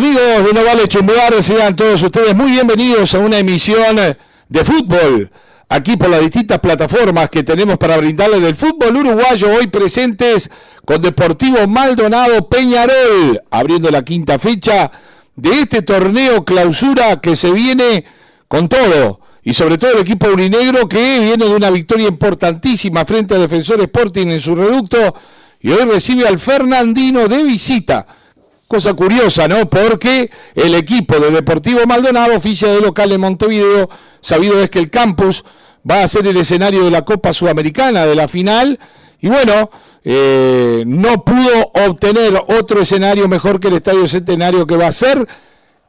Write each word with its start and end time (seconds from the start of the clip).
Amigos 0.00 0.46
de 0.46 0.54
No 0.54 0.64
Vale 0.64 1.42
sean 1.42 1.76
todos 1.76 2.02
ustedes 2.02 2.34
muy 2.34 2.52
bienvenidos 2.52 3.14
a 3.14 3.18
una 3.18 3.36
emisión 3.36 3.96
de 4.48 4.64
fútbol. 4.64 5.30
Aquí 5.68 5.98
por 5.98 6.08
las 6.08 6.22
distintas 6.22 6.58
plataformas 6.58 7.28
que 7.28 7.42
tenemos 7.42 7.76
para 7.76 7.98
brindarles 7.98 8.40
del 8.40 8.54
fútbol 8.54 8.96
uruguayo, 8.96 9.54
hoy 9.54 9.66
presentes 9.66 10.50
con 10.86 11.02
Deportivo 11.02 11.68
Maldonado 11.68 12.48
Peñarol, 12.48 13.42
abriendo 13.50 13.90
la 13.90 14.02
quinta 14.02 14.38
fecha 14.38 14.90
de 15.36 15.50
este 15.50 15.82
torneo 15.82 16.46
clausura 16.46 17.20
que 17.20 17.36
se 17.36 17.50
viene 17.50 18.06
con 18.48 18.70
todo. 18.70 19.20
Y 19.42 19.52
sobre 19.52 19.76
todo 19.76 19.92
el 19.92 19.98
equipo 19.98 20.28
urinegro 20.28 20.88
que 20.88 21.20
viene 21.20 21.44
de 21.44 21.54
una 21.54 21.68
victoria 21.68 22.08
importantísima 22.08 23.04
frente 23.04 23.34
a 23.34 23.38
Defensor 23.38 23.82
Sporting 23.82 24.28
en 24.28 24.40
su 24.40 24.54
reducto 24.54 25.14
y 25.60 25.68
hoy 25.72 25.84
recibe 25.84 26.26
al 26.26 26.38
Fernandino 26.38 27.28
de 27.28 27.44
visita 27.44 28.06
Cosa 28.70 28.94
curiosa, 28.94 29.48
¿no? 29.48 29.68
Porque 29.68 30.30
el 30.54 30.76
equipo 30.76 31.18
de 31.18 31.32
Deportivo 31.32 31.80
Maldonado, 31.88 32.36
oficia 32.36 32.68
de 32.68 32.80
local 32.80 33.10
en 33.10 33.20
Montevideo, 33.20 33.90
sabido 34.20 34.62
es 34.62 34.70
que 34.70 34.78
el 34.78 34.90
campus 34.90 35.44
va 35.90 36.04
a 36.04 36.06
ser 36.06 36.24
el 36.28 36.36
escenario 36.36 36.84
de 36.84 36.90
la 36.92 37.04
Copa 37.04 37.32
Sudamericana, 37.32 38.06
de 38.06 38.14
la 38.14 38.28
final, 38.28 38.78
y 39.18 39.26
bueno, 39.26 39.72
eh, 40.04 40.84
no 40.86 41.24
pudo 41.24 41.72
obtener 41.84 42.40
otro 42.46 42.82
escenario 42.82 43.26
mejor 43.26 43.58
que 43.58 43.66
el 43.66 43.74
Estadio 43.74 44.06
Centenario 44.06 44.64
que 44.68 44.76
va 44.76 44.86
a 44.86 44.92
ser 44.92 45.26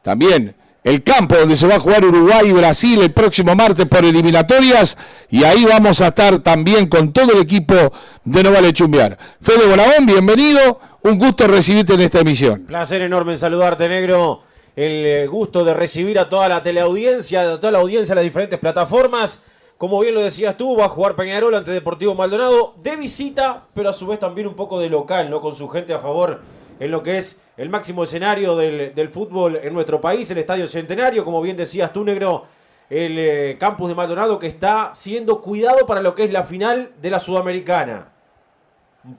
también 0.02 0.56
el 0.84 1.04
campo 1.04 1.36
donde 1.36 1.56
se 1.56 1.68
va 1.68 1.76
a 1.76 1.80
jugar 1.80 2.04
Uruguay 2.04 2.48
y 2.48 2.52
Brasil 2.52 3.00
el 3.00 3.12
próximo 3.12 3.56
martes 3.56 3.86
por 3.86 4.04
eliminatorias 4.04 4.98
y 5.30 5.44
ahí 5.44 5.66
vamos 5.66 6.02
a 6.02 6.08
estar 6.08 6.40
también 6.40 6.88
con 6.88 7.14
todo 7.14 7.34
el 7.34 7.42
equipo 7.42 7.76
de 8.24 8.44
No 8.44 8.52
Vale 8.52 8.74
Chumbear. 8.74 9.20
Fede 9.40 9.68
Bonabón, 9.68 10.08
bienvenido, 10.08 10.80
un 11.04 11.18
gusto 11.18 11.48
recibirte 11.48 11.94
en 11.94 12.02
esta 12.02 12.20
emisión. 12.20 12.62
Placer 12.62 13.02
enorme 13.02 13.34
en 13.34 13.38
saludarte, 13.38 13.90
negro. 13.90 14.44
El 14.76 15.06
eh, 15.06 15.28
gusto 15.28 15.66
de 15.66 15.74
recibir 15.74 16.18
a 16.20 16.30
toda 16.30 16.48
la 16.48 16.64
teleaudiencia, 16.64 17.54
a 17.54 17.60
toda 17.60 17.72
la 17.72 17.80
audiencia 17.80 18.16
de 18.16 18.22
las 18.22 18.24
diferentes 18.24 18.60
plataformas. 18.60 19.44
Como 19.78 20.00
bien 20.00 20.14
lo 20.14 20.22
decías 20.22 20.56
tú, 20.58 20.78
va 20.78 20.86
a 20.86 20.90
jugar 20.90 21.16
Peñarol 21.16 21.56
ante 21.56 21.72
Deportivo 21.72 22.14
Maldonado 22.14 22.76
de 22.82 22.96
visita, 22.96 23.64
pero 23.74 23.90
a 23.90 23.94
su 23.94 24.06
vez 24.06 24.20
también 24.20 24.48
un 24.48 24.54
poco 24.54 24.80
de 24.80 24.90
local, 24.90 25.30
¿no? 25.30 25.42
Con 25.42 25.56
su 25.56 25.68
gente 25.68 25.94
a 25.94 26.00
favor 26.00 26.40
en 26.80 26.92
lo 26.92 27.02
que 27.02 27.18
es 27.18 27.42
el 27.58 27.70
máximo 27.70 28.04
escenario 28.04 28.56
del, 28.56 29.10
fútbol 29.10 29.60
en 29.62 29.74
nuestro 29.74 30.00
país, 30.00 30.30
el 30.32 30.38
Estadio 30.38 30.68
Centenario, 30.68 31.26
como 31.26 31.42
bien 31.42 31.58
decías 31.58 31.92
tú, 31.92 32.04
negro, 32.04 32.46
el 32.90 33.18
eh, 33.18 33.58
campus 33.60 33.90
de 33.90 33.96
Maldonado 33.96 34.38
que 34.38 34.48
está 34.48 34.92
siendo 34.94 35.42
cuidado 35.42 35.86
para 35.86 36.02
lo 36.02 36.14
que 36.14 36.26
es 36.26 36.32
la 36.32 36.44
final 36.44 36.92
de 37.02 37.10
la 37.10 37.20
Sudamericana. 37.20 38.11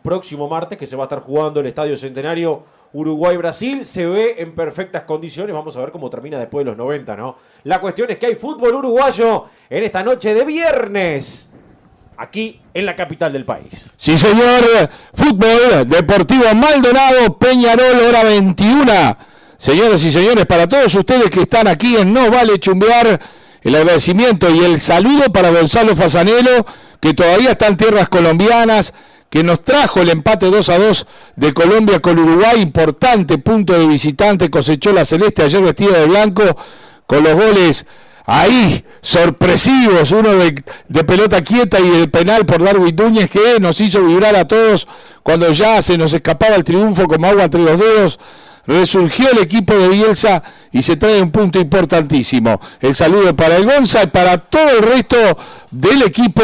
Próximo 0.03 0.49
martes 0.49 0.79
que 0.79 0.87
se 0.87 0.95
va 0.95 1.05
a 1.05 1.07
estar 1.07 1.21
jugando 1.21 1.61
el 1.61 1.67
Estadio 1.67 1.97
Centenario 1.97 2.63
Uruguay-Brasil, 2.93 3.85
se 3.85 4.07
ve 4.07 4.37
en 4.39 4.55
perfectas 4.55 5.03
condiciones, 5.03 5.55
vamos 5.55 5.77
a 5.77 5.81
ver 5.81 5.91
cómo 5.91 6.09
termina 6.09 6.39
después 6.39 6.65
de 6.65 6.71
los 6.71 6.79
90, 6.79 7.17
¿no? 7.17 7.37
La 7.65 7.81
cuestión 7.81 8.11
es 8.11 8.19
que 8.19 8.27
hay 8.27 8.35
fútbol 8.37 8.75
uruguayo 8.75 9.47
en 9.69 9.83
esta 9.83 10.03
noche 10.03 10.35
de 10.35 10.45
viernes 10.45 11.51
aquí 12.17 12.61
en 12.73 12.87
la 12.87 12.95
capital 12.95 13.33
del 13.33 13.45
país. 13.45 13.91
Sí, 13.97 14.17
señor. 14.17 14.89
Fútbol 15.15 15.89
Deportivo 15.89 16.45
Maldonado, 16.55 17.37
Peñarol, 17.39 17.99
hora 18.09 18.25
21. 18.25 19.17
Señoras 19.57 20.05
y 20.05 20.13
señores, 20.13 20.47
para 20.47 20.69
todos 20.69 20.95
ustedes 20.95 21.31
que 21.31 21.43
están 21.43 21.69
aquí 21.69 21.97
en 21.97 22.13
No 22.13 22.31
Vale 22.31 22.59
Chumbear, 22.59 23.21
el 23.63 23.75
agradecimiento 23.77 24.51
y 24.51 24.59
el 24.61 24.79
saludo 24.79 25.33
para 25.33 25.51
Gonzalo 25.51 25.95
Fasanelo, 25.97 26.67
que 27.01 27.15
todavía 27.15 27.53
está 27.53 27.69
en 27.69 27.77
tierras 27.77 28.09
colombianas, 28.09 28.93
que 29.33 29.43
nos 29.43 29.63
trajo 29.63 30.03
el 30.03 30.11
empate 30.11 30.51
2 30.51 30.69
a 30.69 30.79
2 30.79 31.07
de 31.37 31.55
Colombia 31.55 32.01
con 32.01 32.19
Uruguay, 32.19 32.61
importante 32.61 33.39
punto 33.39 33.73
de 33.73 33.87
visitante, 33.87 34.51
cosechó 34.51 34.93
la 34.93 35.07
celeste 35.07 35.43
ayer 35.43 35.63
vestida 35.63 36.01
de 36.01 36.05
blanco 36.05 36.55
con 37.07 37.25
los 37.25 37.33
goles 37.33 37.87
ahí 38.27 38.85
sorpresivos, 39.01 40.11
uno 40.13 40.29
de, 40.33 41.05
pelota 41.05 41.41
quieta 41.41 41.81
y 41.81 41.89
el 41.89 42.11
penal 42.11 42.45
por 42.45 42.63
Darwin 42.63 42.95
Núñez 42.95 43.31
que 43.31 43.59
nos 43.59 43.81
hizo 43.81 44.05
vibrar 44.05 44.37
a 44.37 44.47
todos 44.47 44.87
cuando 45.23 45.51
ya 45.51 45.81
se 45.81 45.97
nos 45.97 46.13
escapaba 46.13 46.55
el 46.55 46.63
triunfo 46.63 47.09
como 47.09 47.27
agua 47.27 47.45
entre 47.45 47.63
los 47.63 47.81
dedos. 47.81 48.21
Resurgió 48.67 49.31
el 49.31 49.39
equipo 49.39 49.75
de 49.75 49.89
Bielsa 49.89 50.43
y 50.71 50.83
se 50.83 50.97
trae 50.97 51.21
un 51.21 51.31
punto 51.31 51.59
importantísimo. 51.59 52.61
El 52.81 52.95
saludo 52.95 53.35
para 53.35 53.57
el 53.57 53.65
Gonza 53.65 54.05
y 54.05 54.07
para 54.07 54.39
todo 54.39 54.71
el 54.79 54.83
resto 54.83 55.17
del 55.71 56.03
equipo 56.03 56.43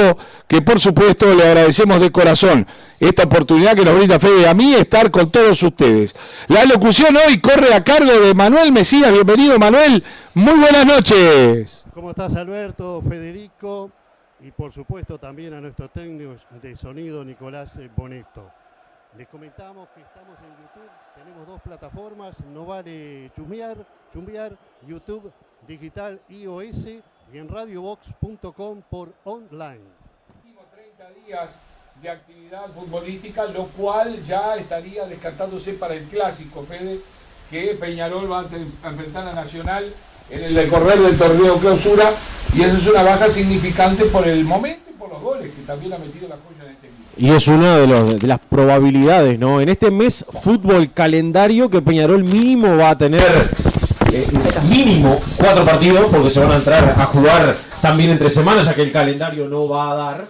que 0.48 0.62
por 0.62 0.80
supuesto 0.80 1.32
le 1.34 1.44
agradecemos 1.44 2.00
de 2.00 2.10
corazón 2.10 2.66
esta 3.00 3.24
oportunidad 3.24 3.76
que 3.76 3.84
nos 3.84 3.94
brinda 3.94 4.18
Fede 4.18 4.48
a 4.48 4.54
mí 4.54 4.74
estar 4.74 5.10
con 5.10 5.30
todos 5.30 5.62
ustedes. 5.62 6.14
La 6.48 6.64
locución 6.64 7.16
hoy 7.16 7.40
corre 7.40 7.72
a 7.72 7.84
cargo 7.84 8.10
de 8.10 8.34
Manuel 8.34 8.72
Mesías. 8.72 9.12
Bienvenido 9.12 9.58
Manuel. 9.58 10.02
Muy 10.34 10.58
buenas 10.58 10.84
noches. 10.84 11.84
¿Cómo 11.94 12.10
estás 12.10 12.34
Alberto, 12.34 13.00
Federico? 13.08 13.92
Y 14.40 14.50
por 14.50 14.72
supuesto 14.72 15.18
también 15.18 15.54
a 15.54 15.60
nuestro 15.60 15.88
técnico 15.88 16.34
de 16.60 16.76
sonido 16.76 17.24
Nicolás 17.24 17.78
Boneto. 17.96 18.50
Les 19.16 19.28
comentamos 19.28 19.88
que 19.94 20.00
estamos 20.00 20.36
en 20.42 20.57
tenemos 21.38 21.46
dos 21.46 21.60
plataformas, 21.62 22.34
no 22.52 22.66
vale 22.66 23.30
chumbear, 23.36 23.76
chumbear, 24.12 24.56
YouTube 24.86 25.30
digital 25.68 26.20
iOS 26.28 26.86
y 27.32 27.38
en 27.38 27.48
radiobox.com 27.48 28.82
por 28.90 29.12
online. 29.24 29.84
30 30.72 31.10
días 31.26 31.50
de 32.02 32.10
actividad 32.10 32.66
futbolística, 32.72 33.44
lo 33.46 33.66
cual 33.66 34.22
ya 34.22 34.56
estaría 34.56 35.06
descartándose 35.06 35.74
para 35.74 35.94
el 35.94 36.04
clásico, 36.04 36.64
Fede, 36.64 36.98
que 37.50 37.76
Peñarol 37.78 38.30
va 38.30 38.40
a 38.40 38.88
enfrentar 38.88 39.28
a 39.28 39.32
Nacional 39.32 39.92
en 40.30 40.42
el 40.42 40.54
decorrer 40.54 40.98
del 40.98 41.16
torneo 41.16 41.56
clausura 41.58 42.10
y 42.54 42.62
eso 42.62 42.76
es 42.76 42.86
una 42.88 43.02
baja 43.02 43.28
significante 43.28 44.04
por 44.06 44.26
el 44.26 44.44
momento 44.44 44.90
y 44.90 44.94
por 44.94 45.08
los 45.08 45.22
goles 45.22 45.54
que 45.54 45.62
también 45.62 45.92
ha 45.92 45.98
metido 45.98 46.28
la 46.28 46.34
este 46.34 46.57
y 47.18 47.30
es 47.30 47.48
una 47.48 47.78
de, 47.78 48.26
las 48.26 48.38
probabilidades, 48.38 49.38
¿no? 49.38 49.60
En 49.60 49.68
este 49.68 49.90
mes 49.90 50.24
fútbol 50.40 50.92
calendario 50.92 51.68
que 51.68 51.82
Peñarol 51.82 52.22
mínimo 52.22 52.76
va 52.76 52.90
a 52.90 52.98
tener 52.98 53.50
eh, 54.12 54.26
mínimo 54.68 55.20
cuatro 55.36 55.64
partidos 55.64 56.06
porque 56.10 56.30
se 56.30 56.40
van 56.40 56.52
a 56.52 56.56
entrar 56.56 56.94
a 56.96 57.04
jugar 57.06 57.56
también 57.82 58.10
entre 58.10 58.30
semanas 58.30 58.66
ya 58.66 58.74
que 58.74 58.82
el 58.82 58.92
calendario 58.92 59.48
no 59.48 59.68
va 59.68 59.90
a 59.90 59.94
dar. 59.94 60.26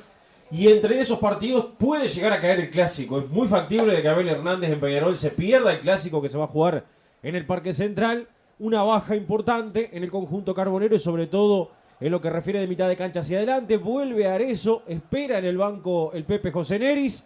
Y 0.51 0.69
entre 0.69 0.99
esos 0.99 1.19
partidos 1.19 1.67
puede 1.77 2.09
llegar 2.09 2.33
a 2.33 2.41
caer 2.41 2.61
el 2.61 2.71
clásico. 2.71 3.19
Es 3.19 3.29
muy 3.29 3.47
factible 3.47 4.01
que 4.01 4.09
Abel 4.09 4.29
Hernández 4.29 4.71
en 4.71 4.81
Peñarol 4.81 5.19
se 5.19 5.31
pierda 5.31 5.73
el 5.73 5.81
clásico 5.81 6.23
que 6.23 6.31
se 6.31 6.39
va 6.39 6.45
a 6.45 6.49
jugar 6.49 6.85
en 7.23 7.37
el 7.37 7.45
Parque 7.45 7.75
Central 7.75 8.29
una 8.59 8.83
baja 8.83 9.15
importante 9.15 9.91
en 9.93 10.05
el 10.05 10.11
conjunto 10.11 10.55
carbonero 10.55 10.97
y 10.97 10.99
sobre 10.99 11.27
todo 11.27 11.71
en 12.01 12.11
lo 12.13 12.21
que 12.21 12.31
refiere 12.31 12.61
de 12.61 12.69
mitad 12.69 12.89
de 12.89 12.97
cancha 12.97 13.21
hacia 13.21 13.39
adelante. 13.39 13.77
Vuelve 13.77 14.27
a 14.27 14.35
Arezo, 14.35 14.83
espera 14.87 15.39
en 15.39 15.45
el 15.45 15.59
banco 15.59 16.13
el 16.15 16.25
Pepe 16.25 16.53
José 16.53 16.79
Neris. 16.79 17.25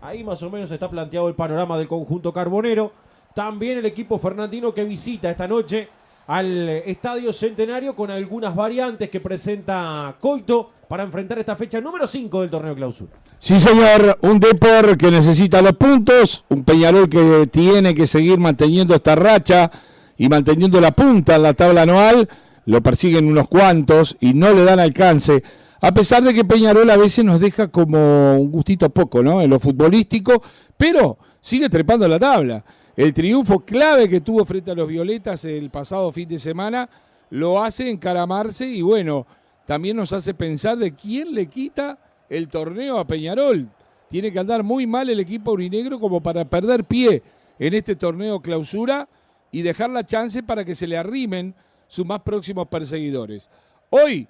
Ahí 0.00 0.22
más 0.22 0.42
o 0.42 0.50
menos 0.50 0.70
está 0.70 0.88
planteado 0.88 1.28
el 1.28 1.34
panorama 1.34 1.76
del 1.78 1.88
conjunto 1.88 2.32
carbonero. 2.32 2.92
También 3.34 3.78
el 3.78 3.86
equipo 3.86 4.18
fernandino 4.18 4.72
que 4.72 4.84
visita 4.84 5.30
esta 5.30 5.46
noche 5.46 5.88
al 6.28 6.68
Estadio 6.68 7.32
Centenario 7.32 7.94
con 7.94 8.10
algunas 8.10 8.54
variantes 8.54 9.08
que 9.08 9.18
presenta 9.18 10.14
Coito 10.20 10.70
para 10.86 11.02
enfrentar 11.02 11.38
esta 11.38 11.56
fecha 11.56 11.80
número 11.80 12.06
5 12.06 12.42
del 12.42 12.50
torneo 12.50 12.74
clausura. 12.74 13.12
Sí, 13.38 13.60
señor, 13.60 14.18
un 14.22 14.38
Depor 14.38 14.96
que 14.96 15.10
necesita 15.10 15.62
los 15.62 15.72
puntos, 15.72 16.44
un 16.48 16.64
Peñarol 16.64 17.08
que 17.08 17.48
tiene 17.50 17.94
que 17.94 18.06
seguir 18.06 18.38
manteniendo 18.38 18.94
esta 18.94 19.14
racha 19.14 19.70
y 20.16 20.28
manteniendo 20.28 20.80
la 20.80 20.90
punta 20.90 21.36
en 21.36 21.42
la 21.44 21.54
tabla 21.54 21.82
anual, 21.82 22.28
lo 22.68 22.82
persiguen 22.82 23.24
unos 23.24 23.48
cuantos 23.48 24.18
y 24.20 24.34
no 24.34 24.52
le 24.52 24.62
dan 24.62 24.78
alcance. 24.78 25.42
A 25.80 25.94
pesar 25.94 26.22
de 26.22 26.34
que 26.34 26.44
Peñarol 26.44 26.90
a 26.90 26.98
veces 26.98 27.24
nos 27.24 27.40
deja 27.40 27.68
como 27.68 28.38
un 28.38 28.50
gustito 28.50 28.90
poco, 28.90 29.22
¿no? 29.22 29.40
En 29.40 29.48
lo 29.48 29.58
futbolístico, 29.58 30.42
pero 30.76 31.16
sigue 31.40 31.70
trepando 31.70 32.06
la 32.06 32.18
tabla. 32.18 32.62
El 32.94 33.14
triunfo 33.14 33.60
clave 33.60 34.06
que 34.06 34.20
tuvo 34.20 34.44
frente 34.44 34.70
a 34.70 34.74
los 34.74 34.86
Violetas 34.86 35.46
el 35.46 35.70
pasado 35.70 36.12
fin 36.12 36.28
de 36.28 36.38
semana 36.38 36.90
lo 37.30 37.62
hace 37.62 37.88
encaramarse 37.88 38.68
y 38.68 38.82
bueno, 38.82 39.26
también 39.64 39.96
nos 39.96 40.12
hace 40.12 40.34
pensar 40.34 40.76
de 40.76 40.94
quién 40.94 41.34
le 41.34 41.46
quita 41.46 41.98
el 42.28 42.48
torneo 42.48 42.98
a 42.98 43.06
Peñarol. 43.06 43.66
Tiene 44.10 44.30
que 44.30 44.40
andar 44.40 44.62
muy 44.62 44.86
mal 44.86 45.08
el 45.08 45.20
equipo 45.20 45.52
urinegro 45.52 45.98
como 45.98 46.22
para 46.22 46.44
perder 46.44 46.84
pie 46.84 47.22
en 47.58 47.72
este 47.72 47.96
torneo 47.96 48.42
clausura 48.42 49.08
y 49.50 49.62
dejar 49.62 49.88
la 49.88 50.04
chance 50.04 50.42
para 50.42 50.66
que 50.66 50.74
se 50.74 50.86
le 50.86 50.98
arrimen 50.98 51.54
sus 51.88 52.06
más 52.06 52.20
próximos 52.20 52.68
perseguidores. 52.68 53.48
Hoy, 53.90 54.28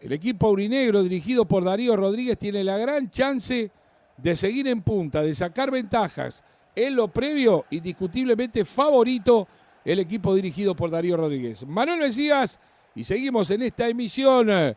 el 0.00 0.12
equipo 0.12 0.46
aurinegro 0.46 1.02
dirigido 1.02 1.46
por 1.46 1.64
Darío 1.64 1.96
Rodríguez 1.96 2.38
tiene 2.38 2.62
la 2.62 2.78
gran 2.78 3.10
chance 3.10 3.70
de 4.16 4.36
seguir 4.36 4.68
en 4.68 4.82
punta, 4.82 5.22
de 5.22 5.34
sacar 5.34 5.70
ventajas. 5.70 6.44
En 6.74 6.94
lo 6.94 7.08
previo, 7.08 7.64
indiscutiblemente 7.70 8.64
favorito, 8.64 9.48
el 9.84 9.98
equipo 9.98 10.34
dirigido 10.34 10.76
por 10.76 10.90
Darío 10.90 11.16
Rodríguez. 11.16 11.66
Manuel 11.66 12.00
Mesías, 12.00 12.60
y 12.94 13.02
seguimos 13.02 13.50
en 13.50 13.62
esta 13.62 13.88
emisión 13.88 14.46
de 14.48 14.76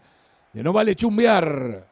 No 0.63 0.71
Vale 0.71 0.95
Chumbear. 0.95 1.85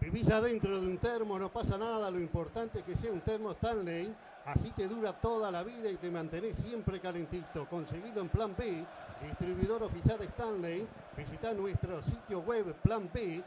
Vivís 0.00 0.28
adentro 0.28 0.78
de 0.78 0.86
un 0.86 0.98
termo, 0.98 1.38
no 1.38 1.50
pasa 1.50 1.78
nada, 1.78 2.10
lo 2.10 2.20
importante 2.20 2.80
es 2.80 2.84
que 2.84 2.96
sea 2.96 3.12
un 3.12 3.20
termo 3.20 3.52
Stanley 3.52 4.12
Así 4.44 4.72
te 4.72 4.88
dura 4.88 5.12
toda 5.12 5.50
la 5.50 5.62
vida 5.62 5.88
y 5.88 5.96
te 5.96 6.10
mantenés 6.10 6.56
siempre 6.58 6.98
calentito. 6.98 7.66
Conseguido 7.68 8.20
en 8.20 8.28
Plan 8.28 8.54
B, 8.56 8.84
distribuidor 9.22 9.82
oficial 9.82 10.20
Stanley. 10.22 10.86
Visita 11.16 11.52
nuestro 11.52 12.02
sitio 12.02 12.40
web 12.40 12.74
planb.com.uy 12.82 13.44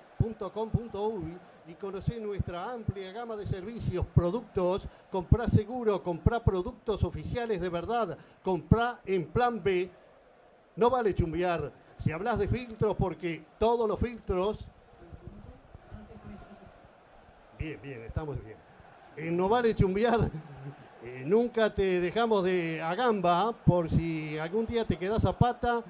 y 1.68 1.74
conoce 1.74 2.20
nuestra 2.20 2.72
amplia 2.72 3.12
gama 3.12 3.36
de 3.36 3.46
servicios, 3.48 4.06
productos. 4.14 4.88
Comprá 5.12 5.48
seguro, 5.48 6.02
comprá 6.04 6.44
productos 6.44 7.04
oficiales 7.04 7.60
de 7.62 7.70
verdad. 7.70 8.18
Comprá 8.44 9.00
en 9.06 9.26
Plan 9.28 9.62
B. 9.64 9.90
No 10.76 10.90
vale 10.90 11.14
chumbear. 11.14 11.72
Si 11.98 12.12
hablas 12.12 12.38
de 12.40 12.48
filtros, 12.48 12.96
porque 12.96 13.44
todos 13.58 13.88
los 13.88 14.00
filtros 14.00 14.68
Bien, 17.58 17.80
bien, 17.82 18.02
estamos 18.04 18.44
bien. 18.44 18.58
Eh, 19.16 19.32
no 19.32 19.48
vale 19.48 19.74
chumbear, 19.74 20.30
eh, 21.06 21.24
nunca 21.24 21.72
te 21.72 22.02
dejamos 22.02 22.44
de 22.44 22.82
a 22.82 22.96
gamba, 22.96 23.54
por 23.64 23.92
si 23.92 24.40
algún 24.40 24.66
día 24.66 24.86
te 24.86 24.98
quedas 24.98 25.24
a 25.26 25.38
pata, 25.38 25.84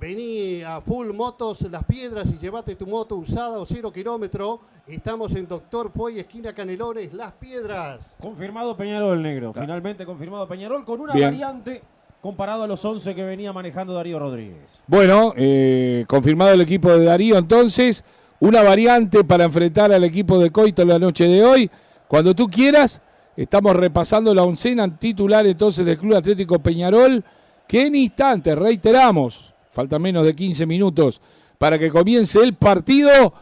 vení 0.00 0.62
a 0.62 0.80
full 0.80 1.12
motos 1.12 1.62
Las 1.62 1.82
Piedras 1.82 2.28
y 2.28 2.38
llevate 2.38 2.76
tu 2.76 2.86
moto 2.86 3.16
usada 3.16 3.58
o 3.58 3.66
cero 3.66 3.92
kilómetro. 3.92 4.60
Estamos 4.86 5.34
en 5.34 5.48
Doctor 5.48 5.90
Puey, 5.90 6.20
esquina 6.20 6.52
Canelones, 6.52 7.12
Las 7.12 7.32
Piedras. 7.32 7.98
Confirmado 8.20 8.76
Peñarol, 8.76 9.20
negro. 9.20 9.52
Finalmente 9.52 10.06
confirmado 10.06 10.46
Peñarol 10.46 10.84
con 10.84 11.00
una 11.00 11.14
Bien. 11.14 11.30
variante 11.32 11.82
comparado 12.20 12.62
a 12.62 12.66
los 12.68 12.84
11 12.84 13.16
que 13.16 13.24
venía 13.24 13.52
manejando 13.52 13.94
Darío 13.94 14.20
Rodríguez. 14.20 14.80
Bueno, 14.86 15.34
eh, 15.36 16.04
confirmado 16.06 16.52
el 16.52 16.60
equipo 16.60 16.92
de 16.92 17.04
Darío 17.04 17.36
entonces, 17.36 18.04
una 18.38 18.62
variante 18.62 19.24
para 19.24 19.42
enfrentar 19.42 19.90
al 19.90 20.04
equipo 20.04 20.38
de 20.38 20.52
Coito 20.52 20.84
la 20.84 21.00
noche 21.00 21.26
de 21.26 21.44
hoy. 21.44 21.68
Cuando 22.06 22.32
tú 22.32 22.46
quieras, 22.48 23.02
estamos 23.42 23.76
repasando 23.76 24.34
la 24.34 24.42
oncena 24.42 24.98
titular 24.98 25.46
entonces 25.46 25.86
del 25.86 25.96
Club 25.96 26.16
Atlético 26.16 26.58
Peñarol, 26.58 27.22
que 27.68 27.86
en 27.86 27.94
instantes, 27.94 28.58
reiteramos, 28.58 29.54
falta 29.70 29.98
menos 29.98 30.24
de 30.24 30.34
15 30.34 30.66
minutos 30.66 31.20
para 31.56 31.78
que 31.78 31.88
comience 31.88 32.40
el 32.40 32.54
partido 32.54 33.32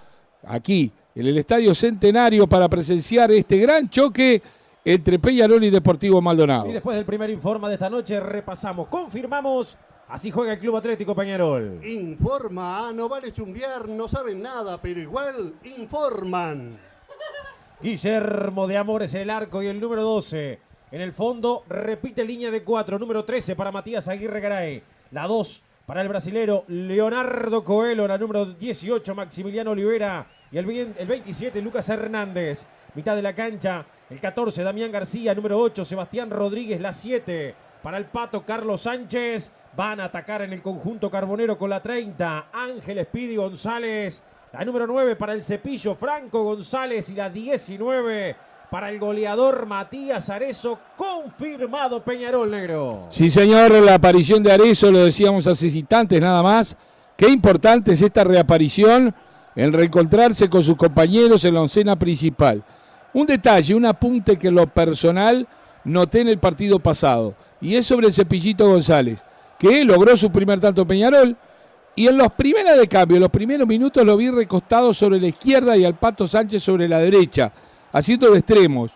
aquí 0.45 0.93
en 1.15 1.27
el 1.27 1.39
Estadio 1.39 1.75
Centenario 1.75 2.47
para 2.47 2.69
presenciar 2.69 3.31
este 3.31 3.57
gran 3.57 3.89
choque 3.89 4.43
entre 4.85 5.19
Peñarol 5.19 5.65
y 5.65 5.71
Deportivo 5.71 6.21
Maldonado. 6.21 6.69
Y 6.69 6.75
después 6.75 6.97
del 6.97 7.07
primer 7.07 7.31
informe 7.31 7.69
de 7.69 7.75
esta 7.75 7.89
noche 7.89 8.21
repasamos, 8.21 8.89
confirmamos, 8.89 9.79
así 10.09 10.31
juega 10.31 10.53
el 10.53 10.59
Club 10.59 10.77
Atlético 10.77 11.15
Peñarol. 11.15 11.81
Informa, 11.87 12.93
no 12.93 13.09
vale 13.09 13.33
chumbear, 13.33 13.89
no 13.89 14.09
saben 14.09 14.43
nada, 14.43 14.79
pero 14.81 15.01
igual 15.01 15.55
informan. 15.79 16.79
Guillermo 17.83 18.67
de 18.67 18.79
Amores 18.79 19.13
en 19.15 19.21
el 19.21 19.31
arco 19.31 19.63
y 19.63 19.67
el 19.67 19.79
número 19.79 20.03
12. 20.03 20.59
En 20.93 21.01
el 21.03 21.13
fondo 21.13 21.63
repite 21.69 22.25
línea 22.25 22.51
de 22.51 22.65
4, 22.65 22.99
número 22.99 23.27
13 23.27 23.55
para 23.55 23.71
Matías 23.71 24.09
Aguirre 24.09 24.41
Garay. 24.41 24.83
La 25.11 25.27
2 25.27 25.63
para 25.85 26.01
el 26.01 26.09
brasilero 26.09 26.65
Leonardo 26.69 27.63
Coelho, 27.63 28.09
la 28.09 28.17
número 28.17 28.47
18 28.47 29.15
Maximiliano 29.15 29.73
Olivera 29.73 30.27
y 30.51 30.57
el, 30.57 30.95
el 30.97 31.07
27 31.07 31.61
Lucas 31.61 31.87
Hernández. 31.91 32.67
Mitad 32.95 33.15
de 33.15 33.21
la 33.21 33.35
cancha, 33.35 33.85
el 34.09 34.21
14 34.21 34.63
Damián 34.63 34.91
García, 34.91 35.35
número 35.35 35.61
8 35.61 35.85
Sebastián 35.85 36.31
Rodríguez, 36.31 36.81
la 36.81 36.95
7 36.95 37.55
para 37.83 37.99
el 37.99 38.07
Pato 38.07 38.47
Carlos 38.47 38.81
Sánchez. 38.81 39.53
Van 39.77 40.01
a 40.01 40.05
atacar 40.05 40.41
en 40.41 40.55
el 40.55 40.63
conjunto 40.63 41.11
carbonero 41.11 41.59
con 41.59 41.69
la 41.69 41.83
30 41.83 42.49
Ángel 42.55 42.99
Espidi 42.99 43.37
González. 43.37 44.23
La 44.53 44.65
número 44.65 44.87
9 44.87 45.17
para 45.17 45.33
el 45.33 45.43
cepillo 45.43 45.95
Franco 45.97 46.45
González 46.45 47.11
y 47.11 47.15
la 47.15 47.29
19 47.29 48.37
para 48.71 48.89
el 48.89 48.99
goleador 48.99 49.67
Matías 49.67 50.31
Arezo. 50.31 50.79
Confirmado 50.97 52.03
Peñarol 52.03 52.51
Negro. 52.51 53.07
Sí, 53.11 53.29
señor, 53.29 53.73
la 53.73 53.95
aparición 53.95 54.43
de 54.43 54.53
Arezo, 54.53 54.91
lo 54.91 55.05
decíamos 55.05 55.47
hace 55.47 55.67
instantes 55.67 56.21
nada 56.21 56.43
más. 56.43 56.77
Qué 57.17 57.29
importante 57.29 57.93
es 57.93 58.03
esta 58.03 58.23
reaparición 58.25 59.15
en 59.57 59.73
reencontrarse 59.73 60.49
con 60.49 60.63
sus 60.63 60.77
compañeros 60.77 61.45
en 61.45 61.55
la 61.55 61.63
oncena 61.63 61.97
principal. 61.97 62.63
Un 63.15 63.27
detalle, 63.27 63.75
un 63.75 63.87
apunte 63.87 64.39
que 64.39 64.51
lo 64.51 64.67
personal 64.67 65.47
noté 65.85 66.21
en 66.21 66.29
el 66.29 66.39
partido 66.39 66.79
pasado, 66.79 67.35
y 67.61 67.77
es 67.77 67.87
sobre 67.87 68.09
el 68.09 68.13
Cepillito 68.13 68.69
González, 68.69 69.25
que 69.59 69.85
logró 69.85 70.17
su 70.17 70.31
primer 70.31 70.61
tanto 70.61 70.87
Peñarol, 70.87 71.37
y 71.97 72.07
en 72.07 72.19
los 72.19 72.31
primeros 72.33 72.77
de 72.77 72.87
cambio, 72.87 73.17
en 73.17 73.23
los 73.23 73.31
primeros 73.31 73.67
minutos 73.67 74.05
lo 74.05 74.19
vi 74.19 74.31
recostado 74.31 74.93
sobre 74.93 75.19
la 75.19 75.29
izquierda 75.29 75.77
y 75.79 75.85
al 75.85 75.95
Pato 75.95 76.27
Sánchez 76.27 76.63
sobre 76.63 76.87
la 76.89 76.99
derecha, 76.99 77.51
haciendo 77.91 78.31
de 78.31 78.39
extremos. 78.39 78.93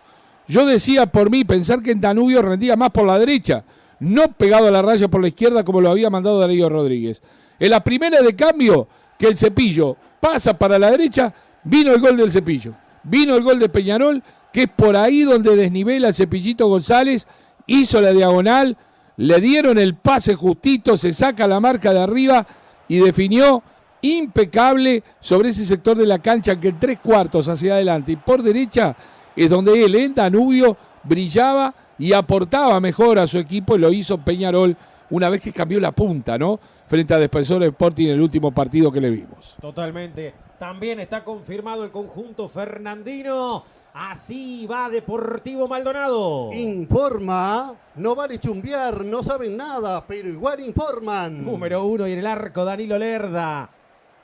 Yo 0.47 0.67
decía 0.67 1.07
por 1.07 1.31
mí 1.31 1.43
pensar 1.43 1.81
que 1.81 1.91
en 1.91 1.99
Danubio 1.99 2.43
rendía 2.43 2.75
más 2.75 2.91
por 2.91 3.07
la 3.07 3.17
derecha, 3.17 3.63
no 3.99 4.31
pegado 4.31 4.67
a 4.67 4.71
la 4.71 4.83
raya 4.83 5.07
por 5.07 5.19
la 5.19 5.29
izquierda 5.29 5.63
como 5.63 5.81
lo 5.81 5.89
había 5.89 6.11
mandado 6.11 6.39
Darío 6.39 6.69
Rodríguez. 6.69 7.23
En 7.59 7.71
la 7.71 7.83
primera 7.83 8.21
de 8.21 8.35
cambio, 8.35 8.87
que 9.17 9.27
el 9.27 9.37
cepillo 9.37 9.97
pasa 10.19 10.57
para 10.57 10.77
la 10.77 10.91
derecha, 10.91 11.33
vino 11.63 11.91
el 11.93 12.01
gol 12.01 12.15
del 12.17 12.31
cepillo. 12.31 12.75
Vino 13.03 13.35
el 13.35 13.43
gol 13.43 13.57
de 13.57 13.69
Peñarol, 13.69 14.21
que 14.53 14.63
es 14.63 14.69
por 14.69 14.95
ahí 14.95 15.23
donde 15.23 15.55
desnivela 15.55 16.09
el 16.09 16.13
cepillito 16.13 16.67
González, 16.67 17.25
hizo 17.65 17.99
la 17.99 18.11
diagonal, 18.11 18.77
le 19.17 19.41
dieron 19.41 19.79
el 19.79 19.95
pase 19.95 20.35
justito, 20.35 20.97
se 20.97 21.13
saca 21.13 21.47
la 21.47 21.59
marca 21.59 21.93
de 21.93 22.01
arriba 22.01 22.45
y 22.91 22.99
definió 22.99 23.63
impecable 24.01 25.01
sobre 25.21 25.47
ese 25.47 25.63
sector 25.63 25.97
de 25.97 26.05
la 26.05 26.19
cancha 26.19 26.59
que 26.59 26.73
tres 26.73 26.99
cuartos 26.99 27.47
hacia 27.47 27.75
adelante 27.75 28.11
y 28.11 28.15
por 28.17 28.43
derecha 28.43 28.97
es 29.33 29.49
donde 29.49 29.81
él 29.81 29.95
en 29.95 30.13
Danubio 30.13 30.75
brillaba 31.01 31.73
y 31.97 32.11
aportaba 32.11 32.81
mejor 32.81 33.17
a 33.17 33.27
su 33.27 33.37
equipo 33.37 33.77
y 33.77 33.79
lo 33.79 33.93
hizo 33.93 34.17
Peñarol 34.17 34.75
una 35.09 35.29
vez 35.29 35.41
que 35.41 35.53
cambió 35.53 35.79
la 35.79 35.93
punta, 35.93 36.37
¿no? 36.37 36.59
Frente 36.87 37.13
a 37.13 37.17
Defensor 37.17 37.63
Sporting 37.63 38.07
en 38.07 38.13
el 38.15 38.21
último 38.21 38.51
partido 38.51 38.91
que 38.91 38.99
le 38.99 39.09
vimos. 39.09 39.55
Totalmente. 39.61 40.33
También 40.59 40.99
está 40.99 41.23
confirmado 41.23 41.85
el 41.85 41.91
conjunto 41.91 42.49
Fernandino. 42.49 43.63
Así 43.93 44.65
va 44.67 44.89
Deportivo 44.89 45.67
Maldonado. 45.67 46.53
Informa, 46.53 47.75
no 47.95 48.15
vale 48.15 48.39
chumbear, 48.39 49.03
no 49.03 49.21
saben 49.21 49.57
nada, 49.57 50.05
pero 50.07 50.29
igual 50.29 50.61
informan. 50.61 51.43
Número 51.43 51.83
uno 51.83 52.07
y 52.07 52.13
en 52.13 52.19
el 52.19 52.27
arco 52.27 52.63
Danilo 52.63 52.97
Lerda. 52.97 53.69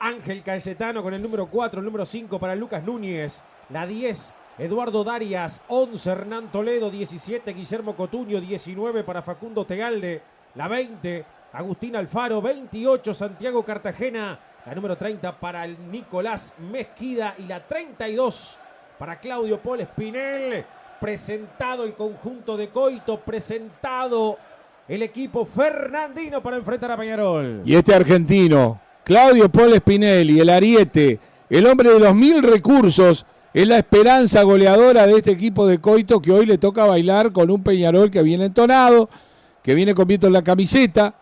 Ángel 0.00 0.42
Cayetano 0.42 1.02
con 1.02 1.12
el 1.12 1.20
número 1.20 1.46
4, 1.46 1.80
el 1.80 1.84
número 1.84 2.06
5 2.06 2.38
para 2.38 2.54
Lucas 2.54 2.82
Núñez. 2.82 3.42
La 3.68 3.86
10, 3.86 4.32
Eduardo 4.58 5.04
Darias. 5.04 5.64
11, 5.68 6.10
Hernán 6.10 6.50
Toledo. 6.50 6.90
17, 6.90 7.52
Guillermo 7.52 7.94
Cotuño. 7.94 8.40
19 8.40 9.04
para 9.04 9.22
Facundo 9.22 9.66
Tegalde. 9.66 10.22
La 10.54 10.68
20, 10.68 11.24
Agustín 11.52 11.96
Alfaro. 11.96 12.40
28, 12.40 13.12
Santiago 13.12 13.64
Cartagena. 13.64 14.38
La 14.64 14.74
número 14.74 14.96
30 14.96 15.38
para 15.38 15.64
el 15.64 15.90
Nicolás 15.90 16.54
Mezquida. 16.58 17.34
Y 17.38 17.42
la 17.42 17.66
32 17.66 18.58
para 18.98 19.18
Claudio 19.18 19.58
Paul 19.58 19.80
Espinel. 19.80 20.64
Presentado 21.00 21.84
el 21.84 21.94
conjunto 21.94 22.56
de 22.56 22.68
Coito. 22.68 23.20
Presentado 23.20 24.36
el 24.88 25.02
equipo 25.02 25.46
Fernandino 25.46 26.42
para 26.42 26.56
enfrentar 26.56 26.90
a 26.90 26.96
Peñarol. 26.96 27.62
Y 27.64 27.74
este 27.74 27.94
argentino, 27.94 28.80
Claudio 29.04 29.48
Paul 29.48 29.74
Spinelli, 29.76 30.40
el 30.40 30.48
ariete, 30.48 31.20
el 31.48 31.66
hombre 31.66 31.90
de 31.90 32.00
los 32.00 32.14
mil 32.14 32.42
recursos, 32.42 33.24
es 33.54 33.68
la 33.68 33.78
esperanza 33.78 34.42
goleadora 34.42 35.06
de 35.06 35.16
este 35.16 35.30
equipo 35.30 35.66
de 35.66 35.78
Coito 35.78 36.20
que 36.20 36.32
hoy 36.32 36.46
le 36.46 36.58
toca 36.58 36.84
bailar 36.84 37.32
con 37.32 37.50
un 37.50 37.62
Peñarol 37.62 38.10
que 38.10 38.22
viene 38.22 38.46
entonado, 38.46 39.08
que 39.62 39.74
viene 39.74 39.94
con 39.94 40.08
viento 40.08 40.26
en 40.26 40.32
la 40.32 40.42
camiseta, 40.42 41.14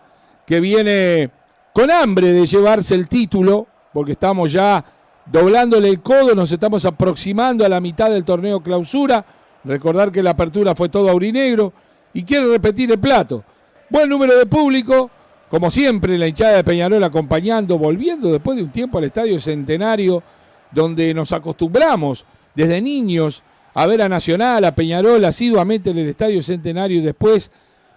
que 0.47 0.61
viene 0.61 1.31
con 1.73 1.91
hambre 1.91 2.33
de 2.33 2.47
llevarse 2.47 2.95
el 2.95 3.09
título, 3.09 3.67
porque 3.93 4.13
estamos 4.13 4.53
ya 4.53 4.85
doblándole 5.31 5.89
el 5.89 6.01
codo, 6.01 6.35
nos 6.35 6.51
estamos 6.51 6.85
aproximando 6.85 7.65
a 7.65 7.69
la 7.69 7.81
mitad 7.81 8.11
del 8.11 8.25
torneo 8.25 8.61
clausura. 8.61 9.25
Recordar 9.65 10.13
que 10.13 10.23
la 10.23 10.31
apertura 10.31 10.75
fue 10.75 10.89
todo 10.89 11.11
aurinegro 11.11 11.73
y 12.15 12.23
quiere 12.23 12.47
repetir 12.47 12.91
el 12.93 12.99
plato. 12.99 13.45
Buen 13.91 14.09
número 14.09 14.37
de 14.39 14.47
público, 14.47 15.11
como 15.49 15.71
siempre, 15.71 16.17
la 16.19 16.27
hinchada 16.27 16.57
de 16.57 16.65
Peñarol 16.65 17.03
acompañando, 17.03 17.79
volviendo 17.79 18.33
después 18.33 18.57
de 18.57 18.65
un 18.65 18.71
tiempo 18.71 18.99
al 18.99 19.05
Estadio 19.05 19.39
Centenario, 19.41 20.23
donde 20.71 21.13
nos 21.15 21.33
acostumbramos 21.33 22.25
desde 22.55 22.81
niños 22.81 23.43
a 23.75 23.87
ver 23.87 24.03
a 24.03 24.09
Nacional, 24.09 24.65
a 24.65 24.75
Peñarol 24.75 25.25
asiduamente 25.25 25.91
en 25.91 25.99
el 25.99 26.09
Estadio 26.09 26.43
Centenario 26.43 26.99
y 26.99 27.03
después 27.03 27.51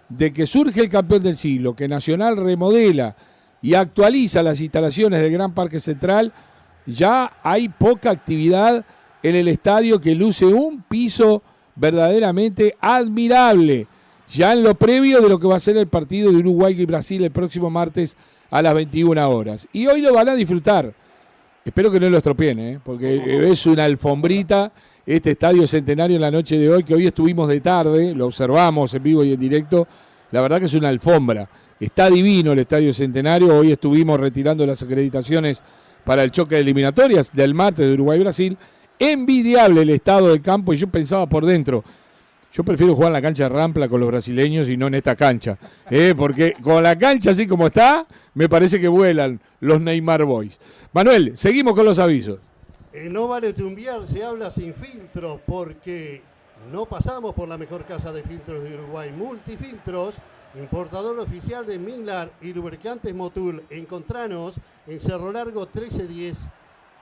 de 0.08 0.32
que 0.32 0.44
surge 0.44 0.80
el 0.80 0.88
campeón 0.88 1.22
del 1.22 1.36
siglo, 1.36 1.74
que 1.74 1.88
Nacional 1.88 2.36
remodela 2.36 3.16
y 3.62 3.74
actualiza 3.74 4.42
las 4.42 4.60
instalaciones 4.60 5.20
del 5.20 5.32
Gran 5.32 5.54
Parque 5.54 5.80
Central, 5.80 6.32
ya 6.86 7.32
hay 7.42 7.68
poca 7.68 8.10
actividad 8.10 8.84
en 9.22 9.36
el 9.36 9.48
estadio 9.48 10.00
que 10.00 10.14
luce 10.14 10.46
un 10.46 10.82
piso 10.82 11.42
verdaderamente 11.76 12.76
admirable, 12.80 13.86
ya 14.30 14.52
en 14.52 14.62
lo 14.62 14.74
previo 14.74 15.20
de 15.20 15.28
lo 15.28 15.38
que 15.38 15.46
va 15.46 15.56
a 15.56 15.60
ser 15.60 15.76
el 15.76 15.88
partido 15.88 16.30
de 16.30 16.38
Uruguay 16.38 16.74
y 16.78 16.86
Brasil 16.86 17.22
el 17.24 17.30
próximo 17.30 17.70
martes 17.70 18.16
a 18.50 18.62
las 18.62 18.74
21 18.74 19.28
horas. 19.28 19.68
Y 19.72 19.86
hoy 19.86 20.00
lo 20.00 20.12
van 20.12 20.28
a 20.28 20.34
disfrutar. 20.34 20.92
Espero 21.64 21.90
que 21.90 22.00
no 22.00 22.08
lo 22.08 22.16
estropien, 22.16 22.58
¿eh? 22.58 22.80
porque 22.82 23.50
es 23.50 23.66
una 23.66 23.84
alfombrita 23.84 24.72
este 25.06 25.32
estadio 25.32 25.66
centenario 25.66 26.16
en 26.16 26.22
la 26.22 26.30
noche 26.30 26.58
de 26.58 26.70
hoy, 26.70 26.84
que 26.84 26.94
hoy 26.94 27.06
estuvimos 27.06 27.48
de 27.48 27.60
tarde, 27.60 28.14
lo 28.14 28.26
observamos 28.26 28.94
en 28.94 29.02
vivo 29.02 29.24
y 29.24 29.32
en 29.32 29.40
directo. 29.40 29.88
La 30.30 30.40
verdad 30.40 30.60
que 30.60 30.66
es 30.66 30.74
una 30.74 30.88
alfombra. 30.88 31.48
Está 31.80 32.08
divino 32.08 32.52
el 32.52 32.60
estadio 32.60 32.92
centenario. 32.92 33.56
Hoy 33.56 33.72
estuvimos 33.72 34.20
retirando 34.20 34.64
las 34.64 34.82
acreditaciones 34.82 35.62
para 36.00 36.22
el 36.24 36.30
choque 36.30 36.56
de 36.56 36.62
eliminatorias 36.62 37.32
del 37.32 37.54
martes 37.54 37.86
de 37.86 37.94
Uruguay-Brasil. 37.94 38.56
Envidiable 38.98 39.82
el 39.82 39.90
estado 39.90 40.28
del 40.28 40.42
campo 40.42 40.74
y 40.74 40.76
yo 40.76 40.86
pensaba 40.88 41.26
por 41.26 41.46
dentro. 41.46 41.84
Yo 42.52 42.64
prefiero 42.64 42.94
jugar 42.94 43.10
en 43.10 43.12
la 43.14 43.22
cancha 43.22 43.44
de 43.44 43.50
Rampla 43.50 43.88
con 43.88 44.00
los 44.00 44.08
brasileños 44.08 44.68
y 44.68 44.76
no 44.76 44.88
en 44.88 44.94
esta 44.94 45.14
cancha. 45.14 45.56
¿eh? 45.88 46.14
Porque 46.16 46.54
con 46.60 46.82
la 46.82 46.98
cancha 46.98 47.30
así 47.30 47.46
como 47.46 47.66
está, 47.66 48.06
me 48.34 48.48
parece 48.48 48.80
que 48.80 48.88
vuelan 48.88 49.40
los 49.60 49.80
Neymar 49.80 50.24
Boys. 50.24 50.60
Manuel, 50.92 51.32
seguimos 51.36 51.74
con 51.74 51.84
los 51.84 51.98
avisos. 51.98 52.38
No 52.92 53.28
vale 53.28 53.52
trumbiar, 53.52 54.04
se 54.04 54.24
habla 54.24 54.50
sin 54.50 54.74
filtros 54.74 55.40
porque 55.46 56.22
no 56.70 56.84
pasamos 56.86 57.34
por 57.34 57.48
la 57.48 57.56
mejor 57.56 57.84
casa 57.84 58.12
de 58.12 58.22
filtros 58.22 58.62
de 58.62 58.74
Uruguay. 58.74 59.10
Multifiltros, 59.12 60.16
importador 60.54 61.18
oficial 61.18 61.64
de 61.66 61.78
Minglar 61.78 62.30
y 62.42 62.52
lubricantes 62.52 63.14
Motul. 63.14 63.64
Encontranos 63.70 64.56
en 64.86 65.00
Cerro 65.00 65.32
Largo 65.32 65.60
1310. 65.60 66.38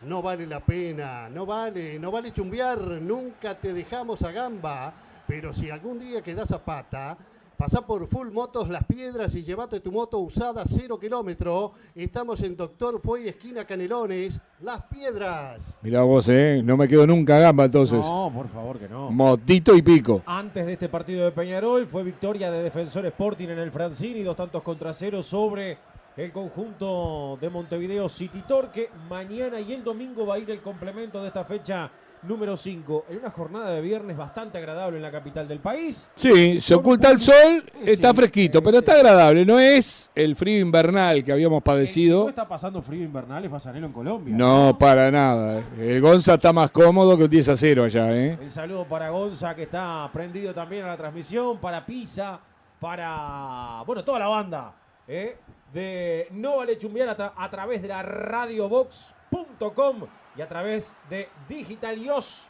No 0.03 0.23
vale 0.23 0.47
la 0.47 0.61
pena, 0.61 1.29
no 1.29 1.45
vale, 1.45 1.99
no 1.99 2.13
vale 2.13 2.33
chumbear, 2.33 2.79
nunca 2.79 3.57
te 3.59 3.73
dejamos 3.73 4.23
a 4.23 4.31
gamba. 4.31 4.93
Pero 5.27 5.53
si 5.53 5.71
algún 5.71 5.99
día 5.99 6.23
quedas 6.23 6.53
a 6.53 6.65
pata, 6.65 7.19
Pasá 7.59 7.85
por 7.85 8.07
Full 8.07 8.31
Motos 8.31 8.69
Las 8.69 8.85
Piedras 8.85 9.35
y 9.35 9.43
llévate 9.43 9.81
tu 9.81 9.91
moto 9.91 10.21
usada 10.21 10.63
cero 10.65 10.97
kilómetro. 10.97 11.73
Estamos 11.93 12.41
en 12.45 12.57
Doctor 12.57 13.01
Puey, 13.01 13.27
esquina 13.27 13.65
Canelones, 13.65 14.41
Las 14.61 14.85
Piedras. 14.85 15.77
Mirá 15.83 16.03
vos, 16.03 16.29
¿eh? 16.29 16.63
No 16.65 16.77
me 16.77 16.87
quedo 16.87 17.05
nunca 17.05 17.37
gamba 17.41 17.65
entonces. 17.65 17.99
No, 17.99 18.31
por 18.33 18.47
favor 18.47 18.79
que 18.79 18.89
no. 18.89 19.11
Motito 19.11 19.75
y 19.75 19.83
pico. 19.83 20.23
Antes 20.25 20.67
de 20.67 20.75
este 20.75 20.89
partido 20.89 21.25
de 21.25 21.33
Peñarol 21.33 21.89
fue 21.89 22.05
victoria 22.05 22.53
de 22.53 22.63
Defensor 22.63 23.05
Sporting 23.07 23.49
en 23.49 23.59
el 23.59 23.73
Francini, 23.73 24.23
dos 24.23 24.37
tantos 24.37 24.63
contra 24.63 24.95
cero 24.95 25.21
sobre 25.21 25.79
el 26.17 26.31
conjunto 26.31 27.39
de 27.41 27.51
Montevideo 27.51 28.09
City 28.09 28.45
Torque. 28.47 28.89
Mañana 29.11 29.61
y 29.61 29.73
el 29.73 29.83
domingo 29.83 30.25
va 30.25 30.37
a 30.37 30.39
ir 30.39 30.49
el 30.49 30.63
complemento 30.63 31.21
de 31.21 31.27
esta 31.27 31.45
fecha 31.45 31.91
número 32.23 32.57
5 32.57 33.07
en 33.11 33.19
una 33.19 33.31
jornada 33.31 33.71
de 33.71 33.81
viernes 33.81 34.17
bastante 34.17 34.59
agradable 34.59 34.97
en 34.97 35.03
la 35.03 35.11
capital 35.11 35.49
del 35.49 35.59
país. 35.61 36.11
Sí, 36.15 36.61
se 36.61 36.75
oculta 36.75 37.11
el 37.11 37.21
sol, 37.21 37.65
está 37.85 38.15
fresquito, 38.15 38.63
pero 38.63 38.79
está 38.79 38.95
agradable. 38.95 39.45
No 39.45 39.59
es 39.59 40.11
el 40.15 40.37
frío 40.37 40.61
invernal 40.61 41.23
que 41.25 41.33
habíamos 41.33 41.63
padecido. 41.63 42.25
¿No 42.25 42.29
está 42.31 42.49
pasando 42.49 42.81
frío 42.83 43.05
invernal 43.05 43.45
es 43.45 43.51
Fasanelo 43.51 43.87
en 43.87 43.93
Colombia? 43.93 44.35
No, 44.37 44.77
para 44.79 45.11
nada. 45.11 45.63
El 45.79 46.01
Gonza 46.01 46.35
está 46.35 46.53
más 46.53 46.71
cómodo 46.71 47.17
que 47.17 47.25
un 47.25 47.31
10 47.31 47.49
a 47.51 47.57
0 47.57 47.85
allá. 47.85 48.17
¿eh? 48.17 48.39
El 48.41 48.51
saludo 48.51 48.85
para 48.85 49.11
Gonza 49.11 49.55
que 49.55 49.65
está 49.65 50.09
prendido 50.13 50.55
también 50.55 50.85
a 50.85 50.89
la 50.89 50.97
transmisión, 50.97 51.59
para 51.59 51.85
Pisa, 51.85 52.41
para, 52.81 53.83
bueno, 53.87 54.05
toda 54.05 54.21
la 54.21 54.29
banda. 54.29 54.73
¿eh? 55.07 55.37
De 55.73 56.29
No 56.31 56.59
Vale 56.59 56.79
Chumbiar 56.79 57.09
a, 57.11 57.33
a 57.37 57.51
través 57.51 57.83
de 57.83 57.89
la 57.89 58.03
radiobox.com 58.03 60.07
y 60.39 60.43
a 60.43 60.49
través 60.49 60.95
de 61.11 61.29
Digitalios. 61.49 62.47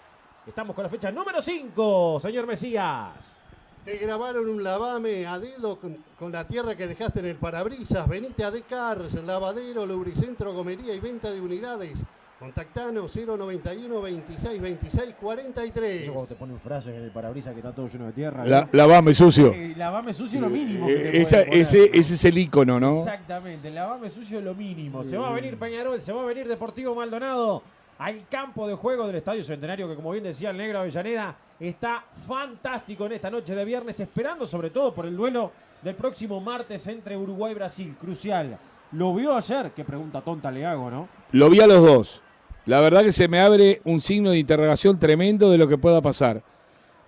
Estamos 0.46 0.76
con 0.76 0.82
la 0.82 0.90
fecha 0.90 1.10
número 1.10 1.40
5, 1.40 2.20
señor 2.20 2.46
Mesías. 2.46 3.38
Te 3.82 3.96
grabaron 3.96 4.46
un 4.46 4.62
lavame 4.62 5.26
a 5.26 5.38
dedo 5.38 5.78
con, 5.80 6.32
la 6.32 6.46
tierra 6.46 6.76
que 6.76 6.86
dejaste 6.86 7.20
en 7.20 7.26
el 7.26 7.36
parabrisas. 7.36 8.06
Venite 8.06 8.44
a 8.44 8.50
Decars, 8.50 9.14
lavadero, 9.24 9.86
lubricentro, 9.86 10.52
gomería 10.52 10.94
y 10.94 11.00
venta 11.00 11.30
de 11.30 11.40
unidades. 11.40 12.00
Contactanos 12.38 13.16
091 13.16 14.00
26 14.00 14.60
26 14.60 15.14
43. 15.18 16.02
Eso 16.02 16.12
cuando 16.12 16.28
te 16.28 16.34
ponen 16.34 16.60
frases 16.60 16.94
en 16.94 17.02
el 17.02 17.10
parabrisas 17.10 17.52
que 17.54 17.60
está 17.60 17.74
todo 17.74 17.88
lleno 17.88 18.06
de 18.06 18.12
tierra. 18.12 18.44
La, 18.44 18.68
lavame 18.70 19.14
sucio. 19.14 19.52
Eh, 19.52 19.74
lavame 19.76 20.12
sucio 20.12 20.40
lo 20.40 20.50
mínimo. 20.50 20.88
Eh, 20.88 21.22
ese, 21.22 21.48
ese, 21.50 21.90
es 21.94 22.24
el 22.26 22.38
icono, 22.38 22.78
¿no? 22.78 22.98
Exactamente, 22.98 23.70
lavame 23.70 24.10
sucio 24.10 24.40
lo 24.42 24.54
mínimo. 24.54 25.02
Se 25.02 25.16
va 25.16 25.30
a 25.30 25.32
venir 25.32 25.58
Peñarol, 25.58 26.00
se 26.00 26.12
va 26.12 26.22
a 26.22 26.26
venir 26.26 26.46
Deportivo 26.46 26.94
Maldonado 26.94 27.62
al 27.98 28.28
campo 28.28 28.68
de 28.68 28.74
juego 28.74 29.06
del 29.06 29.16
Estadio 29.16 29.42
Centenario, 29.42 29.88
que 29.88 29.96
como 29.96 30.12
bien 30.12 30.24
decía 30.24 30.50
el 30.50 30.56
negro 30.56 30.78
Avellaneda, 30.78 31.36
está 31.58 32.04
fantástico 32.26 33.06
en 33.06 33.12
esta 33.12 33.30
noche 33.30 33.54
de 33.54 33.64
viernes, 33.64 33.98
esperando 33.98 34.46
sobre 34.46 34.70
todo 34.70 34.94
por 34.94 35.06
el 35.06 35.16
duelo 35.16 35.52
del 35.82 35.96
próximo 35.96 36.40
martes 36.40 36.86
entre 36.86 37.16
Uruguay 37.16 37.52
y 37.52 37.54
Brasil, 37.56 37.96
crucial. 38.00 38.56
¿Lo 38.92 39.14
vio 39.14 39.36
ayer? 39.36 39.72
Qué 39.74 39.84
pregunta 39.84 40.20
tonta 40.20 40.50
le 40.50 40.64
hago, 40.64 40.90
¿no? 40.90 41.08
Lo 41.32 41.50
vi 41.50 41.60
a 41.60 41.66
los 41.66 41.84
dos. 41.84 42.22
La 42.66 42.80
verdad 42.80 43.02
que 43.02 43.12
se 43.12 43.28
me 43.28 43.40
abre 43.40 43.80
un 43.84 44.00
signo 44.00 44.30
de 44.30 44.38
interrogación 44.38 44.98
tremendo 44.98 45.50
de 45.50 45.58
lo 45.58 45.66
que 45.66 45.78
pueda 45.78 46.00
pasar. 46.00 46.42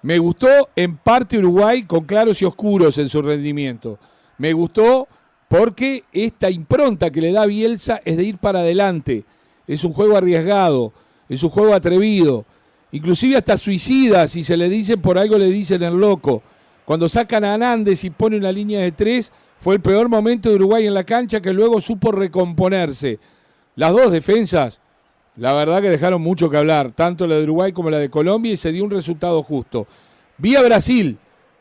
Me 0.03 0.19
gustó 0.19 0.71
en 0.75 0.97
parte 0.97 1.39
Uruguay 1.39 1.85
con 1.85 2.05
claros 2.05 2.41
y 2.43 2.47
oscuros 2.47 2.99
en 2.99 3.09
su 3.09 3.23
rendimiento. 3.23 3.99
Me 4.39 4.53
gustó 4.53 5.07
porque 5.49 6.05
esta 6.13 6.51
impronta 6.51 7.11
que 7.11 7.21
le 7.21 7.33
da 7.33 7.47
Bielsa 7.47 8.01
es 8.05 8.17
de 8.17 8.25
ir 8.25 8.39
para 8.39 8.61
adelante 8.61 9.25
es 9.75 9.85
un 9.85 9.93
juego 9.93 10.17
arriesgado, 10.17 10.93
es 11.29 11.45
un 11.45 11.51
juego 11.51 11.75
atrevido, 11.75 12.45
inclusive 12.91 13.37
hasta 13.37 13.57
suicida, 13.57 14.27
si 14.27 14.43
se 14.43 14.57
le 14.57 14.69
dice 14.69 14.97
por 14.97 15.17
algo 15.17 15.39
le 15.39 15.47
dicen 15.47 15.81
el 15.85 15.95
loco. 15.95 16.43
Cuando 16.85 17.09
sacan 17.09 17.45
a 17.45 17.55
Hernández 17.55 18.03
y 18.03 18.11
pone 18.11 18.37
una 18.37 18.51
línea 18.51 18.81
de 18.81 18.91
tres, 18.91 19.31
fue 19.61 19.77
el 19.77 19.81
peor 19.81 20.09
momento 20.09 20.49
de 20.49 20.57
Uruguay 20.57 20.89
en 20.89 20.95
la 20.95 21.05
cancha 21.05 21.41
que 21.41 21.53
luego 21.53 21.81
supo 21.81 22.11
recomponerse. 22.11 23.21
Las 23.77 23.93
dos 23.93 24.11
defensas, 24.11 24.81
la 25.37 25.53
verdad 25.53 25.81
que 25.81 25.89
dejaron 25.91 26.21
mucho 26.21 26.51
que 26.51 26.57
hablar, 26.57 26.91
tanto 26.91 27.29
la 27.29 27.37
de 27.37 27.45
Uruguay 27.45 27.71
como 27.71 27.91
la 27.91 27.99
de 27.99 28.11
Colombia, 28.11 28.53
y 28.53 28.57
se 28.57 28.73
dio 28.73 28.83
un 28.83 28.91
resultado 28.91 29.41
justo. 29.45 29.87
Vía 30.37 30.63
Brasil, 30.63 31.17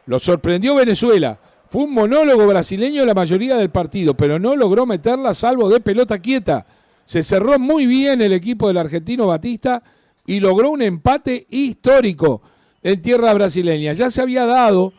lo 0.08 0.18
sorprendió 0.18 0.74
Venezuela. 0.74 1.38
Fue 1.70 1.84
un 1.84 1.94
monólogo 1.94 2.48
brasileño 2.48 3.06
la 3.06 3.14
mayoría 3.14 3.56
del 3.56 3.70
partido, 3.70 4.16
pero 4.16 4.40
no 4.40 4.56
logró 4.56 4.88
meterla 4.88 5.36
salvo 5.36 5.70
de 5.70 5.80
pelota 5.80 6.18
quieta. 6.18 6.66
Se 7.10 7.24
cerró 7.24 7.58
muy 7.58 7.88
bien 7.88 8.22
el 8.22 8.34
equipo 8.34 8.68
del 8.68 8.78
argentino 8.78 9.26
Batista 9.26 9.82
y 10.28 10.40
logró 10.40 10.70
un 10.70 10.84
empate 10.84 11.48
histórico 11.50 12.44
en 12.84 13.02
tierra 13.02 13.34
brasileña. 13.34 13.94
Ya 13.94 14.12
se 14.12 14.22
había 14.22 14.46
dado, 14.46 14.94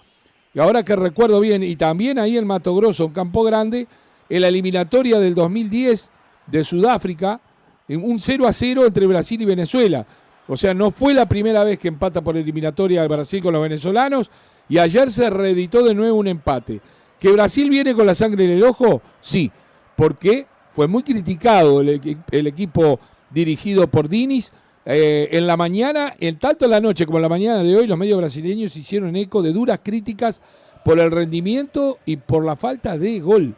y 0.53 0.59
ahora 0.59 0.85
que 0.85 0.97
recuerdo 0.97 1.39
bien, 1.39 1.63
y 1.63 1.77
también 1.77 2.19
ahí 2.19 2.37
en 2.37 2.49
Mato 2.49 2.75
Grosso, 2.75 3.05
en 3.05 3.13
Campo 3.13 3.45
Grande, 3.45 3.87
en 4.29 4.41
la 4.41 4.49
eliminatoria 4.49 5.21
del 5.21 5.37
2010 5.37 6.11
de 6.49 6.65
Sudáfrica, 6.65 7.41
un 7.89 8.19
0 8.19 8.49
a 8.49 8.53
0 8.53 8.87
entre 8.87 9.07
Brasil 9.07 9.41
y 9.43 9.45
Venezuela. 9.45 10.05
O 10.49 10.57
sea, 10.57 10.75
no 10.75 10.91
fue 10.91 11.15
la 11.15 11.27
primera 11.27 11.63
vez 11.63 11.79
que 11.79 11.87
empata 11.87 12.23
por 12.23 12.37
eliminatoria 12.37 13.05
el 13.05 13.09
Brasil 13.09 13.41
con 13.41 13.53
los 13.53 13.63
venezolanos, 13.63 14.33
y 14.69 14.79
ayer 14.79 15.13
se 15.13 15.31
reeditó 15.31 15.85
de 15.85 15.95
nuevo 15.95 16.19
un 16.19 16.27
empate. 16.27 16.81
¿Que 17.21 17.31
Brasil 17.31 17.71
viene 17.71 17.95
con 17.95 18.05
la 18.05 18.17
sangre 18.17 18.47
en 18.47 18.51
el 18.51 18.65
ojo? 18.65 19.01
Sí, 19.21 19.53
porque 19.95 20.49
fue 20.71 20.87
muy 20.89 21.03
criticado 21.03 21.81
el, 21.81 22.47
equipo 22.47 23.01
dirigido 23.31 23.89
por 23.89 24.09
Dinis. 24.09 24.53
Eh, 24.87 25.29
en 25.33 25.47
la 25.47 25.57
mañana, 25.57 26.15
en 26.19 26.39
tanto 26.39 26.65
en 26.65 26.71
la 26.71 26.81
noche 26.81 27.05
como 27.05 27.19
en 27.19 27.23
la 27.23 27.29
mañana 27.29 27.63
de 27.63 27.77
hoy, 27.77 27.87
los 27.87 27.99
medios 27.99 28.19
brasileños 28.19 28.75
hicieron 28.77 29.15
eco 29.15 29.43
de 29.43 29.53
duras 29.53 29.81
críticas 29.83 30.41
por 30.85 30.99
el 30.99 31.11
rendimiento 31.11 31.99
y 32.07 32.17
por 32.17 32.45
la 32.45 32.57
falta 32.57 32.97
de 32.97 33.21
gol. 33.21 33.55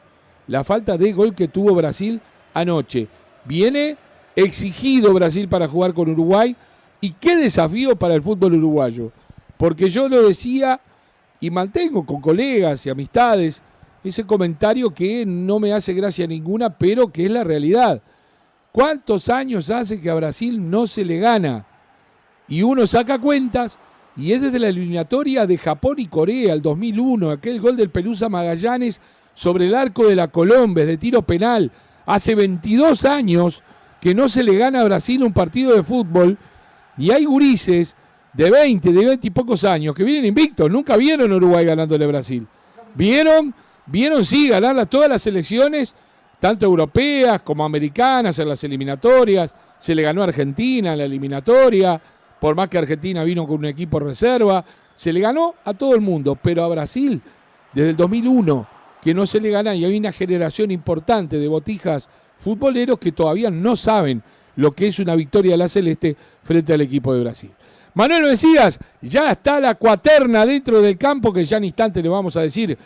La 0.48 0.64
falta 0.64 0.98
de 0.98 1.12
gol 1.12 1.34
que 1.34 1.48
tuvo 1.48 1.74
Brasil 1.74 2.20
anoche. 2.54 3.06
Viene 3.44 3.96
exigido 4.34 5.12
Brasil 5.12 5.48
para 5.48 5.68
jugar 5.68 5.94
con 5.94 6.10
Uruguay. 6.10 6.56
Y 7.00 7.12
qué 7.12 7.36
desafío 7.36 7.96
para 7.96 8.14
el 8.14 8.22
fútbol 8.22 8.54
uruguayo. 8.54 9.10
Porque 9.56 9.90
yo 9.90 10.08
lo 10.08 10.26
decía 10.26 10.80
y 11.40 11.50
mantengo 11.50 12.06
con 12.06 12.20
colegas 12.20 12.86
y 12.86 12.90
amistades 12.90 13.62
ese 14.04 14.24
comentario 14.24 14.92
que 14.92 15.24
no 15.26 15.60
me 15.60 15.72
hace 15.72 15.94
gracia 15.94 16.26
ninguna, 16.26 16.76
pero 16.76 17.08
que 17.12 17.26
es 17.26 17.30
la 17.30 17.44
realidad. 17.44 18.02
¿Cuántos 18.72 19.28
años 19.28 19.70
hace 19.70 20.00
que 20.00 20.10
a 20.10 20.14
Brasil 20.14 20.70
no 20.70 20.86
se 20.86 21.04
le 21.04 21.18
gana? 21.18 21.66
Y 22.48 22.62
uno 22.62 22.86
saca 22.86 23.18
cuentas 23.18 23.78
y 24.16 24.32
es 24.32 24.42
desde 24.42 24.58
la 24.58 24.68
eliminatoria 24.68 25.46
de 25.46 25.56
Japón 25.56 25.96
y 25.98 26.06
Corea, 26.06 26.52
el 26.52 26.62
2001, 26.62 27.30
aquel 27.30 27.60
gol 27.60 27.76
del 27.76 27.90
Pelusa 27.90 28.28
Magallanes 28.28 29.00
sobre 29.34 29.66
el 29.66 29.74
arco 29.74 30.06
de 30.06 30.16
la 30.16 30.28
Colombia, 30.28 30.84
de 30.84 30.98
tiro 30.98 31.22
penal. 31.22 31.70
Hace 32.04 32.34
22 32.34 33.04
años 33.04 33.62
que 34.00 34.14
no 34.14 34.28
se 34.28 34.42
le 34.42 34.56
gana 34.56 34.80
a 34.80 34.84
Brasil 34.84 35.22
un 35.22 35.32
partido 35.32 35.74
de 35.74 35.82
fútbol 35.82 36.36
y 36.98 37.10
hay 37.10 37.24
gurises 37.24 37.94
de 38.32 38.50
20, 38.50 38.92
de 38.92 39.04
20 39.04 39.26
y 39.26 39.30
pocos 39.30 39.64
años 39.64 39.94
que 39.94 40.04
vienen 40.04 40.26
invictos, 40.26 40.70
nunca 40.70 40.96
vieron 40.96 41.32
Uruguay 41.32 41.64
ganándole 41.64 42.04
a 42.04 42.08
Brasil. 42.08 42.46
Vieron 42.94 43.54
Vieron, 43.86 44.24
sí, 44.24 44.48
ganarlas 44.48 44.88
todas 44.88 45.08
las 45.08 45.26
elecciones, 45.26 45.94
tanto 46.38 46.66
europeas 46.66 47.42
como 47.42 47.64
americanas 47.64 48.38
en 48.38 48.48
las 48.48 48.62
eliminatorias. 48.64 49.54
Se 49.78 49.94
le 49.94 50.02
ganó 50.02 50.22
a 50.22 50.24
Argentina 50.24 50.92
en 50.92 50.98
la 50.98 51.04
eliminatoria, 51.04 52.00
por 52.40 52.54
más 52.54 52.68
que 52.68 52.78
Argentina 52.78 53.24
vino 53.24 53.46
con 53.46 53.58
un 53.58 53.66
equipo 53.66 53.98
reserva. 53.98 54.64
Se 54.94 55.12
le 55.12 55.20
ganó 55.20 55.54
a 55.64 55.74
todo 55.74 55.94
el 55.94 56.00
mundo, 56.00 56.38
pero 56.40 56.64
a 56.64 56.68
Brasil, 56.68 57.20
desde 57.72 57.90
el 57.90 57.96
2001, 57.96 58.66
que 59.00 59.14
no 59.14 59.26
se 59.26 59.40
le 59.40 59.50
gana, 59.50 59.74
y 59.74 59.84
hay 59.84 59.98
una 59.98 60.12
generación 60.12 60.70
importante 60.70 61.38
de 61.38 61.48
botijas 61.48 62.08
futboleros 62.38 62.98
que 62.98 63.12
todavía 63.12 63.50
no 63.50 63.76
saben 63.76 64.22
lo 64.56 64.72
que 64.72 64.88
es 64.88 64.98
una 64.98 65.16
victoria 65.16 65.52
de 65.52 65.56
la 65.56 65.68
Celeste 65.68 66.16
frente 66.42 66.72
al 66.72 66.80
equipo 66.80 67.14
de 67.14 67.20
Brasil. 67.20 67.50
Manuel 67.94 68.22
Mesías, 68.22 68.78
ya 69.00 69.32
está 69.32 69.60
la 69.60 69.74
cuaterna 69.74 70.46
dentro 70.46 70.80
del 70.80 70.96
campo, 70.96 71.32
que 71.32 71.44
ya 71.44 71.58
en 71.58 71.64
instante 71.64 72.02
le 72.02 72.08
vamos 72.08 72.36
a 72.36 72.42
decir 72.42 72.76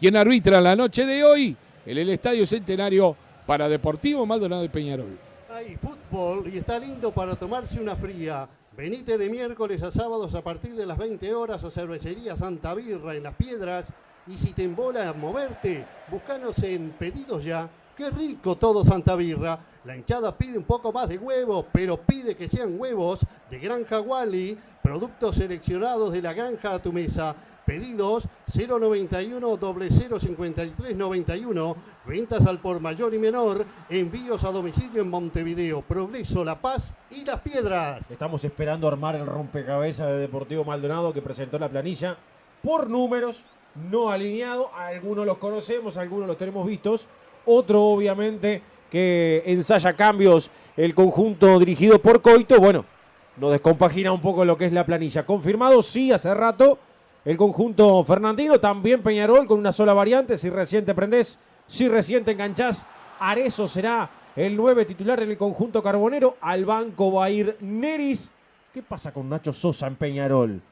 quién 0.00 0.16
arbitra 0.16 0.62
la 0.62 0.74
noche 0.74 1.04
de 1.04 1.22
hoy 1.22 1.54
en 1.84 1.98
el 1.98 2.08
Estadio 2.08 2.46
Centenario 2.46 3.14
para 3.46 3.68
Deportivo 3.68 4.24
Maldonado 4.24 4.64
y 4.64 4.70
Peñarol. 4.70 5.18
Hay 5.52 5.76
fútbol 5.76 6.50
y 6.50 6.56
está 6.56 6.78
lindo 6.78 7.12
para 7.12 7.36
tomarse 7.36 7.78
una 7.78 7.94
fría. 7.94 8.48
Venite 8.74 9.18
de 9.18 9.28
miércoles 9.28 9.82
a 9.82 9.90
sábados 9.90 10.34
a 10.34 10.42
partir 10.42 10.74
de 10.74 10.86
las 10.86 10.96
20 10.96 11.34
horas 11.34 11.64
a 11.64 11.70
Cervecería 11.70 12.34
Santa 12.34 12.72
Birra 12.74 13.14
en 13.14 13.24
Las 13.24 13.34
Piedras. 13.34 13.92
Y 14.26 14.38
si 14.38 14.54
te 14.54 14.64
embola 14.64 15.06
a 15.06 15.12
moverte, 15.12 15.84
búscanos 16.10 16.58
en 16.62 16.92
Pedidos 16.98 17.44
Ya. 17.44 17.68
Qué 18.00 18.08
rico 18.08 18.56
todo 18.56 18.82
Santa 18.82 19.14
Birra. 19.14 19.58
La 19.84 19.94
hinchada 19.94 20.34
pide 20.34 20.56
un 20.56 20.64
poco 20.64 20.90
más 20.90 21.06
de 21.06 21.18
huevos, 21.18 21.66
pero 21.70 21.98
pide 21.98 22.34
que 22.34 22.48
sean 22.48 22.80
huevos 22.80 23.20
de 23.50 23.58
Granja 23.58 24.00
Wally, 24.00 24.56
productos 24.82 25.36
seleccionados 25.36 26.10
de 26.10 26.22
la 26.22 26.32
granja 26.32 26.72
a 26.72 26.80
tu 26.80 26.94
mesa. 26.94 27.36
Pedidos 27.66 28.26
091 28.54 29.58
0053 30.18 30.96
91. 30.96 31.76
Ventas 32.06 32.46
al 32.46 32.58
por 32.58 32.80
mayor 32.80 33.12
y 33.12 33.18
menor. 33.18 33.66
Envíos 33.90 34.44
a 34.44 34.50
domicilio 34.50 35.02
en 35.02 35.10
Montevideo, 35.10 35.82
Progreso, 35.82 36.42
La 36.42 36.58
Paz 36.58 36.94
y 37.10 37.26
Las 37.26 37.42
Piedras. 37.42 38.10
Estamos 38.10 38.42
esperando 38.44 38.88
armar 38.88 39.16
el 39.16 39.26
rompecabezas 39.26 40.06
de 40.06 40.16
Deportivo 40.16 40.64
Maldonado 40.64 41.12
que 41.12 41.20
presentó 41.20 41.58
la 41.58 41.68
planilla 41.68 42.16
por 42.62 42.88
números, 42.88 43.44
no 43.90 44.08
alineado. 44.08 44.70
Algunos 44.74 45.26
los 45.26 45.36
conocemos, 45.36 45.98
algunos 45.98 46.26
los 46.26 46.38
tenemos 46.38 46.66
vistos. 46.66 47.06
Otro, 47.46 47.82
obviamente, 47.84 48.62
que 48.90 49.42
ensaya 49.46 49.94
cambios 49.94 50.50
el 50.76 50.94
conjunto 50.94 51.58
dirigido 51.58 52.00
por 52.00 52.22
Coito. 52.22 52.58
Bueno, 52.60 52.84
nos 53.36 53.52
descompagina 53.52 54.12
un 54.12 54.20
poco 54.20 54.44
lo 54.44 54.56
que 54.56 54.66
es 54.66 54.72
la 54.72 54.84
planilla. 54.84 55.24
Confirmado, 55.24 55.82
sí, 55.82 56.12
hace 56.12 56.34
rato. 56.34 56.78
El 57.24 57.36
conjunto 57.36 58.02
Fernandino, 58.04 58.58
también 58.60 59.02
Peñarol 59.02 59.46
con 59.46 59.58
una 59.58 59.72
sola 59.72 59.92
variante. 59.92 60.36
Si 60.36 60.48
reciente 60.48 60.94
prendés, 60.94 61.38
si 61.66 61.88
reciente 61.88 62.32
enganchás, 62.32 62.86
Arezo 63.18 63.68
será 63.68 64.10
el 64.36 64.56
9 64.56 64.86
titular 64.86 65.22
en 65.22 65.30
el 65.30 65.36
conjunto 65.36 65.82
carbonero. 65.82 66.36
Al 66.40 66.64
banco 66.64 67.12
va 67.12 67.26
a 67.26 67.30
ir 67.30 67.56
Neris. 67.60 68.30
¿Qué 68.72 68.82
pasa 68.82 69.12
con 69.12 69.28
Nacho 69.28 69.52
Sosa 69.52 69.86
en 69.86 69.96
Peñarol? 69.96 70.62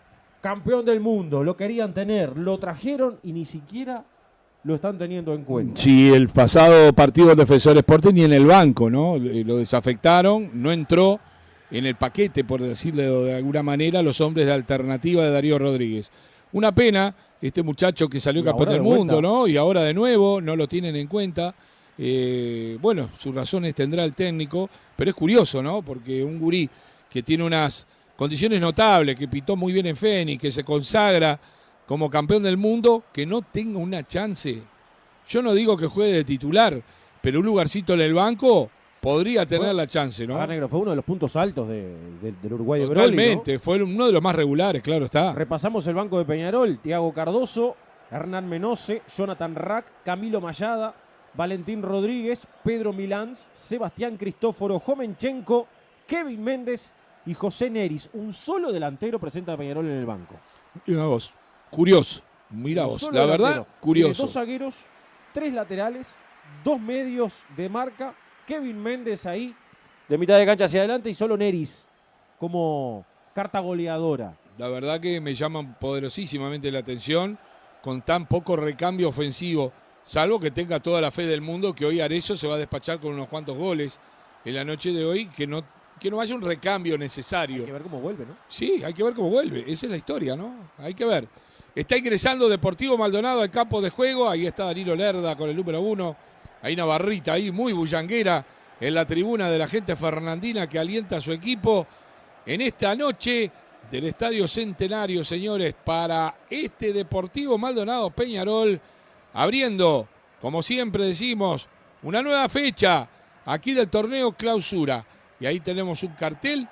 Campeón 0.40 0.84
del 0.84 1.00
mundo, 1.00 1.42
lo 1.42 1.56
querían 1.56 1.92
tener, 1.92 2.36
lo 2.36 2.58
trajeron 2.58 3.18
y 3.24 3.32
ni 3.32 3.44
siquiera 3.44 4.04
lo 4.64 4.74
están 4.74 4.98
teniendo 4.98 5.34
en 5.34 5.44
cuenta. 5.44 5.80
Sí, 5.80 6.12
el 6.12 6.28
pasado 6.28 6.92
partido 6.92 7.28
del 7.28 7.36
Defensor 7.36 7.76
Sporting 7.78 8.14
y 8.16 8.24
en 8.24 8.32
el 8.32 8.46
banco, 8.46 8.90
¿no? 8.90 9.16
Lo 9.18 9.56
desafectaron, 9.56 10.50
no 10.54 10.72
entró 10.72 11.20
en 11.70 11.86
el 11.86 11.94
paquete, 11.94 12.44
por 12.44 12.60
decirlo 12.60 13.24
de 13.24 13.34
alguna 13.34 13.62
manera, 13.62 14.02
los 14.02 14.20
hombres 14.20 14.46
de 14.46 14.52
alternativa 14.52 15.22
de 15.22 15.30
Darío 15.30 15.58
Rodríguez. 15.58 16.10
Una 16.52 16.74
pena, 16.74 17.14
este 17.40 17.62
muchacho 17.62 18.08
que 18.08 18.20
salió 18.20 18.42
campeón 18.42 18.68
del 18.70 18.78
de 18.78 18.82
vuelta. 18.82 18.98
mundo, 18.98 19.22
¿no? 19.22 19.46
Y 19.46 19.56
ahora 19.56 19.82
de 19.82 19.94
nuevo 19.94 20.40
no 20.40 20.56
lo 20.56 20.66
tienen 20.66 20.96
en 20.96 21.06
cuenta. 21.06 21.54
Eh, 21.96 22.78
bueno, 22.80 23.10
sus 23.18 23.34
razones 23.34 23.74
tendrá 23.74 24.04
el 24.04 24.14
técnico, 24.14 24.68
pero 24.96 25.10
es 25.10 25.14
curioso, 25.14 25.62
¿no? 25.62 25.82
Porque 25.82 26.24
un 26.24 26.38
gurí 26.38 26.68
que 27.10 27.22
tiene 27.22 27.44
unas 27.44 27.86
condiciones 28.16 28.60
notables, 28.60 29.16
que 29.16 29.28
pitó 29.28 29.56
muy 29.56 29.72
bien 29.72 29.86
en 29.86 29.96
Fénix, 29.96 30.40
que 30.40 30.52
se 30.52 30.64
consagra 30.64 31.38
como 31.88 32.08
campeón 32.10 32.42
del 32.44 32.56
mundo, 32.58 33.02
que 33.12 33.26
no 33.26 33.42
tenga 33.42 33.78
una 33.80 34.06
chance. 34.06 34.62
Yo 35.26 35.42
no 35.42 35.52
digo 35.54 35.76
que 35.76 35.86
juegue 35.86 36.12
de 36.12 36.24
titular, 36.24 36.80
pero 37.20 37.40
un 37.40 37.46
lugarcito 37.46 37.94
en 37.94 38.02
el 38.02 38.12
banco 38.14 38.70
podría 39.00 39.46
tener 39.46 39.60
Bueno, 39.68 39.74
la 39.78 39.86
chance, 39.86 40.26
¿no? 40.26 40.36
Acá, 40.36 40.46
Negro, 40.48 40.68
fue 40.68 40.80
uno 40.80 40.90
de 40.90 40.96
los 40.96 41.04
puntos 41.04 41.34
altos 41.36 41.66
de- 41.68 41.96
de- 42.22 42.32
del 42.42 42.52
Uruguay 42.52 42.80
de 42.82 42.86
Broly, 42.86 43.00
¿no? 43.00 43.04
Totalmente, 43.16 43.58
fue 43.58 43.82
uno 43.82 44.06
de 44.06 44.12
los 44.12 44.22
más 44.22 44.34
regulares, 44.36 44.82
claro 44.82 45.06
está. 45.06 45.32
Repasamos 45.32 45.86
el 45.86 45.94
banco 45.94 46.18
de 46.18 46.24
Peñarol, 46.26 46.78
Tiago 46.78 47.12
Cardoso, 47.12 47.74
Hernán 48.10 48.48
Menose, 48.48 49.02
Jonathan 49.16 49.54
Rack, 49.54 49.86
Camilo 50.04 50.40
Mayada, 50.40 50.94
Valentín 51.34 51.82
Rodríguez, 51.82 52.46
Pedro 52.64 52.92
Milans, 52.92 53.48
Sebastián 53.52 54.16
Cristóforo, 54.16 54.78
Jomenchenko, 54.80 55.66
Kevin 56.06 56.42
Méndez 56.42 56.92
y 57.26 57.34
José 57.34 57.70
Neris. 57.70 58.10
Un 58.14 58.32
solo 58.32 58.72
delantero 58.72 59.18
presenta 59.18 59.52
a 59.52 59.56
Peñarol 59.56 59.86
en 59.86 59.92
el 59.98 60.06
banco. 60.06 60.34
Mira 60.86 61.04
vos, 61.04 61.32
curioso, 61.68 62.22
mira 62.50 62.84
Un 62.84 62.88
vos, 62.88 63.02
la 63.02 63.08
verdad, 63.10 63.26
delantero. 63.26 63.64
Tiene 63.64 63.80
curioso. 63.80 64.22
Dos 64.22 64.32
zagueros, 64.32 64.74
tres 65.32 65.52
laterales, 65.52 66.06
dos 66.64 66.80
medios 66.80 67.44
de 67.56 67.68
marca, 67.68 68.14
Kevin 68.46 68.82
Méndez 68.82 69.26
ahí, 69.26 69.54
de 70.08 70.18
mitad 70.18 70.38
de 70.38 70.46
cancha 70.46 70.64
hacia 70.64 70.80
adelante, 70.80 71.10
y 71.10 71.14
solo 71.14 71.36
Neris 71.36 71.86
como 72.38 73.04
carta 73.34 73.60
goleadora. 73.60 74.36
La 74.58 74.68
verdad 74.68 75.00
que 75.00 75.20
me 75.20 75.34
llaman 75.34 75.76
poderosísimamente 75.78 76.70
la 76.72 76.80
atención 76.80 77.38
con 77.82 78.02
tan 78.02 78.26
poco 78.26 78.56
recambio 78.56 79.08
ofensivo, 79.08 79.72
salvo 80.04 80.40
que 80.40 80.50
tenga 80.50 80.80
toda 80.80 81.00
la 81.00 81.10
fe 81.10 81.26
del 81.26 81.40
mundo 81.40 81.74
que 81.74 81.86
hoy 81.86 82.00
Arezzo 82.00 82.36
se 82.36 82.48
va 82.48 82.54
a 82.54 82.58
despachar 82.58 82.98
con 82.98 83.14
unos 83.14 83.28
cuantos 83.28 83.56
goles 83.56 84.00
en 84.44 84.54
la 84.54 84.64
noche 84.64 84.92
de 84.92 85.04
hoy, 85.04 85.26
que 85.26 85.46
no, 85.46 85.62
que 86.00 86.10
no 86.10 86.20
haya 86.20 86.34
un 86.34 86.42
recambio 86.42 86.98
necesario. 86.98 87.60
Hay 87.60 87.66
que 87.66 87.72
ver 87.72 87.82
cómo 87.82 88.00
vuelve, 88.00 88.26
¿no? 88.26 88.36
Sí, 88.48 88.82
hay 88.84 88.94
que 88.94 89.02
ver 89.02 89.14
cómo 89.14 89.30
vuelve. 89.30 89.64
Esa 89.66 89.86
es 89.86 89.92
la 89.92 89.98
historia, 89.98 90.34
¿no? 90.34 90.52
Hay 90.78 90.94
que 90.94 91.04
ver. 91.04 91.28
Está 91.74 91.96
ingresando 91.96 92.48
Deportivo 92.48 92.98
Maldonado 92.98 93.42
al 93.42 93.50
campo 93.50 93.80
de 93.80 93.90
juego. 93.90 94.28
Ahí 94.28 94.46
está 94.46 94.64
Danilo 94.64 94.94
Lerda 94.94 95.36
con 95.36 95.48
el 95.48 95.56
número 95.56 95.80
uno. 95.80 96.16
Hay 96.62 96.74
una 96.74 96.84
barrita 96.84 97.34
ahí 97.34 97.52
muy 97.52 97.72
bullanguera 97.72 98.44
en 98.80 98.94
la 98.94 99.06
tribuna 99.06 99.48
de 99.48 99.58
la 99.58 99.68
gente 99.68 99.94
fernandina 99.96 100.66
que 100.66 100.78
alienta 100.78 101.16
a 101.16 101.20
su 101.20 101.32
equipo 101.32 101.86
en 102.46 102.60
esta 102.62 102.94
noche 102.94 103.50
del 103.90 104.04
Estadio 104.04 104.46
Centenario, 104.48 105.24
señores, 105.24 105.74
para 105.84 106.34
este 106.50 106.92
Deportivo 106.92 107.58
Maldonado 107.58 108.10
Peñarol, 108.10 108.80
abriendo, 109.32 110.08
como 110.40 110.62
siempre 110.62 111.04
decimos, 111.06 111.68
una 112.02 112.22
nueva 112.22 112.48
fecha 112.48 113.08
aquí 113.46 113.72
del 113.72 113.88
torneo 113.88 114.32
clausura. 114.32 115.04
Y 115.40 115.46
ahí 115.46 115.60
tenemos 115.60 116.02
un 116.02 116.12
cartel 116.12 116.68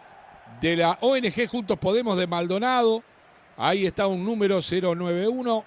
de 0.60 0.76
la 0.76 0.98
ONG 1.00 1.46
Juntos 1.48 1.78
Podemos 1.78 2.16
de 2.18 2.26
Maldonado. 2.26 3.02
Ahí 3.56 3.86
está 3.86 4.06
un 4.06 4.24
número 4.24 4.60
091 4.60 5.64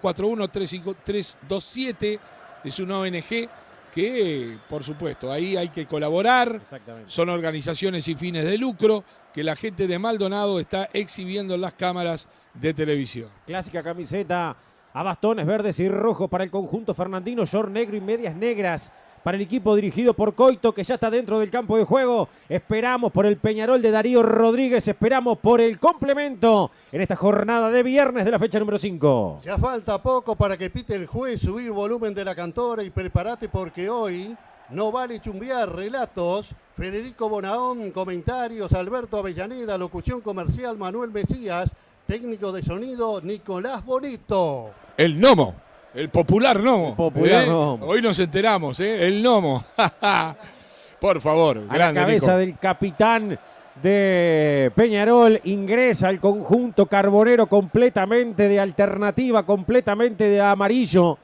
041 0.00 0.48
327. 0.48 2.20
Es 2.64 2.78
una 2.80 2.98
ONG 2.98 3.48
que, 3.92 4.58
por 4.68 4.84
supuesto, 4.84 5.32
ahí 5.32 5.56
hay 5.56 5.68
que 5.68 5.86
colaborar. 5.86 6.60
Son 7.06 7.28
organizaciones 7.28 8.04
sin 8.04 8.18
fines 8.18 8.44
de 8.44 8.58
lucro 8.58 9.04
que 9.32 9.42
la 9.42 9.56
gente 9.56 9.86
de 9.86 9.98
Maldonado 9.98 10.60
está 10.60 10.88
exhibiendo 10.92 11.54
en 11.54 11.60
las 11.60 11.74
cámaras 11.74 12.28
de 12.54 12.74
televisión. 12.74 13.30
Clásica 13.46 13.82
camiseta 13.82 14.56
a 14.92 15.02
bastones 15.02 15.46
verdes 15.46 15.78
y 15.80 15.88
rojos 15.88 16.28
para 16.28 16.44
el 16.44 16.50
conjunto 16.50 16.94
fernandino, 16.94 17.44
short 17.44 17.70
negro 17.70 17.96
y 17.96 18.00
medias 18.00 18.34
negras 18.34 18.92
para 19.22 19.36
el 19.36 19.42
equipo 19.42 19.74
dirigido 19.74 20.14
por 20.14 20.34
Coito, 20.34 20.72
que 20.72 20.84
ya 20.84 20.94
está 20.94 21.10
dentro 21.10 21.38
del 21.38 21.50
campo 21.50 21.76
de 21.76 21.84
juego. 21.84 22.28
Esperamos 22.48 23.12
por 23.12 23.26
el 23.26 23.36
Peñarol 23.36 23.82
de 23.82 23.90
Darío 23.90 24.22
Rodríguez, 24.22 24.86
esperamos 24.88 25.38
por 25.38 25.60
el 25.60 25.78
complemento 25.78 26.70
en 26.92 27.00
esta 27.00 27.16
jornada 27.16 27.70
de 27.70 27.82
viernes 27.82 28.24
de 28.24 28.30
la 28.30 28.38
fecha 28.38 28.58
número 28.58 28.78
5. 28.78 29.40
Ya 29.44 29.58
falta 29.58 30.02
poco 30.02 30.36
para 30.36 30.56
que 30.56 30.70
pite 30.70 30.94
el 30.94 31.06
juez, 31.06 31.40
subir 31.40 31.70
volumen 31.72 32.14
de 32.14 32.24
la 32.24 32.34
cantora 32.34 32.82
y 32.82 32.90
prepárate 32.90 33.48
porque 33.48 33.88
hoy 33.88 34.36
no 34.70 34.92
vale 34.92 35.20
chumbear 35.20 35.74
relatos. 35.74 36.50
Federico 36.76 37.28
Bonaón, 37.28 37.90
comentarios, 37.90 38.72
Alberto 38.72 39.18
Avellaneda, 39.18 39.76
locución 39.76 40.20
comercial, 40.20 40.78
Manuel 40.78 41.10
Mesías, 41.10 41.72
técnico 42.06 42.52
de 42.52 42.62
sonido, 42.62 43.20
Nicolás 43.20 43.84
Bonito. 43.84 44.70
El 44.96 45.20
Nomo, 45.20 45.54
el 45.94 46.08
popular 46.08 46.60
Nomo. 46.60 46.90
El 46.90 46.94
popular 46.96 47.44
¿eh? 47.44 47.46
Nomo. 47.46 47.86
Hoy 47.86 48.02
nos 48.02 48.18
enteramos, 48.18 48.80
¿eh? 48.80 49.06
el 49.06 49.22
Nomo. 49.22 49.64
por 51.00 51.20
favor, 51.20 51.62
A 51.68 51.78
la 51.78 51.92
cabeza 51.92 52.26
Nico. 52.26 52.38
del 52.38 52.58
capitán 52.58 53.38
de 53.82 54.72
Peñarol 54.74 55.40
ingresa 55.44 56.10
el 56.10 56.20
conjunto 56.20 56.86
carbonero 56.86 57.46
completamente 57.46 58.48
de 58.48 58.58
alternativa, 58.58 59.44
completamente 59.44 60.24
de 60.24 60.40
amarillo 60.40 61.16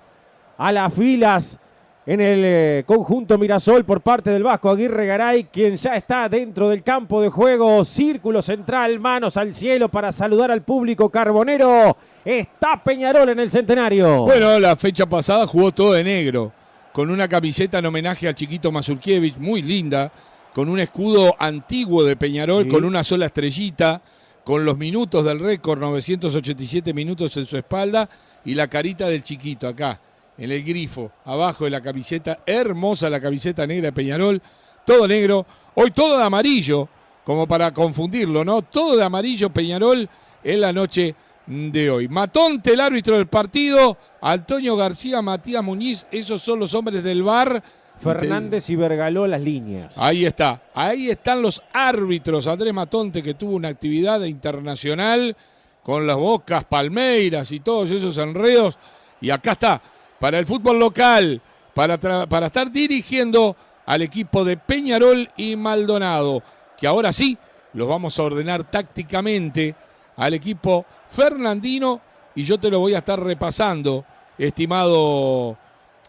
a 0.57 0.71
las 0.71 0.95
filas 0.95 1.59
en 2.07 2.21
el 2.21 2.43
eh, 2.45 2.85
conjunto 2.87 3.39
Mirasol 3.39 3.85
por 3.85 4.03
parte 4.03 4.31
del 4.31 4.43
Vasco 4.43 4.71
Aguirre 4.71 5.07
Garay, 5.07 5.45
quien 5.45 5.77
ya 5.77 5.95
está 5.95 6.29
dentro 6.29 6.69
del 6.69 6.83
campo 6.83 7.23
de 7.23 7.31
juego, 7.31 7.85
círculo 7.85 8.43
central, 8.43 9.01
manos 9.01 9.37
al 9.37 9.55
cielo 9.55 9.89
para 9.89 10.13
saludar 10.13 10.51
al 10.51 10.63
público 10.63 11.09
carbonero. 11.09 11.97
Está 12.25 12.83
Peñarol 12.83 13.29
en 13.29 13.41
el 13.41 13.51
centenario. 13.51 14.23
Bueno, 14.25 14.59
la 14.59 14.77
fecha 14.77 15.07
pasada 15.07 15.47
jugó 15.47 15.73
todo 15.73 15.93
de 15.93 16.05
negro, 16.05 16.53
con 16.93 17.11
una 17.11 17.29
camiseta 17.29 17.79
en 17.79 17.87
homenaje 17.87 18.27
al 18.27 18.35
chiquito 18.35 18.73
Mazurkiewicz, 18.73 19.37
muy 19.39 19.61
linda, 19.63 20.11
con 20.55 20.69
un 20.69 20.81
escudo 20.81 21.35
antiguo 21.39 22.03
de 22.05 22.17
Peñarol, 22.17 22.65
Sí. 22.65 22.71
con 22.71 22.85
una 22.85 23.05
sola 23.05 23.27
estrellita, 23.27 24.01
con 24.43 24.65
los 24.65 24.79
minutos 24.79 25.25
del 25.25 25.39
récord, 25.41 25.79
987 25.81 26.95
minutos 26.95 27.37
en 27.37 27.45
su 27.47 27.57
espalda, 27.57 28.09
y 28.45 28.55
la 28.55 28.69
carita 28.69 29.09
del 29.09 29.23
chiquito 29.23 29.69
acá, 29.69 30.01
en 30.39 30.51
el 30.51 30.63
grifo, 30.63 31.11
abajo 31.25 31.65
de 31.65 31.71
la 31.71 31.81
camiseta, 31.81 32.39
hermosa 32.47 33.11
la 33.11 33.21
camiseta 33.21 33.67
negra 33.67 33.87
de 33.87 33.93
Peñarol, 33.93 34.41
todo 34.87 35.07
negro, 35.09 35.45
hoy 35.75 35.91
todo 35.91 36.19
de 36.19 36.25
amarillo, 36.25 36.89
como 37.25 37.47
para 37.47 37.73
confundirlo, 37.73 38.45
¿no? 38.45 38.63
Todo 38.63 38.97
de 38.97 39.05
amarillo 39.05 39.51
Peñarol 39.51 40.09
en 40.43 40.61
la 40.61 40.73
noche 40.73 41.15
de 41.47 41.91
hoy. 41.91 42.09
Matonte, 42.09 42.73
el 42.73 42.81
árbitro 42.81 43.17
del 43.17 43.27
partido, 43.27 43.97
Antonio 44.21 44.77
García, 44.77 45.23
Matías 45.23 45.63
Muñiz, 45.63 46.07
esos 46.11 46.43
son 46.43 46.61
los 46.61 46.75
hombres 46.75 47.03
del 47.03 47.23
bar. 47.23 47.63
Fernández 47.97 48.69
y 48.71 48.77
Vergaló 48.77 49.27
las 49.27 49.41
líneas. 49.41 49.97
Ahí 49.99 50.25
está, 50.25 50.63
ahí 50.75 51.11
están 51.11 51.41
los 51.41 51.63
árbitros. 51.73 52.47
Andrés 52.47 52.75
Matonte 52.75 53.23
que 53.23 53.35
tuvo 53.35 53.55
una 53.55 53.69
actividad 53.69 54.23
internacional 54.25 55.37
con 55.83 56.07
las 56.07 56.17
bocas, 56.17 56.65
palmeiras 56.65 57.53
y 57.53 57.61
todos 57.61 57.91
esos 57.91 58.19
enredos. 58.19 58.79
Y 59.21 59.31
acá 59.31 59.53
está, 59.53 59.81
para 60.19 60.39
el 60.39 60.47
fútbol 60.47 60.79
local, 60.79 61.41
para, 61.73 61.99
para 61.99 62.47
estar 62.47 62.71
dirigiendo 62.71 63.57
al 63.87 64.03
equipo 64.03 64.45
de 64.45 64.57
Peñarol 64.57 65.31
y 65.37 65.57
Maldonado, 65.57 66.43
que 66.77 66.87
ahora 66.87 67.13
sí 67.13 67.39
los 67.75 67.89
vamos 67.89 68.19
a 68.19 68.23
ordenar 68.23 68.65
tácticamente 68.65 69.75
al 70.17 70.35
equipo 70.35 70.87
fernandino 71.09 72.01
y 72.35 72.43
yo 72.43 72.59
te 72.59 72.71
lo 72.71 72.81
voy 72.81 72.95
a 72.95 72.99
estar 72.99 73.21
repasando, 73.21 74.05
estimado 74.39 75.57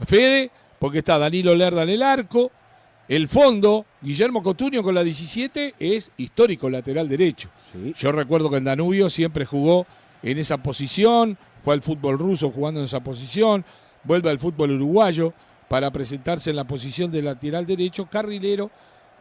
Fede, 0.05 0.51
porque 0.79 0.99
está 0.99 1.17
Danilo 1.17 1.55
Lerda 1.55 1.83
en 1.83 1.89
el 1.89 2.03
arco, 2.03 2.51
el 3.07 3.27
fondo, 3.27 3.85
Guillermo 4.01 4.41
Cotuño 4.41 4.81
con 4.81 4.95
la 4.95 5.03
17 5.03 5.75
es 5.77 6.11
histórico 6.17 6.69
lateral 6.69 7.07
derecho. 7.07 7.49
Yo 7.95 8.11
recuerdo 8.11 8.49
que 8.49 8.57
en 8.57 8.63
Danubio 8.63 9.09
siempre 9.09 9.45
jugó 9.45 9.85
en 10.23 10.39
esa 10.39 10.57
posición, 10.57 11.37
fue 11.63 11.75
al 11.75 11.83
fútbol 11.83 12.17
ruso 12.17 12.49
jugando 12.49 12.79
en 12.79 12.85
esa 12.85 13.01
posición, 13.01 13.63
vuelve 14.03 14.31
al 14.31 14.39
fútbol 14.39 14.71
uruguayo 14.71 15.33
para 15.69 15.91
presentarse 15.91 16.49
en 16.49 16.55
la 16.55 16.63
posición 16.63 17.11
de 17.11 17.21
lateral 17.21 17.65
derecho, 17.65 18.07
carrilero, 18.07 18.71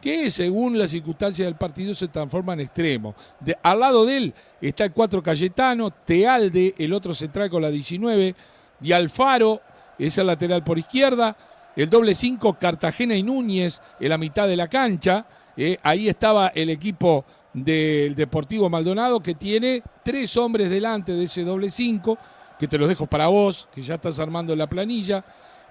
que 0.01 0.29
según 0.29 0.77
las 0.77 0.91
circunstancias 0.91 1.45
del 1.45 1.55
partido 1.55 1.95
se 1.95 2.07
transforma 2.07 2.53
en 2.53 2.61
extremo. 2.61 3.15
De, 3.39 3.57
al 3.63 3.79
lado 3.79 4.05
de 4.05 4.17
él 4.17 4.33
está 4.61 4.85
el 4.85 4.91
4 4.91 5.23
Cayetano, 5.23 5.91
Tealde, 5.91 6.75
el 6.77 6.93
otro 6.93 7.13
central 7.13 7.49
con 7.49 7.61
la 7.61 7.69
19, 7.69 8.35
y 8.81 8.91
Alfaro, 8.91 9.61
es 9.97 10.17
el 10.17 10.27
lateral 10.27 10.63
por 10.63 10.77
izquierda, 10.77 11.35
el 11.75 11.89
doble 11.89 12.13
5 12.13 12.57
Cartagena 12.59 13.15
y 13.15 13.23
Núñez 13.23 13.81
en 13.99 14.09
la 14.09 14.17
mitad 14.17 14.47
de 14.47 14.55
la 14.55 14.67
cancha, 14.67 15.25
eh, 15.57 15.77
ahí 15.83 16.09
estaba 16.09 16.47
el 16.49 16.69
equipo 16.69 17.25
del 17.53 18.13
Deportivo 18.15 18.69
Maldonado 18.69 19.21
que 19.21 19.35
tiene 19.35 19.81
tres 20.03 20.35
hombres 20.35 20.69
delante 20.69 21.13
de 21.13 21.23
ese 21.23 21.43
doble 21.43 21.71
5, 21.71 22.17
que 22.59 22.67
te 22.67 22.77
los 22.77 22.89
dejo 22.89 23.07
para 23.07 23.27
vos, 23.27 23.67
que 23.73 23.81
ya 23.81 23.95
estás 23.95 24.19
armando 24.19 24.55
la 24.55 24.67
planilla, 24.67 25.23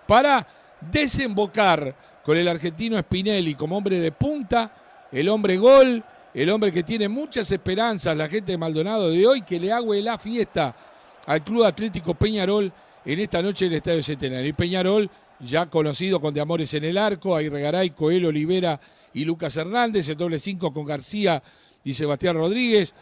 para 0.06 0.46
desembocar 0.90 1.94
con 2.24 2.36
el 2.36 2.48
argentino 2.48 2.98
Spinelli 2.98 3.54
como 3.54 3.76
hombre 3.76 3.98
de 3.98 4.10
punta, 4.10 4.72
el 5.12 5.28
hombre 5.28 5.56
gol, 5.56 6.02
el 6.32 6.50
hombre 6.50 6.72
que 6.72 6.82
tiene 6.82 7.08
muchas 7.08 7.50
esperanzas, 7.52 8.16
la 8.16 8.28
gente 8.28 8.52
de 8.52 8.58
Maldonado 8.58 9.10
de 9.10 9.26
hoy, 9.26 9.42
que 9.42 9.60
le 9.60 9.70
haga 9.70 9.94
la 9.96 10.18
fiesta 10.18 10.74
al 11.26 11.44
Club 11.44 11.64
Atlético 11.64 12.14
Peñarol 12.14 12.72
en 13.04 13.20
esta 13.20 13.42
noche 13.42 13.66
en 13.66 13.72
el 13.72 13.76
Estadio 13.76 14.02
Centenario. 14.02 14.48
Y 14.48 14.52
Peñarol, 14.54 15.08
ya 15.40 15.66
conocido 15.66 16.20
con 16.20 16.32
De 16.32 16.40
Amores 16.40 16.72
en 16.74 16.84
el 16.84 16.98
arco, 16.98 17.38
Regaray, 17.38 17.90
Coelho, 17.90 18.28
Olivera 18.28 18.80
y 19.12 19.24
Lucas 19.24 19.56
Hernández, 19.56 20.08
el 20.08 20.16
doble 20.16 20.38
cinco 20.38 20.72
con 20.72 20.84
García 20.84 21.42
y 21.84 21.92
Sebastián 21.92 22.34
Rodríguez. 22.34 22.94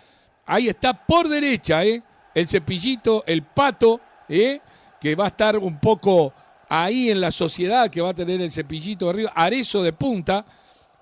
Ahí 0.47 0.69
está 0.69 0.93
por 0.93 1.29
derecha, 1.29 1.85
¿eh? 1.85 2.03
El 2.35 2.49
cepillito, 2.49 3.23
el 3.27 3.43
pato, 3.43 4.01
¿eh? 4.29 4.61
Que 5.01 5.15
va 5.15 5.25
a 5.25 5.29
estar 5.29 5.57
un 5.59 5.79
poco 5.79 6.35
ahí 6.73 7.11
en 7.11 7.21
la 7.21 7.31
sociedad 7.31 7.91
que 7.91 8.01
va 8.01 8.11
a 8.11 8.15
tener 8.15 8.41
el 8.41 8.51
cepillito 8.51 9.05
de 9.05 9.11
arriba, 9.11 9.33
Arezo 9.35 9.83
de 9.83 9.93
punta. 9.93 10.43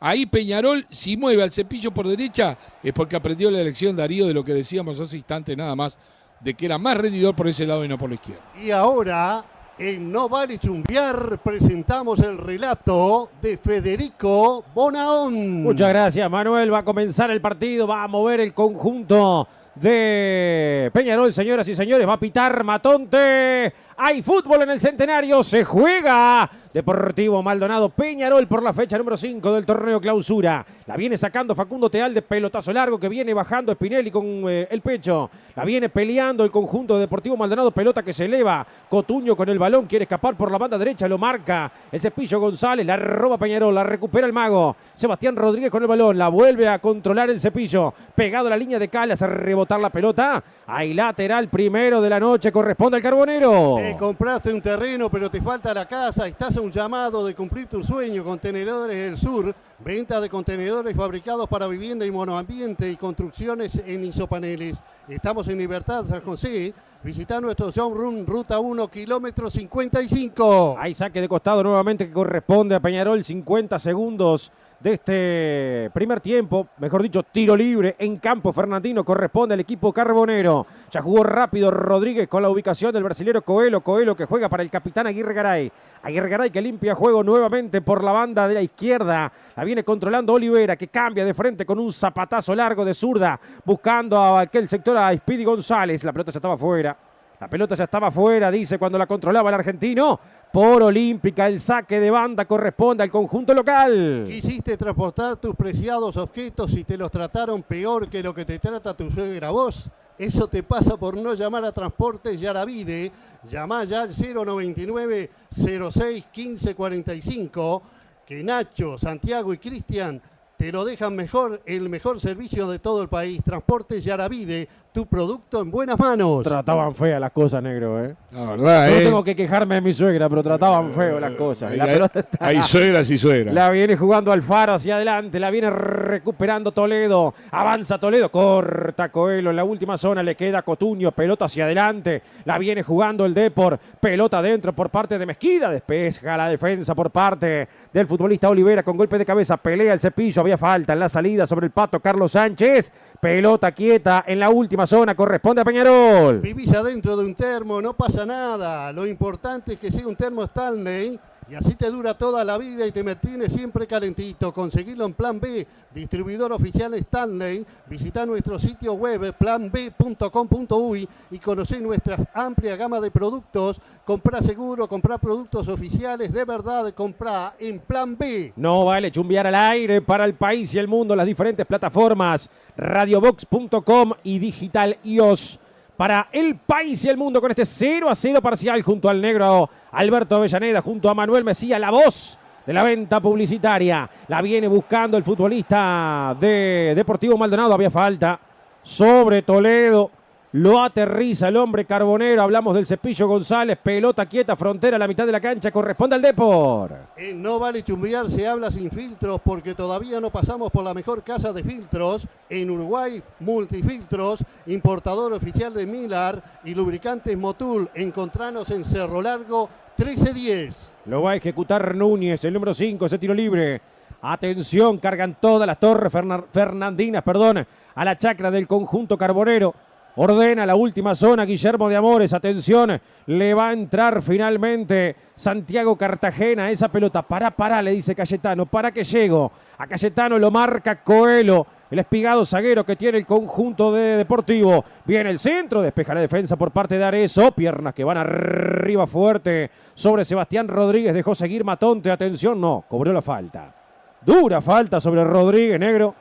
Ahí 0.00 0.26
Peñarol, 0.26 0.84
si 0.90 1.16
mueve 1.16 1.44
al 1.44 1.52
cepillo 1.52 1.92
por 1.92 2.08
derecha, 2.08 2.58
es 2.82 2.92
porque 2.92 3.14
aprendió 3.14 3.50
la 3.52 3.60
elección 3.60 3.94
Darío 3.94 4.26
de 4.26 4.34
lo 4.34 4.44
que 4.44 4.52
decíamos 4.52 4.98
hace 4.98 5.18
instante 5.18 5.54
nada 5.54 5.76
más, 5.76 5.96
de 6.40 6.54
que 6.54 6.66
era 6.66 6.76
más 6.76 6.96
rendidor 6.96 7.36
por 7.36 7.46
ese 7.46 7.66
lado 7.66 7.84
y 7.84 7.88
no 7.88 7.96
por 7.98 8.08
la 8.08 8.16
izquierda. 8.16 8.42
Y 8.60 8.72
ahora, 8.72 9.44
en 9.78 10.10
No 10.10 10.28
Vale 10.28 10.58
Chumbiar, 10.58 11.38
presentamos 11.44 12.18
el 12.18 12.38
relato 12.38 13.30
de 13.40 13.56
Federico 13.56 14.64
Bonaón. 14.74 15.62
Muchas 15.62 15.90
gracias, 15.90 16.28
Manuel. 16.28 16.72
Va 16.72 16.78
a 16.78 16.84
comenzar 16.84 17.30
el 17.30 17.40
partido, 17.40 17.86
va 17.86 18.02
a 18.02 18.08
mover 18.08 18.40
el 18.40 18.52
conjunto 18.54 19.46
de 19.76 20.90
Peñarol, 20.92 21.32
señoras 21.32 21.68
y 21.68 21.76
señores. 21.76 22.08
Va 22.08 22.14
a 22.14 22.20
pitar 22.20 22.64
Matonte. 22.64 23.72
Hay 24.02 24.22
fútbol 24.22 24.62
en 24.62 24.70
el 24.70 24.80
centenario, 24.80 25.44
se 25.44 25.62
juega. 25.62 26.50
Deportivo 26.72 27.42
Maldonado 27.42 27.88
Peñarol 27.88 28.46
por 28.46 28.62
la 28.62 28.72
fecha 28.72 28.96
número 28.96 29.16
5 29.16 29.52
del 29.52 29.66
torneo 29.66 30.00
clausura. 30.00 30.64
La 30.86 30.96
viene 30.96 31.18
sacando 31.18 31.54
Facundo 31.54 31.90
Teal 31.90 32.14
de 32.14 32.22
pelotazo 32.22 32.72
largo 32.72 32.98
que 32.98 33.08
viene 33.08 33.34
bajando 33.34 33.74
Spinelli 33.74 34.10
con 34.10 34.44
eh, 34.48 34.68
el 34.70 34.80
pecho. 34.80 35.28
La 35.56 35.64
viene 35.64 35.88
peleando 35.88 36.44
el 36.44 36.50
conjunto 36.50 36.94
de 36.94 37.00
Deportivo 37.00 37.36
Maldonado. 37.36 37.72
Pelota 37.72 38.02
que 38.02 38.12
se 38.12 38.24
eleva. 38.24 38.66
Cotuño 38.88 39.36
con 39.36 39.48
el 39.48 39.58
balón 39.58 39.86
quiere 39.86 40.04
escapar 40.04 40.36
por 40.36 40.50
la 40.50 40.58
banda 40.58 40.78
derecha. 40.78 41.08
Lo 41.08 41.18
marca 41.18 41.70
el 41.90 42.00
cepillo 42.00 42.40
González. 42.40 42.86
La 42.86 42.96
roba 42.96 43.36
Peñarol. 43.36 43.74
La 43.74 43.84
recupera 43.84 44.26
el 44.26 44.32
mago. 44.32 44.76
Sebastián 44.94 45.36
Rodríguez 45.36 45.72
con 45.72 45.82
el 45.82 45.88
balón. 45.88 46.16
La 46.16 46.28
vuelve 46.28 46.68
a 46.68 46.78
controlar 46.78 47.30
el 47.30 47.40
cepillo. 47.40 47.92
Pegado 48.14 48.46
a 48.46 48.50
la 48.50 48.56
línea 48.56 48.78
de 48.78 48.88
Calas 48.88 49.20
a 49.22 49.26
rebotar 49.26 49.80
la 49.80 49.90
pelota. 49.90 50.42
Hay 50.68 50.94
lateral 50.94 51.48
primero 51.48 52.00
de 52.00 52.08
la 52.08 52.20
noche. 52.20 52.52
Corresponde 52.52 52.96
al 52.96 53.02
Carbonero 53.02 53.89
compraste 53.96 54.52
un 54.52 54.60
terreno 54.60 55.10
pero 55.10 55.30
te 55.30 55.40
falta 55.40 55.72
la 55.72 55.86
casa, 55.86 56.26
estás 56.26 56.56
a 56.56 56.60
un 56.60 56.70
llamado 56.70 57.24
de 57.24 57.34
cumplir 57.34 57.66
tu 57.66 57.82
sueño, 57.82 58.24
Contenedores 58.24 58.96
del 58.96 59.16
Sur, 59.16 59.54
venta 59.78 60.20
de 60.20 60.28
contenedores 60.28 60.94
fabricados 60.96 61.48
para 61.48 61.66
vivienda 61.66 62.04
y 62.04 62.10
monoambiente 62.10 62.90
y 62.90 62.96
construcciones 62.96 63.76
en 63.86 64.04
isopaneles. 64.04 64.76
Estamos 65.08 65.48
en 65.48 65.58
Libertad, 65.58 66.04
San 66.06 66.20
José. 66.22 66.72
Visita 67.02 67.40
nuestro 67.40 67.70
showroom, 67.70 68.26
ruta 68.26 68.60
1, 68.60 68.88
kilómetro 68.88 69.50
55. 69.50 70.76
Hay 70.78 70.94
saque 70.94 71.20
de 71.20 71.28
costado 71.28 71.62
nuevamente 71.62 72.06
que 72.06 72.12
corresponde 72.12 72.74
a 72.74 72.80
Peñarol, 72.80 73.24
50 73.24 73.78
segundos 73.78 74.52
de 74.80 74.94
este 74.94 75.90
primer 75.92 76.20
tiempo, 76.20 76.68
mejor 76.78 77.02
dicho, 77.02 77.22
tiro 77.22 77.54
libre 77.54 77.96
en 77.98 78.16
campo 78.16 78.50
Fernandino, 78.50 79.04
corresponde 79.04 79.52
al 79.52 79.60
equipo 79.60 79.92
carbonero. 79.92 80.66
Ya 80.90 81.02
jugó 81.02 81.22
rápido 81.22 81.70
Rodríguez 81.70 82.28
con 82.28 82.42
la 82.42 82.48
ubicación 82.48 82.92
del 82.92 83.04
brasilero 83.04 83.42
Coelho, 83.42 83.82
Coelho 83.82 84.16
que 84.16 84.24
juega 84.24 84.48
para 84.48 84.62
el 84.62 84.70
capitán 84.70 85.06
Aguirre 85.06 85.34
Garay. 85.34 85.70
Aguirre 86.02 86.30
Garay 86.30 86.50
que 86.50 86.62
limpia 86.62 86.94
juego 86.94 87.22
nuevamente 87.22 87.82
por 87.82 88.02
la 88.02 88.12
banda 88.12 88.48
de 88.48 88.54
la 88.54 88.62
izquierda. 88.62 89.30
La 89.54 89.64
viene 89.64 89.84
controlando 89.84 90.32
Olivera 90.32 90.76
que 90.76 90.88
cambia 90.88 91.26
de 91.26 91.34
frente 91.34 91.66
con 91.66 91.78
un 91.78 91.92
zapatazo 91.92 92.54
largo 92.54 92.82
de 92.82 92.94
zurda, 92.94 93.38
buscando 93.62 94.16
a 94.16 94.40
aquel 94.40 94.66
sector 94.66 94.96
a 94.96 95.14
Speedy 95.14 95.44
González. 95.44 96.02
La 96.04 96.12
pelota 96.12 96.32
ya 96.32 96.38
estaba 96.38 96.56
fuera. 96.56 96.96
La 97.40 97.48
pelota 97.48 97.74
ya 97.74 97.84
estaba 97.84 98.10
fuera, 98.10 98.50
dice 98.50 98.78
cuando 98.78 98.98
la 98.98 99.06
controlaba 99.06 99.48
el 99.48 99.54
argentino. 99.54 100.20
Por 100.52 100.82
Olímpica, 100.82 101.46
el 101.46 101.58
saque 101.58 101.98
de 101.98 102.10
banda 102.10 102.44
corresponde 102.44 103.02
al 103.02 103.10
conjunto 103.10 103.54
local. 103.54 104.26
Quisiste 104.28 104.76
transportar 104.76 105.36
tus 105.36 105.54
preciados 105.54 106.18
objetos 106.18 106.74
y 106.74 106.84
te 106.84 106.98
los 106.98 107.10
trataron 107.10 107.62
peor 107.62 108.10
que 108.10 108.22
lo 108.22 108.34
que 108.34 108.44
te 108.44 108.58
trata 108.58 108.94
tu 108.94 109.10
suegra 109.10 109.48
vos. 109.50 109.88
Eso 110.18 110.48
te 110.48 110.62
pasa 110.62 110.98
por 110.98 111.16
no 111.16 111.32
llamar 111.32 111.64
a 111.64 111.72
Transportes 111.72 112.38
Yaravide. 112.38 113.10
Llama 113.48 113.84
ya 113.84 114.02
al 114.02 114.10
099 114.10 115.30
06 115.50 116.24
15 116.30 116.74
45 116.74 117.82
que 118.26 118.44
Nacho, 118.44 118.98
Santiago 118.98 119.54
y 119.54 119.58
Cristian 119.58 120.20
te 120.60 120.70
lo 120.70 120.84
dejan 120.84 121.16
mejor, 121.16 121.62
el 121.64 121.88
mejor 121.88 122.20
servicio 122.20 122.68
de 122.68 122.78
todo 122.78 123.00
el 123.00 123.08
país. 123.08 123.40
Transportes 123.42 124.04
Yaravide, 124.04 124.68
tu 124.92 125.06
producto 125.06 125.60
en 125.60 125.70
buenas 125.70 125.98
manos. 125.98 126.42
Trataban 126.42 126.94
fea 126.94 127.20
las 127.20 127.30
cosas, 127.30 127.62
negro, 127.62 128.04
¿eh? 128.04 128.16
La 128.32 128.44
verdad, 128.50 128.88
No 128.90 128.96
¿eh? 128.96 129.04
tengo 129.04 129.22
que 129.24 129.36
quejarme 129.36 129.76
de 129.76 129.80
mi 129.80 129.92
suegra, 129.92 130.28
pero 130.28 130.42
trataban 130.42 130.90
feo 130.90 131.20
las 131.20 131.32
cosas. 131.32 131.76
La 131.76 131.84
Hay- 131.84 131.92
pelota 131.92 132.20
está- 132.20 132.38
hay 132.46 132.62
suegras 132.62 133.08
y 133.10 133.16
suegras. 133.18 133.54
La 133.54 133.70
viene 133.70 133.96
jugando 133.96 134.32
Alfaro 134.32 134.74
hacia 134.74 134.96
adelante, 134.96 135.38
la 135.38 135.50
viene 135.50 135.70
recuperando 135.70 136.72
Toledo. 136.72 137.34
Avanza 137.52 137.98
Toledo, 137.98 138.30
corta 138.30 139.10
Coelho 139.10 139.50
en 139.50 139.56
la 139.56 139.64
última 139.64 139.96
zona, 139.96 140.22
le 140.22 140.34
queda 140.34 140.62
Cotuño, 140.62 141.12
pelota 141.12 141.44
hacia 141.44 141.64
adelante. 141.66 142.22
La 142.44 142.58
viene 142.58 142.82
jugando 142.82 143.24
el 143.26 143.34
Depor, 143.34 143.78
pelota 144.00 144.38
adentro 144.38 144.72
por 144.72 144.90
parte 144.90 145.18
de 145.18 145.26
Mezquida, 145.26 145.70
despeja 145.70 146.36
la 146.36 146.48
defensa 146.48 146.94
por 146.96 147.10
parte 147.10 147.68
del 147.92 148.06
futbolista 148.08 148.48
Olivera 148.48 148.82
con 148.82 148.96
golpe 148.96 149.18
de 149.18 149.24
cabeza, 149.24 149.56
pelea 149.56 149.92
el 149.92 150.00
cepillo, 150.00 150.40
había 150.42 150.58
falta 150.58 150.92
en 150.94 150.98
la 150.98 151.08
salida 151.08 151.46
sobre 151.46 151.66
el 151.66 151.72
pato 151.72 152.00
Carlos 152.00 152.32
Sánchez. 152.32 152.92
Pelota 153.20 153.70
quieta 153.72 154.24
en 154.26 154.40
la 154.40 154.48
última 154.48 154.86
zona, 154.86 155.14
corresponde 155.14 155.60
a 155.60 155.64
Peñarol. 155.64 156.40
Vivís 156.40 156.72
adentro 156.72 157.18
de 157.18 157.26
un 157.26 157.34
termo, 157.34 157.82
no 157.82 157.92
pasa 157.92 158.24
nada. 158.24 158.90
Lo 158.94 159.06
importante 159.06 159.74
es 159.74 159.78
que 159.78 159.92
sea 159.92 160.06
un 160.06 160.16
termo 160.16 160.42
Stanley 160.44 161.20
y 161.50 161.54
así 161.56 161.74
te 161.74 161.90
dura 161.90 162.14
toda 162.14 162.44
la 162.44 162.56
vida 162.56 162.86
y 162.86 162.92
te 162.92 163.02
mantiene 163.02 163.48
siempre 163.48 163.86
calentito. 163.86 164.54
Conseguirlo 164.54 165.04
en 165.04 165.14
Plan 165.14 165.40
B, 165.40 165.66
distribuidor 165.92 166.52
oficial 166.52 166.94
Stanley. 166.94 167.66
Visita 167.88 168.24
nuestro 168.24 168.56
sitio 168.56 168.92
web 168.94 169.34
planb.com.uy 169.36 171.08
y 171.32 171.38
conocer 171.40 171.82
nuestra 171.82 172.18
amplia 172.34 172.76
gama 172.76 173.00
de 173.00 173.10
productos. 173.10 173.80
Compra 174.04 174.40
seguro, 174.42 174.86
comprar 174.86 175.18
productos 175.18 175.66
oficiales 175.66 176.32
de 176.32 176.44
verdad, 176.44 176.94
compra 176.94 177.54
en 177.58 177.80
Plan 177.80 178.16
B. 178.16 178.52
No 178.54 178.84
vale 178.84 179.10
chumbear 179.10 179.48
al 179.48 179.56
aire 179.56 180.00
para 180.02 180.24
el 180.24 180.34
país 180.34 180.72
y 180.74 180.78
el 180.78 180.86
mundo, 180.86 181.16
las 181.16 181.26
diferentes 181.26 181.66
plataformas, 181.66 182.48
radiobox.com 182.76 184.12
y 184.22 184.38
Digital 184.38 184.98
IOS 185.02 185.58
para 186.00 186.28
el 186.32 186.56
país 186.56 187.04
y 187.04 187.10
el 187.10 187.18
mundo 187.18 187.42
con 187.42 187.50
este 187.50 187.66
0 187.66 188.08
a 188.08 188.14
0 188.14 188.40
parcial 188.40 188.80
junto 188.80 189.06
al 189.10 189.20
negro 189.20 189.68
Alberto 189.92 190.36
Avellaneda, 190.36 190.80
junto 190.80 191.10
a 191.10 191.14
Manuel 191.14 191.44
Mesía, 191.44 191.78
la 191.78 191.90
voz 191.90 192.38
de 192.64 192.72
la 192.72 192.82
venta 192.82 193.20
publicitaria. 193.20 194.08
La 194.28 194.40
viene 194.40 194.66
buscando 194.66 195.18
el 195.18 195.24
futbolista 195.24 196.34
de 196.40 196.94
Deportivo 196.96 197.36
Maldonado. 197.36 197.74
Había 197.74 197.90
falta 197.90 198.40
sobre 198.82 199.42
Toledo. 199.42 200.10
Lo 200.52 200.82
aterriza 200.82 201.46
el 201.46 201.56
hombre 201.56 201.84
carbonero. 201.84 202.42
Hablamos 202.42 202.74
del 202.74 202.84
cepillo 202.84 203.28
González. 203.28 203.78
Pelota 203.80 204.26
quieta, 204.26 204.56
frontera 204.56 204.96
a 204.96 204.98
la 204.98 205.06
mitad 205.06 205.24
de 205.24 205.30
la 205.30 205.40
cancha. 205.40 205.70
Corresponde 205.70 206.16
al 206.16 206.22
Depor. 206.22 206.92
no 207.34 207.60
vale 207.60 207.84
chumbear, 207.84 208.28
se 208.28 208.48
habla 208.48 208.68
sin 208.72 208.90
filtros 208.90 209.40
porque 209.44 209.76
todavía 209.76 210.18
no 210.18 210.30
pasamos 210.30 210.72
por 210.72 210.82
la 210.82 210.92
mejor 210.92 211.22
casa 211.22 211.52
de 211.52 211.62
filtros. 211.62 212.26
En 212.48 212.68
Uruguay, 212.68 213.22
Multifiltros, 213.38 214.44
importador 214.66 215.32
oficial 215.32 215.72
de 215.72 215.86
Milar 215.86 216.42
y 216.64 216.74
lubricantes 216.74 217.38
Motul. 217.38 217.88
Encontranos 217.94 218.68
en 218.70 218.84
Cerro 218.84 219.22
Largo 219.22 219.68
1310. 219.98 220.92
Lo 221.06 221.22
va 221.22 221.32
a 221.32 221.36
ejecutar 221.36 221.94
Núñez, 221.94 222.44
el 222.44 222.54
número 222.54 222.74
5, 222.74 223.06
ese 223.06 223.18
tiro 223.18 223.34
libre. 223.34 223.80
Atención, 224.20 224.98
cargan 224.98 225.36
todas 225.40 225.66
las 225.66 225.78
torres 225.78 226.12
fernandinas, 226.52 227.22
perdón, 227.22 227.64
a 227.94 228.04
la 228.04 228.18
chacra 228.18 228.50
del 228.50 228.66
conjunto 228.66 229.16
carbonero. 229.16 229.74
Ordena 230.16 230.66
la 230.66 230.74
última 230.74 231.14
zona 231.14 231.44
Guillermo 231.44 231.88
de 231.88 231.96
Amores. 231.96 232.32
Atención, 232.32 233.00
le 233.26 233.54
va 233.54 233.68
a 233.68 233.72
entrar 233.72 234.22
finalmente 234.22 235.16
Santiago 235.36 235.96
Cartagena. 235.96 236.70
Esa 236.70 236.88
pelota, 236.88 237.22
para, 237.22 237.50
para, 237.50 237.80
le 237.80 237.92
dice 237.92 238.14
Cayetano. 238.14 238.66
Para 238.66 238.92
que 238.92 239.04
llego. 239.04 239.52
A 239.78 239.86
Cayetano 239.86 240.38
lo 240.38 240.50
marca 240.50 241.02
Coelho. 241.02 241.66
El 241.90 241.98
espigado 241.98 242.44
zaguero 242.44 242.84
que 242.84 242.96
tiene 242.96 243.18
el 243.18 243.26
conjunto 243.26 243.92
de 243.92 244.16
Deportivo. 244.16 244.84
Viene 245.04 245.30
el 245.30 245.38
centro, 245.38 245.82
despeja 245.82 246.14
la 246.14 246.20
defensa 246.20 246.56
por 246.56 246.70
parte 246.70 246.98
de 246.98 247.04
Arezo. 247.04 247.52
Piernas 247.52 247.94
que 247.94 248.04
van 248.04 248.16
arriba 248.16 249.06
fuerte 249.06 249.70
sobre 249.94 250.24
Sebastián 250.24 250.68
Rodríguez. 250.68 251.14
Dejó 251.14 251.34
seguir 251.34 251.64
Matonte. 251.64 252.10
Atención, 252.10 252.60
no, 252.60 252.84
cobró 252.88 253.12
la 253.12 253.22
falta. 253.22 253.74
Dura 254.22 254.60
falta 254.60 255.00
sobre 255.00 255.24
Rodríguez, 255.24 255.80
negro. 255.80 256.14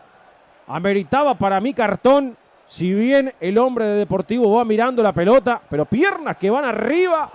Ameritaba 0.67 1.35
para 1.35 1.59
mí 1.59 1.73
cartón 1.73 2.37
si 2.69 2.93
bien 2.93 3.33
el 3.41 3.57
hombre 3.57 3.85
de 3.85 3.95
Deportivo 3.97 4.55
va 4.55 4.63
mirando 4.63 5.01
la 5.01 5.11
pelota, 5.11 5.59
pero 5.67 5.85
piernas 5.85 6.37
que 6.37 6.51
van 6.51 6.65
arriba. 6.65 7.33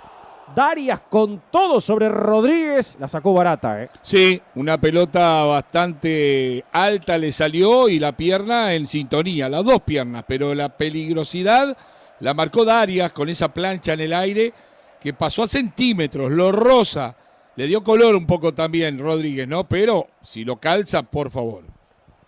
Darias 0.55 1.01
con 1.09 1.41
todo 1.51 1.81
sobre 1.81 2.07
Rodríguez, 2.07 2.95
la 2.99 3.07
sacó 3.07 3.33
barata, 3.33 3.83
¿eh? 3.83 3.89
Sí, 4.01 4.39
una 4.53 4.79
pelota 4.79 5.43
bastante 5.43 6.63
alta 6.71 7.17
le 7.17 7.31
salió 7.31 7.89
y 7.89 7.99
la 7.99 8.15
pierna 8.15 8.73
en 8.73 8.85
sintonía, 8.85 9.49
las 9.49 9.65
dos 9.65 9.81
piernas, 9.81 10.23
pero 10.27 10.53
la 10.53 10.69
peligrosidad 10.69 11.75
la 12.19 12.33
marcó 12.35 12.63
Darias 12.63 13.11
con 13.11 13.27
esa 13.27 13.53
plancha 13.53 13.93
en 13.93 14.01
el 14.01 14.13
aire 14.13 14.53
que 15.01 15.13
pasó 15.13 15.43
a 15.43 15.47
centímetros, 15.47 16.31
lo 16.31 16.51
rosa, 16.51 17.17
le 17.55 17.65
dio 17.65 17.83
color 17.83 18.15
un 18.15 18.27
poco 18.27 18.53
también 18.53 18.99
Rodríguez, 18.99 19.47
¿no? 19.47 19.67
Pero 19.67 20.07
si 20.21 20.45
lo 20.45 20.57
calza, 20.57 21.03
por 21.03 21.31
favor. 21.31 21.63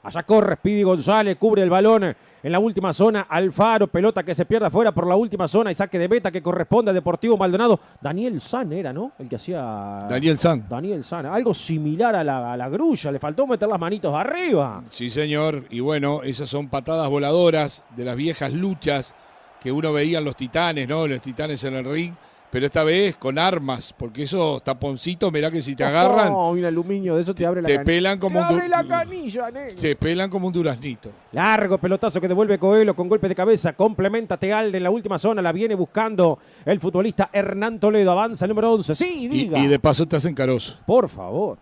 Allá 0.04 0.24
corre 0.24 0.56
Speedy 0.56 0.84
González, 0.84 1.38
cubre 1.38 1.62
el 1.62 1.70
balón 1.70 2.16
en 2.44 2.52
la 2.52 2.60
última 2.60 2.94
zona. 2.94 3.22
Alfaro, 3.30 3.88
pelota 3.88 4.24
que 4.24 4.36
se 4.36 4.46
pierde 4.46 4.68
afuera 4.68 4.92
por 4.92 5.08
la 5.08 5.16
última 5.16 5.48
zona 5.48 5.72
y 5.72 5.76
saque 5.76 6.00
de 6.00 6.08
beta 6.08 6.32
que 6.32 6.42
corresponde 6.42 6.92
a 6.92 6.94
Deportivo 6.94 7.38
Maldonado. 7.38 7.80
Daniel 8.02 8.40
San 8.42 8.72
era, 8.74 8.94
¿no? 8.94 9.12
El 9.20 9.28
que 9.28 9.36
hacía. 9.36 10.08
Daniel 10.10 10.38
San. 10.38 10.68
Daniel 10.70 11.04
San. 11.04 11.26
Algo 11.26 11.54
similar 11.54 12.16
a 12.16 12.24
la, 12.24 12.54
a 12.54 12.58
la 12.58 12.70
grulla. 12.70 13.12
Le 13.12 13.20
faltó 13.20 13.48
meter 13.48 13.68
las 13.68 13.80
manitos 13.80 14.14
arriba. 14.14 14.82
Sí, 14.90 15.10
señor. 15.10 15.66
Y 15.70 15.80
bueno, 15.80 16.22
esas 16.24 16.50
son 16.50 16.70
patadas 16.70 17.10
voladoras 17.10 17.84
de 17.96 18.06
las 18.06 18.16
viejas 18.16 18.54
luchas 18.54 19.16
que 19.60 19.72
uno 19.72 19.92
veía 19.92 20.20
en 20.20 20.26
los 20.26 20.36
titanes, 20.36 20.88
¿no? 20.88 21.08
Los 21.08 21.22
titanes 21.22 21.64
en 21.64 21.76
el 21.76 21.86
ring 21.86 22.14
pero 22.50 22.66
esta 22.66 22.84
vez 22.84 23.18
con 23.18 23.38
armas, 23.38 23.94
porque 23.98 24.24
esos 24.24 24.64
taponcitos, 24.64 25.32
mirá 25.32 25.52
que 25.52 25.62
si 25.62 25.76
te 25.76 25.84
agarran. 25.84 26.32
No, 26.32 26.52
un 26.52 26.64
aluminio 26.64 27.16
de 27.16 27.22
eso 27.22 27.36
te 27.36 27.46
abre 27.46 27.62
la 27.62 27.68
Te 27.68 27.80
pelan 27.80 28.20
como 28.20 28.40
te 28.40 28.54
abre 28.54 28.70
la 28.70 28.88
canilla, 28.88 29.50
Te 29.80 29.96
pelan 29.96 30.30
como 30.30 30.48
un 30.48 30.54
duraznito. 30.54 31.12
Largo 31.34 31.78
pelotazo 31.78 32.22
que 32.22 32.28
devuelve 32.28 32.58
Coelho 32.58 32.96
con 32.96 33.10
golpe 33.10 33.28
de 33.28 33.36
cabeza. 33.36 33.74
Complementa 33.74 34.38
Tealde 34.38 34.78
en 34.78 34.84
la 34.84 34.90
última 34.90 35.20
zona. 35.20 35.42
La 35.42 35.52
viene 35.52 35.76
buscando 35.76 36.40
el 36.66 36.80
futbolista 36.80 37.30
Hernán 37.34 37.80
Toledo. 37.80 38.12
Avanza 38.12 38.46
el 38.46 38.50
número 38.50 38.74
11. 38.74 38.96
Sí, 38.96 39.28
diga. 39.28 39.60
Y, 39.60 39.68
de 39.68 39.80
paso 39.80 40.08
te 40.08 40.16
hacen 40.16 40.34
carozo. 40.34 40.78
Por 40.86 41.10
favor. 41.10 41.58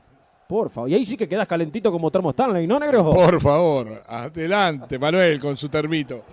Por 0.48 0.70
favor. 0.70 0.90
Y 0.90 0.94
ahí 0.94 1.06
sí 1.06 1.18
que 1.18 1.28
quedas 1.28 1.48
calentito 1.48 1.92
como 1.92 2.12
Termo 2.12 2.30
Stanley, 2.30 2.68
¿no, 2.68 2.80
negro? 2.80 3.10
Por 3.10 3.42
favor. 3.42 4.04
Adelante, 4.08 5.00
Manuel, 5.00 5.40
con 5.40 5.58
su 5.58 5.68
termito. 5.68 6.24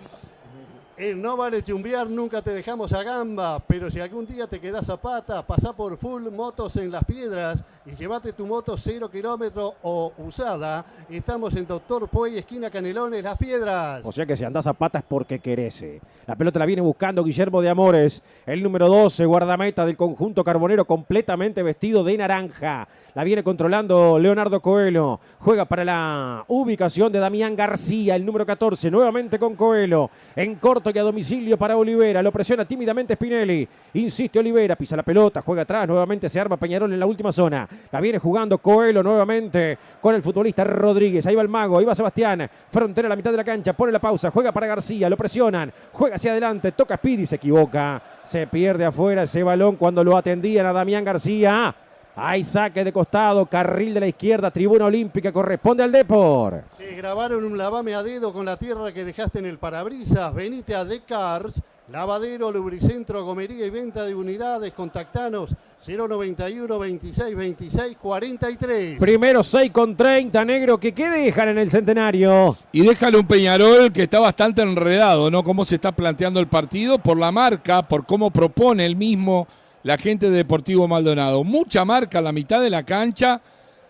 En 0.95 1.23
No 1.23 1.35
Vale 1.35 1.63
Chumbear 1.63 2.07
nunca 2.07 2.43
te 2.43 2.51
dejamos 2.51 2.93
a 2.93 3.01
gamba, 3.01 3.59
pero 3.59 3.89
si 3.89 3.99
algún 3.99 4.27
día 4.27 4.45
te 4.45 4.59
quedas 4.59 4.87
a 4.89 4.97
pata, 4.97 5.43
por 5.75 5.97
Full 5.97 6.29
Motos 6.29 6.75
en 6.75 6.91
Las 6.91 7.03
Piedras 7.03 7.63
y 7.83 7.95
llévate 7.95 8.33
tu 8.33 8.45
moto 8.45 8.77
cero 8.77 9.09
kilómetro 9.09 9.73
o 9.81 10.13
usada. 10.19 10.85
Estamos 11.09 11.55
en 11.55 11.65
Doctor 11.65 12.07
Puey, 12.07 12.37
esquina 12.37 12.69
Canelones, 12.69 13.23
Las 13.23 13.39
Piedras. 13.39 14.01
O 14.03 14.11
sea 14.11 14.27
que 14.27 14.37
si 14.37 14.43
andás 14.43 14.67
a 14.67 14.73
pata 14.73 14.99
es 14.99 15.05
porque 15.07 15.39
querés. 15.39 15.81
Eh. 15.81 15.99
La 16.27 16.35
pelota 16.35 16.59
la 16.59 16.67
viene 16.67 16.83
buscando 16.83 17.23
Guillermo 17.23 17.61
de 17.63 17.69
Amores, 17.69 18.21
el 18.45 18.61
número 18.61 18.87
12, 18.87 19.25
guardameta 19.25 19.87
del 19.87 19.97
conjunto 19.97 20.43
carbonero, 20.43 20.85
completamente 20.85 21.63
vestido 21.63 22.03
de 22.03 22.17
naranja. 22.17 22.87
La 23.15 23.23
viene 23.23 23.43
controlando 23.43 24.17
Leonardo 24.17 24.59
Coelho. 24.59 25.19
Juega 25.39 25.65
para 25.65 25.85
la 25.85 26.43
ubicación 26.47 27.11
de 27.11 27.19
Damián 27.19 27.55
García, 27.55 28.15
el 28.15 28.25
número 28.25 28.43
14, 28.43 28.89
nuevamente 28.89 29.37
con 29.37 29.55
Coelho. 29.55 30.09
En 30.35 30.55
corto 30.55 30.89
y 30.91 30.97
a 30.97 31.03
domicilio 31.03 31.55
para 31.55 31.77
Olivera. 31.77 32.23
Lo 32.23 32.31
presiona 32.31 32.65
tímidamente 32.65 33.13
Spinelli. 33.13 33.67
Insiste 33.93 34.39
Olivera, 34.39 34.75
pisa 34.75 34.95
la 34.95 35.03
pelota, 35.03 35.43
juega 35.43 35.61
atrás. 35.61 35.87
Nuevamente 35.87 36.27
se 36.27 36.39
arma 36.39 36.57
Peñarol 36.57 36.91
en 36.91 36.99
la 36.99 37.05
última 37.05 37.31
zona. 37.31 37.67
La 37.91 38.01
viene 38.01 38.17
jugando 38.17 38.57
Coelho 38.57 39.03
nuevamente 39.03 39.77
con 40.01 40.15
el 40.15 40.23
futbolista 40.23 40.63
Rodríguez. 40.63 41.23
Ahí 41.27 41.35
va 41.35 41.43
el 41.43 41.49
mago, 41.49 41.77
ahí 41.77 41.85
va 41.85 41.93
Sebastián. 41.93 42.49
Frontera 42.71 43.07
a 43.07 43.09
la 43.09 43.15
mitad 43.15 43.29
de 43.29 43.37
la 43.37 43.43
cancha, 43.43 43.73
pone 43.73 43.91
la 43.91 43.99
pausa, 43.99 44.31
juega 44.31 44.51
para 44.51 44.65
García, 44.65 45.07
lo 45.07 45.17
presionan, 45.17 45.71
juega 45.91 46.15
hacia 46.15 46.31
adelante, 46.31 46.71
toca 46.71 46.97
Speedy, 46.97 47.27
se 47.27 47.35
equivoca. 47.35 48.01
Se 48.23 48.47
pierde 48.47 48.85
afuera 48.85 49.23
ese 49.23 49.43
balón 49.43 49.75
cuando 49.75 50.03
lo 50.03 50.17
atendían 50.17 50.65
a 50.65 50.73
Damián 50.73 51.03
García. 51.03 51.75
Hay 52.15 52.43
saque 52.43 52.83
de 52.83 52.93
costado, 52.93 53.47
carril 53.47 53.95
de 53.95 53.99
la 53.99 54.07
izquierda, 54.07 54.51
tribuna 54.51 54.85
olímpica, 54.85 55.31
corresponde 55.31 55.83
al 55.83 55.91
Depor. 55.91 56.63
Se 56.77 56.95
grabaron 56.95 57.43
un 57.43 57.57
lavame 57.57 57.95
a 57.95 58.03
dedo 58.03 58.31
con 58.31 58.45
la 58.45 58.55
tierra 58.55 58.93
que 58.93 59.03
dejaste 59.03 59.39
en 59.39 59.47
el 59.47 59.57
parabrisas. 59.57 60.31
Venite 60.31 60.75
a 60.75 60.85
Decars, 60.85 61.59
lavadero, 61.91 62.51
lubricentro, 62.51 63.25
gomería 63.25 63.65
y 63.65 63.71
venta 63.71 64.03
de 64.03 64.13
unidades. 64.13 64.73
Contactanos 64.73 65.55
091 65.87 66.77
26 66.77 67.35
26 67.35 67.97
43. 67.97 68.99
Primero 68.99 69.41
6 69.41 69.71
con 69.71 69.97
30, 69.97 70.45
negro, 70.45 70.79
que 70.79 70.93
qué 70.93 71.09
dejan 71.09 71.49
en 71.49 71.57
el 71.57 71.71
centenario. 71.71 72.55
Y 72.71 72.81
déjale 72.81 73.17
un 73.17 73.25
Peñarol 73.25 73.91
que 73.91 74.03
está 74.03 74.19
bastante 74.19 74.61
enredado, 74.61 75.31
¿no? 75.31 75.43
Cómo 75.43 75.65
se 75.65 75.75
está 75.75 75.91
planteando 75.91 76.39
el 76.39 76.47
partido 76.47 76.99
por 76.99 77.17
la 77.17 77.31
marca, 77.31 77.81
por 77.81 78.05
cómo 78.05 78.29
propone 78.29 78.85
el 78.85 78.95
mismo 78.95 79.47
la 79.83 79.97
gente 79.97 80.29
de 80.29 80.37
Deportivo 80.37 80.87
Maldonado. 80.87 81.43
Mucha 81.43 81.85
marca 81.85 82.19
a 82.19 82.21
la 82.21 82.31
mitad 82.31 82.61
de 82.61 82.69
la 82.69 82.83
cancha, 82.83 83.41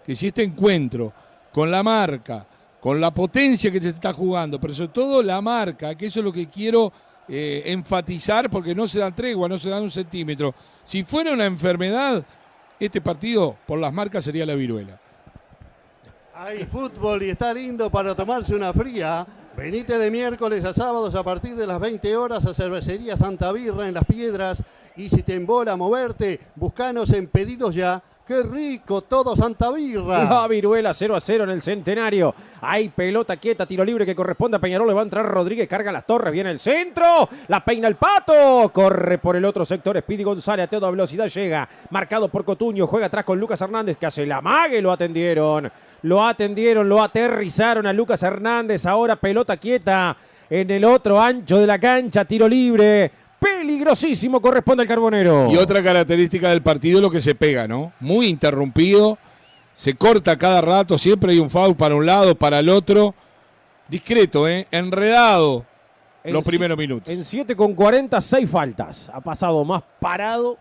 que 0.04 0.16
si 0.16 0.28
este 0.28 0.44
encuentro 0.44 1.14
con 1.52 1.72
la 1.72 1.84
marca, 1.84 2.46
con 2.80 3.00
la 3.00 3.14
potencia 3.14 3.72
que 3.72 3.82
se 3.82 3.90
está 3.90 4.12
jugando, 4.12 4.60
pero 4.60 4.74
sobre 4.74 4.90
todo 4.90 5.24
la 5.24 5.42
marca, 5.42 5.96
que 5.96 6.08
eso 6.08 6.20
es 6.20 6.26
lo 6.26 6.34
que 6.34 6.48
quiero 6.48 6.92
eh, 7.28 7.64
enfatizar 7.68 8.50
porque 8.50 8.76
no 8.76 8.88
se 8.88 9.00
dan 9.00 9.16
tregua, 9.16 9.48
no 9.48 9.58
se 9.58 9.70
dan 9.70 9.84
un 9.84 9.92
centímetro. 9.92 10.54
Si 10.84 11.04
fuera 11.04 11.32
una 11.32 11.46
enfermedad, 11.46 12.26
este 12.80 13.00
partido 13.00 13.56
por 13.66 13.80
las 13.80 13.94
marcas 13.94 14.26
sería 14.26 14.46
la 14.46 14.56
viruela. 14.56 15.00
Hay 16.36 16.66
fútbol 16.66 17.22
y 17.22 17.30
está 17.30 17.54
lindo 17.54 17.92
para 17.92 18.16
tomarse 18.16 18.56
una 18.56 18.74
fría. 18.74 19.24
Venite 19.56 20.00
de 20.00 20.10
miércoles 20.10 20.66
a 20.66 20.74
sábados 20.74 21.14
a 21.14 21.22
partir 21.22 21.56
de 21.56 21.68
las 21.68 21.80
20 21.80 22.18
horas 22.18 22.44
a 22.48 22.56
Cervecería 22.56 23.16
Santa 23.16 23.52
Birra 23.52 23.88
en 23.88 23.94
Las 23.94 24.06
Piedras 24.06 24.64
y 24.96 25.10
si 25.10 25.22
te 25.22 25.36
embola 25.36 25.76
moverte, 25.76 26.40
buscanos 26.56 27.12
en 27.12 27.28
pedidos 27.28 27.76
ya 27.76 28.02
¡Qué 28.26 28.42
rico! 28.42 29.02
Todo 29.02 29.36
Santa 29.36 29.70
Birra. 29.72 30.24
La 30.24 30.48
viruela 30.48 30.94
0 30.94 31.14
a 31.14 31.20
0 31.20 31.44
en 31.44 31.50
el 31.50 31.62
centenario. 31.62 32.34
Hay 32.62 32.88
pelota 32.88 33.36
quieta, 33.36 33.66
tiro 33.66 33.84
libre 33.84 34.06
que 34.06 34.16
corresponde 34.16 34.56
a 34.56 34.62
Peñarol. 34.62 34.88
Le 34.88 34.94
va 34.94 35.02
a 35.02 35.04
entrar 35.04 35.26
Rodríguez, 35.26 35.68
carga 35.68 35.92
las 35.92 36.06
torres, 36.06 36.32
viene 36.32 36.50
el 36.50 36.60
centro. 36.60 37.28
La 37.50 37.66
peina 37.66 37.90
el 37.90 37.96
pato. 37.96 38.72
Corre 38.74 39.18
por 39.18 39.36
el 39.36 39.44
otro 39.44 39.66
sector. 39.66 39.98
Speedy 40.00 40.24
González 40.24 40.68
a 40.68 40.70
toda 40.70 40.90
velocidad 40.90 41.28
llega. 41.28 41.68
Marcado 41.90 42.30
por 42.30 42.46
Cotuño. 42.46 42.88
Juega 42.88 43.08
atrás 43.08 43.26
con 43.26 43.38
Lucas 43.38 43.60
Hernández 43.60 43.98
que 43.98 44.06
hace 44.06 44.26
la 44.26 44.40
mague. 44.40 44.82
Lo 44.82 44.94
atendieron. 44.94 45.70
Lo 46.04 46.24
atendieron, 46.26 46.88
lo 46.88 47.04
aterrizaron 47.04 47.86
a 47.88 47.92
Lucas 47.92 48.24
Hernández. 48.24 48.86
Ahora 48.86 49.18
pelota 49.18 49.58
quieta 49.58 50.16
en 50.50 50.72
el 50.72 50.86
otro 50.86 51.20
ancho 51.20 51.60
de 51.60 51.68
la 51.68 51.78
cancha. 51.78 52.24
Tiro 52.24 52.48
libre 52.48 53.12
peligrosísimo 53.44 54.42
corresponde 54.42 54.84
al 54.84 54.88
Carbonero. 54.88 55.50
Y 55.52 55.58
otra 55.58 55.84
característica 55.84 56.50
del 56.50 56.62
partido 56.62 57.02
lo 57.02 57.12
que 57.12 57.22
se 57.22 57.36
pega, 57.36 57.68
¿no? 57.68 57.92
Muy 58.00 58.28
interrumpido, 58.28 59.18
se 59.74 59.96
corta 59.96 60.38
cada 60.38 60.62
rato, 60.62 60.98
siempre 60.98 61.34
hay 61.34 61.40
un 61.40 61.50
foul 61.50 61.76
para 61.76 61.96
un 61.96 62.06
lado, 62.06 62.36
para 62.36 62.60
el 62.60 62.70
otro. 62.70 63.14
Discreto, 63.88 64.48
¿eh? 64.48 64.66
Enredado 64.72 65.66
En 66.24 66.34
los 66.34 66.46
primeros 66.46 66.78
minutos. 66.78 67.14
En 67.14 67.24
7 67.24 67.56
con 67.56 67.74
40, 67.74 68.22
6 68.22 68.50
faltas. 68.50 69.12
Ha 69.14 69.20
pasado 69.20 69.64
más 69.66 69.84
parado. 70.00 70.58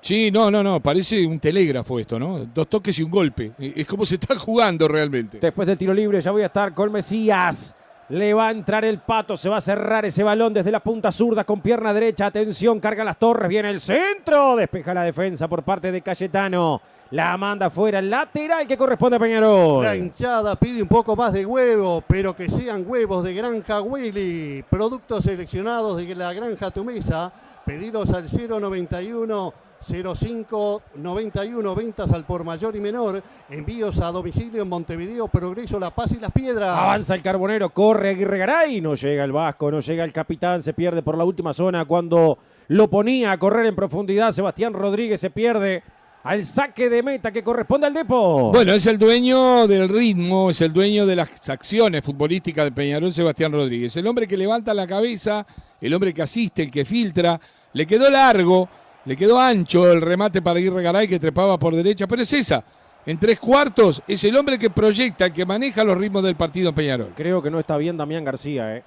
Sí, 0.00 0.30
no, 0.30 0.50
no, 0.50 0.62
no, 0.62 0.80
parece 0.80 1.26
un 1.26 1.38
telégrafo 1.38 1.98
esto, 1.98 2.18
¿no? 2.18 2.38
Dos 2.46 2.68
toques 2.68 2.98
y 2.98 3.02
un 3.02 3.10
golpe. 3.10 3.52
Es 3.58 3.86
como 3.86 4.06
se 4.06 4.14
está 4.14 4.36
jugando 4.36 4.88
realmente. 4.88 5.38
Después 5.40 5.66
del 5.66 5.76
tiro 5.76 5.92
libre 5.92 6.20
ya 6.20 6.30
voy 6.30 6.42
a 6.42 6.46
estar 6.46 6.72
con 6.72 6.92
Mesías. 6.92 7.74
Le 8.08 8.32
va 8.34 8.48
a 8.48 8.50
entrar 8.52 8.84
el 8.84 9.00
pato, 9.00 9.36
se 9.36 9.48
va 9.48 9.56
a 9.56 9.60
cerrar 9.60 10.04
ese 10.04 10.22
balón 10.22 10.54
desde 10.54 10.70
la 10.70 10.78
punta 10.78 11.10
zurda 11.10 11.42
con 11.42 11.60
pierna 11.60 11.92
derecha. 11.92 12.26
Atención, 12.26 12.78
carga 12.78 13.02
las 13.02 13.18
torres, 13.18 13.48
viene 13.48 13.68
el 13.70 13.80
centro. 13.80 14.54
Despeja 14.54 14.94
la 14.94 15.02
defensa 15.02 15.48
por 15.48 15.64
parte 15.64 15.90
de 15.90 16.02
Cayetano. 16.02 16.80
La 17.10 17.36
manda 17.36 17.68
fuera, 17.68 18.00
lateral 18.00 18.66
que 18.66 18.76
corresponde 18.76 19.16
a 19.16 19.20
Peñarol. 19.20 19.82
La 19.82 19.96
hinchada 19.96 20.54
pide 20.54 20.82
un 20.82 20.88
poco 20.88 21.16
más 21.16 21.32
de 21.32 21.44
huevo, 21.46 22.02
pero 22.06 22.34
que 22.36 22.48
sean 22.48 22.84
huevos 22.86 23.24
de 23.24 23.34
Granja 23.34 23.80
Willy. 23.80 24.64
Productos 24.70 25.24
seleccionados 25.24 25.96
de 25.96 26.14
la 26.14 26.32
Granja 26.32 26.70
Tu 26.70 26.84
Mesa. 26.84 27.32
Pedidos 27.64 28.10
al 28.10 28.26
091 28.26 29.52
05 29.80 30.82
91 30.94 31.74
ventas 31.74 32.10
al 32.12 32.24
por 32.24 32.44
mayor 32.44 32.76
y 32.76 32.80
menor. 32.80 33.22
Envíos 33.50 33.98
a 34.00 34.10
domicilio 34.10 34.62
en 34.62 34.68
Montevideo, 34.68 35.28
Progreso, 35.28 35.78
La 35.78 35.94
Paz 35.94 36.12
y 36.12 36.20
Las 36.20 36.32
Piedras. 36.32 36.78
Avanza 36.78 37.14
el 37.14 37.22
Carbonero, 37.22 37.70
corre 37.70 38.10
Aguirre 38.10 38.38
Garay, 38.38 38.80
no 38.80 38.94
llega 38.94 39.24
el 39.24 39.32
Vasco, 39.32 39.70
no 39.70 39.80
llega 39.80 40.04
el 40.04 40.12
capitán, 40.12 40.62
se 40.62 40.72
pierde 40.72 41.02
por 41.02 41.16
la 41.16 41.24
última 41.24 41.52
zona 41.52 41.84
cuando 41.84 42.38
lo 42.68 42.88
ponía 42.88 43.32
a 43.32 43.38
correr 43.38 43.66
en 43.66 43.76
profundidad. 43.76 44.32
Sebastián 44.32 44.72
Rodríguez 44.72 45.20
se 45.20 45.30
pierde 45.30 45.82
al 46.26 46.44
saque 46.44 46.90
de 46.90 47.04
meta 47.04 47.30
que 47.30 47.44
corresponde 47.44 47.86
al 47.86 47.94
Depo. 47.94 48.50
Bueno, 48.50 48.72
es 48.72 48.84
el 48.86 48.98
dueño 48.98 49.68
del 49.68 49.88
ritmo, 49.88 50.50
es 50.50 50.60
el 50.60 50.72
dueño 50.72 51.06
de 51.06 51.14
las 51.14 51.48
acciones 51.48 52.04
futbolísticas 52.04 52.64
de 52.64 52.72
Peñarol, 52.72 53.14
Sebastián 53.14 53.52
Rodríguez. 53.52 53.96
El 53.96 54.08
hombre 54.08 54.26
que 54.26 54.36
levanta 54.36 54.74
la 54.74 54.88
cabeza, 54.88 55.46
el 55.80 55.94
hombre 55.94 56.12
que 56.12 56.22
asiste, 56.22 56.62
el 56.62 56.70
que 56.72 56.84
filtra. 56.84 57.40
Le 57.74 57.86
quedó 57.86 58.10
largo, 58.10 58.68
le 59.06 59.16
quedó 59.16 59.38
ancho 59.40 59.90
el 59.90 60.00
remate 60.02 60.42
para 60.42 60.58
Aguirre 60.58 60.82
Garay 60.82 61.08
que 61.08 61.18
trepaba 61.18 61.58
por 61.58 61.74
derecha, 61.74 62.06
pero 62.06 62.22
es 62.22 62.32
esa. 62.32 62.62
En 63.06 63.18
tres 63.18 63.38
cuartos 63.38 64.02
es 64.06 64.22
el 64.24 64.36
hombre 64.36 64.58
que 64.58 64.68
proyecta, 64.68 65.32
que 65.32 65.46
maneja 65.46 65.84
los 65.84 65.96
ritmos 65.96 66.24
del 66.24 66.34
partido 66.34 66.70
en 66.70 66.74
Peñarol. 66.74 67.12
Creo 67.16 67.40
que 67.40 67.50
no 67.50 67.58
está 67.60 67.76
bien 67.76 67.96
Damián 67.96 68.24
García, 68.24 68.76
¿eh? 68.76 68.82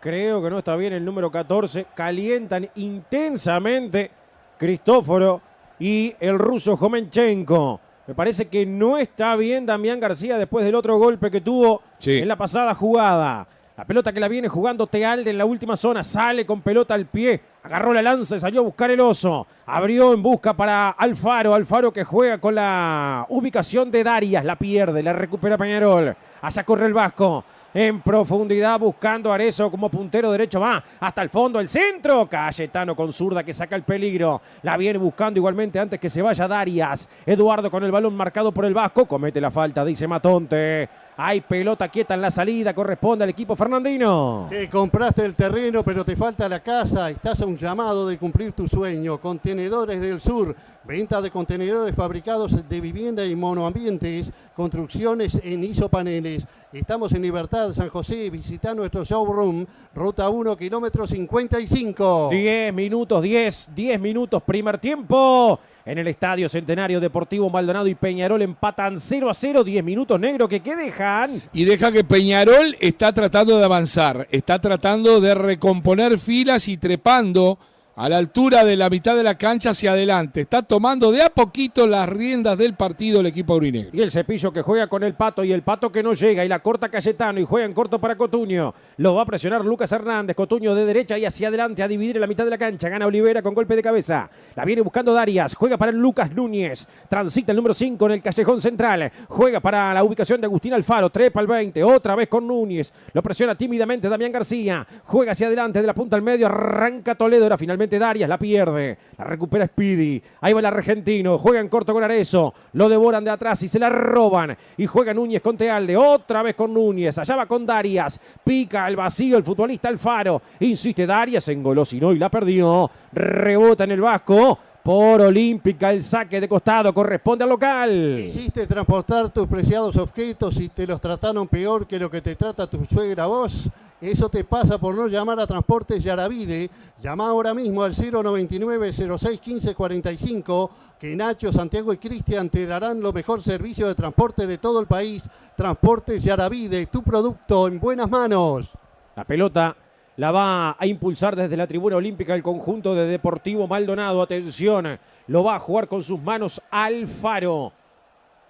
Creo 0.00 0.42
que 0.42 0.50
no 0.50 0.58
está 0.58 0.76
bien 0.76 0.92
el 0.92 1.04
número 1.04 1.30
14. 1.30 1.86
Calientan 1.94 2.68
intensamente 2.76 4.10
Cristóforo 4.58 5.40
y 5.78 6.14
el 6.20 6.38
ruso 6.38 6.76
Jomenchenko. 6.76 7.80
Me 8.06 8.14
parece 8.14 8.46
que 8.48 8.64
no 8.66 8.96
está 8.98 9.34
bien 9.36 9.66
Damián 9.66 9.98
García 10.00 10.38
después 10.38 10.64
del 10.64 10.74
otro 10.74 10.98
golpe 10.98 11.30
que 11.30 11.40
tuvo 11.40 11.82
Sí. 11.98 12.18
en 12.18 12.28
la 12.28 12.36
pasada 12.36 12.74
jugada. 12.74 13.46
La 13.78 13.84
pelota 13.84 14.12
que 14.12 14.18
la 14.18 14.26
viene 14.26 14.48
jugando 14.48 14.88
Tealde 14.88 15.30
en 15.30 15.38
la 15.38 15.44
última 15.44 15.76
zona. 15.76 16.02
Sale 16.02 16.44
con 16.44 16.62
pelota 16.62 16.94
al 16.94 17.06
pie. 17.06 17.40
Agarró 17.62 17.94
la 17.94 18.02
lanza 18.02 18.34
y 18.34 18.40
salió 18.40 18.58
a 18.58 18.64
buscar 18.64 18.90
el 18.90 19.00
oso. 19.00 19.46
Abrió 19.66 20.12
en 20.12 20.20
busca 20.20 20.52
para 20.52 20.90
Alfaro. 20.90 21.54
Alfaro 21.54 21.92
que 21.92 22.02
juega 22.02 22.38
con 22.38 22.56
la 22.56 23.24
ubicación 23.28 23.88
de 23.92 24.02
Darias. 24.02 24.44
La 24.44 24.56
pierde. 24.56 25.00
La 25.00 25.12
recupera 25.12 25.56
Peñarol. 25.56 26.12
Allá 26.42 26.64
corre 26.64 26.86
el 26.86 26.92
Vasco. 26.92 27.44
En 27.72 28.00
profundidad 28.00 28.80
buscando 28.80 29.30
a 29.30 29.36
Arezo 29.36 29.70
como 29.70 29.88
puntero 29.88 30.32
derecho. 30.32 30.58
Va 30.58 30.82
hasta 30.98 31.22
el 31.22 31.30
fondo, 31.30 31.60
el 31.60 31.68
centro. 31.68 32.28
Cayetano 32.28 32.96
con 32.96 33.12
zurda 33.12 33.44
que 33.44 33.52
saca 33.52 33.76
el 33.76 33.84
peligro. 33.84 34.42
La 34.62 34.76
viene 34.76 34.98
buscando 34.98 35.38
igualmente 35.38 35.78
antes 35.78 36.00
que 36.00 36.10
se 36.10 36.20
vaya 36.20 36.48
Darias. 36.48 37.08
Eduardo 37.24 37.70
con 37.70 37.84
el 37.84 37.92
balón 37.92 38.16
marcado 38.16 38.50
por 38.50 38.64
el 38.64 38.74
Vasco. 38.74 39.06
Comete 39.06 39.40
la 39.40 39.52
falta, 39.52 39.84
dice 39.84 40.08
Matonte. 40.08 40.88
Hay 41.20 41.40
pelota 41.40 41.88
quieta 41.88 42.14
en 42.14 42.20
la 42.20 42.30
salida. 42.30 42.72
Corresponde 42.72 43.24
al 43.24 43.30
equipo 43.30 43.56
fernandino. 43.56 44.46
Te 44.48 44.70
compraste 44.70 45.24
el 45.24 45.34
terreno, 45.34 45.82
pero 45.82 46.04
te 46.04 46.14
falta 46.14 46.48
la 46.48 46.60
casa. 46.60 47.10
Estás 47.10 47.42
a 47.42 47.46
un 47.46 47.56
llamado 47.56 48.06
de 48.06 48.16
cumplir 48.16 48.52
tu 48.52 48.68
sueño. 48.68 49.18
Contenedores 49.18 50.00
del 50.00 50.20
Sur. 50.20 50.54
Venta 50.84 51.20
de 51.20 51.32
contenedores 51.32 51.92
fabricados 51.96 52.68
de 52.68 52.80
vivienda 52.80 53.26
y 53.26 53.34
monoambientes. 53.34 54.30
Construcciones 54.54 55.40
en 55.42 55.64
isopaneles. 55.64 56.46
Estamos 56.72 57.10
en 57.10 57.22
Libertad, 57.22 57.72
San 57.72 57.88
José. 57.88 58.30
Visita 58.30 58.72
nuestro 58.72 59.02
showroom. 59.02 59.66
Ruta 59.96 60.28
1, 60.28 60.56
kilómetro 60.56 61.04
55. 61.04 62.28
10 62.30 62.72
minutos, 62.72 63.20
10, 63.20 63.74
10 63.74 64.00
minutos, 64.00 64.40
primer 64.44 64.78
tiempo. 64.78 65.58
En 65.88 65.96
el 65.96 66.06
Estadio 66.06 66.50
Centenario 66.50 67.00
Deportivo 67.00 67.48
Maldonado 67.48 67.86
y 67.86 67.94
Peñarol 67.94 68.42
empatan 68.42 69.00
0 69.00 69.30
a 69.30 69.32
0, 69.32 69.64
10 69.64 69.82
minutos 69.82 70.20
negro 70.20 70.46
que 70.46 70.60
qué 70.60 70.76
dejan. 70.76 71.40
Y 71.54 71.64
deja 71.64 71.90
que 71.90 72.04
Peñarol 72.04 72.76
está 72.78 73.14
tratando 73.14 73.56
de 73.56 73.64
avanzar, 73.64 74.28
está 74.30 74.58
tratando 74.58 75.18
de 75.18 75.34
recomponer 75.34 76.18
filas 76.18 76.68
y 76.68 76.76
trepando 76.76 77.58
a 77.98 78.08
la 78.08 78.16
altura 78.16 78.64
de 78.64 78.76
la 78.76 78.88
mitad 78.88 79.16
de 79.16 79.24
la 79.24 79.36
cancha 79.36 79.70
hacia 79.70 79.90
adelante. 79.90 80.42
Está 80.42 80.62
tomando 80.62 81.10
de 81.10 81.20
a 81.20 81.30
poquito 81.30 81.84
las 81.84 82.08
riendas 82.08 82.56
del 82.56 82.74
partido 82.74 83.18
el 83.18 83.26
equipo 83.26 83.54
aurinegro. 83.54 83.90
Y 83.92 84.02
el 84.02 84.12
cepillo 84.12 84.52
que 84.52 84.62
juega 84.62 84.86
con 84.86 85.02
el 85.02 85.14
pato 85.14 85.42
y 85.42 85.50
el 85.50 85.62
pato 85.62 85.90
que 85.90 86.04
no 86.04 86.12
llega 86.12 86.44
y 86.44 86.48
la 86.48 86.60
corta 86.60 86.90
Cayetano 86.90 87.40
y 87.40 87.44
juega 87.44 87.66
en 87.66 87.74
corto 87.74 87.98
para 87.98 88.14
Cotuño. 88.14 88.72
Lo 88.98 89.16
va 89.16 89.22
a 89.22 89.26
presionar 89.26 89.64
Lucas 89.64 89.90
Hernández, 89.90 90.36
Cotuño 90.36 90.76
de 90.76 90.84
derecha 90.84 91.18
y 91.18 91.24
hacia 91.24 91.48
adelante 91.48 91.82
a 91.82 91.88
dividir 91.88 92.14
en 92.14 92.20
la 92.20 92.28
mitad 92.28 92.44
de 92.44 92.50
la 92.50 92.58
cancha. 92.58 92.88
Gana 92.88 93.04
Olivera 93.04 93.42
con 93.42 93.52
golpe 93.52 93.74
de 93.74 93.82
cabeza. 93.82 94.30
La 94.54 94.64
viene 94.64 94.82
buscando 94.82 95.12
Darias, 95.12 95.56
juega 95.56 95.76
para 95.76 95.90
Lucas 95.90 96.30
Núñez. 96.30 96.86
Transita 97.08 97.50
el 97.50 97.56
número 97.56 97.74
5 97.74 98.06
en 98.06 98.12
el 98.12 98.22
callejón 98.22 98.60
central. 98.60 99.10
Juega 99.26 99.58
para 99.58 99.92
la 99.92 100.04
ubicación 100.04 100.40
de 100.40 100.46
Agustín 100.46 100.72
Alfaro, 100.72 101.10
trepa 101.10 101.40
al 101.40 101.48
20, 101.48 101.82
otra 101.82 102.14
vez 102.14 102.28
con 102.28 102.46
Núñez. 102.46 102.92
Lo 103.12 103.24
presiona 103.24 103.56
tímidamente 103.56 104.08
Damián 104.08 104.30
García. 104.30 104.86
Juega 105.04 105.32
hacia 105.32 105.48
adelante 105.48 105.80
de 105.80 105.86
la 105.88 105.94
punta 105.94 106.14
al 106.14 106.22
medio, 106.22 106.46
arranca 106.46 107.16
Toledo, 107.16 107.46
era 107.46 107.58
finalmente 107.58 107.87
Darias, 107.96 108.28
la 108.28 108.38
pierde. 108.38 108.98
La 109.16 109.24
recupera 109.24 109.66
Speedy. 109.66 110.20
Ahí 110.40 110.52
va 110.52 110.58
el 110.58 110.66
argentino, 110.66 111.38
juega 111.38 111.60
en 111.60 111.68
corto 111.68 111.92
con 111.92 112.02
Arezo. 112.02 112.52
Lo 112.72 112.88
devoran 112.88 113.22
de 113.22 113.30
atrás 113.30 113.62
y 113.62 113.68
se 113.68 113.78
la 113.78 113.88
roban. 113.88 114.56
Y 114.76 114.86
juega 114.86 115.14
Núñez 115.14 115.40
con 115.40 115.56
Tealde, 115.56 115.96
otra 115.96 116.42
vez 116.42 116.56
con 116.56 116.74
Núñez. 116.74 117.16
Allá 117.18 117.36
va 117.36 117.46
con 117.46 117.64
Darias. 117.64 118.20
Pica 118.42 118.84
al 118.84 118.96
vacío 118.96 119.36
el 119.36 119.44
futbolista 119.44 119.88
Alfaro. 119.88 120.42
Insiste 120.58 121.06
Darias, 121.06 121.46
engolosinó 121.46 122.12
y 122.12 122.18
la 122.18 122.28
perdió. 122.28 122.90
Rebota 123.12 123.84
en 123.84 123.92
el 123.92 124.00
Vasco. 124.00 124.58
Por 124.82 125.20
Olímpica 125.20 125.90
el 125.90 126.02
saque 126.02 126.40
de 126.40 126.48
costado 126.48 126.94
corresponde 126.94 127.44
al 127.44 127.50
local. 127.50 128.22
Quisiste 128.24 128.66
transportar 128.66 129.30
tus 129.30 129.46
preciados 129.46 129.96
objetos 129.96 130.58
y 130.60 130.68
te 130.68 130.86
los 130.86 131.00
trataron 131.00 131.46
peor 131.46 131.86
que 131.86 131.98
lo 131.98 132.10
que 132.10 132.22
te 132.22 132.36
trata 132.36 132.66
tu 132.66 132.84
suegra 132.84 133.26
vos. 133.26 133.68
Eso 134.00 134.28
te 134.28 134.44
pasa 134.44 134.78
por 134.78 134.94
no 134.94 135.08
llamar 135.08 135.40
a 135.40 135.46
Transportes 135.46 136.02
Yaravide. 136.04 136.70
Llama 137.02 137.28
ahora 137.28 137.52
mismo 137.52 137.82
al 137.82 137.92
099 137.92 138.92
06 138.92 139.40
15 139.40 139.74
45 139.74 140.70
que 140.98 141.16
Nacho, 141.16 141.52
Santiago 141.52 141.92
y 141.92 141.98
Cristian 141.98 142.48
te 142.48 142.64
darán 142.64 143.00
lo 143.00 143.12
mejor 143.12 143.42
servicio 143.42 143.88
de 143.88 143.94
transporte 143.96 144.46
de 144.46 144.58
todo 144.58 144.80
el 144.80 144.86
país. 144.86 145.28
Transportes 145.56 146.22
Yaravide, 146.22 146.86
tu 146.86 147.02
producto 147.02 147.66
en 147.66 147.80
buenas 147.80 148.08
manos. 148.08 148.70
La 149.16 149.24
pelota 149.24 149.76
la 150.18 150.32
va 150.32 150.76
a 150.78 150.86
impulsar 150.86 151.36
desde 151.36 151.56
la 151.56 151.68
tribuna 151.68 151.94
olímpica 151.94 152.34
el 152.34 152.42
conjunto 152.42 152.92
de 152.92 153.06
Deportivo 153.06 153.68
Maldonado. 153.68 154.20
Atención, 154.20 154.98
lo 155.28 155.44
va 155.44 155.54
a 155.54 155.60
jugar 155.60 155.86
con 155.86 156.02
sus 156.02 156.20
manos 156.20 156.60
Alfaro. 156.72 157.72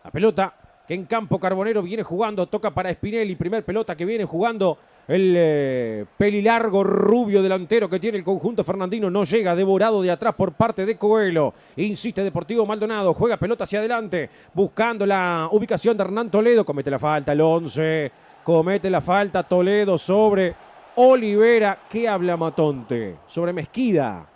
La 0.03 0.11
pelota 0.11 0.55
que 0.87 0.95
en 0.95 1.05
campo 1.05 1.39
Carbonero 1.39 1.83
viene 1.83 2.03
jugando, 2.03 2.47
toca 2.47 2.71
para 2.71 2.91
Spinelli. 2.91 3.37
Primer 3.37 3.67
pelota 3.67 3.95
que 3.95 4.07
viene 4.07 4.25
jugando 4.25 4.79
el 5.07 5.35
eh, 5.37 6.07
pelilargo 6.17 6.83
rubio 6.83 7.43
delantero 7.43 7.91
que 7.91 8.01
tiene 8.01 8.17
el 8.17 8.25
conjunto 8.25 8.65
fernandino. 8.65 9.11
No 9.11 9.25
llega, 9.25 9.55
devorado 9.55 10.01
de 10.01 10.11
atrás 10.11 10.35
por 10.35 10.55
parte 10.55 10.87
de 10.87 10.97
Coelho. 10.97 11.53
Insiste 11.77 12.25
Deportivo 12.25 12.65
Maldonado, 12.65 13.13
juega 13.13 13.37
pelota 13.37 13.65
hacia 13.65 13.81
adelante, 13.81 14.31
buscando 14.55 15.05
la 15.05 15.51
ubicación 15.53 15.99
de 15.99 16.05
Hernán 16.05 16.31
Toledo. 16.31 16.65
Comete 16.65 16.91
la 16.91 16.99
falta 16.99 17.33
el 17.33 17.43
11. 17.43 18.11
Comete 18.43 18.89
la 18.89 19.03
falta 19.03 19.43
Toledo 19.43 19.99
sobre 19.99 20.68
Olivera. 21.01 21.79
¿Qué 21.89 22.09
habla 22.09 22.37
Matonte? 22.37 23.19
Sobre 23.29 23.53
Mezquida. 23.53 24.27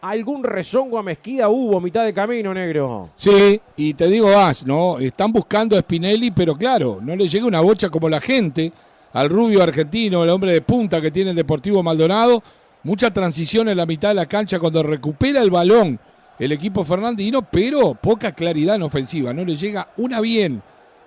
algún 0.00 0.42
rezongo 0.42 0.98
a 0.98 1.04
Mezquida 1.04 1.48
hubo 1.48 1.80
mitad 1.80 2.04
de 2.04 2.12
camino, 2.12 2.52
negro. 2.52 3.10
Sí, 3.14 3.60
y 3.76 3.94
te 3.94 4.08
digo 4.08 4.32
más, 4.34 4.66
¿no? 4.66 4.98
Están 4.98 5.30
buscando 5.30 5.76
a 5.76 5.82
Spinelli, 5.82 6.32
pero 6.32 6.56
claro, 6.56 6.98
no 7.00 7.14
le 7.14 7.28
llega 7.28 7.46
una 7.46 7.60
bocha 7.60 7.90
como 7.90 8.08
la 8.08 8.20
gente 8.20 8.72
al 9.12 9.28
rubio 9.28 9.62
argentino, 9.62 10.24
el 10.24 10.30
hombre 10.30 10.50
de 10.50 10.62
punta 10.62 11.00
que 11.00 11.12
tiene 11.12 11.30
el 11.30 11.36
Deportivo 11.36 11.80
Maldonado. 11.80 12.42
Mucha 12.82 13.12
transición 13.12 13.68
en 13.68 13.76
la 13.76 13.86
mitad 13.86 14.08
de 14.08 14.14
la 14.16 14.26
cancha 14.26 14.58
cuando 14.58 14.82
recupera 14.82 15.40
el 15.40 15.50
balón 15.50 16.00
el 16.40 16.52
equipo 16.52 16.84
fernandino, 16.84 17.42
pero 17.42 17.94
poca 17.94 18.32
claridad 18.32 18.76
en 18.76 18.82
ofensiva. 18.82 19.32
No 19.32 19.44
le 19.44 19.54
llega 19.54 19.88
una 19.98 20.20
bien 20.20 20.60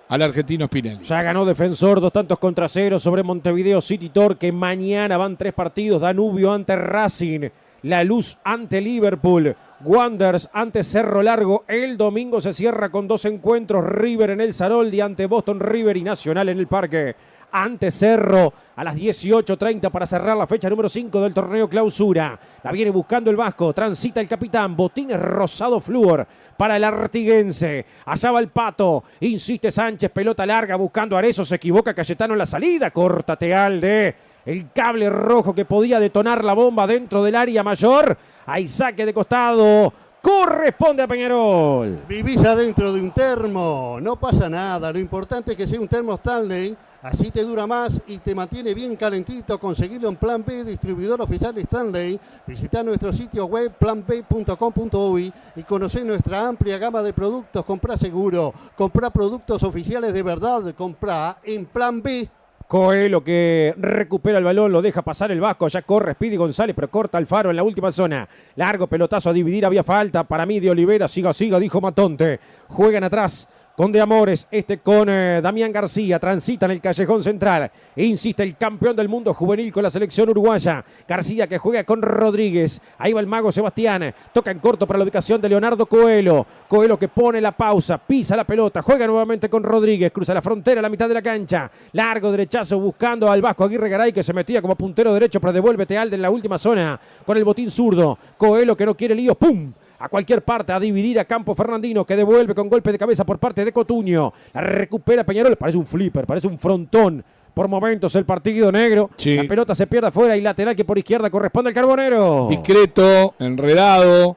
al 0.08 0.22
argentino 0.22 0.66
Spinelli. 0.66 1.04
Ya 1.04 1.22
ganó 1.22 1.44
defensor, 1.44 2.00
dos 2.00 2.12
tantos 2.12 2.38
contra 2.38 2.68
cero 2.68 2.98
sobre 2.98 3.22
Montevideo 3.22 3.80
City 3.80 4.10
Torque. 4.10 4.52
Mañana 4.52 5.16
van 5.16 5.36
tres 5.36 5.52
partidos: 5.52 6.00
Danubio 6.00 6.52
ante 6.52 6.76
Racing. 6.76 7.48
La 7.84 8.02
Luz 8.02 8.38
ante 8.44 8.80
Liverpool, 8.80 9.54
Wonders 9.80 10.48
ante 10.54 10.82
Cerro 10.82 11.22
Largo. 11.22 11.64
El 11.68 11.98
domingo 11.98 12.40
se 12.40 12.54
cierra 12.54 12.88
con 12.88 13.06
dos 13.06 13.26
encuentros, 13.26 13.84
River 13.84 14.30
en 14.30 14.40
el 14.40 14.54
Saroldi 14.54 15.02
ante 15.02 15.26
Boston 15.26 15.60
River 15.60 15.98
y 15.98 16.02
Nacional 16.02 16.48
en 16.48 16.58
el 16.58 16.66
Parque. 16.66 17.14
Ante 17.52 17.90
Cerro 17.90 18.54
a 18.74 18.84
las 18.84 18.96
18.30 18.96 19.90
para 19.90 20.06
cerrar 20.06 20.34
la 20.34 20.46
fecha 20.46 20.70
número 20.70 20.88
5 20.88 21.20
del 21.20 21.34
torneo 21.34 21.68
clausura. 21.68 22.40
La 22.62 22.72
viene 22.72 22.90
buscando 22.90 23.30
el 23.30 23.36
Vasco, 23.36 23.74
transita 23.74 24.18
el 24.18 24.28
capitán, 24.28 24.74
botines 24.74 25.20
rosado 25.20 25.78
flúor 25.78 26.26
para 26.56 26.76
el 26.76 26.84
artiguense. 26.84 27.84
Allá 28.06 28.30
va 28.30 28.40
el 28.40 28.48
pato, 28.48 29.04
insiste 29.20 29.70
Sánchez, 29.70 30.10
pelota 30.10 30.46
larga 30.46 30.76
buscando 30.76 31.16
a 31.16 31.18
Arezo, 31.18 31.44
se 31.44 31.56
equivoca 31.56 31.94
Cayetano 31.94 32.34
en 32.34 32.38
la 32.38 32.46
salida, 32.46 32.90
córtate 32.90 33.54
Alde 33.54 34.14
el 34.46 34.70
cable 34.72 35.08
rojo 35.10 35.54
que 35.54 35.64
podía 35.64 35.98
detonar 36.00 36.44
la 36.44 36.52
bomba 36.52 36.86
dentro 36.86 37.22
del 37.22 37.34
área 37.34 37.62
mayor. 37.62 38.16
Hay 38.46 38.68
saque 38.68 39.06
de 39.06 39.14
costado. 39.14 39.92
Corresponde 40.20 41.02
a 41.02 41.06
Peñarol. 41.06 42.00
Vivís 42.08 42.42
adentro 42.44 42.92
de 42.94 43.00
un 43.00 43.10
termo, 43.10 43.98
no 44.00 44.16
pasa 44.16 44.48
nada. 44.48 44.90
Lo 44.90 44.98
importante 44.98 45.52
es 45.52 45.56
que 45.56 45.66
sea 45.66 45.78
un 45.78 45.88
termo 45.88 46.14
Stanley. 46.14 46.74
Así 47.04 47.30
te 47.30 47.42
dura 47.42 47.66
más 47.66 48.00
y 48.06 48.16
te 48.16 48.34
mantiene 48.34 48.72
bien 48.72 48.96
calentito. 48.96 49.60
Conseguirlo 49.60 50.08
en 50.08 50.16
Plan 50.16 50.42
B, 50.42 50.64
distribuidor 50.64 51.20
oficial 51.20 51.54
Stanley. 51.58 52.18
Visita 52.46 52.82
nuestro 52.82 53.12
sitio 53.12 53.44
web 53.44 53.74
planb.com.uy 53.78 55.30
y 55.54 55.62
conocer 55.64 56.06
nuestra 56.06 56.48
amplia 56.48 56.78
gama 56.78 57.02
de 57.02 57.12
productos. 57.12 57.62
Comprá 57.66 57.98
seguro, 57.98 58.54
comprá 58.74 59.10
productos 59.10 59.62
oficiales 59.64 60.14
de 60.14 60.22
verdad, 60.22 60.74
comprá 60.74 61.36
en 61.44 61.66
Plan 61.66 62.00
B. 62.00 62.26
Coelho 62.66 63.22
que 63.22 63.74
recupera 63.76 64.38
el 64.38 64.44
balón, 64.44 64.72
lo 64.72 64.80
deja 64.80 65.02
pasar 65.02 65.30
el 65.30 65.42
Vasco, 65.42 65.68
ya 65.68 65.82
corre 65.82 66.14
Speedy 66.14 66.36
González, 66.36 66.74
pero 66.74 66.90
corta 66.90 67.18
el 67.18 67.26
faro 67.26 67.50
en 67.50 67.56
la 67.56 67.62
última 67.62 67.92
zona. 67.92 68.26
Largo 68.56 68.86
pelotazo 68.86 69.28
a 69.28 69.34
dividir, 69.34 69.66
había 69.66 69.82
falta 69.82 70.24
para 70.24 70.46
mí 70.46 70.58
de 70.58 70.70
Olivera, 70.70 71.06
siga, 71.06 71.34
siga, 71.34 71.58
dijo 71.58 71.82
Matonte. 71.82 72.40
Juegan 72.68 73.04
atrás 73.04 73.46
con 73.76 73.90
De 73.90 74.00
Amores, 74.00 74.46
este 74.52 74.78
con 74.78 75.08
eh, 75.08 75.40
Damián 75.42 75.72
García, 75.72 76.20
transita 76.20 76.66
en 76.66 76.72
el 76.72 76.80
callejón 76.80 77.24
central. 77.24 77.70
Insiste 77.96 78.42
el 78.42 78.56
campeón 78.56 78.94
del 78.94 79.08
mundo 79.08 79.34
juvenil 79.34 79.72
con 79.72 79.82
la 79.82 79.90
selección 79.90 80.28
uruguaya. 80.28 80.84
García 81.08 81.48
que 81.48 81.58
juega 81.58 81.82
con 81.82 82.00
Rodríguez. 82.00 82.80
Ahí 82.98 83.12
va 83.12 83.20
el 83.20 83.26
mago 83.26 83.50
Sebastián. 83.50 84.14
Toca 84.32 84.52
en 84.52 84.60
corto 84.60 84.86
para 84.86 84.98
la 84.98 85.04
ubicación 85.04 85.40
de 85.40 85.48
Leonardo 85.48 85.86
Coelho. 85.86 86.46
Coelho 86.68 86.96
que 86.96 87.08
pone 87.08 87.40
la 87.40 87.52
pausa, 87.52 87.98
pisa 87.98 88.36
la 88.36 88.44
pelota, 88.44 88.80
juega 88.82 89.06
nuevamente 89.06 89.48
con 89.48 89.64
Rodríguez, 89.64 90.12
cruza 90.12 90.34
la 90.34 90.42
frontera 90.42 90.78
a 90.78 90.82
la 90.82 90.88
mitad 90.88 91.08
de 91.08 91.14
la 91.14 91.22
cancha. 91.22 91.70
Largo 91.92 92.30
derechazo 92.30 92.78
buscando 92.78 93.30
al 93.30 93.42
Vasco 93.42 93.64
Aguirre 93.64 93.88
Garay 93.88 94.12
que 94.12 94.22
se 94.22 94.32
metía 94.32 94.62
como 94.62 94.76
puntero 94.76 95.12
derecho, 95.12 95.40
pero 95.40 95.52
devuelve 95.52 95.86
Tealde 95.86 96.14
en 96.14 96.22
la 96.22 96.30
última 96.30 96.58
zona 96.58 97.00
con 97.26 97.36
el 97.36 97.44
botín 97.44 97.70
zurdo. 97.70 98.18
Coelho 98.36 98.76
que 98.76 98.86
no 98.86 98.96
quiere 98.96 99.16
líos, 99.16 99.36
¡pum! 99.36 99.72
A 100.04 100.08
cualquier 100.10 100.44
parte 100.44 100.70
a 100.70 100.78
dividir 100.78 101.18
a 101.18 101.24
Campo 101.24 101.54
Fernandino 101.54 102.04
que 102.04 102.14
devuelve 102.14 102.54
con 102.54 102.68
golpe 102.68 102.92
de 102.92 102.98
cabeza 102.98 103.24
por 103.24 103.38
parte 103.38 103.64
de 103.64 103.72
Cotuño. 103.72 104.34
La 104.52 104.60
recupera 104.60 105.24
Peñarol, 105.24 105.56
parece 105.56 105.78
un 105.78 105.86
flipper, 105.86 106.26
parece 106.26 106.46
un 106.46 106.58
frontón. 106.58 107.24
Por 107.54 107.68
momentos 107.68 108.14
el 108.16 108.26
partido 108.26 108.70
negro. 108.70 109.08
La 109.24 109.44
pelota 109.44 109.74
se 109.74 109.86
pierde 109.86 110.08
afuera 110.08 110.36
y 110.36 110.42
lateral 110.42 110.76
que 110.76 110.84
por 110.84 110.98
izquierda 110.98 111.30
corresponde 111.30 111.70
al 111.70 111.74
Carbonero. 111.74 112.48
Discreto, 112.50 113.34
enredado, 113.38 114.36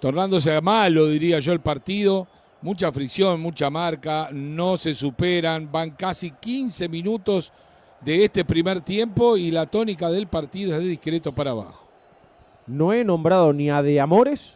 tornándose 0.00 0.52
a 0.56 0.60
malo, 0.60 1.06
diría 1.06 1.38
yo, 1.38 1.52
el 1.52 1.60
partido. 1.60 2.26
Mucha 2.62 2.90
fricción, 2.90 3.40
mucha 3.40 3.70
marca, 3.70 4.30
no 4.32 4.76
se 4.76 4.92
superan. 4.92 5.70
Van 5.70 5.90
casi 5.90 6.32
15 6.32 6.88
minutos 6.88 7.52
de 8.00 8.24
este 8.24 8.44
primer 8.44 8.80
tiempo 8.80 9.36
y 9.36 9.52
la 9.52 9.66
tónica 9.66 10.10
del 10.10 10.26
partido 10.26 10.72
es 10.72 10.80
de 10.80 10.88
discreto 10.88 11.32
para 11.32 11.52
abajo. 11.52 11.86
No 12.66 12.92
he 12.92 13.04
nombrado 13.04 13.52
ni 13.52 13.70
a 13.70 13.82
De 13.82 14.00
Amores 14.00 14.55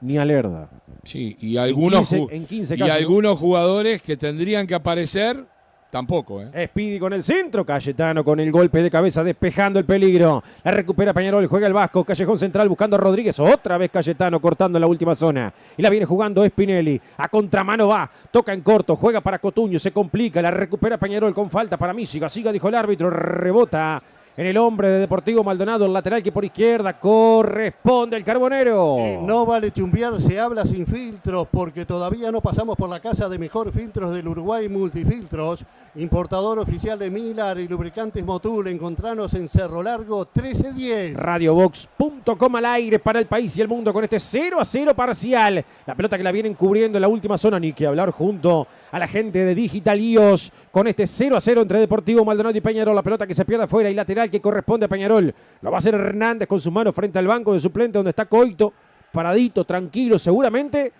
ni 0.00 0.16
alerta. 0.16 0.68
Sí, 1.02 1.36
y 1.40 1.56
algunos, 1.56 2.12
y 2.12 2.82
algunos 2.82 3.38
jugadores 3.38 4.02
que 4.02 4.16
tendrían 4.16 4.66
que 4.66 4.74
aparecer 4.74 5.46
Tampoco, 5.90 6.42
¿eh? 6.42 6.66
Speedy 6.66 6.98
con 6.98 7.12
el 7.12 7.22
centro, 7.22 7.64
Cayetano 7.64 8.24
con 8.24 8.40
el 8.40 8.50
golpe 8.50 8.82
de 8.82 8.90
cabeza 8.90 9.22
despejando 9.22 9.78
el 9.78 9.84
peligro. 9.84 10.42
La 10.64 10.72
recupera 10.72 11.14
Peñarol, 11.14 11.46
juega 11.46 11.68
el 11.68 11.72
Vasco, 11.72 12.04
Callejón 12.04 12.38
Central 12.38 12.68
buscando 12.68 12.96
a 12.96 12.98
Rodríguez. 12.98 13.38
Otra 13.38 13.78
vez 13.78 13.90
Cayetano 13.90 14.40
cortando 14.40 14.78
en 14.78 14.80
la 14.80 14.88
última 14.88 15.14
zona. 15.14 15.54
Y 15.76 15.82
la 15.82 15.88
viene 15.88 16.04
jugando 16.04 16.44
Spinelli. 16.44 17.00
A 17.16 17.28
contramano 17.28 17.88
va, 17.88 18.10
toca 18.32 18.52
en 18.52 18.62
corto, 18.62 18.96
juega 18.96 19.20
para 19.20 19.38
Cotuño, 19.38 19.78
se 19.78 19.92
complica. 19.92 20.42
La 20.42 20.50
recupera 20.50 20.98
Peñarol 20.98 21.32
con 21.32 21.50
falta 21.50 21.76
para 21.76 21.94
mí. 21.94 22.04
Siga, 22.04 22.28
siga, 22.28 22.50
dijo 22.50 22.68
el 22.68 22.74
árbitro. 22.74 23.08
Rebota 23.08 24.02
en 24.36 24.46
el 24.46 24.56
hombre 24.58 24.88
de 24.88 24.98
Deportivo 24.98 25.42
Maldonado, 25.42 25.86
el 25.86 25.92
lateral 25.92 26.22
que 26.22 26.30
por 26.30 26.44
izquierda 26.44 26.98
corresponde 26.98 28.16
el 28.18 28.24
Carbonero. 28.24 28.98
Eh, 28.98 29.18
no 29.22 29.46
vale 29.46 29.70
chumbear, 29.70 30.20
se 30.20 30.38
habla 30.38 30.66
sin 30.66 30.86
filtros 30.86 31.48
porque 31.50 31.86
todavía 31.86 32.30
no 32.30 32.42
pasamos 32.42 32.76
por 32.76 32.90
la 32.90 33.00
casa 33.00 33.28
de 33.28 33.38
mejor 33.38 33.72
filtros 33.72 34.14
del 34.14 34.28
Uruguay 34.28 34.68
Multifiltros, 34.68 35.64
importador 35.96 36.58
oficial 36.58 36.98
de 36.98 37.10
Milar 37.10 37.58
y 37.58 37.66
lubricantes 37.68 38.24
Motul. 38.24 38.68
Encontranos 38.68 39.32
en 39.34 39.48
Cerro 39.48 39.82
Largo 39.82 40.28
1310. 40.34 41.16
Radiobox.com 41.16 42.56
al 42.56 42.64
aire 42.66 42.98
para 42.98 43.18
el 43.18 43.26
país 43.26 43.56
y 43.56 43.62
el 43.62 43.68
mundo 43.68 43.92
con 43.92 44.04
este 44.04 44.20
0 44.20 44.60
a 44.60 44.64
0 44.64 44.94
parcial. 44.94 45.64
La 45.86 45.94
pelota 45.94 46.18
que 46.18 46.24
la 46.24 46.32
vienen 46.32 46.54
cubriendo 46.54 46.98
en 46.98 47.02
la 47.02 47.08
última 47.08 47.38
zona, 47.38 47.58
ni 47.58 47.72
que 47.72 47.86
hablar 47.86 48.10
junto 48.10 48.66
a 48.90 48.98
la 48.98 49.08
gente 49.08 49.44
de 49.44 49.54
Digital 49.54 49.98
IOS 49.98 50.52
con 50.70 50.86
este 50.86 51.06
0 51.06 51.36
a 51.36 51.40
0 51.40 51.62
entre 51.62 51.80
Deportivo 51.80 52.24
Maldonado 52.24 52.56
y 52.56 52.60
Peñarol. 52.60 52.94
La 52.94 53.02
pelota 53.02 53.26
que 53.26 53.34
se 53.34 53.44
pierde 53.44 53.64
afuera 53.64 53.88
y 53.88 53.94
lateral 53.94 54.30
que 54.30 54.40
corresponde 54.40 54.86
a 54.86 54.88
Peñarol. 54.88 55.34
Lo 55.62 55.70
va 55.70 55.76
a 55.76 55.78
hacer 55.78 55.94
Hernández 55.94 56.46
con 56.46 56.60
su 56.60 56.70
mano 56.70 56.92
frente 56.92 57.18
al 57.18 57.26
banco 57.26 57.54
de 57.54 57.60
suplente 57.60 57.98
donde 57.98 58.10
está 58.10 58.26
Coito, 58.26 58.72
paradito, 59.12 59.64
tranquilo, 59.64 60.18
seguramente 60.18 60.92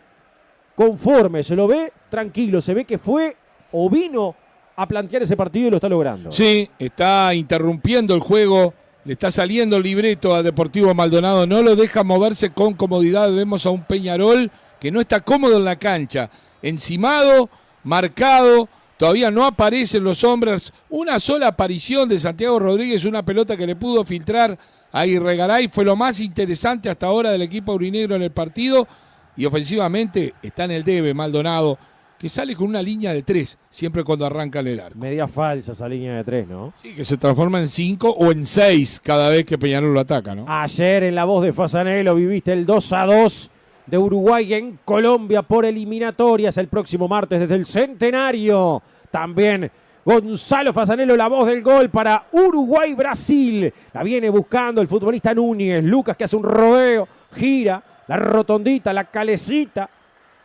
conforme. 0.75 1.43
Se 1.43 1.55
lo 1.55 1.67
ve 1.67 1.93
tranquilo, 2.09 2.61
se 2.61 2.73
ve 2.73 2.85
que 2.85 2.99
fue 2.99 3.37
o 3.73 3.91
vino 3.91 4.35
a 4.77 4.87
plantear 4.87 5.23
ese 5.23 5.37
partido 5.37 5.69
y 5.69 5.71
lo 5.71 5.77
está 5.77 5.89
logrando. 5.89 6.31
Sí, 6.31 6.69
está 6.79 7.35
interrumpiendo 7.35 8.15
el 8.15 8.21
juego. 8.21 8.75
Le 9.05 9.13
está 9.13 9.31
saliendo 9.31 9.77
el 9.77 9.85
libreto 9.85 10.35
a 10.35 10.43
Deportivo 10.43 10.93
Maldonado, 10.93 11.47
no 11.47 11.63
lo 11.63 11.77
deja 11.77 12.03
moverse 12.03 12.51
con 12.51 12.75
comodidad. 12.75 13.33
Vemos 13.33 13.65
a 13.65 13.71
un 13.71 13.85
Peñarol 13.85 14.51
que 14.81 14.91
no 14.91 15.01
está 15.01 15.21
cómodo 15.21 15.59
en 15.59 15.65
la 15.65 15.77
cancha, 15.77 16.29
encimado, 16.61 17.49
marcado, 17.85 18.69
todavía 18.97 19.31
no 19.31 19.47
aparecen 19.47 20.03
los 20.03 20.25
hombres. 20.25 20.73
Una 20.91 21.21
sola 21.21 21.49
aparición 21.49 22.09
de 22.09 22.19
Santiago 22.19 22.59
Rodríguez, 22.59 23.05
una 23.05 23.25
pelota 23.25 23.57
que 23.57 23.67
le 23.67 23.77
pudo 23.77 24.05
filtrar 24.05 24.59
a 24.91 25.07
Irregaray, 25.07 25.69
fue 25.69 25.85
lo 25.85 25.95
más 25.95 26.21
interesante 26.21 26.91
hasta 26.91 27.07
ahora 27.07 27.31
del 27.31 27.43
equipo 27.43 27.73
aurinegro 27.73 28.17
en 28.17 28.23
el 28.23 28.33
partido. 28.33 28.89
Y 29.37 29.45
ofensivamente 29.45 30.35
está 30.43 30.65
en 30.65 30.73
el 30.73 30.83
debe 30.83 31.15
Maldonado, 31.15 31.79
que 32.19 32.29
sale 32.29 32.55
con 32.55 32.69
una 32.69 32.83
línea 32.83 33.13
de 33.13 33.23
tres, 33.23 33.59
siempre 33.69 34.03
cuando 34.03 34.25
arranca 34.25 34.61
el 34.61 34.81
arco. 34.81 34.99
Media 34.99 35.29
falsa 35.29 35.73
esa 35.73 35.89
línea 35.89 36.17
de 36.17 36.25
tres, 36.25 36.49
¿no? 36.49 36.73
Sí, 36.77 36.95
que 36.95 37.05
se 37.05 37.17
transforma 37.17 37.61
en 37.61 37.69
cinco 37.69 38.11
o 38.11 38.33
en 38.33 38.47
seis 38.47 39.01
cada 39.05 39.29
vez 39.29 39.45
que 39.45 39.59
Peñarol 39.59 39.93
lo 39.93 40.01
ataca, 40.01 40.35
¿no? 40.35 40.47
Ayer 40.49 41.05
en 41.05 41.15
la 41.15 41.25
voz 41.25 41.45
de 41.45 41.53
Fasanelo 41.53 42.15
viviste 42.15 42.53
el 42.53 42.65
2 42.65 42.93
a 42.93 43.05
2 43.05 43.51
de 43.87 43.99
Uruguay 43.99 44.55
en 44.55 44.79
Colombia 44.85 45.43
por 45.43 45.65
eliminatorias 45.65 46.57
el 46.59 46.69
próximo 46.69 47.07
martes 47.07 47.41
desde 47.41 47.55
el 47.55 47.67
centenario. 47.67 48.83
También 49.11 49.71
Gonzalo 50.07 50.73
Fasanelo, 50.73 51.17
la 51.17 51.29
voz 51.29 51.49
del 51.49 51.63
gol 51.63 51.91
para 51.91 52.27
Uruguay-Brasil. 52.31 53.73
La 53.93 54.03
viene 54.05 54.31
buscando 54.31 54.81
el 54.81 54.89
futbolista 54.89 55.35
Núñez. 55.35 55.83
Lucas 55.83 56.17
que 56.17 56.25
hace 56.25 56.37
un 56.37 56.45
rodeo, 56.45 57.09
gira 57.35 57.83
la 58.07 58.17
rotondita, 58.17 58.93
la 58.93 59.05
calecita. 59.05 59.91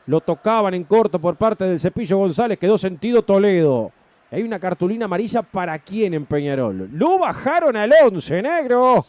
Lo 0.07 0.21
tocaban 0.21 0.73
en 0.73 0.83
corto 0.83 1.19
por 1.19 1.35
parte 1.35 1.65
del 1.65 1.79
Cepillo 1.79 2.17
González. 2.17 2.57
Quedó 2.57 2.77
sentido 2.77 3.21
Toledo. 3.21 3.91
Hay 4.31 4.43
una 4.43 4.59
cartulina 4.59 5.05
amarilla 5.05 5.41
para 5.41 5.77
quién 5.79 6.13
en 6.13 6.25
Peñarol. 6.25 6.89
Lo 6.93 7.19
bajaron 7.19 7.75
al 7.75 7.91
once, 8.03 8.41
negro. 8.41 9.05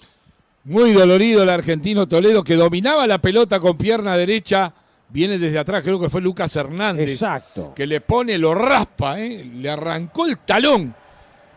Muy 0.65 0.93
dolorido 0.93 1.43
el 1.43 1.51
argentino 1.51 2.07
Toledo 2.07 2.45
que 2.45 2.57
dominaba 2.57 3.07
la 3.07 3.19
pelota 3.19 3.61
con 3.61 3.77
pierna 3.77 4.17
derecha. 4.17 4.73
Viene 5.09 5.39
desde 5.39 5.59
atrás, 5.59 5.83
creo 5.83 6.01
que 6.01 6.11
fue 6.11 6.23
Lucas 6.23 6.55
Hernández. 6.57 7.11
Exacto. 7.11 7.73
Que 7.75 7.87
le 7.87 8.01
pone, 8.01 8.39
lo 8.39 8.55
raspa, 8.55 9.21
¿eh? 9.21 9.45
le 9.45 9.71
arrancó 9.71 10.27
el 10.27 10.39
talón 10.39 10.95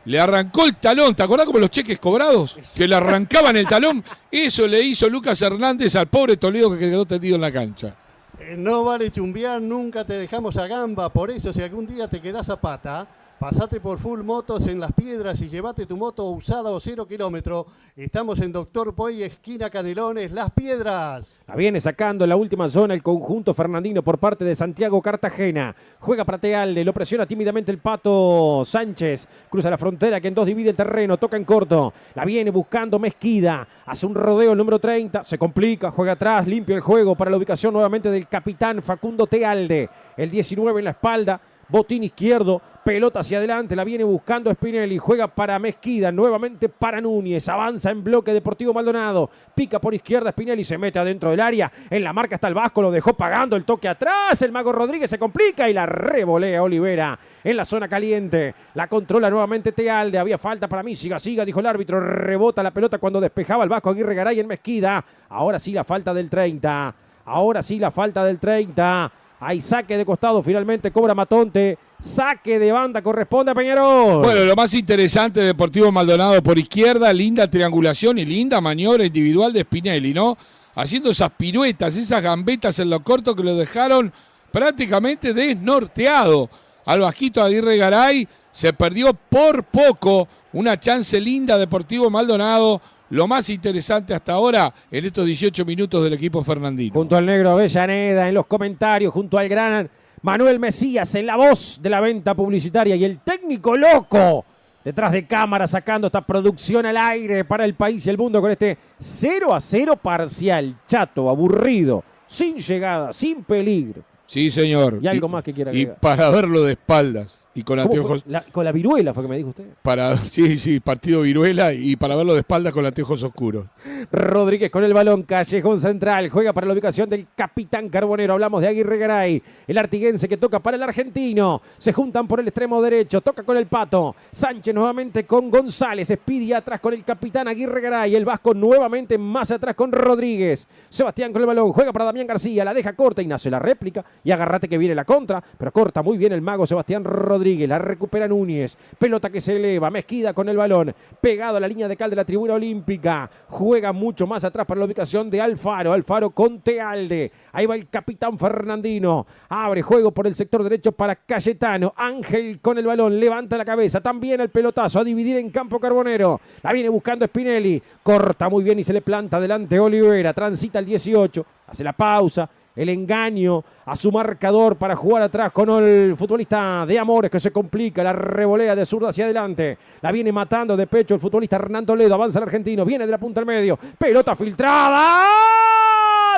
le 0.06 0.20
arrancó 0.20 0.66
el 0.66 0.76
talón. 0.76 1.16
¿Te 1.16 1.24
acordás 1.24 1.46
como 1.46 1.60
los 1.60 1.70
cheques 1.70 2.00
cobrados? 2.00 2.58
Que 2.76 2.88
le 2.88 2.96
arrancaban 2.96 3.58
el 3.58 3.68
talón. 3.68 4.04
Eso 4.32 4.68
le 4.68 4.82
hizo 4.82 5.10
Lucas 5.10 5.42
Hernández 5.42 5.96
al 5.96 6.08
pobre 6.08 6.38
Toledo 6.38 6.72
que 6.72 6.80
quedó 6.80 7.06
tendido 7.06 7.36
en 7.36 7.42
la 7.42 7.52
cancha. 7.52 7.96
Eh, 8.40 8.56
no 8.58 8.84
vale 8.84 9.12
chumbear, 9.12 9.62
nunca 9.62 10.06
te 10.06 10.14
dejamos 10.14 10.58
a 10.58 10.68
gamba. 10.68 11.10
Por 11.10 11.32
eso, 11.32 11.54
si 11.54 11.62
algún 11.62 11.88
día 11.88 12.08
te 12.08 12.22
quedás 12.22 12.50
a 12.50 12.60
pata, 12.60 13.08
Pasate 13.40 13.82
por 13.82 14.00
Full 14.00 14.22
Motos 14.22 14.66
en 14.68 14.80
Las 14.80 14.94
Piedras 14.94 15.42
y 15.42 15.50
llévate 15.50 15.86
tu 15.86 15.98
moto 15.98 16.30
usada 16.30 16.72
o 16.72 16.80
cero 16.80 17.06
kilómetro. 17.06 17.66
Estamos 17.94 18.40
en 18.40 18.54
Doctor 18.54 18.96
Poy, 18.96 19.24
esquina 19.24 19.70
Canelones, 19.70 20.32
Las 20.32 20.52
Piedras. 20.52 21.42
La 21.46 21.56
viene 21.56 21.82
sacando 21.82 22.26
la 22.26 22.38
última 22.38 22.70
zona 22.70 22.94
el 22.94 23.04
conjunto 23.04 23.54
fernandino 23.54 24.02
por 24.04 24.20
parte 24.20 24.46
de 24.46 24.56
Santiago 24.56 25.02
Cartagena. 25.02 25.76
Juega 26.00 26.24
para 26.24 26.38
Tealde, 26.38 26.86
lo 26.86 26.94
presiona 26.94 27.26
tímidamente 27.26 27.74
el 27.74 27.80
Pato 27.80 28.64
Sánchez. 28.66 29.28
Cruza 29.50 29.70
la 29.70 29.78
frontera 29.78 30.22
que 30.22 30.30
en 30.30 30.34
dos 30.34 30.46
divide 30.46 30.70
el 30.70 30.78
terreno, 30.78 31.18
toca 31.18 31.36
en 31.36 31.44
corto. 31.44 31.94
La 32.16 32.24
viene 32.24 32.52
buscando 32.52 33.00
Mezquida. 33.00 33.68
Hace 33.86 34.06
un 34.06 34.16
rodeo 34.16 34.54
el 34.54 34.58
número 34.58 34.80
30, 34.80 35.26
se 35.26 35.38
complica, 35.38 35.92
juega 35.92 36.14
atrás, 36.14 36.48
limpia 36.48 36.78
el 36.78 36.82
juego 36.82 37.16
para 37.16 37.32
la 37.32 37.38
ubicación 37.38 37.74
nuevamente 37.74 38.10
del 38.10 38.30
capitán 38.30 38.82
Facundo 38.82 39.28
Tealde. 39.28 39.90
El 40.16 40.32
19 40.32 40.80
en 40.80 40.86
la 40.86 40.92
espalda. 40.92 41.42
Botín 41.68 42.04
izquierdo, 42.04 42.62
pelota 42.86 43.22
hacia 43.22 43.40
adelante, 43.40 43.76
la 43.76 43.84
viene 43.84 44.04
buscando 44.04 44.54
Spinelli, 44.54 45.00
juega 45.00 45.28
para 45.28 45.58
Mezquida, 45.58 46.12
nuevamente 46.12 46.70
para 46.70 47.02
Núñez, 47.02 47.50
avanza 47.50 47.90
en 47.90 48.04
bloque 48.04 48.32
Deportivo 48.32 48.76
Maldonado, 48.76 49.28
pica 49.56 49.82
por 49.82 49.96
izquierda 49.96 50.30
Spinelli, 50.30 50.64
se 50.64 50.78
mete 50.78 51.00
adentro 51.00 51.32
del 51.32 51.40
área, 51.40 51.72
en 51.90 52.04
la 52.04 52.14
marca 52.14 52.36
está 52.36 52.48
el 52.48 52.54
Vasco, 52.54 52.84
lo 52.84 52.92
dejó 52.92 53.16
pagando 53.16 53.56
el 53.56 53.66
toque 53.66 53.88
atrás, 53.88 54.40
el 54.44 54.52
Mago 54.52 54.72
Rodríguez 54.72 55.10
se 55.10 55.18
complica 55.18 55.68
y 55.68 55.74
la 55.74 55.88
revolea 55.88 56.62
Olivera 56.62 57.18
en 57.44 57.58
la 57.58 57.66
zona 57.66 57.88
caliente, 57.88 58.54
la 58.76 58.88
controla 58.88 59.32
nuevamente 59.32 59.72
Tealde, 59.72 60.20
había 60.20 60.38
falta 60.38 60.68
para 60.68 60.84
mí, 60.84 60.96
siga, 60.96 61.20
siga, 61.20 61.44
dijo 61.44 61.62
el 61.62 61.66
árbitro, 61.66 62.00
rebota 62.00 62.62
la 62.62 62.70
pelota 62.70 63.00
cuando 63.00 63.20
despejaba 63.20 63.64
el 63.64 63.70
Vasco 63.70 63.90
Aguirre 63.90 64.14
Garay 64.14 64.40
en 64.40 64.48
Mezquida, 64.48 65.04
ahora 65.30 65.58
sí 65.58 65.72
la 65.72 65.84
falta 65.84 66.14
del 66.14 66.30
30, 66.30 66.96
ahora 67.26 67.64
sí 67.64 67.80
la 67.80 67.90
falta 67.90 68.24
del 68.24 68.38
30, 68.38 69.12
hay 69.46 69.62
saque 69.62 69.96
de 69.96 70.06
costado, 70.06 70.42
finalmente 70.42 70.90
cobra 70.90 71.14
Matonte. 71.14 71.78
Saque 72.00 72.58
de 72.58 72.72
banda 72.72 73.04
corresponde 73.04 73.52
a 73.52 73.56
Peñarol. 73.56 74.24
Bueno, 74.24 74.44
lo 74.44 74.56
más 74.56 74.74
interesante 74.74 75.40
de 75.40 75.46
Deportivo 75.48 75.92
Maldonado 75.92 76.42
por 76.42 76.58
izquierda, 76.58 77.14
linda 77.14 77.48
triangulación 77.48 78.18
y 78.18 78.26
linda 78.26 78.60
maniobra 78.60 79.06
individual 79.06 79.54
de 79.54 79.62
Spinelli, 79.62 80.16
¿no? 80.16 80.36
Haciendo 80.74 81.12
esas 81.12 81.30
piruetas, 81.38 81.96
esas 81.96 82.24
gambetas 82.24 82.80
en 82.80 82.90
lo 82.90 83.04
corto 83.04 83.36
que 83.36 83.44
lo 83.44 83.56
dejaron 83.56 84.12
prácticamente 84.52 85.34
desnorteado. 85.34 86.50
Al 86.86 87.02
bajito 87.02 87.44
Aguirre 87.44 87.78
Garay 87.78 88.28
se 88.52 88.74
perdió 88.74 89.14
por 89.14 89.64
poco 89.66 90.28
una 90.54 90.80
chance 90.80 91.22
linda 91.22 91.60
Deportivo 91.60 92.10
Maldonado 92.10 92.82
lo 93.10 93.28
más 93.28 93.50
interesante 93.50 94.14
hasta 94.14 94.34
ahora 94.34 94.74
en 94.90 95.06
estos 95.06 95.26
18 95.26 95.66
minutos 95.66 96.04
del 96.04 96.14
equipo 96.14 96.44
fernandino. 96.44 96.94
Junto 96.94 97.16
al 97.16 97.26
negro 97.26 97.52
Avellaneda 97.52 98.28
en 98.28 98.34
los 98.34 98.46
comentarios, 98.48 99.14
junto 99.14 99.38
al 99.38 99.48
gran 99.48 99.90
Manuel 100.22 100.60
Mesías 100.60 101.14
en 101.16 101.28
la 101.28 101.36
voz 101.36 101.80
de 101.82 101.90
la 101.90 102.02
venta 102.02 102.34
publicitaria 102.34 102.96
y 102.96 103.06
el 103.06 103.20
técnico 103.20 103.78
loco 103.78 104.44
detrás 104.84 105.12
de 105.12 105.26
cámara 105.28 105.68
sacando 105.68 106.08
esta 106.08 106.22
producción 106.22 106.86
al 106.86 106.98
aire 106.98 107.46
para 107.46 107.66
el 107.66 107.76
país 107.76 108.06
y 108.06 108.10
el 108.10 108.18
mundo 108.18 108.42
con 108.42 108.52
este 108.52 108.78
0 109.00 109.54
a 109.54 109.62
0 109.62 109.98
parcial, 109.98 110.78
chato, 110.88 111.30
aburrido, 111.30 112.04
sin 112.28 112.58
llegada, 112.58 113.14
sin 113.14 113.44
peligro. 113.44 114.04
Sí, 114.26 114.50
señor. 114.50 115.00
Y 115.02 115.08
algo 115.08 115.28
más 115.28 115.44
que 115.44 115.54
quiera 115.54 115.72
Y 115.74 115.86
para 115.86 116.30
verlo 116.32 116.64
de 116.64 116.72
espaldas. 116.72 117.45
Y 117.58 117.64
con 117.64 117.80
anteojos. 117.80 118.26
con 118.52 118.66
la 118.66 118.74
viruela 118.74 119.14
fue 119.14 119.24
que 119.24 119.30
me 119.30 119.38
dijo 119.38 119.50
usted. 119.50 119.64
Para, 119.82 120.18
sí, 120.26 120.58
sí, 120.58 120.82
partido 120.82 121.22
viruela 121.22 121.72
y 121.72 121.96
para 121.96 122.14
verlo 122.18 122.34
de 122.34 122.40
espaldas 122.40 122.74
con 122.74 122.86
anteojos 122.86 123.24
oscuros. 123.24 123.66
Rodríguez 124.12 124.70
con 124.70 124.84
el 124.84 124.94
balón, 124.94 125.24
Callejón 125.24 125.80
Central, 125.80 126.30
juega 126.30 126.52
para 126.52 126.68
la 126.68 126.74
ubicación 126.74 127.10
del 127.10 127.28
capitán 127.34 127.88
Carbonero. 127.88 128.34
Hablamos 128.34 128.62
de 128.62 128.68
Aguirre 128.68 128.98
Garay, 128.98 129.42
el 129.68 129.78
artiguense 129.78 130.28
que 130.28 130.36
toca 130.36 130.60
para 130.60 130.76
el 130.76 130.84
argentino. 130.84 131.62
Se 131.78 131.94
juntan 131.94 132.28
por 132.28 132.42
el 132.42 132.48
extremo 132.50 132.82
derecho, 132.82 133.22
toca 133.22 133.44
con 133.44 133.56
el 133.56 133.68
pato. 133.68 134.18
Sánchez 134.32 134.76
nuevamente 134.76 135.26
con 135.26 135.50
González, 135.50 136.10
Speedy 136.10 136.52
atrás 136.52 136.82
con 136.82 136.94
el 136.94 137.06
capitán 137.06 137.48
Aguirre 137.48 137.80
Garay. 137.80 138.16
El 138.16 138.26
Vasco 138.26 138.54
nuevamente 138.54 139.18
más 139.18 139.50
atrás 139.52 139.76
con 139.76 139.94
Rodríguez. 139.94 140.68
Sebastián 140.90 141.32
con 141.32 141.42
el 141.42 141.48
balón, 141.48 141.72
juega 141.72 141.94
para 141.94 142.04
Damián 142.04 142.28
García, 142.28 142.66
la 142.66 142.74
deja 142.74 142.92
corta 142.92 143.22
y 143.22 143.28
nace 143.28 143.50
la 143.50 143.60
réplica. 143.60 144.04
Y 144.26 144.32
agarrate 144.32 144.68
que 144.68 144.78
viene 144.78 144.94
la 144.94 145.06
contra, 145.06 145.42
pero 145.58 145.72
corta 145.72 146.04
muy 146.04 146.18
bien 146.18 146.34
el 146.34 146.42
mago 146.42 146.68
Sebastián 146.68 147.06
Rodríguez 147.06 147.45
la 147.46 147.78
recupera 147.78 148.28
Núñez, 148.28 148.76
pelota 148.98 149.30
que 149.30 149.40
se 149.40 149.56
eleva, 149.56 149.92
Mezquida 149.92 150.34
con 150.34 150.50
el 150.50 150.58
balón, 150.58 150.94
pegado 151.22 151.58
a 151.58 151.60
la 151.60 151.68
línea 151.68 151.88
de 151.88 151.96
cal 151.96 152.10
de 152.10 152.16
la 152.16 152.26
tribuna 152.26 152.56
olímpica, 152.56 153.30
juega 153.50 153.94
mucho 153.94 154.26
más 154.26 154.44
atrás 154.44 154.66
para 154.66 154.80
la 154.80 154.86
ubicación 154.86 155.30
de 155.30 155.40
Alfaro, 155.40 155.94
Alfaro 155.94 156.32
con 156.32 156.62
Tealde, 156.62 157.32
ahí 157.52 157.68
va 157.68 157.76
el 157.76 157.88
capitán 157.88 158.40
Fernandino, 158.40 159.28
abre 159.48 159.84
juego 159.84 160.12
por 160.12 160.26
el 160.26 160.34
sector 160.34 160.64
derecho 160.64 160.92
para 160.92 161.16
Cayetano, 161.16 161.94
Ángel 161.96 162.60
con 162.62 162.80
el 162.80 162.88
balón, 162.88 163.20
levanta 163.20 163.58
la 163.58 163.66
cabeza, 163.66 164.02
también 164.02 164.42
el 164.42 164.50
pelotazo 164.50 165.00
a 165.00 165.04
dividir 165.04 165.38
en 165.38 165.52
campo 165.52 165.80
Carbonero, 165.80 166.42
la 166.64 166.74
viene 166.74 166.90
buscando 166.90 167.28
Spinelli, 167.28 167.82
corta 168.02 168.50
muy 168.50 168.64
bien 168.64 168.80
y 168.80 168.84
se 168.84 168.94
le 168.94 169.02
planta 169.02 169.40
delante 169.40 169.80
Olivera, 169.80 170.34
transita 170.34 170.80
el 170.80 170.86
18, 170.86 171.46
hace 171.68 171.84
la 171.84 171.94
pausa, 171.94 172.50
el 172.76 172.90
engaño 172.90 173.64
a 173.86 173.96
su 173.96 174.12
marcador 174.12 174.76
para 174.76 174.96
jugar 174.96 175.24
atrás 175.24 175.52
con 175.52 175.70
el 175.84 176.16
futbolista 176.18 176.86
de 176.86 177.00
Amores 177.00 177.32
que 177.32 177.40
se 177.40 177.52
complica, 177.52 178.04
la 178.04 178.14
revolea 178.14 178.76
de 178.76 178.86
zurda 178.86 179.10
hacia 179.10 179.26
adelante, 179.26 179.78
la 180.02 180.12
viene 180.12 180.32
matando 180.32 180.76
de 180.76 180.88
pecho 180.88 181.16
el 181.16 181.22
futbolista 181.22 181.56
Hernán 181.56 181.86
Toledo, 181.86 182.14
avanza 182.14 182.40
el 182.40 182.44
argentino, 182.44 182.84
viene 182.84 183.06
de 183.06 183.12
la 183.12 183.18
punta 183.18 183.40
al 183.40 183.46
medio, 183.46 183.80
pelota 183.98 184.36
filtrada, 184.36 185.26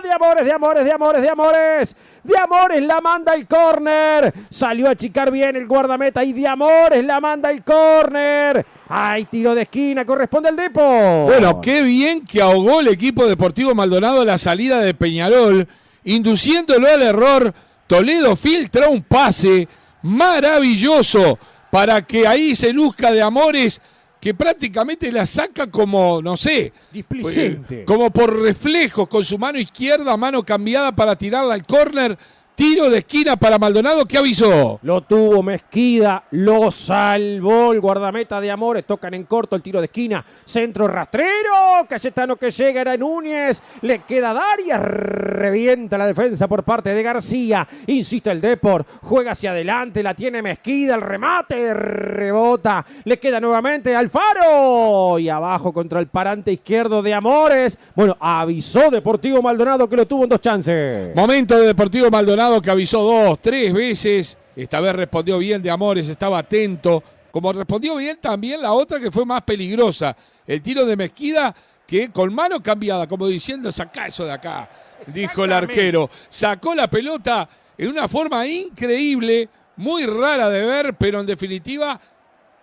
de 0.04 0.12
Amores, 0.12 0.46
de 0.46 0.52
Amores, 0.52 0.86
de 0.86 0.92
Amores, 0.92 1.22
de 1.22 1.30
Amores, 1.30 1.96
de 2.24 2.38
Amores 2.38 2.84
la 2.84 3.02
manda 3.02 3.34
el 3.34 3.48
córner, 3.48 4.34
salió 4.50 4.88
a 4.88 4.92
achicar 4.92 5.32
bien 5.32 5.56
el 5.56 5.66
guardameta 5.66 6.24
y 6.24 6.34
de 6.34 6.48
Amores 6.48 7.04
la 7.04 7.20
manda 7.20 7.50
el 7.50 7.64
córner, 7.64 8.64
hay 8.90 9.26
tiro 9.26 9.56
de 9.56 9.64
esquina, 9.64 10.06
corresponde 10.06 10.50
al 10.50 10.56
Depo. 10.56 11.26
Bueno, 11.26 11.60
qué 11.62 11.82
bien 11.82 12.26
que 12.26 12.42
ahogó 12.42 12.82
el 12.82 12.90
equipo 12.90 13.26
deportivo 13.26 13.74
Maldonado 13.74 14.24
la 14.24 14.38
salida 14.38 14.80
de 14.80 14.94
Peñarol 14.94 15.68
induciéndolo 16.08 16.88
al 16.88 17.02
error. 17.02 17.54
Toledo 17.86 18.36
filtra 18.36 18.90
un 18.90 19.04
pase 19.04 19.68
maravilloso 20.02 21.40
para 21.72 22.02
que 22.02 22.28
ahí 22.28 22.56
se 22.56 22.74
luzca 22.74 23.12
de 23.12 23.22
Amores 23.22 23.82
que 24.20 24.34
prácticamente 24.34 25.12
la 25.12 25.26
saca 25.26 25.68
como, 25.68 26.22
no 26.22 26.36
sé, 26.36 26.74
Displicente. 26.92 27.86
como 27.86 28.10
por 28.10 28.42
reflejos, 28.42 29.08
con 29.08 29.24
su 29.24 29.38
mano 29.38 29.60
izquierda, 29.60 30.18
mano 30.18 30.44
cambiada 30.44 30.92
para 30.94 31.16
tirarla 31.16 31.54
al 31.54 31.66
córner 31.66 32.18
Tiro 32.58 32.90
de 32.90 32.98
esquina 32.98 33.38
para 33.38 33.60
Maldonado 33.60 34.04
que 34.08 34.18
avisó. 34.18 34.80
Lo 34.82 35.02
tuvo 35.02 35.44
Mezquida, 35.44 36.24
lo 36.32 36.72
salvó 36.72 37.72
el 37.72 37.80
guardameta 37.80 38.42
de 38.42 38.50
Amores. 38.50 38.84
Tocan 38.84 39.14
en 39.14 39.26
corto 39.26 39.56
el 39.56 39.62
tiro 39.62 39.80
de 39.80 39.86
esquina. 39.86 40.26
Centro 40.44 40.88
rastrero. 40.88 41.86
Cayetano 41.88 42.36
que 42.36 42.50
llega 42.50 42.82
era 42.82 42.98
Núñez. 42.98 43.62
Le 43.82 44.00
queda 44.00 44.34
Darias. 44.34 44.82
Revienta 44.82 46.00
la 46.00 46.08
defensa 46.08 46.48
por 46.48 46.64
parte 46.64 46.96
de 46.96 47.04
García. 47.04 47.68
Insiste 47.86 48.32
el 48.32 48.42
Depor. 48.42 48.88
Juega 49.04 49.34
hacia 49.34 49.52
adelante. 49.52 50.02
La 50.02 50.16
tiene 50.16 50.42
Mezquida. 50.42 50.96
El 50.96 51.02
remate. 51.02 51.76
Rebota. 51.76 52.84
Le 53.04 53.20
queda 53.20 53.40
nuevamente 53.40 53.96
Alfaro. 53.96 55.20
Y 55.20 55.30
abajo 55.30 55.72
contra 55.72 56.00
el 56.00 56.08
parante 56.08 56.54
izquierdo 56.54 57.04
de 57.04 57.14
Amores. 57.14 57.78
Bueno, 57.96 58.18
avisó 58.20 58.90
Deportivo 58.90 59.44
Maldonado 59.44 59.88
que 59.88 59.96
lo 59.96 60.08
tuvo 60.08 60.24
en 60.24 60.30
dos 60.30 60.42
chances. 60.42 61.16
Momento 61.16 61.56
de 61.56 61.68
Deportivo 61.68 62.10
Maldonado 62.10 62.47
que 62.62 62.72
avisó 62.72 63.04
dos, 63.04 63.40
tres 63.42 63.74
veces. 63.74 64.38
Esta 64.56 64.80
vez 64.80 64.96
respondió 64.96 65.38
bien 65.38 65.62
de 65.62 65.70
Amores, 65.70 66.10
estaba 66.10 66.40
atento. 66.40 67.04
Como 67.30 67.54
respondió 67.54 67.96
bien 67.98 68.18
también 68.20 68.62
la 68.62 68.74
otra 68.74 69.00
que 69.00 69.12
fue 69.12 69.26
más 69.26 69.44
peligrosa. 69.44 70.16
El 70.46 70.62
tiro 70.62 70.86
de 70.86 70.96
Mezquida 70.96 71.54
que 71.86 72.10
con 72.10 72.34
mano 72.34 72.62
cambiada, 72.62 73.08
como 73.08 73.28
diciendo, 73.28 73.72
saca 73.72 74.08
eso 74.08 74.26
de 74.26 74.32
acá, 74.32 74.70
dijo 75.08 75.46
el 75.46 75.54
arquero. 75.54 76.10
Sacó 76.30 76.74
la 76.74 76.90
pelota 76.90 77.48
en 77.78 77.90
una 77.90 78.08
forma 78.08 78.48
increíble, 78.48 79.48
muy 79.76 80.06
rara 80.06 80.50
de 80.50 80.66
ver, 80.66 80.96
pero 80.98 81.20
en 81.20 81.26
definitiva 81.26 82.00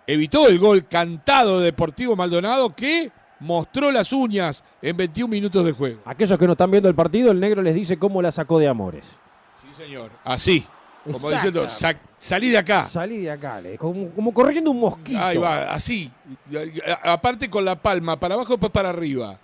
evitó 0.05 0.47
el 0.47 0.59
gol 0.59 0.87
cantado 0.87 1.59
de 1.59 1.65
Deportivo 1.65 2.15
Maldonado 2.15 2.75
que 2.75 3.11
mostró 3.39 3.91
las 3.91 4.11
uñas 4.11 4.63
en 4.81 4.97
21 4.97 5.29
minutos 5.29 5.65
de 5.65 5.71
juego. 5.71 6.01
Aquellos 6.05 6.37
que 6.37 6.45
no 6.45 6.51
están 6.51 6.71
viendo 6.71 6.89
el 6.89 6.95
partido, 6.95 7.31
el 7.31 7.39
negro 7.39 7.61
les 7.61 7.73
dice 7.73 7.97
cómo 7.97 8.21
la 8.21 8.31
sacó 8.31 8.59
de 8.59 8.67
Amores 8.67 9.05
señor. 9.75 10.11
Así. 10.23 10.65
Como 11.03 11.29
diciendo, 11.29 11.67
salí 12.17 12.49
de 12.49 12.57
acá. 12.57 12.87
Salí 12.87 13.21
de 13.21 13.31
acá, 13.31 13.61
como, 13.77 14.33
corriendo 14.33 14.71
un 14.71 14.79
mosquito. 14.79 15.19
Ahí 15.23 15.37
va, 15.37 15.71
así. 15.71 16.11
Aparte 17.03 17.47
con 17.47 17.63
la 17.63 17.75
palma, 17.75 18.19
para 18.19 18.33
abajo, 18.33 18.57
pues 18.57 18.71
para 18.71 18.89
arriba. 18.89 19.37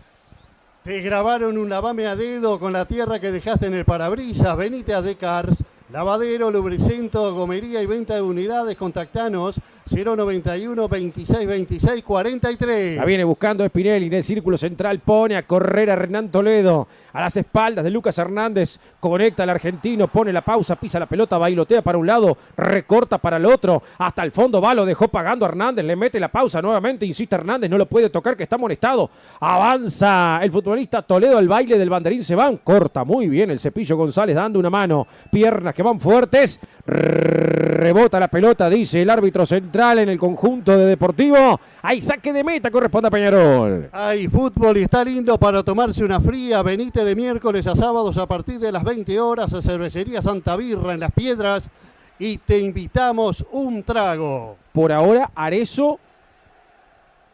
Te 0.84 1.02
grabaron 1.02 1.60
un 1.60 1.70
lavame 1.70 2.08
a 2.08 2.16
dedo 2.16 2.60
con 2.60 2.74
la 2.74 2.86
tierra 2.86 3.20
que 3.20 3.32
dejaste 3.32 3.68
en 3.68 3.76
el 3.76 3.86
parabrisas. 3.86 4.58
Venite 4.58 4.96
a 4.96 5.04
Decars 5.04 5.64
Lavadero, 5.92 6.50
lubricento, 6.52 7.34
gomería 7.36 7.82
y 7.82 7.86
venta 7.86 8.16
de 8.16 8.22
unidades. 8.22 8.78
Contactanos 8.78 9.60
091 9.92 10.88
26 10.88 11.48
26 11.48 12.04
43. 12.04 12.98
La 12.98 13.06
viene 13.06 13.24
buscando 13.24 13.66
Spinelli 13.66 14.08
en 14.08 14.14
el 14.14 14.24
círculo 14.24 14.58
central. 14.58 15.00
Pone 15.00 15.36
a 15.36 15.46
correr 15.46 15.90
a 15.92 15.96
Renan 15.96 16.30
Toledo. 16.30 16.88
A 17.14 17.20
las 17.20 17.36
espaldas 17.36 17.84
de 17.84 17.90
Lucas 17.92 18.18
Hernández. 18.18 18.80
Conecta 19.00 19.44
al 19.44 19.50
argentino. 19.50 20.08
Pone 20.08 20.32
la 20.32 20.42
pausa. 20.42 20.78
Pisa 20.78 20.98
la 21.00 21.08
pelota. 21.08 21.38
Bailotea 21.38 21.82
para 21.82 21.98
un 21.98 22.08
lado. 22.08 22.38
Recorta 22.56 23.18
para 23.18 23.36
el 23.38 23.46
otro. 23.46 23.84
Hasta 23.98 24.24
el 24.24 24.32
fondo 24.32 24.62
va. 24.62 24.74
Lo 24.74 24.86
dejó 24.86 25.10
pagando 25.10 25.46
Hernández. 25.46 25.84
Le 25.84 25.98
mete 25.98 26.20
la 26.22 26.30
pausa 26.30 26.62
nuevamente. 26.62 27.06
Insiste 27.06 27.36
Hernández. 27.36 27.70
No 27.70 27.78
lo 27.78 27.86
puede 27.86 28.10
tocar 28.10 28.38
que 28.38 28.44
está 28.44 28.58
molestado. 28.58 29.10
Avanza 29.42 30.40
el 30.42 30.52
futbolista 30.52 31.02
Toledo. 31.02 31.38
al 31.38 31.50
baile 31.50 31.78
del 31.78 31.90
banderín 31.90 32.24
se 32.24 32.36
van. 32.36 32.58
Corta 32.58 33.04
muy 33.04 33.28
bien 33.28 33.52
el 33.52 33.60
cepillo 33.60 33.98
González 33.98 34.36
dando 34.38 34.58
una 34.60 34.70
mano. 34.70 35.06
Piernas 35.30 35.74
que 35.76 35.84
van 35.84 36.00
fuertes. 36.00 36.60
Rebota 36.86 38.20
la 38.20 38.28
pelota, 38.28 38.70
dice 38.70 39.02
el 39.02 39.10
árbitro 39.10 39.46
central 39.46 39.81
en 39.82 40.10
el 40.10 40.20
conjunto 40.20 40.78
de 40.78 40.86
Deportivo. 40.86 41.60
Hay 41.82 42.02
saque 42.02 42.32
de 42.32 42.44
meta, 42.44 42.70
corresponde 42.70 43.08
a 43.08 43.12
Peñarol. 43.12 43.90
Hay 43.92 44.28
fútbol 44.28 44.78
y 44.78 44.84
está 44.84 45.04
lindo 45.04 45.40
para 45.40 45.64
tomarse 45.64 46.06
una 46.06 46.22
fría. 46.22 46.62
Venite 46.62 47.04
de 47.04 47.16
miércoles 47.16 47.66
a 47.66 47.76
sábados 47.76 48.16
a 48.18 48.28
partir 48.28 48.60
de 48.60 48.72
las 48.72 48.84
20 48.84 49.20
horas 49.20 49.52
a 49.54 49.62
Cervecería 49.62 50.22
Santa 50.22 50.56
Birra 50.56 50.94
en 50.94 51.00
Las 51.00 51.12
Piedras 51.12 51.68
y 52.20 52.38
te 52.38 52.60
invitamos 52.60 53.44
un 53.52 53.82
trago. 53.82 54.56
Por 54.72 54.92
ahora, 54.92 55.32
Arezo 55.34 56.00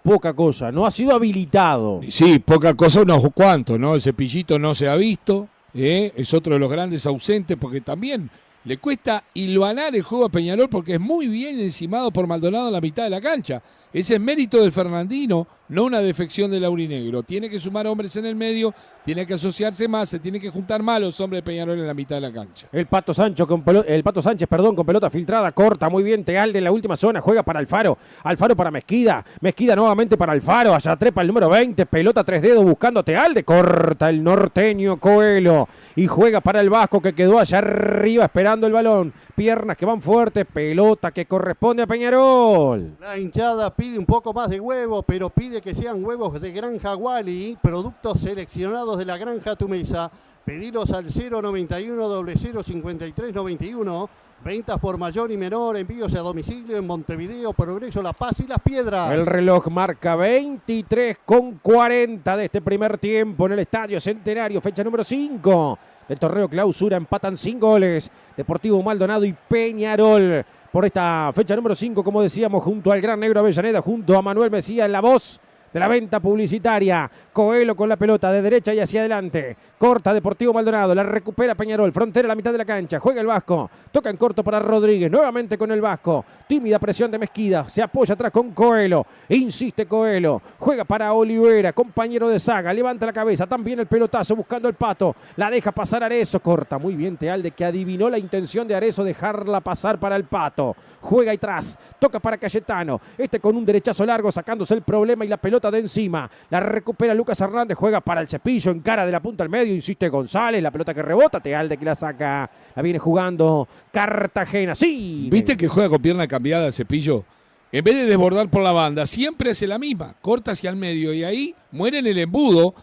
poca 0.02 0.34
cosa, 0.34 0.72
no 0.72 0.86
ha 0.86 0.91
sido 0.91 1.14
habilitado. 1.14 2.00
Sí, 2.08 2.39
poca 2.39 2.76
cosa, 2.76 3.02
unos 3.02 3.22
cuantos, 3.34 3.78
¿no? 3.78 3.93
El 3.93 4.02
cepillito 4.02 4.58
no 4.58 4.74
se 4.74 4.88
ha 4.88 4.95
visto, 4.95 5.50
¿eh? 5.74 6.14
es 6.16 6.34
otro 6.34 6.54
de 6.54 6.60
los 6.60 6.72
grandes 6.72 7.06
ausentes 7.06 7.58
porque 7.60 7.82
también 7.82 8.30
le 8.68 8.80
cuesta 8.80 9.24
hilvanar 9.34 9.95
el 9.95 10.01
juego 10.01 10.26
a 10.26 10.30
Peñarol 10.30 10.68
porque 10.68 10.95
es 10.95 10.99
muy 10.99 11.30
bien 11.30 11.57
encimado 11.61 12.11
por 12.11 12.28
Maldonado 12.28 12.68
en 12.68 12.74
la 12.74 12.82
mitad 12.82 13.05
de 13.05 13.09
la 13.09 13.22
cancha. 13.22 13.63
Ese 13.93 14.15
es 14.15 14.20
mérito 14.20 14.61
del 14.61 14.74
Fernandino, 14.74 15.47
no 15.70 15.84
una 15.84 15.99
defección 15.99 16.51
del 16.51 16.63
Aurinegro. 16.65 17.24
Tiene 17.24 17.49
que 17.49 17.59
sumar 17.59 17.88
hombres 17.88 18.15
en 18.15 18.26
el 18.26 18.36
medio, 18.36 18.74
tiene 19.03 19.26
que 19.26 19.34
asociarse 19.34 19.88
más, 19.88 20.09
se 20.09 20.20
tiene 20.20 20.39
que 20.39 20.49
juntar 20.49 20.82
más 20.84 21.01
los 21.01 21.20
hombres 21.20 21.39
de 21.39 21.43
Peñarol 21.43 21.78
en 21.78 21.88
la 21.88 21.93
mitad 21.93 22.15
de 22.15 22.22
la 22.22 22.32
cancha. 22.32 22.68
El 22.72 22.86
Pato, 22.88 23.13
con 23.47 23.63
el 23.88 24.03
Pato 24.03 24.22
Sánchez 24.22 24.47
perdón, 24.47 24.76
con 24.76 24.86
pelota 24.86 25.09
filtrada, 25.09 25.51
corta 25.51 25.89
muy 25.89 26.03
bien. 26.03 26.24
Tealde 26.24 26.57
en 26.57 26.63
la 26.63 26.72
última 26.72 26.97
zona, 26.97 27.22
juega 27.22 27.43
para 27.43 27.59
Alfaro. 27.59 27.97
Alfaro 28.24 28.55
para 28.55 28.72
Mezquida. 28.72 29.26
Mezquida 29.41 29.76
nuevamente 29.76 30.18
para 30.18 30.34
Alfaro. 30.34 30.74
Allá 30.74 30.95
trepa 30.95 31.22
el 31.22 31.28
número 31.28 31.49
20. 31.49 31.86
Pelota 31.86 32.24
tres 32.24 32.41
dedos 32.41 32.63
buscando 32.63 33.03
Tealde. 33.03 33.43
Corta 33.43 34.09
el 34.09 34.24
norteño 34.24 34.99
Coelho. 34.99 35.68
Y 35.95 36.07
juega 36.07 36.41
para 36.41 36.61
el 36.61 36.70
Vasco 36.70 37.01
que 37.01 37.13
quedó 37.13 37.39
allá 37.39 37.59
arriba 37.59 38.26
esperando 38.26 38.68
el 38.68 38.74
balón. 38.74 39.13
Piernas 39.38 39.78
que 39.78 39.86
van 39.86 40.02
fuertes. 40.02 40.48
Pelota 40.52 41.12
que 41.12 41.28
corresponde 41.28 41.84
a 41.84 41.86
Peñarol. 41.86 42.98
La 43.00 43.20
hinchada 43.20 43.70
pide 43.70 44.00
un 44.00 44.06
poco 44.08 44.34
más 44.34 44.50
de 44.50 44.60
huevo, 44.60 45.04
pero 45.04 45.30
pide 45.30 45.62
que 45.62 45.76
sean 45.76 46.04
huevos 46.04 46.42
de 46.42 46.52
Granja 46.52 46.96
Wally, 46.96 47.56
productos 47.62 48.20
seleccionados 48.20 48.98
de 48.98 49.06
la 49.06 49.16
Granja 49.16 49.56
Tu 49.56 49.68
Mesa. 49.68 50.10
Pedilos 50.44 50.90
al 50.90 51.06
091 51.06 52.26
005391. 52.64 54.10
Ventas 54.44 54.80
por 54.80 54.98
mayor 54.98 55.32
y 55.32 55.38
menor, 55.38 55.78
envíos 55.78 56.16
a 56.16 56.20
domicilio 56.22 56.76
en 56.76 56.88
Montevideo, 56.88 57.54
Progreso, 57.54 58.02
La 58.02 58.14
Paz 58.14 58.40
y 58.40 58.48
Las 58.48 58.60
Piedras. 58.60 59.12
El 59.12 59.28
reloj 59.28 59.68
marca 59.68 60.16
23 60.16 61.20
con 61.24 61.60
40 61.60 62.38
de 62.38 62.46
este 62.46 62.62
primer 62.62 62.98
tiempo 62.98 63.46
en 63.46 63.52
el 63.52 63.60
Estadio 63.60 64.00
Centenario, 64.00 64.60
fecha 64.62 64.84
número 64.84 65.04
5 65.04 65.78
del 66.08 66.20
torneo 66.20 66.49
clausura. 66.49 66.97
Empatan 66.97 67.38
sin 67.38 67.60
goles. 67.60 68.12
Deportivo 68.36 68.82
Maldonado 68.84 69.26
y 69.26 69.34
Peñarol 69.34 70.45
por 70.72 70.86
esta 70.86 71.32
fecha 71.34 71.55
número 71.55 71.74
5, 71.74 72.03
como 72.03 72.22
decíamos, 72.22 72.64
junto 72.64 72.91
al 72.91 73.01
Gran 73.01 73.20
Negro 73.20 73.39
Avellaneda, 73.39 73.82
junto 73.82 74.18
a 74.18 74.22
Manuel 74.22 74.51
Mesía 74.51 74.86
en 74.86 74.91
la 74.91 75.01
voz 75.01 75.39
de 75.78 75.82
la 75.82 75.88
venta 75.88 76.20
publicitaria. 76.20 77.10
Coelho 77.32 77.76
con 77.76 77.88
la 77.88 77.98
pelota 77.98 78.32
de 78.32 78.42
derecha 78.42 78.74
y 78.74 78.80
hacia 78.80 79.02
adelante. 79.02 79.56
Corta 79.78 80.12
Deportivo 80.12 80.54
Maldonado, 80.54 80.96
la 80.96 81.04
recupera 81.04 81.54
Peñarol, 81.54 81.92
frontera 81.92 82.26
a 82.26 82.30
la 82.30 82.36
mitad 82.36 82.52
de 82.52 82.58
la 82.58 82.66
cancha, 82.66 83.00
juega 83.00 83.22
el 83.22 83.28
Vasco, 83.28 83.70
toca 83.92 84.10
en 84.10 84.18
corto 84.18 84.44
para 84.44 84.58
Rodríguez, 84.58 85.12
nuevamente 85.12 85.56
con 85.56 85.72
el 85.72 85.82
Vasco, 85.82 86.26
tímida 86.48 86.80
presión 86.80 87.12
de 87.12 87.20
Mezquida, 87.20 87.70
se 87.70 87.84
apoya 87.84 88.16
atrás 88.16 88.32
con 88.32 88.54
Coelho, 88.54 89.06
insiste 89.30 89.86
Coelho, 89.86 90.42
juega 90.58 90.84
para 90.84 91.14
Olivera, 91.14 91.74
compañero 91.74 92.28
de 92.28 92.40
saga, 92.40 92.74
levanta 92.74 93.06
la 93.06 93.14
cabeza, 93.14 93.46
también 93.46 93.80
el 93.80 93.86
pelotazo 93.86 94.36
buscando 94.36 94.68
el 94.68 94.74
pato, 94.74 95.16
la 95.36 95.52
deja 95.52 95.72
pasar 95.72 96.04
Arezo, 96.04 96.40
corta. 96.40 96.80
Muy 96.80 96.96
bien 96.96 97.16
Tealde 97.16 97.52
que 97.52 97.64
adivinó 97.64 98.10
la 98.10 98.18
intención 98.18 98.68
de 98.68 98.74
Arezo 98.74 99.04
dejarla 99.04 99.62
pasar 99.62 100.00
para 100.00 100.16
el 100.16 100.24
pato, 100.24 100.76
juega 101.02 101.36
y 101.36 101.38
tras, 101.38 101.78
toca 102.00 102.20
para 102.20 102.40
Cayetano, 102.40 103.00
este 103.16 103.40
con 103.40 103.56
un 103.56 103.64
derechazo 103.64 104.08
largo 104.08 104.32
sacándose 104.32 104.74
el 104.74 104.82
problema 104.82 105.24
y 105.24 105.28
la 105.28 105.38
pelota 105.38 105.66
de 105.72 105.80
encima, 105.80 106.30
la 106.49 106.59
recupera 106.59 107.13
Lucas 107.13 107.39
Hernández, 107.39 107.78
juega 107.78 108.01
para 108.01 108.22
el 108.22 108.28
cepillo 108.28 108.72
en 108.72 108.82
cara 108.82 109.05
de 109.05 109.11
la 109.11 109.22
punta 109.22 109.43
al 109.43 109.49
medio, 109.49 109.74
insiste 109.74 110.09
González, 110.09 110.61
la 110.61 110.72
pelota 110.72 110.93
que 110.93 111.01
rebota, 111.01 111.39
Tealde 111.39 111.78
que 111.78 111.86
la 111.86 111.95
saca, 111.95 112.49
la 112.76 112.82
viene 112.82 112.99
jugando 112.99 113.68
Cartagena, 113.91 114.76
sí. 114.76 115.28
¿Viste 115.32 115.57
que 115.57 115.68
juega 115.68 115.89
con 115.89 116.01
pierna 116.01 116.28
cambiada 116.28 116.72
Cepillo? 116.72 117.26
En 117.72 117.84
vez 117.84 117.95
de 117.95 118.05
desbordar 118.05 118.49
por 118.49 118.63
la 118.63 118.72
banda, 118.72 119.05
siempre 119.05 119.51
hace 119.51 119.68
la 119.68 119.78
misma, 119.78 120.15
corta 120.22 120.51
hacia 120.51 120.70
el 120.70 120.78
medio 120.78 121.13
y 121.13 121.24
ahí 121.24 121.55
muere 121.72 121.99
en 121.99 122.07
el 122.07 122.18
embudo. 122.18 122.74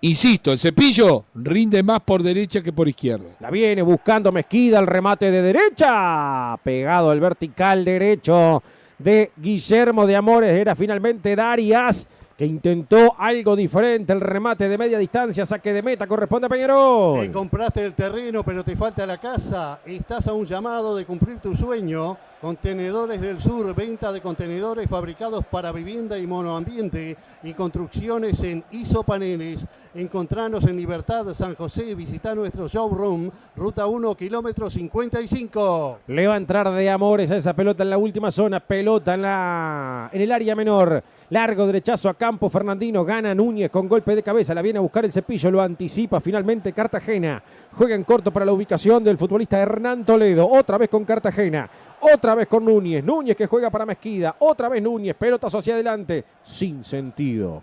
Insisto, 0.00 0.52
el 0.52 0.58
cepillo 0.58 1.26
rinde 1.34 1.82
más 1.82 2.00
por 2.00 2.22
derecha 2.22 2.60
que 2.60 2.72
por 2.72 2.88
izquierda. 2.88 3.36
La 3.40 3.50
viene 3.50 3.82
buscando 3.82 4.32
Mezquida, 4.32 4.78
el 4.80 4.86
remate 4.86 5.30
de 5.30 5.42
derecha, 5.42 6.56
pegado 6.62 7.10
al 7.10 7.20
vertical 7.20 7.84
derecho 7.84 8.62
de 9.02 9.32
Guillermo 9.36 10.06
de 10.06 10.16
Amores, 10.16 10.50
era 10.50 10.74
finalmente 10.74 11.34
Darias 11.34 12.08
que 12.36 12.46
intentó 12.46 13.14
algo 13.18 13.54
diferente, 13.54 14.12
el 14.12 14.20
remate 14.20 14.68
de 14.68 14.78
media 14.78 14.98
distancia, 14.98 15.46
saque 15.46 15.72
de 15.72 15.82
meta, 15.82 16.06
corresponde 16.06 16.46
a 16.46 16.50
Peñarol. 16.50 17.30
compraste 17.30 17.84
el 17.84 17.92
terreno, 17.92 18.42
pero 18.42 18.64
te 18.64 18.74
falta 18.74 19.06
la 19.06 19.18
casa. 19.18 19.80
Estás 19.84 20.26
a 20.26 20.32
un 20.32 20.46
llamado 20.46 20.96
de 20.96 21.04
cumplir 21.04 21.38
tu 21.38 21.54
sueño. 21.54 22.16
Contenedores 22.42 23.20
del 23.20 23.38
Sur, 23.38 23.72
venta 23.72 24.10
de 24.10 24.20
contenedores 24.20 24.90
fabricados 24.90 25.44
para 25.46 25.70
vivienda 25.70 26.18
y 26.18 26.26
monoambiente 26.26 27.16
y 27.44 27.52
construcciones 27.54 28.42
en 28.42 28.64
isopaneles. 28.72 29.64
Encontranos 29.94 30.64
en 30.64 30.76
Libertad 30.76 31.32
San 31.34 31.54
José, 31.54 31.94
visita 31.94 32.34
nuestro 32.34 32.66
showroom, 32.66 33.30
ruta 33.54 33.86
1, 33.86 34.16
kilómetro 34.16 34.68
55. 34.68 36.00
Le 36.08 36.26
va 36.26 36.34
a 36.34 36.36
entrar 36.36 36.68
de 36.72 36.90
amores 36.90 37.30
a 37.30 37.36
esa 37.36 37.54
pelota 37.54 37.84
en 37.84 37.90
la 37.90 37.98
última 37.98 38.32
zona, 38.32 38.58
pelota 38.58 39.14
en, 39.14 39.22
la, 39.22 40.10
en 40.12 40.20
el 40.20 40.32
área 40.32 40.56
menor. 40.56 41.00
Largo 41.30 41.66
derechazo 41.66 42.08
a 42.10 42.14
campo, 42.14 42.50
Fernandino 42.50 43.04
gana 43.04 43.34
Núñez 43.34 43.70
con 43.70 43.88
golpe 43.88 44.14
de 44.14 44.22
cabeza, 44.22 44.52
la 44.52 44.60
viene 44.60 44.78
a 44.78 44.82
buscar 44.82 45.04
el 45.04 45.12
cepillo, 45.12 45.50
lo 45.50 45.62
anticipa 45.62 46.20
finalmente 46.20 46.72
Cartagena. 46.72 47.42
Juega 47.76 47.94
en 47.94 48.04
corto 48.04 48.30
para 48.30 48.44
la 48.44 48.52
ubicación 48.52 49.02
del 49.02 49.16
futbolista 49.16 49.58
Hernán 49.58 50.04
Toledo, 50.04 50.46
otra 50.46 50.76
vez 50.76 50.90
con 50.90 51.04
Cartagena, 51.04 51.68
otra 52.00 52.34
vez 52.34 52.46
con 52.46 52.64
Núñez, 52.64 53.02
Núñez 53.02 53.36
que 53.36 53.46
juega 53.46 53.70
para 53.70 53.86
Mezquida, 53.86 54.36
otra 54.40 54.68
vez 54.68 54.82
Núñez, 54.82 55.16
pelotas 55.16 55.54
hacia 55.54 55.74
adelante, 55.74 56.24
sin 56.42 56.84
sentido. 56.84 57.62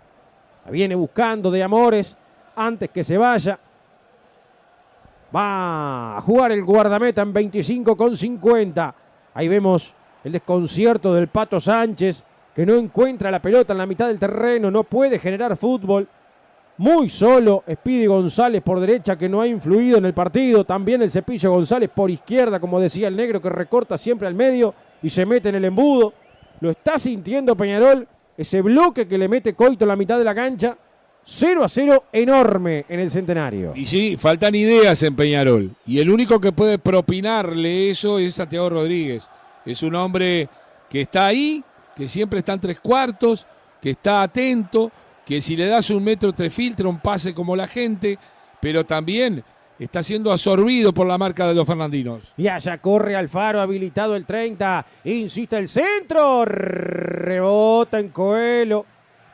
La 0.64 0.70
viene 0.70 0.94
buscando 0.94 1.50
de 1.50 1.62
Amores 1.62 2.16
antes 2.56 2.90
que 2.90 3.04
se 3.04 3.16
vaya. 3.16 3.58
Va 5.34 6.16
a 6.16 6.20
jugar 6.22 6.50
el 6.50 6.64
guardameta 6.64 7.22
en 7.22 7.32
25 7.32 7.96
con 7.96 8.16
50. 8.16 8.94
Ahí 9.34 9.46
vemos 9.46 9.94
el 10.24 10.32
desconcierto 10.32 11.14
del 11.14 11.28
Pato 11.28 11.60
Sánchez 11.60 12.24
que 12.54 12.66
no 12.66 12.74
encuentra 12.74 13.30
la 13.30 13.40
pelota 13.40 13.72
en 13.72 13.78
la 13.78 13.86
mitad 13.86 14.08
del 14.08 14.18
terreno, 14.18 14.70
no 14.70 14.84
puede 14.84 15.18
generar 15.18 15.56
fútbol. 15.56 16.08
Muy 16.80 17.10
solo 17.10 17.62
Speedy 17.70 18.06
González 18.06 18.62
por 18.62 18.80
derecha 18.80 19.18
que 19.18 19.28
no 19.28 19.42
ha 19.42 19.46
influido 19.46 19.98
en 19.98 20.06
el 20.06 20.14
partido. 20.14 20.64
También 20.64 21.02
el 21.02 21.10
cepillo 21.10 21.50
González 21.50 21.90
por 21.94 22.10
izquierda, 22.10 22.58
como 22.58 22.80
decía 22.80 23.08
el 23.08 23.16
negro, 23.16 23.42
que 23.42 23.50
recorta 23.50 23.98
siempre 23.98 24.26
al 24.26 24.34
medio 24.34 24.74
y 25.02 25.10
se 25.10 25.26
mete 25.26 25.50
en 25.50 25.56
el 25.56 25.66
embudo. 25.66 26.14
Lo 26.60 26.70
está 26.70 26.98
sintiendo 26.98 27.54
Peñarol. 27.54 28.08
Ese 28.34 28.62
bloque 28.62 29.06
que 29.06 29.18
le 29.18 29.28
mete 29.28 29.52
Coito 29.52 29.84
en 29.84 29.88
la 29.88 29.96
mitad 29.96 30.16
de 30.16 30.24
la 30.24 30.34
cancha. 30.34 30.74
0 31.22 31.64
a 31.64 31.68
0 31.68 32.04
enorme 32.14 32.86
en 32.88 33.00
el 33.00 33.10
centenario. 33.10 33.74
Y 33.76 33.84
sí, 33.84 34.16
faltan 34.18 34.54
ideas 34.54 35.02
en 35.02 35.14
Peñarol. 35.14 35.72
Y 35.86 35.98
el 35.98 36.08
único 36.08 36.40
que 36.40 36.50
puede 36.50 36.78
propinarle 36.78 37.90
eso 37.90 38.18
es 38.18 38.36
Santiago 38.36 38.70
Rodríguez. 38.70 39.28
Es 39.66 39.82
un 39.82 39.94
hombre 39.96 40.48
que 40.88 41.02
está 41.02 41.26
ahí, 41.26 41.62
que 41.94 42.08
siempre 42.08 42.38
está 42.38 42.54
en 42.54 42.60
tres 42.60 42.80
cuartos, 42.80 43.46
que 43.82 43.90
está 43.90 44.22
atento, 44.22 44.90
que 45.24 45.40
si 45.40 45.56
le 45.56 45.66
das 45.66 45.90
un 45.90 46.02
metro 46.02 46.32
te 46.32 46.50
filtra 46.50 46.88
un 46.88 47.00
pase 47.00 47.34
como 47.34 47.54
la 47.56 47.66
gente, 47.66 48.18
pero 48.60 48.84
también 48.84 49.44
está 49.78 50.02
siendo 50.02 50.30
absorbido 50.30 50.92
por 50.92 51.06
la 51.06 51.18
marca 51.18 51.46
de 51.48 51.54
los 51.54 51.66
fernandinos. 51.66 52.34
Y 52.36 52.48
allá 52.48 52.78
corre 52.78 53.16
Alfaro, 53.16 53.60
habilitado 53.60 54.16
el 54.16 54.26
30, 54.26 54.86
insiste 55.04 55.56
el 55.56 55.68
centro, 55.68 56.44
rebota 56.44 57.98
en 57.98 58.10
Coelho, 58.10 58.84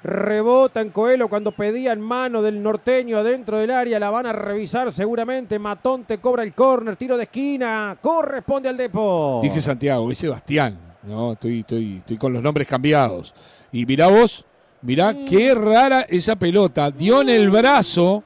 Rebota 0.07 0.83
en 0.83 0.91
Coelho 0.91 1.29
cuando 1.29 1.51
pedían 1.51 2.01
mano 2.01 2.41
del 2.41 2.63
norteño 2.63 3.19
adentro 3.19 3.59
del 3.59 3.73
área. 3.73 3.99
La 3.99 4.09
van 4.09 4.27
a 4.27 4.33
revisar 4.33 4.93
seguramente. 4.93 5.59
Matón 5.59 6.05
te 6.05 6.19
cobra 6.19 6.45
el 6.45 6.55
córner. 6.55 6.95
Tiro 6.95 7.17
de 7.17 7.25
esquina. 7.25 7.99
Corresponde 8.01 8.69
al 8.69 8.77
Depo. 8.77 9.41
Dije 9.43 9.61
Santiago, 9.61 10.09
es 10.09 10.19
Sebastián. 10.19 10.79
No, 11.03 11.33
estoy, 11.33 11.61
estoy, 11.61 11.97
estoy 11.97 12.17
con 12.19 12.33
los 12.33 12.41
nombres 12.41 12.69
cambiados. 12.69 13.35
Y 13.73 13.85
mirá 13.85 14.07
vos, 14.07 14.47
mirá 14.83 15.13
Mm. 15.13 15.25
qué 15.25 15.55
rara 15.55 16.03
esa 16.09 16.37
pelota. 16.37 16.91
Dio 16.91 17.21
en 17.23 17.29
el 17.31 17.51
brazo. 17.51 18.23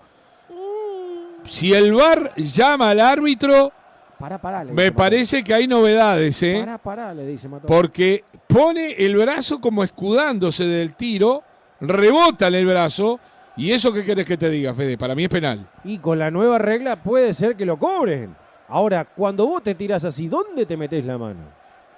Si 1.49 1.73
el 1.73 1.93
VAR 1.93 2.35
llama 2.37 2.91
al 2.91 3.01
árbitro, 3.01 3.73
Pará, 4.19 4.39
pará. 4.41 4.63
le 4.65 4.73
me 4.73 4.83
dice 4.83 4.93
parece 4.93 5.43
que 5.45 5.55
hay 5.55 5.67
novedades. 5.67 6.43
¿eh? 6.43 6.59
Pará, 6.61 6.79
pará, 6.79 7.15
le 7.15 7.27
dice. 7.27 7.49
Porque 7.67 8.25
pone 8.47 8.93
el 8.93 9.17
brazo 9.17 9.61
como 9.61 9.83
escudándose 9.83 10.67
del 10.67 10.95
tiro, 10.95 11.43
rebota 11.81 12.49
en 12.49 12.55
el 12.57 12.67
brazo. 12.67 13.19
¿Y 13.57 13.73
eso 13.73 13.93
qué 13.93 14.05
querés 14.05 14.27
que 14.27 14.37
te 14.37 14.49
diga, 14.49 14.75
Fede? 14.75 14.97
Para 14.97 15.15
mí 15.15 15.25
es 15.25 15.29
penal. 15.31 15.67
Y 15.85 15.99
con 15.99 16.19
la 16.19 16.31
nueva 16.31 16.59
regla 16.59 17.03
puede 17.03 17.35
ser 17.35 17.57
que 17.57 17.65
lo 17.67 17.79
cobren. 17.79 18.37
Ahora, 18.69 19.05
cuando 19.05 19.47
vos 19.47 19.63
te 19.63 19.75
tirás 19.75 20.05
así, 20.05 20.29
¿dónde 20.29 20.65
te 20.67 20.77
metés 20.77 21.05
la 21.05 21.19
mano? 21.19 21.41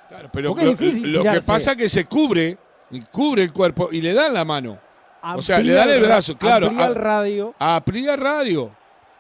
Claro, 0.09 0.29
pero 0.33 0.55
lo, 0.55 0.63
lo 0.65 1.23
que 1.25 1.41
pasa 1.45 1.73
es 1.73 1.77
que 1.77 1.89
se 1.89 2.07
cubre, 2.07 2.57
cubre 3.01 3.43
el 3.43 3.53
cuerpo 3.53 3.89
y 3.93 4.01
le 4.01 4.13
dan 4.15 4.35
la 4.35 4.45
mano. 4.45 4.79
O 5.37 5.41
sea, 5.43 5.59
le 5.59 5.73
Amplía 5.73 5.77
dan 5.77 5.89
el 5.91 6.01
ra- 6.03 6.07
brazo, 6.09 6.37
claro, 6.37 6.67
amplía 6.67 6.87
el 6.87 6.95
radio. 6.95 7.55
A 7.59 7.81
Priya 7.85 8.17
Radio. 8.17 8.71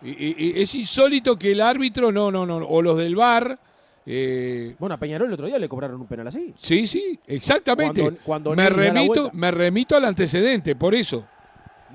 Y, 0.02 0.60
es 0.60 0.74
insólito 0.74 1.38
que 1.38 1.52
el 1.52 1.60
árbitro, 1.60 2.10
no, 2.10 2.30
no, 2.32 2.44
no, 2.44 2.56
o 2.56 2.82
los 2.82 2.96
del 2.98 3.14
bar. 3.14 3.56
eh, 4.04 4.74
Bueno, 4.80 4.96
a 4.96 4.98
Peñarol 4.98 5.28
el 5.28 5.34
otro 5.34 5.46
día 5.46 5.60
le 5.60 5.68
cobraron 5.68 6.00
un 6.00 6.08
penal 6.08 6.26
así. 6.26 6.52
sí, 6.56 6.88
sí, 6.88 7.18
exactamente. 7.26 8.00
Cuando- 8.02 8.20
cuando 8.24 8.54
me, 8.56 8.68
remito, 8.68 9.30
me 9.32 9.50
remito 9.52 9.96
al 9.96 10.04
antecedente, 10.06 10.74
por 10.74 10.92
eso. 10.94 11.24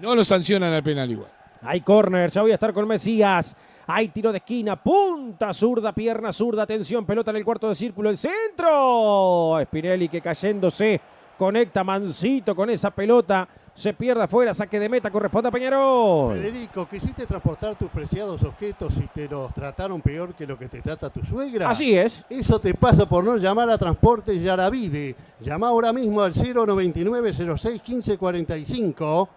No 0.02 0.16
lo 0.16 0.24
sancionan 0.24 0.72
al 0.74 0.84
penal 0.84 1.12
igual. 1.12 1.30
Hay 1.64 1.82
corner, 1.82 2.32
ya 2.32 2.42
voy 2.44 2.52
a 2.52 2.54
estar 2.54 2.72
con 2.74 2.88
Mesías. 2.88 3.58
Hay 3.88 4.10
tiro 4.10 4.32
de 4.32 4.38
esquina, 4.38 4.82
punta 4.82 5.54
zurda, 5.54 5.92
pierna 5.94 6.32
zurda, 6.32 6.64
atención, 6.64 7.06
pelota 7.06 7.32
en 7.32 7.38
el 7.38 7.46
cuarto 7.46 7.68
de 7.68 7.76
círculo, 7.76 8.10
el 8.10 8.18
centro. 8.18 9.60
Spinelli 9.64 10.08
que 10.10 10.22
cayéndose, 10.22 11.00
conecta 11.38 11.84
Mancito 11.84 12.56
con 12.56 12.70
esa 12.70 12.92
pelota, 12.92 13.48
se 13.74 13.94
pierde 13.94 14.24
afuera, 14.24 14.54
saque 14.56 14.80
de 14.80 14.90
meta, 14.90 15.12
corresponde 15.12 15.50
a 15.50 15.52
Peñarol. 15.52 16.36
Federico, 16.36 16.88
¿quisiste 16.90 17.28
transportar 17.28 17.76
tus 17.76 17.90
preciados 17.92 18.42
objetos 18.42 18.94
y 18.98 19.08
te 19.08 19.30
los 19.30 19.54
trataron 19.54 20.02
peor 20.02 20.34
que 20.34 20.48
lo 20.48 20.58
que 20.58 20.68
te 20.68 20.82
trata 20.82 21.12
tu 21.12 21.24
suegra? 21.24 21.70
Así 21.70 21.96
es. 21.96 22.26
Eso 22.28 22.60
te 22.60 22.74
pasa 22.74 23.08
por 23.08 23.24
no 23.24 23.38
llamar 23.38 23.70
a 23.70 23.78
Transporte 23.78 24.40
Yaravide. 24.40 25.16
Llama 25.40 25.68
ahora 25.68 25.94
mismo 25.94 26.22
al 26.22 26.34
099 26.34 27.32
06 27.56 27.82
15 27.82 28.18
45 28.18 29.30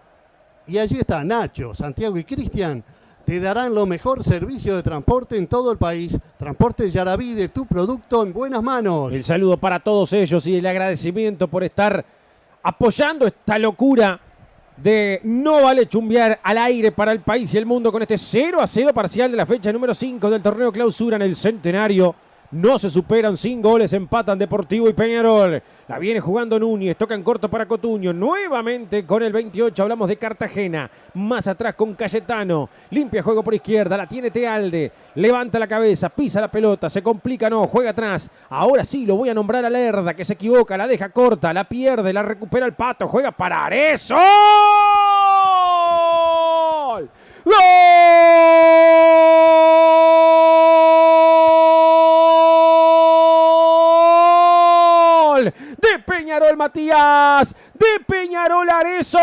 y 0.67 0.77
allí 0.77 0.99
está 0.99 1.23
Nacho, 1.23 1.73
Santiago 1.75 2.17
y 2.17 2.23
Cristian. 2.23 2.83
Te 3.25 3.39
darán 3.39 3.73
lo 3.73 3.85
mejor 3.85 4.23
servicio 4.23 4.75
de 4.75 4.83
transporte 4.83 5.37
en 5.37 5.47
todo 5.47 5.71
el 5.71 5.77
país. 5.77 6.17
Transporte 6.37 6.89
Yaravide, 6.89 7.49
tu 7.49 7.65
producto 7.65 8.23
en 8.23 8.33
buenas 8.33 8.61
manos. 8.61 9.13
El 9.13 9.23
saludo 9.23 9.57
para 9.57 9.79
todos 9.79 10.11
ellos 10.13 10.45
y 10.47 10.57
el 10.57 10.65
agradecimiento 10.65 11.47
por 11.47 11.63
estar 11.63 12.03
apoyando 12.63 13.27
esta 13.27 13.57
locura 13.57 14.19
de 14.77 15.21
no 15.23 15.61
vale 15.61 15.87
chumbear 15.87 16.39
al 16.41 16.57
aire 16.57 16.91
para 16.91 17.11
el 17.11 17.21
país 17.21 17.53
y 17.53 17.57
el 17.57 17.65
mundo 17.65 17.91
con 17.91 18.01
este 18.01 18.17
0 18.17 18.61
a 18.61 18.67
0 18.67 18.91
parcial 18.93 19.29
de 19.29 19.37
la 19.37 19.45
fecha 19.45 19.71
número 19.71 19.93
5 19.93 20.29
del 20.29 20.41
torneo 20.41 20.71
clausura 20.71 21.15
en 21.17 21.21
el 21.23 21.35
centenario. 21.35 22.15
No 22.51 22.77
se 22.77 22.89
superan 22.89 23.37
sin 23.37 23.61
goles, 23.61 23.93
empatan 23.93 24.37
Deportivo 24.37 24.89
y 24.89 24.93
Peñarol. 24.93 25.63
La 25.87 25.97
viene 25.97 26.19
jugando 26.19 26.59
Núñez, 26.59 26.97
toca 26.97 27.15
en 27.15 27.23
corto 27.23 27.49
para 27.49 27.65
Cotuño. 27.65 28.11
Nuevamente 28.11 29.05
con 29.05 29.23
el 29.23 29.31
28 29.31 29.81
hablamos 29.81 30.09
de 30.09 30.17
Cartagena. 30.17 30.91
Más 31.13 31.47
atrás 31.47 31.75
con 31.75 31.93
Cayetano. 31.93 32.69
Limpia 32.89 33.23
juego 33.23 33.41
por 33.41 33.53
izquierda, 33.53 33.95
la 33.95 34.05
tiene 34.05 34.31
Tealde. 34.31 34.91
Levanta 35.15 35.59
la 35.59 35.67
cabeza, 35.67 36.09
pisa 36.09 36.41
la 36.41 36.51
pelota, 36.51 36.89
se 36.89 37.01
complica, 37.01 37.49
no, 37.49 37.67
juega 37.67 37.91
atrás. 37.91 38.29
Ahora 38.49 38.83
sí 38.83 39.05
lo 39.05 39.15
voy 39.15 39.29
a 39.29 39.33
nombrar 39.33 39.63
a 39.63 39.69
Lerda, 39.69 40.13
que 40.13 40.25
se 40.25 40.33
equivoca, 40.33 40.75
la 40.75 40.87
deja 40.87 41.07
corta, 41.07 41.53
la 41.53 41.63
pierde, 41.63 42.11
la 42.11 42.21
recupera 42.21 42.65
el 42.65 42.73
pato, 42.73 43.07
juega 43.07 43.31
para 43.31 43.65
Arezo. 43.65 44.15
¡Gol! 47.45 48.80
Peñarol 56.31 56.55
Matías, 56.55 57.53
de 57.73 58.05
Peñarol 58.07 58.69
Arezo. 58.69 59.19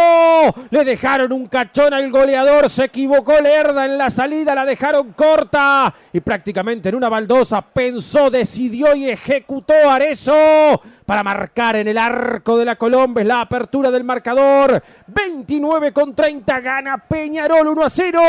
Le 0.69 0.85
dejaron 0.85 1.33
un 1.33 1.47
cachón 1.47 1.95
al 1.95 2.11
goleador, 2.11 2.69
se 2.69 2.85
equivocó 2.85 3.41
Lerda 3.41 3.87
en 3.87 3.97
la 3.97 4.11
salida, 4.11 4.55
la 4.55 4.67
dejaron 4.67 5.15
corta 5.15 5.95
y 6.13 6.21
prácticamente 6.21 6.91
en 6.91 6.97
una 6.97 7.09
baldosa 7.09 7.63
pensó, 7.63 8.29
decidió 8.29 8.95
y 8.95 9.09
ejecutó 9.09 9.73
Arezo 9.89 10.83
para 11.07 11.25
marcar 11.25 11.77
en 11.77 11.89
el 11.89 11.97
arco 11.97 12.59
de 12.59 12.67
la 12.67 12.77
Colombia 12.77 13.25
la 13.25 13.41
apertura 13.41 13.91
del 13.91 14.05
marcador. 14.05 14.83
29 15.07 15.95
con 15.95 16.15
30 16.15 16.61
gana 16.61 16.99
Peñarol 16.99 17.69
1 17.69 17.85
a 17.85 17.89
0. 17.89 18.21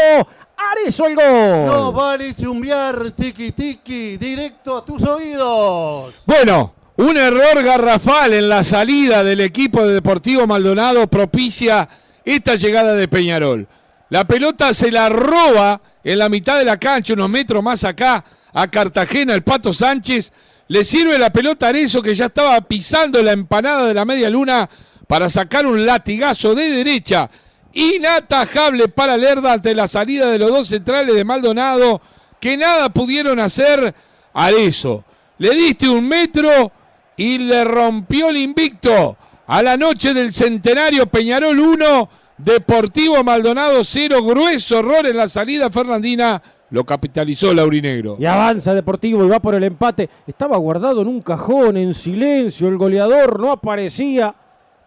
Arezo 0.72 1.06
el 1.06 1.16
gol. 1.16 1.66
No 1.66 1.92
vale 1.92 2.34
chumbear 2.34 3.12
tiki 3.12 3.52
tiki 3.52 4.16
directo 4.16 4.78
a 4.78 4.86
tus 4.86 5.04
oídos. 5.04 6.22
Bueno, 6.26 6.79
un 7.00 7.16
error 7.16 7.64
garrafal 7.64 8.34
en 8.34 8.50
la 8.50 8.62
salida 8.62 9.24
del 9.24 9.40
equipo 9.40 9.88
de 9.88 9.94
Deportivo 9.94 10.46
Maldonado 10.46 11.08
propicia 11.08 11.88
esta 12.26 12.56
llegada 12.56 12.94
de 12.94 13.08
Peñarol. 13.08 13.66
La 14.10 14.26
pelota 14.26 14.74
se 14.74 14.92
la 14.92 15.08
roba 15.08 15.80
en 16.04 16.20
la 16.20 16.28
mitad 16.28 16.58
de 16.58 16.66
la 16.66 16.76
cancha, 16.76 17.14
unos 17.14 17.30
metros 17.30 17.64
más 17.64 17.86
acá, 17.86 18.26
a 18.52 18.68
Cartagena, 18.68 19.34
el 19.34 19.44
Pato 19.44 19.72
Sánchez. 19.72 20.34
Le 20.68 20.84
sirve 20.84 21.18
la 21.18 21.32
pelota 21.32 21.68
a 21.68 21.70
Arezo 21.70 22.02
que 22.02 22.14
ya 22.14 22.26
estaba 22.26 22.60
pisando 22.60 23.24
la 23.24 23.32
empanada 23.32 23.88
de 23.88 23.94
la 23.94 24.04
media 24.04 24.30
luna 24.30 24.70
para 25.08 25.30
sacar 25.30 25.66
un 25.66 25.86
latigazo 25.86 26.54
de 26.54 26.70
derecha. 26.70 27.30
Inatajable 27.72 28.90
para 28.90 29.16
Lerda 29.16 29.54
ante 29.54 29.74
la 29.74 29.88
salida 29.88 30.30
de 30.30 30.38
los 30.38 30.52
dos 30.52 30.68
centrales 30.68 31.16
de 31.16 31.24
Maldonado 31.24 32.02
que 32.42 32.58
nada 32.58 32.90
pudieron 32.90 33.40
hacer 33.40 33.96
a 34.34 34.52
eso. 34.52 35.06
Le 35.38 35.56
diste 35.56 35.88
un 35.88 36.06
metro 36.06 36.74
y 37.20 37.38
le 37.38 37.66
rompió 37.66 38.30
el 38.30 38.38
invicto 38.38 39.18
a 39.46 39.62
la 39.62 39.76
noche 39.76 40.14
del 40.14 40.32
centenario 40.32 41.06
Peñarol 41.08 41.60
1, 41.60 42.10
Deportivo 42.38 43.22
Maldonado 43.26 43.84
0, 43.84 44.24
grueso 44.24 44.80
error 44.80 45.06
en 45.06 45.18
la 45.18 45.28
salida 45.28 45.70
fernandina, 45.70 46.42
lo 46.70 46.86
capitalizó 46.86 47.54
Laurinegro. 47.54 48.16
Y 48.20 48.26
avanza 48.26 48.74
Deportivo 48.74 49.26
y 49.26 49.28
va 49.28 49.42
por 49.42 49.54
el 49.54 49.66
empate. 49.66 50.10
Estaba 50.28 50.56
guardado 50.56 51.02
en 51.02 51.10
un 51.10 51.22
cajón, 51.22 51.76
en 51.76 51.94
silencio. 51.94 52.70
El 52.70 52.78
goleador 52.78 53.38
no 53.38 53.52
aparecía. 53.52 54.34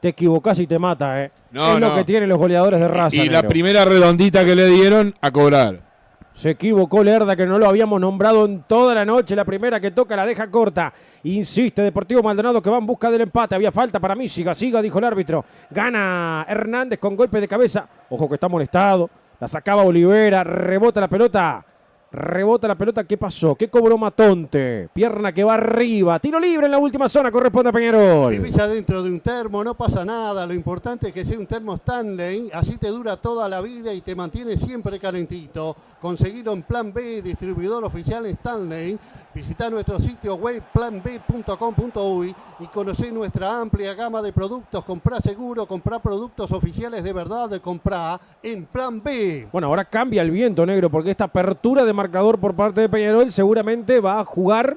Te 0.00 0.08
equivocás 0.08 0.58
y 0.58 0.66
te 0.66 0.78
mata, 0.78 1.22
¿eh? 1.22 1.32
No, 1.50 1.74
es 1.74 1.80
lo 1.80 1.94
que 1.94 2.04
tienen 2.04 2.30
los 2.30 2.38
goleadores 2.38 2.80
de 2.80 2.88
raza. 2.88 3.16
Y 3.16 3.28
la 3.28 3.42
primera 3.42 3.84
redondita 3.84 4.44
que 4.44 4.56
le 4.56 4.66
dieron 4.68 5.14
a 5.20 5.30
cobrar. 5.30 5.91
Se 6.34 6.50
equivocó 6.50 7.04
Lerda, 7.04 7.36
que 7.36 7.46
no 7.46 7.58
lo 7.58 7.66
habíamos 7.68 8.00
nombrado 8.00 8.46
en 8.46 8.62
toda 8.62 8.94
la 8.94 9.04
noche. 9.04 9.36
La 9.36 9.44
primera 9.44 9.80
que 9.80 9.90
toca 9.90 10.16
la 10.16 10.26
deja 10.26 10.50
corta. 10.50 10.92
Insiste 11.24 11.82
Deportivo 11.82 12.22
Maldonado 12.22 12.62
que 12.62 12.70
va 12.70 12.78
en 12.78 12.86
busca 12.86 13.10
del 13.10 13.22
empate. 13.22 13.54
Había 13.54 13.70
falta 13.70 14.00
para 14.00 14.14
mí. 14.14 14.28
Siga, 14.28 14.54
siga, 14.54 14.82
dijo 14.82 14.98
el 14.98 15.04
árbitro. 15.04 15.44
Gana 15.70 16.44
Hernández 16.48 16.98
con 16.98 17.16
golpe 17.16 17.40
de 17.40 17.48
cabeza. 17.48 17.86
Ojo 18.08 18.28
que 18.28 18.34
está 18.34 18.48
molestado. 18.48 19.10
La 19.38 19.46
sacaba 19.46 19.82
Olivera. 19.82 20.42
Rebota 20.42 21.00
la 21.00 21.08
pelota. 21.08 21.64
Rebota 22.12 22.68
la 22.68 22.74
pelota. 22.74 23.04
¿Qué 23.04 23.16
pasó? 23.16 23.54
¿Qué 23.54 23.68
cobró 23.68 23.96
Matonte? 23.96 24.90
Pierna 24.92 25.32
que 25.32 25.42
va 25.42 25.54
arriba. 25.54 26.18
Tiro 26.18 26.38
libre 26.38 26.66
en 26.66 26.72
la 26.72 26.78
última 26.78 27.08
zona. 27.08 27.30
Corresponde 27.30 27.70
a 27.70 27.72
Peñarol. 27.72 28.30
Vivís 28.32 28.58
adentro 28.58 29.02
de 29.02 29.10
un 29.10 29.20
termo, 29.20 29.64
no 29.64 29.74
pasa 29.74 30.04
nada. 30.04 30.44
Lo 30.44 30.52
importante 30.52 31.08
es 31.08 31.14
que 31.14 31.24
sea 31.24 31.38
un 31.38 31.46
termo 31.46 31.74
Stanley, 31.76 32.50
así 32.52 32.76
te 32.76 32.88
dura 32.88 33.16
toda 33.16 33.48
la 33.48 33.62
vida 33.62 33.94
y 33.94 34.02
te 34.02 34.14
mantiene 34.14 34.58
siempre 34.58 34.98
calentito. 34.98 35.74
Conseguirlo 36.02 36.52
en 36.52 36.62
Plan 36.62 36.92
B, 36.92 37.22
distribuidor 37.22 37.82
oficial 37.84 38.26
Stanley. 38.26 38.98
Visita 39.34 39.70
nuestro 39.70 39.98
sitio 39.98 40.34
web 40.34 40.62
planb.com.uy 40.74 42.34
y 42.60 42.66
conocer 42.66 43.10
nuestra 43.12 43.58
amplia 43.58 43.94
gama 43.94 44.20
de 44.20 44.34
productos. 44.34 44.84
Comprá 44.84 45.20
seguro, 45.20 45.64
comprá 45.64 45.98
productos 45.98 46.52
oficiales 46.52 47.02
de 47.02 47.12
verdad, 47.14 47.58
comprá 47.62 48.20
en 48.42 48.66
Plan 48.66 49.02
B. 49.02 49.48
Bueno, 49.50 49.68
ahora 49.68 49.86
cambia 49.86 50.20
el 50.20 50.30
viento 50.30 50.66
negro 50.66 50.90
porque 50.90 51.12
esta 51.12 51.24
apertura 51.24 51.84
de 51.84 52.01
marcador 52.02 52.38
por 52.40 52.54
parte 52.54 52.80
de 52.80 52.88
Peñarol 52.88 53.30
seguramente 53.30 54.00
va 54.00 54.18
a 54.18 54.24
jugar, 54.24 54.76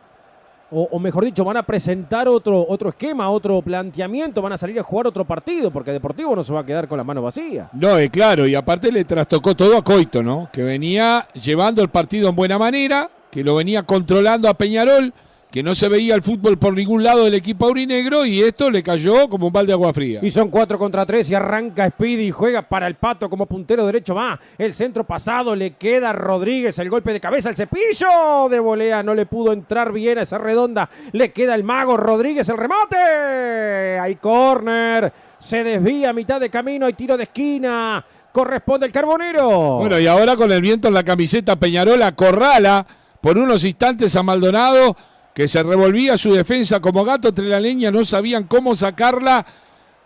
o, 0.70 1.00
mejor 1.00 1.26
dicho, 1.26 1.44
van 1.44 1.58
a 1.58 1.64
presentar 1.64 2.28
otro, 2.28 2.64
otro 2.68 2.90
esquema, 2.90 3.32
otro 3.32 3.64
planteamiento, 3.64 4.44
van 4.44 4.54
a 4.54 4.58
salir 4.58 4.80
a 4.80 4.84
jugar 4.84 5.08
otro 5.08 5.26
partido 5.26 5.72
porque 5.72 5.92
Deportivo 5.92 6.36
no 6.36 6.44
se 6.44 6.54
va 6.54 6.60
a 6.60 6.66
quedar 6.66 6.88
con 6.88 6.98
las 6.98 7.06
manos 7.06 7.24
vacías. 7.24 7.70
No, 7.74 7.98
es 7.98 8.12
claro, 8.12 8.46
y 8.46 8.54
aparte 8.54 8.92
le 8.92 9.06
trastocó 9.06 9.56
todo 9.56 9.76
a 9.76 9.84
Coito, 9.84 10.22
¿no? 10.22 10.50
Que 10.54 10.62
venía 10.62 11.26
llevando 11.34 11.82
el 11.82 11.90
partido 11.90 12.30
en 12.30 12.36
buena 12.36 12.60
manera, 12.60 13.10
que 13.32 13.44
lo 13.44 13.56
venía 13.56 13.82
controlando 13.82 14.48
a 14.48 14.54
Peñarol, 14.54 15.12
que 15.56 15.64
no 15.64 15.74
se 15.74 15.88
veía 15.88 16.16
el 16.16 16.22
fútbol 16.22 16.58
por 16.58 16.74
ningún 16.74 17.02
lado 17.02 17.24
del 17.24 17.34
equipo 17.34 17.68
aurinegro 17.68 18.26
y 18.26 18.42
esto 18.42 18.70
le 18.70 18.84
cayó 18.84 19.30
como 19.30 19.48
un 19.48 19.54
balde 19.54 19.68
de 19.68 19.74
agua 19.76 19.94
fría. 19.94 20.20
Y 20.22 20.30
son 20.30 20.50
4 20.50 20.78
contra 20.78 21.06
3 21.06 21.30
y 21.30 21.34
arranca 21.34 21.88
Speedy 21.88 22.24
y 22.24 22.32
juega 22.32 22.64
para 22.64 22.88
el 22.88 22.96
pato 22.96 23.30
como 23.30 23.46
puntero 23.46 23.86
derecho. 23.86 24.14
Va 24.14 24.38
el 24.58 24.74
centro 24.74 25.06
pasado, 25.06 25.56
le 25.56 25.76
queda 25.76 26.12
Rodríguez 26.12 26.78
el 26.80 26.90
golpe 26.90 27.14
de 27.14 27.22
cabeza, 27.22 27.48
el 27.48 27.56
cepillo 27.56 28.50
de 28.50 28.60
volea, 28.60 29.02
no 29.02 29.14
le 29.14 29.28
pudo 29.28 29.54
entrar 29.54 29.94
bien 29.94 30.18
a 30.18 30.24
esa 30.24 30.38
redonda. 30.38 30.90
Le 31.14 31.32
queda 31.32 31.56
el 31.56 31.64
mago 31.64 31.96
Rodríguez, 31.96 32.50
el 32.50 32.58
remate. 32.58 33.98
Hay 33.98 34.16
corner, 34.16 35.14
se 35.40 35.64
desvía 35.64 36.10
a 36.10 36.14
mitad 36.14 36.42
de 36.42 36.50
camino, 36.50 36.86
hay 36.86 36.96
tiro 36.96 37.16
de 37.16 37.24
esquina. 37.24 38.06
Corresponde 38.34 38.88
el 38.88 38.92
carbonero. 38.92 39.78
Bueno, 39.78 40.02
y 40.02 40.06
ahora 40.06 40.36
con 40.36 40.52
el 40.52 40.60
viento 40.60 40.90
en 40.90 40.96
la 40.96 41.06
camiseta 41.06 41.56
Peñarola, 41.56 42.14
corrala 42.14 42.86
por 43.22 43.38
unos 43.38 43.64
instantes 43.64 44.14
a 44.18 44.22
Maldonado 44.22 44.98
que 45.36 45.50
se 45.50 45.62
revolvía 45.62 46.18
su 46.18 46.34
defensa 46.34 46.80
como 46.80 47.04
gato 47.04 47.28
entre 47.28 47.46
la 47.46 47.60
leña, 47.60 47.92
no 47.92 48.06
sabían 48.06 48.46
cómo 48.46 48.74
sacarla. 48.74 49.46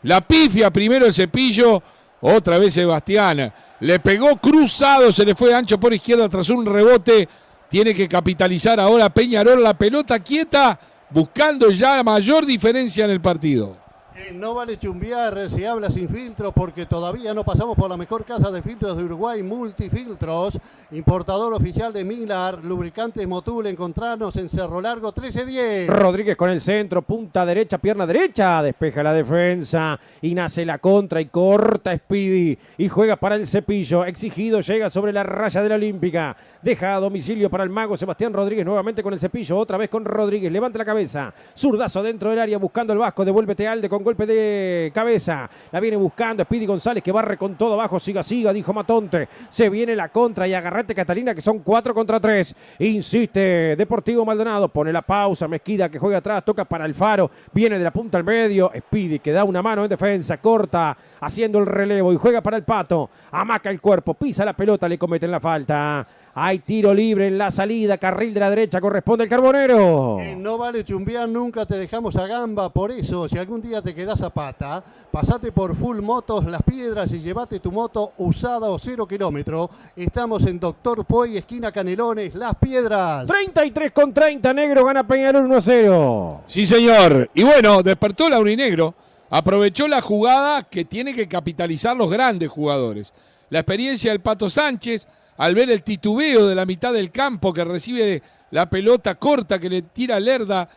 La 0.02 0.28
pifia 0.28 0.72
primero 0.72 1.06
el 1.06 1.14
cepillo, 1.14 1.84
otra 2.22 2.58
vez 2.58 2.74
Sebastián. 2.74 3.54
Le 3.82 4.00
pegó 4.00 4.38
cruzado, 4.38 5.12
se 5.12 5.24
le 5.24 5.36
fue 5.36 5.54
ancho 5.54 5.80
por 5.80 5.94
izquierda 5.94 6.28
tras 6.28 6.50
un 6.50 6.66
rebote. 6.66 7.30
Tiene 7.70 7.94
que 7.94 8.08
capitalizar 8.08 8.80
ahora 8.80 9.12
Peñarol 9.12 9.62
la 9.62 9.78
pelota 9.78 10.20
quieta, 10.20 10.80
buscando 11.12 11.70
ya 11.70 12.02
mayor 12.02 12.44
diferencia 12.44 13.06
en 13.06 13.12
el 13.12 13.22
partido. 13.22 13.78
Eh, 14.20 14.34
no 14.34 14.54
vale 14.54 14.78
chumbear, 14.78 15.50
se 15.50 15.66
habla 15.66 15.90
sin 15.90 16.10
filtros 16.10 16.52
porque 16.54 16.86
todavía 16.86 17.34
no 17.34 17.46
pasamos 17.46 17.78
por 17.78 17.90
la 17.90 17.96
mejor 17.96 18.26
casa 18.26 18.52
de 18.52 18.62
filtros 18.62 18.98
de 18.98 19.04
Uruguay, 19.04 19.42
Multifiltros, 19.42 20.60
importador 20.92 21.54
oficial 21.54 21.94
de 21.94 22.04
Milar, 22.04 22.64
lubricantes 22.64 23.26
Motul, 23.26 23.68
encontrarnos 23.68 24.36
en 24.36 24.50
Cerro 24.50 24.82
Largo 24.82 25.08
1310. 25.08 25.90
Rodríguez 25.90 26.36
con 26.36 26.50
el 26.50 26.60
centro, 26.60 27.02
punta 27.02 27.46
derecha, 27.46 27.78
pierna 27.78 28.06
derecha, 28.06 28.62
despeja 28.62 29.04
la 29.04 29.14
defensa 29.14 29.98
y 30.22 30.36
nace 30.36 30.66
la 30.66 30.80
contra 30.80 31.22
y 31.22 31.28
corta 31.28 31.96
Speedy 31.96 32.58
y 32.78 32.90
juega 32.90 33.16
para 33.16 33.36
el 33.36 33.48
cepillo, 33.48 34.04
exigido, 34.04 34.60
llega 34.60 34.90
sobre 34.90 35.14
la 35.14 35.24
raya 35.24 35.64
de 35.64 35.70
la 35.70 35.76
Olímpica, 35.76 36.36
deja 36.62 36.96
a 36.96 37.00
domicilio 37.00 37.50
para 37.50 37.64
el 37.64 37.70
mago 37.70 37.96
Sebastián 37.98 38.34
Rodríguez 38.34 38.66
nuevamente 38.66 39.02
con 39.04 39.14
el 39.14 39.20
cepillo, 39.20 39.58
otra 39.58 39.78
vez 39.78 39.90
con 39.90 40.06
Rodríguez, 40.06 40.52
levanta 40.52 40.78
la 40.78 40.86
cabeza, 40.86 41.34
zurdazo 41.56 42.04
dentro 42.04 42.30
del 42.30 42.40
área 42.40 42.58
buscando 42.58 42.94
el 42.94 43.00
vasco, 43.00 43.24
devuélvete 43.24 43.68
Alde 43.68 43.90
con 43.90 44.04
golpe 44.04 44.26
de 44.26 44.92
cabeza. 44.94 45.50
La 45.72 45.80
viene 45.80 45.98
buscando 45.98 46.44
Speedy 46.44 46.66
González 46.66 47.04
que 47.04 47.12
barre 47.12 47.38
con 47.38 47.56
todo 47.56 47.74
abajo. 47.74 48.00
Siga, 48.00 48.24
siga, 48.24 48.54
dijo 48.54 48.74
Matonte. 48.74 49.28
Se 49.50 49.70
viene 49.70 49.96
la 49.96 50.10
contra 50.10 50.48
y 50.48 50.54
agarrate 50.54 50.96
Catalina 50.96 51.36
que 51.36 51.42
son 51.42 51.60
cuatro 51.60 51.94
contra 51.94 52.20
tres. 52.20 52.56
Insiste 52.80 53.76
Deportivo 53.76 54.26
Maldonado. 54.26 54.70
Pone 54.70 54.92
la 54.92 55.02
pausa. 55.02 55.48
Mezquida 55.48 55.90
que 55.90 56.00
juega 56.00 56.18
atrás. 56.18 56.44
Toca 56.44 56.66
para 56.66 56.86
el 56.86 56.96
faro. 56.96 57.30
Viene 57.54 57.78
de 57.78 57.84
la 57.84 57.92
punta 57.92 58.18
al 58.18 58.24
medio. 58.24 58.72
Speedy 58.76 59.20
que 59.20 59.32
da 59.32 59.44
una 59.44 59.62
mano 59.62 59.84
en 59.84 59.90
defensa. 59.90 60.38
Corta 60.38 60.98
haciendo 61.22 61.60
el 61.60 61.66
relevo 61.66 62.14
y 62.14 62.18
juega 62.18 62.42
para 62.42 62.58
el 62.58 62.64
pato. 62.64 63.10
Amaca 63.32 63.70
el 63.70 63.82
cuerpo. 63.82 64.14
Pisa 64.14 64.46
la 64.46 64.54
pelota. 64.54 64.88
Le 64.88 64.98
cometen 64.98 65.32
la 65.32 65.40
falta. 65.40 66.08
Hay 66.42 66.60
tiro 66.60 66.94
libre 66.94 67.28
en 67.28 67.38
la 67.38 67.52
salida, 67.52 67.98
carril 67.98 68.34
de 68.34 68.40
la 68.40 68.50
derecha, 68.50 68.80
corresponde 68.80 69.26
el 69.26 69.30
Carbonero. 69.30 70.22
Eh, 70.22 70.38
no 70.38 70.58
vale 70.58 70.86
chumbear, 70.86 71.28
nunca 71.28 71.66
te 71.66 71.76
dejamos 71.76 72.16
a 72.16 72.28
gamba. 72.28 72.70
Por 72.70 72.92
eso, 72.92 73.28
si 73.28 73.38
algún 73.38 73.62
día 73.62 73.82
te 73.82 73.94
quedas 73.94 74.22
a 74.22 74.30
pata, 74.30 74.82
pasate 75.12 75.52
por 75.52 75.76
Full 75.76 76.00
Motos 76.00 76.46
Las 76.46 76.64
Piedras 76.64 77.12
y 77.12 77.20
llévate 77.20 77.60
tu 77.60 77.74
moto 77.74 78.14
usada 78.20 78.70
o 78.70 78.80
cero 78.80 79.06
kilómetro. 79.06 79.70
Estamos 79.98 80.46
en 80.46 80.62
Doctor 80.62 81.04
Poy, 81.04 81.36
esquina 81.36 81.74
Canelones, 81.74 82.34
Las 82.36 82.56
Piedras. 82.56 83.28
33 83.28 83.92
con 83.92 84.14
30, 84.14 84.54
negro 84.54 84.86
gana 84.86 85.06
Peñarol 85.06 85.44
1 85.44 85.60
0. 85.60 86.42
Sí, 86.46 86.66
señor. 86.66 87.30
Y 87.34 87.44
bueno, 87.44 87.84
despertó 87.84 88.28
el 88.28 88.34
Aurinegro. 88.36 88.94
Aprovechó 89.30 89.90
la 89.90 90.00
jugada 90.00 90.64
que 90.64 90.86
tiene 90.86 91.14
que 91.14 91.28
capitalizar 91.28 91.98
los 91.98 92.10
grandes 92.10 92.48
jugadores. 92.48 93.14
La 93.50 93.60
experiencia 93.60 94.12
del 94.12 94.22
Pato 94.22 94.50
Sánchez 94.50 95.06
al 95.40 95.56
ver 95.56 95.72
el 95.72 95.84
titubeo 95.84 96.48
de 96.48 96.54
la 96.54 96.66
mitad 96.66 96.92
del 96.92 97.12
campo 97.12 97.54
que 97.54 97.64
recibe 97.64 98.22
la 98.52 98.70
pelota 98.70 99.16
corta 99.16 99.58
que 99.58 99.70
le 99.70 99.84
tira 99.84 100.20
Lerda. 100.20 100.68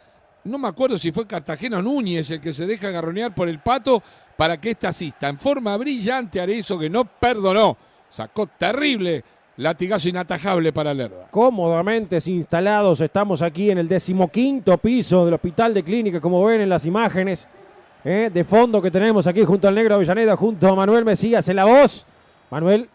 No 0.44 0.56
me 0.56 0.68
acuerdo 0.68 0.96
si 0.96 1.10
fue 1.10 1.26
Cartagena 1.26 1.82
Núñez 1.82 2.30
el 2.30 2.40
que 2.40 2.52
se 2.52 2.64
deja 2.64 2.88
agarronear 2.88 3.34
por 3.34 3.48
el 3.48 3.58
pato 3.58 4.00
para 4.36 4.60
que 4.60 4.70
ésta 4.70 4.90
asista. 4.90 5.28
En 5.28 5.38
forma 5.38 5.76
brillante 5.76 6.40
Arezo 6.40 6.78
que 6.78 6.88
no 6.88 7.04
perdonó. 7.04 7.76
Sacó 8.08 8.46
terrible 8.46 9.24
latigazo 9.56 10.08
inatajable 10.08 10.72
para 10.72 10.94
Lerda. 10.94 11.26
Cómodamente 11.28 12.18
instalados 12.24 13.00
estamos 13.00 13.42
aquí 13.42 13.72
en 13.72 13.78
el 13.78 13.88
decimoquinto 13.88 14.78
piso 14.78 15.24
del 15.24 15.34
Hospital 15.34 15.74
de 15.74 15.82
Clínica, 15.82 16.20
como 16.20 16.44
ven 16.44 16.60
en 16.60 16.68
las 16.68 16.86
imágenes 16.86 17.48
¿eh? 18.04 18.30
de 18.32 18.44
fondo 18.44 18.80
que 18.80 18.92
tenemos 18.92 19.26
aquí 19.26 19.44
junto 19.44 19.66
al 19.66 19.74
Negro 19.74 19.96
Avellaneda, 19.96 20.36
junto 20.36 20.68
a 20.68 20.76
Manuel 20.76 21.04
Mesías 21.04 21.48
en 21.48 21.56
la 21.56 21.64
voz. 21.64 22.06
Manuel, 22.48 22.88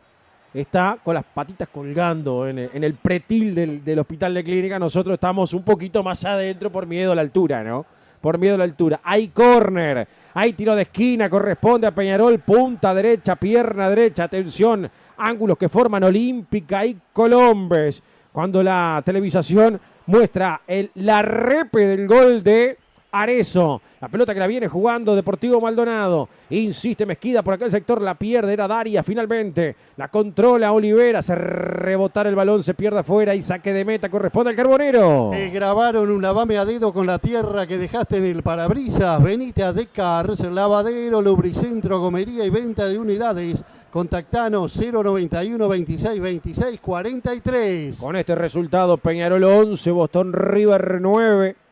está 0.62 0.98
con 1.04 1.14
las 1.14 1.24
patitas 1.24 1.68
colgando 1.70 2.48
en 2.48 2.58
el, 2.58 2.94
pretil 2.96 3.54
del, 3.54 4.00
hospital 4.00 4.34
de 4.34 4.44
clínica. 4.44 4.80
Nosotros 4.80 5.14
estamos 5.14 5.54
un 5.54 5.64
poquito 5.64 6.04
más 6.04 6.24
adentro 6.26 6.72
por 6.72 6.86
miedo 6.86 7.12
a 7.12 7.16
la 7.16 7.22
altura, 7.22 7.64
¿no? 7.64 7.86
Por 8.22 8.38
miedo 8.38 8.56
a 8.56 8.58
la 8.58 8.64
altura. 8.64 9.00
Hay 9.04 9.28
córner, 9.28 10.08
hay 10.34 10.54
tiro 10.54 10.76
de 10.76 10.84
esquina, 10.84 11.30
corresponde 11.30 11.86
a 11.86 11.94
Peñarol, 11.94 12.40
punta 12.40 12.94
derecha, 12.94 13.36
pierna 13.36 13.90
derecha, 13.90 14.24
atención, 14.24 14.90
ángulos 15.18 15.58
que 15.58 15.70
forman 15.70 16.04
Olímpica 16.04 16.86
y 16.86 16.98
Colombes. 17.14 18.02
Cuando 18.32 18.64
la 18.64 19.02
televisación 19.06 19.80
muestra 20.08 20.62
el, 20.66 20.90
la 20.96 21.22
repe 21.22 21.82
del 21.86 22.08
gol 22.08 22.42
de 22.42 22.78
Arezo. 23.12 23.82
La 24.00 24.10
pelota 24.10 24.34
que 24.34 24.40
la 24.40 24.48
viene 24.48 24.68
jugando 24.68 25.16
Deportivo 25.16 25.60
Maldonado. 25.60 26.30
Insiste 26.50 27.06
Mezquida 27.06 27.42
por 27.42 27.54
aquel 27.54 27.72
sector. 27.72 28.02
La 28.02 28.16
pierde. 28.16 28.54
Era 28.54 28.68
Daria 28.68 29.02
finalmente. 29.02 29.76
La 29.96 30.10
controla 30.10 30.72
Olivera. 30.72 31.22
Se 31.22 31.34
rebotar 31.34 32.28
el 32.28 32.36
balón. 32.36 32.62
Se 32.62 32.74
pierde 32.74 33.00
afuera. 33.00 33.34
Y 33.34 33.42
saque 33.42 33.74
de 33.74 33.86
meta. 33.86 34.10
Corresponde 34.10 34.52
al 34.52 34.56
Carbonero. 34.56 35.30
Te 35.32 35.50
grabaron 35.50 36.12
un 36.12 36.22
lavame 36.22 36.58
a 36.58 36.66
dedo 36.66 36.94
con 36.94 37.08
la 37.08 37.18
tierra 37.18 37.66
que 37.66 37.78
dejaste 37.78 38.18
en 38.18 38.26
el 38.26 38.44
parabrisas. 38.44 39.24
Venite 39.24 39.64
a 39.64 39.74
Decars. 39.74 40.40
Lavadero, 40.42 41.22
lubricentro, 41.22 42.00
gomería 42.00 42.46
y 42.46 42.50
venta 42.50 42.88
de 42.88 43.00
unidades. 43.00 43.64
Contactanos 43.90 44.80
091 44.80 45.68
26 45.68 46.22
26 46.22 46.80
43. 46.80 47.98
Con 47.98 48.16
este 48.16 48.36
resultado, 48.36 48.98
Peñarol 48.98 49.44
11, 49.44 49.92
Boston 49.92 50.34
River 50.34 51.00
9 51.02 51.67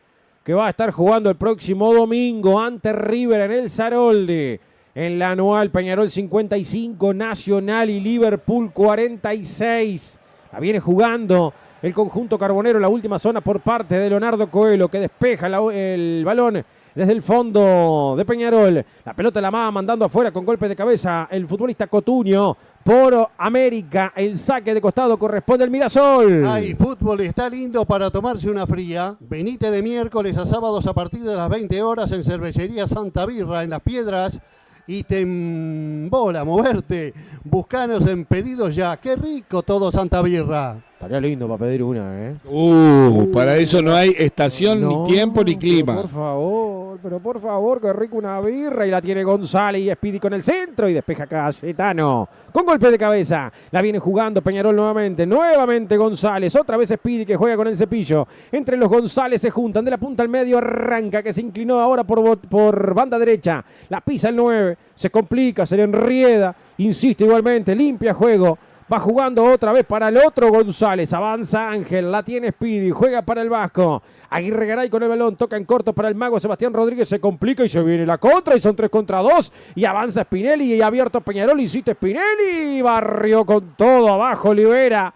que 0.46 0.54
va 0.54 0.68
a 0.68 0.70
estar 0.70 0.92
jugando 0.92 1.28
el 1.28 1.34
próximo 1.34 1.92
domingo 1.92 2.60
ante 2.60 2.92
River 2.92 3.50
en 3.50 3.50
el 3.50 3.68
Zarolde. 3.68 4.60
En 4.94 5.18
la 5.18 5.32
anual 5.32 5.70
Peñarol 5.70 6.08
55, 6.08 7.12
Nacional 7.12 7.90
y 7.90 7.98
Liverpool 7.98 8.70
46. 8.72 10.20
La 10.52 10.60
viene 10.60 10.78
jugando 10.78 11.52
el 11.82 11.92
conjunto 11.92 12.38
carbonero, 12.38 12.78
la 12.78 12.88
última 12.88 13.18
zona 13.18 13.40
por 13.40 13.58
parte 13.58 13.96
de 13.96 14.08
Leonardo 14.08 14.48
Coelho, 14.48 14.86
que 14.88 15.00
despeja 15.00 15.48
el 15.48 16.22
balón 16.24 16.64
desde 16.94 17.12
el 17.12 17.22
fondo 17.22 18.14
de 18.16 18.24
Peñarol. 18.24 18.86
La 19.04 19.14
pelota 19.14 19.40
la 19.40 19.50
va 19.50 19.68
mandando 19.72 20.04
afuera 20.04 20.30
con 20.30 20.46
golpe 20.46 20.68
de 20.68 20.76
cabeza 20.76 21.26
el 21.28 21.48
futbolista 21.48 21.88
Cotuño 21.88 22.56
por 22.86 23.30
América. 23.36 24.12
El 24.14 24.38
saque 24.38 24.72
de 24.72 24.80
costado 24.80 25.18
corresponde 25.18 25.64
al 25.64 25.70
Mirasol. 25.70 26.46
Ay, 26.46 26.72
fútbol 26.74 27.20
está 27.20 27.50
lindo 27.50 27.84
para 27.84 28.12
tomarse 28.12 28.48
una 28.48 28.64
fría. 28.64 29.16
Venite 29.18 29.72
de 29.72 29.82
miércoles 29.82 30.36
a 30.36 30.46
sábados 30.46 30.86
a 30.86 30.94
partir 30.94 31.24
de 31.24 31.34
las 31.34 31.50
20 31.50 31.82
horas 31.82 32.12
en 32.12 32.22
Cervecería 32.22 32.86
Santa 32.86 33.26
Birra 33.26 33.64
en 33.64 33.70
Las 33.70 33.80
Piedras 33.80 34.38
y 34.86 35.02
te 35.02 35.22
embola 35.22 36.44
moverte. 36.44 37.12
Buscanos 37.42 38.06
en 38.06 38.24
pedidos 38.24 38.76
ya. 38.76 38.96
Qué 38.98 39.16
rico 39.16 39.64
todo 39.64 39.90
Santa 39.90 40.22
Birra. 40.22 40.85
Estaría 40.96 41.20
lindo 41.20 41.46
para 41.46 41.58
pedir 41.58 41.82
una, 41.82 42.26
¿eh? 42.26 42.36
Uh, 42.46 43.30
para 43.30 43.58
eso 43.58 43.82
no 43.82 43.94
hay 43.94 44.14
estación, 44.16 44.88
ni 44.88 45.04
tiempo, 45.04 45.44
ni 45.44 45.54
clima. 45.54 45.94
Por 45.94 46.08
favor, 46.08 46.98
pero 47.02 47.18
por 47.18 47.38
favor, 47.38 47.82
qué 47.82 47.92
rico 47.92 48.16
una 48.16 48.40
birra. 48.40 48.86
Y 48.86 48.90
la 48.90 49.02
tiene 49.02 49.22
González 49.22 49.82
y 49.82 49.92
Speedy 49.92 50.18
con 50.18 50.32
el 50.32 50.42
centro 50.42 50.88
y 50.88 50.94
despeja 50.94 51.26
Cayetano. 51.26 52.26
Con 52.50 52.64
golpe 52.64 52.90
de 52.90 52.96
cabeza. 52.96 53.52
La 53.72 53.82
viene 53.82 53.98
jugando 53.98 54.40
Peñarol 54.40 54.74
nuevamente. 54.74 55.26
Nuevamente 55.26 55.98
González. 55.98 56.56
Otra 56.56 56.78
vez 56.78 56.88
Speedy 56.88 57.26
que 57.26 57.36
juega 57.36 57.58
con 57.58 57.68
el 57.68 57.76
cepillo. 57.76 58.26
Entre 58.50 58.78
los 58.78 58.88
González 58.88 59.42
se 59.42 59.50
juntan. 59.50 59.84
De 59.84 59.90
la 59.90 59.98
punta 59.98 60.22
al 60.22 60.30
medio 60.30 60.56
arranca 60.56 61.22
que 61.22 61.34
se 61.34 61.42
inclinó 61.42 61.78
ahora 61.78 62.04
por, 62.04 62.38
por 62.38 62.94
banda 62.94 63.18
derecha. 63.18 63.62
La 63.90 64.00
pisa 64.00 64.30
el 64.30 64.36
9. 64.36 64.78
Se 64.94 65.10
complica, 65.10 65.66
se 65.66 65.76
le 65.76 65.82
enrieda. 65.82 66.56
Insiste 66.78 67.24
igualmente. 67.24 67.74
Limpia 67.74 68.14
juego. 68.14 68.56
Va 68.92 69.00
jugando 69.00 69.44
otra 69.44 69.72
vez 69.72 69.84
para 69.84 70.08
el 70.08 70.16
otro 70.16 70.48
González. 70.48 71.12
Avanza 71.12 71.70
Ángel. 71.70 72.12
La 72.12 72.22
tiene 72.22 72.50
Speedy. 72.52 72.90
Juega 72.90 73.20
para 73.22 73.42
el 73.42 73.50
Vasco. 73.50 74.00
Aguirre 74.30 74.64
Garay 74.64 74.88
con 74.88 75.02
el 75.02 75.08
balón. 75.08 75.34
Toca 75.34 75.56
en 75.56 75.64
corto 75.64 75.92
para 75.92 76.08
el 76.08 76.14
mago 76.14 76.38
Sebastián 76.38 76.72
Rodríguez. 76.72 77.08
Se 77.08 77.18
complica 77.18 77.64
y 77.64 77.68
se 77.68 77.82
viene 77.82 78.06
la 78.06 78.18
contra. 78.18 78.54
Y 78.56 78.60
son 78.60 78.76
tres 78.76 78.88
contra 78.88 79.18
dos. 79.22 79.52
Y 79.74 79.84
avanza 79.84 80.22
Spinelli. 80.22 80.74
Y 80.74 80.82
abierto 80.82 81.20
Peñarol. 81.20 81.60
Insiste 81.60 81.94
Spinelli. 81.94 82.80
Barrió 82.80 83.44
con 83.44 83.74
todo 83.76 84.12
abajo 84.12 84.50
Olivera. 84.50 85.12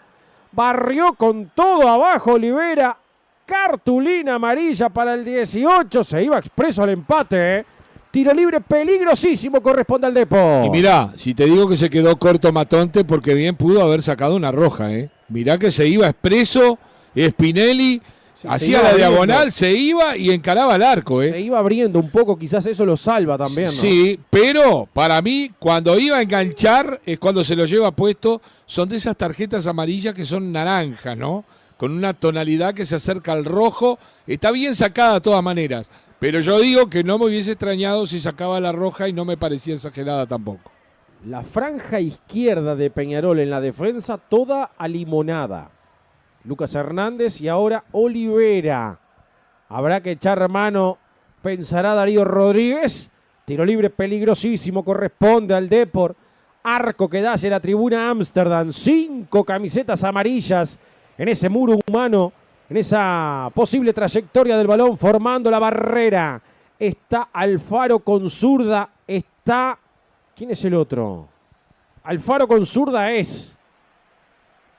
Barrió 0.50 1.12
con 1.12 1.52
todo 1.54 1.88
abajo 1.88 2.32
Olivera. 2.32 2.96
cartulina 3.46 4.34
amarilla 4.34 4.88
para 4.88 5.14
el 5.14 5.24
18. 5.24 6.02
Se 6.02 6.24
iba 6.24 6.38
expreso 6.40 6.82
al 6.82 6.90
empate. 6.90 7.58
¿eh? 7.58 7.64
Tiro 8.10 8.34
libre 8.34 8.60
peligrosísimo 8.60 9.60
corresponde 9.60 10.08
al 10.08 10.14
Depo. 10.14 10.64
Y 10.64 10.70
mirá, 10.70 11.12
si 11.14 11.32
te 11.32 11.44
digo 11.44 11.68
que 11.68 11.76
se 11.76 11.88
quedó 11.88 12.18
corto 12.18 12.52
Matonte, 12.52 13.04
porque 13.04 13.34
bien 13.34 13.54
pudo 13.54 13.82
haber 13.82 14.02
sacado 14.02 14.34
una 14.34 14.50
roja, 14.50 14.92
¿eh? 14.92 15.10
Mirá 15.28 15.58
que 15.58 15.70
se 15.70 15.86
iba 15.86 16.08
expreso, 16.08 16.76
Spinelli, 17.16 18.02
hacía 18.48 18.82
la 18.82 18.94
diagonal, 18.94 19.52
se 19.52 19.72
iba 19.72 20.16
y 20.16 20.30
encaraba 20.30 20.74
el 20.74 20.82
arco, 20.82 21.22
¿eh? 21.22 21.30
Se 21.30 21.40
iba 21.40 21.60
abriendo 21.60 22.00
un 22.00 22.10
poco, 22.10 22.36
quizás 22.36 22.66
eso 22.66 22.84
lo 22.84 22.96
salva 22.96 23.38
también, 23.38 23.66
¿no? 23.66 23.72
Sí, 23.72 24.18
pero 24.28 24.88
para 24.92 25.22
mí, 25.22 25.52
cuando 25.60 25.96
iba 25.96 26.16
a 26.16 26.22
enganchar, 26.22 27.00
es 27.06 27.20
cuando 27.20 27.44
se 27.44 27.54
lo 27.54 27.64
lleva 27.64 27.92
puesto, 27.92 28.42
son 28.66 28.88
de 28.88 28.96
esas 28.96 29.16
tarjetas 29.16 29.68
amarillas 29.68 30.14
que 30.14 30.24
son 30.24 30.50
naranjas, 30.50 31.16
¿no? 31.16 31.44
Con 31.76 31.92
una 31.92 32.12
tonalidad 32.12 32.74
que 32.74 32.84
se 32.84 32.96
acerca 32.96 33.32
al 33.32 33.44
rojo. 33.44 33.98
Está 34.26 34.50
bien 34.50 34.74
sacada 34.74 35.14
de 35.14 35.20
todas 35.22 35.42
maneras. 35.42 35.90
Pero 36.20 36.40
yo 36.40 36.60
digo 36.60 36.90
que 36.90 37.02
no 37.02 37.18
me 37.18 37.24
hubiese 37.24 37.52
extrañado 37.52 38.06
si 38.06 38.20
sacaba 38.20 38.60
la 38.60 38.72
roja 38.72 39.08
y 39.08 39.12
no 39.14 39.24
me 39.24 39.38
parecía 39.38 39.74
exagerada 39.74 40.26
tampoco. 40.26 40.70
La 41.24 41.42
franja 41.42 41.98
izquierda 41.98 42.76
de 42.76 42.90
Peñarol 42.90 43.40
en 43.40 43.48
la 43.48 43.62
defensa, 43.62 44.18
toda 44.18 44.70
alimonada. 44.76 45.70
Lucas 46.44 46.74
Hernández 46.74 47.40
y 47.40 47.48
ahora 47.48 47.84
Olivera. 47.92 49.00
Habrá 49.70 50.02
que 50.02 50.12
echar 50.12 50.46
mano, 50.50 50.98
pensará 51.42 51.94
Darío 51.94 52.26
Rodríguez. 52.26 53.10
Tiro 53.46 53.64
libre 53.64 53.88
peligrosísimo, 53.88 54.84
corresponde 54.84 55.54
al 55.54 55.70
Depor. 55.70 56.14
Arco 56.62 57.08
que 57.08 57.22
da 57.22 57.32
hacia 57.32 57.48
la 57.48 57.60
tribuna 57.60 58.10
Ámsterdam. 58.10 58.72
Cinco 58.72 59.42
camisetas 59.42 60.04
amarillas 60.04 60.78
en 61.16 61.28
ese 61.28 61.48
muro 61.48 61.78
humano 61.88 62.34
en 62.70 62.76
esa 62.76 63.50
posible 63.52 63.92
trayectoria 63.92 64.56
del 64.56 64.68
balón, 64.68 64.96
formando 64.96 65.50
la 65.50 65.58
barrera. 65.58 66.40
Está 66.78 67.28
Alfaro 67.32 67.98
con 67.98 68.30
zurda, 68.30 68.88
está... 69.06 69.76
¿Quién 70.36 70.52
es 70.52 70.64
el 70.64 70.74
otro? 70.74 71.28
Alfaro 72.04 72.46
con 72.46 72.64
zurda 72.64 73.10
es 73.10 73.56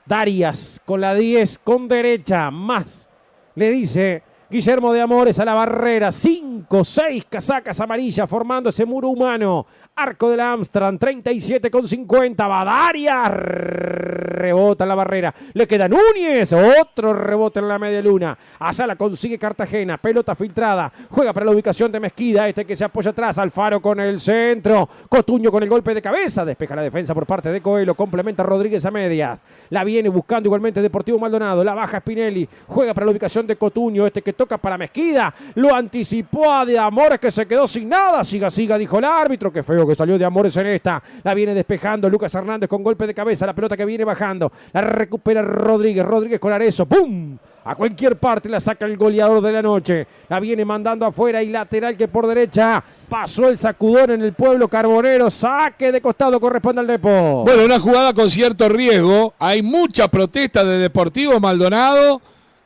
Darias 0.06 0.80
con 0.84 1.00
la 1.02 1.14
10, 1.14 1.58
con 1.58 1.86
derecha, 1.86 2.50
más. 2.50 3.10
Le 3.54 3.70
dice 3.70 4.22
Guillermo 4.52 4.92
de 4.92 5.00
Amores 5.00 5.40
a 5.40 5.46
la 5.46 5.54
barrera. 5.54 6.12
5, 6.12 6.84
6 6.84 7.24
casacas 7.24 7.80
amarillas 7.80 8.28
formando 8.28 8.68
ese 8.68 8.84
muro 8.84 9.08
humano. 9.08 9.66
Arco 9.94 10.30
de 10.30 10.38
la 10.38 10.52
Amsterdam, 10.52 10.98
37 10.98 11.70
con 11.70 11.86
50. 11.86 12.46
Badaria 12.46 13.24
rebota 13.24 14.86
la 14.86 14.94
barrera. 14.94 15.34
Le 15.52 15.66
queda 15.66 15.86
Núñez. 15.86 16.52
Otro 16.52 17.12
rebote 17.12 17.60
en 17.60 17.68
la 17.68 17.78
media 17.78 18.00
luna. 18.00 18.36
Allá 18.58 18.86
la 18.86 18.96
consigue 18.96 19.38
Cartagena. 19.38 19.98
Pelota 19.98 20.34
filtrada. 20.34 20.92
Juega 21.10 21.32
para 21.32 21.46
la 21.46 21.52
ubicación 21.52 21.92
de 21.92 22.00
Mezquida. 22.00 22.48
Este 22.48 22.64
que 22.64 22.74
se 22.74 22.84
apoya 22.84 23.10
atrás. 23.10 23.38
Alfaro 23.38 23.80
con 23.80 24.00
el 24.00 24.20
centro. 24.20 24.88
Cotuño 25.08 25.50
con 25.50 25.62
el 25.62 25.68
golpe 25.68 25.94
de 25.94 26.02
cabeza. 26.02 26.44
Despeja 26.44 26.74
la 26.74 26.82
defensa 26.82 27.14
por 27.14 27.26
parte 27.26 27.50
de 27.50 27.60
Coelho. 27.60 27.94
Complementa 27.94 28.42
Rodríguez 28.42 28.84
a 28.86 28.90
medias. 28.90 29.38
La 29.70 29.84
viene 29.84 30.08
buscando 30.08 30.46
igualmente 30.46 30.80
Deportivo 30.80 31.18
Maldonado. 31.18 31.62
La 31.62 31.74
baja 31.74 32.00
Spinelli. 32.00 32.48
Juega 32.66 32.94
para 32.94 33.04
la 33.06 33.12
ubicación 33.12 33.46
de 33.46 33.56
Cotuño. 33.56 34.06
Este 34.06 34.22
que 34.22 34.32
toca 34.42 34.58
para 34.58 34.76
Mezquida. 34.76 35.32
Lo 35.54 35.72
anticipó 35.72 36.52
a 36.52 36.66
De 36.66 36.76
Amores 36.76 37.20
que 37.20 37.30
se 37.30 37.46
quedó 37.46 37.68
sin 37.68 37.88
nada. 37.88 38.24
Siga, 38.24 38.50
siga, 38.50 38.76
dijo 38.76 38.98
el 38.98 39.04
árbitro. 39.04 39.52
Que 39.52 39.62
feo 39.62 39.86
que 39.86 39.94
salió 39.94 40.18
de 40.18 40.24
Amores 40.24 40.56
en 40.56 40.66
esta. 40.66 41.00
La 41.22 41.32
viene 41.32 41.54
despejando 41.54 42.10
Lucas 42.10 42.34
Hernández 42.34 42.68
con 42.68 42.82
golpe 42.82 43.06
de 43.06 43.14
cabeza. 43.14 43.46
La 43.46 43.54
pelota 43.54 43.76
que 43.76 43.84
viene 43.84 44.04
bajando. 44.04 44.50
La 44.72 44.80
recupera 44.80 45.42
Rodríguez. 45.42 46.04
Rodríguez 46.04 46.40
con 46.40 46.52
Arezo. 46.52 46.86
¡Pum! 46.86 47.38
A 47.64 47.76
cualquier 47.76 48.16
parte 48.16 48.48
la 48.48 48.58
saca 48.58 48.86
el 48.86 48.96
goleador 48.96 49.40
de 49.40 49.52
la 49.52 49.62
noche. 49.62 50.06
La 50.28 50.40
viene 50.40 50.64
mandando 50.64 51.06
afuera 51.06 51.40
y 51.40 51.48
lateral 51.48 51.96
que 51.96 52.08
por 52.08 52.26
derecha 52.26 52.82
pasó 53.08 53.48
el 53.48 53.56
sacudón 53.56 54.10
en 54.10 54.22
el 54.22 54.32
pueblo 54.32 54.66
carbonero. 54.66 55.30
Saque 55.30 55.92
de 55.92 56.00
costado 56.00 56.40
corresponde 56.40 56.80
al 56.80 56.88
Depo. 56.88 57.44
Bueno, 57.44 57.64
una 57.64 57.78
jugada 57.78 58.12
con 58.12 58.28
cierto 58.28 58.68
riesgo. 58.68 59.34
Hay 59.38 59.62
mucha 59.62 60.08
protesta 60.08 60.64
de 60.64 60.78
Deportivo 60.78 61.38
Maldonado 61.38 62.20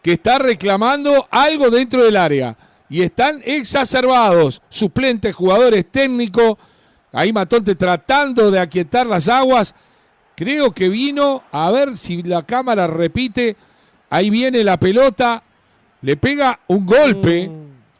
que 0.07 0.12
está 0.12 0.38
reclamando 0.38 1.26
algo 1.32 1.68
dentro 1.68 2.04
del 2.04 2.16
área. 2.16 2.57
Y 2.88 3.02
están 3.02 3.42
exacerbados. 3.44 4.62
Suplentes, 4.68 5.34
jugadores 5.34 5.84
técnicos. 5.90 6.54
Ahí 7.12 7.32
Matonte 7.32 7.74
tratando 7.74 8.52
de 8.52 8.61
aquietar 8.61 9.04
las 9.04 9.28
aguas. 9.28 9.74
Creo 10.36 10.70
que 10.70 10.88
vino, 10.90 11.42
a 11.50 11.72
ver 11.72 11.98
si 11.98 12.22
la 12.22 12.44
cámara 12.46 12.86
repite. 12.86 13.57
Ahí 14.09 14.30
viene 14.30 14.62
la 14.62 14.78
pelota. 14.78 15.42
Le 16.02 16.16
pega 16.16 16.61
un 16.68 16.86
golpe. 16.86 17.50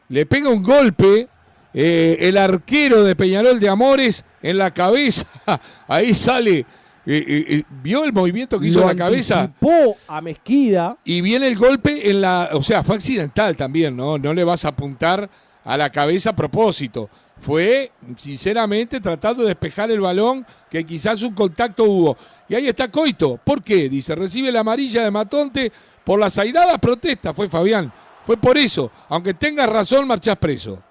Le 0.09 0.27
pega 0.27 0.49
un 0.49 0.63
golpe. 0.63 1.29
eh, 1.75 2.19
el 2.21 2.39
arquero 2.39 3.03
de 3.03 3.17
Peñarol 3.17 3.59
de 3.59 3.69
Amores 3.69 4.25
en 4.43 4.59
la 4.59 4.71
cabeza. 4.71 5.27
Ahí 5.89 6.15
sale. 6.15 6.67
Eh, 7.07 7.25
eh, 7.27 7.45
eh, 7.49 7.63
¿Vio 7.83 8.03
el 8.05 8.13
movimiento 8.13 8.59
que 8.59 8.67
hizo 8.67 8.81
Lo 8.81 8.87
la 8.87 8.97
cabeza? 8.97 9.41
anticipó 9.43 9.97
a 10.09 10.21
Mezquida. 10.21 10.97
Y 11.05 11.21
viene 11.21 11.47
el 11.47 11.57
golpe 11.57 12.11
en 12.11 12.21
la. 12.21 12.51
O 12.53 12.63
sea, 12.63 12.83
fue 12.83 12.97
accidental 12.97 13.57
también, 13.57 13.97
¿no? 13.97 14.19
No 14.19 14.35
le 14.35 14.43
vas 14.43 14.65
a 14.65 14.69
apuntar 14.69 15.29
a 15.65 15.77
la 15.77 15.91
cabeza 15.91 16.31
a 16.31 16.37
propósito. 16.37 17.09
Fue, 17.39 17.93
sinceramente, 18.17 19.01
tratando 19.01 19.43
de 19.43 19.49
despejar 19.51 19.91
el 19.91 20.01
balón, 20.01 20.45
que 20.71 20.85
quizás 20.85 21.23
un 21.23 21.35
contacto 21.35 21.85
hubo. 21.85 22.17
Y 22.49 22.55
ahí 22.55 22.67
está 22.67 22.91
Coito. 22.91 23.39
¿Por 23.45 23.63
qué? 23.63 23.89
Dice, 23.89 24.15
recibe 24.15 24.51
la 24.51 24.61
amarilla 24.61 25.05
de 25.05 25.11
Matonte 25.11 25.71
por 26.03 26.19
las 26.19 26.39
airadas 26.39 26.79
protestas. 26.79 27.37
Fue 27.37 27.49
Fabián. 27.49 27.93
Fue 28.25 28.37
por 28.37 28.57
eso. 28.59 28.91
Aunque 29.09 29.35
tengas 29.35 29.69
razón, 29.69 30.07
marchás 30.09 30.37
preso. 30.37 30.83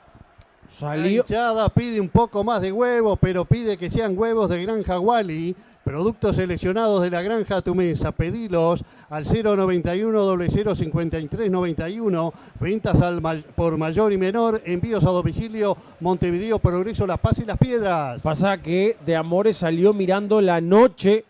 La 0.63 0.76
Salió. 0.89 1.22
hinchada 1.22 1.70
pide 1.70 1.99
un 1.99 2.09
poco 2.09 2.43
más 2.43 2.61
de 2.61 2.72
huevos, 2.72 3.18
pero 3.22 3.45
pide 3.45 3.78
que 3.78 3.89
sean 3.89 4.18
huevos 4.18 4.49
de 4.49 4.63
Granja 4.63 4.99
Wally. 4.99 5.55
Productos 5.86 6.38
seleccionados 6.38 6.99
de 7.03 7.11
la 7.11 7.21
Granja 7.21 7.57
a 7.57 7.61
tu 7.61 7.75
mesa. 7.75 8.11
Pedilos 8.11 8.83
al 9.07 9.23
091 9.23 10.36
0053 10.49 11.51
91. 11.51 12.33
Ventas 12.59 12.99
al 13.01 13.21
por 13.55 13.77
mayor 13.77 14.11
y 14.11 14.17
menor. 14.17 14.63
Envíos 14.65 15.03
a 15.03 15.11
domicilio 15.11 15.77
Montevideo, 15.99 16.57
Progreso, 16.57 17.05
La 17.05 17.17
Paz 17.17 17.38
y 17.38 17.45
Las 17.45 17.59
Piedras. 17.59 18.23
Pasa 18.23 18.57
que 18.57 18.97
de 19.05 19.15
Amores 19.15 19.57
salió 19.57 19.93
mirando 19.93 20.41
la 20.41 20.59
noche 20.59 21.23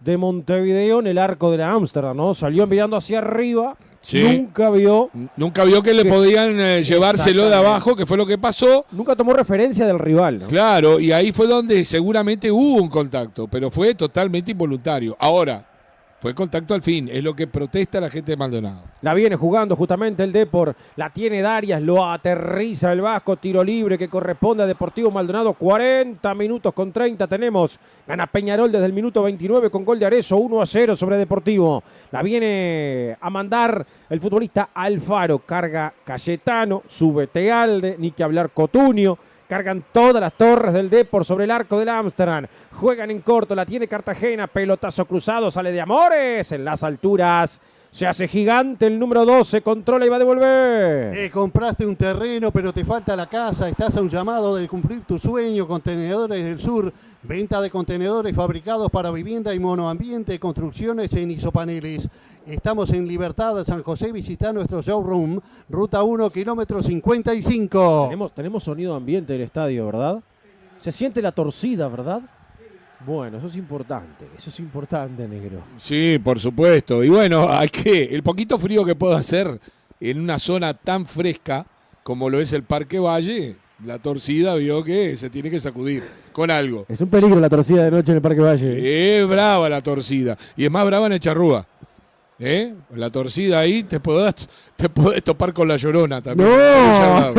de 0.00 0.18
Montevideo 0.18 1.00
en 1.00 1.06
el 1.06 1.16
arco 1.16 1.50
de 1.50 1.56
la 1.56 1.72
Ámsterdam, 1.72 2.14
¿no? 2.14 2.34
Salió 2.34 2.66
mirando 2.66 2.98
hacia 2.98 3.20
arriba. 3.20 3.74
Sí. 4.04 4.22
Nunca 4.22 4.68
vio, 4.68 5.10
Nunca 5.36 5.64
vio 5.64 5.82
que 5.82 5.94
le 5.94 6.04
podían 6.04 6.60
eh, 6.60 6.82
llevárselo 6.82 7.48
de 7.48 7.54
abajo, 7.54 7.96
que 7.96 8.04
fue 8.04 8.18
lo 8.18 8.26
que 8.26 8.36
pasó. 8.36 8.84
nunca 8.92 9.16
tomó 9.16 9.32
referencia 9.32 9.86
del 9.86 9.98
rival, 9.98 10.40
¿no? 10.40 10.46
Claro, 10.46 11.00
y 11.00 11.10
ahí 11.10 11.32
fue 11.32 11.46
donde 11.46 11.82
seguramente 11.86 12.52
hubo 12.52 12.82
un 12.82 12.90
contacto, 12.90 13.48
pero 13.48 13.70
fue 13.70 13.94
totalmente 13.94 14.50
involuntario. 14.50 15.16
Ahora, 15.18 15.64
fue 16.24 16.34
contacto 16.34 16.72
al 16.72 16.80
fin, 16.80 17.10
es 17.12 17.22
lo 17.22 17.36
que 17.36 17.46
protesta 17.46 18.00
la 18.00 18.08
gente 18.08 18.32
de 18.32 18.38
Maldonado. 18.38 18.80
La 19.02 19.12
viene 19.12 19.36
jugando 19.36 19.76
justamente 19.76 20.24
el 20.24 20.32
Depor. 20.32 20.74
La 20.96 21.10
tiene 21.10 21.42
Darias, 21.42 21.82
lo 21.82 22.02
aterriza 22.10 22.92
el 22.92 23.02
Vasco. 23.02 23.36
Tiro 23.36 23.62
libre 23.62 23.98
que 23.98 24.08
corresponde 24.08 24.62
a 24.62 24.66
Deportivo 24.66 25.10
Maldonado. 25.10 25.52
40 25.52 26.34
minutos 26.34 26.72
con 26.72 26.92
30 26.94 27.26
tenemos. 27.26 27.78
Gana 28.08 28.26
Peñarol 28.26 28.72
desde 28.72 28.86
el 28.86 28.94
minuto 28.94 29.22
29 29.22 29.68
con 29.68 29.84
gol 29.84 29.98
de 29.98 30.06
Arezo. 30.06 30.38
1 30.38 30.62
a 30.62 30.64
0 30.64 30.96
sobre 30.96 31.18
Deportivo. 31.18 31.84
La 32.10 32.22
viene 32.22 33.18
a 33.20 33.28
mandar 33.28 33.86
el 34.08 34.18
futbolista 34.18 34.70
Alfaro. 34.72 35.40
Carga 35.40 35.92
Cayetano, 36.04 36.84
sube 36.88 37.26
Tealde, 37.26 37.96
ni 37.98 38.12
que 38.12 38.24
hablar 38.24 38.48
Cotunio. 38.48 39.18
Cargan 39.54 39.84
todas 39.92 40.20
las 40.20 40.32
torres 40.32 40.72
del 40.72 40.90
Depor 40.90 41.24
sobre 41.24 41.44
el 41.44 41.52
arco 41.52 41.78
del 41.78 41.88
Ámsterdam. 41.88 42.44
Juegan 42.72 43.12
en 43.12 43.20
corto, 43.20 43.54
la 43.54 43.64
tiene 43.64 43.86
Cartagena. 43.86 44.48
Pelotazo 44.48 45.04
cruzado, 45.04 45.48
sale 45.48 45.70
de 45.70 45.80
Amores 45.80 46.50
en 46.50 46.64
las 46.64 46.82
alturas. 46.82 47.60
Se 47.94 48.08
hace 48.08 48.26
gigante 48.26 48.88
el 48.88 48.98
número 48.98 49.24
12, 49.24 49.62
controla 49.62 50.04
y 50.04 50.08
va 50.08 50.16
a 50.16 50.18
devolver. 50.18 51.16
Eh, 51.16 51.30
compraste 51.30 51.86
un 51.86 51.94
terreno, 51.94 52.50
pero 52.50 52.72
te 52.72 52.84
falta 52.84 53.14
la 53.14 53.28
casa. 53.28 53.68
Estás 53.68 53.96
a 53.96 54.00
un 54.00 54.08
llamado 54.08 54.56
de 54.56 54.66
cumplir 54.66 55.02
tu 55.02 55.16
sueño. 55.16 55.68
Contenedores 55.68 56.42
del 56.42 56.58
Sur. 56.58 56.92
Venta 57.22 57.60
de 57.60 57.70
contenedores 57.70 58.34
fabricados 58.34 58.90
para 58.90 59.12
vivienda 59.12 59.54
y 59.54 59.60
monoambiente. 59.60 60.40
Construcciones 60.40 61.14
en 61.14 61.30
isopaneles. 61.30 62.08
Estamos 62.48 62.90
en 62.90 63.06
Libertad, 63.06 63.62
San 63.62 63.84
José. 63.84 64.10
Visita 64.10 64.52
nuestro 64.52 64.82
showroom. 64.82 65.38
Ruta 65.68 66.02
1, 66.02 66.30
kilómetro 66.30 66.82
55. 66.82 68.06
Tenemos, 68.06 68.34
tenemos 68.34 68.64
sonido 68.64 68.96
ambiente 68.96 69.34
del 69.34 69.42
estadio, 69.42 69.86
¿verdad? 69.86 70.20
Se 70.80 70.90
siente 70.90 71.22
la 71.22 71.30
torcida, 71.30 71.86
¿verdad? 71.86 72.22
Bueno, 73.06 73.38
eso 73.38 73.48
es 73.48 73.56
importante, 73.56 74.26
eso 74.36 74.50
es 74.50 74.58
importante, 74.60 75.28
negro. 75.28 75.62
Sí, 75.76 76.18
por 76.22 76.40
supuesto. 76.40 77.04
Y 77.04 77.08
bueno, 77.08 77.48
hay 77.50 77.68
que, 77.68 78.04
el 78.04 78.22
poquito 78.22 78.58
frío 78.58 78.84
que 78.84 78.94
puedo 78.94 79.14
hacer 79.14 79.60
en 80.00 80.20
una 80.20 80.38
zona 80.38 80.74
tan 80.74 81.06
fresca 81.06 81.66
como 82.02 82.30
lo 82.30 82.40
es 82.40 82.52
el 82.52 82.62
Parque 82.62 82.98
Valle, 82.98 83.56
la 83.84 83.98
torcida 83.98 84.54
vio 84.54 84.84
que 84.84 85.16
se 85.16 85.30
tiene 85.30 85.50
que 85.50 85.58
sacudir 85.58 86.02
con 86.32 86.50
algo. 86.50 86.86
Es 86.88 87.00
un 87.00 87.08
peligro 87.08 87.40
la 87.40 87.48
torcida 87.48 87.84
de 87.84 87.90
noche 87.90 88.12
en 88.12 88.16
el 88.16 88.22
Parque 88.22 88.40
Valle. 88.40 89.18
Es 89.18 89.26
brava 89.26 89.68
la 89.68 89.80
torcida. 89.80 90.36
Y 90.56 90.64
es 90.64 90.70
más 90.70 90.86
brava 90.86 91.06
en 91.06 91.12
el 91.12 91.20
charrúa. 91.20 91.66
¿Eh? 92.38 92.74
La 92.96 93.10
torcida 93.10 93.60
ahí 93.60 93.84
te 93.84 94.00
podés, 94.00 94.48
te 94.74 94.88
podés 94.88 95.22
topar 95.22 95.52
con 95.52 95.68
la 95.68 95.76
llorona 95.76 96.20
también. 96.20 96.48
No, 96.48 97.32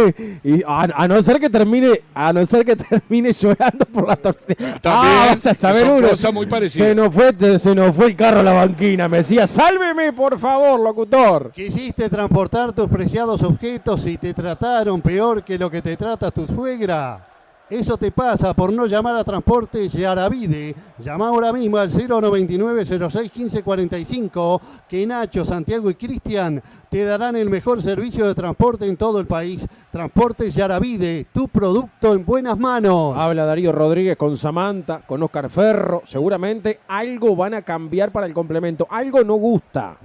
y 0.44 0.64
a, 0.66 1.08
no 1.08 1.22
ser 1.22 1.40
que 1.40 1.50
termine, 1.50 2.02
a 2.14 2.32
no 2.32 2.46
ser 2.46 2.66
que 2.66 2.76
termine 2.78 3.34
llorando 3.34 3.86
por 3.86 4.08
la 4.08 4.16
torcida. 4.16 4.80
También, 4.80 5.14
ah, 5.18 5.28
vas 5.34 5.46
a 5.48 5.54
saber 5.54 5.86
uno. 5.86 6.10
Cosa 6.10 6.32
muy 6.32 6.46
parecida. 6.46 6.86
Se 6.86 6.96
nos 6.96 7.14
fue, 7.14 7.34
se 7.60 7.76
nos 7.76 7.94
fue 7.94 8.08
el 8.08 8.16
carro 8.16 8.40
a 8.40 8.44
la 8.44 8.54
banquina. 8.54 9.10
Me 9.10 9.18
decía, 9.18 9.46
sálveme 9.48 10.14
por 10.14 10.40
favor, 10.40 10.80
locutor. 10.80 11.52
Quisiste 11.52 12.10
transportar 12.10 12.72
tus 12.72 12.88
preciados 12.88 13.44
objetos 13.44 14.06
y 14.06 14.18
te 14.18 14.34
trataron 14.34 15.02
peor 15.02 15.44
que 15.44 15.58
lo 15.58 15.70
que 15.70 15.82
te 15.82 15.98
trata 15.98 16.32
tu 16.32 16.48
suegra. 16.48 17.35
Eso 17.68 17.98
te 17.98 18.12
pasa 18.12 18.54
por 18.54 18.72
no 18.72 18.86
llamar 18.86 19.16
a 19.16 19.24
Transportes 19.24 19.92
Yaravide. 19.94 20.76
Llama 21.00 21.30
ahora 21.30 21.52
mismo 21.52 21.78
al 21.78 21.90
099 21.90 22.86
06 22.86 23.32
1545 23.36 24.62
que 24.88 25.08
Nacho, 25.08 25.44
Santiago 25.44 25.90
y 25.90 25.96
Cristian 25.96 26.62
te 26.92 27.04
darán 27.06 27.36
el 27.36 27.50
mejor 27.50 27.82
servicio 27.82 28.28
de 28.28 28.36
transporte 28.36 28.86
en 28.86 28.98
todo 28.98 29.20
el 29.20 29.26
país. 29.26 29.66
Transportes 29.92 30.54
Yaravide, 30.54 31.26
tu 31.34 31.48
producto 31.48 32.14
en 32.14 32.24
buenas 32.24 32.56
manos. 32.56 33.18
Habla 33.18 33.46
Darío 33.46 33.72
Rodríguez 33.72 34.16
con 34.16 34.38
Samantha, 34.38 35.00
con 35.00 35.24
Oscar 35.24 35.50
Ferro. 35.50 36.04
Seguramente 36.06 36.82
algo 36.88 37.36
van 37.36 37.56
a 37.56 37.64
cambiar 37.64 38.12
para 38.12 38.28
el 38.28 38.34
complemento. 38.36 38.86
Algo 38.92 39.24
no 39.24 39.34
gusta. 39.36 39.98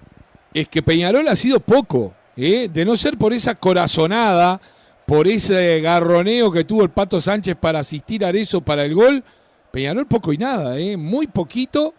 Es 0.54 0.66
que 0.66 0.82
Peñarol 0.82 1.28
ha 1.28 1.36
sido 1.36 1.60
poco, 1.60 2.14
¿eh? 2.38 2.70
de 2.72 2.84
no 2.86 2.96
ser 2.96 3.18
por 3.18 3.34
esa 3.34 3.54
corazonada 3.54 4.58
por 5.10 5.26
ese 5.26 5.80
garroneo 5.80 6.52
que 6.52 6.62
tuvo 6.62 6.84
el 6.84 6.90
Pato 6.90 7.20
Sánchez 7.20 7.56
para 7.56 7.80
asistir 7.80 8.24
a 8.24 8.28
Arezo 8.28 8.60
para 8.60 8.84
el 8.84 8.94
gol, 8.94 9.24
Peñarol 9.72 10.06
poco 10.06 10.32
y 10.32 10.38
nada, 10.38 10.78
¿eh? 10.78 10.96
muy 10.96 11.26
poquito, 11.26 11.94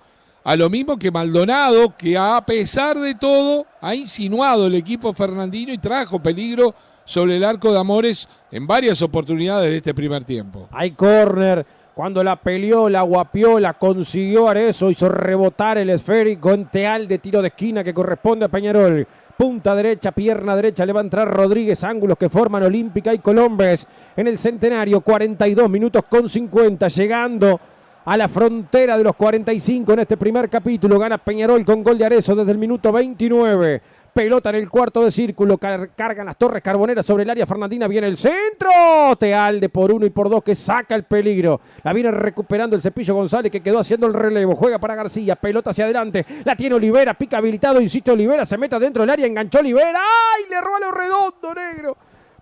a 0.46 0.56
lo 0.56 0.70
mismo 0.70 0.98
que 0.98 1.12
Maldonado, 1.12 1.94
que 1.98 2.18
a 2.18 2.42
pesar 2.46 2.98
de 2.98 3.16
todo 3.16 3.66
ha 3.82 3.94
insinuado 3.96 4.68
el 4.68 4.76
equipo 4.76 5.14
fernandino 5.14 5.74
y 5.74 5.78
trajo 5.78 6.24
peligro 6.24 6.74
sobre 7.04 7.36
el 7.36 7.44
arco 7.44 7.74
de 7.74 7.80
Amores 7.80 8.30
en 8.50 8.66
varias 8.66 9.02
oportunidades 9.02 9.70
de 9.70 9.76
este 9.76 9.94
primer 9.94 10.24
tiempo. 10.24 10.70
Hay 10.72 10.92
córner, 10.92 11.66
cuando 11.94 12.24
la 12.24 12.38
peleó, 12.38 12.88
la 12.88 13.02
guapió, 13.02 13.60
la 13.60 13.74
consiguió 13.74 14.48
Arezo, 14.48 14.90
hizo 14.90 15.10
rebotar 15.10 15.78
el 15.78 15.90
esférico 15.90 16.54
en 16.54 16.64
Teal 16.68 17.10
de 17.10 17.20
tiro 17.20 17.42
de 17.42 17.50
esquina 17.50 17.84
que 17.84 17.94
corresponde 17.94 18.46
a 18.46 18.48
Peñarol 18.48 19.06
punta 19.42 19.74
derecha, 19.74 20.12
pierna 20.12 20.56
derecha, 20.56 20.86
le 20.86 20.94
va 20.94 21.00
a 21.00 21.04
entrar 21.04 21.28
Rodríguez, 21.28 21.84
ángulos 21.84 22.16
que 22.16 22.30
forman 22.30 22.62
Olímpica 22.62 23.12
y 23.12 23.18
Colombes 23.18 23.88
en 24.16 24.28
el 24.28 24.38
centenario, 24.38 25.02
42 25.02 25.68
minutos 25.68 26.04
con 26.08 26.30
50, 26.30 26.88
llegando 26.90 27.60
a 28.06 28.18
la 28.18 28.28
frontera 28.28 29.00
de 29.00 29.04
los 29.04 29.16
45 29.16 29.94
en 29.94 30.00
este 30.02 30.16
primer 30.16 30.48
capítulo, 30.48 31.00
gana 31.00 31.18
Peñarol 31.18 31.66
con 31.66 31.82
gol 31.82 31.98
de 31.98 32.06
Arezo 32.06 32.36
desde 32.36 32.52
el 32.52 32.60
minuto 32.60 32.92
29. 32.92 33.82
Pelota 34.14 34.50
en 34.50 34.56
el 34.56 34.70
cuarto 34.70 35.04
de 35.04 35.12
círculo. 35.12 35.58
cargan 35.58 36.26
las 36.26 36.38
torres 36.38 36.62
carboneras 36.62 37.06
sobre 37.06 37.24
el 37.24 37.30
área. 37.30 37.46
Fernandina 37.46 37.88
viene 37.88 38.08
el 38.08 38.18
centro. 38.18 38.70
Tealde 39.18 39.70
por 39.70 39.92
uno 39.92 40.06
y 40.06 40.10
por 40.10 40.30
dos 40.30 40.44
que 40.44 40.54
saca 40.54 40.96
el 40.96 41.04
peligro. 41.04 41.62
La 41.84 41.94
viene 41.94 42.12
recuperando 42.12 42.76
el 42.76 42.82
cepillo 42.82 43.16
González 43.16 43.52
que 43.52 43.62
quedó 43.62 43.80
haciendo 43.80 44.08
el 44.08 44.14
relevo. 44.14 44.56
Juega 44.56 44.80
para 44.80 44.96
García. 44.96 45.36
Pelota 45.36 45.72
hacia 45.72 45.86
adelante. 45.86 46.26
La 46.44 46.56
tiene 46.56 46.76
Olivera. 46.76 47.14
Pica 47.14 47.38
habilitado. 47.38 47.80
Insiste 47.80 48.12
Olivera. 48.12 48.46
Se 48.46 48.58
mete 48.58 48.78
dentro 48.80 49.04
del 49.04 49.10
área. 49.10 49.26
Enganchó 49.26 49.60
Olivera. 49.60 50.00
¡Ay! 50.00 50.44
Le 50.50 50.60
roba 50.60 50.80
lo 50.80 50.92
redondo, 50.92 51.54
negro. 51.54 51.98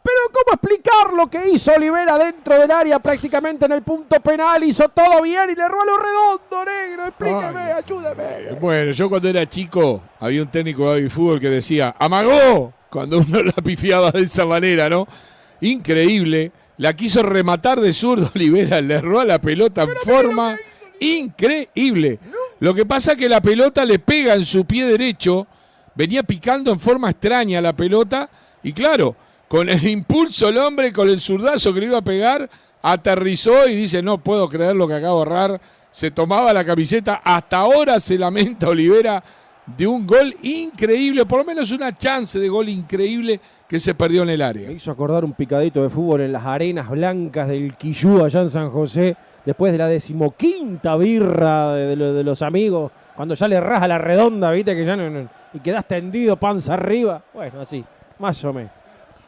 Pero 0.10 0.34
¿cómo 0.34 0.56
explicar 0.56 1.14
lo 1.14 1.30
que 1.30 1.52
hizo 1.52 1.72
Olivera 1.74 2.18
dentro 2.18 2.60
del 2.60 2.72
área 2.72 3.00
prácticamente 3.00 3.66
en 3.66 3.74
el 3.74 3.84
punto 3.84 4.20
penal? 4.20 4.64
Hizo 4.64 4.90
todo 4.90 5.22
bien 5.22 5.52
y 5.52 5.56
le 5.56 5.68
robó 5.68 5.86
lo 5.86 5.98
redondo, 5.98 6.66
negro. 6.66 7.06
Explíqueme, 7.08 7.74
ayúdeme. 7.74 8.60
Bueno, 8.60 8.92
yo 8.92 9.08
cuando 9.08 9.30
era 9.30 9.48
chico 9.48 10.02
había 10.20 10.42
un 10.42 10.48
técnico 10.48 10.94
de 10.94 11.10
fútbol 11.10 11.40
que 11.40 11.50
decía, 11.50 11.96
amagó, 12.00 12.74
cuando 12.90 13.20
uno 13.20 13.44
la 13.56 13.62
pifiaba 13.64 14.12
de 14.12 14.22
esa 14.22 14.46
manera, 14.46 14.90
¿no? 14.90 15.08
Increíble. 15.62 16.52
La 16.78 16.94
quiso 16.94 17.22
rematar 17.22 17.80
de 17.80 17.94
zurdo 17.94 18.32
Olivera, 18.36 18.82
le 18.82 18.96
erró 18.96 19.20
a 19.20 19.26
la 19.26 19.40
pelota 19.40 19.84
en 19.84 19.96
forma 20.04 20.58
increíble. 21.00 22.20
Lo 22.60 22.74
que 22.74 22.86
pasa 22.86 23.12
es 23.12 23.18
que 23.20 23.30
la 23.30 23.42
pelota 23.42 23.86
le 23.86 24.00
pega 24.00 24.34
en 24.34 24.44
su 24.44 24.66
pie 24.66 24.86
derecho, 24.86 25.46
venía 25.94 26.24
picando 26.24 26.72
en 26.72 26.80
forma 26.80 27.12
extraña 27.12 27.62
la 27.62 27.74
pelota 27.74 28.28
y 28.64 28.74
claro, 28.74 29.16
con 29.50 29.68
el 29.68 29.86
impulso 29.86 30.48
el 30.48 30.58
hombre, 30.60 30.94
con 30.94 31.10
el 31.10 31.20
zurdazo 31.20 31.74
que 31.74 31.80
le 31.82 31.88
iba 31.88 31.98
a 31.98 32.04
pegar, 32.04 32.48
aterrizó 32.82 33.68
y 33.68 33.76
dice, 33.76 34.02
no 34.02 34.20
puedo 34.20 34.48
creer 34.48 34.76
lo 34.76 34.88
que 34.88 34.94
acabo 34.94 35.18
de 35.18 35.32
ahorrar. 35.32 35.62
Se 35.90 36.12
tomaba 36.12 36.54
la 36.54 36.64
camiseta, 36.64 37.22
hasta 37.24 37.58
ahora 37.58 38.00
se 38.00 38.18
lamenta 38.18 38.70
Olivera 38.70 39.22
de 39.66 39.88
un 39.88 40.06
gol 40.06 40.36
increíble, 40.44 41.26
por 41.26 41.40
lo 41.40 41.46
menos 41.46 41.72
una 41.72 41.96
chance 41.96 42.40
de 42.40 42.48
gol 42.48 42.70
increíble 42.70 43.40
que 43.68 43.80
se 43.80 43.96
perdió 43.96 44.22
en 44.22 44.30
el 44.30 44.42
área. 44.44 44.68
Me 44.70 44.76
hizo 44.76 44.92
acordar 44.92 45.26
un 45.26 45.34
picadito 45.34 45.82
de 45.82 45.90
fútbol 45.90 46.22
en 46.22 46.32
las 46.32 46.46
arenas 46.46 46.88
blancas 46.88 47.48
del 47.48 47.76
Quillú 47.76 48.24
allá 48.24 48.42
en 48.42 48.52
San 48.52 48.70
José, 48.70 49.18
después 49.44 49.72
de 49.72 49.80
la 49.80 49.88
decimoquinta 49.88 50.96
birra 50.96 51.74
de, 51.74 52.24
los 52.24 52.44
amigos, 52.44 52.92
cuando 53.16 53.34
ya 53.34 53.48
le 53.48 53.60
raja 53.60 53.88
la 53.88 53.98
redonda, 53.98 54.52
viste 54.52 54.76
que 54.76 54.86
ya 54.86 54.96
no, 54.96 55.28
y 55.54 55.60
quedas 55.60 55.88
tendido 55.88 56.36
panza 56.38 56.76
arriba. 56.76 57.24
Bueno, 57.34 57.62
así, 57.62 57.84
más 58.20 58.44
o 58.44 58.54
menos. 58.54 58.79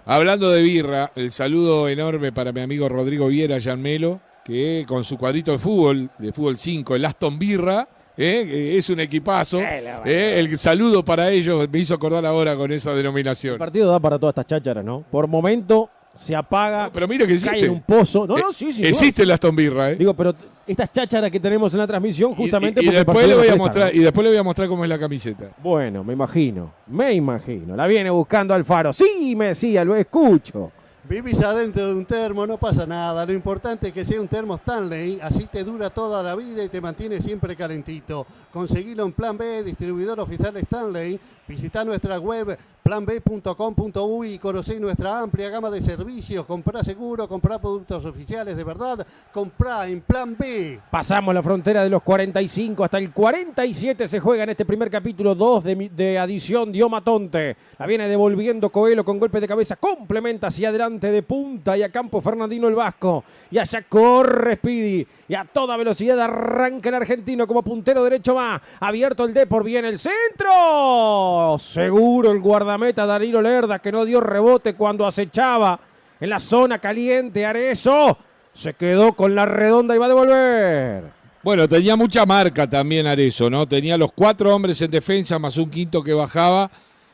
Hablando 0.05 0.49
de 0.49 0.63
birra, 0.63 1.11
el 1.15 1.31
saludo 1.31 1.87
enorme 1.87 2.31
para 2.31 2.51
mi 2.51 2.61
amigo 2.61 2.89
Rodrigo 2.89 3.27
Viera 3.27 3.57
Melo, 3.75 4.19
que 4.43 4.83
con 4.87 5.03
su 5.03 5.15
cuadrito 5.15 5.51
de 5.51 5.59
fútbol, 5.59 6.09
de 6.17 6.33
fútbol 6.33 6.57
5, 6.57 6.95
el 6.95 7.05
Aston 7.05 7.37
Birra, 7.37 7.87
¿eh? 8.17 8.73
es 8.77 8.89
un 8.89 8.99
equipazo. 8.99 9.59
¿eh? 9.59 10.39
el 10.39 10.57
saludo 10.57 11.05
para 11.05 11.29
ellos 11.29 11.67
me 11.71 11.79
hizo 11.79 11.93
acordar 11.93 12.25
ahora 12.25 12.55
con 12.55 12.71
esa 12.71 12.95
denominación. 12.95 13.53
El 13.53 13.59
partido 13.59 13.91
da 13.91 13.99
para 13.99 14.17
todas 14.17 14.33
estas 14.33 14.47
chácharas, 14.47 14.83
¿no? 14.83 15.05
Por 15.11 15.27
momento 15.27 15.89
se 16.15 16.35
apaga, 16.35 16.89
pero 16.93 17.07
mira 17.07 17.25
que 17.25 17.33
existe. 17.33 17.55
cae 17.55 17.65
en 17.65 17.71
un 17.71 17.81
pozo. 17.81 18.27
No, 18.27 18.37
no, 18.37 18.49
eh, 18.49 18.53
sí, 18.53 18.73
sí. 18.73 18.85
Existe 18.85 19.23
el 19.23 19.31
Aston 19.31 19.55
Birra, 19.55 19.91
¿eh? 19.91 19.95
Digo, 19.95 20.13
pero 20.13 20.35
estas 20.67 20.91
chácharas 20.91 21.31
que 21.31 21.39
tenemos 21.39 21.73
en 21.73 21.79
la 21.79 21.87
transmisión, 21.87 22.35
justamente 22.35 22.83
y, 22.83 22.89
después 22.89 23.27
le 23.27 23.35
voy 23.35 23.47
a 23.47 23.55
mostrar 23.55 23.95
Y 23.95 23.99
después 23.99 24.23
le 24.23 24.31
voy 24.31 24.39
a 24.39 24.43
mostrar 24.43 24.67
cómo 24.67 24.83
es 24.83 24.89
la 24.89 24.99
camiseta. 24.99 25.49
Bueno, 25.61 26.03
me 26.03 26.13
imagino, 26.13 26.73
me 26.87 27.13
imagino. 27.13 27.75
La 27.75 27.87
viene 27.87 28.09
buscando 28.09 28.53
Alfaro. 28.53 28.93
Sí, 28.93 29.35
me 29.35 29.47
decía, 29.47 29.83
lo 29.83 29.95
escucho. 29.95 30.71
Vivís 31.03 31.41
adentro 31.41 31.87
de 31.87 31.93
un 31.95 32.05
termo, 32.05 32.45
no 32.45 32.57
pasa 32.57 32.85
nada. 32.85 33.25
Lo 33.25 33.33
importante 33.33 33.87
es 33.87 33.93
que 33.93 34.05
sea 34.05 34.21
un 34.21 34.27
termo 34.27 34.53
Stanley, 34.55 35.19
así 35.19 35.47
te 35.51 35.63
dura 35.63 35.89
toda 35.89 36.21
la 36.21 36.35
vida 36.35 36.63
y 36.63 36.69
te 36.69 36.79
mantiene 36.79 37.19
siempre 37.19 37.55
calentito. 37.55 38.27
Conseguilo 38.53 39.03
en 39.05 39.11
Plan 39.11 39.35
B, 39.35 39.63
distribuidor 39.63 40.19
oficial 40.19 40.55
Stanley. 40.57 41.19
Visita 41.47 41.83
nuestra 41.83 42.19
web 42.19 42.55
planb.com.uy 42.83 44.33
y 44.33 44.39
conocé 44.39 44.79
nuestra 44.79 45.19
amplia 45.19 45.49
gama 45.49 45.71
de 45.71 45.81
servicios. 45.81 46.45
Comprá 46.45 46.83
seguro, 46.83 47.27
comprá 47.27 47.59
productos 47.59 48.05
oficiales 48.05 48.55
de 48.55 48.63
verdad, 48.63 49.05
comprá 49.33 49.87
en 49.87 50.01
Plan 50.01 50.35
B. 50.37 50.79
Pasamos 50.91 51.33
la 51.33 51.41
frontera 51.41 51.83
de 51.83 51.89
los 51.89 52.03
45 52.03 52.83
hasta 52.83 52.99
el 52.99 53.11
47 53.11 54.07
se 54.07 54.19
juega 54.19 54.43
en 54.43 54.49
este 54.51 54.65
primer 54.65 54.91
capítulo 54.91 55.33
2 55.33 55.63
de, 55.63 55.91
de 55.95 56.19
adición 56.19 56.71
Dioma 56.71 57.03
Tonte. 57.03 57.57
La 57.79 57.87
viene 57.87 58.07
devolviendo 58.07 58.69
Coelho 58.69 59.03
con 59.03 59.17
golpe 59.17 59.41
de 59.41 59.47
cabeza, 59.47 59.75
complementa 59.75 60.47
hacia 60.47 60.69
adelante 60.69 60.90
de 60.99 61.23
punta 61.23 61.77
y 61.77 61.83
a 61.83 61.91
campo 61.91 62.19
Fernandino 62.19 62.67
el 62.67 62.75
Vasco. 62.75 63.23
Y 63.49 63.57
allá 63.57 63.83
corre 63.87 64.55
Speedy 64.55 65.07
y 65.27 65.35
a 65.35 65.45
toda 65.45 65.77
velocidad 65.77 66.19
arranca 66.19 66.89
el 66.89 66.95
argentino 66.95 67.47
como 67.47 67.63
puntero 67.63 68.03
derecho 68.03 68.35
va. 68.35 68.61
Abierto 68.79 69.23
el 69.25 69.33
Depor, 69.33 69.63
viene 69.63 69.89
el 69.89 69.99
centro. 69.99 71.57
Seguro 71.59 72.31
el 72.31 72.39
guarda 72.39 72.77
meta 72.77 73.05
Danilo 73.05 73.41
Lerda 73.41 73.79
que 73.79 73.91
no 73.91 74.03
dio 74.03 74.19
rebote 74.19 74.73
cuando 74.73 75.07
acechaba 75.07 75.79
en 76.19 76.29
la 76.29 76.39
zona 76.39 76.79
caliente. 76.79 77.45
Arezo 77.45 78.17
se 78.53 78.73
quedó 78.73 79.13
con 79.13 79.35
la 79.35 79.45
redonda 79.45 79.95
y 79.95 79.99
va 79.99 80.05
a 80.05 80.09
devolver. 80.09 81.21
Bueno, 81.43 81.67
tenía 81.67 81.95
mucha 81.95 82.25
marca 82.25 82.69
también 82.69 83.07
Arezo, 83.07 83.49
¿no? 83.49 83.67
Tenía 83.67 83.97
los 83.97 84.11
cuatro 84.11 84.53
hombres 84.53 84.81
en 84.81 84.91
defensa 84.91 85.39
más 85.39 85.57
un 85.57 85.69
quinto 85.69 86.03
que 86.03 86.13
bajaba. 86.13 86.69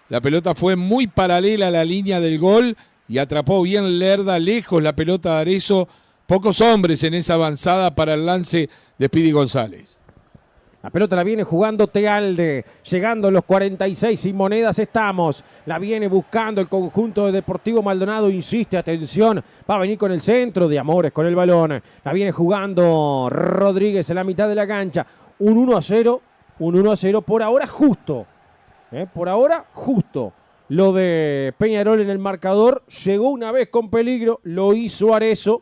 La 0.10 0.22
pelota 0.22 0.56
fue 0.56 0.76
muy 0.76 1.08
paralela 1.08 1.68
a 1.68 1.72
la 1.72 1.84
línea 1.84 2.20
del 2.20 2.40
gol 2.40 2.76
y 3.08 3.18
atrapó 3.18 3.62
bien 3.62 4.00
Lerda 4.00 4.40
lejos 4.40 4.82
la 4.82 4.96
pelota 4.96 5.36
de 5.36 5.42
Arezo. 5.42 5.88
Pocos 6.26 6.60
hombres 6.60 7.04
en 7.04 7.14
esa 7.14 7.36
avanzada 7.36 7.96
para 7.96 8.14
el 8.14 8.26
lance 8.26 8.70
de 8.98 9.10
Pidi 9.10 9.32
González. 9.32 10.02
La 10.84 10.92
pelota 10.92 11.16
la 11.16 11.24
viene 11.24 11.44
jugando 11.44 11.88
Tealde, 11.88 12.64
llegando 12.90 13.28
a 13.28 13.32
los 13.32 13.44
46 13.46 14.20
sin 14.20 14.36
monedas 14.36 14.78
estamos. 14.78 15.44
La 15.66 15.80
viene 15.80 16.08
buscando 16.08 16.62
el 16.62 16.70
conjunto 16.70 17.26
de 17.26 17.32
Deportivo 17.32 17.82
Maldonado, 17.82 18.30
insiste, 18.30 18.78
atención, 18.78 19.44
va 19.70 19.76
a 19.76 19.80
venir 19.80 19.98
con 19.98 20.12
el 20.12 20.22
centro 20.22 20.68
de 20.68 20.78
Amores 20.78 21.12
con 21.12 21.26
el 21.26 21.36
balón. 21.36 21.82
La 22.04 22.14
viene 22.14 22.32
jugando 22.32 23.28
Rodríguez 23.30 24.10
en 24.10 24.16
la 24.16 24.24
mitad 24.24 24.48
de 24.48 24.56
la 24.56 24.68
cancha. 24.68 25.06
Un 25.40 25.58
1 25.58 25.78
a 25.78 25.82
0, 25.82 26.22
un 26.60 26.76
1 26.76 26.92
a 26.92 26.96
0 26.96 27.22
por 27.22 27.42
ahora 27.42 27.68
justo. 27.68 28.26
¿eh? 28.92 29.08
Por 29.12 29.28
ahora 29.28 29.66
justo. 29.74 30.32
Lo 30.70 30.92
de 30.92 31.54
Peñarol 31.58 32.02
en 32.02 32.10
el 32.10 32.20
marcador 32.20 32.84
llegó 33.06 33.30
una 33.30 33.52
vez 33.52 33.70
con 33.70 33.90
peligro, 33.90 34.42
lo 34.44 34.74
hizo 34.74 35.14
Arezo 35.14 35.62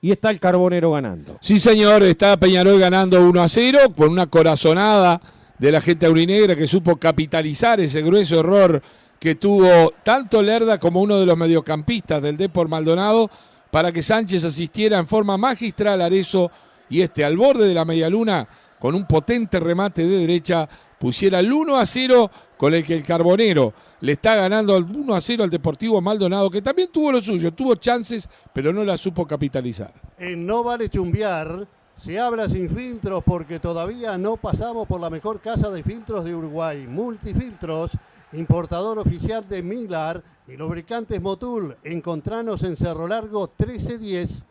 y 0.00 0.10
está 0.10 0.30
el 0.30 0.40
Carbonero 0.40 0.92
ganando. 0.92 1.38
Sí, 1.40 1.60
señor, 1.60 2.02
está 2.02 2.36
Peñarol 2.36 2.78
ganando 2.78 3.22
1 3.22 3.42
a 3.42 3.48
0 3.48 3.78
con 3.96 4.10
una 4.10 4.26
corazonada 4.26 5.20
de 5.58 5.70
la 5.70 5.80
gente 5.80 6.06
aurinegra 6.06 6.56
que 6.56 6.66
supo 6.66 6.96
capitalizar 6.96 7.80
ese 7.80 8.02
grueso 8.02 8.40
error 8.40 8.82
que 9.18 9.34
tuvo 9.34 9.92
tanto 10.02 10.42
Lerda 10.42 10.78
como 10.78 11.02
uno 11.02 11.18
de 11.18 11.26
los 11.26 11.36
mediocampistas 11.36 12.22
del 12.22 12.38
Depor 12.38 12.68
Maldonado 12.68 13.30
para 13.70 13.92
que 13.92 14.02
Sánchez 14.02 14.42
asistiera 14.42 14.98
en 14.98 15.06
forma 15.06 15.36
magistral 15.36 16.00
a 16.00 16.06
Arezo 16.06 16.50
y 16.88 17.02
este 17.02 17.24
al 17.24 17.36
borde 17.36 17.68
de 17.68 17.74
la 17.74 17.84
medialuna 17.84 18.48
con 18.78 18.94
un 18.94 19.06
potente 19.06 19.60
remate 19.60 20.06
de 20.06 20.18
derecha 20.18 20.66
pusiera 20.98 21.38
el 21.40 21.52
1 21.52 21.76
a 21.76 21.84
0 21.84 22.30
con 22.56 22.74
el 22.74 22.84
que 22.84 22.94
el 22.94 23.04
Carbonero 23.04 23.74
le 24.00 24.12
está 24.12 24.34
ganando 24.34 24.76
el 24.76 24.84
1 24.84 25.14
a 25.14 25.20
0 25.20 25.44
al 25.44 25.50
Deportivo 25.50 26.00
Maldonado, 26.00 26.50
que 26.50 26.62
también 26.62 26.88
tuvo 26.90 27.12
lo 27.12 27.20
suyo, 27.20 27.52
tuvo 27.52 27.74
chances, 27.74 28.28
pero 28.52 28.72
no 28.72 28.84
la 28.84 28.96
supo 28.96 29.26
capitalizar. 29.26 29.92
En 30.18 30.46
No 30.46 30.64
Vale 30.64 30.88
Chumbiar 30.88 31.66
se 31.96 32.18
habla 32.18 32.48
sin 32.48 32.70
filtros 32.70 33.22
porque 33.22 33.58
todavía 33.58 34.16
no 34.16 34.36
pasamos 34.38 34.88
por 34.88 35.00
la 35.00 35.10
mejor 35.10 35.40
casa 35.40 35.70
de 35.70 35.82
filtros 35.82 36.24
de 36.24 36.34
Uruguay, 36.34 36.86
Multifiltros, 36.86 37.92
importador 38.32 38.98
oficial 38.98 39.46
de 39.46 39.62
Milar 39.62 40.22
y 40.48 40.56
lubricantes 40.56 41.20
Motul. 41.20 41.76
Encontranos 41.84 42.62
en 42.62 42.76
Cerro 42.76 43.06
Largo 43.06 43.50
1310. 43.58 44.46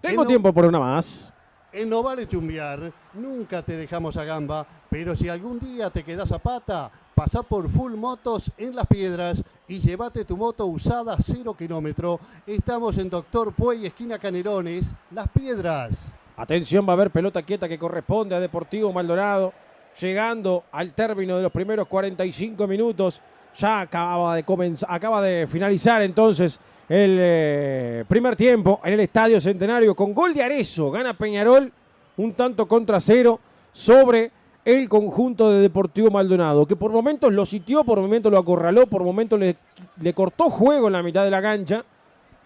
Tengo 0.00 0.22
En 0.22 0.28
tiempo 0.28 0.52
por 0.52 0.64
una 0.64 0.80
más. 0.80 1.32
En 1.72 1.88
No 1.88 2.02
Vale 2.02 2.26
Chumbiar 2.26 2.92
nunca 3.14 3.62
te 3.62 3.76
dejamos 3.76 4.16
a 4.16 4.24
gamba, 4.24 4.66
pero 4.88 5.14
si 5.14 5.28
algún 5.28 5.60
día 5.60 5.90
te 5.90 6.02
quedas 6.02 6.32
a 6.32 6.40
pata, 6.40 6.90
pasá 7.20 7.42
por 7.42 7.68
Full 7.68 7.96
Motos 7.96 8.50
en 8.56 8.74
Las 8.74 8.86
Piedras 8.86 9.44
y 9.68 9.78
llévate 9.78 10.24
tu 10.24 10.38
moto 10.38 10.64
usada 10.64 11.18
cero 11.22 11.52
kilómetro. 11.52 12.18
Estamos 12.46 12.96
en 12.96 13.10
Doctor 13.10 13.52
Puey, 13.52 13.84
esquina 13.84 14.18
Canelones, 14.18 14.86
Las 15.10 15.28
Piedras. 15.28 16.14
Atención, 16.34 16.86
va 16.88 16.92
a 16.92 16.94
haber 16.94 17.10
pelota 17.10 17.42
quieta 17.42 17.68
que 17.68 17.78
corresponde 17.78 18.34
a 18.34 18.40
Deportivo 18.40 18.90
Maldonado. 18.90 19.52
Llegando 20.00 20.64
al 20.72 20.94
término 20.94 21.36
de 21.36 21.42
los 21.42 21.52
primeros 21.52 21.86
45 21.88 22.66
minutos. 22.66 23.20
Ya 23.54 23.80
acaba 23.80 24.36
de 24.36 24.42
comenzar, 24.42 24.88
acaba 24.90 25.20
de 25.20 25.46
finalizar 25.46 26.00
entonces 26.00 26.58
el 26.88 27.18
eh, 27.20 28.04
primer 28.08 28.34
tiempo 28.34 28.80
en 28.82 28.94
el 28.94 29.00
Estadio 29.00 29.42
Centenario 29.42 29.94
con 29.94 30.14
gol 30.14 30.32
de 30.32 30.42
Arezo. 30.42 30.90
Gana 30.90 31.12
Peñarol 31.12 31.70
un 32.16 32.32
tanto 32.32 32.66
contra 32.66 32.98
cero 32.98 33.38
sobre 33.72 34.39
el 34.78 34.88
conjunto 34.88 35.50
de 35.50 35.60
Deportivo 35.60 36.10
Maldonado, 36.10 36.66
que 36.66 36.76
por 36.76 36.92
momentos 36.92 37.32
lo 37.32 37.44
sitió, 37.44 37.82
por 37.82 38.00
momentos 38.00 38.30
lo 38.30 38.38
acorraló, 38.38 38.86
por 38.86 39.02
momentos 39.02 39.38
le, 39.38 40.14
cortó 40.14 40.48
juego 40.48 40.86
en 40.86 40.92
la 40.92 41.02
mitad 41.02 41.24
de 41.24 41.30
la 41.30 41.42
cancha. 41.42 41.84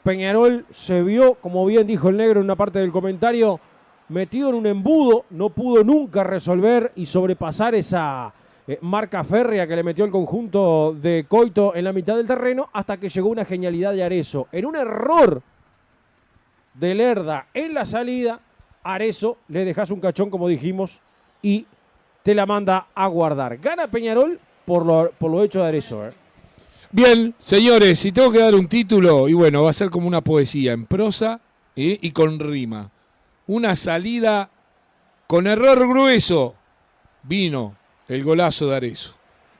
Peñarol 0.02 0.64
se 0.70 1.02
vio, 1.02 1.34
como 1.34 1.66
bien 1.66 1.86
dijo 1.86 2.08
el 2.08 2.16
negro 2.16 2.40
en 2.40 2.44
una 2.44 2.56
parte 2.56 2.78
del 2.78 2.92
comentario, 2.92 3.60
metido 4.08 4.48
en 4.48 4.54
un 4.54 4.66
embudo, 4.66 5.24
no 5.30 5.50
pudo 5.50 5.84
nunca 5.84 6.24
resolver 6.24 6.92
y 6.96 7.06
sobrepasar 7.06 7.74
esa 7.74 8.32
eh, 8.66 8.78
marca 8.80 9.22
férrea 9.24 9.66
que 9.66 9.76
le 9.76 9.82
metió 9.82 10.04
el 10.04 10.10
conjunto 10.10 10.94
de 10.94 11.26
Coito 11.28 11.74
en 11.74 11.84
la 11.84 11.92
mitad 11.92 12.16
del 12.16 12.26
terreno 12.26 12.70
hasta 12.72 12.98
que 12.98 13.08
llegó 13.08 13.28
una 13.28 13.44
genialidad 13.44 13.92
de 13.92 14.02
Arezo. 14.02 14.48
En 14.52 14.66
un 14.66 14.76
error 14.76 15.42
de 16.74 16.94
Lerda 16.94 17.48
en 17.52 17.74
la 17.74 17.84
salida, 17.84 18.40
Arezo 18.82 19.38
le 19.48 19.64
dejas 19.64 19.90
un 19.90 20.00
cachón, 20.00 20.30
como 20.30 20.48
dijimos, 20.48 21.00
y 21.42 21.66
te 22.24 22.34
la 22.34 22.46
manda 22.46 22.88
a 22.94 23.06
guardar. 23.06 23.58
Gana 23.58 23.86
Peñarol 23.86 24.40
por 24.64 24.86
lo, 24.86 25.12
por 25.18 25.44
hecho 25.44 25.60
de 25.60 25.66
Arezo. 25.66 26.06
¿eh? 26.06 26.12
Bien, 26.90 27.34
señores, 27.38 27.98
si 27.98 28.12
tengo 28.12 28.32
que 28.32 28.38
dar 28.38 28.54
un 28.54 28.66
título, 28.66 29.28
y 29.28 29.34
bueno, 29.34 29.62
va 29.62 29.70
a 29.70 29.74
ser 29.74 29.90
como 29.90 30.08
una 30.08 30.22
poesía 30.22 30.72
en 30.72 30.86
prosa 30.86 31.38
¿eh? 31.76 31.98
y 32.00 32.10
con 32.12 32.40
rima. 32.40 32.90
Una 33.46 33.76
salida 33.76 34.50
con 35.26 35.46
error 35.46 35.86
grueso. 35.86 36.54
Vino 37.22 37.76
el 38.08 38.24
golazo 38.24 38.68
de 38.68 38.76
Arezo. 38.76 39.14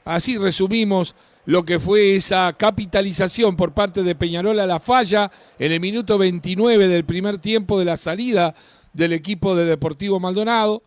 Así 0.06 0.38
resumimos 0.38 1.14
lo 1.44 1.66
que 1.66 1.78
fue 1.78 2.16
esa 2.16 2.50
capitalización 2.54 3.56
por 3.56 3.72
parte 3.72 4.02
de 4.02 4.14
Peñarol 4.14 4.58
a 4.58 4.66
la 4.66 4.80
falla 4.80 5.30
en 5.58 5.70
el 5.70 5.80
minuto 5.80 6.16
29 6.16 6.88
del 6.88 7.04
primer 7.04 7.38
tiempo 7.38 7.78
de 7.78 7.84
la 7.84 7.98
salida 7.98 8.54
del 8.94 9.12
equipo 9.12 9.54
de 9.54 9.66
Deportivo 9.66 10.18
Maldonado, 10.18 10.82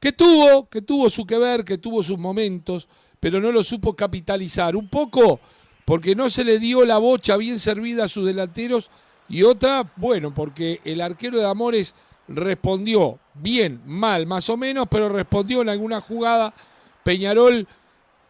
que 0.00 0.12
tuvo, 0.12 0.68
que 0.68 0.82
tuvo 0.82 1.10
su 1.10 1.26
que 1.26 1.38
ver, 1.38 1.64
que 1.64 1.78
tuvo 1.78 2.02
sus 2.02 2.18
momentos, 2.18 2.88
pero 3.18 3.40
no 3.40 3.50
lo 3.50 3.62
supo 3.62 3.94
capitalizar. 3.94 4.76
Un 4.76 4.88
poco 4.88 5.40
porque 5.84 6.14
no 6.14 6.28
se 6.28 6.44
le 6.44 6.58
dio 6.58 6.84
la 6.84 6.98
bocha 6.98 7.36
bien 7.36 7.58
servida 7.58 8.04
a 8.04 8.08
sus 8.08 8.26
delanteros 8.26 8.90
y 9.28 9.42
otra, 9.42 9.92
bueno, 9.96 10.32
porque 10.32 10.80
el 10.84 11.00
arquero 11.00 11.38
de 11.38 11.46
Amores 11.46 11.94
respondió 12.28 13.18
bien, 13.34 13.82
mal, 13.86 14.26
más 14.26 14.48
o 14.50 14.56
menos, 14.56 14.86
pero 14.90 15.08
respondió 15.08 15.62
en 15.62 15.68
alguna 15.68 16.00
jugada. 16.00 16.54
Peñarol 17.02 17.66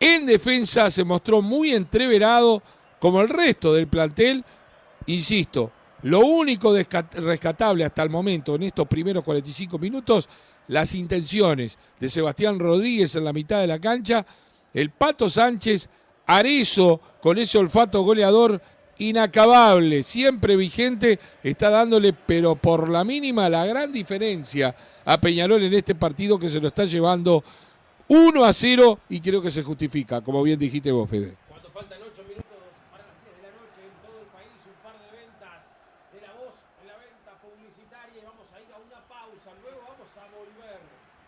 en 0.00 0.26
defensa 0.26 0.90
se 0.90 1.04
mostró 1.04 1.42
muy 1.42 1.72
entreverado, 1.72 2.62
como 3.00 3.20
el 3.20 3.28
resto 3.28 3.72
del 3.74 3.88
plantel. 3.88 4.44
Insisto, 5.06 5.72
lo 6.02 6.20
único 6.20 6.72
rescatable 6.74 7.84
hasta 7.84 8.02
el 8.02 8.10
momento 8.10 8.54
en 8.54 8.64
estos 8.64 8.86
primeros 8.86 9.24
45 9.24 9.78
minutos, 9.78 10.28
las 10.68 10.94
intenciones 10.94 11.78
de 11.98 12.08
Sebastián 12.08 12.58
Rodríguez 12.58 13.14
en 13.16 13.24
la 13.24 13.32
mitad 13.32 13.60
de 13.60 13.66
la 13.66 13.78
cancha, 13.78 14.24
el 14.72 14.90
Pato 14.90 15.28
Sánchez, 15.28 15.88
Arezo 16.26 17.00
con 17.20 17.38
ese 17.38 17.58
olfato 17.58 18.02
goleador 18.02 18.60
inacabable, 18.98 20.02
siempre 20.02 20.56
vigente, 20.56 21.18
está 21.42 21.70
dándole, 21.70 22.12
pero 22.12 22.56
por 22.56 22.88
la 22.88 23.04
mínima, 23.04 23.48
la 23.48 23.64
gran 23.64 23.92
diferencia 23.92 24.74
a 25.04 25.20
Peñarol 25.20 25.62
en 25.62 25.74
este 25.74 25.94
partido 25.94 26.38
que 26.38 26.48
se 26.48 26.60
lo 26.60 26.68
está 26.68 26.84
llevando 26.84 27.42
1 28.08 28.44
a 28.44 28.52
0 28.52 29.00
y 29.08 29.20
creo 29.20 29.40
que 29.40 29.50
se 29.50 29.62
justifica, 29.62 30.20
como 30.20 30.42
bien 30.42 30.58
dijiste 30.58 30.90
vos, 30.90 31.08
Fede. 31.08 31.36
Cuando 31.48 31.70
faltan 31.70 32.00
8 32.02 32.24
minutos 32.24 32.58
para 32.90 33.04
las 33.06 33.16
10 33.22 33.36
de 33.36 33.42
la 33.44 33.52
noche 33.54 33.80
en 33.84 33.94
todo 34.02 34.18
el 34.18 34.28
país, 34.34 34.56
un 34.66 34.80
par 34.82 34.96
de 34.98 35.08
ventas 35.14 35.60
de 36.16 36.20
la 36.24 36.32
voz 36.34 36.56
en 36.82 36.86
la 36.88 36.96
venta 36.98 37.36
publicitaria 37.38 38.18
y 38.18 38.24
vamos 38.24 38.48
a 38.50 38.58
ir 38.64 38.70
a 38.74 38.80
una 38.80 39.00
pausa. 39.06 39.52
Luego 39.62 39.78
vamos 39.92 40.10
a 40.16 40.24
volver 40.34 40.80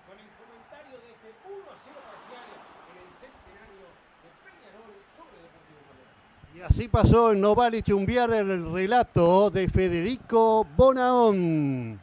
con 0.09 0.17
el 0.19 0.31
comentario 0.41 0.97
de 1.05 1.09
este 1.15 1.31
1 1.47 1.69
a 1.69 1.77
0 1.85 2.01
parcial 2.01 2.49
en 2.49 2.97
el 2.97 3.13
centenario 3.13 3.87
de 4.25 4.29
Peñarol 4.41 4.91
sobre 5.15 5.37
Deportivo 5.37 5.81
Maldonado. 5.87 6.19
Y 6.51 6.59
así 6.71 6.87
pasó 6.87 7.33
en 7.33 7.41
No 7.41 7.57
Vale 7.57 7.83
Chumbiar 7.83 8.33
el 8.33 8.73
relato 8.73 9.51
de 9.51 9.69
Federico 9.69 10.65
Bonaón. 10.77 11.99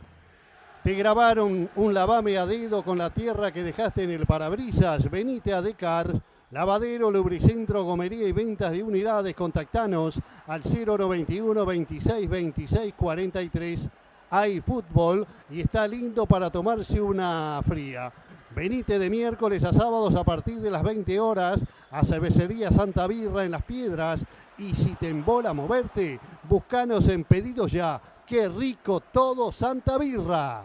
Te 0.83 0.93
grabaron 0.93 1.69
un 1.77 1.93
lavame 1.93 2.37
a 2.37 2.45
dedo 2.45 2.83
con 2.83 2.97
la 2.97 3.09
tierra 3.09 3.53
que 3.53 3.63
dejaste 3.63 4.03
en 4.03 4.11
el 4.11 4.25
parabrisas. 4.25 5.09
Venite 5.09 5.53
a 5.53 5.61
Decar. 5.61 6.21
Lavadero, 6.51 7.09
lubricentro, 7.09 7.83
gomería 7.83 8.27
y 8.27 8.33
ventas 8.33 8.73
de 8.73 8.83
unidades. 8.83 9.33
Contactanos 9.35 10.19
al 10.47 10.61
091 10.61 11.65
26 11.65 12.29
26 12.29 12.93
43. 12.93 13.89
Hay 14.29 14.59
fútbol 14.59 15.25
y 15.49 15.61
está 15.61 15.87
lindo 15.87 16.25
para 16.25 16.49
tomarse 16.49 16.99
una 16.99 17.61
fría. 17.65 18.11
Venite 18.57 18.97
de 18.97 19.11
miércoles 19.11 19.63
a 19.63 19.71
sábados 19.71 20.15
a 20.15 20.23
partir 20.23 20.59
de 20.61 20.71
las 20.71 20.81
20 20.81 21.19
horas 21.19 21.63
a 21.91 22.03
Cervecería 22.03 22.71
Santa 22.71 23.05
Birra 23.05 23.45
en 23.45 23.51
Las 23.51 23.61
Piedras. 23.61 24.25
Y 24.57 24.73
si 24.73 24.95
te 24.95 25.09
embola 25.09 25.53
moverte, 25.53 26.19
buscanos 26.49 27.07
en 27.07 27.23
pedidos 27.23 27.71
ya. 27.71 28.01
¡Qué 28.25 28.49
rico 28.49 28.99
todo 28.99 29.51
Santa 29.51 29.99
Birra! 29.99 30.63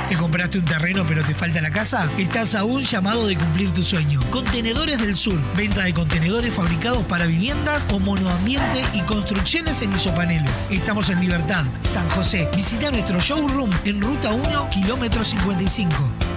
¿Te 0.10 0.16
compraste 0.16 0.58
un 0.58 0.66
terreno 0.66 1.06
pero 1.08 1.24
te 1.24 1.34
falta 1.34 1.62
la 1.62 1.72
casa? 1.72 2.10
Estás 2.18 2.56
a 2.56 2.64
un 2.64 2.84
llamado 2.84 3.28
de 3.28 3.38
cumplir 3.38 3.72
tu 3.72 3.84
sueño. 3.84 4.20
Contenedores 4.32 5.00
del 5.00 5.16
Sur. 5.16 5.38
Venta 5.56 5.84
de 5.84 5.94
contenedores 5.94 6.54
fabricados 6.54 7.04
para 7.06 7.26
viviendas 7.26 7.86
o 7.92 8.00
monoambiente 8.00 8.84
y 8.94 9.02
construcciones 9.02 9.82
en 9.82 9.94
isopaneles. 9.94 10.68
Estamos 10.72 11.10
en 11.10 11.20
Libertad, 11.20 11.66
San 11.80 12.10
José. 12.10 12.50
Visita 12.56 12.90
nuestro 12.92 13.20
showroom 13.20 13.72
en 13.86 14.02
Ruta 14.02 14.32
1, 14.32 14.70
kilómetro 14.70 15.24
55. 15.24 16.37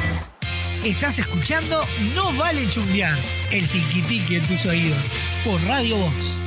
Estás 0.83 1.19
escuchando 1.19 1.85
No 2.15 2.33
Vale 2.33 2.67
Chumbear, 2.67 3.19
el 3.51 3.69
tiki 3.69 4.01
tiki 4.01 4.37
en 4.37 4.47
tus 4.47 4.65
oídos, 4.65 5.13
por 5.45 5.61
Radio 5.65 5.97
Box. 5.97 6.37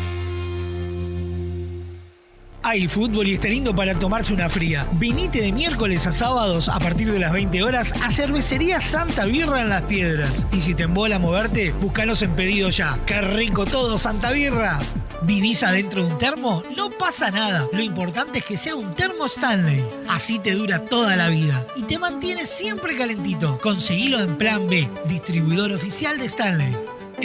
Hay 2.67 2.89
fútbol 2.89 3.27
y 3.27 3.35
está 3.35 3.49
lindo 3.49 3.75
para 3.75 3.99
tomarse 3.99 4.33
una 4.33 4.49
fría. 4.49 4.87
Vinite 4.93 5.43
de 5.43 5.53
miércoles 5.53 6.07
a 6.07 6.13
sábados 6.13 6.71
a 6.71 6.79
partir 6.79 7.13
de 7.13 7.19
las 7.19 7.31
20 7.31 7.63
horas 7.63 7.93
a 8.03 8.09
Cervecería 8.09 8.81
Santa 8.81 9.27
Birra 9.27 9.61
en 9.61 9.69
Las 9.69 9.83
Piedras. 9.83 10.47
Y 10.51 10.63
si 10.63 10.75
te 10.75 10.85
embola 10.85 11.19
moverte, 11.19 11.73
búscanos 11.73 12.23
en 12.23 12.35
pedido 12.35 12.71
ya. 12.71 12.99
¡Qué 13.05 13.21
rico 13.21 13.67
todo, 13.67 13.99
Santa 13.99 14.33
Birra! 14.33 14.79
¿Vivís 15.25 15.63
adentro 15.63 16.05
de 16.05 16.13
un 16.13 16.19
termo? 16.19 16.63
No 16.75 16.89
pasa 16.89 17.31
nada. 17.31 17.69
Lo 17.71 17.83
importante 17.83 18.39
es 18.39 18.47
que 18.47 18.57
sea 18.57 18.77
un 18.77 18.95
termo 18.95 19.27
Stanley. 19.27 19.85
Así 20.09 20.39
te 20.39 20.55
dura 20.55 20.79
toda 20.79 21.17
la 21.17 21.29
vida 21.29 21.67
y 21.77 21.83
te 21.83 21.99
mantiene 21.99 22.47
siempre 22.47 22.97
calentito. 22.97 23.59
Conseguilo 23.59 24.21
en 24.21 24.39
Plan 24.39 24.67
B, 24.69 24.89
distribuidor 25.07 25.71
oficial 25.71 26.19
de 26.19 26.27
Stanley. 26.27 26.75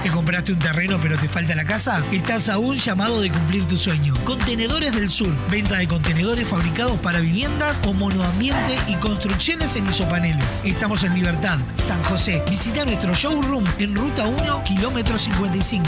¿Te 0.03 0.11
compraste 0.11 0.53
un 0.53 0.59
terreno 0.59 0.99
pero 1.01 1.17
te 1.17 1.27
falta 1.27 1.55
la 1.55 1.65
casa? 1.65 2.03
Estás 2.11 2.49
a 2.49 2.57
un 2.57 2.77
llamado 2.77 3.21
de 3.21 3.31
cumplir 3.31 3.65
tu 3.65 3.77
sueño. 3.77 4.13
Contenedores 4.25 4.95
del 4.95 5.09
Sur. 5.09 5.33
Venta 5.49 5.77
de 5.77 5.87
contenedores 5.87 6.47
fabricados 6.47 6.99
para 6.99 7.19
viviendas 7.19 7.79
o 7.85 7.93
monoambiente 7.93 8.77
y 8.87 8.95
construcciones 8.95 9.75
en 9.75 9.87
isopaneles. 9.89 10.61
Estamos 10.63 11.03
en 11.03 11.13
Libertad, 11.13 11.59
San 11.73 12.03
José. 12.03 12.43
Visita 12.49 12.85
nuestro 12.85 13.13
showroom 13.13 13.65
en 13.79 13.95
Ruta 13.95 14.25
1, 14.25 14.63
kilómetro 14.63 15.17
55. 15.17 15.87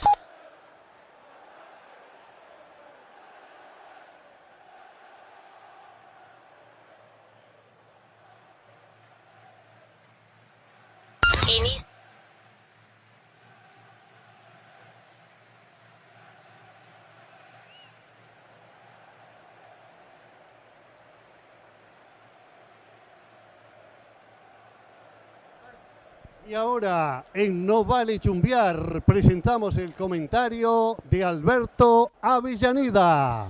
Y 26.49 26.55
ahora, 26.55 27.25
en 27.35 27.63
No 27.63 27.85
Vale 27.85 28.17
Chumbiar, 28.17 29.03
presentamos 29.05 29.77
el 29.77 29.93
comentario 29.93 30.97
de 31.07 31.23
Alberto 31.23 32.13
Avellaneda. 32.23 33.45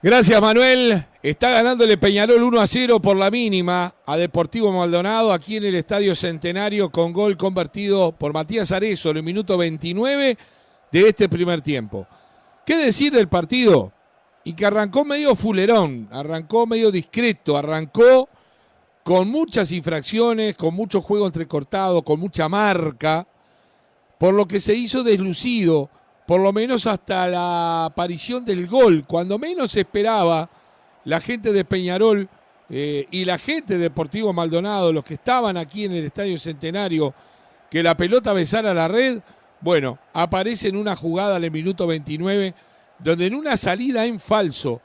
Gracias, 0.00 0.40
Manuel. 0.40 1.04
Está 1.20 1.50
ganándole 1.50 1.98
Peñarol 1.98 2.40
1 2.40 2.60
a 2.60 2.66
0 2.68 3.00
por 3.00 3.16
la 3.16 3.28
mínima 3.28 3.92
a 4.06 4.16
Deportivo 4.16 4.70
Maldonado 4.70 5.32
aquí 5.32 5.56
en 5.56 5.64
el 5.64 5.74
Estadio 5.74 6.14
Centenario 6.14 6.90
con 6.90 7.12
gol 7.12 7.36
convertido 7.36 8.12
por 8.12 8.32
Matías 8.32 8.70
Arezo 8.70 9.10
en 9.10 9.16
el 9.16 9.24
minuto 9.24 9.58
29 9.58 10.38
de 10.92 11.08
este 11.08 11.28
primer 11.28 11.60
tiempo. 11.60 12.06
¿Qué 12.64 12.76
decir 12.76 13.12
del 13.12 13.26
partido? 13.26 13.92
Y 14.44 14.52
que 14.52 14.64
arrancó 14.64 15.04
medio 15.04 15.34
fulerón, 15.34 16.08
arrancó 16.12 16.68
medio 16.68 16.92
discreto, 16.92 17.58
arrancó 17.58 18.28
con 19.08 19.30
muchas 19.30 19.72
infracciones, 19.72 20.54
con 20.54 20.74
mucho 20.74 21.00
juego 21.00 21.26
entrecortado, 21.26 22.02
con 22.02 22.20
mucha 22.20 22.46
marca, 22.46 23.26
por 24.18 24.34
lo 24.34 24.46
que 24.46 24.60
se 24.60 24.74
hizo 24.74 25.02
deslucido, 25.02 25.88
por 26.26 26.42
lo 26.42 26.52
menos 26.52 26.86
hasta 26.86 27.26
la 27.26 27.86
aparición 27.86 28.44
del 28.44 28.66
gol, 28.66 29.06
cuando 29.06 29.38
menos 29.38 29.74
esperaba 29.78 30.50
la 31.06 31.20
gente 31.20 31.54
de 31.54 31.64
Peñarol 31.64 32.28
eh, 32.68 33.06
y 33.10 33.24
la 33.24 33.38
gente 33.38 33.78
de 33.78 33.84
Deportivo 33.84 34.34
Maldonado, 34.34 34.92
los 34.92 35.06
que 35.06 35.14
estaban 35.14 35.56
aquí 35.56 35.84
en 35.86 35.92
el 35.92 36.04
Estadio 36.04 36.36
Centenario, 36.36 37.14
que 37.70 37.82
la 37.82 37.96
pelota 37.96 38.34
besara 38.34 38.74
la 38.74 38.88
red, 38.88 39.20
bueno, 39.62 39.98
aparece 40.12 40.68
en 40.68 40.76
una 40.76 40.94
jugada 40.94 41.38
el 41.38 41.50
minuto 41.50 41.86
29, 41.86 42.52
donde 42.98 43.24
en 43.24 43.34
una 43.34 43.56
salida 43.56 44.04
en 44.04 44.20
falso 44.20 44.82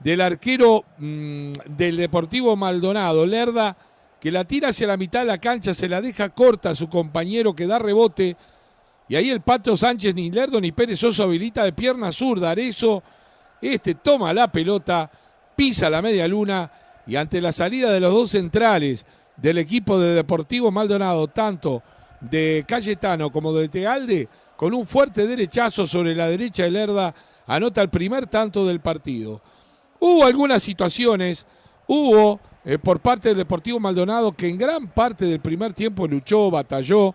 del 0.00 0.20
arquero 0.20 0.84
mm, 0.98 1.52
del 1.76 1.96
Deportivo 1.96 2.56
Maldonado, 2.56 3.26
Lerda, 3.26 3.76
que 4.20 4.30
la 4.30 4.44
tira 4.44 4.68
hacia 4.68 4.86
la 4.86 4.96
mitad 4.96 5.20
de 5.20 5.26
la 5.26 5.38
cancha, 5.38 5.72
se 5.72 5.88
la 5.88 6.00
deja 6.00 6.30
corta 6.30 6.70
a 6.70 6.74
su 6.74 6.88
compañero 6.88 7.54
que 7.54 7.66
da 7.66 7.78
rebote, 7.78 8.36
y 9.08 9.16
ahí 9.16 9.30
el 9.30 9.40
Pato 9.40 9.76
Sánchez, 9.76 10.14
ni 10.14 10.30
Lerdo 10.30 10.60
ni 10.60 10.72
Pérez 10.72 11.02
Oso 11.02 11.24
habilita 11.24 11.64
de 11.64 11.72
pierna 11.72 12.12
zurda, 12.12 12.50
Arezo, 12.50 13.02
este 13.60 13.96
toma 13.96 14.32
la 14.32 14.50
pelota, 14.50 15.10
pisa 15.56 15.90
la 15.90 16.00
media 16.00 16.28
luna, 16.28 16.70
y 17.06 17.16
ante 17.16 17.40
la 17.40 17.52
salida 17.52 17.90
de 17.92 18.00
los 18.00 18.12
dos 18.12 18.30
centrales 18.30 19.04
del 19.36 19.58
equipo 19.58 19.98
de 19.98 20.14
Deportivo 20.14 20.70
Maldonado, 20.70 21.28
tanto 21.28 21.82
de 22.20 22.64
Cayetano 22.68 23.30
como 23.30 23.52
de 23.52 23.68
Tealde, 23.68 24.28
con 24.56 24.74
un 24.74 24.86
fuerte 24.86 25.26
derechazo 25.26 25.86
sobre 25.86 26.14
la 26.14 26.28
derecha 26.28 26.64
de 26.64 26.70
Lerda, 26.70 27.14
anota 27.46 27.80
el 27.82 27.88
primer 27.88 28.26
tanto 28.26 28.66
del 28.66 28.80
partido. 28.80 29.40
Hubo 30.00 30.24
algunas 30.24 30.62
situaciones, 30.62 31.46
hubo 31.86 32.40
eh, 32.64 32.78
por 32.78 33.00
parte 33.00 33.28
del 33.28 33.36
Deportivo 33.36 33.78
Maldonado 33.78 34.32
que 34.32 34.48
en 34.48 34.56
gran 34.56 34.88
parte 34.88 35.26
del 35.26 35.40
primer 35.40 35.74
tiempo 35.74 36.08
luchó, 36.08 36.50
batalló, 36.50 37.14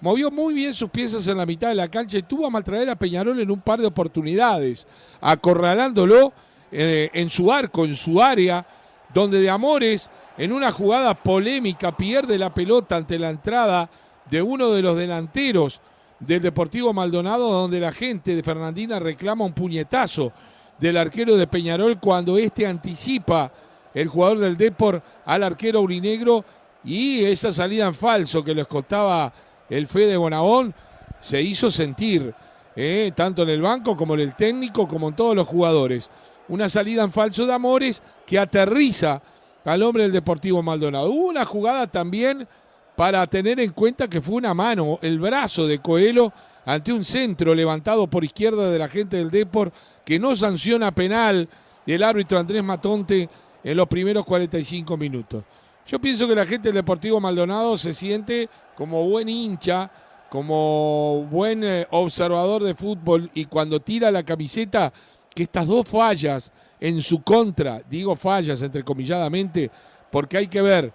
movió 0.00 0.32
muy 0.32 0.52
bien 0.52 0.74
sus 0.74 0.90
piezas 0.90 1.28
en 1.28 1.38
la 1.38 1.46
mitad 1.46 1.68
de 1.68 1.76
la 1.76 1.88
cancha 1.88 2.18
y 2.18 2.22
tuvo 2.22 2.46
a 2.46 2.50
maltraer 2.50 2.90
a 2.90 2.96
Peñarol 2.96 3.38
en 3.38 3.52
un 3.52 3.60
par 3.60 3.80
de 3.80 3.86
oportunidades, 3.86 4.84
acorralándolo 5.20 6.32
eh, 6.72 7.08
en 7.12 7.30
su 7.30 7.52
arco, 7.52 7.84
en 7.84 7.94
su 7.94 8.20
área, 8.20 8.66
donde 9.14 9.40
de 9.40 9.48
Amores, 9.48 10.10
en 10.36 10.52
una 10.52 10.72
jugada 10.72 11.14
polémica, 11.14 11.96
pierde 11.96 12.36
la 12.36 12.52
pelota 12.52 12.96
ante 12.96 13.16
la 13.16 13.30
entrada 13.30 13.88
de 14.28 14.42
uno 14.42 14.70
de 14.70 14.82
los 14.82 14.96
delanteros 14.96 15.80
del 16.18 16.42
Deportivo 16.42 16.92
Maldonado, 16.92 17.52
donde 17.52 17.78
la 17.78 17.92
gente 17.92 18.34
de 18.34 18.42
Fernandina 18.42 18.98
reclama 18.98 19.44
un 19.44 19.52
puñetazo 19.52 20.32
del 20.78 20.96
arquero 20.96 21.36
de 21.36 21.46
Peñarol 21.46 21.98
cuando 21.98 22.36
este 22.38 22.66
anticipa 22.66 23.50
el 23.92 24.08
jugador 24.08 24.38
del 24.40 24.56
Depor 24.56 25.02
al 25.24 25.42
arquero 25.42 25.80
urinegro 25.80 26.44
y 26.84 27.24
esa 27.24 27.52
salida 27.52 27.86
en 27.86 27.94
falso 27.94 28.42
que 28.44 28.54
les 28.54 28.66
costaba 28.66 29.32
el 29.70 29.86
Fede 29.86 30.16
Bonabón 30.16 30.74
se 31.20 31.40
hizo 31.40 31.70
sentir, 31.70 32.34
eh, 32.76 33.12
tanto 33.14 33.42
en 33.42 33.48
el 33.48 33.62
banco 33.62 33.96
como 33.96 34.14
en 34.14 34.20
el 34.20 34.34
técnico, 34.34 34.86
como 34.86 35.08
en 35.08 35.16
todos 35.16 35.34
los 35.34 35.46
jugadores. 35.46 36.10
Una 36.48 36.68
salida 36.68 37.02
en 37.02 37.12
falso 37.12 37.46
de 37.46 37.54
Amores 37.54 38.02
que 38.26 38.38
aterriza 38.38 39.22
al 39.64 39.82
hombre 39.82 40.02
del 40.02 40.12
Deportivo 40.12 40.62
Maldonado. 40.62 41.10
Hubo 41.10 41.28
una 41.28 41.46
jugada 41.46 41.86
también 41.86 42.46
para 42.94 43.26
tener 43.26 43.58
en 43.60 43.72
cuenta 43.72 44.08
que 44.08 44.20
fue 44.20 44.36
una 44.36 44.52
mano, 44.52 44.98
el 45.00 45.18
brazo 45.18 45.66
de 45.66 45.78
Coelho 45.78 46.32
ante 46.64 46.92
un 46.92 47.04
centro 47.04 47.54
levantado 47.54 48.06
por 48.06 48.24
izquierda 48.24 48.70
de 48.70 48.78
la 48.78 48.88
gente 48.88 49.16
del 49.16 49.30
Depor 49.30 49.72
que 50.04 50.18
no 50.18 50.34
sanciona 50.34 50.94
penal 50.94 51.48
el 51.86 52.02
árbitro 52.02 52.38
Andrés 52.38 52.64
Matonte 52.64 53.28
en 53.62 53.76
los 53.76 53.86
primeros 53.86 54.24
45 54.24 54.96
minutos. 54.96 55.44
Yo 55.86 55.98
pienso 55.98 56.26
que 56.26 56.34
la 56.34 56.46
gente 56.46 56.68
del 56.68 56.76
Deportivo 56.76 57.20
Maldonado 57.20 57.76
se 57.76 57.92
siente 57.92 58.48
como 58.74 59.06
buen 59.08 59.28
hincha, 59.28 59.90
como 60.30 61.26
buen 61.30 61.62
eh, 61.62 61.86
observador 61.90 62.62
de 62.62 62.74
fútbol 62.74 63.30
y 63.34 63.44
cuando 63.44 63.80
tira 63.80 64.10
la 64.10 64.22
camiseta 64.22 64.92
que 65.34 65.42
estas 65.44 65.66
dos 65.66 65.86
fallas 65.86 66.52
en 66.80 67.00
su 67.00 67.22
contra, 67.22 67.82
digo 67.88 68.16
fallas 68.16 68.62
entrecomilladamente, 68.62 69.70
porque 70.10 70.38
hay 70.38 70.46
que 70.46 70.62
ver 70.62 70.92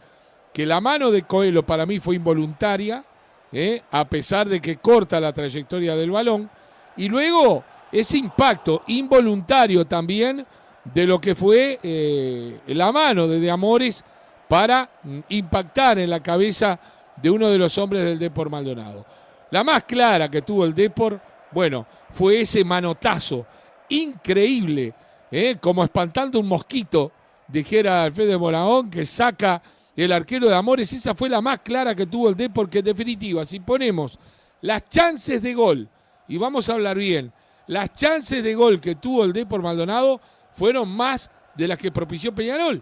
que 0.53 0.65
la 0.65 0.81
mano 0.81 1.11
de 1.11 1.23
Coelho 1.23 1.65
para 1.65 1.85
mí 1.85 1.99
fue 1.99 2.15
involuntaria, 2.15 3.03
¿eh? 3.51 3.81
a 3.91 4.05
pesar 4.05 4.47
de 4.47 4.59
que 4.59 4.77
corta 4.77 5.19
la 5.19 5.33
trayectoria 5.33 5.95
del 5.95 6.11
balón, 6.11 6.49
y 6.97 7.07
luego 7.07 7.63
ese 7.91 8.17
impacto 8.17 8.83
involuntario 8.87 9.85
también 9.85 10.45
de 10.83 11.07
lo 11.07 11.19
que 11.19 11.35
fue 11.35 11.79
eh, 11.81 12.59
la 12.67 12.91
mano 12.91 13.27
de, 13.27 13.39
de 13.39 13.51
Amores 13.51 14.03
para 14.47 14.89
mm, 15.03 15.19
impactar 15.29 15.99
en 15.99 16.09
la 16.09 16.21
cabeza 16.21 16.79
de 17.15 17.29
uno 17.29 17.49
de 17.49 17.57
los 17.57 17.77
hombres 17.77 18.03
del 18.03 18.19
Depor 18.19 18.49
Maldonado. 18.49 19.05
La 19.51 19.63
más 19.63 19.83
clara 19.83 20.29
que 20.29 20.41
tuvo 20.41 20.65
el 20.65 20.73
Depor, 20.73 21.19
bueno, 21.51 21.85
fue 22.11 22.41
ese 22.41 22.63
manotazo 22.63 23.45
increíble, 23.89 24.93
¿eh? 25.31 25.57
como 25.59 25.83
espantando 25.83 26.39
un 26.39 26.47
mosquito, 26.47 27.11
dijera 27.47 28.03
Alfredo 28.03 28.39
Moraón, 28.39 28.89
que 28.89 29.05
saca 29.05 29.61
el 30.03 30.11
arquero 30.11 30.47
de 30.47 30.55
Amores. 30.55 30.91
Esa 30.93 31.15
fue 31.15 31.29
la 31.29 31.41
más 31.41 31.59
clara 31.59 31.95
que 31.95 32.05
tuvo 32.05 32.29
el 32.29 32.35
Depor, 32.35 32.69
que 32.69 32.79
en 32.79 32.85
definitiva, 32.85 33.45
si 33.45 33.59
ponemos 33.59 34.19
las 34.61 34.87
chances 34.89 35.41
de 35.41 35.53
gol, 35.53 35.87
y 36.27 36.37
vamos 36.37 36.69
a 36.69 36.73
hablar 36.73 36.97
bien, 36.97 37.31
las 37.67 37.93
chances 37.93 38.43
de 38.43 38.55
gol 38.55 38.79
que 38.79 38.95
tuvo 38.95 39.23
el 39.23 39.33
Depor 39.33 39.61
Maldonado 39.61 40.19
fueron 40.53 40.89
más 40.89 41.29
de 41.55 41.67
las 41.67 41.77
que 41.77 41.91
propició 41.91 42.33
Peñarol. 42.33 42.81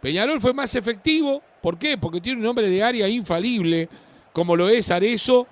Peñarol 0.00 0.40
fue 0.40 0.52
más 0.52 0.74
efectivo, 0.74 1.42
¿por 1.62 1.78
qué? 1.78 1.96
Porque 1.96 2.20
tiene 2.20 2.40
un 2.40 2.46
hombre 2.46 2.68
de 2.68 2.82
área 2.82 3.08
infalible, 3.08 3.88
como 4.32 4.54
lo 4.54 4.68
es 4.68 4.90
Arezo, 4.90 5.46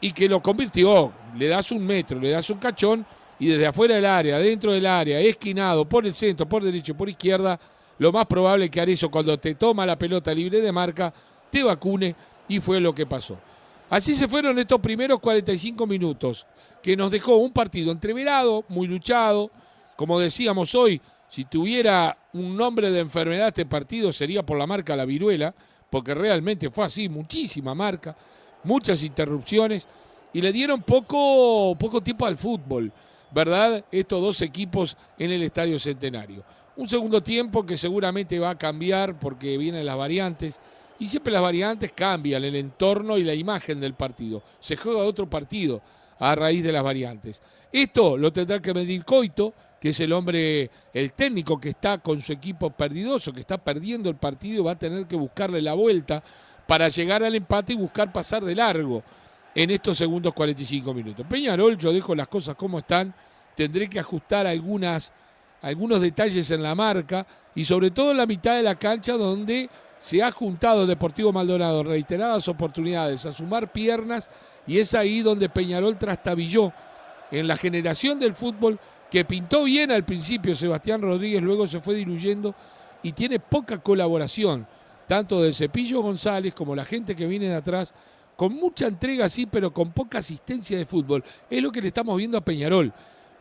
y 0.00 0.12
que 0.12 0.28
lo 0.28 0.40
convirtió. 0.40 1.12
Le 1.36 1.48
das 1.48 1.72
un 1.72 1.84
metro, 1.84 2.20
le 2.20 2.30
das 2.30 2.48
un 2.50 2.58
cachón, 2.58 3.04
y 3.40 3.48
desde 3.48 3.66
afuera 3.66 3.96
del 3.96 4.06
área, 4.06 4.38
dentro 4.38 4.72
del 4.72 4.86
área, 4.86 5.20
esquinado, 5.20 5.88
por 5.88 6.06
el 6.06 6.14
centro, 6.14 6.48
por 6.48 6.62
derecho, 6.62 6.96
por 6.96 7.08
izquierda, 7.08 7.58
lo 7.98 8.12
más 8.12 8.26
probable 8.26 8.66
es 8.66 8.70
que 8.70 8.80
Arezo 8.80 9.10
cuando 9.10 9.38
te 9.38 9.54
toma 9.54 9.86
la 9.86 9.98
pelota 9.98 10.32
libre 10.32 10.60
de 10.60 10.72
marca, 10.72 11.12
te 11.50 11.62
vacune, 11.62 12.14
y 12.48 12.60
fue 12.60 12.80
lo 12.80 12.94
que 12.94 13.06
pasó. 13.06 13.38
Así 13.90 14.14
se 14.14 14.28
fueron 14.28 14.58
estos 14.58 14.80
primeros 14.80 15.20
45 15.20 15.86
minutos, 15.86 16.46
que 16.82 16.96
nos 16.96 17.10
dejó 17.10 17.36
un 17.36 17.52
partido 17.52 17.90
entreverado, 17.92 18.64
muy 18.68 18.86
luchado, 18.86 19.50
como 19.96 20.20
decíamos 20.20 20.74
hoy, 20.74 21.00
si 21.28 21.44
tuviera 21.44 22.16
un 22.32 22.56
nombre 22.56 22.90
de 22.90 23.00
enfermedad 23.00 23.48
este 23.48 23.66
partido 23.66 24.12
sería 24.12 24.44
por 24.44 24.58
la 24.58 24.66
marca 24.66 24.96
La 24.96 25.04
Viruela, 25.04 25.54
porque 25.90 26.14
realmente 26.14 26.70
fue 26.70 26.84
así, 26.84 27.08
muchísima 27.08 27.74
marca, 27.74 28.14
muchas 28.64 29.02
interrupciones, 29.02 29.86
y 30.32 30.42
le 30.42 30.52
dieron 30.52 30.82
poco, 30.82 31.74
poco 31.78 32.02
tiempo 32.02 32.26
al 32.26 32.36
fútbol, 32.36 32.92
¿verdad? 33.30 33.84
Estos 33.90 34.20
dos 34.20 34.42
equipos 34.42 34.96
en 35.18 35.30
el 35.30 35.42
Estadio 35.42 35.78
Centenario. 35.78 36.44
Un 36.78 36.88
segundo 36.88 37.20
tiempo 37.20 37.66
que 37.66 37.76
seguramente 37.76 38.38
va 38.38 38.50
a 38.50 38.58
cambiar 38.58 39.18
porque 39.18 39.58
vienen 39.58 39.84
las 39.84 39.96
variantes, 39.96 40.60
y 41.00 41.06
siempre 41.06 41.32
las 41.32 41.42
variantes 41.42 41.90
cambian 41.92 42.44
el 42.44 42.54
entorno 42.54 43.18
y 43.18 43.24
la 43.24 43.34
imagen 43.34 43.80
del 43.80 43.94
partido. 43.94 44.44
Se 44.60 44.76
juega 44.76 45.00
otro 45.00 45.28
partido 45.28 45.82
a 46.20 46.36
raíz 46.36 46.62
de 46.62 46.70
las 46.70 46.84
variantes. 46.84 47.42
Esto 47.72 48.16
lo 48.16 48.32
tendrá 48.32 48.62
que 48.62 48.72
medir 48.72 49.04
Coito, 49.04 49.52
que 49.80 49.88
es 49.88 49.98
el 49.98 50.12
hombre, 50.12 50.70
el 50.94 51.14
técnico 51.14 51.60
que 51.60 51.70
está 51.70 51.98
con 51.98 52.20
su 52.20 52.32
equipo 52.32 52.70
perdidoso, 52.70 53.32
que 53.32 53.40
está 53.40 53.58
perdiendo 53.58 54.08
el 54.08 54.16
partido, 54.16 54.62
va 54.62 54.72
a 54.72 54.78
tener 54.78 55.08
que 55.08 55.16
buscarle 55.16 55.60
la 55.60 55.74
vuelta 55.74 56.22
para 56.64 56.88
llegar 56.88 57.24
al 57.24 57.34
empate 57.34 57.72
y 57.72 57.76
buscar 57.76 58.12
pasar 58.12 58.44
de 58.44 58.54
largo 58.54 59.02
en 59.52 59.70
estos 59.70 59.98
segundos 59.98 60.32
45 60.32 60.94
minutos. 60.94 61.26
Peñarol, 61.28 61.76
yo 61.76 61.92
dejo 61.92 62.14
las 62.14 62.28
cosas 62.28 62.54
como 62.54 62.78
están, 62.78 63.12
tendré 63.56 63.88
que 63.88 63.98
ajustar 63.98 64.46
algunas, 64.46 65.12
algunos 65.62 66.00
detalles 66.00 66.50
en 66.50 66.62
la 66.62 66.74
marca 66.74 67.26
y 67.54 67.64
sobre 67.64 67.90
todo 67.90 68.12
en 68.12 68.16
la 68.16 68.26
mitad 68.26 68.56
de 68.56 68.62
la 68.62 68.76
cancha 68.76 69.14
donde 69.14 69.68
se 69.98 70.22
ha 70.22 70.30
juntado 70.30 70.86
Deportivo 70.86 71.32
Maldonado 71.32 71.82
reiteradas 71.82 72.46
oportunidades 72.48 73.26
a 73.26 73.32
sumar 73.32 73.72
piernas 73.72 74.30
y 74.66 74.78
es 74.78 74.94
ahí 74.94 75.22
donde 75.22 75.48
Peñarol 75.48 75.98
trastabilló 75.98 76.72
en 77.30 77.48
la 77.48 77.56
generación 77.56 78.18
del 78.18 78.34
fútbol 78.34 78.78
que 79.10 79.24
pintó 79.24 79.64
bien 79.64 79.90
al 79.90 80.04
principio 80.04 80.54
Sebastián 80.54 81.00
Rodríguez, 81.02 81.42
luego 81.42 81.66
se 81.66 81.80
fue 81.80 81.94
diluyendo 81.94 82.54
y 83.02 83.12
tiene 83.12 83.40
poca 83.40 83.78
colaboración, 83.78 84.66
tanto 85.06 85.42
de 85.42 85.52
Cepillo 85.52 86.02
González 86.02 86.54
como 86.54 86.76
la 86.76 86.84
gente 86.84 87.16
que 87.16 87.26
viene 87.26 87.48
de 87.48 87.54
atrás, 87.54 87.94
con 88.36 88.54
mucha 88.54 88.86
entrega 88.86 89.28
sí, 89.28 89.46
pero 89.46 89.72
con 89.72 89.92
poca 89.92 90.18
asistencia 90.18 90.78
de 90.78 90.86
fútbol. 90.86 91.24
Es 91.50 91.62
lo 91.62 91.72
que 91.72 91.80
le 91.80 91.88
estamos 91.88 92.16
viendo 92.16 92.38
a 92.38 92.40
Peñarol. 92.40 92.92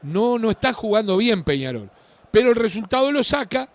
No, 0.01 0.39
no 0.39 0.49
está 0.49 0.73
jugando 0.73 1.17
bien 1.17 1.43
Peñarol, 1.43 1.89
pero 2.37 2.51
el 2.51 2.55
resultado 2.55 3.11
lo 3.11 3.23
saca 3.23 3.67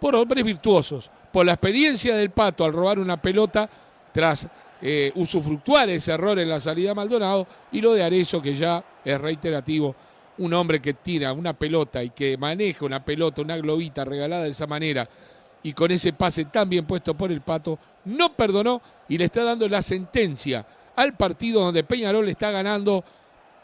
por 0.00 0.16
hombres 0.16 0.42
virtuosos, 0.42 1.08
por 1.32 1.46
la 1.46 1.52
experiencia 1.52 2.16
del 2.16 2.30
Pato 2.30 2.64
al 2.64 2.72
robar 2.72 2.98
una 2.98 3.22
pelota 3.22 3.70
tras 4.12 4.48
eh, 4.82 5.12
usufructuar 5.14 5.88
ese 5.88 6.10
error 6.10 6.36
en 6.40 6.48
la 6.48 6.58
salida 6.58 6.90
a 6.90 6.94
Maldonado 6.96 7.46
y 7.70 7.80
lo 7.80 7.94
de 7.94 8.02
Arezo 8.02 8.42
que 8.42 8.54
ya 8.54 8.82
es 9.04 9.20
reiterativo 9.20 9.94
un 10.38 10.52
hombre 10.52 10.82
que 10.82 10.94
tira 10.94 11.32
una 11.32 11.52
pelota 11.52 12.02
y 12.02 12.10
que 12.10 12.36
maneja 12.36 12.84
una 12.84 13.04
pelota, 13.04 13.40
una 13.40 13.56
globita 13.56 14.04
regalada 14.04 14.42
de 14.42 14.50
esa 14.50 14.66
manera 14.66 15.08
y 15.62 15.72
con 15.72 15.92
ese 15.92 16.12
pase 16.12 16.46
tan 16.46 16.68
bien 16.68 16.86
puesto 16.86 17.14
por 17.16 17.30
el 17.30 17.42
Pato, 17.42 17.78
no 18.06 18.34
perdonó 18.34 18.82
y 19.08 19.16
le 19.16 19.26
está 19.26 19.44
dando 19.44 19.68
la 19.68 19.80
sentencia 19.80 20.66
al 20.96 21.16
partido 21.16 21.60
donde 21.60 21.84
Peñarol 21.84 22.28
está 22.28 22.50
ganando, 22.50 23.04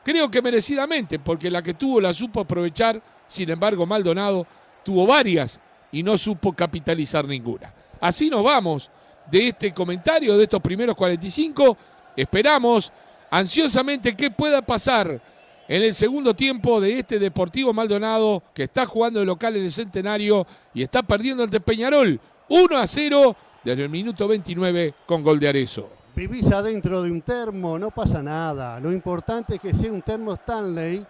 creo 0.05 0.31
que 0.31 0.41
merecidamente, 0.41 1.19
porque 1.19 1.51
la 1.51 1.61
que 1.61 1.75
tuvo 1.75 2.01
la 2.01 2.13
supo 2.13 2.43
aprovechar, 2.43 3.03
sin 3.29 3.51
embargo 3.51 3.87
Maldonado 3.87 4.47
tuvo 4.85 5.07
varias 5.07 5.61
y 5.93 6.03
no 6.03 6.19
supo 6.19 6.53
capitalizar 6.53 7.27
ninguna. 7.27 7.73
Así 8.01 8.29
nos 8.29 8.43
vamos 8.43 8.91
de 9.31 9.49
este 9.49 9.73
comentario, 9.73 10.37
de 10.37 10.45
estos 10.45 10.61
primeros 10.61 10.97
45, 10.97 11.77
esperamos 12.17 12.93
ansiosamente 13.31 14.15
qué 14.15 14.31
pueda 14.31 14.63
pasar 14.63 15.21
en 15.67 15.83
el 15.83 15.95
segundo 15.95 16.35
tiempo 16.35 16.81
de 16.81 16.99
este 16.99 17.19
Deportivo 17.19 17.73
Maldonado 17.73 18.43
que 18.53 18.65
está 18.65 18.85
jugando 18.85 19.21
de 19.21 19.27
local 19.27 19.57
en 19.57 19.65
el 19.65 19.73
Centenario 19.73 20.47
y 20.75 20.83
está 20.83 21.03
perdiendo 21.03 21.43
ante 21.43 21.61
Peñarol 21.61 22.21
1 22.49 22.77
a 22.77 22.87
0 22.87 23.37
desde 23.65 23.83
el 23.83 23.89
minuto 23.89 24.29
29 24.29 24.95
con 25.07 25.23
gol 25.23 25.41
de 25.41 25.49
Arezo. 25.49 25.89
Vivís 26.15 26.53
adentro 26.53 27.03
de 27.03 27.11
un 27.11 27.23
termo, 27.23 27.79
no 27.79 27.91
pasa 27.91 28.23
nada. 28.23 28.79
Lo 28.79 28.93
importante 28.93 29.57
es 29.57 29.61
que 29.61 29.75
sea 29.75 29.91
un 29.91 30.03
termo 30.03 30.35
Stanley, 30.35 31.05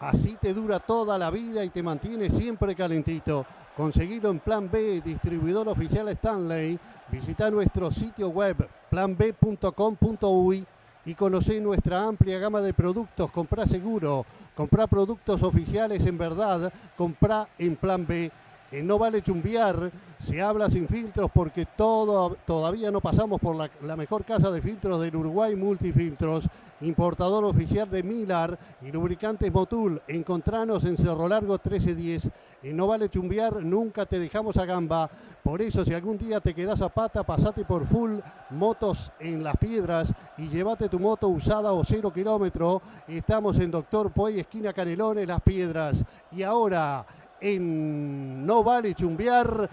así 0.00 0.36
te 0.40 0.52
dura 0.54 0.80
toda 0.80 1.16
la 1.18 1.30
vida 1.30 1.64
y 1.64 1.68
te 1.70 1.82
mantiene 1.82 2.30
siempre 2.30 2.74
calentito. 2.74 3.46
Conseguirlo 3.76 4.30
en 4.30 4.40
Plan 4.40 4.68
B, 4.70 5.00
distribuidor 5.04 5.68
oficial 5.68 6.08
Stanley. 6.08 6.78
Visita 7.10 7.50
nuestro 7.50 7.90
sitio 7.90 8.28
web 8.28 8.56
planb.com.uy 8.90 10.66
y 11.06 11.14
conocer 11.14 11.62
nuestra 11.62 12.04
amplia 12.04 12.38
gama 12.38 12.60
de 12.60 12.74
productos. 12.74 13.30
Comprá 13.30 13.66
seguro, 13.66 14.26
comprá 14.54 14.86
productos 14.86 15.42
oficiales 15.42 16.04
en 16.06 16.18
verdad, 16.18 16.72
comprá 16.96 17.48
en 17.58 17.76
Plan 17.76 18.06
B. 18.06 18.30
En 18.72 18.86
no 18.86 18.98
vale 18.98 19.20
chumbiar, 19.20 19.90
se 20.18 20.40
habla 20.40 20.70
sin 20.70 20.86
filtros 20.86 21.28
porque 21.34 21.66
todo, 21.66 22.36
todavía 22.46 22.92
no 22.92 23.00
pasamos 23.00 23.40
por 23.40 23.56
la, 23.56 23.68
la, 23.82 23.96
mejor 23.96 24.24
casa 24.24 24.48
de 24.50 24.62
filtros 24.62 25.00
del 25.00 25.16
Uruguay, 25.16 25.56
Multifiltros, 25.56 26.44
importador 26.82 27.44
oficial 27.44 27.90
de 27.90 28.02
Milar 28.02 28.58
y 28.82 28.90
lubricantes 28.90 29.52
Motul. 29.52 30.00
Encontranos 30.08 30.84
en 30.84 30.96
Cerro 30.96 31.28
Largo 31.28 31.54
1310. 31.54 32.30
En 32.62 32.76
no 32.76 32.86
vale 32.86 33.08
chumbiar, 33.08 33.62
nunca 33.62 34.06
te 34.06 34.18
dejamos 34.18 34.56
a 34.56 34.66
gamba. 34.66 35.10
Por 35.42 35.62
eso, 35.62 35.84
si 35.84 35.94
algún 35.94 36.18
día 36.18 36.40
te 36.40 36.54
quedas 36.54 36.82
a 36.82 36.88
pata, 36.88 37.22
pasate 37.22 37.64
por 37.64 37.86
full 37.86 38.18
motos 38.50 39.12
en 39.18 39.42
las 39.42 39.56
piedras 39.56 40.12
y 40.36 40.48
llévate 40.48 40.88
tu 40.88 40.98
moto 40.98 41.28
usada 41.28 41.72
o 41.72 41.84
cero 41.84 42.12
kilómetro. 42.12 42.82
Estamos 43.08 43.58
en 43.58 43.70
Doctor 43.70 44.12
Poy, 44.12 44.40
esquina 44.40 44.72
Canelones, 44.72 45.26
Las 45.26 45.40
Piedras. 45.40 46.04
Y 46.32 46.42
ahora 46.42 47.04
en 47.40 48.44
No 48.44 48.62
Vale 48.62 48.94
Chumbear. 48.94 49.68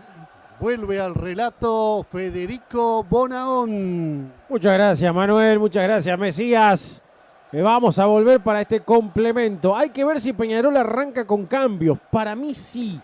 Vuelve 0.59 0.99
al 0.99 1.13
relato 1.13 2.03
Federico 2.09 3.03
Bonaón. 3.03 4.33
Muchas 4.49 4.73
gracias, 4.73 5.13
Manuel. 5.13 5.59
Muchas 5.59 5.83
gracias, 5.83 6.17
Mesías. 6.17 7.03
Eh, 7.51 7.61
vamos 7.61 7.99
a 7.99 8.07
volver 8.07 8.41
para 8.41 8.61
este 8.61 8.79
complemento. 8.79 9.75
Hay 9.75 9.91
que 9.91 10.03
ver 10.03 10.19
si 10.19 10.33
Peñarol 10.33 10.75
arranca 10.75 11.27
con 11.27 11.45
cambios. 11.45 11.99
Para 12.11 12.35
mí 12.35 12.55
sí. 12.55 12.99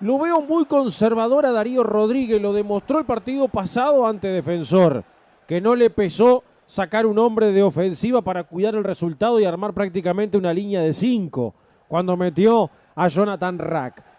Lo 0.00 0.18
veo 0.18 0.42
muy 0.42 0.66
conservador 0.66 1.46
a 1.46 1.52
Darío 1.52 1.84
Rodríguez. 1.84 2.42
Lo 2.42 2.52
demostró 2.52 2.98
el 2.98 3.06
partido 3.06 3.48
pasado 3.48 4.06
ante 4.06 4.28
Defensor. 4.28 5.04
Que 5.48 5.58
no 5.58 5.74
le 5.74 5.88
pesó 5.88 6.44
sacar 6.66 7.06
un 7.06 7.18
hombre 7.18 7.50
de 7.52 7.62
ofensiva 7.62 8.20
para 8.20 8.44
cuidar 8.44 8.74
el 8.74 8.84
resultado 8.84 9.40
y 9.40 9.46
armar 9.46 9.72
prácticamente 9.72 10.36
una 10.36 10.52
línea 10.52 10.82
de 10.82 10.92
cinco. 10.92 11.54
Cuando 11.88 12.14
metió 12.14 12.70
a 12.94 13.08
Jonathan 13.08 13.58
Rack. 13.58 14.11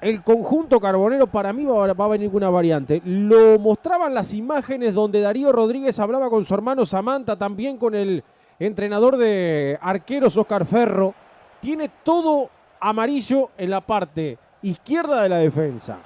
El 0.00 0.22
conjunto 0.22 0.80
carbonero 0.80 1.26
para 1.26 1.52
mí 1.52 1.64
va, 1.66 1.84
a 1.84 2.08
venir 2.08 2.30
una 2.32 2.48
variante. 2.48 3.02
Lo 3.04 3.58
mostraban 3.58 4.14
las 4.14 4.32
imágenes 4.32 4.94
donde 4.94 5.20
Darío 5.20 5.52
Rodríguez 5.52 5.98
hablaba 5.98 6.30
con 6.30 6.44
su 6.46 6.54
hermano 6.54 6.86
Samantha, 6.86 7.36
también 7.36 7.76
con 7.76 7.94
el 7.94 8.24
entrenador 8.58 9.18
de 9.18 9.78
arqueros 9.82 10.38
Oscar 10.38 10.64
Ferro. 10.64 11.14
Tiene 11.60 11.90
todo 12.02 12.48
amarillo 12.80 13.50
en 13.58 13.68
la 13.68 13.82
parte 13.82 14.38
izquierda 14.62 15.22
de 15.22 15.28
la 15.28 15.36
defensa. 15.36 15.98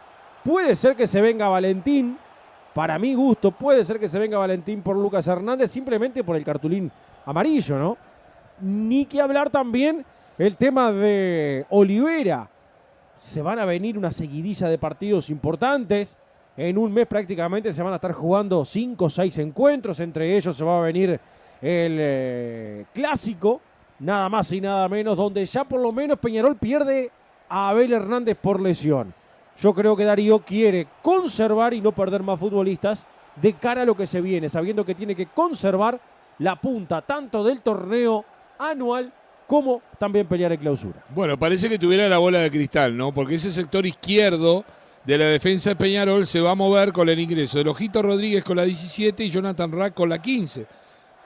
Puede 0.43 0.75
ser 0.75 0.97
que 0.97 1.07
se 1.07 1.21
venga 1.21 1.47
Valentín, 1.49 2.19
para 2.75 2.99
mi 2.99 3.15
gusto, 3.15 3.53
puede 3.53 3.85
ser 3.85 4.01
que 4.01 4.09
se 4.09 4.19
venga 4.19 4.37
Valentín 4.39 4.83
por 4.83 4.97
Lucas 4.97 5.29
Hernández, 5.29 5.71
simplemente 5.71 6.25
por 6.25 6.35
el 6.35 6.45
cartulín 6.45 6.91
amarillo, 7.25 7.79
¿no? 7.79 7.97
Ni 8.61 9.07
que 9.07 9.21
hablar 9.21 9.51
también 9.51 10.05
el 10.37 10.57
tema 10.57 10.91
de 10.91 11.65
Olivera. 11.71 12.49
Se 13.17 13.43
van 13.43 13.59
a 13.59 13.65
venir 13.65 13.97
una 13.97 14.13
seguidilla 14.13 14.69
de 14.69 14.79
partidos 14.79 15.31
importantes. 15.31 16.19
En 16.57 16.79
un 16.79 16.93
mes 16.93 17.07
prácticamente 17.07 17.73
se 17.73 17.83
van 17.83 17.93
a 17.93 17.97
estar 17.97 18.13
jugando 18.13 18.65
cinco 18.65 19.07
o 19.07 19.11
seis 19.11 19.39
encuentros. 19.39 20.01
Entre 20.01 20.37
ellos 20.37 20.57
se 20.57 20.65
va 20.65 20.79
a 20.79 20.83
venir 20.83 21.21
el 21.61 21.97
eh, 22.01 22.85
clásico, 22.93 23.61
nada 24.01 24.29
más 24.29 24.53
y 24.53 24.61
nada 24.61 24.89
menos, 24.89 25.17
donde 25.17 25.45
ya 25.47 25.65
por 25.65 25.81
lo 25.81 25.93
menos 25.93 26.19
Peñarol 26.19 26.57
pierde 26.57 27.11
a 27.49 27.71
Abel 27.71 27.93
Hernández 27.93 28.37
por 28.41 28.61
lesión. 28.61 29.15
Yo 29.57 29.73
creo 29.73 29.97
que 29.97 30.05
Darío 30.05 30.41
quiere 30.41 30.89
conservar 31.03 31.75
y 31.75 31.81
no 31.81 31.93
perder 31.93 32.23
más 32.23 32.39
futbolistas 32.39 33.07
de 33.37 33.53
cara 33.55 33.83
a 33.83 33.85
lo 33.85 33.97
que 33.97 34.07
se 34.07 34.21
viene, 34.21 34.49
sabiendo 34.49 34.85
que 34.85 34.95
tiene 34.95 35.15
que 35.15 35.27
conservar 35.27 36.01
la 36.39 36.57
punta 36.57 37.03
tanto 37.03 37.45
del 37.45 37.61
torneo 37.61 38.25
anual 38.59 39.13
como 39.47 39.83
también 39.99 40.27
pelear 40.27 40.53
en 40.53 40.61
clausura. 40.61 41.05
Bueno, 41.11 41.39
parece 41.39 41.69
que 41.69 41.79
tuviera 41.79 42.09
la 42.09 42.19
bola 42.19 42.41
de 42.41 42.51
cristal, 42.51 42.97
¿no? 42.97 43.13
Porque 43.13 43.35
ese 43.37 43.53
sector 43.53 43.85
izquierdo 43.87 44.65
de 45.05 45.19
la 45.19 45.27
defensa 45.27 45.71
de 45.71 45.77
Peñarol 45.77 46.27
se 46.27 46.41
va 46.41 46.53
a 46.53 46.55
mover 46.55 46.93
con 46.93 47.09
el 47.09 47.21
ingreso 47.21 47.63
de 47.63 47.69
Ojito 47.69 48.03
Rodríguez 48.03 48.43
con 48.43 48.57
la 48.57 48.65
17 48.65 49.25
y 49.25 49.31
Jonathan 49.31 49.71
Rack 49.71 49.95
con 49.95 50.09
la 50.09 50.21
15. 50.21 50.67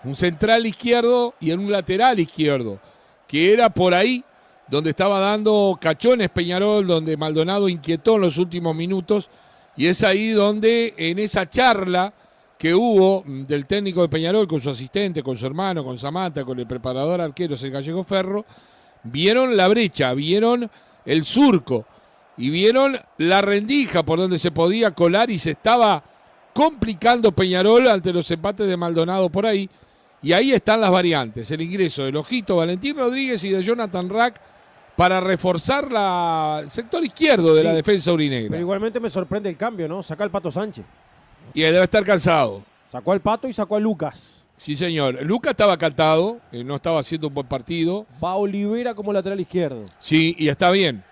Un 0.05 0.17
central 0.17 0.67
izquierdo 0.67 1.35
y 1.41 1.51
en 1.51 1.61
un 1.61 1.71
lateral 1.71 2.19
izquierdo, 2.19 2.81
que 3.27 3.53
era 3.53 3.71
por 3.71 3.95
ahí 3.95 4.25
donde 4.69 4.91
estaba 4.91 5.19
dando 5.19 5.79
cachones 5.81 6.31
Peñarol, 6.31 6.87
donde 6.87 7.17
Maldonado 7.17 7.69
inquietó 7.69 8.17
en 8.17 8.23
los 8.23 8.39
últimos 8.39 8.75
minutos, 8.77 9.31
y 9.77 9.87
es 9.87 10.03
ahí 10.03 10.31
donde 10.31 10.95
en 10.97 11.19
esa 11.19 11.49
charla 11.49 12.13
que 12.59 12.75
hubo 12.75 13.23
del 13.27 13.67
técnico 13.67 14.03
de 14.03 14.09
Peñarol 14.09 14.49
con 14.49 14.61
su 14.61 14.71
asistente, 14.71 15.23
con 15.23 15.39
su 15.39 15.47
hermano, 15.47 15.85
con 15.85 15.99
Samantha, 15.99 16.45
con 16.45 16.59
el 16.59 16.67
preparador 16.67 17.21
arquero, 17.21 17.55
el 17.55 17.71
Gallego 17.71 18.03
Ferro, 18.03 18.45
vieron 19.05 19.57
la 19.57 19.69
brecha, 19.69 20.13
vieron 20.13 20.69
el 21.05 21.25
surco 21.25 21.87
y 22.37 22.51
vieron 22.51 22.99
la 23.19 23.41
rendija 23.43 24.03
por 24.03 24.19
donde 24.19 24.39
se 24.39 24.51
podía 24.51 24.91
colar 24.91 25.31
y 25.31 25.39
se 25.39 25.53
estaba 25.53 26.03
complicando 26.53 27.31
Peñarol 27.33 27.87
ante 27.89 28.13
los 28.13 28.29
empates 28.31 28.67
de 28.67 28.77
Maldonado 28.77 29.29
por 29.31 29.47
ahí. 29.47 29.71
Y 30.21 30.33
ahí 30.33 30.53
están 30.53 30.81
las 30.81 30.91
variantes, 30.91 31.49
el 31.53 31.61
ingreso 31.61 32.05
del 32.05 32.17
Ojito 32.17 32.57
Valentín 32.57 32.97
Rodríguez 32.97 33.43
y 33.45 33.51
de 33.51 33.63
Jonathan 33.63 34.09
Rack 34.11 34.41
para 34.97 35.21
reforzar 35.21 35.93
la, 35.93 36.59
el 36.65 36.71
sector 36.71 37.05
izquierdo 37.05 37.55
de 37.55 37.61
Sí. 37.61 37.67
la 37.69 37.73
defensa 37.73 38.13
urinegra. 38.13 38.51
Pero 38.51 38.61
igualmente 38.63 38.99
me 38.99 39.11
sorprende 39.11 39.49
el 39.49 39.57
cambio, 39.57 39.87
¿no? 39.87 40.03
Saca 40.03 40.25
al 40.25 40.31
Pato 40.33 40.51
Sánchez. 40.51 40.85
Y 41.55 41.63
debe 41.63 41.83
estar 41.83 42.05
cansado. 42.05 42.63
Sacó 42.89 43.13
al 43.13 43.21
Pato 43.21 43.49
y 43.49 43.53
sacó 43.53 43.77
a 43.77 43.81
Lucas. 43.81 44.45
Sí, 44.57 44.75
señor. 44.75 45.25
Lucas 45.25 45.53
estaba 45.53 45.77
cantado, 45.77 46.41
eh, 46.51 46.65
no 46.65 46.77
estaba 46.77 47.01
haciendo 47.01 47.29
un 47.29 47.35
buen 47.35 47.47
partido. 47.47 48.07
Va 48.23 48.35
Olivera 48.35 48.95
como 48.95 49.13
lateral 49.13 49.39
izquierdo. 49.39 49.85
Sí, 50.01 50.35
y 50.39 50.49
está 50.49 50.71
bien. 50.71 51.05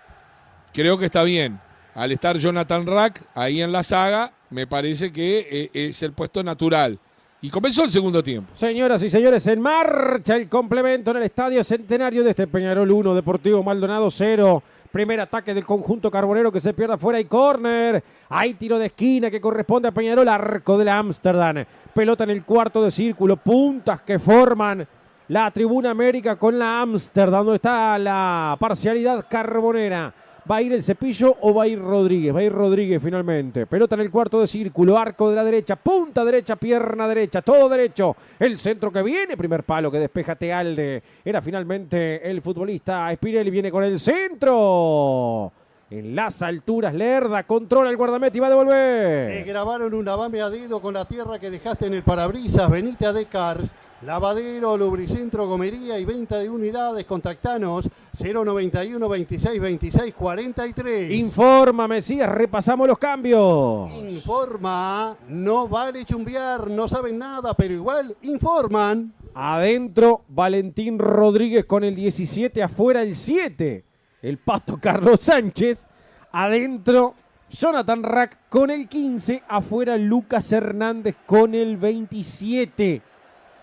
Creo 0.73 0.97
que 0.97 1.05
está 1.05 1.23
bien. 1.23 1.59
Al 1.95 2.11
estar 2.11 2.37
Jonathan 2.37 2.85
Rack 2.85 3.23
ahí 3.33 3.61
en 3.61 3.71
la 3.71 3.83
saga, 3.83 4.33
me 4.49 4.67
parece 4.67 5.11
que 5.11 5.47
eh, 5.49 5.69
es 5.73 6.03
el 6.03 6.13
puesto 6.13 6.43
natural. 6.43 6.99
Y 7.39 7.49
comenzó 7.49 7.83
el 7.83 7.91
segundo 7.91 8.21
tiempo. 8.23 8.51
Señoras 8.55 9.01
y 9.03 9.09
señores, 9.09 9.45
en 9.47 9.61
marcha 9.61 10.35
el 10.35 10.49
complemento 10.49 11.11
en 11.11 11.17
el 11.17 11.23
Estadio 11.23 11.63
Centenario 11.63 12.23
de 12.23 12.31
este 12.31 12.47
Peñarol 12.47 12.91
1, 12.91 13.15
Deportivo 13.15 13.63
Maldonado 13.63 14.09
0. 14.09 14.63
Primer 14.97 15.19
ataque 15.19 15.53
del 15.53 15.63
conjunto 15.63 16.09
carbonero 16.09 16.51
que 16.51 16.59
se 16.59 16.73
pierde 16.73 16.95
afuera 16.95 17.19
y 17.19 17.25
córner. 17.25 18.03
Hay 18.29 18.55
tiro 18.55 18.79
de 18.79 18.87
esquina 18.87 19.29
que 19.29 19.39
corresponde 19.39 19.87
a 19.87 19.91
Peñarol, 19.91 20.27
arco 20.27 20.75
del 20.75 20.89
Ámsterdam. 20.89 21.63
Pelota 21.93 22.23
en 22.23 22.31
el 22.31 22.43
cuarto 22.43 22.83
de 22.83 22.89
círculo, 22.89 23.37
puntas 23.37 24.01
que 24.01 24.17
forman 24.17 24.87
la 25.27 25.51
tribuna 25.51 25.91
América 25.91 26.35
con 26.35 26.57
la 26.57 26.81
Ámsterdam, 26.81 27.45
donde 27.45 27.57
está 27.57 27.95
la 27.99 28.57
parcialidad 28.59 29.27
carbonera. 29.29 30.11
¿Va 30.49 30.57
a 30.57 30.61
ir 30.61 30.71
el 30.71 30.81
cepillo 30.81 31.35
o 31.41 31.53
va 31.53 31.63
a 31.63 31.67
ir 31.67 31.79
Rodríguez? 31.79 32.33
Va 32.33 32.39
a 32.39 32.43
ir 32.43 32.53
Rodríguez 32.53 33.01
finalmente. 33.03 33.65
Pelota 33.65 33.95
en 33.95 34.01
el 34.01 34.11
cuarto 34.11 34.39
de 34.39 34.47
círculo, 34.47 34.97
arco 34.97 35.29
de 35.29 35.35
la 35.35 35.43
derecha, 35.43 35.75
punta 35.75 36.23
derecha, 36.23 36.55
pierna 36.55 37.07
derecha, 37.07 37.41
todo 37.41 37.67
derecho. 37.67 38.15
El 38.39 38.57
centro 38.57 38.91
que 38.91 39.03
viene, 39.03 39.35
primer 39.35 39.63
palo 39.63 39.91
que 39.91 39.99
despeja 39.99 40.35
Tealde. 40.35 41.03
Era 41.25 41.41
finalmente 41.41 42.29
el 42.29 42.41
futbolista 42.41 43.13
Spinelli, 43.13 43.49
viene 43.49 43.71
con 43.71 43.83
el 43.83 43.99
centro. 43.99 45.51
En 45.89 46.15
las 46.15 46.41
alturas, 46.41 46.93
Lerda 46.93 47.43
controla 47.43 47.89
el 47.89 47.97
guardameta 47.97 48.37
y 48.37 48.39
va 48.39 48.47
a 48.47 48.49
devolver. 48.49 49.27
Te 49.29 49.43
grabaron 49.43 49.93
un 49.93 50.05
lavame 50.05 50.41
a 50.41 50.49
dedo 50.49 50.81
con 50.81 50.93
la 50.93 51.05
tierra 51.05 51.39
que 51.39 51.49
dejaste 51.49 51.87
en 51.87 51.93
el 51.93 52.03
parabrisas. 52.03 52.69
Venite 52.69 53.05
a 53.05 53.13
Decars. 53.13 53.69
Lavadero, 54.03 54.77
Lubricentro, 54.77 55.47
Gomería 55.47 55.97
y 55.97 56.05
venta 56.05 56.37
de 56.37 56.49
unidades. 56.49 57.03
Contactanos 57.05 57.89
091 58.19 59.09
26 59.09 59.59
26 59.59 60.13
43. 60.13 61.11
Informa, 61.13 61.87
Mesías, 61.87 62.29
repasamos 62.29 62.87
los 62.87 62.99
cambios. 62.99 63.91
Informa, 63.93 65.17
no 65.27 65.67
vale 65.67 66.05
chumbear, 66.05 66.69
no 66.69 66.87
saben 66.87 67.17
nada, 67.17 67.55
pero 67.55 67.73
igual 67.73 68.15
informan. 68.21 69.13
Adentro, 69.33 70.21
Valentín 70.29 70.99
Rodríguez 70.99 71.65
con 71.65 71.83
el 71.83 71.95
17, 71.95 72.61
afuera 72.61 73.01
el 73.01 73.15
7. 73.15 73.83
El 74.21 74.37
pato 74.37 74.77
Carlos 74.79 75.21
Sánchez. 75.21 75.87
Adentro, 76.31 77.15
Jonathan 77.49 78.03
Rack 78.03 78.37
con 78.49 78.69
el 78.69 78.87
15, 78.87 79.41
afuera 79.47 79.97
Lucas 79.97 80.51
Hernández 80.51 81.15
con 81.25 81.55
el 81.55 81.77
27. 81.77 83.01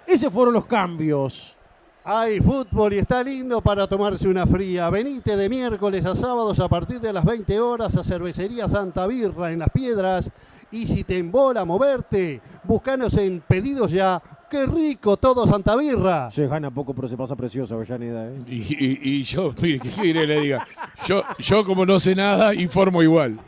Esos 0.06 0.32
fueron 0.32 0.54
los 0.54 0.66
cambios. 0.66 1.54
Hay 2.06 2.38
fútbol 2.40 2.92
y 2.92 2.98
está 2.98 3.22
lindo 3.22 3.62
para 3.62 3.86
tomarse 3.86 4.28
una 4.28 4.46
fría. 4.46 4.90
Venite 4.90 5.36
de 5.36 5.48
miércoles 5.48 6.04
a 6.04 6.14
sábados 6.14 6.60
a 6.60 6.68
partir 6.68 7.00
de 7.00 7.12
las 7.12 7.24
20 7.24 7.58
horas 7.60 7.96
a 7.96 8.04
Cervecería 8.04 8.68
Santa 8.68 9.06
Birra 9.06 9.50
en 9.50 9.60
Las 9.60 9.70
Piedras. 9.70 10.30
Y 10.70 10.86
si 10.86 11.04
te 11.04 11.16
embola 11.16 11.64
moverte, 11.64 12.40
búscanos 12.64 13.16
en 13.16 13.40
Pedidos 13.46 13.90
Ya. 13.90 14.20
¡Qué 14.50 14.66
rico 14.66 15.16
todo 15.16 15.46
Santa 15.46 15.74
Birra! 15.74 16.30
Se 16.30 16.46
gana 16.46 16.70
poco, 16.70 16.94
pero 16.94 17.08
se 17.08 17.16
pasa 17.16 17.34
precioso, 17.34 17.74
Avellaneda. 17.74 18.26
¿eh? 18.28 18.42
Y, 18.46 18.54
y- 18.84 18.98
y 19.02 19.22
yo, 19.22 19.52
mire, 19.62 19.80
¿qué 19.80 19.88
quiere 19.88 20.26
le 20.26 20.40
diga? 20.40 20.66
Yo, 21.06 21.22
yo 21.38 21.64
como 21.64 21.84
no 21.86 21.98
sé 21.98 22.14
nada, 22.14 22.54
informo 22.54 23.02
igual. 23.02 23.38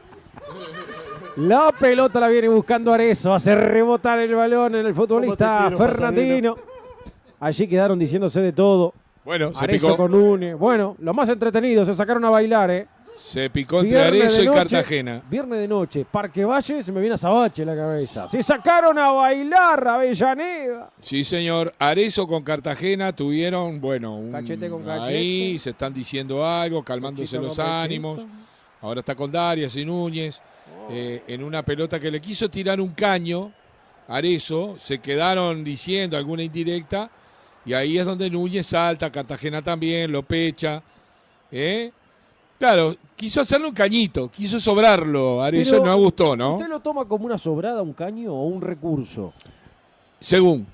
La 1.37 1.71
pelota 1.79 2.19
la 2.21 2.29
viene 2.29 2.49
buscando 2.49 2.93
Arezo. 2.93 3.35
Hace 3.35 3.55
rebotar 3.55 4.19
el 4.21 4.35
balón 4.35 4.75
en 4.75 4.87
el 4.87 4.95
futbolista 4.95 5.47
¿Cómo 5.47 5.59
te 5.71 5.77
quiero, 5.77 5.95
Fernandino. 5.95 6.57
Allí 7.41 7.69
quedaron 7.69 7.99
diciéndose 7.99 8.41
de 8.41 8.53
todo. 8.53 8.95
Bueno, 9.25 9.53
se 9.53 9.65
Arezo 9.65 9.87
picó, 9.89 9.97
con 9.97 10.15
Une. 10.15 10.55
Bueno, 10.55 10.97
lo 11.01 11.13
más 11.13 11.29
entretenido, 11.29 11.85
se 11.85 11.95
sacaron 11.95 12.25
a 12.25 12.31
bailar, 12.31 12.71
¿eh? 12.71 12.87
se 13.15 13.49
picó 13.49 13.81
entre 13.81 14.11
Viernes 14.11 14.37
de 14.37 14.43
y 14.43 14.47
noche- 14.47 14.59
Cartagena. 14.59 15.23
Viernes 15.31 15.59
de 15.59 15.69
noche, 15.69 16.07
Parque 16.11 16.45
Valle, 16.45 16.83
se 16.83 16.93
me 16.93 17.01
viene 17.01 17.15
a 17.15 17.19
Sabache 17.19 17.63
en 17.63 17.69
la 17.69 17.75
cabeza. 17.77 18.29
Se 18.29 18.43
sacaron 18.43 18.99
a 18.99 19.11
bailar 19.11 19.89
Avellaneda. 19.89 20.91
Sí, 21.01 21.25
señor. 21.25 21.73
Arezzo 21.79 22.27
con 22.27 22.43
Cartagena 22.43 23.15
tuvieron, 23.15 23.81
bueno, 23.81 24.17
un, 24.17 24.33
Cachete 24.33 24.69
con 24.69 24.89
ahí 24.89 24.99
cachete. 25.01 25.59
se 25.59 25.71
están 25.71 25.95
diciendo 25.95 26.47
algo, 26.47 26.83
calmándose 26.83 27.39
los 27.39 27.59
ánimos. 27.59 28.25
Ahora 28.83 29.01
está 29.01 29.15
con 29.15 29.33
Darias 29.33 29.75
y 29.77 29.85
Núñez 29.87 30.43
eh, 30.91 31.23
en 31.27 31.43
una 31.43 31.63
pelota 31.65 31.99
que 31.99 32.11
le 32.11 32.21
quiso 32.21 32.49
tirar 32.49 32.81
un 32.81 32.91
caño. 32.91 33.53
Arezzo, 34.09 34.77
se 34.79 35.01
quedaron 35.01 35.65
diciendo 35.65 36.17
alguna 36.17 36.45
indirecta 36.45 37.11
y 37.65 37.73
ahí 37.73 37.99
es 37.99 38.07
donde 38.07 38.31
Núñez 38.31 38.67
salta, 38.67 39.11
Cartagena 39.11 39.61
también, 39.63 40.13
lo 40.13 40.23
pecha. 40.23 40.81
¿eh? 41.51 41.91
Claro, 42.59 42.95
quiso 43.17 43.41
hacerle 43.41 43.67
un 43.67 43.75
cañito, 43.75 44.29
quiso 44.29 44.61
sobrarlo. 44.61 45.43
Arezzo 45.43 45.73
Pero, 45.73 45.87
no 45.87 45.97
gustó, 45.99 46.37
¿no? 46.37 46.55
¿Usted 46.55 46.69
lo 46.69 46.81
toma 46.81 47.05
como 47.07 47.27
una 47.27 47.37
sobrada, 47.37 47.83
un 47.83 47.93
caño 47.93 48.33
o 48.33 48.47
un 48.47 48.63
recurso? 48.63 49.33
Según, 50.21 50.67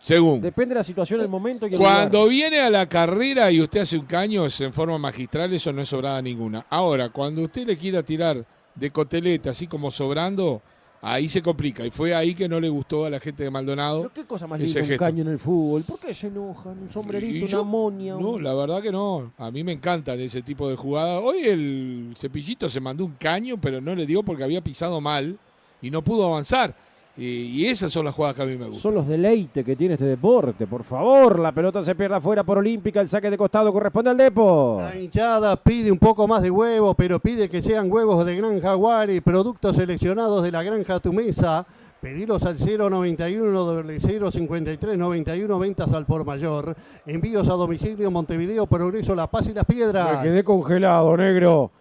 según. 0.00 0.40
Depende 0.40 0.74
de 0.74 0.80
la 0.80 0.84
situación, 0.84 1.20
el 1.20 1.28
momento 1.28 1.68
y 1.68 1.74
el 1.74 1.78
Cuando 1.78 2.18
lugar. 2.18 2.30
viene 2.30 2.60
a 2.60 2.70
la 2.70 2.88
carrera 2.88 3.50
y 3.52 3.60
usted 3.60 3.82
hace 3.82 3.96
un 3.96 4.06
caño 4.06 4.44
en 4.58 4.72
forma 4.72 4.98
magistral, 4.98 5.52
eso 5.52 5.72
no 5.72 5.80
es 5.82 5.88
sobrada 5.88 6.20
ninguna. 6.20 6.66
Ahora, 6.68 7.10
cuando 7.10 7.42
usted 7.42 7.66
le 7.66 7.76
quiera 7.76 8.02
tirar 8.02 8.44
de 8.78 8.90
coteleta, 8.90 9.50
así 9.50 9.66
como 9.66 9.90
sobrando, 9.90 10.62
ahí 11.02 11.28
se 11.28 11.42
complica. 11.42 11.84
Y 11.86 11.90
fue 11.90 12.14
ahí 12.14 12.34
que 12.34 12.48
no 12.48 12.58
le 12.60 12.68
gustó 12.68 13.04
a 13.04 13.10
la 13.10 13.20
gente 13.20 13.42
de 13.44 13.50
Maldonado. 13.50 14.02
¿Pero 14.02 14.14
qué 14.14 14.24
cosa 14.24 14.46
más 14.46 14.58
linda 14.60 14.80
un 14.80 14.96
caño 14.98 15.22
en 15.22 15.28
el 15.28 15.38
fútbol? 15.38 15.82
¿Por 15.84 15.98
qué 16.00 16.14
se 16.14 16.26
enojan? 16.28 16.78
Un 16.78 16.90
sombrerito, 16.90 17.46
una 17.46 17.58
amonia. 17.60 18.12
No, 18.14 18.30
un- 18.30 18.42
la 18.44 18.54
verdad 18.54 18.80
que 18.82 18.90
no. 18.92 19.32
A 19.38 19.50
mí 19.50 19.62
me 19.64 19.72
encantan 19.72 20.18
ese 20.20 20.42
tipo 20.42 20.68
de 20.68 20.76
jugadas. 20.76 21.20
Hoy 21.22 21.38
el 21.44 22.14
cepillito 22.16 22.68
se 22.68 22.80
mandó 22.80 23.04
un 23.04 23.12
caño, 23.18 23.60
pero 23.60 23.80
no 23.80 23.94
le 23.94 24.06
dio 24.06 24.22
porque 24.22 24.44
había 24.44 24.60
pisado 24.62 25.00
mal 25.00 25.38
y 25.82 25.90
no 25.90 26.02
pudo 26.02 26.26
avanzar. 26.26 26.74
Y, 27.18 27.26
y 27.26 27.66
esas 27.66 27.90
son 27.90 28.04
las 28.04 28.14
jugadas 28.14 28.36
que 28.36 28.42
a 28.42 28.46
mí 28.46 28.52
me 28.56 28.66
gustan. 28.66 28.80
Son 28.80 28.94
los 28.94 29.08
deleites 29.08 29.64
que 29.64 29.74
tiene 29.74 29.94
este 29.94 30.06
deporte. 30.06 30.68
Por 30.68 30.84
favor, 30.84 31.40
la 31.40 31.50
pelota 31.50 31.82
se 31.82 31.96
pierde 31.96 32.14
afuera 32.14 32.44
por 32.44 32.58
Olímpica. 32.58 33.00
El 33.00 33.08
saque 33.08 33.28
de 33.28 33.36
costado 33.36 33.72
corresponde 33.72 34.10
al 34.10 34.16
Depo. 34.16 34.78
La 34.80 34.96
hinchada 34.96 35.56
pide 35.56 35.90
un 35.90 35.98
poco 35.98 36.28
más 36.28 36.42
de 36.42 36.50
huevo, 36.50 36.94
pero 36.94 37.18
pide 37.18 37.48
que 37.48 37.60
sean 37.60 37.90
huevos 37.90 38.24
de 38.24 38.36
Granja 38.36 38.74
Guari, 38.74 39.20
productos 39.20 39.74
seleccionados 39.74 40.44
de 40.44 40.52
la 40.52 40.62
Granja 40.62 41.00
Tu 41.00 41.12
Mesa. 41.12 41.66
Pedilos 42.00 42.44
al 42.44 42.56
091 42.56 44.30
053 44.30 44.96
91 44.96 45.58
ventas 45.58 45.92
al 45.92 46.06
por 46.06 46.24
mayor. 46.24 46.76
Envíos 47.04 47.48
a 47.48 47.54
domicilio 47.54 48.12
Montevideo, 48.12 48.66
Progreso, 48.68 49.16
La 49.16 49.26
Paz 49.26 49.48
y 49.48 49.52
Las 49.54 49.68
Me 49.68 49.74
Piedras. 49.74 50.22
quedé 50.22 50.44
congelado, 50.44 51.16
negro. 51.16 51.72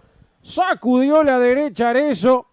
Sacudió 0.42 1.24
la 1.24 1.38
derecha 1.38 1.92
Arezo. 1.92 2.48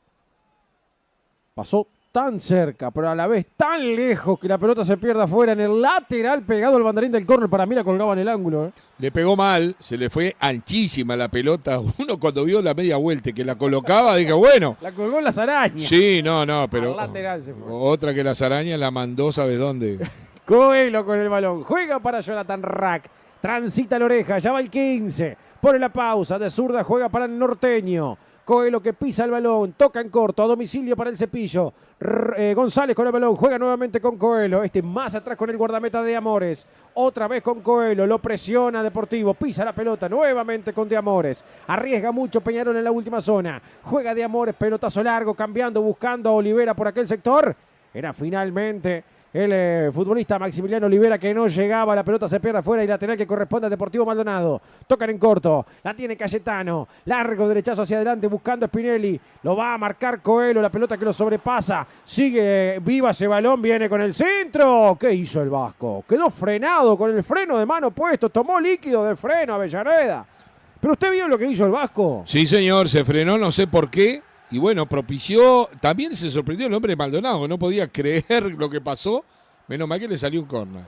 Pasó 1.55 1.87
tan 2.15 2.39
cerca, 2.39 2.93
pero 2.93 3.11
a 3.11 3.15
la 3.17 3.27
vez 3.27 3.45
tan 3.57 3.97
lejos 3.97 4.39
que 4.39 4.47
la 4.47 4.57
pelota 4.57 4.85
se 4.85 4.97
pierde 4.97 5.21
afuera 5.25 5.51
en 5.51 5.59
el 5.59 5.83
lateral 5.83 6.43
pegado 6.43 6.77
al 6.77 6.85
banderín 6.85 7.11
del 7.11 7.27
córner. 7.27 7.51
Para 7.51 7.67
mí 7.67 7.75
la 7.75 7.83
colgaba 7.83 8.13
en 8.13 8.21
el 8.21 8.29
ángulo. 8.29 8.67
¿eh? 8.67 8.73
Le 9.01 9.11
pegó 9.11 9.35
mal, 9.35 9.75
se 9.81 9.99
le 9.99 10.09
fue 10.09 10.37
anchísima 10.39 11.17
la 11.17 11.27
pelota. 11.27 11.81
Uno 11.99 12.21
cuando 12.21 12.45
vio 12.45 12.63
la 12.63 12.73
media 12.73 12.99
vuelta 12.99 13.31
y 13.31 13.33
que 13.33 13.45
la 13.45 13.57
colocaba, 13.57 14.15
dije, 14.15 14.33
bueno. 14.33 14.77
La 14.81 14.93
colgó 14.93 15.19
en 15.19 15.25
las 15.25 15.37
arañas. 15.39 15.89
Sí, 15.89 16.23
no, 16.23 16.47
no, 16.47 16.69
pero 16.71 16.93
Al 16.93 17.09
lateral 17.09 17.43
se 17.43 17.53
fue. 17.53 17.67
otra 17.69 18.15
que 18.15 18.23
las 18.23 18.41
arañas 18.43 18.79
la 18.79 18.93
mandó, 18.93 19.33
¿sabes 19.33 19.59
dónde? 19.59 19.99
Coelho 20.47 21.05
con 21.05 21.19
el 21.19 21.29
balón. 21.29 21.65
Juega 21.65 21.99
para 21.99 22.21
Jonathan 22.21 22.63
Rack. 22.63 23.11
Transita 23.41 23.99
la 23.99 24.05
oreja. 24.05 24.39
Ya 24.39 24.53
va 24.53 24.61
el 24.61 24.71
15. 24.71 25.37
Pone 25.61 25.81
la 25.81 25.89
pausa. 25.89 26.39
De 26.39 26.49
zurda 26.49 26.85
juega 26.85 27.09
para 27.09 27.25
el 27.25 27.37
norteño. 27.37 28.17
Coelho 28.45 28.81
que 28.81 28.93
pisa 28.93 29.25
el 29.25 29.31
balón. 29.31 29.73
Toca 29.73 30.01
en 30.01 30.11
corto. 30.11 30.43
A 30.43 30.47
domicilio 30.47 30.97
para 30.97 31.11
el 31.11 31.17
cepillo. 31.17 31.73
Eh, 32.37 32.53
González 32.55 32.95
con 32.95 33.07
el 33.07 33.13
balón. 33.13 33.37
Juega 33.37 33.59
nuevamente 33.59 34.01
con 34.01 34.19
Coelho. 34.19 34.63
Este 34.63 34.83
más 34.83 35.15
atrás 35.15 35.37
con 35.37 35.49
el 35.51 35.57
guardameta 35.57 36.03
de 36.03 36.15
Amores. 36.15 36.67
Otra 36.95 37.27
vez 37.29 37.43
con 37.43 37.61
Coelho. 37.61 38.07
Lo 38.07 38.19
presiona 38.19 38.83
Deportivo. 38.83 39.35
Pisa 39.35 39.65
la 39.65 39.73
pelota 39.73 40.09
nuevamente 40.09 40.73
con 40.73 40.89
De 40.89 40.97
Amores. 40.97 41.43
Arriesga 41.67 42.13
mucho 42.13 42.41
Peñarol 42.41 42.77
en 42.77 42.85
la 42.85 42.91
última 42.91 43.21
zona. 43.21 43.61
Juega 43.83 44.15
De 44.15 44.23
Amores. 44.23 44.55
Pelotazo 44.55 45.03
largo. 45.03 45.35
Cambiando. 45.35 45.81
Buscando 45.81 46.29
a 46.31 46.33
Olivera 46.33 46.75
por 46.75 46.89
aquel 46.89 47.09
sector. 47.09 47.57
Era 47.95 48.13
finalmente 48.13 49.05
el 49.35 49.51
eh, 49.53 49.91
futbolista 49.93 50.39
Maximiliano 50.39 50.87
Olivera 50.87 51.19
que 51.19 51.35
no 51.35 51.49
llegaba, 51.49 51.97
la 51.97 52.05
pelota 52.05 52.29
se 52.29 52.39
pierde 52.39 52.61
afuera 52.61 52.85
y 52.85 52.87
lateral 52.87 53.17
que 53.17 53.27
corresponde 53.27 53.67
a 53.67 53.71
Deportivo 53.71 54.07
Maldonado. 54.07 54.63
Tocan 54.87 55.11
en 55.11 55.19
corto, 55.19 55.67
la 55.83 55.93
tiene 55.93 56.17
Cayetano, 56.17 56.87
largo 57.07 57.49
derechazo 57.49 57.83
hacia 57.83 57.97
adelante 57.97 58.29
buscando 58.29 58.65
a 58.65 58.69
Spinelli, 58.69 59.21
lo 59.43 59.57
va 59.57 59.75
a 59.75 59.79
marcar 59.79 60.23
Coelho, 60.23 60.63
la 60.63 60.71
pelota 60.71 60.97
que 60.97 61.05
lo 61.05 61.13
sobrepasa, 61.13 61.85
sigue 62.05 62.79
viva 62.81 63.11
ese 63.11 63.27
balón, 63.27 63.61
viene 63.61 63.89
con 63.89 64.01
el 64.01 64.15
centro. 64.15 64.97
¿Qué 64.99 65.13
hizo 65.13 65.43
el 65.43 65.51
Vasco? 65.51 66.05
Quedó 66.09 66.31
frenado 66.31 66.97
con 66.97 67.11
el 67.11 67.25
freno 67.25 67.59
de 67.59 67.67
mano 67.67 67.91
puesto, 67.91 68.29
tomó 68.29 68.61
líquido 68.61 69.05
de 69.05 69.17
freno 69.17 69.55
Avellaneda. 69.55 70.25
Pero 70.81 70.93
usted 70.93 71.11
vio 71.11 71.27
lo 71.27 71.37
que 71.37 71.47
hizo 71.47 71.65
el 71.65 71.73
Vasco. 71.73 72.23
Sí, 72.25 72.47
señor, 72.47 72.89
se 72.89 73.05
frenó, 73.05 73.37
no 73.37 73.51
sé 73.51 73.67
por 73.67 73.91
qué. 73.91 74.23
Y 74.51 74.59
bueno, 74.59 74.87
propició. 74.87 75.69
También 75.81 76.15
se 76.15 76.31
sorprendió 76.31 76.67
el 76.67 76.75
hombre 76.75 76.93
de 76.93 76.97
Maldonado, 76.97 77.49
no 77.49 77.59
podía 77.59 77.87
creer 77.93 78.55
lo 78.57 78.69
que 78.69 78.81
pasó. 78.81 79.25
Menos 79.69 79.89
mal 79.89 79.99
que 79.99 80.09
le 80.09 80.19
salió 80.19 80.41
un 80.41 80.47
córner. 80.47 80.85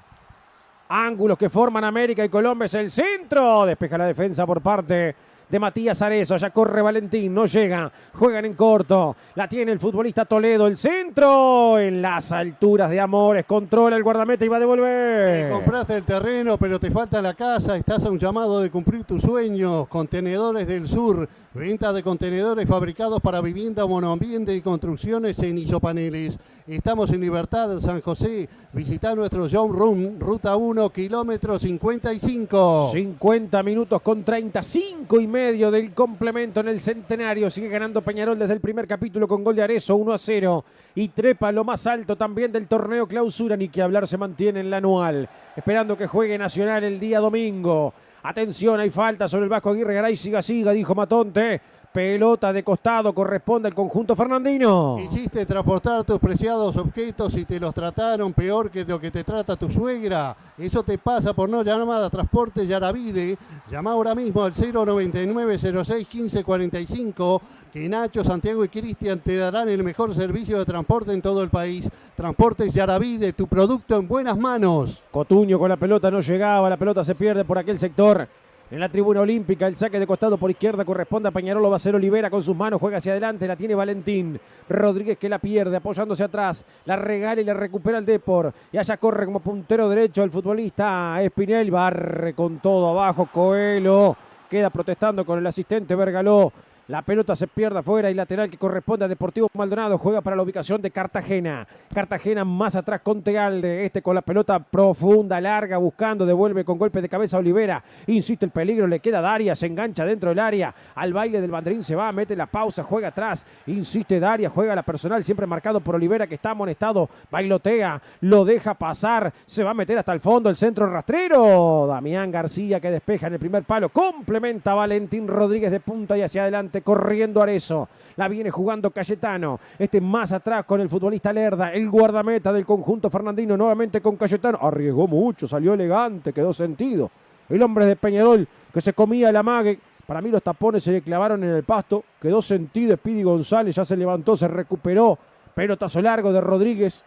Ángulos 0.89 1.37
que 1.37 1.51
forman 1.51 1.83
América 1.83 2.25
y 2.25 2.29
Colombia 2.29 2.67
es 2.67 2.75
el 2.75 2.91
centro. 2.91 3.67
Despeja 3.67 3.99
la 3.99 4.07
defensa 4.07 4.47
por 4.47 4.61
parte 4.61 5.17
de 5.49 5.59
Matías 5.59 6.01
Arezo. 6.03 6.37
Ya 6.37 6.51
corre 6.51 6.83
Valentín, 6.83 7.35
no 7.35 7.47
llega. 7.47 7.91
Juegan 8.15 8.45
en 8.45 8.55
corto. 8.55 9.17
La 9.35 9.49
tiene 9.49 9.73
el 9.73 9.81
futbolista 9.81 10.25
Toledo. 10.25 10.67
El 10.67 10.77
centro 10.77 11.79
en 11.79 12.03
las 12.03 12.31
alturas 12.33 12.91
de 12.91 13.01
Amores. 13.01 13.45
Controla 13.47 13.97
el 13.97 14.03
guardameta 14.03 14.45
y 14.45 14.49
va 14.49 14.59
a 14.59 14.61
devolver. 14.61 15.51
Compraste 15.51 15.97
el 15.97 16.05
terreno, 16.05 16.57
pero 16.57 16.79
te 16.79 16.91
falta 16.91 17.21
la 17.21 17.35
casa. 17.35 17.77
Estás 17.77 18.05
a 18.05 18.11
un 18.11 18.19
llamado 18.19 18.61
de 18.61 18.71
cumplir 18.71 19.05
tus 19.05 19.23
sueños. 19.23 19.89
Contenedores 19.89 20.67
del 20.67 20.87
Sur. 20.87 21.29
Venta 21.57 21.91
de 21.91 22.03
contenedores 22.03 22.69
fabricados 22.69 23.19
para 23.23 23.41
vivienda, 23.41 23.87
monoambiente 23.87 24.55
y 24.55 24.61
construcciones 24.61 25.39
en 25.39 25.57
isopaneles. 25.57 26.39
Estamos 26.67 27.11
en 27.11 27.23
Libertad, 27.23 27.81
San 27.81 28.03
José. 28.03 28.47
Visita 28.75 29.15
nuestro 29.15 29.49
showroom, 29.49 30.21
ruta 30.21 30.55
1, 30.55 30.91
kilómetro 30.91 31.59
55. 31.59 32.91
50 32.93 33.63
minutos 33.63 34.03
con 34.03 34.23
35 34.23 35.19
y 35.19 35.27
medio 35.27 35.71
del 35.71 35.95
complemento 35.95 36.61
en 36.61 36.69
el 36.69 36.79
centenario. 36.79 37.49
Sigue 37.49 37.71
ganando 37.71 38.03
Peñarol 38.03 38.39
desde 38.39 38.53
el 38.53 38.61
primer 38.61 38.87
capítulo 38.87 39.27
con 39.27 39.43
gol 39.43 39.57
de 39.57 39.63
Arezo 39.63 39.97
1 39.97 40.13
a 40.13 40.19
0. 40.19 40.63
Y 40.95 41.09
trepa 41.09 41.53
lo 41.53 41.65
más 41.65 41.87
alto 41.87 42.17
también 42.17 42.53
del 42.53 42.69
torneo 42.69 43.07
clausura. 43.07 43.57
Ni 43.57 43.71
que 43.71 43.81
hablar 43.81 44.07
se 44.07 44.19
mantiene 44.19 44.61
en 44.61 44.69
la 44.69 44.77
anual. 44.77 45.27
Esperando 45.57 45.97
que 45.97 46.07
juegue 46.07 46.37
Nacional 46.37 46.85
el 46.85 47.01
día 47.01 47.19
domingo. 47.19 47.95
Atención, 48.29 48.81
hay 48.81 48.91
falta 48.91 49.29
sobre 49.29 49.45
el 49.45 49.49
Vasco 49.49 49.71
Aguirre 49.71 49.95
Garay. 49.95 50.17
Siga, 50.17 50.43
siga, 50.43 50.73
dijo 50.73 50.97
Matonte. 50.97 51.61
Pelota 51.97 52.53
de 52.53 52.63
costado 52.63 53.15
corresponde 53.15 53.69
al 53.69 53.75
conjunto 53.75 54.15
fernandino. 54.15 54.99
Hiciste 55.03 55.47
transportar 55.47 56.05
tus 56.05 56.19
preciados 56.19 56.77
objetos 56.77 57.35
y 57.39 57.47
te 57.47 57.59
los 57.59 57.73
trataron 57.73 58.35
peor 58.35 58.71
que 58.71 58.85
lo 58.85 59.01
que 59.01 59.11
te 59.11 59.25
trata 59.25 59.57
tu 59.57 59.71
suegra. 59.71 60.37
Eso 60.59 60.83
te 60.83 60.99
pasa 60.99 61.33
por 61.33 61.49
no 61.49 61.63
llamar 61.63 62.03
a 62.03 62.11
Transporte 62.11 62.67
Yaravide. 62.67 63.39
Llama 63.71 63.93
ahora 63.93 64.15
mismo 64.15 64.43
al 64.43 64.53
099 64.53 65.57
06 65.57 66.07
15 66.07 66.45
45 66.45 67.43
que 67.73 67.89
Nacho, 67.89 68.23
Santiago 68.23 68.63
y 68.63 68.69
Cristian 68.69 69.21
te 69.21 69.39
darán 69.39 69.71
el 69.71 69.83
mejor 69.83 70.15
servicio 70.15 70.59
de 70.59 70.67
transporte 70.67 71.15
en 71.15 71.23
todo 71.23 71.43
el 71.43 71.49
país. 71.49 71.89
Transportes 72.15 72.75
Yaravide, 72.75 73.33
tu 73.33 73.47
producto 73.47 73.97
en 73.97 74.07
buenas 74.07 74.37
manos. 74.37 75.03
Cotuño 75.11 75.59
con 75.59 75.71
la 75.71 75.79
pelota 75.79 76.11
no 76.11 76.21
llegaba, 76.21 76.69
la 76.69 76.77
pelota 76.77 77.03
se 77.03 77.15
pierde 77.15 77.47
por 77.47 77.57
aquel 77.57 77.79
sector. 77.79 78.29
En 78.69 78.81
la 78.81 78.89
tribuna 78.89 79.21
olímpica, 79.21 79.69
el 79.69 79.77
saque 79.77 80.01
de 80.01 80.09
costado 80.09 80.39
por 80.39 80.51
izquierda 80.51 80.85
corresponde 80.85 81.29
a 81.29 81.33
Peñarolo. 81.33 81.71
Va 81.71 81.77
a 81.77 81.79
ser 81.79 81.95
Olivera 81.95 82.31
con 82.31 82.43
sus 82.43 82.57
manos, 82.57 82.81
juega 82.81 82.99
hacia 82.99 83.13
adelante, 83.13 83.47
la 83.47 83.55
tiene 83.55 83.77
Valentín. 83.77 84.41
Rodríguez 84.69 85.19
que 85.19 85.29
la 85.29 85.39
pierde, 85.39 85.77
apoyándose 85.77 86.25
atrás. 86.25 86.65
La 86.85 86.97
regala 86.97 87.41
y 87.41 87.45
la 87.45 87.55
recupera 87.55 87.99
el 87.99 88.05
Depor. 88.05 88.53
Y 88.73 88.79
allá 88.79 88.97
corre 88.97 89.25
como 89.25 89.39
puntero 89.39 89.89
derecho 89.89 90.25
el 90.25 90.33
futbolista 90.33 91.23
Espinel. 91.23 91.71
Barre 91.71 92.35
con 92.35 92.59
todo 92.59 92.91
abajo. 92.91 93.29
Coelho 93.33 94.17
queda 94.51 94.71
protestando 94.71 95.25
con 95.25 95.39
el 95.39 95.47
asistente 95.47 95.95
Vergaló. 95.95 96.53
La 96.89 97.03
pelota 97.03 97.35
se 97.35 97.49
pierde 97.49 97.81
afuera 97.81 98.13
y 98.13 98.15
lateral 98.15 98.49
que 98.49 98.59
corresponde 98.59 99.05
a 99.05 99.09
Deportivo 99.09 99.49
Maldonado. 99.55 99.99
Juega 99.99 100.21
para 100.21 100.37
la 100.37 100.43
ubicación 100.43 100.81
de 100.81 100.93
Cartagena. 100.93 101.67
Cartagena 101.93 102.45
más 102.45 102.77
atrás 102.77 103.01
con 103.01 103.23
Tealde. 103.23 103.85
Este 103.85 104.03
con 104.03 104.15
la 104.15 104.23
pelota 104.23 104.61
profunda, 104.61 105.41
larga, 105.41 105.79
buscando. 105.79 106.25
Devuelve 106.25 106.65
con 106.65 106.79
golpe 106.79 107.03
de 107.03 107.09
cabeza 107.09 107.39
a 107.39 107.41
Olivera. 107.41 107.83
Insiste 108.07 108.45
el 108.45 108.53
peligro. 108.53 108.87
Le 108.87 109.01
queda 109.01 109.21
Daria. 109.21 109.57
Se 109.57 109.67
engancha 109.67 110.05
dentro 110.05 110.29
del 110.29 110.39
área. 110.39 110.73
Al 110.95 111.13
baile 111.13 111.41
del 111.41 111.51
banderín 111.51 111.83
se 111.83 111.97
va. 111.97 112.13
Mete 112.13 112.37
la 112.37 112.47
pausa. 112.47 112.85
Juega 112.85 113.09
atrás. 113.09 113.45
Insiste 113.67 114.21
Daria. 114.21 114.49
Juega 114.49 114.77
la 114.77 114.85
personal. 114.85 115.25
Siempre 115.25 115.49
marcado 115.49 115.81
por 115.81 115.97
Olivera 115.97 116.29
que 116.29 116.37
está 116.37 116.51
amonestado. 116.51 117.11
Bailotea. 117.33 118.01
Lo 118.21 118.45
deja 118.45 118.75
pasar. 118.75 119.33
Se 119.45 119.65
va 119.65 119.73
a 119.73 119.75
meter 119.75 119.99
hasta 119.99 120.13
el 120.13 120.21
fondo. 120.21 120.49
El 120.49 120.55
centro 120.55 120.87
rastrero. 120.87 121.89
Damián 121.89 122.31
García 122.31 122.79
que 122.79 122.93
despeja 122.93 123.27
en 123.27 123.33
el 123.33 123.41
primer 123.41 123.65
palo. 123.65 123.89
Complementa 123.89 124.73
Valentín 124.75 125.27
Rodríguez 125.27 125.73
de 125.73 125.81
punta 125.81 126.17
y 126.17 126.23
hacia 126.23 126.43
adelante 126.43 126.76
corriendo 126.83 127.43
Arezo. 127.43 127.89
La 128.17 128.29
viene 128.29 128.51
jugando 128.51 128.91
Cayetano. 128.91 129.61
Este 129.79 130.01
más 130.01 130.33
atrás 130.33 130.65
con 130.65 130.81
el 130.81 130.89
futbolista 130.89 131.33
Lerda. 131.33 131.73
El 131.73 131.91
guardameta 131.91 132.53
del 132.53 132.65
conjunto 132.65 133.11
Fernandino. 133.11 133.57
Nuevamente 133.57 134.01
con 134.01 134.17
Cayetano. 134.17 134.59
Arriesgó 134.61 135.07
mucho. 135.07 135.47
Salió 135.47 135.75
elegante. 135.75 136.33
Quedó 136.33 136.53
sentido. 136.53 137.11
El 137.49 137.63
hombre 137.63 137.87
de 137.87 137.97
Peñarol 137.97 138.49
que 138.73 138.81
se 138.81 138.93
comía 138.93 139.31
el 139.31 139.37
amague. 139.37 139.79
Para 140.07 140.21
mí 140.21 140.31
los 140.31 140.43
tapones 140.43 140.83
se 140.83 140.93
le 140.93 141.03
clavaron 141.03 141.43
en 141.45 141.51
el 141.51 141.65
pasto. 141.65 142.05
Quedó 142.21 142.41
sentido 142.41 142.97
Speedy 142.97 143.23
González. 143.23 143.75
Ya 143.75 143.85
se 143.85 143.97
levantó, 143.97 144.37
se 144.37 144.49
recuperó. 144.49 145.19
Pelotazo 145.55 146.01
largo 146.01 146.33
de 146.33 146.41
Rodríguez. 146.41 147.05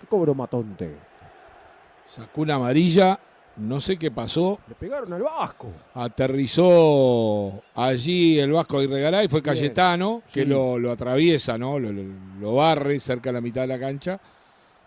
¿Qué 0.00 0.06
cobró 0.06 0.34
Matonte? 0.34 0.96
Sacó 2.04 2.42
una 2.42 2.54
amarilla 2.54 3.18
no 3.58 3.80
sé 3.80 3.96
qué 3.96 4.10
pasó. 4.10 4.58
Le 4.68 4.74
pegaron 4.74 5.12
al 5.12 5.22
Vasco. 5.22 5.68
Aterrizó 5.94 7.62
allí 7.74 8.38
el 8.38 8.52
Vasco 8.52 8.78
Aguirre 8.78 9.24
y 9.24 9.28
fue. 9.28 9.42
Cayetano, 9.42 10.22
que 10.32 10.44
lo, 10.44 10.78
lo 10.78 10.92
atraviesa, 10.92 11.58
¿no? 11.58 11.78
Lo, 11.78 11.92
lo- 11.92 12.28
lo 12.40 12.54
barre 12.54 13.00
cerca 13.00 13.30
de 13.30 13.34
la 13.34 13.40
mitad 13.40 13.62
de 13.62 13.66
la 13.68 13.78
cancha. 13.78 14.20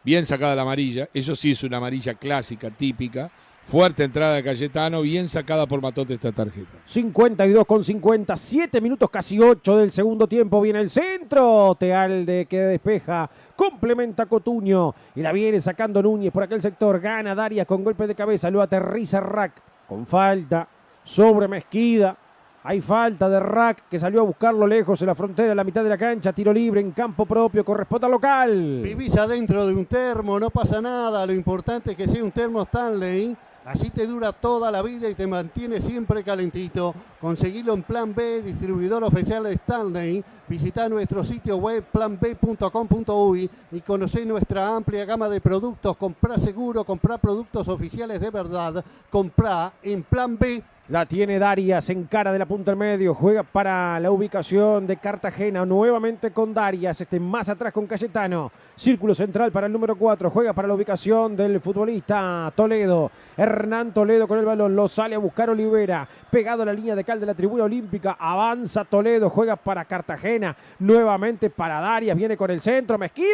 Bien 0.03 0.25
sacada 0.25 0.55
la 0.55 0.61
amarilla. 0.63 1.09
Eso 1.13 1.35
sí 1.35 1.51
es 1.51 1.63
una 1.63 1.77
amarilla 1.77 2.13
clásica, 2.15 2.69
típica. 2.71 3.29
Fuerte 3.71 4.03
entrada 4.03 4.33
de 4.33 4.43
Cayetano, 4.43 5.01
bien 5.01 5.29
sacada 5.29 5.65
por 5.65 5.81
Matote 5.81 6.15
esta 6.15 6.33
tarjeta. 6.33 6.77
52 6.83 7.65
con 7.65 7.85
50, 7.85 8.35
7 8.35 8.81
minutos 8.81 9.09
casi 9.09 9.39
8 9.39 9.77
del 9.77 9.93
segundo 9.93 10.27
tiempo. 10.27 10.59
Viene 10.59 10.81
el 10.81 10.89
centro. 10.89 11.73
Tealde 11.79 12.47
que 12.47 12.59
despeja. 12.59 13.29
Complementa 13.55 14.25
Cotuño. 14.25 14.93
Y 15.15 15.21
la 15.21 15.31
viene 15.31 15.61
sacando 15.61 16.03
Núñez 16.03 16.33
por 16.33 16.43
aquel 16.43 16.61
sector. 16.61 16.99
Gana 16.99 17.33
Darias 17.33 17.65
con 17.65 17.81
golpe 17.81 18.07
de 18.07 18.13
cabeza. 18.13 18.51
Lo 18.51 18.61
aterriza 18.61 19.21
Rack. 19.21 19.61
Con 19.87 20.05
falta. 20.05 20.67
Sobre 21.05 21.47
Mezquida. 21.47 22.17
Hay 22.63 22.81
falta 22.81 23.29
de 23.29 23.39
Rack 23.39 23.87
que 23.89 23.97
salió 23.97 24.19
a 24.19 24.25
buscarlo 24.25 24.67
lejos 24.67 24.99
en 24.99 25.07
la 25.07 25.15
frontera, 25.15 25.51
en 25.51 25.57
la 25.57 25.63
mitad 25.63 25.81
de 25.81 25.89
la 25.89 25.97
cancha. 25.97 26.33
Tiro 26.33 26.51
libre 26.51 26.81
en 26.81 26.91
campo 26.91 27.25
propio. 27.25 27.63
Corresponde 27.63 28.05
al 28.05 28.11
local. 28.11 28.81
Vivís 28.83 29.15
adentro 29.15 29.65
de 29.65 29.73
un 29.73 29.85
termo, 29.85 30.37
no 30.41 30.49
pasa 30.49 30.81
nada. 30.81 31.25
Lo 31.25 31.31
importante 31.31 31.91
es 31.91 31.95
que 31.95 32.09
sea 32.09 32.21
un 32.21 32.31
termo 32.31 32.63
Stanley. 32.63 33.37
Así 33.63 33.91
te 33.91 34.07
dura 34.07 34.33
toda 34.33 34.71
la 34.71 34.81
vida 34.81 35.07
y 35.07 35.13
te 35.13 35.27
mantiene 35.27 35.81
siempre 35.81 36.23
calentito. 36.23 36.95
Conseguilo 37.19 37.73
en 37.73 37.83
Plan 37.83 38.15
B, 38.15 38.41
distribuidor 38.41 39.03
oficial 39.03 39.43
de 39.43 39.53
Stanley. 39.53 40.23
Visita 40.47 40.89
nuestro 40.89 41.23
sitio 41.23 41.57
web 41.57 41.83
planb.com.uy 41.91 43.49
y 43.71 43.81
conoce 43.81 44.25
nuestra 44.25 44.75
amplia 44.75 45.05
gama 45.05 45.29
de 45.29 45.41
productos. 45.41 45.95
Comprá 45.95 46.39
seguro, 46.39 46.83
comprá 46.83 47.19
productos 47.19 47.67
oficiales 47.67 48.19
de 48.19 48.31
verdad. 48.31 48.83
Comprá 49.11 49.73
en 49.83 50.01
Plan 50.03 50.37
B. 50.39 50.63
La 50.91 51.05
tiene 51.05 51.39
Darias 51.39 51.89
en 51.89 52.03
cara 52.03 52.33
de 52.33 52.39
la 52.39 52.45
punta 52.45 52.71
del 52.71 52.77
medio. 52.77 53.13
Juega 53.13 53.43
para 53.43 53.97
la 54.01 54.11
ubicación 54.11 54.85
de 54.85 54.97
Cartagena. 54.97 55.65
Nuevamente 55.65 56.31
con 56.31 56.53
Darias. 56.53 56.99
Este 56.99 57.17
más 57.17 57.47
atrás 57.47 57.71
con 57.71 57.87
Cayetano. 57.87 58.51
Círculo 58.75 59.15
central 59.15 59.53
para 59.53 59.67
el 59.67 59.73
número 59.73 59.95
4. 59.95 60.29
Juega 60.29 60.51
para 60.51 60.67
la 60.67 60.73
ubicación 60.73 61.37
del 61.37 61.61
futbolista 61.61 62.51
Toledo. 62.57 63.09
Hernán 63.37 63.93
Toledo 63.93 64.27
con 64.27 64.37
el 64.37 64.43
balón. 64.43 64.75
Lo 64.75 64.89
sale 64.89 65.15
a 65.15 65.19
buscar 65.19 65.49
Olivera. 65.49 66.05
Pegado 66.29 66.63
a 66.63 66.65
la 66.65 66.73
línea 66.73 66.93
de 66.93 67.05
cal 67.05 67.21
de 67.21 67.25
la 67.25 67.35
tribuna 67.35 67.63
olímpica. 67.63 68.17
Avanza 68.19 68.83
Toledo. 68.83 69.29
Juega 69.29 69.55
para 69.55 69.85
Cartagena. 69.85 70.57
Nuevamente 70.79 71.49
para 71.49 71.79
Darias. 71.79 72.17
Viene 72.17 72.35
con 72.35 72.51
el 72.51 72.59
centro. 72.59 72.97
Mezquida. 72.97 73.31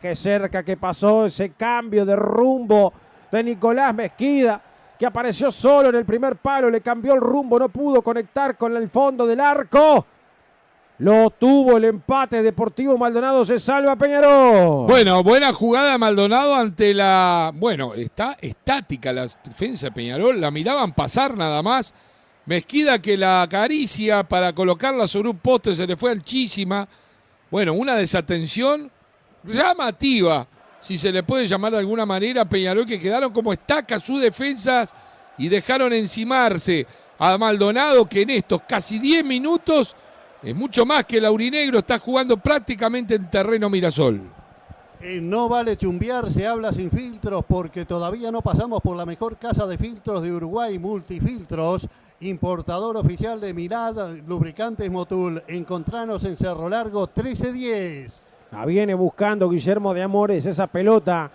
Qué 0.00 0.16
cerca 0.16 0.62
que 0.62 0.78
pasó 0.78 1.26
ese 1.26 1.50
cambio 1.50 2.06
de 2.06 2.16
rumbo 2.16 2.90
de 3.30 3.44
Nicolás 3.44 3.94
Mezquida 3.94 4.62
que 4.98 5.06
apareció 5.06 5.50
solo 5.50 5.90
en 5.90 5.94
el 5.94 6.04
primer 6.04 6.36
palo, 6.36 6.70
le 6.70 6.80
cambió 6.80 7.14
el 7.14 7.20
rumbo, 7.20 7.58
no 7.58 7.68
pudo 7.68 8.02
conectar 8.02 8.56
con 8.56 8.76
el 8.76 8.88
fondo 8.90 9.26
del 9.26 9.40
arco. 9.40 10.06
Lo 10.98 11.30
tuvo 11.30 11.76
el 11.76 11.84
empate 11.84 12.42
Deportivo 12.42 12.98
Maldonado, 12.98 13.44
se 13.44 13.60
salva 13.60 13.94
Peñarol. 13.94 14.88
Bueno, 14.88 15.22
buena 15.22 15.52
jugada 15.52 15.96
Maldonado 15.96 16.56
ante 16.56 16.92
la. 16.92 17.52
Bueno, 17.54 17.94
está 17.94 18.36
estática 18.40 19.12
la 19.12 19.28
defensa 19.44 19.86
de 19.86 19.92
Peñarol. 19.92 20.40
La 20.40 20.50
miraban 20.50 20.92
pasar 20.92 21.36
nada 21.36 21.62
más. 21.62 21.94
Mezquida 22.46 23.00
que 23.00 23.16
la 23.16 23.42
acaricia 23.42 24.24
para 24.24 24.52
colocarla 24.52 25.06
sobre 25.06 25.28
un 25.28 25.38
poste 25.38 25.76
se 25.76 25.86
le 25.86 25.96
fue 25.96 26.10
anchísima. 26.10 26.88
Bueno, 27.48 27.74
una 27.74 27.94
desatención 27.94 28.90
llamativa, 29.44 30.48
si 30.80 30.96
se 30.96 31.12
le 31.12 31.22
puede 31.22 31.46
llamar 31.46 31.72
de 31.72 31.78
alguna 31.78 32.06
manera, 32.06 32.44
Peñarol 32.44 32.86
que 32.86 33.00
quedaron 33.00 33.32
como 33.32 33.52
estacas 33.52 34.02
sus 34.02 34.20
defensas 34.20 34.90
y 35.36 35.48
dejaron 35.48 35.92
encimarse 35.92 36.86
a 37.18 37.36
Maldonado 37.36 38.08
que 38.08 38.22
en 38.22 38.30
estos 38.30 38.62
casi 38.62 38.98
10 38.98 39.24
minutos 39.24 39.96
es 40.42 40.54
mucho 40.54 40.86
más 40.86 41.04
que 41.04 41.20
Laurinegro 41.20 41.80
está 41.80 41.98
jugando 41.98 42.36
prácticamente 42.36 43.16
en 43.16 43.28
terreno 43.28 43.68
Mirasol. 43.68 44.20
Eh, 45.00 45.20
no 45.20 45.48
vale 45.48 45.76
chumbear, 45.76 46.32
se 46.32 46.46
habla 46.46 46.72
sin 46.72 46.90
filtros 46.90 47.44
porque 47.46 47.84
todavía 47.84 48.32
no 48.32 48.42
pasamos 48.42 48.80
por 48.80 48.96
la 48.96 49.06
mejor 49.06 49.36
casa 49.36 49.66
de 49.66 49.78
filtros 49.78 50.22
de 50.22 50.32
Uruguay, 50.32 50.78
Multifiltros, 50.78 51.88
importador 52.20 52.96
oficial 52.96 53.40
de 53.40 53.54
Mirad, 53.54 54.16
lubricantes 54.26 54.90
Motul. 54.90 55.42
Encontranos 55.46 56.24
en 56.24 56.36
Cerro 56.36 56.68
Largo 56.68 57.08
1310. 57.14 58.27
La 58.50 58.64
viene 58.64 58.94
buscando 58.94 59.50
Guillermo 59.50 59.92
de 59.92 60.02
Amores, 60.02 60.46
esa 60.46 60.66
pelota 60.66 61.30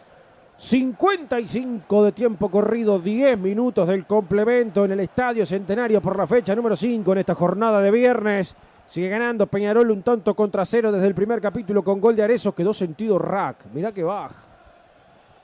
55 0.58 2.06
de 2.06 2.12
tiempo 2.12 2.50
corrido, 2.50 3.00
10 3.00 3.38
minutos 3.38 3.88
del 3.88 4.06
complemento 4.06 4.86
en 4.86 4.94
el 4.94 5.00
Estadio 5.02 5.46
Centenario 5.46 6.02
por 6.02 6.18
la 6.18 6.26
fecha 6.26 6.56
número 6.56 6.76
5 6.76 7.12
en 7.12 7.18
esta 7.20 7.36
jornada 7.36 7.82
de 7.82 7.92
viernes. 7.92 8.56
Sigue 8.88 9.10
ganando 9.10 9.48
Peñarol 9.48 9.90
un 9.92 10.04
tanto 10.04 10.36
contra 10.36 10.66
cero 10.66 10.92
desde 10.92 11.08
el 11.08 11.16
primer 11.16 11.42
capítulo 11.42 11.84
con 11.84 12.00
gol 12.00 12.16
de 12.16 12.24
Arezo. 12.24 12.54
Quedó 12.54 12.74
sentido 12.74 13.18
Rack. 13.18 13.66
Mirá 13.74 13.92
que 13.92 14.04
baja. 14.04 14.36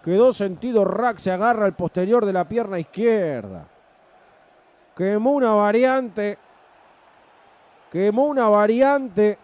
Quedó 0.03 0.33
sentido 0.33 0.85
Rack. 0.85 1.17
Se 1.17 1.31
agarra 1.31 1.65
al 1.65 1.73
posterior 1.73 2.25
de 2.25 2.33
la 2.33 2.47
pierna 2.47 2.79
izquierda. 2.79 3.65
Quemó 4.95 5.31
una 5.31 5.53
variante. 5.53 6.37
Quemó 7.91 8.25
una 8.25 8.49
variante. 8.49 9.39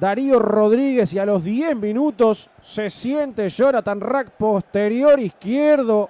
Darío 0.00 0.38
Rodríguez 0.38 1.12
y 1.12 1.18
a 1.18 1.26
los 1.26 1.44
10 1.44 1.76
minutos 1.76 2.48
se 2.62 2.88
siente 2.88 3.48
Jonathan 3.50 4.00
Rack 4.00 4.30
posterior 4.30 5.20
izquierdo. 5.20 6.08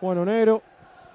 Bueno, 0.00 0.24
Nero, 0.24 0.62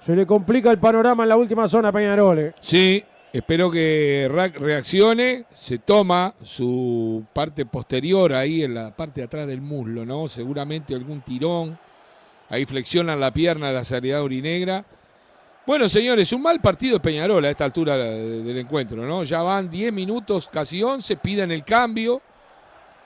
se 0.05 0.15
le 0.15 0.25
complica 0.27 0.69
el 0.69 0.77
panorama 0.77 1.23
en 1.23 1.29
la 1.29 1.35
última 1.37 1.67
zona 1.67 1.91
Peñarol. 1.91 2.37
eh. 2.39 2.53
Sí, 2.61 3.03
espero 3.33 3.71
que 3.71 4.29
Rack 4.31 4.59
reaccione, 4.59 5.45
se 5.51 5.79
toma 5.79 6.35
su 6.43 7.23
parte 7.33 7.65
posterior 7.65 8.33
ahí 8.33 8.63
en 8.63 8.75
la 8.75 8.95
parte 8.95 9.21
de 9.21 9.25
atrás 9.25 9.47
del 9.47 9.61
muslo, 9.61 10.05
¿no? 10.05 10.27
Seguramente 10.27 10.93
algún 10.93 11.21
tirón. 11.21 11.77
Ahí 12.49 12.65
flexionan 12.65 13.19
la 13.19 13.31
pierna 13.31 13.69
de 13.69 13.73
la 13.73 13.83
seriedad 13.83 14.23
urinegra. 14.23 14.85
Bueno, 15.71 15.87
señores, 15.87 16.33
un 16.33 16.41
mal 16.41 16.59
partido 16.59 16.95
de 16.95 16.99
Peñarol 16.99 17.45
a 17.45 17.49
esta 17.49 17.63
altura 17.63 17.95
de- 17.95 18.43
del 18.43 18.57
encuentro, 18.57 19.05
¿no? 19.07 19.23
Ya 19.23 19.41
van 19.41 19.69
10 19.69 19.93
minutos, 19.93 20.49
casi 20.51 20.83
11, 20.83 21.15
piden 21.15 21.49
el 21.49 21.63
cambio. 21.63 22.21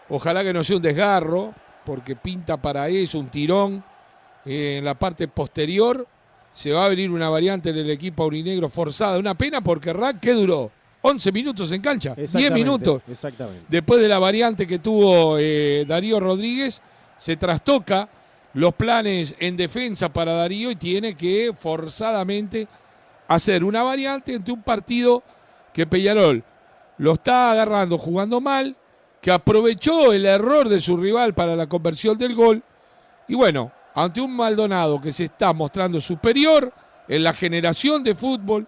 Ojalá 0.09 0.41
que 0.43 0.51
no 0.51 0.63
sea 0.63 0.77
un 0.77 0.81
desgarro, 0.81 1.53
porque 1.85 2.15
pinta 2.15 2.57
para 2.57 2.89
eso, 2.89 3.19
un 3.19 3.27
tirón 3.27 3.83
eh, 4.47 4.77
en 4.79 4.83
la 4.85 4.95
parte 4.95 5.27
posterior. 5.27 6.07
Se 6.53 6.71
va 6.71 6.81
a 6.81 6.85
abrir 6.87 7.11
una 7.11 7.29
variante 7.29 7.69
en 7.69 7.77
el 7.77 7.89
equipo 7.91 8.23
aurinegro 8.23 8.67
forzada. 8.67 9.19
Una 9.19 9.35
pena 9.35 9.61
porque 9.61 9.93
Rack, 9.93 10.19
¿qué 10.19 10.33
duró? 10.33 10.71
11 11.03 11.31
minutos 11.31 11.71
en 11.71 11.81
cancha, 11.83 12.15
10 12.15 12.29
Exactamente, 12.33 12.55
minutos. 12.55 13.01
Exactamente. 13.07 13.65
Después 13.69 14.01
de 14.01 14.07
la 14.07 14.17
variante 14.17 14.65
que 14.65 14.79
tuvo 14.79 15.37
eh, 15.37 15.85
Darío 15.87 16.19
Rodríguez, 16.19 16.81
se 17.15 17.37
trastoca 17.37 18.09
los 18.55 18.73
planes 18.73 19.35
en 19.39 19.57
defensa 19.57 20.07
para 20.07 20.31
Darío 20.31 20.71
y 20.71 20.77
tiene 20.77 21.15
que 21.15 21.53
forzadamente 21.53 22.69
hacer 23.27 23.65
una 23.65 23.83
variante 23.83 24.33
ante 24.33 24.51
un 24.51 24.63
partido 24.63 25.23
que 25.73 25.85
Peñarol 25.85 26.41
lo 26.97 27.13
está 27.13 27.51
agarrando 27.51 27.97
jugando 27.97 28.39
mal, 28.39 28.77
que 29.21 29.29
aprovechó 29.29 30.13
el 30.13 30.25
error 30.25 30.69
de 30.69 30.79
su 30.79 30.95
rival 30.95 31.33
para 31.33 31.57
la 31.57 31.67
conversión 31.67 32.17
del 32.17 32.33
gol. 32.33 32.63
Y 33.27 33.35
bueno, 33.35 33.73
ante 33.93 34.21
un 34.21 34.33
Maldonado 34.33 35.01
que 35.01 35.11
se 35.11 35.25
está 35.25 35.51
mostrando 35.51 35.99
superior 35.99 36.71
en 37.09 37.25
la 37.25 37.33
generación 37.33 38.05
de 38.05 38.15
fútbol, 38.15 38.65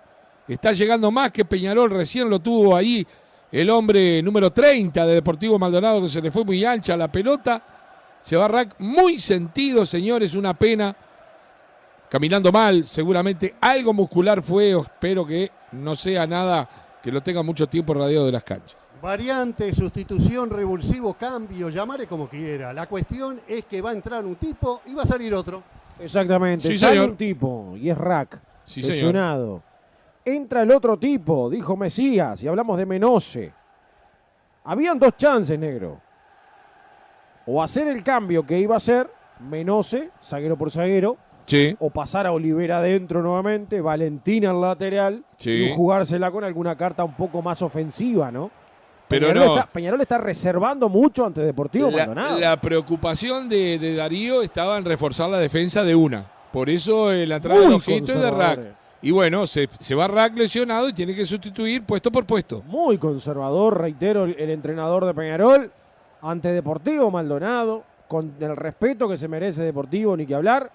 está 0.49 0.73
llegando 0.73 1.11
más 1.11 1.31
que 1.31 1.45
Peñarol, 1.45 1.91
recién 1.91 2.30
lo 2.30 2.39
tuvo 2.39 2.76
ahí 2.76 3.07
el 3.53 3.69
hombre 3.69 4.22
número 4.22 4.51
30 4.51 5.05
de 5.05 5.14
Deportivo 5.14 5.57
Maldonado 5.57 6.01
que 6.01 6.09
se 6.09 6.22
le 6.22 6.30
fue 6.30 6.43
muy 6.43 6.65
ancha 6.65 6.97
la 6.97 7.09
pelota. 7.09 7.76
Se 8.27 8.35
va 8.35 8.49
Rack 8.49 8.75
muy 8.79 9.19
sentido, 9.19 9.85
señores, 9.85 10.35
una 10.35 10.53
pena. 10.53 10.93
Caminando 12.09 12.51
mal, 12.51 12.83
seguramente 12.85 13.55
algo 13.61 13.93
muscular 13.93 14.41
fue, 14.41 14.71
espero 14.77 15.25
que 15.25 15.49
no 15.71 15.95
sea 15.95 16.27
nada 16.27 16.67
que 17.01 17.09
lo 17.09 17.23
tenga 17.23 17.41
mucho 17.41 17.67
tiempo 17.67 17.93
rodeado 17.93 18.25
de 18.25 18.33
las 18.33 18.43
canchas. 18.43 18.75
Variante, 19.01 19.73
sustitución, 19.73 20.49
revulsivo, 20.49 21.13
cambio, 21.13 21.69
llamare 21.69 22.05
como 22.05 22.27
quiera. 22.27 22.73
La 22.73 22.87
cuestión 22.87 23.39
es 23.47 23.63
que 23.63 23.79
va 23.81 23.91
a 23.91 23.93
entrar 23.93 24.25
un 24.25 24.35
tipo 24.35 24.81
y 24.87 24.93
va 24.93 25.03
a 25.03 25.05
salir 25.05 25.33
otro. 25.33 25.63
Exactamente. 25.97 26.67
Sí, 26.67 26.77
Sale 26.77 26.95
señor. 26.95 27.11
un 27.11 27.15
tipo 27.15 27.75
y 27.77 27.89
es 27.89 27.97
Rack. 27.97 28.41
Sí, 28.65 28.81
señor. 28.81 28.95
lesionado. 28.95 29.63
Entra 30.25 30.63
el 30.63 30.71
otro 30.71 30.99
tipo, 30.99 31.49
dijo 31.49 31.77
Mesías, 31.77 32.43
y 32.43 32.49
hablamos 32.49 32.77
de 32.77 32.85
Menose. 32.85 33.53
Habían 34.65 34.99
dos 34.99 35.15
chances, 35.15 35.57
negro. 35.57 36.01
O 37.48 37.64
hacer 37.64 37.88
el 37.88 38.03
cambio 38.03 38.45
que 38.45 38.60
iba 38.60 38.76
a 38.76 38.78
hacer 38.78 39.10
Menose, 39.40 40.10
zaguero 40.24 40.57
por 40.57 40.69
zaguero, 40.72 41.18
Sí, 41.45 41.74
o 41.80 41.90
pasar 41.90 42.28
a 42.28 42.34
Olivera 42.34 42.80
adentro 42.80 43.22
nuevamente, 43.22 43.80
Valentina 43.80 44.49
al 44.49 44.60
lateral, 44.60 45.24
Sí. 45.38 45.52
y 45.52 45.74
jugársela 45.74 46.30
con 46.30 46.44
alguna 46.44 46.76
carta 46.76 47.06
un 47.06 47.14
poco 47.15 47.41
más 47.41 47.61
ofensiva, 47.61 48.30
¿no? 48.32 48.52
Pero 49.07 49.28
Peñarol, 49.28 49.45
no. 49.48 49.56
está, 49.56 49.68
Peñarol 49.72 50.02
está 50.02 50.18
reservando 50.18 50.90
mucho 50.90 51.26
ante 51.26 51.40
Deportivo 51.40 51.90
la, 51.90 51.98
Maldonado. 51.99 52.38
la 52.40 52.60
preocupación 52.60 53.48
de, 53.48 53.80
de 53.80 53.95
Darío 53.95 54.41
estaba 54.41 54.78
en 54.78 54.84
reforzar 54.84 55.30
la 55.30 55.38
defensa 55.40 55.86
de 55.86 55.95
una. 55.95 56.26
Por 56.52 56.69
eso 56.69 57.14
eh, 57.14 57.26
la 57.26 57.38
entrada 57.38 57.61
de 57.61 57.76
Ojito 57.76 58.11
es 58.11 58.19
de. 58.22 58.32
Rack. 58.32 58.60
Y 59.02 59.11
bueno, 59.11 59.48
se, 59.48 59.69
se 59.80 59.95
va 59.95 60.10
Rack 60.10 60.36
lesionado 60.36 60.90
y 60.90 60.94
tiene 60.94 61.15
que 61.15 61.26
sustituir 61.26 61.84
puesto 61.86 62.11
por 62.11 62.26
puesto. 62.26 62.61
Muy 62.65 62.98
conservador, 62.98 63.80
reitero, 63.80 64.26
el, 64.26 64.36
el 64.38 64.49
entrenador 64.49 65.06
de 65.06 65.14
Peñarol 65.14 65.72
ante 66.22 66.52
Deportivo 66.52 67.11
Maldonado, 67.11 67.84
con 68.07 68.34
el 68.39 68.56
respeto 68.56 69.07
que 69.07 69.18
se 69.18 69.27
merece 69.27 69.64
Deportivo, 69.64 70.15
ni 70.15 70.26
que 70.26 70.35
hablar, 70.35 70.72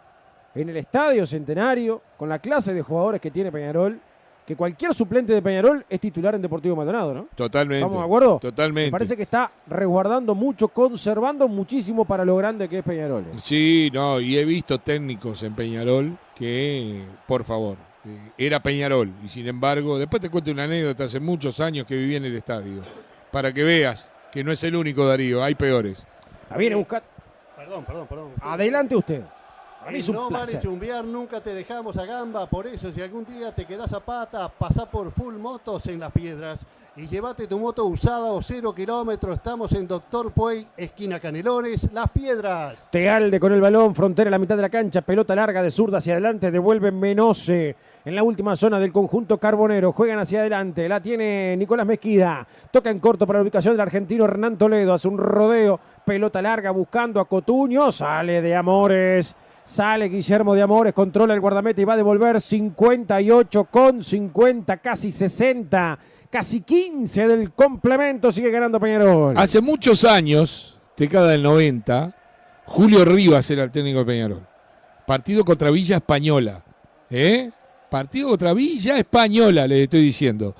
en 0.54 0.68
el 0.68 0.76
Estadio 0.76 1.26
Centenario, 1.26 2.02
con 2.16 2.28
la 2.28 2.38
clase 2.38 2.74
de 2.74 2.82
jugadores 2.82 3.20
que 3.20 3.30
tiene 3.30 3.50
Peñarol, 3.50 3.98
que 4.46 4.56
cualquier 4.56 4.92
suplente 4.92 5.32
de 5.32 5.40
Peñarol 5.40 5.84
es 5.88 6.00
titular 6.00 6.34
en 6.34 6.42
Deportivo 6.42 6.76
Maldonado, 6.76 7.14
¿no? 7.14 7.28
Totalmente. 7.34 7.78
¿Estamos 7.78 8.00
de 8.00 8.04
acuerdo? 8.04 8.38
Totalmente. 8.40 8.88
Me 8.88 8.92
parece 8.92 9.16
que 9.16 9.22
está 9.22 9.50
resguardando 9.68 10.34
mucho, 10.34 10.68
conservando 10.68 11.46
muchísimo 11.48 12.04
para 12.04 12.24
lo 12.24 12.36
grande 12.36 12.68
que 12.68 12.78
es 12.78 12.84
Peñarol. 12.84 13.24
Sí, 13.36 13.88
no, 13.92 14.20
y 14.20 14.36
he 14.36 14.44
visto 14.44 14.78
técnicos 14.78 15.42
en 15.44 15.54
Peñarol 15.54 16.18
que, 16.34 17.04
por 17.26 17.44
favor, 17.44 17.76
eh, 18.04 18.32
era 18.36 18.60
Peñarol. 18.60 19.12
Y 19.24 19.28
sin 19.28 19.46
embargo, 19.46 19.96
después 19.98 20.20
te 20.20 20.28
cuento 20.28 20.50
una 20.50 20.64
anécdota 20.64 21.04
hace 21.04 21.20
muchos 21.20 21.60
años 21.60 21.86
que 21.86 21.96
viví 21.96 22.16
en 22.16 22.24
el 22.24 22.34
estadio. 22.34 22.82
Para 23.30 23.52
que 23.52 23.62
veas 23.62 24.11
que 24.32 24.42
no 24.42 24.50
es 24.50 24.64
el 24.64 24.74
único 24.74 25.06
Darío, 25.06 25.44
hay 25.44 25.54
peores. 25.54 26.04
La 26.50 26.56
viene 26.56 26.74
a 26.74 26.78
buscar. 26.78 27.02
Perdón, 27.56 27.84
perdón, 27.84 28.06
perdón. 28.08 28.32
Adelante 28.40 28.96
usted. 28.96 29.22
Para 29.78 29.92
mí 29.92 29.98
es 29.98 30.08
un 30.08 30.14
no 30.14 31.02
nunca 31.02 31.40
te 31.40 31.54
dejamos 31.54 31.96
a 31.96 32.06
gamba. 32.06 32.46
Por 32.46 32.66
eso, 32.66 32.92
si 32.92 33.02
algún 33.02 33.24
día 33.24 33.52
te 33.52 33.64
quedás 33.64 33.92
a 33.92 34.00
pata, 34.00 34.48
pasá 34.48 34.86
por 34.88 35.10
Full 35.12 35.34
Motos 35.34 35.86
en 35.86 36.00
Las 36.00 36.12
Piedras 36.12 36.64
y 36.94 37.06
llévate 37.06 37.46
tu 37.46 37.58
moto 37.58 37.84
usada 37.86 38.32
o 38.32 38.40
cero 38.40 38.72
kilómetros. 38.74 39.36
Estamos 39.36 39.72
en 39.72 39.88
Doctor 39.88 40.30
Puey, 40.30 40.68
esquina 40.76 41.18
Canelones, 41.18 41.92
Las 41.92 42.10
Piedras. 42.10 42.78
Tealde 42.90 43.40
con 43.40 43.52
el 43.52 43.60
balón, 43.60 43.94
frontera 43.94 44.28
a 44.28 44.30
la 44.30 44.38
mitad 44.38 44.56
de 44.56 44.62
la 44.62 44.70
cancha, 44.70 45.02
pelota 45.02 45.34
larga 45.34 45.62
de 45.62 45.70
zurda 45.70 45.98
hacia 45.98 46.12
adelante, 46.12 46.50
devuelve 46.50 46.92
Menose. 46.92 47.74
En 48.04 48.16
la 48.16 48.24
última 48.24 48.56
zona 48.56 48.80
del 48.80 48.90
conjunto 48.90 49.38
carbonero, 49.38 49.92
juegan 49.92 50.18
hacia 50.18 50.40
adelante, 50.40 50.88
la 50.88 51.00
tiene 51.00 51.56
Nicolás 51.56 51.86
Mezquida, 51.86 52.44
toca 52.72 52.90
en 52.90 52.98
corto 52.98 53.28
para 53.28 53.38
la 53.38 53.44
ubicación 53.44 53.74
del 53.74 53.82
argentino 53.82 54.24
Hernán 54.24 54.58
Toledo, 54.58 54.92
hace 54.92 55.06
un 55.06 55.18
rodeo, 55.18 55.78
pelota 56.04 56.42
larga 56.42 56.72
buscando 56.72 57.20
a 57.20 57.28
Cotuño, 57.28 57.92
sale 57.92 58.42
de 58.42 58.56
Amores, 58.56 59.36
sale 59.64 60.08
Guillermo 60.08 60.54
de 60.54 60.62
Amores, 60.62 60.92
controla 60.94 61.32
el 61.32 61.40
guardameta 61.40 61.80
y 61.80 61.84
va 61.84 61.92
a 61.92 61.96
devolver 61.96 62.40
58 62.40 63.64
con 63.70 64.02
50, 64.02 64.78
casi 64.78 65.12
60, 65.12 65.98
casi 66.28 66.62
15 66.62 67.28
del 67.28 67.52
complemento, 67.52 68.32
sigue 68.32 68.50
ganando 68.50 68.80
Peñarol. 68.80 69.38
Hace 69.38 69.60
muchos 69.60 70.04
años, 70.04 70.76
década 70.96 71.28
del 71.28 71.44
90, 71.44 72.12
Julio 72.64 73.04
Rivas 73.04 73.48
era 73.48 73.62
el 73.62 73.70
técnico 73.70 74.00
de 74.00 74.06
Peñarol. 74.06 74.46
Partido 75.06 75.44
contra 75.44 75.70
Villa 75.70 75.96
Española. 75.98 76.64
¿Eh? 77.08 77.52
Partido 77.92 78.30
contra 78.30 78.54
Villa 78.54 78.96
Española, 78.96 79.66
le 79.66 79.82
estoy 79.82 80.00
diciendo. 80.00 80.56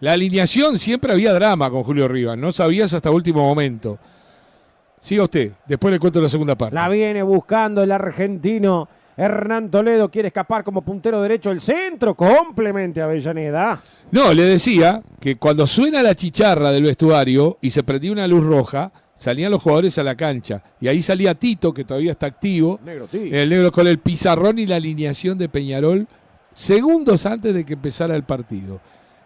La 0.00 0.10
alineación 0.10 0.76
siempre 0.76 1.12
había 1.12 1.32
drama 1.32 1.70
con 1.70 1.84
Julio 1.84 2.08
Rivas, 2.08 2.36
no 2.36 2.50
sabías 2.50 2.92
hasta 2.92 3.12
último 3.12 3.46
momento. 3.46 3.96
Siga 4.98 5.22
usted, 5.22 5.52
después 5.68 5.92
le 5.92 6.00
cuento 6.00 6.20
la 6.20 6.28
segunda 6.28 6.56
parte. 6.56 6.74
La 6.74 6.88
viene 6.88 7.22
buscando 7.22 7.80
el 7.84 7.92
argentino. 7.92 8.88
Hernán 9.16 9.70
Toledo 9.70 10.10
quiere 10.10 10.28
escapar 10.28 10.64
como 10.64 10.82
puntero 10.82 11.22
derecho 11.22 11.52
el 11.52 11.60
centro. 11.60 12.16
Complemente 12.16 13.00
a 13.00 13.04
Avellaneda. 13.04 13.80
No, 14.10 14.34
le 14.34 14.42
decía 14.42 15.00
que 15.20 15.36
cuando 15.36 15.68
suena 15.68 16.02
la 16.02 16.16
chicharra 16.16 16.72
del 16.72 16.82
vestuario 16.82 17.58
y 17.60 17.70
se 17.70 17.84
prendía 17.84 18.10
una 18.10 18.26
luz 18.26 18.44
roja, 18.44 18.90
salían 19.14 19.52
los 19.52 19.62
jugadores 19.62 19.96
a 19.98 20.02
la 20.02 20.16
cancha. 20.16 20.60
Y 20.80 20.88
ahí 20.88 21.02
salía 21.02 21.36
Tito, 21.36 21.72
que 21.72 21.84
todavía 21.84 22.10
está 22.10 22.26
activo. 22.26 22.80
Negro. 22.84 23.06
El 23.12 23.48
negro 23.48 23.70
con 23.70 23.86
el 23.86 24.00
pizarrón 24.00 24.58
y 24.58 24.66
la 24.66 24.74
alineación 24.74 25.38
de 25.38 25.48
Peñarol 25.48 26.08
segundos 26.54 27.26
antes 27.26 27.52
de 27.54 27.64
que 27.64 27.74
empezara 27.74 28.14
el 28.16 28.22
partido. 28.24 28.80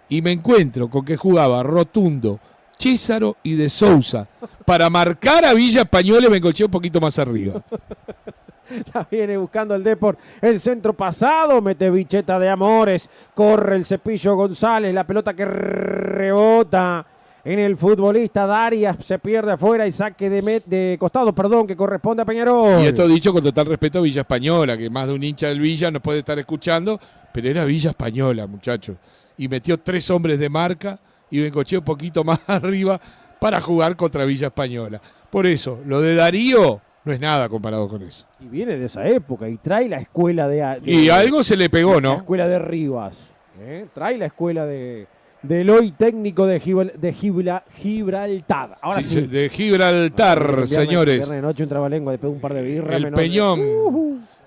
Y 0.09 0.23
me 0.23 0.33
encuentro 0.33 0.89
con 0.89 1.05
que 1.05 1.17
jugaba 1.17 1.63
Rotundo, 1.63 2.41
Césaro 2.79 3.37
y 3.43 3.55
De 3.55 3.69
Sousa. 3.69 4.27
Para 4.65 4.89
marcar 4.91 5.45
a 5.45 5.53
Villa 5.55 5.83
Española 5.83 6.27
y 6.27 6.31
me 6.31 6.37
encolché 6.39 6.65
un 6.65 6.71
poquito 6.71 7.01
más 7.01 7.19
arriba. 7.19 7.61
La 8.95 9.07
viene 9.11 9.37
buscando 9.39 9.75
el 9.75 9.83
Deport. 9.83 10.19
El 10.43 10.61
centro 10.61 10.93
pasado. 10.93 11.61
Mete 11.63 11.91
bicheta 11.91 12.39
de 12.39 12.51
Amores. 12.51 13.09
Corre 13.35 13.77
el 13.77 13.87
cepillo 13.87 14.37
González. 14.37 14.93
La 14.95 15.07
pelota 15.07 15.33
que 15.35 15.45
rebota 15.47 17.07
en 17.45 17.59
el 17.61 17.79
futbolista 17.79 18.47
Darias. 18.47 18.97
Se 19.03 19.19
pierde 19.19 19.53
afuera 19.53 19.87
y 19.87 19.93
saque 19.93 20.29
de, 20.29 20.43
met- 20.43 20.65
de 20.67 20.97
costado, 21.01 21.35
perdón, 21.35 21.67
que 21.67 21.77
corresponde 21.77 22.23
a 22.23 22.27
Peñarol. 22.27 22.83
Y 22.83 22.87
esto 22.89 23.09
dicho 23.09 23.33
con 23.33 23.43
total 23.43 23.67
respeto 23.67 24.01
a 24.01 24.03
Villa 24.03 24.21
Española, 24.21 24.77
que 24.77 24.91
más 24.91 25.07
de 25.09 25.15
un 25.15 25.25
hincha 25.25 25.49
del 25.49 25.61
Villa 25.61 25.91
nos 25.91 26.03
puede 26.03 26.19
estar 26.19 26.39
escuchando, 26.39 27.01
pero 27.33 27.49
era 27.49 27.65
Villa 27.65 27.91
Española, 27.91 28.47
muchachos. 28.47 28.97
Y 29.37 29.49
metió 29.49 29.79
tres 29.79 30.11
hombres 30.11 30.39
de 30.39 30.49
marca 30.49 30.99
y 31.31 31.41
Bencochea 31.41 31.79
un 31.81 31.85
poquito 31.85 32.25
más 32.25 32.41
arriba 32.49 33.01
para 33.41 33.61
jugar 33.61 33.97
contra 33.97 34.25
Villa 34.25 34.49
Española. 34.49 35.01
Por 35.31 35.47
eso, 35.47 35.81
lo 35.87 36.01
de 36.01 36.15
Darío 36.15 36.81
no 37.05 37.13
es 37.13 37.21
nada 37.21 37.49
comparado 37.49 37.87
con 37.89 38.03
eso. 38.03 38.27
Y 38.41 38.47
viene 38.47 38.77
de 38.77 38.87
esa 38.87 39.07
época 39.07 39.49
y 39.49 39.57
trae 39.59 39.89
la 39.89 39.99
escuela 39.99 40.49
de. 40.49 40.81
de- 40.81 40.91
Y 40.93 41.09
algo 41.09 41.43
se 41.43 41.57
le 41.57 41.71
pegó, 41.71 41.95
La 41.95 42.01
¿no? 42.01 42.15
escuela 42.17 42.49
de 42.49 42.59
Rivas. 42.59 43.31
¿eh? 43.61 43.87
Trae 43.95 44.19
la 44.19 44.27
escuela 44.27 44.65
de 44.67 45.07
del 45.41 45.71
hoy 45.71 45.93
técnico 45.93 46.47
de, 46.47 46.61
Gibral- 46.61 46.93
de 46.95 47.15
Gibra- 47.15 47.63
Gibraltar. 47.77 48.77
Ahora 48.83 49.01
sí. 49.03 49.21
Sí, 49.21 49.27
De 49.29 49.49
Gibraltar, 49.49 50.41
Viernes- 50.45 50.69
señores. 50.69 51.15
Viernes 51.19 51.31
de 51.37 51.43
noche 51.43 51.63
un 51.63 51.69
trabalengua 51.69 52.13
después 52.13 52.33
de 52.33 52.35
un 52.37 52.41
par 52.43 52.55
de 52.55 52.63
birras. 52.63 52.93
El 52.97 53.13
Peñón. 53.13 53.61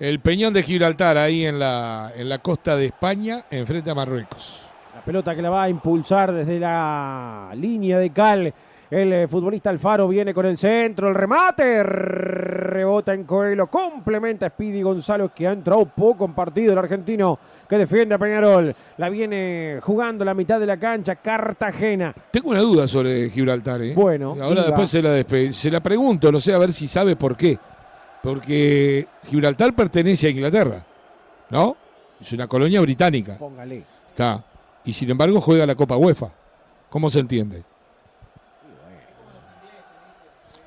El 0.01 0.19
Peñón 0.19 0.51
de 0.51 0.63
Gibraltar, 0.63 1.15
ahí 1.15 1.45
en 1.45 1.59
la, 1.59 2.11
en 2.17 2.27
la 2.27 2.39
costa 2.39 2.75
de 2.75 2.85
España, 2.85 3.45
enfrente 3.51 3.91
a 3.91 3.93
Marruecos. 3.93 4.67
La 4.95 5.05
pelota 5.05 5.35
que 5.35 5.43
la 5.43 5.51
va 5.51 5.61
a 5.61 5.69
impulsar 5.69 6.33
desde 6.33 6.59
la 6.59 7.51
línea 7.53 7.99
de 7.99 8.09
Cal. 8.09 8.51
El 8.89 9.13
eh, 9.13 9.27
futbolista 9.27 9.69
Alfaro 9.69 10.07
viene 10.07 10.33
con 10.33 10.47
el 10.47 10.57
centro, 10.57 11.07
el 11.07 11.13
remate, 11.13 11.83
rebota 11.83 13.13
en 13.13 13.25
Coelho, 13.25 13.67
complementa 13.67 14.47
a 14.47 14.49
Speedy 14.49 14.81
Gonzalo 14.81 15.31
que 15.31 15.47
ha 15.47 15.51
entrado 15.51 15.85
poco 15.85 16.25
en 16.25 16.33
partido 16.33 16.73
el 16.73 16.79
argentino 16.79 17.37
que 17.69 17.77
defiende 17.77 18.15
a 18.15 18.17
Peñarol. 18.17 18.75
La 18.97 19.07
viene 19.07 19.77
jugando 19.83 20.25
la 20.25 20.33
mitad 20.33 20.59
de 20.59 20.65
la 20.65 20.77
cancha, 20.77 21.17
Cartagena. 21.17 22.11
Tengo 22.31 22.49
una 22.49 22.61
duda 22.61 22.87
sobre 22.87 23.29
Gibraltar, 23.29 23.83
¿eh? 23.83 23.93
Bueno, 23.93 24.35
Ahora 24.41 24.63
después 24.63 24.89
se 24.89 25.03
la, 25.03 25.23
se 25.53 25.69
la 25.69 25.79
pregunto, 25.79 26.31
no 26.31 26.39
sé, 26.39 26.55
a 26.55 26.57
ver 26.57 26.73
si 26.73 26.87
sabe 26.87 27.15
por 27.15 27.37
qué. 27.37 27.59
Porque 28.21 29.07
Gibraltar 29.25 29.73
pertenece 29.73 30.27
a 30.27 30.29
Inglaterra, 30.29 30.85
¿no? 31.49 31.75
Es 32.19 32.31
una 32.33 32.47
colonia 32.47 32.79
británica. 32.81 33.37
Póngale. 33.37 33.83
Está. 34.09 34.43
Y 34.85 34.93
sin 34.93 35.09
embargo 35.09 35.41
juega 35.41 35.65
la 35.65 35.75
Copa 35.75 35.97
UEFA. 35.97 36.29
¿Cómo 36.89 37.09
se 37.09 37.19
entiende? 37.19 37.63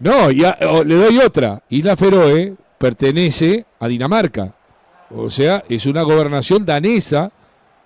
No, 0.01 0.31
y 0.31 0.45
a- 0.45 0.59
o- 0.71 0.83
le 0.85 0.97
doy 0.97 1.19
otra. 1.19 1.63
Isla 1.69 1.97
Feroe 1.97 2.55
pertenece 2.79 3.65
a 3.79 3.89
Dinamarca. 3.89 4.53
O 5.11 5.31
sea, 5.31 5.63
es 5.69 5.87
una 5.87 6.03
gobernación 6.03 6.65
danesa 6.65 7.31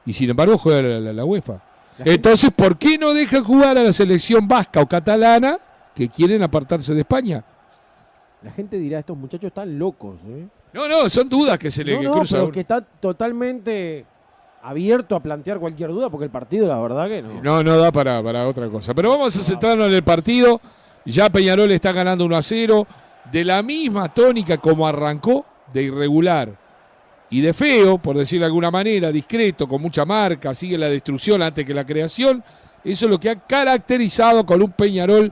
y 0.07 0.13
sin 0.13 0.31
embargo 0.31 0.57
juega 0.57 0.83
la, 0.83 1.01
la- 1.01 1.13
la 1.13 1.25
UEFA. 1.25 1.61
Entonces, 1.99 2.51
¿por 2.55 2.79
qué 2.79 2.97
no 2.97 3.13
deja 3.13 3.43
jugar 3.43 3.77
a 3.77 3.83
la 3.83 3.93
selección 3.93 4.47
vasca 4.49 4.81
o 4.81 4.89
catalana 4.89 5.59
que 5.95 6.09
quieren 6.09 6.43
apartarse 6.43 6.95
de 6.95 7.01
España? 7.01 7.45
La 8.43 8.53
gente 8.53 8.77
dirá, 8.79 9.01
estos 9.01 9.17
muchachos 9.17 9.49
están 9.49 9.79
locos. 9.79 10.21
¿eh? 10.27 10.47
No, 10.73 10.89
no, 10.89 11.09
son 11.11 11.29
dudas 11.29 11.59
que 11.59 11.71
se 11.71 11.85
le 11.85 11.95
No, 11.95 12.01
que 12.01 12.07
no, 12.07 12.13
cruzan. 12.13 12.41
pero 12.41 12.53
que 12.53 12.61
está 12.61 12.81
totalmente 12.81 14.05
abierto 14.63 15.17
a 15.17 15.21
plantear 15.21 15.59
cualquier 15.59 15.91
duda, 15.91 16.09
porque 16.11 16.25
el 16.27 16.31
partido, 16.31 16.69
la 16.69 16.79
verdad 16.79 17.09
que 17.09 17.23
no. 17.23 17.43
No, 17.43 17.63
no 17.65 17.79
da 17.79 17.91
para, 17.91 18.23
para 18.23 18.47
otra 18.47 18.69
cosa. 18.69 18.95
Pero 18.95 19.11
vamos 19.11 19.37
a 19.37 19.43
centrarnos 19.43 19.89
en 19.89 19.95
el 19.95 20.05
partido. 20.05 20.61
Ya 21.05 21.31
Peñarol 21.31 21.71
está 21.73 21.93
ganando 21.93 22.25
1 22.25 22.37
a 22.37 22.43
0. 22.43 22.87
De 23.33 23.45
la 23.45 23.63
misma 23.63 24.13
tónica 24.13 24.57
como 24.59 24.87
arrancó, 24.87 25.45
de 25.73 25.83
irregular 25.83 26.51
y 27.31 27.43
de 27.43 27.53
feo, 27.53 27.99
por 27.99 28.17
decirlo 28.17 28.45
de 28.45 28.47
alguna 28.47 28.71
manera, 28.71 29.13
discreto, 29.13 29.69
con 29.69 29.83
mucha 29.83 30.07
marca, 30.07 30.55
sigue 30.55 30.79
la 30.79 30.89
destrucción 30.89 31.43
antes 31.43 31.65
que 31.67 31.75
la 31.75 31.85
creación. 31.85 32.43
Eso 32.83 33.05
es 33.05 33.11
lo 33.11 33.19
que 33.21 33.29
ha 33.29 33.37
caracterizado 33.37 34.47
con 34.47 34.63
un 34.63 34.73
Peñarol 34.73 35.31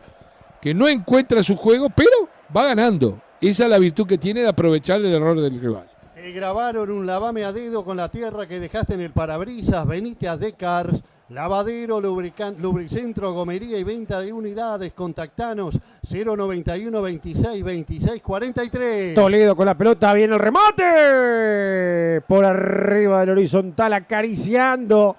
que 0.61 0.75
no 0.75 0.89
encuentra 0.89 1.43
su 1.43 1.57
juego, 1.57 1.89
pero 1.89 2.29
va 2.55 2.65
ganando. 2.65 3.21
Esa 3.41 3.65
es 3.65 3.71
la 3.71 3.79
virtud 3.79 4.07
que 4.07 4.19
tiene 4.19 4.43
de 4.43 4.49
aprovechar 4.49 5.01
el 5.01 5.13
error 5.15 5.41
del 5.41 5.61
rival. 5.61 5.89
Te 6.15 6.33
grabaron 6.33 6.91
un 6.91 7.07
lavame 7.07 7.45
a 7.45 7.53
dedo 7.53 7.85
con 7.85 7.97
la 7.97 8.09
tierra 8.09 8.47
que 8.47 8.59
dejaste 8.59 8.95
en 8.95 9.03
el 9.03 9.11
parabrisas, 9.13 9.87
venite 9.87 10.29
a 10.29 10.37
Decars, 10.37 11.01
lavadero, 11.29 12.01
lubricentro, 12.01 13.33
gomería 13.33 13.79
y 13.79 13.85
venta 13.85 14.21
de 14.21 14.33
unidades, 14.33 14.93
contactanos 14.93 15.79
091 16.09 17.03
26 17.03 17.63
26 17.63 18.23
43. 18.23 19.15
Toledo 19.15 19.55
con 19.55 19.67
la 19.67 19.77
pelota, 19.77 20.13
viene 20.15 20.35
el 20.35 20.41
remate. 20.41 22.23
Por 22.27 22.45
arriba 22.45 23.21
del 23.21 23.31
horizontal, 23.31 23.93
acariciando 23.93 25.17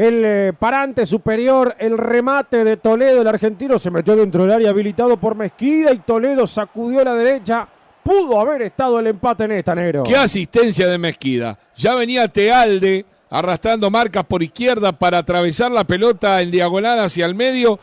el 0.00 0.24
eh, 0.24 0.52
parante 0.58 1.04
superior. 1.04 1.76
El 1.78 1.98
remate 1.98 2.64
de 2.64 2.78
Toledo, 2.78 3.20
el 3.20 3.28
argentino 3.28 3.78
se 3.78 3.90
metió 3.90 4.16
dentro 4.16 4.42
del 4.42 4.52
área 4.52 4.70
habilitado 4.70 5.18
por 5.18 5.34
Mezquida 5.34 5.92
y 5.92 5.98
Toledo 5.98 6.46
sacudió 6.46 7.00
a 7.00 7.04
la 7.04 7.14
derecha. 7.14 7.68
Pudo 8.02 8.40
haber 8.40 8.62
estado 8.62 8.98
el 8.98 9.08
empate 9.08 9.44
en 9.44 9.52
esta, 9.52 9.74
negro. 9.74 10.04
Qué 10.04 10.16
asistencia 10.16 10.88
de 10.88 10.96
Mezquida. 10.96 11.58
Ya 11.76 11.94
venía 11.94 12.28
Tealde 12.28 13.04
arrastrando 13.28 13.90
marcas 13.90 14.24
por 14.24 14.42
izquierda 14.42 14.92
para 14.92 15.18
atravesar 15.18 15.70
la 15.70 15.84
pelota 15.84 16.40
en 16.40 16.50
diagonal 16.50 16.98
hacia 17.00 17.26
el 17.26 17.34
medio. 17.34 17.78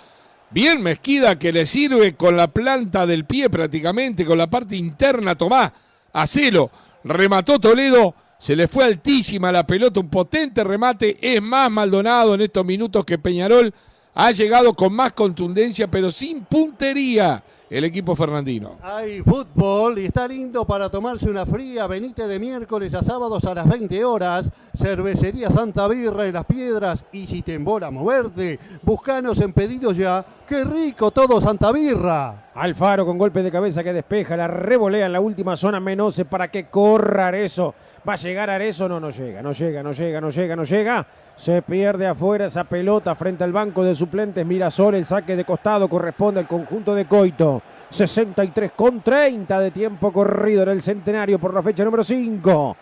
Bien 0.50 0.82
Mezquida 0.82 1.38
que 1.38 1.54
le 1.54 1.68
sirve 1.68 2.16
con 2.16 2.36
la 2.36 2.48
planta 2.48 3.06
del 3.06 3.26
pie 3.26 3.48
prácticamente, 3.52 4.26
con 4.26 4.40
la 4.40 4.48
parte 4.48 4.76
interna. 4.76 5.36
Tomás, 5.36 5.72
hacelo. 6.14 6.72
Remató 7.04 7.60
Toledo. 7.60 8.16
Se 8.40 8.56
le 8.56 8.68
fue 8.68 8.84
altísima 8.86 9.52
la 9.52 9.66
pelota, 9.66 10.00
un 10.00 10.10
potente 10.10 10.64
remate. 10.64 11.18
Es 11.22 11.42
más 11.42 11.72
Maldonado 11.72 12.36
en 12.36 12.42
estos 12.42 12.66
minutos 12.66 13.04
que 13.04 13.18
Peñarol. 13.18 13.74
Ha 14.20 14.32
llegado 14.32 14.74
con 14.74 14.94
más 14.94 15.14
contundencia, 15.14 15.88
pero 15.92 16.10
sin 16.10 16.44
puntería 16.46 17.44
el 17.70 17.84
equipo 17.84 18.16
fernandino. 18.16 18.78
Hay 18.82 19.22
fútbol 19.22 20.00
y 20.00 20.06
está 20.06 20.28
lindo 20.28 20.66
para 20.66 20.90
tomarse 20.90 21.30
una 21.30 21.46
fría. 21.46 21.86
Venite 21.86 22.28
de 22.28 22.40
miércoles 22.40 22.94
a 22.94 23.04
sábados 23.04 23.44
a 23.46 23.54
las 23.54 23.68
20 23.68 24.04
horas. 24.06 24.50
Cervecería 24.76 25.52
Santa 25.52 25.88
Birra 25.88 26.26
en 26.26 26.34
Las 26.34 26.46
Piedras. 26.46 27.06
Y 27.12 27.28
si 27.28 27.42
te 27.42 27.56
embola 27.56 27.92
moverte, 27.92 28.60
buscanos 28.82 29.40
en 29.40 29.54
pedido 29.54 29.92
ya. 29.92 30.26
¡Qué 30.48 30.64
rico 30.64 31.12
todo 31.12 31.40
Santa 31.42 31.72
Birra! 31.72 32.52
Alfaro 32.56 33.06
con 33.06 33.20
golpe 33.20 33.44
de 33.44 33.52
cabeza 33.52 33.84
que 33.84 33.94
despeja, 33.94 34.36
la 34.36 34.48
revolea 34.48 35.06
en 35.06 35.14
la 35.14 35.20
última 35.20 35.56
zona 35.56 35.80
Menose 35.80 36.26
para 36.26 36.50
que 36.50 36.70
corra 36.70 37.28
Arezo. 37.28 37.76
¿Va 38.08 38.14
a 38.14 38.16
llegar 38.16 38.50
Arezo? 38.50 38.88
No, 38.88 39.02
no 39.02 39.10
llega, 39.10 39.42
no 39.42 39.52
llega, 39.52 39.84
no 39.84 39.92
llega, 39.92 40.22
no 40.22 40.30
llega, 40.30 40.56
no 40.56 40.64
llega. 40.64 41.06
Se 41.36 41.62
pierde 41.62 42.08
afuera 42.08 42.46
esa 42.46 42.64
pelota 42.64 43.14
frente 43.16 43.44
al 43.44 43.52
banco 43.52 43.84
de 43.84 43.94
suplentes 43.94 44.46
Mirasol. 44.46 44.96
El 44.96 45.04
saque 45.04 45.36
de 45.36 45.44
costado 45.44 45.90
corresponde 45.90 46.40
al 46.40 46.48
conjunto 46.48 46.96
de 46.96 47.06
Coito. 47.06 47.62
63 47.90 48.72
con 48.74 49.02
30 49.02 49.60
de 49.60 49.72
tiempo 49.72 50.14
corrido 50.14 50.64
en 50.64 50.70
el 50.70 50.82
centenario 50.82 51.38
por 51.38 51.54
la 51.54 51.62
fecha 51.62 51.84
número 51.84 52.06
5. 52.06 52.78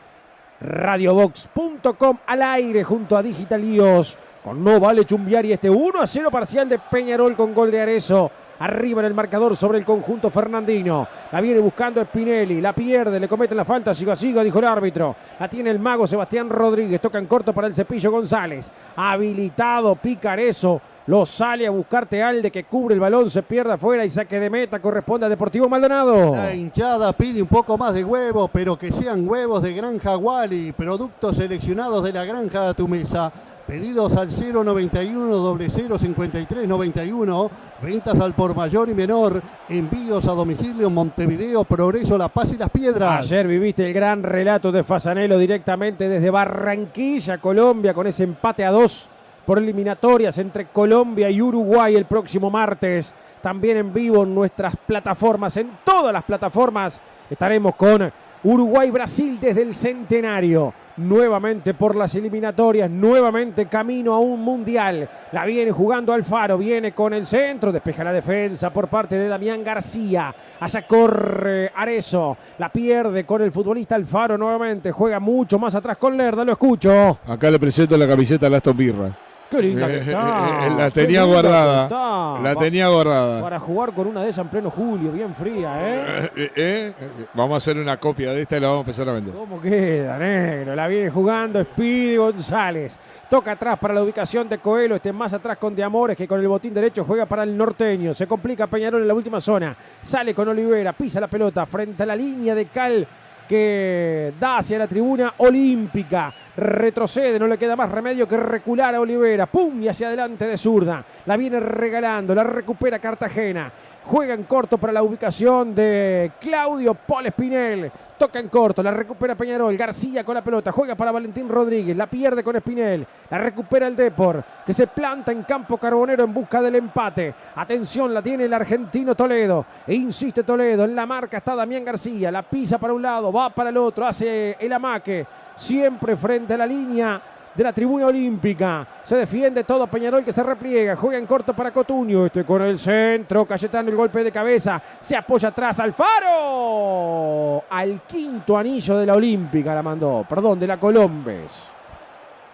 Radiobox.com 0.61 2.17
al 2.27 2.41
aire 2.43 2.83
junto 2.83 3.17
a 3.17 3.23
Digitalíos. 3.23 4.19
Con 4.43 4.63
no 4.63 4.79
vale 4.79 5.05
chumbiar 5.05 5.43
y 5.43 5.53
este 5.53 5.71
1 5.71 6.01
a 6.01 6.05
0 6.05 6.29
parcial 6.29 6.69
de 6.69 6.77
Peñarol 6.77 7.35
con 7.35 7.51
gol 7.55 7.71
de 7.71 7.81
Arezo. 7.81 8.29
Arriba 8.59 9.01
en 9.01 9.07
el 9.07 9.13
marcador 9.13 9.55
sobre 9.57 9.77
el 9.79 9.85
conjunto 9.85 10.29
fernandino. 10.29 11.07
La 11.31 11.41
viene 11.41 11.59
buscando 11.59 12.03
Spinelli. 12.03 12.61
La 12.61 12.73
pierde, 12.73 13.19
le 13.19 13.27
cometen 13.27 13.57
la 13.57 13.65
falta. 13.65 13.93
Siga, 13.93 14.15
siga, 14.15 14.43
dijo 14.43 14.59
el 14.59 14.65
árbitro. 14.65 15.15
La 15.39 15.49
tiene 15.49 15.69
el 15.69 15.79
mago 15.79 16.07
Sebastián 16.07 16.49
Rodríguez. 16.49 17.01
Toca 17.01 17.19
en 17.19 17.25
corto 17.25 17.53
para 17.53 17.67
el 17.67 17.73
cepillo 17.73 18.11
González. 18.11 18.71
Habilitado, 18.95 19.95
pica 19.95 20.31
Arezo. 20.33 20.81
Lo 21.07 21.23
sale 21.23 21.67
a 21.67 21.69
buscar 21.69 22.07
Tealde 22.07 22.49
que 22.49 22.63
cubre 22.63 22.95
el 22.95 22.99
balón. 22.99 23.29
Se 23.29 23.43
pierde 23.43 23.73
afuera 23.73 24.03
y 24.03 24.09
saque 24.09 24.39
de 24.39 24.49
meta. 24.49 24.79
Corresponde 24.79 25.27
a 25.27 25.29
Deportivo 25.29 25.69
Maldonado. 25.69 26.35
La 26.35 26.53
hinchada 26.53 27.13
pide 27.13 27.41
un 27.41 27.47
poco 27.47 27.77
más 27.77 27.93
de 27.93 28.03
huevos, 28.03 28.49
pero 28.51 28.75
que 28.75 28.91
sean 28.91 29.27
huevos 29.29 29.61
de 29.61 29.73
Granja 29.73 30.17
Wally, 30.17 30.71
productos 30.71 31.35
seleccionados 31.35 32.03
de 32.03 32.13
la 32.13 32.25
granja 32.25 32.69
a 32.69 32.73
tu 32.73 32.87
mesa. 32.87 33.31
Pedidos 33.67 34.15
al 34.15 34.29
091 34.29 35.57
0053 35.57 36.67
91, 36.67 37.51
ventas 37.81 38.19
al 38.19 38.33
por 38.35 38.55
mayor 38.55 38.89
y 38.89 38.93
menor, 38.93 39.41
envíos 39.67 40.27
a 40.27 40.33
domicilio 40.33 40.85
en 40.87 40.93
Montevideo, 40.93 41.63
Progreso, 41.63 42.15
La 42.15 42.27
Paz 42.27 42.53
y 42.53 42.57
Las 42.57 42.69
Piedras. 42.69 43.25
Ayer 43.25 43.47
viviste 43.47 43.87
el 43.87 43.91
gran 43.91 44.21
relato 44.21 44.71
de 44.71 44.83
Fasanelo 44.83 45.39
directamente 45.39 46.07
desde 46.07 46.29
Barranquilla, 46.29 47.39
Colombia, 47.39 47.95
con 47.95 48.05
ese 48.05 48.23
empate 48.23 48.63
a 48.63 48.69
dos 48.69 49.09
por 49.47 49.57
eliminatorias 49.57 50.37
entre 50.37 50.67
Colombia 50.67 51.31
y 51.31 51.41
Uruguay 51.41 51.95
el 51.95 52.05
próximo 52.05 52.51
martes. 52.51 53.15
También 53.41 53.77
en 53.77 53.91
vivo 53.91 54.23
en 54.23 54.35
nuestras 54.35 54.75
plataformas, 54.75 55.57
en 55.57 55.71
todas 55.83 56.13
las 56.13 56.23
plataformas, 56.23 57.01
estaremos 57.31 57.75
con 57.75 58.11
Uruguay-Brasil 58.45 59.39
desde 59.41 59.63
el 59.63 59.73
centenario. 59.73 60.71
Nuevamente 60.97 61.73
por 61.73 61.95
las 61.95 62.13
eliminatorias, 62.15 62.89
nuevamente 62.89 63.65
camino 63.65 64.13
a 64.13 64.19
un 64.19 64.39
mundial. 64.39 65.09
La 65.33 65.43
viene 65.43 65.71
jugando 65.71 66.13
Alfaro, 66.13 66.57
viene 66.57 66.93
con 66.93 67.13
el 67.13 67.25
centro, 67.25 67.71
despeja 67.71 68.03
la 68.03 68.13
defensa 68.13 68.71
por 68.71 68.87
parte 68.87 69.17
de 69.17 69.27
Damián 69.27 69.63
García. 69.63 70.33
Allá 70.59 70.87
corre 70.87 71.71
Arezo, 71.75 72.37
la 72.59 72.69
pierde 72.69 73.25
con 73.25 73.41
el 73.41 73.51
futbolista 73.51 73.95
Alfaro 73.95 74.37
nuevamente. 74.37 74.91
Juega 74.91 75.19
mucho 75.19 75.59
más 75.59 75.73
atrás 75.75 75.97
con 75.97 76.15
Lerda, 76.15 76.45
lo 76.45 76.51
escucho. 76.53 77.19
Acá 77.27 77.49
le 77.49 77.59
presento 77.59 77.97
la 77.97 78.07
camiseta 78.07 78.49
de 78.49 78.55
Aston 78.55 78.77
Birra. 78.77 79.24
Qué 79.55 79.61
linda 79.61 79.87
que 79.87 79.97
está. 79.97 80.69
la 80.69 80.91
tenía 80.91 81.23
guardada. 81.23 82.39
La 82.41 82.55
tenía 82.55 82.87
guardada. 82.87 83.41
Para 83.41 83.59
jugar 83.59 83.93
con 83.93 84.07
una 84.07 84.23
de 84.23 84.29
esas 84.29 84.45
en 84.45 84.49
pleno 84.49 84.69
julio, 84.69 85.11
bien 85.11 85.33
fría. 85.33 85.77
Eh, 85.81 86.31
eh, 86.35 86.51
eh, 86.55 86.93
Vamos 87.33 87.55
a 87.55 87.57
hacer 87.57 87.77
una 87.77 87.97
copia 87.97 88.33
de 88.33 88.41
esta 88.41 88.57
y 88.57 88.59
la 88.59 88.67
vamos 88.67 88.79
a 88.79 88.83
empezar 88.83 89.09
a 89.09 89.13
vender. 89.13 89.33
¿Cómo 89.33 89.61
queda, 89.61 90.17
negro? 90.17 90.75
La 90.75 90.87
viene 90.87 91.09
jugando 91.09 91.63
Speedy 91.63 92.17
González. 92.17 92.97
Toca 93.29 93.53
atrás 93.53 93.79
para 93.79 93.93
la 93.93 94.03
ubicación 94.03 94.47
de 94.47 94.59
Coelho. 94.59 94.95
Este 94.95 95.11
más 95.11 95.33
atrás 95.33 95.57
con 95.57 95.75
De 95.75 95.83
Amores 95.83 96.15
que 96.17 96.27
con 96.27 96.39
el 96.39 96.47
botín 96.47 96.73
derecho 96.73 97.03
juega 97.05 97.25
para 97.25 97.43
el 97.43 97.57
norteño. 97.57 98.13
Se 98.13 98.27
complica 98.27 98.67
Peñarol 98.67 99.01
en 99.01 99.07
la 99.07 99.13
última 99.13 99.41
zona. 99.41 99.75
Sale 100.01 100.35
con 100.35 100.47
Olivera, 100.47 100.93
pisa 100.93 101.19
la 101.19 101.27
pelota 101.27 101.65
frente 101.65 102.03
a 102.03 102.05
la 102.05 102.15
línea 102.15 102.53
de 102.53 102.65
Cal 102.67 103.07
que 103.47 104.33
da 104.39 104.57
hacia 104.57 104.79
la 104.79 104.87
tribuna 104.87 105.33
olímpica. 105.37 106.33
Retrocede, 106.57 107.37
no 107.37 107.47
le 107.47 107.57
queda 107.57 107.75
más 107.75 107.91
remedio 107.91 108.27
que 108.27 108.37
recular 108.37 108.95
a 108.95 109.01
Olivera. 109.01 109.45
¡Pum! 109.45 109.81
Y 109.81 109.89
hacia 109.89 110.07
adelante 110.07 110.47
de 110.47 110.57
zurda. 110.57 111.03
La 111.25 111.35
viene 111.35 111.59
regalando, 111.59 112.33
la 112.33 112.43
recupera 112.43 112.99
Cartagena. 112.99 113.71
Juega 114.05 114.35
en 114.35 114.43
corto 114.43 114.77
para 114.77 114.93
la 114.93 115.01
ubicación 115.01 115.73
de 115.73 116.33
Claudio 116.39 116.93
Paul 116.93 117.25
Espinel. 117.25 117.91
Toca 118.17 118.39
en 118.39 118.49
corto, 118.49 118.81
la 118.83 118.91
recupera 118.91 119.35
Peñarol. 119.35 119.75
García 119.75 120.23
con 120.23 120.35
la 120.35 120.43
pelota, 120.43 120.71
juega 120.71 120.95
para 120.95 121.11
Valentín 121.11 121.49
Rodríguez. 121.49 121.97
La 121.97 122.05
pierde 122.05 122.43
con 122.43 122.55
Espinel. 122.55 123.05
La 123.29 123.39
recupera 123.39 123.87
el 123.87 123.95
Depor, 123.95 124.43
que 124.63 124.73
se 124.73 124.87
planta 124.87 125.31
en 125.31 125.43
campo 125.43 125.77
carbonero 125.77 126.23
en 126.23 126.33
busca 126.33 126.61
del 126.61 126.75
empate. 126.75 127.33
Atención, 127.55 128.13
la 128.13 128.21
tiene 128.21 128.45
el 128.45 128.53
argentino 128.53 129.15
Toledo. 129.15 129.65
E 129.87 129.95
insiste 129.95 130.43
Toledo. 130.43 130.85
En 130.85 130.95
la 130.95 131.05
marca 131.05 131.37
está 131.37 131.55
Damián 131.55 131.83
García. 131.83 132.31
La 132.31 132.43
pisa 132.43 132.77
para 132.77 132.93
un 132.93 133.01
lado, 133.01 133.33
va 133.33 133.49
para 133.49 133.71
el 133.71 133.77
otro. 133.77 134.05
Hace 134.05 134.55
el 134.59 134.71
amaque. 134.71 135.25
Siempre 135.55 136.15
frente 136.15 136.53
a 136.53 136.57
la 136.57 136.65
línea 136.65 137.21
de 137.55 137.63
la 137.63 137.73
tribuna 137.73 138.07
olímpica. 138.07 138.85
Se 139.03 139.15
defiende 139.15 139.63
todo 139.63 139.87
Peñarol 139.87 140.23
que 140.23 140.33
se 140.33 140.43
repliega. 140.43 140.95
Juega 140.95 141.17
en 141.17 141.25
corto 141.25 141.53
para 141.55 141.71
Cotuño. 141.71 142.25
Este 142.25 142.43
con 142.43 142.61
el 142.61 142.77
centro. 142.77 143.45
Cayetano 143.45 143.89
el 143.89 143.95
golpe 143.95 144.23
de 144.23 144.31
cabeza. 144.31 144.81
Se 144.99 145.15
apoya 145.15 145.49
atrás. 145.49 145.79
Alfaro. 145.79 147.63
Al 147.69 148.01
quinto 148.01 148.57
anillo 148.57 148.97
de 148.97 149.05
la 149.05 149.13
olímpica 149.13 149.73
la 149.73 149.81
mandó. 149.81 150.25
Perdón, 150.27 150.59
de 150.59 150.67
la 150.67 150.77
Colombes. 150.79 151.63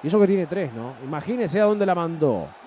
Y 0.04 0.08
eso 0.08 0.20
que 0.20 0.28
tiene 0.28 0.46
tres, 0.48 0.72
¿no? 0.74 0.94
Imagínese 1.04 1.60
a 1.62 1.66
dónde 1.66 1.86
la 1.86 1.96
mandó. 1.96 2.61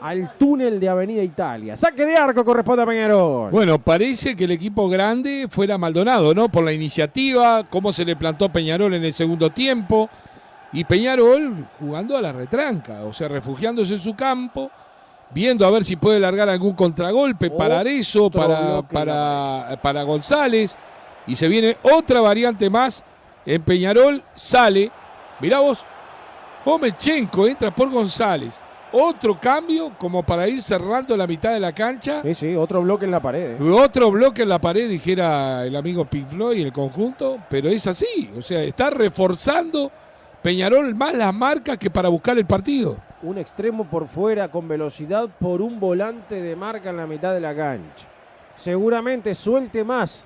Al 0.00 0.36
túnel 0.38 0.78
de 0.78 0.88
Avenida 0.88 1.22
Italia. 1.22 1.76
Saque 1.76 2.06
de 2.06 2.16
arco 2.16 2.44
corresponde 2.44 2.82
a 2.82 2.86
Peñarol. 2.86 3.50
Bueno, 3.50 3.78
parece 3.78 4.36
que 4.36 4.44
el 4.44 4.52
equipo 4.52 4.88
grande 4.88 5.48
fuera 5.50 5.76
Maldonado, 5.76 6.34
¿no? 6.34 6.48
Por 6.48 6.64
la 6.64 6.72
iniciativa, 6.72 7.64
cómo 7.68 7.92
se 7.92 8.04
le 8.04 8.14
plantó 8.14 8.48
Peñarol 8.48 8.94
en 8.94 9.04
el 9.04 9.12
segundo 9.12 9.50
tiempo. 9.50 10.08
Y 10.72 10.84
Peñarol 10.84 11.66
jugando 11.80 12.16
a 12.16 12.22
la 12.22 12.32
retranca, 12.32 13.02
o 13.04 13.12
sea, 13.12 13.28
refugiándose 13.28 13.94
en 13.94 14.00
su 14.00 14.14
campo, 14.14 14.70
viendo 15.30 15.66
a 15.66 15.70
ver 15.70 15.82
si 15.82 15.96
puede 15.96 16.20
largar 16.20 16.48
algún 16.48 16.74
contragolpe 16.74 17.50
para 17.50 17.80
Arezo, 17.80 18.30
para, 18.30 18.82
para, 18.82 19.78
para 19.82 20.02
González. 20.02 20.76
Y 21.26 21.34
se 21.34 21.48
viene 21.48 21.76
otra 21.82 22.20
variante 22.20 22.70
más 22.70 23.02
en 23.44 23.62
Peñarol, 23.62 24.22
sale, 24.34 24.90
mirá 25.40 25.60
vos, 25.60 25.84
Homechenko 26.64 27.46
entra 27.46 27.74
por 27.74 27.90
González. 27.90 28.62
Otro 28.92 29.38
cambio 29.38 29.92
como 29.98 30.22
para 30.22 30.48
ir 30.48 30.62
cerrando 30.62 31.16
la 31.16 31.26
mitad 31.26 31.52
de 31.52 31.60
la 31.60 31.72
cancha. 31.72 32.22
Sí, 32.22 32.34
sí, 32.34 32.56
otro 32.56 32.82
bloque 32.82 33.04
en 33.04 33.10
la 33.10 33.20
pared. 33.20 33.60
¿eh? 33.60 33.70
Otro 33.70 34.10
bloque 34.10 34.42
en 34.42 34.48
la 34.48 34.58
pared, 34.58 34.88
dijera 34.88 35.64
el 35.64 35.76
amigo 35.76 36.06
Pink 36.06 36.28
Floyd 36.28 36.64
el 36.64 36.72
conjunto, 36.72 37.38
pero 37.50 37.68
es 37.68 37.86
así. 37.86 38.30
O 38.36 38.40
sea, 38.40 38.62
está 38.62 38.88
reforzando 38.90 39.90
Peñarol 40.42 40.94
más 40.94 41.14
las 41.14 41.34
marcas 41.34 41.76
que 41.76 41.90
para 41.90 42.08
buscar 42.08 42.38
el 42.38 42.46
partido. 42.46 42.96
Un 43.22 43.36
extremo 43.36 43.84
por 43.84 44.06
fuera 44.06 44.48
con 44.48 44.68
velocidad 44.68 45.28
por 45.38 45.60
un 45.60 45.80
volante 45.80 46.40
de 46.40 46.56
marca 46.56 46.90
en 46.90 46.96
la 46.96 47.06
mitad 47.06 47.34
de 47.34 47.40
la 47.40 47.54
cancha. 47.54 48.06
Seguramente 48.56 49.34
suelte 49.34 49.84
más 49.84 50.24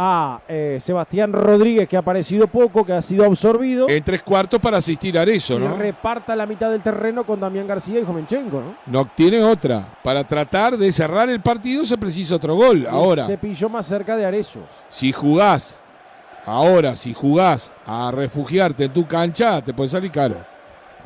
a 0.00 0.40
eh, 0.46 0.78
Sebastián 0.80 1.32
Rodríguez, 1.32 1.88
que 1.88 1.96
ha 1.96 1.98
aparecido 1.98 2.46
poco, 2.46 2.86
que 2.86 2.92
ha 2.92 3.02
sido 3.02 3.24
absorbido. 3.24 3.88
En 3.88 4.04
tres 4.04 4.22
cuartos 4.22 4.60
para 4.60 4.76
asistir 4.76 5.18
a 5.18 5.24
eso, 5.24 5.56
y 5.56 5.58
¿no? 5.58 5.76
reparta 5.76 6.36
la 6.36 6.46
mitad 6.46 6.70
del 6.70 6.82
terreno 6.82 7.24
con 7.24 7.40
Damián 7.40 7.66
García 7.66 7.98
y 7.98 8.04
Jomenchenko, 8.04 8.60
¿no? 8.60 8.76
No 8.86 9.10
tiene 9.12 9.42
otra. 9.42 9.84
Para 10.04 10.22
tratar 10.22 10.76
de 10.76 10.92
cerrar 10.92 11.28
el 11.28 11.40
partido 11.40 11.84
se 11.84 11.98
precisa 11.98 12.36
otro 12.36 12.54
gol. 12.54 12.86
Ahora, 12.88 13.26
Se 13.26 13.38
pilló 13.38 13.68
más 13.68 13.86
cerca 13.86 14.14
de 14.14 14.24
Arezzo. 14.24 14.60
si 14.88 15.10
jugás, 15.10 15.80
ahora, 16.46 16.94
si 16.94 17.12
jugás 17.12 17.72
a 17.84 18.12
refugiarte 18.12 18.84
en 18.84 18.92
tu 18.92 19.04
cancha, 19.04 19.60
te 19.62 19.74
puede 19.74 19.90
salir 19.90 20.12
caro. 20.12 20.36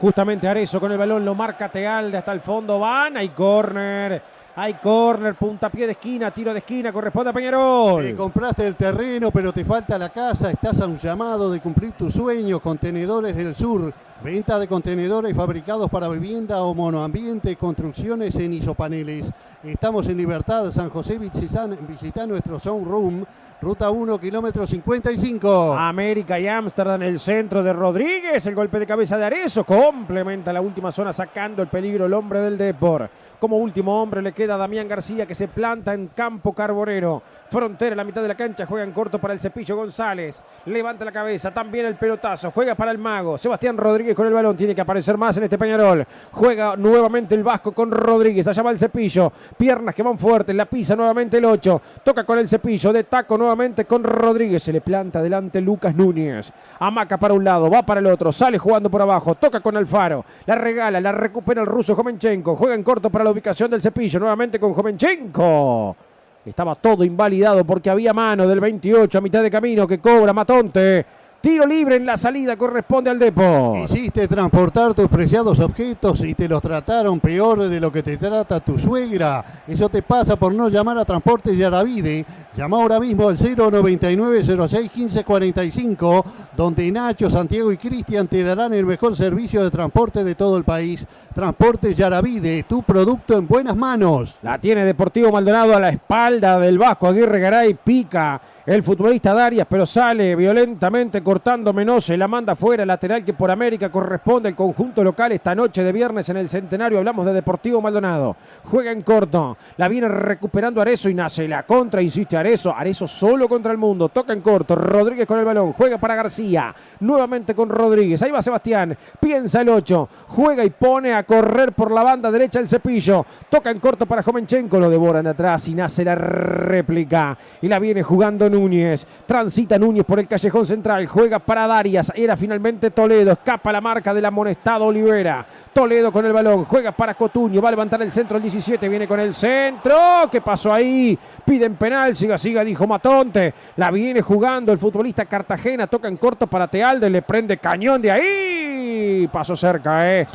Justamente 0.02 0.47
Arezzo 0.47 0.78
con 0.81 0.93
el 0.93 0.98
balón 0.98 1.24
lo 1.24 1.35
marca 1.35 1.70
Tealde 1.70 2.19
hasta 2.19 2.32
el 2.32 2.40
fondo. 2.40 2.78
Van, 2.78 3.16
hay 3.16 3.31
córner. 3.31 4.20
Hay 4.55 4.74
córner, 4.74 5.35
puntapié 5.35 5.87
de 5.87 5.93
esquina, 5.93 6.31
tiro 6.31 6.53
de 6.53 6.59
esquina, 6.59 6.93
corresponde 6.93 7.31
a 7.31 7.33
Peñarol. 7.33 8.03
Te 8.03 8.15
compraste 8.15 8.66
el 8.66 8.77
terreno, 8.77 9.31
pero 9.31 9.51
te 9.51 9.65
falta 9.65 9.97
la 9.97 10.11
casa. 10.11 10.51
Estás 10.51 10.79
a 10.83 10.87
un 10.87 10.99
llamado 10.99 11.51
de 11.51 11.59
cumplir 11.61 11.93
tu 11.93 12.11
sueño. 12.11 12.61
Contenedores 12.61 13.35
del 13.35 13.55
Sur. 13.55 13.95
Venta 14.23 14.59
de 14.59 14.69
contenedores 14.69 15.35
fabricados 15.35 15.91
para 15.91 16.07
vivienda 16.09 16.62
o 16.65 16.74
monoambiente. 16.74 17.57
Construcciones 17.57 18.35
en 18.35 18.53
isopaneles. 18.53 19.31
Estamos 19.65 20.07
en 20.09 20.19
Libertad, 20.19 20.70
San 20.70 20.91
José. 20.91 21.19
Visita, 21.19 21.66
visita 21.66 22.27
nuestro 22.27 22.59
showroom. 22.59 23.24
Ruta 23.62 23.91
1, 23.91 24.19
kilómetro 24.19 24.66
55. 24.66 25.73
América 25.73 26.39
y 26.39 26.47
Ámsterdam, 26.47 27.01
el 27.03 27.19
centro 27.20 27.62
de 27.62 27.73
Rodríguez, 27.73 28.45
el 28.45 28.55
golpe 28.57 28.81
de 28.81 28.87
cabeza 28.87 29.16
de 29.16 29.24
Arezzo, 29.24 29.65
complementa 29.65 30.53
la 30.53 30.61
última 30.61 30.91
zona 30.91 31.12
sacando 31.12 31.62
el 31.62 31.69
peligro 31.69 32.07
el 32.07 32.12
hombre 32.12 32.41
del 32.41 32.59
Depor. 32.59 33.09
Como 33.43 33.56
último 33.56 34.01
hombre 34.01 34.23
le 34.23 34.31
queda 34.31 34.56
Damián 34.56 34.86
García 34.86 35.27
que 35.27 35.35
se 35.35 35.48
planta 35.48 35.93
en 35.94 36.06
campo 36.06 36.52
carbonero. 36.52 37.20
Frontera 37.51 37.90
en 37.90 37.97
la 37.97 38.05
mitad 38.05 38.23
de 38.23 38.28
la 38.28 38.36
cancha, 38.36 38.66
juega 38.66 38.85
en 38.85 38.93
corto 38.93 39.19
para 39.19 39.35
el 39.35 39.40
cepillo 39.40 39.74
González. 39.74 40.40
Levanta 40.66 41.05
la 41.05 41.10
cabeza, 41.10 41.52
también 41.52 41.86
el 41.86 41.97
pelotazo, 41.97 42.52
juega 42.52 42.77
para 42.77 42.93
el 42.93 42.98
mago. 42.98 43.36
Sebastián 43.36 43.77
Rodríguez 43.77 44.14
con 44.14 44.28
el 44.28 44.32
balón, 44.32 44.56
tiene 44.56 44.77
que 44.77 44.81
aparecer 44.81 45.19
más 45.19 45.36
en 45.39 45.43
este 45.43 45.59
Peñarol. 45.59 46.06
Juega 46.31 46.77
nuevamente 46.77 47.35
el 47.35 47.43
Vasco 47.43 47.73
con 47.73 47.90
Rodríguez, 47.90 48.47
allá 48.47 48.62
va 48.62 48.70
el 48.70 48.78
cepillo. 48.78 49.32
Piernas 49.59 49.93
que 49.93 50.05
van 50.05 50.16
fuertes, 50.19 50.55
la 50.55 50.66
pisa 50.66 50.94
nuevamente 50.94 51.39
el 51.39 51.44
8. 51.44 51.82
Toca 52.05 52.23
con 52.23 52.39
el 52.39 52.47
cepillo, 52.47 52.93
de 52.93 53.02
taco 53.02 53.36
nuevamente 53.36 53.86
con 53.86 54.05
Rodríguez. 54.05 54.62
Se 54.62 54.73
le 54.73 54.81
planta 54.81 55.20
delante 55.20 55.60
Lucas 55.60 55.97
Núñez. 55.97 56.52
Amaca 56.78 57.19
para 57.19 57.35
un 57.35 57.43
lado, 57.43 57.69
va 57.69 57.82
para 57.82 57.98
el 57.98 58.06
otro, 58.06 58.31
sale 58.31 58.56
jugando 58.56 58.89
por 58.89 59.02
abajo, 59.02 59.35
toca 59.35 59.59
con 59.59 59.77
Alfaro. 59.77 60.24
La 60.47 60.55
regala, 60.55 61.01
la 61.01 61.10
recupera 61.10 61.60
el 61.60 61.66
ruso 61.66 61.97
Jomenchenko. 61.97 62.55
Juega 62.55 62.77
en 62.77 62.85
corto 62.85 63.10
para 63.10 63.24
la 63.24 63.31
ubicación 63.32 63.70
del 63.70 63.82
cepillo, 63.82 64.20
nuevamente 64.20 64.59
con 64.60 64.72
Jomenchenko. 64.72 65.96
Estaba 66.44 66.74
todo 66.74 67.04
invalidado 67.04 67.64
porque 67.64 67.90
había 67.90 68.12
mano 68.12 68.46
del 68.46 68.60
28 68.60 69.18
a 69.18 69.20
mitad 69.20 69.42
de 69.42 69.50
camino 69.50 69.86
que 69.86 69.98
cobra 69.98 70.32
Matonte. 70.32 71.06
Tiro 71.43 71.66
libre 71.66 71.97
en 71.97 72.06
la 72.06 72.16
salida 72.16 72.56
corresponde 72.56 73.10
al 73.10 73.19
Depor. 73.19 73.78
Hiciste 73.78 74.28
transportar 74.28 74.94
tus 74.94 75.09
preciados 75.09 75.59
objetos 75.59 76.20
y 76.20 76.35
te 76.35 76.48
los 76.48 76.62
trataron 76.62 77.19
peor 77.19 77.69
de 77.69 77.81
lo 77.81 77.90
que 77.90 78.05
te 78.05 78.16
trata 78.16 78.60
tu 78.60 78.78
suegra. 78.78 79.44
Eso 79.66 79.89
te 79.89 80.02
pasa 80.02 80.36
por 80.36 80.55
no 80.55 80.69
llamar 80.69 80.98
a 80.98 81.05
Transportes 81.05 81.59
Yaravide. 81.59 82.24
Llama 82.56 82.77
ahora 82.77 83.01
mismo 83.01 83.28
al 83.28 83.36
099-06-1545, 83.36 86.24
donde 86.56 86.93
Nacho, 86.93 87.28
Santiago 87.28 87.73
y 87.73 87.77
Cristian 87.77 88.28
te 88.28 88.44
darán 88.44 88.73
el 88.73 88.86
mejor 88.86 89.16
servicio 89.16 89.64
de 89.64 89.73
transporte 89.73 90.23
de 90.23 90.36
todo 90.36 90.56
el 90.56 90.62
país. 90.62 91.05
Transportes 91.35 91.97
Yaravide, 91.97 92.62
tu 92.69 92.85
producto 92.85 93.36
en 93.36 93.48
buenas 93.48 93.74
manos. 93.74 94.39
La 94.43 94.59
tiene 94.59 94.85
Deportivo 94.85 95.32
Maldonado 95.32 95.74
a 95.74 95.81
la 95.81 95.89
espalda 95.89 96.60
del 96.60 96.78
Vasco 96.78 97.09
Aguirre 97.09 97.40
Garay. 97.40 97.74
Pica 97.74 98.40
el 98.64 98.84
futbolista 98.84 99.34
Darias, 99.34 99.66
pero 99.68 99.84
sale 99.84 100.36
violentamente 100.36 101.20
cortando 101.20 101.72
Menose. 101.72 102.16
La 102.16 102.28
manda 102.28 102.55
fuera, 102.55 102.86
lateral 102.86 103.24
que 103.24 103.32
por 103.32 103.51
América 103.51 103.90
corresponde 103.90 104.51
al 104.51 104.55
conjunto 104.55 105.02
local 105.02 105.32
esta 105.32 105.52
noche 105.52 105.82
de 105.82 105.90
viernes 105.90 106.28
en 106.28 106.36
el 106.36 106.48
centenario. 106.48 106.98
Hablamos 106.98 107.26
de 107.26 107.32
Deportivo 107.32 107.80
Maldonado. 107.80 108.36
Juega 108.64 108.93
en 108.93 109.02
corto. 109.02 109.56
La 109.78 109.89
viene 109.89 110.06
recuperando 110.06 110.80
Arezo 110.80 111.09
y 111.09 111.14
nace 111.14 111.48
la 111.48 111.64
contra. 111.64 112.01
Insiste 112.02 112.36
Arezo. 112.36 112.72
Arezo 112.72 113.09
solo 113.09 113.48
contra 113.48 113.72
el 113.72 113.78
mundo. 113.78 114.10
Toca 114.10 114.32
en 114.32 114.40
corto. 114.40 114.76
Rodríguez 114.76 115.26
con 115.26 115.40
el 115.40 115.44
balón. 115.44 115.72
Juega 115.72 115.98
para 115.98 116.14
García. 116.14 116.72
Nuevamente 117.01 117.56
con 117.56 117.68
Rodríguez. 117.68 118.22
Ahí 118.22 118.30
va 118.30 118.43
Sebastián. 118.43 118.97
Piensa 119.18 119.62
el 119.62 119.70
8. 119.70 120.09
Juega 120.28 120.64
y 120.64 120.70
pone 120.70 121.14
a 121.14 121.24
correr 121.24 121.72
por 121.72 121.90
la 121.90 122.05
banda 122.05 122.30
derecha 122.30 122.60
el 122.60 122.68
cepillo. 122.68 123.26
Toca 123.51 123.72
en 123.72 123.80
corto 123.80 124.06
para 124.06 124.22
Jomenchenko. 124.22 124.78
Lo 124.78 124.89
devoran 124.89 125.24
de 125.24 125.30
atrás 125.30 125.66
y 125.66 125.74
nace 125.74 126.05
la 126.05 126.14
réplica. 126.14 127.36
Y 127.60 127.66
la 127.66 127.80
viene 127.80 128.05
jugando 128.05 128.52
Núñez. 128.53 129.05
Transita 129.27 129.79
Núñez 129.79 130.05
por 130.05 130.20
el 130.20 130.29
callejón 130.29 130.65
central. 130.65 131.07
Juega 131.07 131.41
para 131.41 131.66
Darias. 131.66 132.12
Era 132.15 132.37
finalmente 132.37 132.93
Toledo. 132.93 133.33
Escapa 133.33 133.73
la 133.73 133.81
marca 133.81 134.15
del 134.15 134.24
amonestado 134.24 134.87
Olivera. 134.87 135.45
Toledo 135.73 136.12
con 136.12 136.24
el 136.24 136.33
balón. 136.33 136.65
Juega 136.65 136.93
para 136.93 137.15
Cotuño. 137.15 137.61
Va 137.61 137.69
a 137.69 137.73
levantar 137.73 138.01
el 138.03 138.12
centro 138.12 138.37
el 138.37 138.43
17. 138.45 138.89
Viene 138.89 139.09
con 139.09 139.19
el 139.19 139.35
centro. 139.35 139.97
¿Qué 140.31 140.41
pasó 140.41 140.73
ahí? 140.73 141.19
Piden 141.45 141.74
penal. 141.74 142.15
Siga, 142.15 142.39
siga, 142.39 142.62
dijo 142.62 142.87
Matonte. 142.87 143.53
La 143.77 143.91
viene 143.91 144.23
jugando 144.23 144.70
el 144.70 144.79
futbolista 144.79 145.24
Cartagena. 145.24 145.89
Toca 145.89 146.07
en 146.07 146.16
corto 146.16 146.47
para 146.47 146.69
Tealde. 146.69 147.11
Le 147.11 147.23
prende 147.23 147.57
cañón 147.57 148.01
de 148.01 148.11
ahí. 148.11 149.29
Pasó 149.33 149.57
cerca, 149.57 150.12
¿eh? 150.12 150.27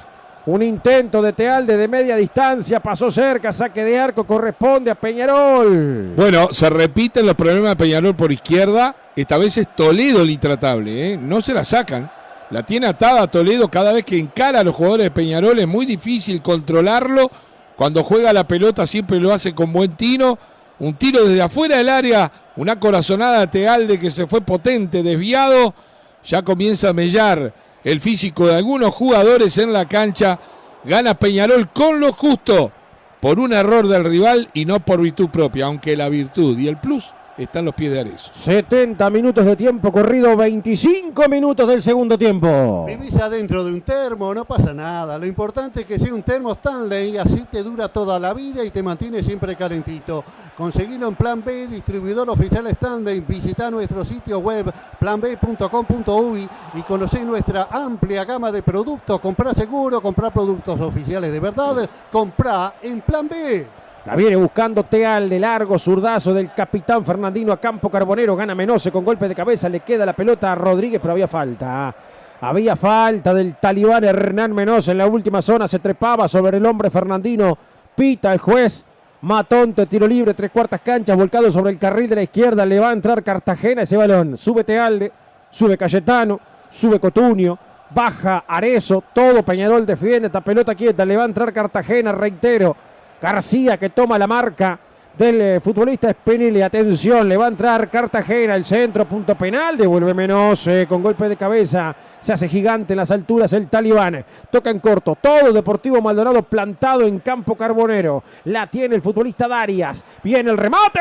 Un 0.47 0.63
intento 0.63 1.21
de 1.21 1.33
Tealde 1.33 1.75
de 1.75 1.89
media 1.89 2.15
distancia, 2.15 2.79
pasó 2.79 3.11
cerca, 3.11 3.51
saque 3.51 3.83
de 3.83 3.99
arco, 3.99 4.23
corresponde 4.23 4.89
a 4.89 4.95
Peñarol. 4.95 6.13
Bueno, 6.15 6.47
se 6.51 6.69
repiten 6.69 7.25
los 7.25 7.35
problemas 7.35 7.71
de 7.71 7.75
Peñarol 7.75 8.15
por 8.15 8.31
izquierda. 8.31 8.95
Esta 9.13 9.37
vez 9.37 9.57
es 9.57 9.75
Toledo 9.75 10.21
el 10.21 10.29
intratable, 10.29 11.11
¿eh? 11.11 11.17
no 11.17 11.41
se 11.41 11.53
la 11.53 11.65
sacan. 11.65 12.09
La 12.51 12.63
tiene 12.63 12.87
atada 12.87 13.23
a 13.23 13.27
Toledo 13.27 13.69
cada 13.69 13.91
vez 13.91 14.05
que 14.05 14.17
encara 14.17 14.61
a 14.61 14.63
los 14.63 14.73
jugadores 14.73 15.07
de 15.07 15.11
Peñarol. 15.11 15.59
Es 15.59 15.67
muy 15.67 15.85
difícil 15.85 16.41
controlarlo. 16.41 17.29
Cuando 17.75 18.01
juega 18.01 18.31
la 18.31 18.47
pelota 18.47 18.87
siempre 18.87 19.19
lo 19.19 19.33
hace 19.33 19.53
con 19.53 19.73
buen 19.73 19.97
tino. 19.97 20.39
Un 20.79 20.93
tiro 20.93 21.25
desde 21.25 21.41
afuera 21.41 21.75
del 21.75 21.89
área. 21.89 22.31
Una 22.55 22.79
corazonada 22.79 23.41
a 23.41 23.51
Tealde 23.51 23.99
que 23.99 24.09
se 24.09 24.25
fue 24.27 24.39
potente, 24.39 25.03
desviado. 25.03 25.73
Ya 26.23 26.41
comienza 26.41 26.87
a 26.87 26.93
mellar 26.93 27.51
el 27.87 28.01
físico 28.01 28.47
de 28.47 28.55
algunos 28.57 28.93
jugadores 28.93 29.57
en 29.57 29.71
la 29.71 29.87
cancha. 29.87 30.37
Gana 30.83 31.13
Peñarol 31.13 31.69
con 31.69 32.01
lo 32.01 32.11
justo. 32.11 32.73
Por 33.21 33.39
un 33.39 33.53
error 33.53 33.87
del 33.87 34.03
rival 34.03 34.49
y 34.53 34.65
no 34.65 34.81
por 34.81 34.99
virtud 34.99 35.29
propia. 35.29 35.67
Aunque 35.67 35.95
la 35.95 36.09
virtud 36.09 36.59
y 36.59 36.67
el 36.67 36.77
plus 36.81 37.13
está 37.43 37.59
en 37.59 37.65
los 37.65 37.75
pies 37.75 37.91
de 37.91 37.99
Arezo. 37.99 38.31
70 38.31 39.09
minutos 39.09 39.45
de 39.45 39.55
tiempo 39.55 39.91
corrido, 39.91 40.35
25 40.35 41.29
minutos 41.29 41.67
del 41.67 41.81
segundo 41.81 42.17
tiempo. 42.17 42.85
Vivís 42.85 43.15
adentro 43.17 43.63
de 43.63 43.71
un 43.71 43.81
termo, 43.81 44.33
no 44.33 44.45
pasa 44.45 44.73
nada. 44.73 45.17
Lo 45.17 45.25
importante 45.25 45.81
es 45.81 45.85
que 45.85 45.99
sea 45.99 46.13
un 46.13 46.23
termo 46.23 46.53
Stanley, 46.53 47.17
así 47.17 47.45
te 47.51 47.63
dura 47.63 47.87
toda 47.89 48.19
la 48.19 48.33
vida 48.33 48.63
y 48.63 48.71
te 48.71 48.81
mantiene 48.81 49.23
siempre 49.23 49.55
calentito. 49.55 50.23
Conseguilo 50.57 51.07
en 51.07 51.15
Plan 51.15 51.43
B, 51.43 51.67
distribuidor 51.67 52.29
oficial 52.29 52.67
Stanley. 52.67 53.21
Visita 53.21 53.69
nuestro 53.69 54.03
sitio 54.03 54.39
web 54.39 54.71
planb.com.uy 54.99 56.49
y 56.73 56.81
conocé 56.81 57.23
nuestra 57.23 57.67
amplia 57.71 58.25
gama 58.25 58.51
de 58.51 58.63
productos. 58.63 59.19
Comprá 59.19 59.53
seguro, 59.53 60.01
comprá 60.01 60.31
productos 60.31 60.79
oficiales 60.81 61.31
de 61.31 61.39
verdad, 61.39 61.89
comprá 62.11 62.75
en 62.81 63.01
Plan 63.01 63.27
B. 63.27 63.67
La 64.07 64.15
viene 64.15 64.37
buscando 64.37 64.85
Teal 64.85 65.27
de 65.27 65.37
largo, 65.37 65.77
zurdazo 65.77 66.33
del 66.33 66.53
capitán 66.53 67.03
Fernandino 67.03 67.51
a 67.51 67.59
campo 67.59 67.89
carbonero. 67.89 68.37
Gana 68.37 68.55
Menose 68.55 68.89
con 68.89 69.03
golpe 69.03 69.27
de 69.27 69.35
cabeza. 69.35 69.67
Le 69.67 69.81
queda 69.81 70.05
la 70.05 70.13
pelota 70.13 70.49
a 70.49 70.55
Rodríguez, 70.55 71.01
pero 71.01 71.11
había 71.11 71.27
falta. 71.27 71.93
Había 72.39 72.77
falta 72.77 73.33
del 73.33 73.55
talibán 73.55 74.05
Hernán 74.05 74.53
Menose 74.53 74.91
en 74.91 74.99
la 74.99 75.07
última 75.07 75.41
zona. 75.41 75.67
Se 75.67 75.79
trepaba 75.79 76.29
sobre 76.29 76.55
el 76.55 76.65
hombre 76.65 76.89
Fernandino. 76.89 77.57
Pita 77.97 78.31
el 78.31 78.39
juez. 78.39 78.85
Matonte, 79.23 79.85
tiro 79.87 80.07
libre, 80.07 80.33
tres 80.33 80.51
cuartas 80.51 80.79
canchas, 80.79 81.17
volcado 81.17 81.51
sobre 81.51 81.71
el 81.71 81.77
carril 81.77 82.07
de 82.07 82.15
la 82.15 82.23
izquierda. 82.23 82.65
Le 82.65 82.79
va 82.79 82.91
a 82.91 82.93
entrar 82.93 83.21
Cartagena 83.21 83.81
ese 83.81 83.97
balón. 83.97 84.37
Sube 84.37 84.63
Tealde, 84.63 85.11
sube 85.49 85.77
Cayetano, 85.77 86.39
sube 86.69 86.97
Cotunio, 86.97 87.59
baja 87.89 88.45
Arezo. 88.47 89.03
Todo 89.13 89.43
Peñarol 89.43 89.85
defiende 89.85 90.27
esta 90.27 90.39
pelota 90.39 90.75
quieta. 90.75 91.03
Le 91.03 91.17
va 91.17 91.23
a 91.23 91.25
entrar 91.25 91.51
Cartagena, 91.51 92.13
reitero. 92.13 92.86
García 93.21 93.77
que 93.77 93.89
toma 93.89 94.19
la 94.19 94.27
marca 94.27 94.79
del 95.17 95.41
eh, 95.41 95.59
futbolista 95.59 96.11
Spinelli. 96.11 96.61
Atención, 96.61 97.27
le 97.27 97.35
va 97.37 97.45
a 97.45 97.49
entrar 97.49 97.89
Cartagena, 97.89 98.55
el 98.55 98.63
centro, 98.63 99.05
punto 99.05 99.35
penal. 99.35 99.75
Devuelve 99.75 100.13
menos 100.13 100.67
eh, 100.67 100.85
con 100.87 101.01
golpe 101.01 101.27
de 101.27 101.35
cabeza. 101.35 101.95
Se 102.21 102.33
hace 102.33 102.47
gigante 102.47 102.93
en 102.93 102.97
las 102.97 103.09
alturas 103.09 103.51
el 103.53 103.67
talibán. 103.67 104.23
Toca 104.51 104.69
en 104.69 104.79
corto. 104.79 105.17
Todo 105.19 105.51
Deportivo 105.51 106.01
Maldonado 106.01 106.43
plantado 106.43 107.01
en 107.01 107.19
campo 107.19 107.55
carbonero. 107.55 108.23
La 108.45 108.67
tiene 108.67 108.95
el 108.95 109.01
futbolista 109.01 109.47
Darias. 109.47 110.03
Viene 110.23 110.51
el 110.51 110.57
remate. 110.57 110.99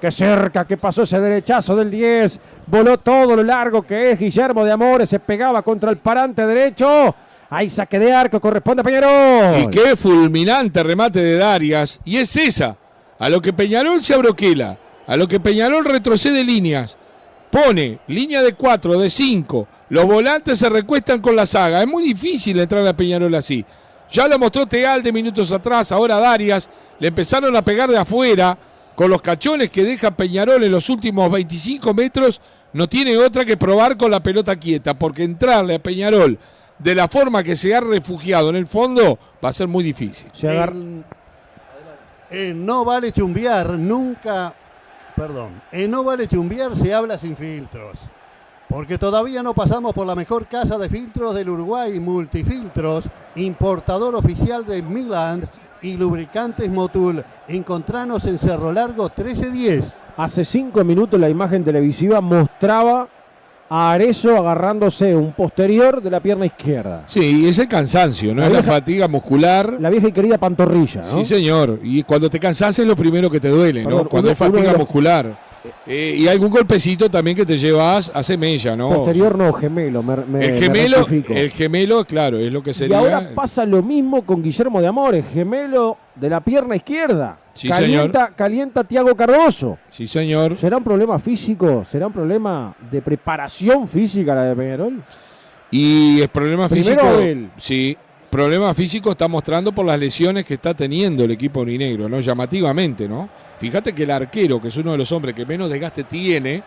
Qué 0.00 0.10
cerca 0.10 0.64
que 0.64 0.76
pasó 0.76 1.02
ese 1.02 1.20
derechazo 1.20 1.76
del 1.76 1.90
10. 1.90 2.40
Voló 2.66 2.98
todo 2.98 3.36
lo 3.36 3.42
largo 3.42 3.82
que 3.82 4.12
es 4.12 4.18
Guillermo 4.18 4.64
de 4.64 4.72
Amores. 4.72 5.08
Se 5.08 5.20
pegaba 5.20 5.62
contra 5.62 5.90
el 5.90 5.98
parante 5.98 6.44
derecho. 6.46 7.14
Hay 7.52 7.68
saque 7.68 7.98
de 7.98 8.12
arco, 8.12 8.40
corresponde 8.40 8.82
a 8.82 8.84
Peñarol. 8.84 9.64
Y 9.64 9.70
qué 9.70 9.96
fulminante 9.96 10.84
remate 10.84 11.20
de 11.20 11.36
Darias. 11.36 11.98
Y 12.04 12.16
es 12.16 12.36
esa. 12.36 12.76
A 13.18 13.28
lo 13.28 13.42
que 13.42 13.52
Peñarol 13.52 14.04
se 14.04 14.14
abroquela. 14.14 14.78
A 15.08 15.16
lo 15.16 15.26
que 15.26 15.40
Peñarol 15.40 15.84
retrocede 15.84 16.44
líneas. 16.44 16.96
Pone 17.50 17.98
línea 18.06 18.40
de 18.42 18.52
4, 18.52 19.00
de 19.00 19.10
5. 19.10 19.66
Los 19.88 20.04
volantes 20.04 20.60
se 20.60 20.68
recuestan 20.68 21.20
con 21.20 21.34
la 21.34 21.44
saga. 21.44 21.82
Es 21.82 21.88
muy 21.88 22.04
difícil 22.04 22.60
entrar 22.60 22.86
a 22.86 22.96
Peñarol 22.96 23.34
así. 23.34 23.64
Ya 24.12 24.28
lo 24.28 24.38
mostró 24.38 24.66
Teal 24.66 25.02
de 25.02 25.12
minutos 25.12 25.50
atrás. 25.50 25.90
Ahora 25.90 26.20
Darias. 26.20 26.70
Le 27.00 27.08
empezaron 27.08 27.56
a 27.56 27.64
pegar 27.64 27.90
de 27.90 27.98
afuera. 27.98 28.56
Con 28.94 29.10
los 29.10 29.22
cachones 29.22 29.70
que 29.70 29.82
deja 29.82 30.12
Peñarol 30.12 30.62
en 30.62 30.70
los 30.70 30.88
últimos 30.88 31.28
25 31.32 31.94
metros. 31.94 32.40
No 32.72 32.88
tiene 32.88 33.18
otra 33.18 33.44
que 33.44 33.56
probar 33.56 33.96
con 33.96 34.12
la 34.12 34.22
pelota 34.22 34.54
quieta. 34.54 34.96
Porque 34.96 35.24
entrarle 35.24 35.74
a 35.74 35.82
Peñarol 35.82 36.38
de 36.82 36.94
la 36.94 37.08
forma 37.08 37.42
que 37.42 37.56
se 37.56 37.74
ha 37.74 37.80
refugiado 37.80 38.50
en 38.50 38.56
el 38.56 38.66
fondo, 38.66 39.18
va 39.44 39.50
a 39.50 39.52
ser 39.52 39.68
muy 39.68 39.84
difícil. 39.84 40.30
En, 40.42 41.04
en 42.30 42.66
no 42.66 42.84
vale 42.84 43.12
chumbear, 43.12 43.70
nunca, 43.70 44.54
perdón, 45.14 45.62
en 45.70 45.90
no 45.90 46.02
vale 46.04 46.26
chumbear 46.26 46.74
se 46.74 46.94
habla 46.94 47.18
sin 47.18 47.36
filtros. 47.36 47.98
Porque 48.68 48.98
todavía 48.98 49.42
no 49.42 49.52
pasamos 49.52 49.92
por 49.92 50.06
la 50.06 50.14
mejor 50.14 50.46
casa 50.46 50.78
de 50.78 50.88
filtros 50.88 51.34
del 51.34 51.50
Uruguay, 51.50 51.98
Multifiltros, 51.98 53.04
importador 53.34 54.14
oficial 54.14 54.64
de 54.64 54.80
Milan 54.80 55.42
y 55.82 55.96
lubricantes 55.96 56.70
Motul. 56.70 57.24
Encontranos 57.48 58.26
en 58.26 58.38
Cerro 58.38 58.72
Largo 58.72 59.04
1310. 59.04 59.98
Hace 60.16 60.44
cinco 60.44 60.84
minutos 60.84 61.18
la 61.18 61.28
imagen 61.28 61.64
televisiva 61.64 62.20
mostraba 62.20 63.08
a 63.72 63.92
Arezo 63.92 64.36
agarrándose 64.36 65.14
un 65.14 65.32
posterior 65.32 66.02
de 66.02 66.10
la 66.10 66.18
pierna 66.20 66.44
izquierda. 66.44 67.02
Sí, 67.04 67.46
es 67.46 67.56
el 67.60 67.68
cansancio, 67.68 68.34
¿no? 68.34 68.40
La 68.42 68.48
es 68.48 68.52
la 68.52 68.62
fatiga 68.64 69.06
muscular. 69.06 69.76
La 69.78 69.88
vieja 69.90 70.08
y 70.08 70.12
querida 70.12 70.38
pantorrilla, 70.38 71.02
¿no? 71.02 71.06
Sí, 71.06 71.24
señor. 71.24 71.78
Y 71.84 72.02
cuando 72.02 72.28
te 72.28 72.40
cansás 72.40 72.76
es 72.80 72.86
lo 72.86 72.96
primero 72.96 73.30
que 73.30 73.38
te 73.38 73.48
duele, 73.48 73.84
¿no? 73.84 74.08
Cuando 74.08 74.28
uno- 74.28 74.32
es 74.32 74.38
fatiga 74.38 74.74
muscular. 74.76 75.38
Eh, 75.86 76.16
y 76.18 76.26
algún 76.26 76.48
golpecito 76.48 77.10
también 77.10 77.36
que 77.36 77.44
te 77.44 77.58
llevas 77.58 78.10
hace 78.14 78.38
mella, 78.38 78.74
¿no? 78.74 78.88
Posterior 78.88 79.36
no, 79.36 79.52
gemelo. 79.52 80.02
me- 80.02 80.16
me- 80.16 80.44
el 80.46 80.52
me 80.52 80.58
gemelo, 80.58 81.06
el 81.28 81.50
gemelo, 81.50 82.04
claro, 82.06 82.38
es 82.38 82.50
lo 82.50 82.62
que 82.62 82.70
Y 82.70 82.74
sería. 82.74 82.98
ahora 82.98 83.30
pasa 83.34 83.66
lo 83.66 83.82
mismo 83.82 84.22
con 84.24 84.42
Guillermo 84.42 84.80
de 84.80 84.86
Amores, 84.86 85.24
gemelo 85.32 85.98
de 86.14 86.30
la 86.30 86.40
pierna 86.40 86.76
izquierda. 86.76 87.38
Sí, 87.52 87.68
calienta, 87.68 88.32
calienta 88.34 88.84
Tiago 88.84 89.14
Cardoso. 89.14 89.76
Sí, 89.90 90.06
señor. 90.06 90.56
¿Será 90.56 90.78
un 90.78 90.84
problema 90.84 91.18
físico? 91.18 91.84
¿Será 91.84 92.06
un 92.06 92.12
problema 92.14 92.74
de 92.90 93.02
preparación 93.02 93.86
física 93.86 94.34
la 94.34 94.44
de 94.44 94.56
Peñarol? 94.56 95.02
Y 95.70 96.22
el 96.22 96.28
problema 96.28 96.68
Primero 96.68 96.94
físico. 97.00 97.06
Abel. 97.16 97.50
Sí, 97.56 97.96
problema 98.30 98.72
físico 98.74 99.10
está 99.10 99.28
mostrando 99.28 99.72
por 99.72 99.84
las 99.84 99.98
lesiones 99.98 100.46
que 100.46 100.54
está 100.54 100.72
teniendo 100.74 101.24
el 101.24 101.32
equipo 101.32 101.60
urinegro, 101.60 102.08
¿no? 102.08 102.20
Llamativamente, 102.20 103.08
¿no? 103.08 103.28
Fíjate 103.58 103.92
que 103.92 104.04
el 104.04 104.10
arquero, 104.10 104.60
que 104.60 104.68
es 104.68 104.76
uno 104.76 104.92
de 104.92 104.98
los 104.98 105.10
hombres 105.12 105.34
que 105.34 105.44
menos 105.44 105.68
desgaste 105.68 106.04
tiene, 106.04 106.62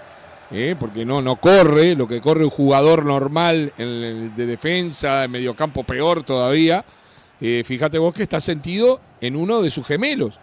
¿eh? 0.51 0.75
porque 0.79 1.05
no, 1.05 1.21
no 1.21 1.37
corre, 1.37 1.95
lo 1.95 2.07
que 2.07 2.21
corre 2.21 2.43
un 2.43 2.49
jugador 2.49 3.05
normal 3.05 3.73
de 3.77 4.45
defensa, 4.45 5.23
en 5.23 5.31
mediocampo 5.31 5.83
peor 5.83 6.23
todavía. 6.23 6.85
eh, 7.41 7.63
fíjate 7.65 7.97
vos 7.97 8.13
que 8.13 8.23
está 8.23 8.39
sentido 8.39 9.01
en 9.21 9.35
uno 9.35 9.61
de 9.61 9.71
sus 9.71 9.87
gemelos. 9.87 10.39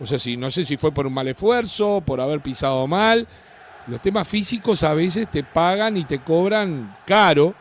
O 0.00 0.06
sea, 0.06 0.18
si, 0.18 0.36
no 0.36 0.50
sé 0.50 0.64
si 0.64 0.76
fue 0.76 0.92
por 0.92 1.06
un 1.06 1.14
mal 1.14 1.28
esfuerzo, 1.28 2.02
por 2.04 2.20
haber 2.20 2.40
pisado 2.40 2.86
mal. 2.86 3.26
Los 3.86 4.00
temas 4.00 4.26
físicos 4.26 4.82
a 4.82 4.94
veces 4.94 5.30
te 5.30 5.44
pagan 5.44 5.96
y 5.96 6.04
te 6.04 6.20
cobran 6.20 6.96
caro. 7.06 7.54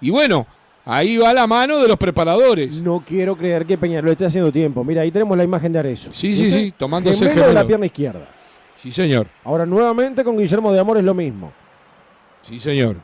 Y 0.00 0.10
bueno, 0.10 0.46
ahí 0.86 1.18
va 1.18 1.34
la 1.34 1.46
mano 1.46 1.78
de 1.78 1.88
los 1.88 1.98
preparadores. 1.98 2.82
No 2.82 3.04
quiero 3.06 3.36
creer 3.36 3.66
que 3.66 3.76
Peñarol 3.76 4.10
esté 4.10 4.24
haciendo 4.24 4.50
tiempo. 4.50 4.82
Mira, 4.82 5.02
ahí 5.02 5.10
tenemos 5.10 5.36
la 5.36 5.44
imagen 5.44 5.72
de 5.72 5.80
Arezo. 5.80 6.10
Sí, 6.12 6.34
sí, 6.34 6.50
sí, 6.50 6.72
tomándose 6.76 7.24
el 7.24 7.30
Gemelo 7.30 7.48
de 7.48 7.54
la 7.54 7.66
pierna 7.66 7.86
izquierda. 7.86 8.26
Sí, 8.74 8.90
señor. 8.90 9.26
Ahora 9.44 9.66
nuevamente 9.66 10.24
con 10.24 10.38
Guillermo 10.38 10.72
de 10.72 10.80
Amores 10.80 11.04
lo 11.04 11.12
mismo. 11.12 11.52
Sí, 12.40 12.58
señor. 12.58 12.96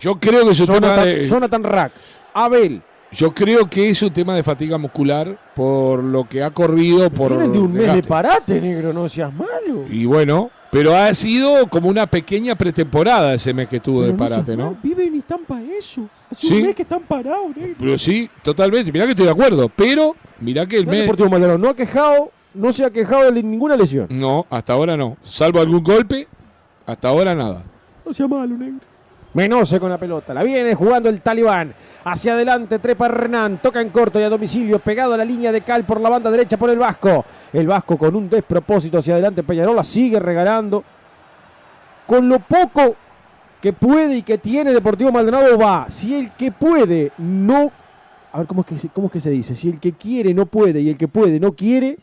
Yo 0.00 0.18
creo 0.18 0.44
que 0.44 0.52
es 0.52 0.60
un 0.60 0.66
tema 0.66 1.04
de, 1.04 1.24
Jonathan 1.24 1.64
Rack, 1.64 1.92
Abel. 2.34 2.82
yo 3.12 3.32
creo 3.32 3.68
que 3.68 3.88
es 3.88 4.02
un 4.02 4.12
tema 4.12 4.34
de 4.34 4.42
fatiga 4.42 4.76
muscular 4.76 5.38
por 5.54 6.04
lo 6.04 6.24
que 6.28 6.42
ha 6.42 6.50
corrido 6.50 7.10
por 7.10 7.36
de 7.38 7.58
un 7.58 7.72
mes 7.72 7.94
de 7.94 8.02
parate, 8.02 8.60
negro, 8.60 8.92
no 8.92 9.08
seas 9.08 9.32
malo. 9.32 9.86
Y 9.90 10.04
bueno, 10.04 10.50
pero 10.78 10.94
ha 10.94 11.14
sido 11.14 11.66
como 11.68 11.88
una 11.88 12.06
pequeña 12.06 12.54
pretemporada 12.54 13.32
ese 13.34 13.54
mes 13.54 13.66
que 13.66 13.76
estuvo 13.76 14.02
de 14.02 14.12
parate, 14.12 14.54
¿no? 14.56 14.76
Viven 14.82 15.14
y 15.14 15.18
están 15.18 15.40
para 15.46 15.62
eso. 15.72 16.08
Hace 16.30 16.46
Sí. 16.48 16.54
un 16.56 16.62
mes 16.64 16.74
que 16.74 16.82
están 16.82 17.02
parados, 17.04 17.56
negro. 17.56 17.76
Pero 17.78 17.96
sí, 17.96 18.28
totalmente. 18.42 18.92
Mirá 18.92 19.04
que 19.06 19.12
estoy 19.12 19.24
de 19.26 19.32
acuerdo, 19.32 19.70
pero 19.74 20.14
mirá 20.40 20.66
que 20.66 20.76
el 20.76 20.82
El 20.82 20.88
mes 20.88 21.00
Deportivo 21.00 21.30
Maldonado 21.30 21.58
no 21.58 21.70
ha 21.70 21.74
quejado, 21.76 22.30
no 22.52 22.72
se 22.72 22.84
ha 22.84 22.90
quejado 22.90 23.30
de 23.32 23.42
ninguna 23.42 23.74
lesión. 23.76 24.06
no, 24.10 24.44
hasta 24.50 24.74
ahora 24.74 24.96
no, 24.98 25.16
salvo 25.22 25.60
algún 25.60 25.82
golpe, 25.82 26.28
hasta 26.84 27.08
ahora 27.08 27.34
nada. 27.34 27.64
No 28.04 28.12
sea 28.12 28.28
malo, 28.28 28.56
negro. 28.56 28.80
Menose 29.36 29.78
con 29.78 29.90
la 29.90 29.98
pelota. 29.98 30.32
La 30.32 30.42
viene 30.42 30.74
jugando 30.74 31.10
el 31.10 31.20
talibán. 31.20 31.74
Hacia 32.04 32.32
adelante, 32.32 32.78
trepa 32.78 33.04
Hernán. 33.04 33.60
Toca 33.60 33.82
en 33.82 33.90
corto 33.90 34.18
y 34.18 34.22
a 34.22 34.30
domicilio. 34.30 34.78
Pegado 34.78 35.12
a 35.12 35.18
la 35.18 35.26
línea 35.26 35.52
de 35.52 35.60
Cal 35.60 35.84
por 35.84 36.00
la 36.00 36.08
banda 36.08 36.30
derecha 36.30 36.56
por 36.56 36.70
el 36.70 36.78
Vasco. 36.78 37.22
El 37.52 37.66
Vasco 37.66 37.98
con 37.98 38.16
un 38.16 38.30
despropósito 38.30 38.96
hacia 38.96 39.12
adelante. 39.12 39.42
Peñarol 39.42 39.76
la 39.76 39.84
sigue 39.84 40.18
regalando. 40.18 40.82
Con 42.06 42.30
lo 42.30 42.38
poco 42.38 42.96
que 43.60 43.74
puede 43.74 44.16
y 44.16 44.22
que 44.22 44.38
tiene 44.38 44.72
Deportivo 44.72 45.12
Maldonado 45.12 45.58
va. 45.58 45.84
Si 45.90 46.14
el 46.14 46.32
que 46.32 46.50
puede 46.50 47.12
no 47.18 47.70
a 48.32 48.38
ver, 48.38 48.46
¿cómo 48.46 48.62
es, 48.62 48.66
que 48.66 48.78
se, 48.78 48.88
¿cómo 48.88 49.08
es 49.08 49.12
que 49.12 49.20
se 49.20 49.30
dice? 49.30 49.54
Si 49.54 49.68
el 49.68 49.78
que 49.78 49.92
quiere 49.92 50.32
no 50.32 50.46
puede 50.46 50.80
y 50.80 50.88
el 50.88 50.96
que 50.96 51.08
puede 51.08 51.38
no 51.38 51.52
quiere, 51.52 51.98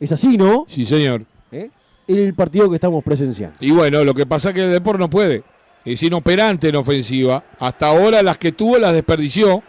es 0.00 0.10
así, 0.10 0.36
¿no? 0.36 0.64
Sí, 0.66 0.84
señor. 0.84 1.24
¿Eh? 1.52 1.70
El 2.08 2.34
partido 2.34 2.68
que 2.68 2.74
estamos 2.74 3.04
presenciando. 3.04 3.56
Y 3.60 3.70
bueno, 3.70 4.02
lo 4.02 4.14
que 4.14 4.26
pasa 4.26 4.48
es 4.48 4.54
que 4.56 4.64
el 4.64 4.72
Depor 4.72 4.98
no 4.98 5.08
puede. 5.08 5.44
Es 5.84 6.02
inoperante 6.02 6.68
en 6.68 6.76
ofensiva. 6.76 7.42
Hasta 7.58 7.88
ahora 7.88 8.22
las 8.22 8.38
que 8.38 8.52
tuvo 8.52 8.78
las 8.78 8.92
desperdició. 8.92 9.62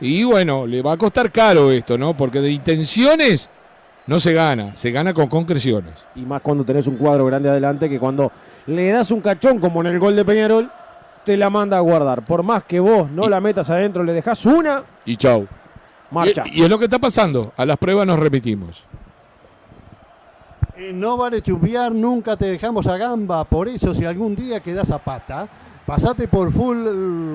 Y 0.00 0.24
bueno, 0.24 0.66
le 0.66 0.82
va 0.82 0.92
a 0.92 0.96
costar 0.98 1.32
caro 1.32 1.70
esto, 1.70 1.96
¿no? 1.96 2.14
Porque 2.16 2.40
de 2.40 2.50
intenciones 2.50 3.48
no 4.06 4.20
se 4.20 4.34
gana, 4.34 4.76
se 4.76 4.90
gana 4.90 5.14
con 5.14 5.26
concreciones. 5.26 6.06
Y 6.14 6.20
más 6.20 6.42
cuando 6.42 6.64
tenés 6.64 6.86
un 6.86 6.96
cuadro 6.96 7.24
grande 7.26 7.48
adelante 7.48 7.88
que 7.88 7.98
cuando 7.98 8.30
le 8.66 8.90
das 8.90 9.10
un 9.10 9.20
cachón 9.22 9.58
como 9.58 9.80
en 9.80 9.86
el 9.86 9.98
gol 9.98 10.14
de 10.14 10.24
Peñarol, 10.24 10.70
te 11.24 11.36
la 11.36 11.48
manda 11.48 11.78
a 11.78 11.80
guardar. 11.80 12.22
Por 12.22 12.42
más 12.42 12.64
que 12.64 12.78
vos 12.78 13.10
no 13.10 13.26
la 13.28 13.40
metas 13.40 13.70
adentro, 13.70 14.04
le 14.04 14.12
dejas 14.12 14.44
una, 14.44 14.84
Y 15.06 15.16
chau. 15.16 15.46
marcha. 16.10 16.44
Y, 16.46 16.60
y 16.60 16.64
es 16.64 16.68
lo 16.70 16.78
que 16.78 16.84
está 16.84 16.98
pasando. 16.98 17.52
A 17.56 17.64
las 17.64 17.78
pruebas 17.78 18.06
nos 18.06 18.18
repetimos. 18.18 18.84
No 20.78 21.16
vale 21.16 21.40
chumbear, 21.40 21.90
nunca 21.90 22.36
te 22.36 22.46
dejamos 22.46 22.86
a 22.86 22.98
gamba. 22.98 23.44
Por 23.44 23.66
eso, 23.66 23.94
si 23.94 24.04
algún 24.04 24.36
día 24.36 24.60
quedas 24.60 24.90
a 24.90 24.98
pata, 24.98 25.48
pasate 25.86 26.28
por 26.28 26.52
Full 26.52 26.76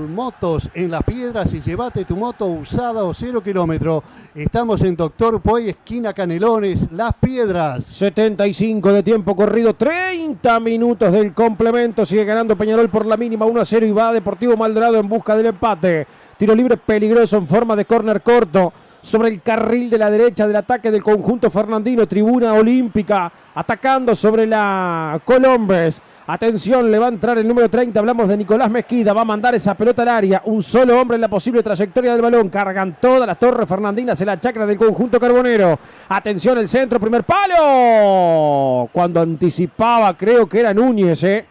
Motos 0.09 0.69
en 0.76 0.91
las 0.91 1.01
piedras 1.01 1.51
y 1.51 1.59
llevate 1.59 2.05
tu 2.05 2.15
moto 2.15 2.45
usada 2.45 3.03
o 3.03 3.15
cero 3.15 3.41
kilómetro. 3.41 4.03
Estamos 4.35 4.84
en 4.84 4.95
Doctor 4.95 5.41
Poy, 5.41 5.69
esquina 5.69 6.13
Canelones, 6.13 6.91
Las 6.91 7.13
Piedras. 7.15 7.84
75 7.85 8.93
de 8.93 9.01
tiempo 9.01 9.35
corrido, 9.35 9.73
30 9.73 10.59
minutos 10.59 11.11
del 11.11 11.34
complemento. 11.34 12.05
Sigue 12.05 12.26
ganando 12.26 12.55
Peñarol 12.55 12.89
por 12.89 13.07
la 13.07 13.18
mínima 13.18 13.47
1 13.47 13.59
a 13.59 13.65
0 13.65 13.88
y 13.88 13.91
va 13.91 14.13
Deportivo 14.13 14.55
Maldonado 14.55 14.97
en 14.97 15.09
busca 15.09 15.35
del 15.35 15.47
empate. 15.47 16.05
Tiro 16.38 16.53
libre 16.53 16.77
peligroso 16.77 17.38
en 17.38 17.47
forma 17.47 17.76
de 17.76 17.85
córner 17.85 18.22
corto. 18.22 18.72
Sobre 19.02 19.30
el 19.30 19.41
carril 19.41 19.90
de 19.90 19.98
la 19.98 20.11
derecha 20.11 20.45
del 20.45 20.56
ataque 20.56 20.91
del 20.91 21.02
conjunto 21.02 21.49
fernandino, 21.49 22.07
tribuna 22.07 22.53
olímpica, 22.53 23.32
atacando 23.56 24.14
sobre 24.15 24.45
la 24.45 25.19
Colombes. 25.26 26.02
Atención, 26.28 26.90
le 26.91 26.99
va 26.99 27.07
a 27.07 27.10
entrar 27.10 27.38
el 27.40 27.48
número 27.48 27.68
30. 27.68 27.99
Hablamos 27.99 28.28
de 28.28 28.38
Nicolás 28.38 28.69
Mezquida. 28.69 29.11
Va 29.11 29.22
a 29.22 29.26
mandar 29.26 29.56
esa 29.56 29.73
pelota 29.73 30.03
al 30.03 30.07
área. 30.07 30.41
Un 30.45 30.61
solo 30.61 31.02
hombre 31.02 31.15
en 31.15 31.22
la 31.22 31.28
posible 31.28 31.64
trayectoria 31.64 32.14
del 32.14 32.22
balón. 32.22 32.48
Cargan 32.49 32.98
todas 33.02 33.28
las 33.28 33.40
torres 33.40 33.68
fernandinas 33.68 34.22
en 34.22 34.28
la 34.28 34.40
chacra 34.40 34.65
del 34.65 34.78
conjunto 34.78 35.19
carbonero. 35.19 35.78
Atención, 36.07 36.60
el 36.60 36.69
centro, 36.69 36.99
primer 36.99 37.23
palo. 37.23 38.88
Cuando 38.94 39.19
anticipaba, 39.19 40.15
creo 40.15 40.48
que 40.48 40.60
era 40.60 40.73
Núñez, 40.73 41.23
¿eh? 41.23 41.45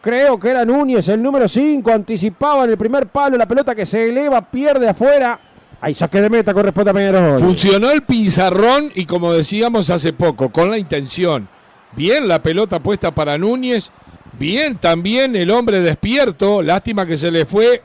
Creo 0.00 0.38
que 0.38 0.50
era 0.50 0.64
Núñez, 0.66 1.08
el 1.08 1.22
número 1.22 1.48
5. 1.48 1.90
Anticipaba 1.90 2.64
en 2.64 2.70
el 2.70 2.78
primer 2.78 3.06
palo 3.06 3.38
la 3.38 3.46
pelota 3.46 3.74
que 3.74 3.86
se 3.86 4.04
eleva, 4.04 4.42
pierde 4.42 4.86
afuera. 4.86 5.40
Ahí 5.84 5.92
saque 5.92 6.18
de 6.22 6.30
meta 6.30 6.54
corresponde 6.54 6.92
a 6.92 6.94
Peñarol. 6.94 7.38
Funcionó 7.38 7.90
el 7.90 8.04
pizarrón 8.04 8.90
y 8.94 9.04
como 9.04 9.34
decíamos 9.34 9.90
hace 9.90 10.14
poco, 10.14 10.48
con 10.48 10.70
la 10.70 10.78
intención. 10.78 11.46
Bien 11.94 12.26
la 12.26 12.42
pelota 12.42 12.82
puesta 12.82 13.14
para 13.14 13.36
Núñez. 13.36 13.90
Bien 14.38 14.78
también 14.78 15.36
el 15.36 15.50
hombre 15.50 15.82
despierto. 15.82 16.62
Lástima 16.62 17.04
que 17.04 17.18
se 17.18 17.30
le 17.30 17.44
fue 17.44 17.82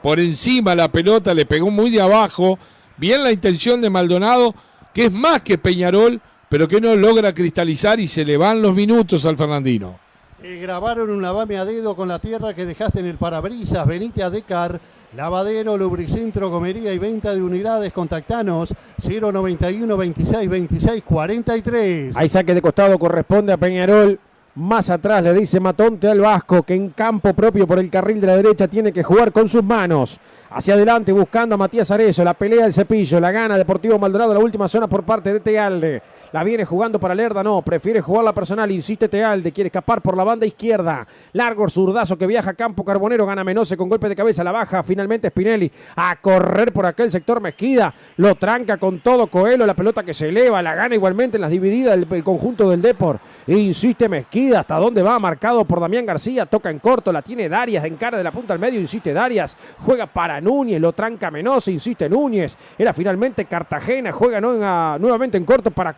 por 0.00 0.20
encima 0.20 0.76
la 0.76 0.92
pelota, 0.92 1.34
le 1.34 1.44
pegó 1.44 1.72
muy 1.72 1.90
de 1.90 2.00
abajo. 2.00 2.56
Bien 2.96 3.24
la 3.24 3.32
intención 3.32 3.80
de 3.80 3.90
Maldonado, 3.90 4.54
que 4.94 5.06
es 5.06 5.12
más 5.12 5.42
que 5.42 5.58
Peñarol, 5.58 6.20
pero 6.48 6.68
que 6.68 6.80
no 6.80 6.94
logra 6.94 7.34
cristalizar 7.34 7.98
y 7.98 8.06
se 8.06 8.24
le 8.24 8.36
van 8.36 8.62
los 8.62 8.74
minutos 8.74 9.26
al 9.26 9.36
Fernandino. 9.36 9.98
Eh, 10.40 10.60
grabaron 10.62 11.10
un 11.10 11.20
lavame 11.20 11.58
a 11.58 11.64
dedo 11.64 11.96
con 11.96 12.06
la 12.06 12.20
tierra 12.20 12.54
que 12.54 12.64
dejaste 12.64 13.00
en 13.00 13.06
el 13.06 13.16
parabrisas. 13.16 13.84
Venite 13.88 14.22
a 14.22 14.30
Decar. 14.30 14.80
Lavadero, 15.16 15.76
lubricentro, 15.76 16.52
comería 16.52 16.92
y 16.92 16.98
venta 16.98 17.34
de 17.34 17.42
unidades. 17.42 17.92
Contactanos 17.92 18.72
091 19.02 19.96
26 19.96 20.48
26 20.48 21.02
43. 21.02 22.16
Ahí 22.16 22.28
saque 22.28 22.54
de 22.54 22.62
costado 22.62 22.96
corresponde 22.96 23.52
a 23.52 23.56
Peñarol. 23.56 24.20
Más 24.54 24.88
atrás 24.88 25.22
le 25.24 25.34
dice 25.34 25.58
Matonte 25.58 26.08
al 26.08 26.20
Vasco 26.20 26.62
que 26.62 26.74
en 26.74 26.90
campo 26.90 27.34
propio 27.34 27.66
por 27.66 27.80
el 27.80 27.90
carril 27.90 28.20
de 28.20 28.26
la 28.28 28.36
derecha 28.36 28.68
tiene 28.68 28.92
que 28.92 29.02
jugar 29.02 29.32
con 29.32 29.48
sus 29.48 29.64
manos. 29.64 30.20
Hacia 30.50 30.74
adelante 30.74 31.10
buscando 31.10 31.56
a 31.56 31.58
Matías 31.58 31.90
Arezo. 31.90 32.22
La 32.22 32.34
pelea 32.34 32.62
del 32.62 32.72
cepillo. 32.72 33.18
La 33.18 33.32
gana 33.32 33.58
Deportivo 33.58 33.98
Maldonado. 33.98 34.32
La 34.32 34.40
última 34.40 34.68
zona 34.68 34.86
por 34.86 35.02
parte 35.02 35.32
de 35.32 35.40
Tealde. 35.40 36.02
La 36.32 36.44
viene 36.44 36.64
jugando 36.64 37.00
para 37.00 37.12
Lerda, 37.12 37.42
no, 37.42 37.60
prefiere 37.62 38.00
jugar 38.00 38.24
la 38.24 38.32
personal, 38.32 38.70
insiste 38.70 39.08
Tealde, 39.08 39.50
quiere 39.50 39.66
escapar 39.66 40.00
por 40.00 40.16
la 40.16 40.22
banda 40.22 40.46
izquierda. 40.46 41.04
Largo 41.32 41.68
zurdazo 41.68 42.16
que 42.16 42.26
viaja 42.26 42.50
a 42.50 42.54
campo 42.54 42.84
carbonero, 42.84 43.26
gana 43.26 43.42
Menose 43.42 43.76
con 43.76 43.88
golpe 43.88 44.08
de 44.08 44.14
cabeza, 44.14 44.44
la 44.44 44.52
baja 44.52 44.84
finalmente 44.84 45.28
Spinelli 45.30 45.72
a 45.96 46.14
correr 46.20 46.72
por 46.72 46.86
aquel 46.86 47.10
sector 47.10 47.40
Mezquida, 47.40 47.92
lo 48.16 48.36
tranca 48.36 48.76
con 48.76 49.00
todo 49.00 49.26
Coelho, 49.26 49.66
la 49.66 49.74
pelota 49.74 50.04
que 50.04 50.14
se 50.14 50.28
eleva, 50.28 50.62
la 50.62 50.76
gana 50.76 50.94
igualmente 50.94 51.36
en 51.36 51.40
las 51.40 51.50
divididas 51.50 51.94
el, 51.94 52.06
el 52.08 52.22
conjunto 52.22 52.70
del 52.70 52.80
Depor. 52.80 53.18
Insiste 53.48 54.08
Mezquida, 54.08 54.60
hasta 54.60 54.76
dónde 54.76 55.02
va, 55.02 55.18
marcado 55.18 55.64
por 55.64 55.80
Damián 55.80 56.06
García, 56.06 56.46
toca 56.46 56.70
en 56.70 56.78
corto, 56.78 57.12
la 57.12 57.22
tiene 57.22 57.48
Darias, 57.48 57.84
en 57.84 57.96
cara 57.96 58.16
de 58.16 58.22
la 58.22 58.30
punta 58.30 58.52
al 58.52 58.60
medio, 58.60 58.78
insiste 58.78 59.12
Darias, 59.12 59.56
juega 59.80 60.06
para 60.06 60.40
Núñez, 60.40 60.80
lo 60.80 60.92
tranca 60.92 61.28
Menose, 61.32 61.72
insiste 61.72 62.08
Núñez, 62.08 62.56
era 62.78 62.92
finalmente 62.92 63.46
Cartagena, 63.46 64.12
juega 64.12 64.40
no, 64.40 64.54
en, 64.54 64.62
a, 64.62 64.96
nuevamente 65.00 65.36
en 65.36 65.44
corto 65.44 65.72
para 65.72 65.94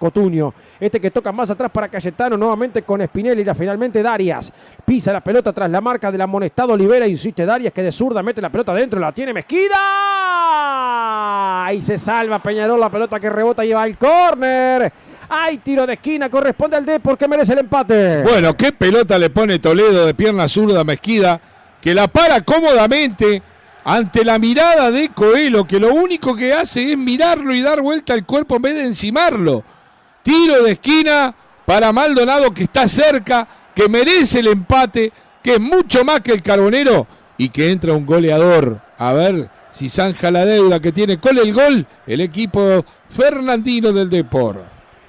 Este 0.79 1.01
que 1.01 1.11
toca 1.11 1.33
más 1.33 1.51
atrás 1.51 1.71
para 1.71 1.89
Cayetano, 1.89 2.37
nuevamente 2.37 2.83
con 2.83 3.05
Spinelli, 3.05 3.43
era 3.43 3.55
finalmente 3.55 4.03
Darias. 4.03 4.53
Pisa 4.85 5.13
la 5.13 5.21
pelota 5.21 5.53
tras 5.53 5.71
la 5.71 5.81
marca 5.81 6.13
del 6.13 6.21
amonestado 6.21 6.75
Olivera, 6.75 7.07
insiste 7.07 7.45
Darias 7.45 7.73
que 7.73 7.83
de 7.83 7.91
zurda 7.91 8.23
mete 8.23 8.41
la 8.41 8.51
pelota 8.51 8.73
dentro, 8.75 9.01
la 9.01 9.13
tiene 9.13 9.33
Mezquida. 9.33 9.77
Ahí 11.65 11.83
se 11.83 11.99
salva 11.99 12.41
Peñarol, 12.41 12.79
la 12.79 12.91
pelota 12.91 13.19
que 13.19 13.31
rebota 13.31 13.65
lleva 13.65 13.83
al 13.83 13.99
córner. 13.99 14.93
Hay 15.29 15.59
tiro 15.59 15.87
de 15.87 15.95
esquina, 15.95 16.29
corresponde 16.29 16.77
al 16.77 16.85
D 16.85 17.01
porque 17.01 17.27
merece 17.27 17.55
el 17.55 17.61
empate. 17.61 18.23
Bueno, 18.23 18.57
qué 18.57 18.73
pelota 18.73 19.19
le 19.19 19.31
pone 19.31 19.59
Toledo 19.59 20.07
de 20.07 20.15
pierna 20.15 20.47
zurda 20.47 20.85
Mezquida, 20.85 21.41
que 21.81 21.95
la 21.95 22.07
para 22.07 22.43
cómodamente 22.43 23.43
ante 23.85 24.25
la 24.25 24.39
mirada 24.39 24.91
de 24.91 25.09
Coelho, 25.09 25.65
que 25.65 25.81
lo 25.81 25.93
único 25.95 26.37
que 26.37 26.53
hace 26.53 26.93
es 26.93 26.99
mirarlo 26.99 27.55
y 27.55 27.63
dar 27.63 27.81
vuelta 27.81 28.13
al 28.13 28.25
cuerpo 28.25 28.57
en 28.57 28.63
vez 28.63 28.75
de 28.77 28.85
encimarlo. 28.85 29.65
Tiro 30.23 30.63
de 30.63 30.73
esquina 30.73 31.35
para 31.65 31.93
Maldonado 31.93 32.53
que 32.53 32.65
está 32.65 32.87
cerca, 32.87 33.47
que 33.75 33.89
merece 33.89 34.41
el 34.41 34.49
empate, 34.49 35.13
que 35.43 35.55
es 35.55 35.61
mucho 35.61 36.05
más 36.05 36.21
que 36.21 36.33
el 36.33 36.43
Carbonero 36.43 37.07
y 37.39 37.49
que 37.49 37.71
entra 37.71 37.93
un 37.93 38.07
goleador. 38.07 38.81
A 38.99 39.13
ver 39.13 39.51
si 39.71 39.89
zanja 39.89 40.31
la 40.31 40.45
deuda 40.45 40.81
que 40.81 40.93
tiene 40.93 41.19
con 41.19 41.39
el 41.39 41.53
gol 41.53 41.87
el 42.07 42.21
equipo 42.21 42.85
fernandino 43.09 43.93
del 43.93 44.11
Depor. 44.11 44.65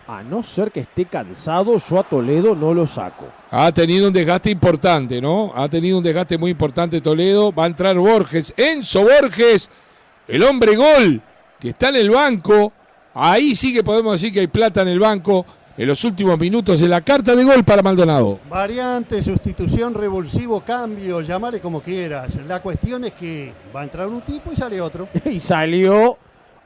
A 0.08 0.22
no 0.22 0.44
ser 0.44 0.72
que 0.72 0.82
esté 0.82 1.06
cansado, 1.06 1.78
yo 1.78 2.00
a 2.00 2.04
Toledo 2.04 2.56
no 2.56 2.74
lo 2.74 2.86
saco. 2.86 3.26
Ha 3.52 3.72
tenido 3.72 4.08
un 4.08 4.14
desgaste 4.14 4.50
importante, 4.50 5.22
¿no? 5.22 5.54
Ha 5.56 5.70
tenido 5.70 5.98
un 5.98 6.04
desgaste 6.04 6.38
muy 6.38 6.52
importante 6.52 7.00
Toledo. 7.00 7.54
Va 7.54 7.64
a 7.64 7.68
entrar 7.68 7.96
Borges, 7.98 8.54
Enzo 8.58 9.04
Borges, 9.04 9.70
el 10.28 10.44
hombre 10.44 10.76
gol, 10.76 11.22
que 11.60 11.70
está 11.70 11.90
en 11.90 11.96
el 11.96 12.10
banco. 12.10 12.74
Ahí 13.14 13.56
sí 13.56 13.74
que 13.74 13.84
podemos 13.84 14.14
decir 14.14 14.34
que 14.34 14.40
hay 14.40 14.48
plata 14.48 14.82
en 14.82 14.88
el 14.88 15.00
banco 15.00 15.46
en 15.78 15.88
los 15.88 16.04
últimos 16.04 16.38
minutos 16.40 16.80
de 16.80 16.88
la 16.88 17.02
carta 17.02 17.36
de 17.36 17.44
gol 17.44 17.64
para 17.64 17.82
Maldonado. 17.82 18.40
Variante, 18.50 19.22
sustitución, 19.22 19.94
revulsivo, 19.94 20.62
cambio, 20.62 21.22
llamale 21.22 21.60
como 21.60 21.82
quieras. 21.82 22.34
La 22.48 22.62
cuestión 22.62 23.04
es 23.06 23.14
que 23.14 23.54
va 23.76 23.82
a 23.82 23.84
entrar 23.84 24.08
un 24.08 24.22
tipo 24.22 24.52
y 24.52 24.56
sale 24.56 24.82
otro. 24.82 25.08
y 25.26 25.40
salió 25.40 26.18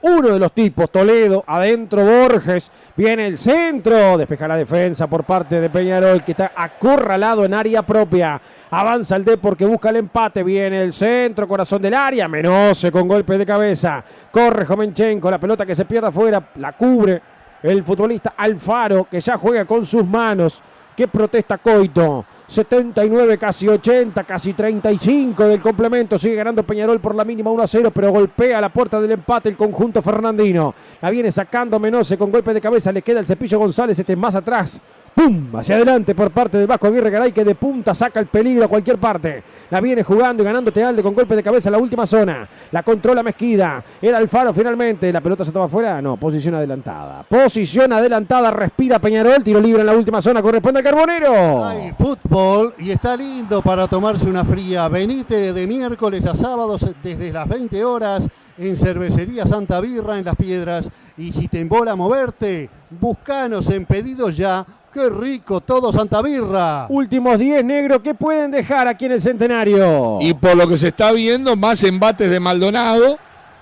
uno 0.01 0.29
de 0.29 0.39
los 0.39 0.51
tipos, 0.51 0.89
Toledo, 0.91 1.43
adentro 1.47 2.03
Borges, 2.03 2.71
viene 2.95 3.27
el 3.27 3.37
centro, 3.37 4.17
despeja 4.17 4.47
la 4.47 4.55
defensa 4.55 5.07
por 5.07 5.23
parte 5.23 5.59
de 5.59 5.69
Peñarol 5.69 6.23
que 6.23 6.31
está 6.31 6.51
acorralado 6.55 7.45
en 7.45 7.53
área 7.53 7.81
propia. 7.81 8.39
Avanza 8.69 9.15
el 9.15 9.25
D 9.25 9.37
porque 9.37 9.65
busca 9.65 9.89
el 9.89 9.97
empate, 9.97 10.43
viene 10.43 10.83
el 10.83 10.93
centro, 10.93 11.47
corazón 11.47 11.81
del 11.81 11.95
área, 11.95 12.27
Menose 12.27 12.91
con 12.91 13.07
golpe 13.07 13.37
de 13.37 13.45
cabeza, 13.45 14.03
corre 14.31 14.65
Jomenchenko, 14.65 15.31
la 15.31 15.39
pelota 15.39 15.65
que 15.65 15.75
se 15.75 15.85
pierde 15.85 16.09
afuera, 16.09 16.49
la 16.55 16.73
cubre 16.73 17.21
el 17.63 17.83
futbolista 17.83 18.33
Alfaro 18.37 19.07
que 19.09 19.19
ya 19.19 19.37
juega 19.37 19.65
con 19.65 19.85
sus 19.85 20.05
manos. 20.05 20.61
que 20.95 21.07
protesta 21.07 21.59
Coito? 21.59 22.25
79, 22.47 23.37
casi 23.37 23.67
80, 23.67 24.23
casi 24.23 24.53
35 24.53 25.47
del 25.47 25.59
complemento. 25.59 26.17
Sigue 26.17 26.35
ganando 26.35 26.63
Peñarol 26.63 26.99
por 26.99 27.13
la 27.13 27.25
mínima 27.25 27.51
1 27.51 27.63
a 27.63 27.67
0, 27.67 27.91
pero 27.91 28.11
golpea 28.11 28.61
la 28.61 28.69
puerta 28.69 29.01
del 29.01 29.11
empate 29.11 29.49
el 29.49 29.57
conjunto 29.57 30.01
fernandino. 30.01 30.73
La 31.01 31.09
viene 31.09 31.29
sacando 31.29 31.79
Menose 31.79 32.17
con 32.17 32.31
golpe 32.31 32.53
de 32.53 32.61
cabeza. 32.61 32.91
Le 32.91 33.01
queda 33.01 33.19
el 33.19 33.25
cepillo 33.25 33.59
González, 33.59 33.99
este 33.99 34.15
más 34.15 34.33
atrás. 34.35 34.79
¡Pum! 35.17 35.55
Hacia 35.55 35.77
adelante 35.77 36.13
por 36.13 36.29
parte 36.29 36.59
del 36.59 36.67
Vasco 36.67 36.85
Aguirre 36.85 37.09
Garay 37.09 37.31
que 37.31 37.43
de 37.43 37.55
punta 37.55 37.95
saca 37.95 38.19
el 38.19 38.27
peligro 38.27 38.65
a 38.65 38.67
cualquier 38.67 38.99
parte. 38.99 39.43
La 39.71 39.81
viene 39.81 40.03
jugando 40.03 40.43
y 40.43 40.45
ganando 40.45 40.71
Tealde 40.71 41.01
con 41.01 41.15
golpe 41.15 41.35
de 41.35 41.41
cabeza 41.41 41.69
en 41.69 41.73
la 41.73 41.79
última 41.79 42.05
zona. 42.05 42.47
La 42.71 42.83
controla 42.83 43.23
Mezquida. 43.23 43.83
Era 43.99 44.19
Alfaro 44.19 44.53
finalmente. 44.53 45.11
La 45.11 45.19
pelota 45.19 45.43
se 45.43 45.51
toma 45.51 45.65
afuera. 45.65 45.99
No, 46.03 46.17
posición 46.17 46.53
adelantada. 46.53 47.23
Posición 47.23 47.93
adelantada. 47.93 48.51
Respira 48.51 48.99
Peñarol. 48.99 49.43
Tiro 49.43 49.59
libre 49.59 49.81
en 49.81 49.87
la 49.87 49.97
última 49.97 50.21
zona. 50.21 50.39
Corresponde 50.39 50.81
al 50.81 50.85
Carbonero. 50.85 51.65
Hay 51.65 51.91
fútbol 51.97 52.75
y 52.77 52.91
está 52.91 53.17
lindo 53.17 53.63
para 53.63 53.87
tomarse 53.87 54.29
una 54.29 54.45
fría. 54.45 54.87
Venite 54.87 55.51
de 55.51 55.65
miércoles 55.65 56.27
a 56.27 56.35
sábados 56.35 56.85
desde 57.01 57.33
las 57.33 57.49
20 57.49 57.83
horas 57.83 58.23
en 58.57 58.77
Cervecería 58.77 59.45
Santa 59.45 59.79
Birra 59.81 60.17
en 60.17 60.25
Las 60.25 60.35
Piedras. 60.35 60.89
Y 61.17 61.31
si 61.31 61.47
te 61.47 61.59
embola 61.59 61.95
moverte, 61.95 62.69
buscanos 62.91 63.67
en 63.71 63.85
pedidos 63.85 64.37
ya. 64.37 64.65
¡Qué 64.97 65.11
rico 65.11 65.61
todo 65.61 65.93
Santa 65.93 66.23
Birra! 66.23 66.87
Últimos 66.89 67.37
10 67.37 67.63
negros 67.63 68.01
que 68.01 68.15
pueden 68.15 68.49
dejar 68.49 68.87
aquí 68.87 69.05
en 69.05 69.11
el 69.11 69.21
centenario. 69.21 70.17
Y 70.21 70.33
por 70.33 70.57
lo 70.57 70.67
que 70.67 70.75
se 70.75 70.87
está 70.87 71.11
viendo, 71.11 71.55
más 71.55 71.83
embates 71.83 72.31
de 72.31 72.39
Maldonado 72.39 73.19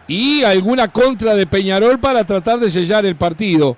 y 0.07 0.43
alguna 0.43 0.87
contra 0.87 1.35
de 1.35 1.45
Peñarol 1.45 1.99
para 1.99 2.23
tratar 2.23 2.59
de 2.59 2.69
sellar 2.69 3.05
el 3.05 3.17
partido. 3.17 3.75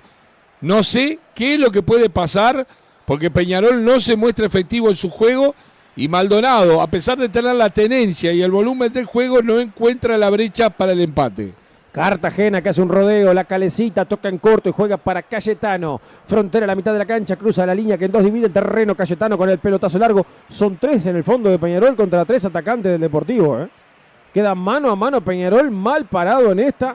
No 0.60 0.84
sé 0.84 1.18
qué 1.34 1.54
es 1.54 1.60
lo 1.60 1.72
que 1.72 1.82
puede 1.82 2.08
pasar, 2.08 2.64
porque 3.04 3.28
Peñarol 3.28 3.84
no 3.84 3.98
se 3.98 4.14
muestra 4.14 4.46
efectivo 4.46 4.88
en 4.88 4.96
su 4.96 5.10
juego 5.10 5.56
y 5.96 6.06
Maldonado, 6.06 6.80
a 6.80 6.86
pesar 6.86 7.18
de 7.18 7.28
tener 7.28 7.56
la 7.56 7.70
tenencia 7.70 8.32
y 8.32 8.40
el 8.40 8.52
volumen 8.52 8.92
del 8.92 9.06
juego, 9.06 9.42
no 9.42 9.58
encuentra 9.58 10.16
la 10.16 10.30
brecha 10.30 10.70
para 10.70 10.92
el 10.92 11.00
empate. 11.00 11.54
Cartagena 11.98 12.62
que 12.62 12.68
hace 12.68 12.80
un 12.80 12.88
rodeo, 12.88 13.34
la 13.34 13.42
calecita 13.42 14.04
toca 14.04 14.28
en 14.28 14.38
corto 14.38 14.68
y 14.68 14.72
juega 14.72 14.96
para 14.96 15.20
Cayetano. 15.20 16.00
Frontera 16.28 16.62
a 16.62 16.68
la 16.68 16.76
mitad 16.76 16.92
de 16.92 17.00
la 17.00 17.04
cancha, 17.04 17.34
cruza 17.34 17.66
la 17.66 17.74
línea 17.74 17.98
que 17.98 18.04
en 18.04 18.12
dos 18.12 18.22
divide 18.22 18.46
el 18.46 18.52
terreno. 18.52 18.94
Cayetano 18.94 19.36
con 19.36 19.50
el 19.50 19.58
pelotazo 19.58 19.98
largo. 19.98 20.24
Son 20.48 20.76
tres 20.76 21.04
en 21.06 21.16
el 21.16 21.24
fondo 21.24 21.50
de 21.50 21.58
Peñarol 21.58 21.96
contra 21.96 22.24
tres 22.24 22.44
atacantes 22.44 22.92
del 22.92 23.00
Deportivo. 23.00 23.58
¿eh? 23.58 23.68
Queda 24.32 24.54
mano 24.54 24.92
a 24.92 24.94
mano 24.94 25.20
Peñarol 25.20 25.72
mal 25.72 26.04
parado 26.04 26.52
en 26.52 26.60
esta. 26.60 26.94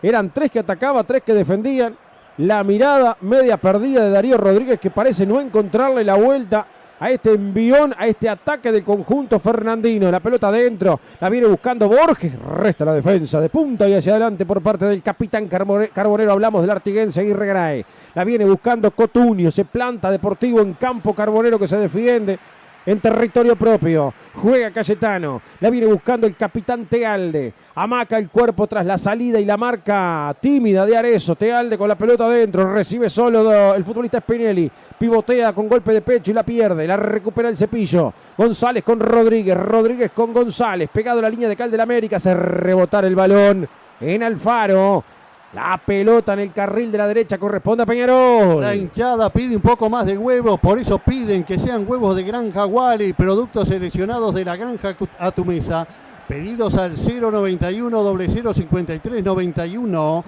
Eran 0.00 0.30
tres 0.30 0.50
que 0.50 0.60
atacaba, 0.60 1.04
tres 1.04 1.22
que 1.22 1.34
defendían. 1.34 1.94
La 2.38 2.64
mirada 2.64 3.18
media 3.20 3.58
perdida 3.58 4.06
de 4.06 4.10
Darío 4.12 4.38
Rodríguez 4.38 4.80
que 4.80 4.88
parece 4.88 5.26
no 5.26 5.42
encontrarle 5.42 6.04
la 6.04 6.14
vuelta 6.14 6.66
a 7.00 7.10
este 7.10 7.32
envión, 7.32 7.94
a 7.96 8.06
este 8.06 8.28
ataque 8.28 8.72
del 8.72 8.84
conjunto 8.84 9.38
fernandino. 9.38 10.10
La 10.10 10.20
pelota 10.20 10.48
adentro, 10.48 11.00
la 11.20 11.28
viene 11.28 11.46
buscando 11.46 11.88
Borges, 11.88 12.38
resta 12.40 12.84
la 12.84 12.94
defensa 12.94 13.40
de 13.40 13.48
punta 13.48 13.88
y 13.88 13.94
hacia 13.94 14.12
adelante 14.12 14.44
por 14.46 14.62
parte 14.62 14.86
del 14.86 15.02
capitán 15.02 15.48
Carbonero. 15.48 16.32
Hablamos 16.32 16.62
del 16.62 16.70
artiguense 16.70 17.20
Aguirre 17.20 17.46
Grae. 17.46 17.84
La 18.14 18.24
viene 18.24 18.44
buscando 18.44 18.90
Cotunio, 18.90 19.50
se 19.50 19.64
planta 19.64 20.10
Deportivo 20.10 20.60
en 20.60 20.74
campo 20.74 21.14
Carbonero 21.14 21.58
que 21.58 21.68
se 21.68 21.76
defiende 21.76 22.38
en 22.86 23.00
territorio 23.00 23.56
propio. 23.56 24.14
Juega 24.34 24.70
Cayetano. 24.70 25.42
La 25.60 25.70
viene 25.70 25.86
buscando 25.86 26.26
el 26.26 26.36
capitán 26.36 26.86
Tealde. 26.86 27.52
Amaca 27.74 28.16
el 28.16 28.28
cuerpo 28.28 28.66
tras 28.66 28.86
la 28.86 28.98
salida 28.98 29.38
y 29.38 29.44
la 29.44 29.56
marca 29.56 30.34
tímida 30.40 30.86
de 30.86 30.96
Arezo. 30.96 31.36
Tealde 31.36 31.76
con 31.76 31.88
la 31.88 31.96
pelota 31.96 32.24
adentro. 32.24 32.72
Recibe 32.72 33.10
solo 33.10 33.74
el 33.74 33.84
futbolista 33.84 34.20
Spinelli. 34.20 34.70
Pivotea 34.98 35.52
con 35.52 35.68
golpe 35.68 35.92
de 35.92 36.00
pecho 36.00 36.30
y 36.30 36.34
la 36.34 36.42
pierde. 36.42 36.86
La 36.86 36.96
recupera 36.96 37.48
el 37.48 37.56
cepillo. 37.56 38.12
González 38.36 38.84
con 38.84 39.00
Rodríguez. 39.00 39.56
Rodríguez 39.56 40.10
con 40.12 40.32
González. 40.32 40.88
Pegado 40.92 41.18
a 41.18 41.22
la 41.22 41.30
línea 41.30 41.48
de 41.48 41.56
Cal 41.56 41.70
de 41.70 41.76
la 41.76 41.82
América. 41.82 42.18
Se 42.18 42.34
rebotar 42.34 43.04
el 43.04 43.14
balón 43.14 43.68
en 44.00 44.22
Alfaro. 44.22 45.04
La 45.54 45.80
pelota 45.82 46.34
en 46.34 46.40
el 46.40 46.52
carril 46.52 46.92
de 46.92 46.98
la 46.98 47.08
derecha 47.08 47.38
corresponde 47.38 47.82
a 47.82 47.86
Peñarol. 47.86 48.60
La 48.60 48.76
hinchada 48.76 49.30
pide 49.30 49.56
un 49.56 49.62
poco 49.62 49.88
más 49.88 50.04
de 50.04 50.18
huevos, 50.18 50.60
por 50.60 50.78
eso 50.78 50.98
piden 50.98 51.42
que 51.42 51.58
sean 51.58 51.86
huevos 51.88 52.14
de 52.16 52.22
Granja 52.22 52.66
Wally, 52.66 53.14
productos 53.14 53.66
seleccionados 53.66 54.34
de 54.34 54.44
la 54.44 54.56
Granja 54.56 54.94
a 55.18 55.30
tu 55.30 55.46
mesa. 55.46 55.86
Pedidos 56.28 56.76
al 56.76 56.92
091 56.92 58.52
0053 58.52 59.24
91. 59.24 60.24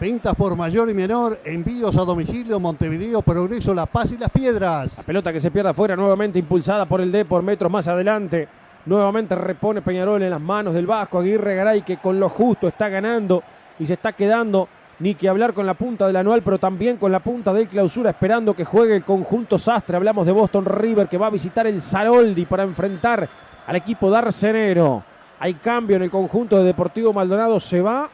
ventas 0.00 0.34
por 0.34 0.56
mayor 0.56 0.88
y 0.88 0.94
menor. 0.94 1.38
Envíos 1.44 1.94
a 1.98 2.00
domicilio 2.00 2.58
Montevideo, 2.58 3.20
Progreso, 3.20 3.74
La 3.74 3.84
Paz 3.84 4.12
y 4.12 4.16
Las 4.16 4.30
Piedras. 4.30 4.96
La 4.96 5.02
pelota 5.02 5.30
que 5.30 5.40
se 5.40 5.50
pierde 5.50 5.68
afuera, 5.68 5.94
nuevamente 5.94 6.38
impulsada 6.38 6.86
por 6.86 7.02
el 7.02 7.12
D 7.12 7.26
por 7.26 7.42
metros 7.42 7.70
más 7.70 7.86
adelante. 7.86 8.48
Nuevamente 8.86 9.34
repone 9.34 9.82
Peñarol 9.82 10.22
en 10.22 10.30
las 10.30 10.40
manos 10.40 10.72
del 10.72 10.86
Vasco. 10.86 11.18
Aguirre 11.18 11.56
Garay 11.56 11.82
que 11.82 11.98
con 11.98 12.18
lo 12.18 12.30
justo 12.30 12.66
está 12.66 12.88
ganando 12.88 13.42
y 13.78 13.86
se 13.86 13.94
está 13.94 14.12
quedando 14.12 14.68
ni 14.98 15.14
que 15.14 15.28
hablar 15.28 15.52
con 15.52 15.66
la 15.66 15.74
punta 15.74 16.06
del 16.06 16.16
anual, 16.16 16.42
pero 16.42 16.58
también 16.58 16.96
con 16.96 17.10
la 17.10 17.20
punta 17.20 17.52
del 17.52 17.66
clausura, 17.66 18.10
esperando 18.10 18.54
que 18.54 18.64
juegue 18.64 18.94
el 18.94 19.04
conjunto 19.04 19.58
Sastre. 19.58 19.96
Hablamos 19.96 20.26
de 20.26 20.32
Boston 20.32 20.64
River, 20.64 21.08
que 21.08 21.18
va 21.18 21.26
a 21.26 21.30
visitar 21.30 21.66
el 21.66 21.80
Saroldi 21.80 22.46
para 22.46 22.62
enfrentar 22.62 23.28
al 23.66 23.76
equipo 23.76 24.10
de. 24.10 25.02
Hay 25.40 25.54
cambio 25.54 25.96
en 25.96 26.02
el 26.02 26.10
conjunto 26.10 26.56
de 26.58 26.64
Deportivo 26.64 27.12
Maldonado. 27.12 27.58
¿Se 27.58 27.80
va? 27.80 28.08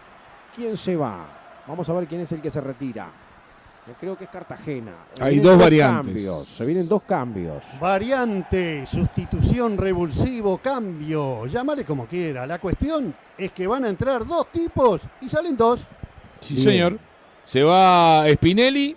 ¿Quién 0.56 0.76
se 0.76 0.96
va? 0.96 1.26
Vamos 1.66 1.86
a 1.90 1.92
ver 1.92 2.06
quién 2.06 2.22
es 2.22 2.32
el 2.32 2.40
que 2.40 2.50
se 2.50 2.60
retira. 2.60 3.08
Yo 3.88 3.94
creo 3.98 4.18
que 4.18 4.24
es 4.24 4.30
Cartagena. 4.30 4.92
Hay 5.18 5.38
dos, 5.38 5.58
variantes. 5.58 6.44
Se 6.44 6.66
vienen 6.66 6.86
dos 6.86 7.04
cambios. 7.04 7.64
Variante, 7.80 8.84
sustitución, 8.84 9.78
revulsivo, 9.78 10.58
cambio. 10.58 11.46
Llámale 11.46 11.86
como 11.86 12.04
quiera. 12.04 12.46
La 12.46 12.58
cuestión 12.58 13.14
es 13.38 13.50
que 13.52 13.66
van 13.66 13.86
a 13.86 13.88
entrar 13.88 14.26
dos 14.26 14.52
tipos 14.52 15.00
y 15.22 15.28
salen 15.30 15.56
dos. 15.56 15.80
Sí, 16.40 16.58
señor. 16.58 16.98
Se 17.44 17.62
va 17.62 18.26
Spinelli 18.30 18.94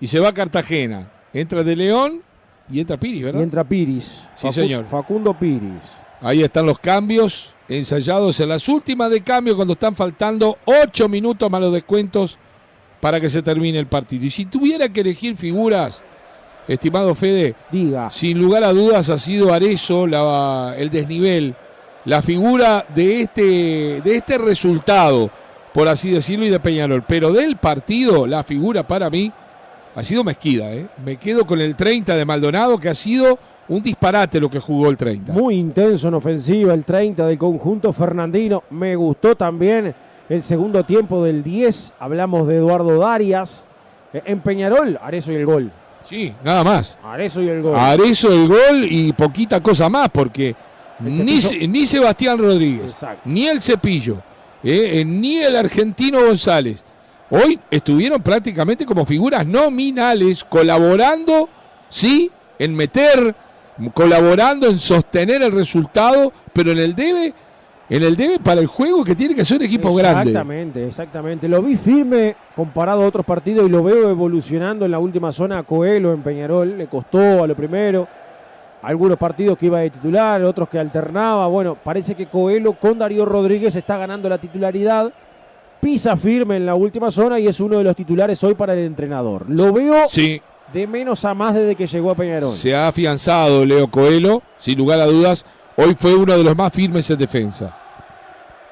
y 0.00 0.06
se 0.06 0.18
va 0.18 0.32
Cartagena. 0.32 1.12
Entra 1.34 1.62
De 1.62 1.76
León 1.76 2.22
y 2.70 2.80
entra 2.80 2.96
Piris, 2.96 3.22
¿verdad? 3.22 3.40
Y 3.40 3.42
entra 3.42 3.62
Piris. 3.62 4.22
Sí, 4.34 4.50
señor. 4.52 4.86
Facundo 4.86 5.38
Piris. 5.38 5.82
Ahí 6.22 6.42
están 6.42 6.64
los 6.64 6.78
cambios 6.78 7.54
ensayados 7.68 8.40
en 8.40 8.48
las 8.48 8.66
últimas 8.70 9.10
de 9.10 9.20
cambio 9.20 9.54
cuando 9.54 9.74
están 9.74 9.94
faltando 9.94 10.56
ocho 10.64 11.10
minutos 11.10 11.50
más 11.50 11.60
los 11.60 11.74
descuentos 11.74 12.38
para 13.00 13.20
que 13.20 13.28
se 13.28 13.42
termine 13.42 13.78
el 13.78 13.86
partido. 13.86 14.24
Y 14.26 14.30
si 14.30 14.44
tuviera 14.44 14.88
que 14.88 15.00
elegir 15.00 15.36
figuras, 15.36 16.02
estimado 16.68 17.14
Fede, 17.14 17.54
diga. 17.72 18.10
Sin 18.10 18.38
lugar 18.38 18.64
a 18.64 18.72
dudas 18.72 19.08
ha 19.10 19.18
sido 19.18 19.52
Arezo 19.52 20.04
el 20.04 20.90
desnivel 20.90 21.54
la 22.04 22.22
figura 22.22 22.84
de 22.94 23.22
este, 23.22 24.00
de 24.00 24.16
este 24.16 24.38
resultado, 24.38 25.30
por 25.72 25.88
así 25.88 26.10
decirlo, 26.10 26.46
y 26.46 26.50
de 26.50 26.60
Peñarol. 26.60 27.04
Pero 27.06 27.32
del 27.32 27.56
partido, 27.56 28.26
la 28.26 28.42
figura 28.42 28.86
para 28.86 29.10
mí 29.10 29.30
ha 29.94 30.02
sido 30.02 30.24
Mezquida. 30.24 30.72
¿eh? 30.72 30.86
Me 31.04 31.16
quedo 31.16 31.46
con 31.46 31.60
el 31.60 31.76
30 31.76 32.16
de 32.16 32.24
Maldonado, 32.24 32.78
que 32.78 32.88
ha 32.88 32.94
sido 32.94 33.38
un 33.68 33.82
disparate 33.82 34.40
lo 34.40 34.50
que 34.50 34.58
jugó 34.58 34.88
el 34.88 34.96
30. 34.96 35.32
Muy 35.32 35.56
intenso 35.56 36.08
en 36.08 36.14
ofensiva 36.14 36.74
el 36.74 36.84
30 36.84 37.26
del 37.26 37.38
conjunto 37.38 37.92
fernandino. 37.92 38.64
Me 38.70 38.96
gustó 38.96 39.36
también 39.36 39.94
el 40.30 40.42
segundo 40.42 40.84
tiempo 40.84 41.24
del 41.24 41.42
10. 41.42 41.94
Hablamos 41.98 42.46
de 42.48 42.56
Eduardo 42.56 42.98
Darias. 42.98 43.64
En 44.12 44.40
Peñarol, 44.40 44.98
Arezo 45.02 45.32
y 45.32 45.34
el 45.34 45.44
gol. 45.44 45.70
Sí, 46.02 46.32
nada 46.42 46.64
más. 46.64 46.96
Arezo 47.02 47.42
y 47.42 47.48
el 47.48 47.62
gol. 47.62 47.76
Arezo 47.78 48.32
el 48.32 48.48
gol 48.48 48.86
y 48.88 49.12
poquita 49.12 49.60
cosa 49.60 49.88
más, 49.88 50.08
porque 50.08 50.54
ni, 51.00 51.86
Sebastián 51.86 52.38
Rodríguez, 52.38 52.94
ni 53.24 53.46
el 53.46 53.60
Cepillo, 53.60 54.16
eh, 54.62 55.00
eh, 55.00 55.04
ni 55.04 55.38
el 55.38 55.56
argentino 55.56 56.24
González. 56.24 56.84
Hoy 57.30 57.58
estuvieron 57.70 58.22
prácticamente 58.22 58.84
como 58.84 59.06
figuras 59.06 59.46
nominales, 59.46 60.44
colaborando, 60.44 61.48
sí, 61.88 62.30
en 62.58 62.74
meter, 62.74 63.34
colaborando 63.94 64.66
en 64.66 64.78
sostener 64.78 65.42
el 65.42 65.52
resultado, 65.52 66.32
pero 66.52 66.72
en 66.72 66.78
el 66.78 66.94
debe, 66.94 67.32
en 67.90 68.04
el 68.04 68.16
debe 68.16 68.38
para 68.38 68.60
el 68.60 68.68
juego 68.68 69.02
que 69.02 69.16
tiene 69.16 69.34
que 69.34 69.44
ser 69.44 69.58
un 69.58 69.64
equipo 69.64 69.92
grande. 69.92 70.30
Exactamente, 70.30 70.86
exactamente. 70.86 71.48
Lo 71.48 71.60
vi 71.60 71.76
firme 71.76 72.36
comparado 72.54 73.02
a 73.02 73.06
otros 73.06 73.26
partidos 73.26 73.66
y 73.66 73.68
lo 73.68 73.82
veo 73.82 74.08
evolucionando 74.10 74.84
en 74.84 74.92
la 74.92 75.00
última 75.00 75.32
zona 75.32 75.58
a 75.58 75.62
Coelho 75.64 76.12
en 76.12 76.22
Peñarol. 76.22 76.78
Le 76.78 76.86
costó 76.86 77.42
a 77.42 77.46
lo 77.48 77.56
primero 77.56 78.06
algunos 78.82 79.18
partidos 79.18 79.58
que 79.58 79.66
iba 79.66 79.80
de 79.80 79.90
titular, 79.90 80.40
otros 80.42 80.68
que 80.68 80.78
alternaba. 80.78 81.48
Bueno, 81.48 81.76
parece 81.82 82.14
que 82.14 82.26
Coelho 82.26 82.74
con 82.74 82.96
Darío 82.96 83.24
Rodríguez 83.24 83.74
está 83.74 83.98
ganando 83.98 84.28
la 84.28 84.38
titularidad. 84.38 85.12
Pisa 85.80 86.16
firme 86.16 86.58
en 86.58 86.66
la 86.66 86.76
última 86.76 87.10
zona 87.10 87.40
y 87.40 87.48
es 87.48 87.58
uno 87.58 87.78
de 87.78 87.84
los 87.84 87.96
titulares 87.96 88.42
hoy 88.44 88.54
para 88.54 88.72
el 88.74 88.80
entrenador. 88.80 89.46
Lo 89.48 89.72
veo 89.72 90.06
de 90.72 90.86
menos 90.86 91.24
a 91.24 91.34
más 91.34 91.54
desde 91.54 91.74
que 91.74 91.88
llegó 91.88 92.12
a 92.12 92.14
Peñarol. 92.14 92.52
Se 92.52 92.72
ha 92.72 92.86
afianzado 92.86 93.64
Leo 93.64 93.88
Coelho, 93.88 94.42
sin 94.58 94.78
lugar 94.78 95.00
a 95.00 95.06
dudas. 95.06 95.44
Hoy 95.76 95.94
fue 95.98 96.14
uno 96.14 96.36
de 96.36 96.44
los 96.44 96.56
más 96.56 96.72
firmes 96.72 97.08
en 97.10 97.18
defensa. 97.18 97.76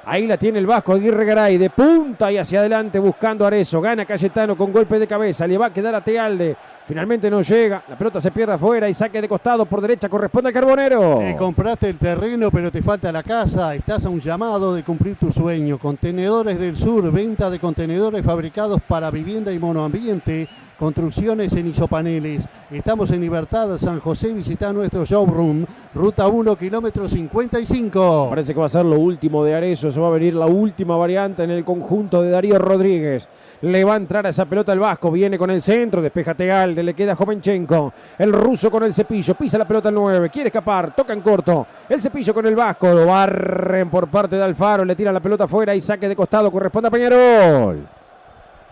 Ahí 0.05 0.27
la 0.27 0.39
tiene 0.39 0.59
el 0.59 0.67
Vasco 0.67 0.95
Aguirre 0.95 1.25
Garay 1.25 1.59
de 1.59 1.69
punta 1.69 2.33
y 2.33 2.39
hacia 2.39 2.61
adelante 2.61 2.99
buscando 2.99 3.45
a 3.45 3.49
Arezo. 3.49 3.81
Gana 3.81 4.07
Cayetano 4.07 4.57
con 4.57 4.73
golpe 4.73 4.99
de 4.99 5.07
cabeza. 5.07 5.47
Le 5.47 5.59
va 5.59 5.67
a 5.67 5.73
quedar 5.73 5.95
a 5.95 6.01
Tealde. 6.01 6.57
Finalmente 6.89 7.31
no 7.31 7.43
llega, 7.43 7.85
la 7.87 7.99
pelota 7.99 8.19
se 8.19 8.31
pierde 8.31 8.55
afuera 8.55 8.89
y 8.89 8.95
saque 8.95 9.21
de 9.21 9.29
costado 9.29 9.67
por 9.67 9.83
derecha 9.83 10.09
corresponde 10.09 10.49
al 10.49 10.55
Carbonero. 10.55 11.21
compraste 11.37 11.91
el 11.91 11.99
terreno 11.99 12.51
pero 12.51 12.73
te 12.73 12.81
falta 12.81 13.13
la 13.13 13.23
casa, 13.23 13.75
estás 13.75 14.07
a 14.07 14.09
un 14.09 14.23
llamado 14.23 14.73
de 14.73 14.83
cumplir 14.83 15.17
tu 15.17 15.31
sueño. 15.31 15.77
Contenedores 15.77 16.59
del 16.59 16.79
Sur, 16.79 17.13
venta 17.13 17.51
de 17.51 17.59
contenedores 17.59 18.25
fabricados 18.25 18.81
para 18.81 19.11
vivienda 19.11 19.53
y 19.53 19.59
monoambiente, 19.59 20.49
construcciones 20.79 21.53
en 21.53 21.67
isopaneles. 21.67 22.45
Estamos 22.71 23.11
en 23.11 23.21
Libertad, 23.21 23.77
San 23.77 24.01
José, 24.01 24.33
visita 24.33 24.73
nuestro 24.73 25.05
showroom, 25.05 25.67
ruta 25.95 26.27
1, 26.27 26.57
kilómetro 26.57 27.07
55. 27.07 28.29
Parece 28.31 28.55
que 28.55 28.61
va 28.61 28.67
a 28.67 28.71
ser 28.71 28.87
lo 28.87 28.99
último 28.99 29.45
de 29.45 29.55
Arezo, 29.55 29.89
eso 29.89 30.01
va 30.01 30.09
a 30.09 30.13
venir 30.13 30.33
la 30.33 30.47
última 30.47 30.97
variante 30.97 31.45
en 31.45 31.51
el 31.51 31.67
conjunto 31.67 32.23
de 32.23 32.31
Darío 32.31 32.59
Rodríguez. 32.59 33.29
Le 33.61 33.83
va 33.83 33.95
a 33.95 33.97
entrar 33.97 34.25
a 34.25 34.29
esa 34.29 34.45
pelota 34.45 34.73
el 34.73 34.79
Vasco, 34.79 35.11
viene 35.11 35.37
con 35.37 35.51
el 35.51 35.61
centro, 35.61 36.01
despejate 36.01 36.45
Alde 36.45 36.75
Tealde, 36.75 36.83
le 36.85 36.95
queda 36.95 37.17
Jovenchenko. 37.17 37.93
El 38.19 38.33
ruso 38.33 38.71
con 38.71 38.85
el 38.85 38.95
cepillo, 38.95 39.35
pisa 39.35 39.59
la 39.59 39.67
pelota 39.67 39.89
al 39.89 39.97
9, 39.97 40.31
quiere 40.31 40.49
escapar, 40.49 40.95
toca 40.95 41.13
en 41.13 41.21
corto. 41.21 41.67
El 41.89 42.01
cepillo 42.01 42.33
con 42.33 42.47
el 42.47 42.55
vasco, 42.55 42.89
lo 42.95 43.07
barren 43.07 43.91
por 43.91 44.07
parte 44.09 44.37
de 44.37 44.45
Alfaro, 44.45 44.85
le 44.85 44.95
tira 44.95 45.11
la 45.11 45.19
pelota 45.21 45.45
afuera 45.45 45.75
y 45.75 45.81
saque 45.81 46.09
de 46.09 46.15
costado, 46.15 46.53
corresponde 46.53 46.87
a 46.87 46.91
Peñarol. 46.93 47.89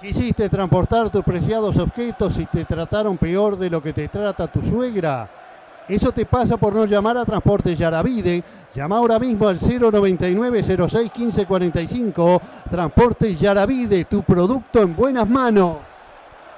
Quisiste 0.01 0.49
transportar 0.49 1.11
tus 1.11 1.25
preciados 1.25 1.77
objetos 1.79 2.39
y 2.39 2.47
te 2.47 2.65
trataron 2.65 3.17
peor 3.17 3.59
de 3.59 3.71
lo 3.71 3.83
que 3.83 3.93
te 3.93 4.07
trata 4.07 4.47
tu 4.47 4.63
suegra. 4.63 5.29
Eso 5.89 6.11
te 6.11 6.27
pasa 6.27 6.57
por 6.57 6.75
no 6.75 6.85
llamar 6.85 7.17
a 7.17 7.25
Transporte 7.25 7.77
Yaravide. 7.77 8.43
Llama 8.75 8.97
ahora 8.97 9.21
mismo 9.21 9.47
al 9.47 9.59
099 9.59 10.63
06 10.89 11.13
15 11.13 11.47
45. 11.47 12.41
Transporte 12.69 13.35
Yaravide, 13.35 14.05
tu 14.05 14.23
producto 14.23 14.83
en 14.83 14.97
buenas 14.97 15.29
manos. 15.29 15.77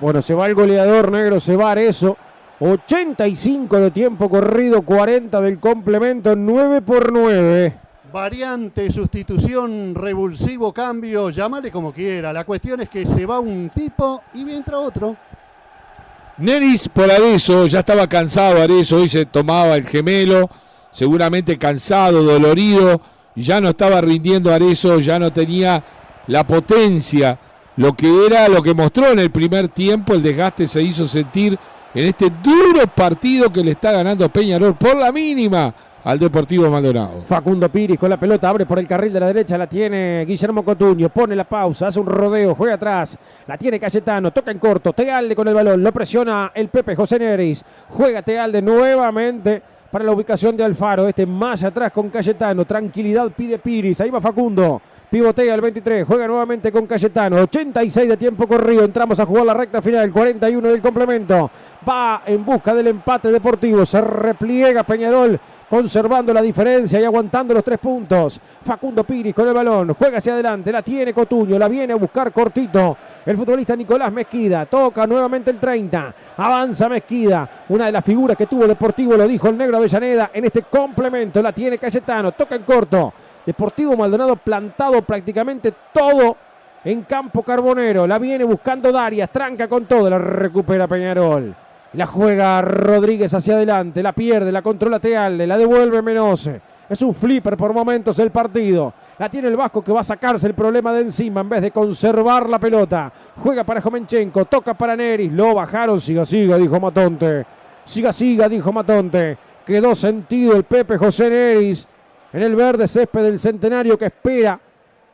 Bueno, 0.01 0.23
se 0.23 0.33
va 0.33 0.47
el 0.47 0.55
goleador 0.55 1.13
negro, 1.13 1.41
se 1.41 1.57
va 1.57 1.75
eso. 1.75 2.17
85 2.61 3.79
de 3.79 3.91
tiempo 3.91 4.31
corrido, 4.31 4.83
40 4.83 5.41
del 5.43 5.61
complemento, 5.61 6.35
9 6.35 6.81
por 6.83 7.13
9. 7.13 7.75
Variante, 8.11 8.91
sustitución, 8.91 9.95
revulsivo, 9.95 10.73
cambio, 10.73 11.29
llámale 11.29 11.71
como 11.71 11.93
quiera. 11.93 12.33
La 12.33 12.45
cuestión 12.45 12.81
es 12.81 12.89
que 12.89 13.05
se 13.07 13.27
va 13.27 13.39
un 13.39 13.71
tipo 13.75 14.23
y 14.33 14.51
entra 14.51 14.79
otro. 14.79 15.15
Neris 16.39 16.89
por 16.89 17.11
Arezo, 17.11 17.67
ya 17.67 17.81
estaba 17.81 18.09
cansado 18.09 18.63
Arezo, 18.63 18.99
hoy 18.99 19.09
se 19.09 19.27
tomaba 19.27 19.77
el 19.77 19.85
gemelo, 19.85 20.49
seguramente 20.93 21.59
cansado, 21.59 22.23
dolorido, 22.23 23.01
ya 23.35 23.61
no 23.61 23.71
estaba 23.71 24.01
rindiendo 24.01 24.55
Arezo, 24.55 25.01
ya 25.01 25.19
no 25.19 25.33
tenía 25.33 25.83
la 26.29 26.47
potencia, 26.47 27.41
lo 27.77 27.93
que 27.95 28.27
era, 28.27 28.49
lo 28.49 28.63
que 28.63 28.73
mostró 28.73 29.09
en 29.09 29.19
el 29.19 29.31
primer 29.31 29.69
tiempo, 29.69 30.15
el 30.15 30.23
desgaste 30.23 30.69
se 30.69 30.81
hizo 30.81 31.09
sentir 31.09 31.59
en 31.93 32.07
este 32.07 32.31
duro 32.43 32.87
partido 32.87 33.51
que 33.51 33.65
le 33.65 33.73
está 33.73 33.91
ganando 33.91 34.29
Peñarol 34.29 34.77
por 34.77 34.97
la 34.97 35.11
mínima 35.11 35.75
al 36.09 36.19
Deportivo 36.19 36.71
Maldonado. 36.71 37.21
Facundo 37.27 37.69
Piris 37.69 37.99
con 37.99 38.09
la 38.09 38.17
pelota, 38.17 38.49
abre 38.49 38.65
por 38.65 38.79
el 38.79 38.87
carril 38.87 39.13
de 39.13 39.21
la 39.21 39.27
derecha, 39.27 39.59
la 39.59 39.67
tiene 39.67 40.25
Guillermo 40.25 40.65
Cotuño, 40.65 41.11
pone 41.11 41.37
la 41.37 41.45
pausa, 41.45 41.89
hace 41.89 42.01
un 42.01 42.07
rodeo, 42.07 42.55
juega 42.55 42.77
atrás, 42.77 43.19
la 43.47 43.59
tiene 43.59 43.79
Cayetano, 43.79 44.31
toca 44.31 44.51
en 44.51 44.59
corto, 44.59 44.95
Tealde 44.95 45.37
con 45.37 45.47
el 45.47 45.53
balón, 45.53 45.83
lo 45.83 45.93
presiona 45.93 46.51
el 46.55 46.69
Pepe 46.69 46.97
José 46.97 47.19
Neris, 47.19 47.63
juega 47.91 48.23
Tealde 48.23 48.63
nuevamente 48.63 49.61
para 49.91 50.03
la 50.03 50.13
ubicación 50.13 50.57
de 50.57 50.65
Alfaro, 50.65 51.07
este 51.07 51.27
más 51.27 51.63
atrás 51.63 51.93
con 51.93 52.09
Cayetano, 52.09 52.65
tranquilidad 52.65 53.31
pide 53.37 53.59
Piris, 53.59 54.01
ahí 54.01 54.09
va 54.09 54.19
Facundo. 54.19 54.81
Pivotea 55.11 55.55
el 55.55 55.63
23, 55.63 56.07
juega 56.07 56.27
nuevamente 56.27 56.71
con 56.71 56.87
Cayetano, 56.87 57.37
86 57.37 58.11
de 58.11 58.17
tiempo 58.19 58.47
corrido, 58.47 58.85
entramos 58.85 59.19
a 59.19 59.25
jugar 59.25 59.47
la 59.47 59.55
recta 59.55 59.81
final, 59.81 60.11
41 60.11 60.69
del 60.69 60.83
complemento, 60.83 61.51
va 61.89 62.23
en 62.27 62.45
busca 62.45 62.75
del 62.75 62.89
empate 62.89 63.33
deportivo, 63.33 63.87
se 63.87 64.03
repliega 64.03 64.83
Peñarol 64.83 65.41
conservando 65.69 66.33
la 66.33 66.43
diferencia 66.43 67.01
y 67.01 67.05
aguantando 67.05 67.55
los 67.55 67.63
tres 67.63 67.79
puntos. 67.79 68.41
Facundo 68.65 69.05
Piris 69.05 69.35
con 69.35 69.47
el 69.49 69.55
balón, 69.55 69.95
juega 69.95 70.19
hacia 70.19 70.33
adelante, 70.33 70.73
la 70.73 70.83
tiene 70.83 71.13
Cotuño, 71.13 71.59
la 71.59 71.69
viene 71.69 71.93
a 71.93 71.97
buscar 71.97 72.33
cortito. 72.33 72.97
El 73.25 73.37
futbolista 73.37 73.77
Nicolás 73.77 74.13
Mezquida 74.13 74.67
toca 74.67 75.07
nuevamente 75.07 75.51
el 75.51 75.59
30, 75.59 76.15
avanza 76.37 76.89
Mezquida, 76.89 77.49
una 77.69 77.87
de 77.87 77.93
las 77.93 78.05
figuras 78.05 78.37
que 78.37 78.47
tuvo 78.47 78.67
Deportivo, 78.67 79.17
lo 79.17 79.29
dijo 79.29 79.49
el 79.49 79.59
negro 79.59 79.77
Avellaneda 79.77 80.31
en 80.33 80.45
este 80.45 80.63
complemento, 80.63 81.43
la 81.43 81.53
tiene 81.53 81.79
Cayetano, 81.79 82.33
toca 82.33 82.57
en 82.57 82.63
corto. 82.63 83.13
Deportivo 83.45 83.97
Maldonado 83.97 84.37
plantado 84.37 85.03
prácticamente 85.03 85.73
todo 85.93 86.37
en 86.85 87.03
campo 87.03 87.43
carbonero. 87.43 88.07
La 88.07 88.19
viene 88.19 88.45
buscando 88.45 88.93
Darias, 88.93 89.31
tranca 89.31 89.69
con 89.69 89.87
todo, 89.87 90.09
la 90.09 90.19
recupera 90.19 90.87
Peñarol. 90.87 91.55
La 91.95 92.07
juega 92.07 92.61
Rodríguez 92.61 93.33
hacia 93.33 93.55
adelante, 93.55 94.03
la 94.03 94.13
pierde, 94.13 94.53
la 94.53 94.61
controla 94.61 94.99
Tealde, 94.99 95.47
la 95.47 95.57
devuelve 95.57 96.03
Menose. 96.03 96.61
Es 96.89 97.01
un 97.03 97.15
flipper 97.15 97.57
por 97.57 97.73
momentos 97.73 98.19
el 98.19 98.31
partido. 98.31 98.93
La 99.19 99.29
tiene 99.29 99.49
el 99.49 99.57
Vasco 99.57 99.83
que 99.83 99.93
va 99.93 100.01
a 100.01 100.05
sacarse 100.05 100.47
el 100.47 100.55
problema 100.55 100.93
de 100.93 101.03
encima 101.03 101.41
en 101.41 101.49
vez 101.49 101.63
de 101.63 101.71
conservar 101.71 102.49
la 102.49 102.59
pelota. 102.59 103.13
Juega 103.37 103.65
para 103.65 103.81
Jomenchenko, 103.81 104.45
toca 104.45 104.75
para 104.75 104.97
Neris. 104.97 105.33
Lo 105.33 105.55
bajaron, 105.55 106.01
siga, 106.01 106.25
siga, 106.25 106.57
dijo 106.57 106.79
Matonte. 106.79 107.45
Siga, 107.85 108.13
siga, 108.13 108.49
dijo 108.49 108.73
Matonte. 108.73 109.37
Quedó 109.67 109.95
sentido 109.95 110.57
el 110.57 110.65
Pepe 110.65 110.99
José 110.99 111.31
Neris 111.31 111.89
en 112.33 112.43
el 112.43 112.55
verde 112.55 112.87
césped 112.87 113.23
del 113.23 113.39
centenario 113.39 113.99
que 113.99 114.07
espera 114.07 114.61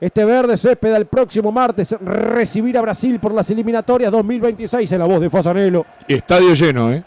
este 0.01 0.25
verde 0.25 0.57
césped 0.57 0.93
al 0.93 1.07
próximo 1.07 1.53
martes 1.53 1.93
recibir 2.01 2.77
a 2.77 2.83
Brasil 2.83 3.19
por 3.21 3.33
las 3.33 3.49
eliminatorias 3.51 4.11
2026 4.13 4.91
en 4.93 4.99
la 4.99 5.05
voz 5.07 5.21
de 5.21 5.31
Fasanelo. 5.31 5.87
Estadio 6.09 6.55
lleno, 6.55 6.93
¿eh? 6.93 7.03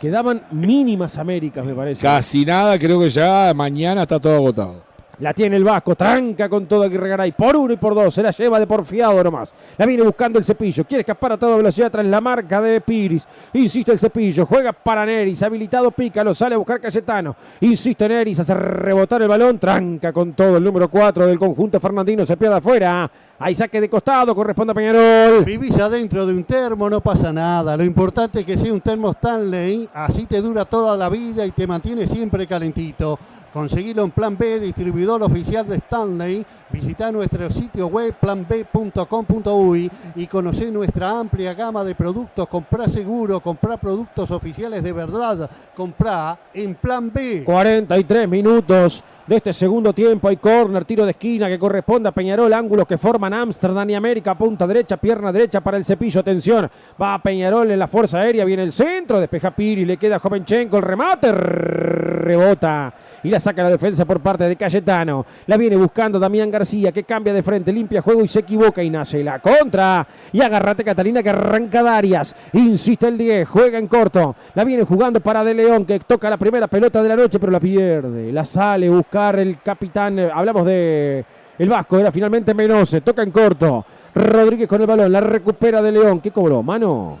Quedaban 0.00 0.40
mínimas 0.50 1.16
Américas, 1.18 1.64
me 1.64 1.74
parece. 1.74 2.02
Casi 2.02 2.44
nada, 2.44 2.78
creo 2.78 3.00
que 3.00 3.10
ya 3.10 3.52
mañana 3.54 4.02
está 4.02 4.18
todo 4.18 4.34
agotado. 4.34 4.93
La 5.20 5.32
tiene 5.32 5.56
el 5.56 5.64
Vasco, 5.64 5.94
tranca 5.94 6.48
con 6.48 6.66
todo 6.66 6.82
aquí 6.82 6.96
Regaray. 6.96 7.32
Por 7.32 7.56
uno 7.56 7.72
y 7.72 7.76
por 7.76 7.94
dos, 7.94 8.12
se 8.14 8.22
la 8.22 8.30
lleva 8.30 8.58
de 8.58 8.66
porfiado 8.66 9.22
nomás. 9.22 9.52
La 9.78 9.86
viene 9.86 10.02
buscando 10.02 10.38
el 10.38 10.44
cepillo, 10.44 10.84
quiere 10.84 11.02
escapar 11.02 11.32
a 11.32 11.36
toda 11.36 11.56
velocidad 11.56 11.90
tras 11.90 12.04
la 12.04 12.20
marca 12.20 12.60
de 12.60 12.80
Piris. 12.80 13.26
Insiste 13.52 13.92
el 13.92 13.98
cepillo, 13.98 14.46
juega 14.46 14.72
para 14.72 15.06
Neris, 15.06 15.42
habilitado 15.42 15.90
pica, 15.90 16.24
lo 16.24 16.34
sale 16.34 16.54
a 16.54 16.58
buscar 16.58 16.80
Cayetano. 16.80 17.36
Insiste 17.60 18.08
Neris, 18.08 18.40
hace 18.40 18.54
rebotar 18.54 19.22
el 19.22 19.28
balón, 19.28 19.58
tranca 19.58 20.12
con 20.12 20.32
todo 20.32 20.56
el 20.56 20.64
número 20.64 20.88
4 20.88 21.26
del 21.26 21.38
conjunto 21.38 21.78
Fernandino, 21.78 22.26
se 22.26 22.36
pierde 22.36 22.56
afuera. 22.56 23.10
Hay 23.36 23.54
saque 23.56 23.80
de 23.80 23.88
costado, 23.88 24.32
corresponde 24.32 24.70
a 24.70 24.74
Peñarol. 24.74 25.44
Vivís 25.44 25.76
adentro 25.78 26.24
de 26.24 26.32
un 26.32 26.44
termo, 26.44 26.88
no 26.88 27.00
pasa 27.00 27.32
nada. 27.32 27.76
Lo 27.76 27.82
importante 27.82 28.40
es 28.40 28.46
que 28.46 28.56
sea 28.56 28.72
un 28.72 28.80
termo 28.80 29.10
Stanley, 29.10 29.88
así 29.92 30.24
te 30.26 30.40
dura 30.40 30.64
toda 30.64 30.96
la 30.96 31.08
vida 31.08 31.44
y 31.44 31.50
te 31.50 31.66
mantiene 31.66 32.06
siempre 32.06 32.46
calentito. 32.46 33.18
Conseguilo 33.52 34.02
en 34.02 34.10
Plan 34.12 34.36
B, 34.36 34.60
distribuidor 34.60 35.22
oficial 35.22 35.66
de 35.68 35.76
Stanley. 35.76 36.46
Visita 36.70 37.10
nuestro 37.10 37.50
sitio 37.50 37.88
web 37.88 38.14
planb.com.uy 38.20 39.90
y 40.14 40.26
conoce 40.26 40.70
nuestra 40.70 41.18
amplia 41.18 41.54
gama 41.54 41.82
de 41.84 41.94
productos. 41.94 42.48
Comprá 42.48 42.88
seguro, 42.88 43.40
comprá 43.40 43.76
productos 43.76 44.30
oficiales 44.30 44.82
de 44.82 44.92
verdad. 44.92 45.50
Comprá 45.74 46.38
en 46.52 46.74
Plan 46.76 47.12
B. 47.12 47.42
43 47.44 48.28
minutos 48.28 49.04
de 49.26 49.36
este 49.36 49.52
segundo 49.52 49.92
tiempo. 49.92 50.28
Hay 50.28 50.36
corner, 50.36 50.84
tiro 50.84 51.04
de 51.04 51.12
esquina 51.12 51.48
que 51.48 51.58
corresponde 51.58 52.08
a 52.08 52.12
Peñarol. 52.12 52.52
Ángulos 52.52 52.86
que 52.86 52.98
forman 52.98 53.32
Amsterdam 53.32 53.88
y 53.90 53.94
América. 53.94 54.34
Punta 54.36 54.66
derecha, 54.66 54.96
pierna 54.96 55.32
derecha 55.32 55.60
para 55.60 55.76
el 55.76 55.84
cepillo. 55.84 56.20
Atención, 56.20 56.70
va 57.00 57.18
Peñarol 57.22 57.70
en 57.70 57.78
la 57.78 57.88
fuerza 57.88 58.20
aérea. 58.20 58.44
Viene 58.44 58.62
el 58.62 58.72
centro, 58.72 59.20
despeja 59.20 59.50
Piri, 59.50 59.84
le 59.84 59.96
queda 59.96 60.18
Jovenchenko. 60.18 60.76
El 60.78 60.82
remate, 60.82 61.32
rebota 61.32 62.94
y 63.24 63.30
la 63.30 63.40
saca 63.40 63.62
la 63.62 63.70
defensa 63.70 64.04
por 64.04 64.20
parte 64.20 64.44
de 64.44 64.54
Cayetano. 64.54 65.26
La 65.46 65.56
viene 65.56 65.76
buscando 65.76 66.18
Damián 66.18 66.50
García 66.50 66.92
que 66.92 67.04
cambia 67.04 67.32
de 67.32 67.42
frente, 67.42 67.72
limpia 67.72 68.02
juego 68.02 68.22
y 68.22 68.28
se 68.28 68.40
equivoca 68.40 68.82
y 68.82 68.90
nace 68.90 69.24
la 69.24 69.40
contra. 69.40 70.06
Y 70.32 70.40
agarrate 70.42 70.84
Catalina 70.84 71.22
que 71.22 71.30
arranca 71.30 71.82
Darias. 71.82 72.36
Insiste 72.52 73.08
el 73.08 73.18
10, 73.18 73.48
juega 73.48 73.78
en 73.78 73.88
corto. 73.88 74.36
La 74.54 74.64
viene 74.64 74.84
jugando 74.84 75.20
para 75.20 75.42
De 75.42 75.54
León 75.54 75.86
que 75.86 75.98
toca 76.00 76.28
la 76.28 76.36
primera 76.36 76.66
pelota 76.66 77.02
de 77.02 77.08
la 77.08 77.16
noche 77.16 77.38
pero 77.38 77.50
la 77.50 77.60
pierde. 77.60 78.30
La 78.30 78.44
sale 78.44 78.88
a 78.88 78.90
buscar 79.14 79.38
el 79.38 79.60
capitán. 79.62 80.18
Hablamos 80.18 80.66
de 80.66 81.24
el 81.56 81.68
Vasco, 81.68 81.98
era 81.98 82.10
finalmente 82.10 82.52
Menose. 82.52 83.00
Toca 83.00 83.22
en 83.22 83.30
corto. 83.30 83.84
Rodríguez 84.12 84.68
con 84.68 84.80
el 84.80 84.86
balón, 84.88 85.12
la 85.12 85.20
recupera 85.20 85.80
de 85.80 85.92
León. 85.92 86.20
¿Qué 86.20 86.32
cobró? 86.32 86.62
¿Mano? 86.64 87.18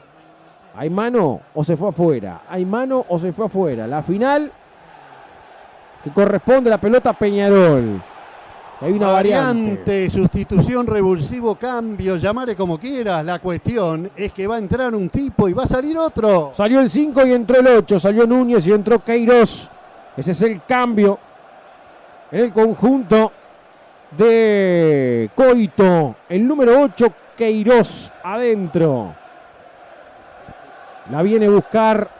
¿Hay 0.76 0.90
mano 0.90 1.40
o 1.54 1.62
se 1.62 1.76
fue 1.76 1.90
afuera? 1.90 2.42
¿Hay 2.48 2.64
mano 2.64 3.04
o 3.08 3.16
se 3.16 3.32
fue 3.32 3.46
afuera? 3.46 3.86
La 3.86 4.02
final 4.02 4.50
que 6.02 6.10
corresponde 6.10 6.68
la 6.68 6.78
pelota 6.78 7.10
a 7.10 7.12
Peñarol. 7.12 8.02
Hay 8.80 8.92
una 8.92 9.12
variante. 9.12 9.68
variante. 9.68 10.10
sustitución, 10.10 10.86
revulsivo, 10.88 11.54
cambio, 11.54 12.16
llamare 12.16 12.56
como 12.56 12.76
quieras. 12.76 13.24
La 13.24 13.38
cuestión 13.38 14.10
es 14.16 14.32
que 14.32 14.48
va 14.48 14.56
a 14.56 14.58
entrar 14.58 14.92
un 14.96 15.08
tipo 15.08 15.48
y 15.48 15.52
va 15.52 15.62
a 15.62 15.68
salir 15.68 15.96
otro. 15.96 16.50
Salió 16.56 16.80
el 16.80 16.90
5 16.90 17.24
y 17.24 17.32
entró 17.32 17.60
el 17.60 17.68
8. 17.68 18.00
Salió 18.00 18.26
Núñez 18.26 18.66
y 18.66 18.72
entró 18.72 18.98
Queiroz. 18.98 19.70
Ese 20.16 20.32
es 20.32 20.42
el 20.42 20.60
cambio 20.64 21.18
el 22.34 22.52
conjunto 22.52 23.30
de 24.10 25.30
Coito. 25.36 26.16
El 26.28 26.46
número 26.46 26.82
8, 26.82 27.06
Queiroz, 27.36 28.12
adentro. 28.24 29.14
La 31.10 31.22
viene 31.22 31.46
a 31.46 31.50
buscar 31.50 32.10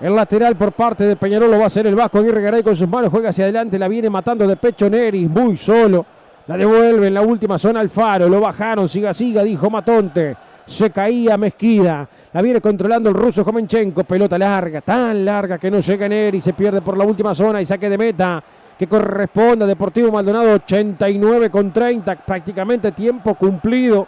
el 0.00 0.14
lateral 0.14 0.54
por 0.56 0.72
parte 0.72 1.04
de 1.04 1.16
Peñarol 1.16 1.50
lo 1.50 1.58
va 1.58 1.64
a 1.64 1.66
hacer 1.66 1.86
el 1.86 1.94
Vasco 1.94 2.18
Aguirre 2.18 2.40
Garay 2.40 2.62
con 2.62 2.76
sus 2.76 2.88
manos. 2.88 3.10
Juega 3.10 3.30
hacia 3.30 3.44
adelante. 3.44 3.78
La 3.78 3.88
viene 3.88 4.10
matando 4.10 4.46
de 4.46 4.56
pecho 4.56 4.88
Neris. 4.88 5.28
Muy 5.28 5.56
solo. 5.56 6.06
La 6.46 6.56
devuelve 6.56 7.08
en 7.08 7.14
la 7.14 7.22
última 7.22 7.58
zona 7.58 7.80
Alfaro. 7.80 8.28
Lo 8.28 8.40
bajaron. 8.40 8.88
Siga, 8.88 9.12
siga, 9.12 9.42
dijo 9.42 9.70
Matonte. 9.70 10.36
Se 10.66 10.90
caía 10.90 11.36
Mezquida. 11.36 12.08
La 12.32 12.42
viene 12.42 12.60
controlando 12.60 13.10
el 13.10 13.16
ruso 13.16 13.44
Jomenchenko. 13.44 14.04
Pelota 14.04 14.38
larga, 14.38 14.80
tan 14.80 15.24
larga 15.24 15.58
que 15.58 15.70
no 15.70 15.80
llega 15.80 16.08
Neris. 16.08 16.44
Se 16.44 16.52
pierde 16.52 16.80
por 16.80 16.96
la 16.96 17.04
última 17.04 17.34
zona 17.34 17.60
y 17.60 17.66
saque 17.66 17.88
de 17.88 17.98
meta 17.98 18.42
que 18.78 18.86
corresponde 18.86 19.64
a 19.64 19.68
Deportivo 19.68 20.10
Maldonado 20.10 20.54
89 20.54 21.50
con 21.50 21.72
30. 21.72 22.16
Prácticamente 22.16 22.92
tiempo 22.92 23.34
cumplido. 23.34 24.06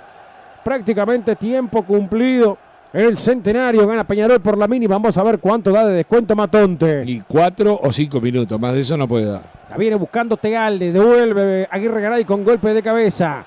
Prácticamente 0.64 1.36
tiempo 1.36 1.82
cumplido 1.82 2.56
El 2.92 3.18
centenario 3.18 3.86
gana 3.86 4.04
Peñarol 4.04 4.40
por 4.40 4.56
la 4.56 4.68
mínima. 4.68 4.94
Vamos 4.94 5.18
a 5.18 5.22
ver 5.22 5.40
cuánto 5.40 5.72
da 5.72 5.86
de 5.86 5.94
descuento 5.94 6.36
Matonte. 6.36 7.02
Y 7.04 7.20
cuatro 7.22 7.78
o 7.82 7.90
cinco 7.90 8.20
minutos, 8.20 8.58
más 8.60 8.72
de 8.72 8.80
eso 8.80 8.96
no 8.96 9.08
puede 9.08 9.26
dar. 9.26 9.42
La 9.68 9.76
viene 9.76 9.96
buscando 9.96 10.36
Tealde. 10.36 10.92
Devuelve 10.92 11.66
Aguirre 11.70 12.00
Garay 12.00 12.24
con 12.24 12.44
golpe 12.44 12.72
de 12.72 12.82
cabeza. 12.82 13.44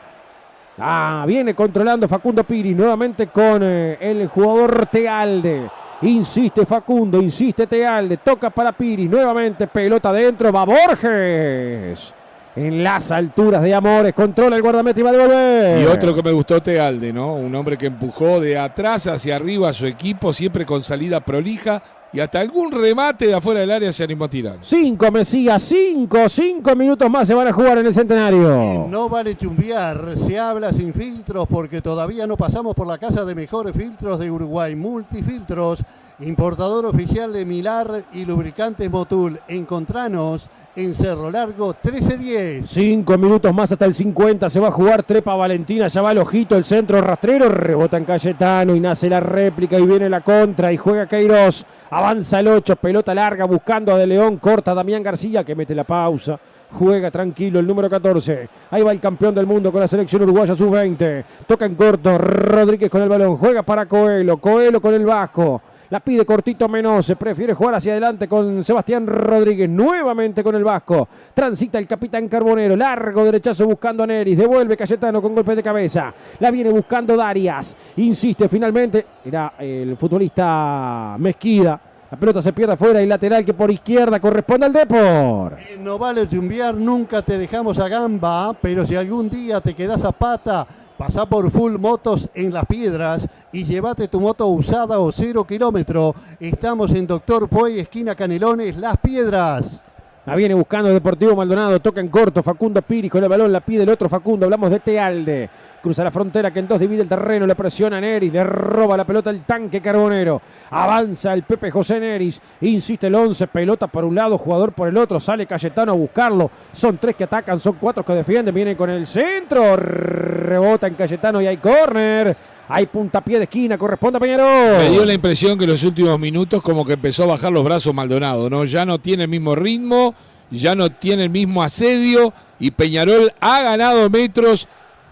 Ah, 0.79 1.23
viene 1.25 1.55
controlando 1.55 2.07
Facundo 2.07 2.43
Piri 2.43 2.75
nuevamente 2.75 3.27
con 3.27 3.63
eh, 3.63 3.97
el 3.99 4.27
jugador 4.27 4.87
Tealde. 4.87 5.69
Insiste 6.03 6.63
Facundo, 6.63 7.19
insiste 7.19 7.65
Tealde, 7.65 8.17
toca 8.17 8.51
para 8.51 8.71
Piri, 8.71 9.07
nuevamente 9.07 9.65
pelota 9.65 10.09
adentro, 10.09 10.51
va 10.51 10.63
Borges. 10.63 12.13
En 12.55 12.83
las 12.83 13.11
alturas 13.11 13.63
de 13.63 13.73
Amores, 13.73 14.13
controla 14.13 14.55
el 14.55 14.61
guardameta 14.61 14.99
y 14.99 15.03
va 15.03 15.09
a 15.09 15.13
devolver. 15.13 15.81
Y 15.81 15.85
otro 15.85 16.13
que 16.13 16.21
me 16.21 16.31
gustó 16.31 16.61
Tealde, 16.61 17.11
¿no? 17.11 17.33
Un 17.33 17.53
hombre 17.55 17.77
que 17.77 17.87
empujó 17.87 18.39
de 18.39 18.57
atrás 18.59 19.07
hacia 19.07 19.35
arriba 19.35 19.69
a 19.69 19.73
su 19.73 19.87
equipo, 19.87 20.33
siempre 20.33 20.65
con 20.65 20.83
salida 20.83 21.19
prolija 21.19 21.81
y 22.13 22.19
hasta 22.19 22.39
algún 22.39 22.71
remate 22.71 23.27
de 23.27 23.33
afuera 23.33 23.59
del 23.59 23.71
área 23.71 23.91
se 23.91 24.03
animó 24.03 24.25
a 24.25 24.29
tirar. 24.29 24.57
Cinco, 24.61 25.11
Mesías, 25.11 25.61
cinco, 25.61 26.29
cinco 26.29 26.75
minutos 26.75 27.09
más 27.09 27.27
se 27.27 27.33
van 27.33 27.47
a 27.47 27.53
jugar 27.53 27.77
en 27.79 27.87
el 27.87 27.93
centenario. 27.93 28.87
No 28.89 29.09
vale 29.09 29.35
chumbear, 29.35 30.17
se 30.17 30.39
habla 30.39 30.71
sin 30.73 30.93
filtros 30.93 31.47
porque 31.47 31.81
todavía 31.81 32.25
no 32.25 32.37
pasamos 32.37 32.75
por 32.75 32.87
la 32.87 32.97
casa 32.97 33.25
de 33.25 33.35
mejores 33.35 33.75
filtros 33.75 34.19
de 34.19 34.31
Uruguay, 34.31 34.75
Multifiltros, 34.75 35.83
importador 36.19 36.85
oficial 36.85 37.31
de 37.33 37.45
Milar 37.45 38.05
y 38.13 38.25
lubricantes 38.25 38.89
Motul. 38.89 39.39
Encontranos 39.47 40.49
en 40.75 40.93
Cerro 40.93 41.29
Largo 41.29 41.75
1310. 41.83 42.67
Cinco 42.67 43.17
minutos 43.17 43.53
más 43.53 43.71
hasta 43.71 43.85
el 43.85 43.93
50. 43.93 44.49
Se 44.49 44.59
va 44.59 44.69
a 44.69 44.71
jugar 44.71 45.03
Trepa 45.03 45.35
Valentina. 45.35 45.87
Ya 45.87 46.01
va 46.01 46.11
el 46.11 46.19
ojito, 46.19 46.55
el 46.55 46.63
centro 46.63 47.01
rastrero. 47.01 47.49
Rebota 47.49 47.97
en 47.97 48.05
Cayetano 48.05 48.75
y 48.75 48.79
nace 48.79 49.09
la 49.09 49.19
réplica. 49.19 49.77
Y 49.77 49.85
viene 49.85 50.09
la 50.09 50.21
contra. 50.21 50.71
Y 50.71 50.77
juega 50.77 51.07
Queiroz. 51.07 51.65
Avanza 51.97 52.39
el 52.41 52.47
8. 52.47 52.75
Pelota 52.75 53.15
larga 53.15 53.45
buscando 53.45 53.91
a 53.91 53.97
De 53.97 54.05
León. 54.05 54.37
Corta 54.37 54.75
Damián 54.75 55.01
García 55.01 55.43
que 55.43 55.55
mete 55.55 55.73
la 55.73 55.83
pausa. 55.83 56.39
Juega 56.73 57.09
tranquilo 57.09 57.57
el 57.57 57.65
número 57.65 57.89
14. 57.89 58.47
Ahí 58.69 58.83
va 58.83 58.91
el 58.91 58.99
campeón 58.99 59.33
del 59.33 59.47
mundo 59.47 59.71
con 59.71 59.81
la 59.81 59.87
selección 59.87 60.21
uruguaya 60.21 60.53
sub-20. 60.53 61.25
Toca 61.47 61.65
en 61.65 61.73
corto. 61.73 62.15
Rodríguez 62.19 62.91
con 62.91 63.01
el 63.01 63.09
balón. 63.09 63.37
Juega 63.37 63.63
para 63.63 63.87
Coelho. 63.87 64.37
Coelho 64.37 64.79
con 64.79 64.93
el 64.93 65.05
Vasco. 65.05 65.59
La 65.89 65.99
pide 65.99 66.23
cortito 66.23 66.69
Se 67.01 67.15
Prefiere 67.15 67.55
jugar 67.55 67.73
hacia 67.73 67.93
adelante 67.93 68.27
con 68.27 68.63
Sebastián 68.63 69.07
Rodríguez. 69.07 69.67
Nuevamente 69.67 70.43
con 70.43 70.53
el 70.53 70.63
Vasco. 70.63 71.07
Transita 71.33 71.79
el 71.79 71.87
capitán 71.87 72.27
Carbonero. 72.27 72.75
Largo 72.75 73.23
derechazo 73.23 73.65
buscando 73.65 74.03
a 74.03 74.07
Neris. 74.07 74.37
Devuelve 74.37 74.77
Cayetano 74.77 75.19
con 75.19 75.33
golpe 75.33 75.55
de 75.55 75.63
cabeza. 75.63 76.13
La 76.41 76.51
viene 76.51 76.69
buscando 76.69 77.17
Darias. 77.17 77.75
Insiste 77.95 78.47
finalmente. 78.47 79.03
Era 79.25 79.53
el 79.57 79.97
futbolista 79.97 81.15
Mezquida. 81.17 81.86
La 82.09 82.17
pelota 82.17 82.41
se 82.41 82.53
pierde 82.53 82.73
afuera 82.73 83.01
y 83.01 83.05
lateral 83.05 83.43
que 83.43 83.53
por 83.53 83.69
izquierda 83.69 84.19
corresponde 84.19 84.65
al 84.65 84.73
Depor. 84.73 85.57
No 85.79 85.97
vale 85.97 86.27
chumbear, 86.27 86.73
nunca 86.73 87.21
te 87.21 87.37
dejamos 87.37 87.79
a 87.79 87.87
gamba, 87.89 88.53
pero 88.61 88.85
si 88.85 88.95
algún 88.95 89.29
día 89.29 89.59
te 89.59 89.73
quedas 89.73 90.03
a 90.05 90.11
pata 90.11 90.65
Pasá 90.97 91.27
por 91.27 91.51
Full 91.51 91.77
Motos 91.77 92.27
en 92.33 92.51
Las 92.51 92.65
Piedras 92.65 93.27
y 93.51 93.63
llévate 93.63 94.07
tu 94.07 94.19
moto 94.19 94.47
usada 94.47 94.97
o 94.97 95.11
cero 95.11 95.45
kilómetro. 95.45 96.15
Estamos 96.39 96.91
en 96.91 97.05
Doctor 97.05 97.47
Puey, 97.47 97.79
esquina 97.79 98.15
Canelones, 98.15 98.75
Las 98.77 98.97
Piedras. 98.97 99.83
La 100.25 100.35
viene 100.35 100.55
buscando 100.55 100.89
Deportivo 100.89 101.35
Maldonado, 101.35 101.79
toca 101.79 102.01
en 102.01 102.07
corto, 102.07 102.41
Facundo 102.41 102.81
Piri 102.81 103.11
con 103.11 103.23
el 103.23 103.29
balón, 103.29 103.51
la 103.51 103.61
pide 103.61 103.83
el 103.83 103.89
otro 103.89 104.09
Facundo, 104.09 104.47
hablamos 104.47 104.71
de 104.71 104.79
Tealde. 104.79 105.49
Cruza 105.87 106.03
la 106.03 106.11
frontera 106.11 106.51
que 106.51 106.59
en 106.59 106.67
dos 106.67 106.81
divide 106.81 107.01
el 107.01 107.07
terreno, 107.07 107.47
le 107.47 107.55
presiona 107.55 108.01
Neris, 108.01 108.33
le 108.33 108.43
roba 108.43 108.97
la 108.97 109.05
pelota 109.05 109.29
el 109.29 109.43
tanque 109.43 109.79
carbonero. 109.79 110.41
Avanza 110.71 111.31
el 111.31 111.43
Pepe 111.43 111.71
José 111.71 111.97
Neris, 111.97 112.41
insiste 112.59 113.07
el 113.07 113.15
11, 113.15 113.47
pelota 113.47 113.87
por 113.87 114.03
un 114.03 114.13
lado, 114.13 114.37
jugador 114.37 114.73
por 114.73 114.89
el 114.89 114.97
otro, 114.97 115.17
sale 115.17 115.45
Cayetano 115.45 115.93
a 115.93 115.95
buscarlo. 115.95 116.51
Son 116.73 116.97
tres 116.97 117.15
que 117.15 117.23
atacan, 117.23 117.57
son 117.61 117.77
cuatro 117.79 118.03
que 118.03 118.11
defienden, 118.11 118.53
viene 118.53 118.75
con 118.75 118.89
el 118.89 119.07
centro, 119.07 119.77
rebota 119.77 120.87
en 120.87 120.95
Cayetano 120.95 121.41
y 121.41 121.47
hay 121.47 121.55
córner. 121.55 122.35
Hay 122.67 122.87
puntapié 122.87 123.37
de 123.37 123.45
esquina, 123.45 123.77
corresponde 123.77 124.17
a 124.17 124.19
Peñarol. 124.19 124.79
Me 124.79 124.89
dio 124.89 125.05
la 125.05 125.13
impresión 125.13 125.57
que 125.57 125.63
en 125.63 125.69
los 125.69 125.85
últimos 125.85 126.19
minutos 126.19 126.61
como 126.61 126.83
que 126.83 126.93
empezó 126.93 127.23
a 127.23 127.27
bajar 127.27 127.53
los 127.53 127.63
brazos 127.63 127.93
Maldonado, 127.93 128.49
¿no? 128.49 128.65
Ya 128.65 128.85
no 128.85 128.99
tiene 128.99 129.23
el 129.23 129.29
mismo 129.29 129.55
ritmo, 129.55 130.13
ya 130.51 130.75
no 130.75 130.89
tiene 130.89 131.23
el 131.23 131.29
mismo 131.29 131.63
asedio 131.63 132.33
y 132.59 132.71
Peñarol 132.71 133.31
ha 133.39 133.61
ganado 133.61 134.09
metros 134.09 134.67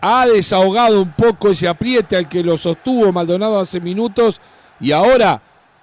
ha 0.07 0.27
desahogado 0.27 1.01
un 1.01 1.13
poco 1.13 1.49
ese 1.49 1.67
apriete 1.67 2.15
al 2.15 2.29
que 2.29 2.43
lo 2.43 2.57
sostuvo 2.57 3.11
Maldonado 3.11 3.59
hace 3.59 3.79
minutos 3.81 4.39
y 4.79 4.91
ahora 4.91 5.41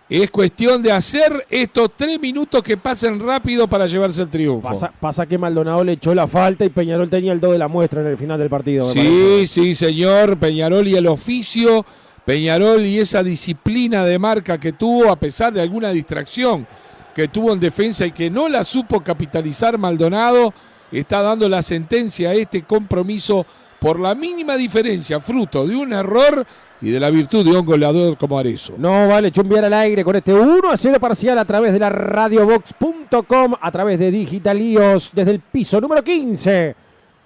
es 0.08 0.30
cuestión 0.30 0.80
de 0.80 0.92
hacer 0.92 1.44
estos 1.50 1.90
tres 1.96 2.20
minutos 2.20 2.62
que 2.62 2.76
pasen 2.76 3.18
rápido 3.18 3.66
para 3.66 3.86
llevarse 3.88 4.22
el 4.22 4.28
triunfo. 4.28 4.70
Pasa, 5.00 5.26
que 5.26 5.38
Maldonado 5.38 5.82
le 5.82 5.92
echó 5.92 6.14
la 6.14 6.28
falta 6.28 6.64
y 6.64 6.68
Peñarol 6.68 7.10
tenía 7.10 7.32
el 7.32 7.40
do 7.40 7.50
de 7.50 7.58
la 7.58 7.66
muestra 7.66 8.02
en 8.02 8.06
el 8.08 8.16
final 8.16 8.38
del 8.38 8.48
partido. 8.48 8.92
Sí, 8.92 9.44
sí, 9.48 9.74
señor. 9.74 10.36
Peñarol 10.36 10.86
y 10.86 10.94
el 10.94 11.08
oficio, 11.08 11.84
Peñarol 12.24 12.82
y 12.82 13.00
esa 13.00 13.24
disciplina 13.24 14.04
de 14.04 14.20
marca 14.20 14.60
que 14.60 14.72
tuvo 14.72 15.10
a 15.10 15.16
pesar 15.16 15.52
de 15.52 15.62
alguna 15.62 15.90
distracción 15.90 16.64
que 17.12 17.26
tuvo 17.26 17.52
en 17.52 17.58
defensa 17.58 18.06
y 18.06 18.12
que 18.12 18.30
no 18.30 18.48
la 18.48 18.62
supo 18.62 19.00
capitalizar 19.00 19.78
Maldonado, 19.78 20.54
está 20.92 21.22
dando 21.22 21.48
la 21.48 21.62
sentencia 21.62 22.30
a 22.30 22.34
este 22.34 22.62
compromiso 22.62 23.46
por 23.82 23.98
la 23.98 24.14
mínima 24.14 24.56
diferencia, 24.56 25.18
fruto 25.18 25.66
de 25.66 25.74
un 25.74 25.92
error 25.92 26.46
y 26.80 26.90
de 26.90 27.00
la 27.00 27.10
virtud 27.10 27.44
de 27.44 27.50
un 27.50 27.66
goleador 27.66 28.16
como 28.16 28.38
Arezo. 28.38 28.74
No 28.78 29.08
vale 29.08 29.32
chumbear 29.32 29.64
al 29.64 29.72
aire 29.74 30.04
con 30.04 30.14
este 30.14 30.32
1 30.32 30.70
a 30.70 30.76
0 30.76 31.00
parcial 31.00 31.36
a 31.36 31.44
través 31.44 31.72
de 31.72 31.80
la 31.80 31.90
radiobox.com, 31.90 33.54
a 33.60 33.72
través 33.72 33.98
de 33.98 34.12
Digitalíos, 34.12 35.10
desde 35.12 35.32
el 35.32 35.40
piso 35.40 35.80
número 35.80 36.04
15 36.04 36.76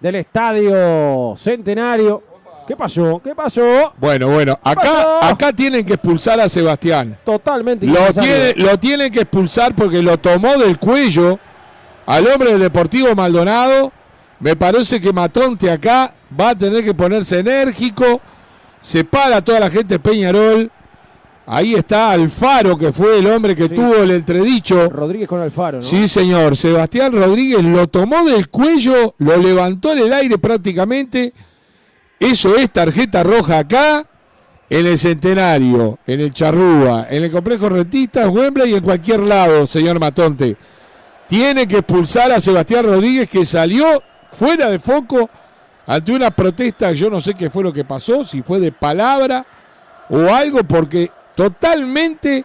del 0.00 0.14
Estadio 0.14 1.34
Centenario. 1.36 2.22
¿Qué 2.66 2.74
pasó? 2.74 3.20
¿Qué 3.22 3.34
pasó? 3.34 3.92
Bueno, 3.98 4.28
bueno, 4.30 4.58
acá, 4.62 5.28
acá 5.28 5.52
tienen 5.52 5.84
que 5.84 5.92
expulsar 5.92 6.40
a 6.40 6.48
Sebastián. 6.48 7.18
Totalmente. 7.22 7.86
Lo, 7.86 8.14
tiene, 8.14 8.54
lo 8.56 8.78
tienen 8.78 9.12
que 9.12 9.20
expulsar 9.20 9.74
porque 9.74 10.00
lo 10.00 10.16
tomó 10.16 10.56
del 10.56 10.78
cuello 10.78 11.38
al 12.06 12.26
hombre 12.26 12.52
del 12.52 12.60
Deportivo 12.60 13.14
Maldonado. 13.14 13.92
Me 14.40 14.56
parece 14.56 15.00
que 15.00 15.12
Matonte 15.12 15.70
acá 15.70 16.12
va 16.38 16.50
a 16.50 16.54
tener 16.58 16.84
que 16.84 16.94
ponerse 16.94 17.38
enérgico. 17.38 18.20
Se 18.80 19.04
para 19.04 19.42
toda 19.42 19.60
la 19.60 19.70
gente 19.70 19.98
Peñarol. 19.98 20.70
Ahí 21.48 21.74
está 21.74 22.10
Alfaro, 22.10 22.76
que 22.76 22.92
fue 22.92 23.20
el 23.20 23.26
hombre 23.28 23.54
que 23.54 23.68
tuvo 23.68 23.96
el 23.96 24.10
entredicho. 24.10 24.90
Rodríguez 24.90 25.28
con 25.28 25.40
Alfaro, 25.40 25.78
¿no? 25.78 25.82
Sí, 25.82 26.08
señor. 26.08 26.56
Sebastián 26.56 27.12
Rodríguez 27.12 27.62
lo 27.62 27.86
tomó 27.86 28.24
del 28.24 28.48
cuello, 28.48 29.14
lo 29.18 29.36
levantó 29.36 29.92
en 29.92 29.98
el 29.98 30.12
aire 30.12 30.38
prácticamente. 30.38 31.32
Eso 32.18 32.56
es 32.56 32.70
tarjeta 32.70 33.22
roja 33.22 33.58
acá, 33.58 34.04
en 34.68 34.86
el 34.86 34.98
Centenario, 34.98 35.98
en 36.06 36.20
el 36.20 36.32
Charrúa, 36.32 37.06
en 37.08 37.22
el 37.24 37.30
Complejo 37.30 37.68
Rentista, 37.68 38.24
en 38.24 38.30
Wembley 38.30 38.72
y 38.72 38.74
en 38.74 38.82
cualquier 38.82 39.20
lado, 39.20 39.66
señor 39.66 40.00
Matonte. 40.00 40.56
Tiene 41.28 41.68
que 41.68 41.78
expulsar 41.78 42.32
a 42.32 42.40
Sebastián 42.40 42.86
Rodríguez 42.86 43.28
que 43.28 43.44
salió 43.44 44.02
fuera 44.36 44.68
de 44.70 44.78
foco 44.78 45.28
ante 45.86 46.12
una 46.12 46.30
protesta, 46.30 46.92
yo 46.92 47.08
no 47.08 47.20
sé 47.20 47.34
qué 47.34 47.48
fue 47.48 47.62
lo 47.62 47.72
que 47.72 47.84
pasó, 47.84 48.24
si 48.24 48.42
fue 48.42 48.60
de 48.60 48.72
palabra 48.72 49.46
o 50.10 50.32
algo, 50.32 50.62
porque 50.64 51.10
totalmente 51.34 52.44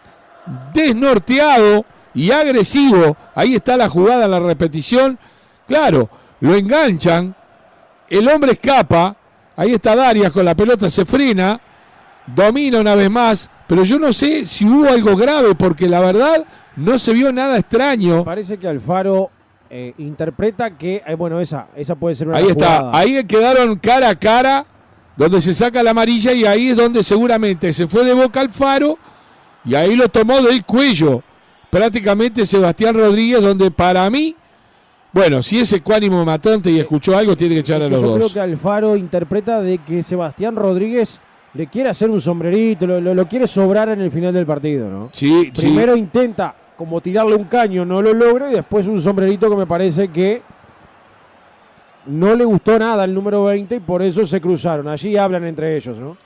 desnorteado 0.72 1.84
y 2.14 2.30
agresivo, 2.30 3.16
ahí 3.34 3.54
está 3.54 3.76
la 3.76 3.88
jugada, 3.88 4.28
la 4.28 4.40
repetición, 4.40 5.18
claro, 5.66 6.08
lo 6.40 6.54
enganchan, 6.54 7.34
el 8.08 8.28
hombre 8.28 8.52
escapa, 8.52 9.16
ahí 9.56 9.74
está 9.74 9.94
Darias 9.96 10.32
con 10.32 10.44
la 10.44 10.54
pelota, 10.54 10.88
se 10.88 11.04
frena, 11.04 11.60
domina 12.26 12.80
una 12.80 12.94
vez 12.94 13.10
más, 13.10 13.50
pero 13.66 13.84
yo 13.84 13.98
no 13.98 14.12
sé 14.12 14.44
si 14.44 14.64
hubo 14.66 14.88
algo 14.88 15.16
grave, 15.16 15.54
porque 15.54 15.88
la 15.88 16.00
verdad 16.00 16.44
no 16.76 16.98
se 16.98 17.12
vio 17.12 17.32
nada 17.32 17.58
extraño. 17.58 18.24
Parece 18.24 18.58
que 18.58 18.68
Alfaro 18.68 19.30
eh, 19.74 19.94
interpreta 19.96 20.76
que, 20.76 21.02
eh, 21.06 21.14
bueno, 21.14 21.40
esa, 21.40 21.68
esa 21.74 21.94
puede 21.94 22.14
ser 22.14 22.28
una 22.28 22.36
Ahí 22.36 22.48
está, 22.48 22.94
ahí 22.94 23.24
quedaron 23.24 23.76
cara 23.76 24.10
a 24.10 24.14
cara, 24.14 24.66
donde 25.16 25.40
se 25.40 25.54
saca 25.54 25.82
la 25.82 25.92
amarilla 25.92 26.34
y 26.34 26.44
ahí 26.44 26.68
es 26.68 26.76
donde 26.76 27.02
seguramente 27.02 27.72
se 27.72 27.86
fue 27.86 28.04
de 28.04 28.12
boca 28.12 28.42
al 28.42 28.50
faro 28.50 28.98
y 29.64 29.74
ahí 29.74 29.96
lo 29.96 30.08
tomó 30.08 30.42
del 30.42 30.62
cuello. 30.66 31.22
Prácticamente 31.70 32.44
Sebastián 32.44 32.94
Rodríguez, 32.94 33.40
donde 33.40 33.70
para 33.70 34.10
mí, 34.10 34.36
bueno, 35.10 35.42
si 35.42 35.60
es 35.60 35.72
ecuánimo 35.72 36.22
matante 36.22 36.70
y 36.70 36.78
escuchó 36.78 37.16
algo, 37.16 37.34
tiene 37.34 37.54
que 37.54 37.60
echar 37.60 37.80
a 37.80 37.88
los 37.88 38.02
dos. 38.02 38.10
Yo 38.10 38.16
creo 38.16 38.32
que 38.34 38.40
Alfaro 38.40 38.94
interpreta 38.94 39.62
de 39.62 39.78
que 39.78 40.02
Sebastián 40.02 40.54
Rodríguez 40.54 41.18
le 41.54 41.66
quiere 41.68 41.88
hacer 41.88 42.10
un 42.10 42.20
sombrerito, 42.20 42.86
lo, 42.86 43.00
lo, 43.00 43.26
quiere 43.26 43.46
sobrar 43.46 43.88
en 43.88 44.02
el 44.02 44.10
final 44.10 44.34
del 44.34 44.44
partido, 44.44 44.90
¿no? 44.90 45.08
Sí, 45.12 45.50
Primero 45.56 45.96
intenta 45.96 46.56
como 46.82 47.00
tirarle 47.00 47.36
un 47.36 47.44
caño, 47.44 47.84
no 47.84 48.02
lo 48.02 48.12
logra 48.12 48.50
y 48.50 48.54
después 48.54 48.88
un 48.88 49.00
sombrerito 49.00 49.48
que 49.48 49.54
me 49.54 49.68
parece 49.68 50.08
que 50.08 50.42
no 52.06 52.34
le 52.34 52.44
gustó 52.44 52.76
nada 52.76 53.04
al 53.04 53.14
número 53.14 53.44
20 53.44 53.76
y 53.76 53.78
por 53.78 54.02
eso 54.02 54.26
se 54.26 54.40
cruzaron. 54.40 54.88
Allí 54.88 55.16
hablan 55.16 55.44
entre 55.44 55.76
ellos, 55.76 55.96
¿no? 55.96 56.16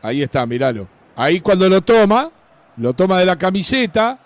Ahí 0.00 0.22
está, 0.22 0.46
míralo. 0.46 0.86
Ahí 1.16 1.40
cuando 1.40 1.68
lo 1.68 1.80
toma, 1.80 2.30
lo 2.76 2.92
toma 2.92 3.18
de 3.18 3.26
la 3.26 3.36
camiseta, 3.36 4.16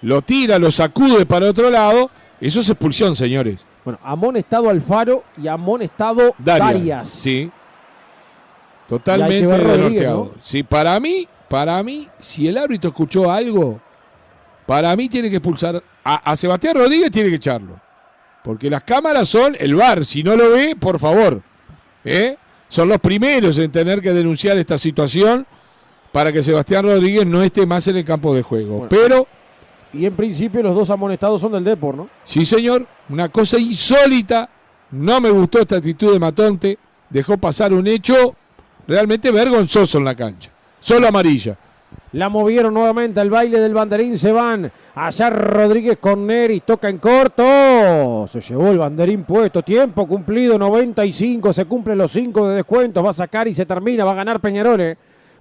lo 0.00 0.22
tira, 0.22 0.58
lo 0.58 0.70
sacude 0.70 1.26
para 1.26 1.50
otro 1.50 1.68
lado. 1.68 2.10
Eso 2.40 2.60
es 2.60 2.70
expulsión, 2.70 3.14
señores. 3.14 3.66
Bueno, 3.84 4.00
amonestado 4.02 4.70
Alfaro 4.70 5.24
y 5.36 5.46
amonestado 5.46 6.34
Darias. 6.38 6.72
Darias. 6.72 7.08
Sí. 7.10 7.50
Totalmente. 8.88 10.06
¿no? 10.06 10.30
Sí, 10.40 10.62
para 10.62 10.98
mí, 11.00 11.28
para 11.50 11.82
mí, 11.82 12.08
si 12.18 12.48
el 12.48 12.56
árbitro 12.56 12.88
escuchó 12.88 13.30
algo, 13.30 13.82
para 14.66 14.94
mí 14.96 15.08
tiene 15.08 15.30
que 15.30 15.36
expulsar 15.36 15.82
a, 16.04 16.30
a 16.30 16.36
Sebastián 16.36 16.76
Rodríguez, 16.76 17.10
tiene 17.10 17.30
que 17.30 17.36
echarlo. 17.36 17.80
Porque 18.42 18.70
las 18.70 18.84
cámaras 18.84 19.28
son 19.28 19.56
el 19.58 19.74
VAR. 19.74 20.04
Si 20.04 20.22
no 20.22 20.36
lo 20.36 20.50
ve, 20.50 20.76
por 20.78 21.00
favor. 21.00 21.42
¿eh? 22.04 22.36
Son 22.68 22.88
los 22.88 22.98
primeros 23.00 23.58
en 23.58 23.72
tener 23.72 24.00
que 24.00 24.12
denunciar 24.12 24.56
esta 24.56 24.78
situación 24.78 25.46
para 26.12 26.32
que 26.32 26.42
Sebastián 26.42 26.84
Rodríguez 26.84 27.26
no 27.26 27.42
esté 27.42 27.66
más 27.66 27.86
en 27.88 27.96
el 27.96 28.04
campo 28.04 28.34
de 28.34 28.42
juego. 28.42 28.86
Bueno. 28.86 28.88
Pero 28.88 29.26
Y 29.92 30.06
en 30.06 30.14
principio 30.14 30.62
los 30.62 30.74
dos 30.74 30.90
amonestados 30.90 31.40
son 31.40 31.52
del 31.52 31.64
Depor, 31.64 31.96
¿no? 31.96 32.08
Sí, 32.22 32.44
señor, 32.44 32.86
una 33.08 33.28
cosa 33.28 33.58
insólita. 33.58 34.48
No 34.92 35.20
me 35.20 35.30
gustó 35.30 35.58
esta 35.60 35.76
actitud 35.76 36.12
de 36.12 36.20
Matonte. 36.20 36.78
Dejó 37.10 37.36
pasar 37.38 37.72
un 37.72 37.86
hecho 37.86 38.36
realmente 38.86 39.30
vergonzoso 39.30 39.98
en 39.98 40.04
la 40.04 40.14
cancha. 40.14 40.50
Solo 40.78 41.08
amarilla. 41.08 41.58
La 42.16 42.30
movieron 42.30 42.72
nuevamente 42.72 43.20
al 43.20 43.28
baile 43.28 43.60
del 43.60 43.74
banderín. 43.74 44.16
Se 44.16 44.32
van. 44.32 44.72
Allá 44.94 45.28
Rodríguez 45.28 45.98
con. 45.98 46.26
Toca 46.64 46.88
en 46.88 46.96
corto. 46.96 48.26
Se 48.26 48.40
llevó 48.40 48.68
el 48.70 48.78
banderín 48.78 49.24
puesto. 49.24 49.60
Tiempo 49.60 50.06
cumplido. 50.08 50.58
95. 50.58 51.52
Se 51.52 51.66
cumplen 51.66 51.98
los 51.98 52.10
5 52.12 52.48
de 52.48 52.56
descuentos. 52.56 53.04
Va 53.04 53.10
a 53.10 53.12
sacar 53.12 53.46
y 53.48 53.52
se 53.52 53.66
termina. 53.66 54.06
Va 54.06 54.12
a 54.12 54.14
ganar 54.14 54.40
Peñarol. 54.40 54.80
eh. 54.80 54.96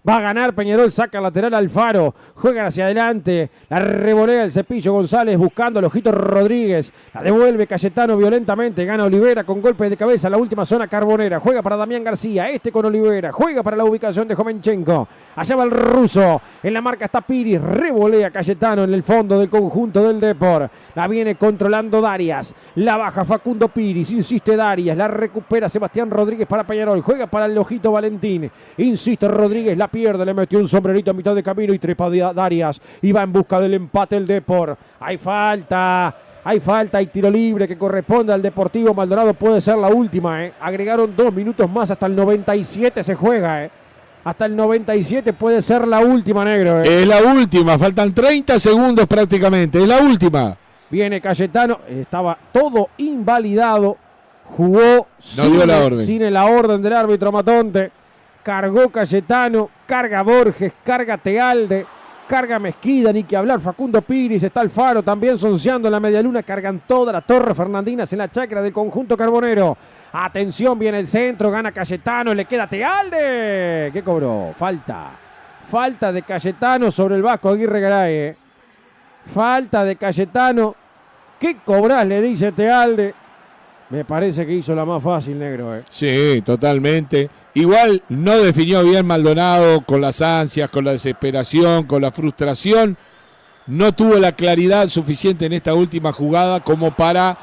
Va 0.07 0.17
a 0.17 0.21
ganar 0.21 0.53
Peñarol, 0.53 0.91
saca 0.91 1.19
lateral 1.19 1.55
Alfaro, 1.55 2.13
juega 2.35 2.67
hacia 2.67 2.85
adelante, 2.85 3.49
la 3.69 3.79
revolea 3.79 4.43
el 4.43 4.51
cepillo 4.51 4.93
González 4.93 5.35
buscando 5.35 5.79
al 5.79 5.85
ojito 5.85 6.11
Rodríguez, 6.11 6.93
la 7.11 7.23
devuelve 7.23 7.65
Cayetano 7.65 8.15
violentamente, 8.15 8.85
gana 8.85 9.05
Olivera 9.05 9.43
con 9.43 9.63
golpe 9.63 9.89
de 9.89 9.97
cabeza, 9.97 10.29
la 10.29 10.37
última 10.37 10.63
zona 10.63 10.87
carbonera, 10.87 11.39
juega 11.39 11.63
para 11.63 11.75
Damián 11.75 12.03
García, 12.03 12.47
este 12.49 12.71
con 12.71 12.85
Olivera, 12.85 13.31
juega 13.31 13.63
para 13.63 13.77
la 13.77 13.83
ubicación 13.83 14.27
de 14.27 14.35
Jovenchenko, 14.35 15.07
allá 15.37 15.55
va 15.55 15.63
el 15.63 15.71
ruso, 15.71 16.39
en 16.61 16.73
la 16.75 16.81
marca 16.81 17.05
está 17.05 17.21
Piris, 17.21 17.59
revolea 17.59 18.29
Cayetano 18.29 18.83
en 18.83 18.93
el 18.93 19.01
fondo 19.01 19.39
del 19.39 19.49
conjunto 19.49 20.03
del 20.03 20.19
Depor, 20.19 20.69
la 20.93 21.07
viene 21.07 21.33
controlando 21.33 21.99
Darias, 21.99 22.53
la 22.75 22.95
baja 22.95 23.25
Facundo 23.25 23.69
Piris, 23.69 24.11
insiste 24.11 24.55
Darias, 24.55 24.95
la 24.95 25.07
recupera 25.07 25.67
Sebastián 25.67 26.11
Rodríguez 26.11 26.47
para 26.47 26.63
Peñarol, 26.63 27.01
juega 27.01 27.25
para 27.25 27.47
el 27.47 27.57
ojito 27.57 27.91
Valentín, 27.91 28.51
insiste 28.77 29.27
Rodríguez, 29.27 29.75
la 29.75 29.94
pierde, 29.95 30.25
le 30.25 30.33
metió 30.33 30.59
un 30.59 30.67
sombrerito 30.67 31.11
a 31.11 31.13
mitad 31.13 31.33
de 31.33 31.41
camino 31.41 31.73
y 31.73 31.79
trepa 31.79 32.09
de 32.09 32.19
Darias 32.35 32.81
va 33.15 33.23
en 33.23 33.31
busca 33.31 33.61
del 33.61 33.75
empate 33.75 34.17
el 34.17 34.27
Depor. 34.27 34.77
Hay 34.99 35.17
falta. 35.17 36.13
Hay 36.43 36.59
falta, 36.59 36.97
hay 36.97 37.07
tiro 37.07 37.31
libre 37.31 37.65
que 37.65 37.77
corresponde 37.77 38.33
al 38.33 38.41
Deportivo 38.41 38.93
Maldonado. 38.93 39.33
Puede 39.33 39.61
ser 39.61 39.77
la 39.77 39.87
última, 39.87 40.43
¿eh? 40.43 40.53
Agregaron 40.59 41.15
dos 41.15 41.33
minutos 41.33 41.67
más, 41.69 41.89
hasta 41.89 42.07
el 42.07 42.15
97 42.15 43.01
se 43.03 43.15
juega, 43.15 43.63
¿eh? 43.63 43.71
Hasta 44.25 44.45
el 44.45 44.55
97 44.55 45.31
puede 45.33 45.61
ser 45.61 45.87
la 45.87 46.01
última, 46.01 46.43
negro. 46.43 46.81
¿eh? 46.81 47.01
Es 47.01 47.07
la 47.07 47.21
última, 47.21 47.79
faltan 47.79 48.13
30 48.13 48.59
segundos 48.59 49.07
prácticamente. 49.07 49.81
Es 49.81 49.87
la 49.87 49.99
última. 49.99 50.57
Viene 50.89 51.21
Cayetano, 51.21 51.79
estaba 51.89 52.37
todo 52.51 52.89
invalidado. 52.97 53.97
Jugó 54.43 55.07
sin, 55.17 55.65
la 55.65 55.79
orden. 55.79 56.05
sin 56.05 56.31
la 56.31 56.45
orden 56.45 56.81
del 56.81 56.93
árbitro 56.93 57.31
Matonte. 57.31 57.91
Cargó 58.45 58.89
Cayetano, 58.89 59.71
carga 59.87 60.21
Borges, 60.21 60.71
carga 60.83 61.17
Tealde, 61.17 61.83
carga 62.27 62.59
Mezquida, 62.59 63.11
ni 63.11 63.23
que 63.23 63.35
hablar. 63.35 63.59
Facundo 63.59 64.03
Piris, 64.03 64.43
está 64.43 64.61
el 64.61 64.69
Faro 64.69 65.01
también 65.01 65.35
sonceando 65.35 65.87
en 65.87 65.91
la 65.91 65.99
media 65.99 66.21
luna. 66.21 66.43
Cargan 66.43 66.83
toda 66.85 67.11
la 67.11 67.21
Torre 67.21 67.55
Fernandinas 67.55 68.13
en 68.13 68.19
la 68.19 68.29
chacra 68.29 68.61
del 68.61 68.71
conjunto 68.71 69.17
carbonero. 69.17 69.75
Atención, 70.13 70.77
viene 70.77 70.99
el 70.99 71.07
centro, 71.07 71.49
gana 71.49 71.71
Cayetano, 71.71 72.35
le 72.35 72.45
queda 72.45 72.67
Tealde. 72.67 73.89
¿Qué 73.91 74.03
cobró? 74.03 74.53
Falta. 74.55 75.09
Falta 75.65 76.11
de 76.11 76.21
Cayetano 76.21 76.91
sobre 76.91 77.15
el 77.15 77.23
Vasco 77.23 77.49
Aguirre 77.49 77.81
Garay. 77.81 78.13
eh. 78.13 78.37
Falta 79.25 79.83
de 79.83 79.95
Cayetano. 79.95 80.75
¿Qué 81.39 81.57
cobrás? 81.65 82.05
Le 82.05 82.21
dice 82.21 82.51
Tealde. 82.51 83.15
Me 83.89 84.03
parece 84.03 84.45
que 84.45 84.53
hizo 84.53 84.73
la 84.73 84.83
más 84.83 85.01
fácil, 85.03 85.37
negro. 85.37 85.75
eh. 85.75 85.83
Sí, 85.89 86.41
totalmente. 86.43 87.29
Igual 87.53 88.01
no 88.09 88.37
definió 88.37 88.83
bien 88.83 89.05
Maldonado 89.05 89.81
con 89.81 90.01
las 90.01 90.21
ansias, 90.21 90.69
con 90.71 90.85
la 90.85 90.91
desesperación, 90.91 91.83
con 91.85 92.01
la 92.01 92.11
frustración. 92.11 92.97
No 93.67 93.91
tuvo 93.93 94.15
la 94.15 94.31
claridad 94.31 94.89
suficiente 94.89 95.45
en 95.45 95.53
esta 95.53 95.73
última 95.73 96.11
jugada 96.11 96.59
como 96.61 96.91
para 96.95 97.37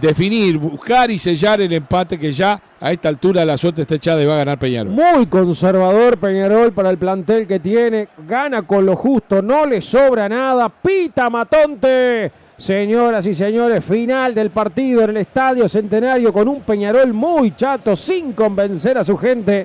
definir, 0.00 0.58
buscar 0.58 1.10
y 1.10 1.18
sellar 1.18 1.60
el 1.60 1.72
empate 1.72 2.18
que 2.18 2.30
ya 2.30 2.60
a 2.80 2.92
esta 2.92 3.08
altura 3.08 3.44
la 3.44 3.56
suerte 3.56 3.82
está 3.82 3.96
echada 3.96 4.22
y 4.22 4.26
va 4.26 4.34
a 4.34 4.38
ganar 4.38 4.58
Peñarol. 4.58 4.92
Muy 4.92 5.26
conservador 5.26 6.16
Peñarol 6.18 6.72
para 6.72 6.90
el 6.90 6.98
plantel 6.98 7.46
que 7.46 7.58
tiene. 7.58 8.08
Gana 8.26 8.62
con 8.62 8.86
lo 8.86 8.94
justo, 8.94 9.42
no 9.42 9.66
le 9.66 9.80
sobra 9.80 10.28
nada. 10.28 10.68
Pita 10.68 11.28
Matonte. 11.28 12.30
Señoras 12.58 13.24
y 13.24 13.34
señores, 13.34 13.84
final 13.84 14.34
del 14.34 14.50
partido 14.50 15.02
en 15.02 15.10
el 15.10 15.18
Estadio 15.18 15.68
Centenario 15.68 16.32
con 16.32 16.48
un 16.48 16.62
Peñarol 16.62 17.12
muy 17.14 17.54
chato, 17.54 17.94
sin 17.94 18.32
convencer 18.32 18.98
a 18.98 19.04
su 19.04 19.16
gente. 19.16 19.64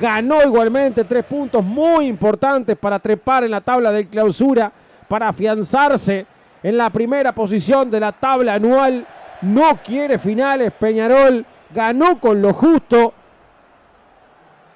Ganó 0.00 0.42
igualmente 0.42 1.04
tres 1.04 1.26
puntos 1.26 1.62
muy 1.62 2.06
importantes 2.06 2.78
para 2.78 2.98
trepar 2.98 3.44
en 3.44 3.50
la 3.50 3.60
tabla 3.60 3.92
del 3.92 4.08
clausura, 4.08 4.72
para 5.08 5.28
afianzarse 5.28 6.24
en 6.62 6.78
la 6.78 6.88
primera 6.88 7.34
posición 7.34 7.90
de 7.90 8.00
la 8.00 8.12
tabla 8.12 8.54
anual. 8.54 9.06
No 9.42 9.80
quiere 9.84 10.18
finales, 10.18 10.72
Peñarol 10.72 11.44
ganó 11.74 12.18
con 12.18 12.40
lo 12.40 12.54
justo, 12.54 13.12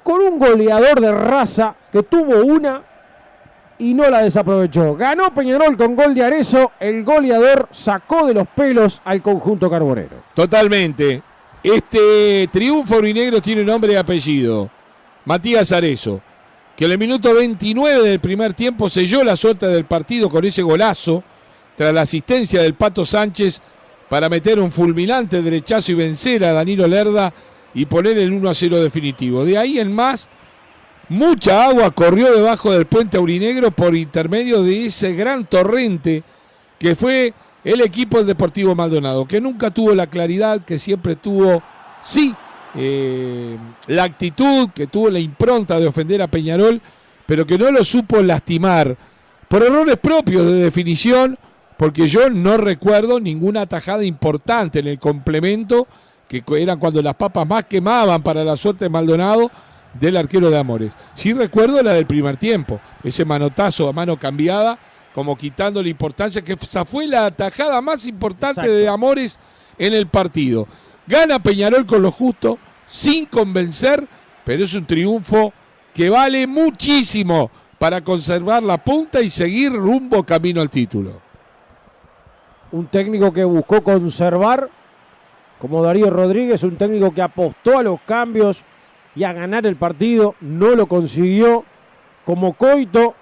con 0.02 0.20
un 0.20 0.38
goleador 0.38 1.00
de 1.00 1.10
raza 1.10 1.74
que 1.90 2.02
tuvo 2.02 2.44
una 2.44 2.82
y 3.78 3.94
no 3.94 4.08
la 4.08 4.22
desaprovechó. 4.22 4.94
Ganó 4.96 5.32
Peñarol 5.34 5.76
con 5.76 5.96
gol 5.96 6.14
de 6.14 6.24
Arezo, 6.24 6.72
el 6.80 7.04
goleador 7.04 7.68
sacó 7.70 8.26
de 8.26 8.34
los 8.34 8.46
pelos 8.48 9.00
al 9.04 9.22
conjunto 9.22 9.70
carbonero. 9.70 10.22
Totalmente. 10.34 11.22
Este 11.62 12.48
triunfo 12.52 12.96
urinegro 12.96 13.40
tiene 13.40 13.64
nombre 13.64 13.92
y 13.92 13.96
apellido. 13.96 14.70
Matías 15.24 15.72
Arezo, 15.72 16.20
que 16.76 16.84
en 16.84 16.92
el 16.92 16.98
minuto 16.98 17.34
29 17.34 18.02
del 18.02 18.20
primer 18.20 18.54
tiempo 18.54 18.88
selló 18.88 19.24
la 19.24 19.34
suerte 19.34 19.66
del 19.66 19.84
partido 19.84 20.28
con 20.28 20.44
ese 20.44 20.62
golazo, 20.62 21.24
tras 21.76 21.92
la 21.92 22.02
asistencia 22.02 22.62
del 22.62 22.74
Pato 22.74 23.04
Sánchez 23.04 23.60
para 24.08 24.28
meter 24.28 24.60
un 24.60 24.70
fulminante 24.70 25.42
derechazo 25.42 25.92
y 25.92 25.96
vencer 25.96 26.44
a 26.44 26.52
Danilo 26.52 26.86
Lerda 26.86 27.32
y 27.74 27.86
poner 27.86 28.16
el 28.18 28.32
1 28.32 28.48
a 28.48 28.54
0 28.54 28.82
definitivo. 28.82 29.44
De 29.44 29.58
ahí 29.58 29.78
en 29.78 29.92
más, 29.92 30.30
mucha 31.08 31.66
agua 31.66 31.90
corrió 31.90 32.32
debajo 32.34 32.72
del 32.72 32.86
puente 32.86 33.16
aurinegro 33.16 33.70
por 33.70 33.94
intermedio 33.94 34.62
de 34.62 34.86
ese 34.86 35.14
gran 35.14 35.46
torrente 35.46 36.22
que 36.78 36.96
fue 36.96 37.32
el 37.64 37.80
equipo 37.80 38.18
del 38.18 38.28
Deportivo 38.28 38.74
Maldonado, 38.74 39.26
que 39.26 39.40
nunca 39.40 39.70
tuvo 39.70 39.94
la 39.94 40.06
claridad, 40.06 40.64
que 40.64 40.78
siempre 40.78 41.16
tuvo, 41.16 41.62
sí, 42.02 42.34
eh, 42.76 43.56
la 43.88 44.04
actitud, 44.04 44.68
que 44.74 44.86
tuvo 44.86 45.10
la 45.10 45.18
impronta 45.18 45.80
de 45.80 45.86
ofender 45.86 46.22
a 46.22 46.28
Peñarol, 46.28 46.80
pero 47.26 47.46
que 47.46 47.58
no 47.58 47.70
lo 47.70 47.84
supo 47.84 48.22
lastimar 48.22 48.96
por 49.48 49.62
errores 49.62 49.96
propios 49.96 50.44
de 50.44 50.62
definición, 50.62 51.38
porque 51.76 52.06
yo 52.06 52.30
no 52.30 52.56
recuerdo 52.56 53.18
ninguna 53.18 53.66
tajada 53.66 54.04
importante 54.04 54.78
en 54.78 54.86
el 54.86 54.98
complemento, 54.98 55.88
que 56.28 56.42
era 56.58 56.76
cuando 56.76 57.02
las 57.02 57.14
papas 57.14 57.46
más 57.46 57.64
quemaban 57.64 58.22
para 58.22 58.44
la 58.44 58.56
suerte 58.56 58.84
de 58.84 58.90
Maldonado 58.90 59.50
del 59.98 60.16
arquero 60.16 60.50
de 60.50 60.58
Amores. 60.58 60.92
Sí 61.14 61.32
recuerdo 61.32 61.82
la 61.82 61.92
del 61.92 62.06
primer 62.06 62.36
tiempo, 62.36 62.80
ese 63.02 63.24
manotazo 63.24 63.88
a 63.88 63.92
mano 63.92 64.18
cambiada, 64.18 64.78
como 65.14 65.36
quitando 65.36 65.82
la 65.82 65.88
importancia, 65.88 66.42
que 66.42 66.52
esa 66.52 66.84
fue 66.84 67.06
la 67.06 67.30
tajada 67.30 67.80
más 67.80 68.06
importante 68.06 68.60
Exacto. 68.60 68.72
de 68.72 68.88
Amores 68.88 69.38
en 69.78 69.94
el 69.94 70.06
partido. 70.06 70.66
Gana 71.06 71.42
Peñarol 71.42 71.86
con 71.86 72.02
lo 72.02 72.10
justo, 72.10 72.58
sin 72.86 73.26
convencer, 73.26 74.06
pero 74.44 74.64
es 74.64 74.74
un 74.74 74.84
triunfo 74.84 75.52
que 75.94 76.10
vale 76.10 76.46
muchísimo 76.46 77.50
para 77.78 78.02
conservar 78.02 78.62
la 78.62 78.82
punta 78.82 79.20
y 79.20 79.30
seguir 79.30 79.72
rumbo 79.72 80.24
camino 80.24 80.60
al 80.60 80.70
título. 80.70 81.20
Un 82.72 82.86
técnico 82.88 83.32
que 83.32 83.44
buscó 83.44 83.82
conservar, 83.82 84.68
como 85.58 85.82
Darío 85.82 86.10
Rodríguez, 86.10 86.62
un 86.62 86.76
técnico 86.76 87.14
que 87.14 87.22
apostó 87.22 87.78
a 87.78 87.82
los 87.82 88.00
cambios 88.02 88.64
y 89.16 89.24
a 89.24 89.32
ganar 89.32 89.66
el 89.66 89.76
partido, 89.76 90.34
no 90.40 90.74
lo 90.76 90.86
consiguió. 90.86 91.64
Como 92.24 92.52
Coito, 92.52 93.14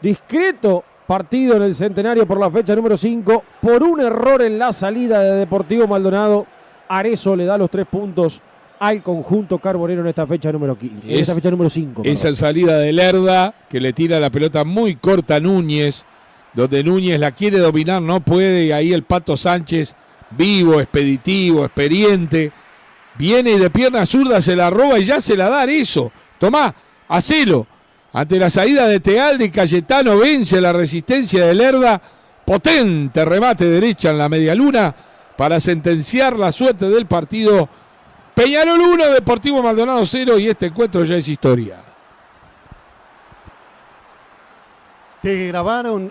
discreto 0.00 0.84
partido 1.06 1.56
en 1.56 1.62
el 1.62 1.74
centenario 1.74 2.26
por 2.26 2.38
la 2.38 2.50
fecha 2.50 2.74
número 2.76 2.96
5, 2.96 3.42
por 3.60 3.82
un 3.82 4.00
error 4.00 4.42
en 4.42 4.58
la 4.58 4.72
salida 4.72 5.20
de 5.22 5.32
Deportivo 5.40 5.86
Maldonado, 5.88 6.46
Arezo 6.88 7.34
le 7.36 7.44
da 7.44 7.58
los 7.58 7.70
tres 7.70 7.86
puntos 7.86 8.40
al 8.78 9.02
conjunto 9.02 9.58
carbonero 9.58 10.00
en 10.02 10.06
esta 10.06 10.26
fecha 10.26 10.50
número 10.52 10.78
15, 10.78 11.12
en 11.12 11.18
esta 11.20 11.32
Es- 11.32 11.36
fecha 11.36 11.50
número 11.50 11.68
5. 11.68 12.02
Esa 12.04 12.34
salida 12.34 12.78
de 12.78 12.92
Lerda 12.92 13.54
que 13.68 13.80
le 13.80 13.92
tira 13.92 14.18
la 14.20 14.30
pelota 14.30 14.64
muy 14.64 14.94
corta 14.96 15.36
a 15.36 15.40
Núñez, 15.40 16.04
donde 16.54 16.82
Núñez 16.84 17.18
la 17.20 17.32
quiere 17.32 17.58
dominar, 17.58 18.00
no 18.00 18.20
puede, 18.20 18.66
y 18.66 18.72
ahí 18.72 18.92
el 18.92 19.02
Pato 19.02 19.36
Sánchez, 19.36 19.94
vivo, 20.30 20.80
expeditivo, 20.80 21.64
experiente, 21.64 22.52
viene 23.20 23.58
de 23.58 23.68
pierna 23.68 24.06
zurda 24.06 24.40
se 24.40 24.56
la 24.56 24.70
roba 24.70 24.98
y 24.98 25.04
ya 25.04 25.20
se 25.20 25.36
la 25.36 25.50
da 25.50 25.64
eso. 25.64 26.10
Tomá, 26.38 26.74
hacelo. 27.06 27.66
Ante 28.14 28.38
la 28.38 28.48
salida 28.48 28.86
de 28.86 28.98
Tealde 28.98 29.44
y 29.44 29.50
Cayetano 29.50 30.16
vence 30.18 30.58
la 30.58 30.72
resistencia 30.72 31.44
de 31.44 31.54
Lerda, 31.54 32.00
potente 32.46 33.22
remate 33.26 33.66
derecha 33.66 34.10
en 34.10 34.18
la 34.18 34.30
media 34.30 34.54
luna 34.54 34.92
para 35.36 35.60
sentenciar 35.60 36.38
la 36.38 36.50
suerte 36.50 36.88
del 36.88 37.06
partido. 37.06 37.68
Peñarol 38.34 38.80
1, 38.80 39.10
Deportivo 39.10 39.62
Maldonado 39.62 40.04
0 40.06 40.38
y 40.38 40.48
este 40.48 40.66
encuentro 40.66 41.04
ya 41.04 41.16
es 41.16 41.28
historia. 41.28 41.76
Te 45.20 45.48
grabaron 45.48 46.10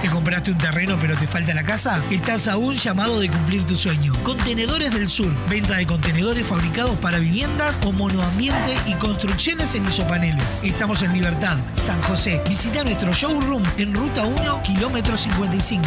¿Te 0.00 0.08
compraste 0.10 0.50
un 0.50 0.58
terreno 0.58 0.96
pero 1.00 1.16
te 1.16 1.26
falta 1.26 1.54
la 1.54 1.64
casa? 1.64 2.02
Estás 2.10 2.48
a 2.48 2.56
un 2.56 2.76
llamado 2.76 3.20
de 3.20 3.28
cumplir 3.28 3.64
tu 3.64 3.76
sueño. 3.76 4.12
Contenedores 4.22 4.92
del 4.92 5.08
Sur. 5.08 5.32
Venta 5.48 5.76
de 5.76 5.86
contenedores 5.86 6.46
fabricados 6.46 6.96
para 6.98 7.18
viviendas 7.18 7.76
o 7.84 7.92
monoambiente 7.92 8.76
y 8.86 8.94
construcciones 8.94 9.74
en 9.74 9.86
isopaneles. 9.86 10.60
Estamos 10.62 11.02
en 11.02 11.12
Libertad, 11.12 11.58
San 11.72 12.00
José. 12.02 12.40
Visita 12.48 12.84
nuestro 12.84 13.12
showroom 13.12 13.64
en 13.76 13.94
Ruta 13.94 14.24
1, 14.24 14.62
kilómetro 14.62 15.18
55. 15.18 15.86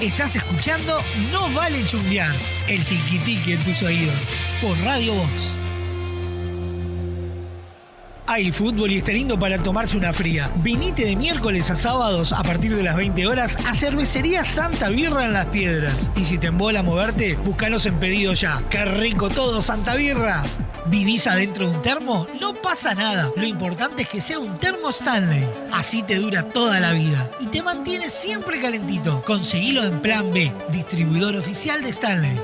Estás 0.00 0.36
escuchando 0.36 1.02
No 1.32 1.50
Vale 1.54 1.82
Chumbear, 1.86 2.36
el 2.68 2.84
tiki 2.84 3.18
tiki 3.20 3.52
en 3.52 3.64
tus 3.64 3.82
oídos, 3.82 4.30
por 4.60 4.78
Radio 4.80 5.14
Box. 5.14 5.65
Hay 8.28 8.50
fútbol 8.50 8.90
y 8.90 8.98
está 8.98 9.12
lindo 9.12 9.38
para 9.38 9.62
tomarse 9.62 9.96
una 9.96 10.12
fría. 10.12 10.50
Vinite 10.56 11.04
de 11.04 11.14
miércoles 11.14 11.70
a 11.70 11.76
sábados 11.76 12.32
a 12.32 12.42
partir 12.42 12.74
de 12.74 12.82
las 12.82 12.96
20 12.96 13.24
horas 13.24 13.56
a 13.64 13.72
Cervecería 13.72 14.42
Santa 14.42 14.88
Birra 14.88 15.24
en 15.24 15.32
Las 15.32 15.46
Piedras. 15.46 16.10
Y 16.16 16.24
si 16.24 16.36
te 16.36 16.48
embola 16.48 16.82
moverte, 16.82 17.36
búscanos 17.36 17.86
en 17.86 18.00
pedido 18.00 18.32
ya. 18.32 18.64
¡Qué 18.68 18.84
rico 18.84 19.28
todo, 19.28 19.62
Santa 19.62 19.94
Birra! 19.94 20.42
¿Vivís 20.86 21.28
adentro 21.28 21.68
de 21.68 21.76
un 21.76 21.82
termo? 21.82 22.26
No 22.40 22.54
pasa 22.54 22.94
nada. 22.94 23.30
Lo 23.36 23.46
importante 23.46 24.02
es 24.02 24.08
que 24.08 24.20
sea 24.20 24.40
un 24.40 24.58
termo 24.58 24.90
Stanley. 24.90 25.44
Así 25.72 26.02
te 26.02 26.16
dura 26.16 26.42
toda 26.42 26.80
la 26.80 26.92
vida. 26.92 27.30
Y 27.38 27.46
te 27.46 27.62
mantiene 27.62 28.08
siempre 28.08 28.60
calentito. 28.60 29.22
Conseguilo 29.22 29.84
en 29.84 30.02
Plan 30.02 30.32
B, 30.32 30.52
distribuidor 30.70 31.36
oficial 31.36 31.82
de 31.82 31.90
Stanley. 31.90 32.36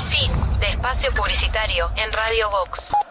Fin 0.10 0.30
de 0.60 0.68
espacio 0.68 1.10
publicitario 1.14 1.90
en 1.96 2.12
Radio 2.12 2.50
Vox. 2.50 3.09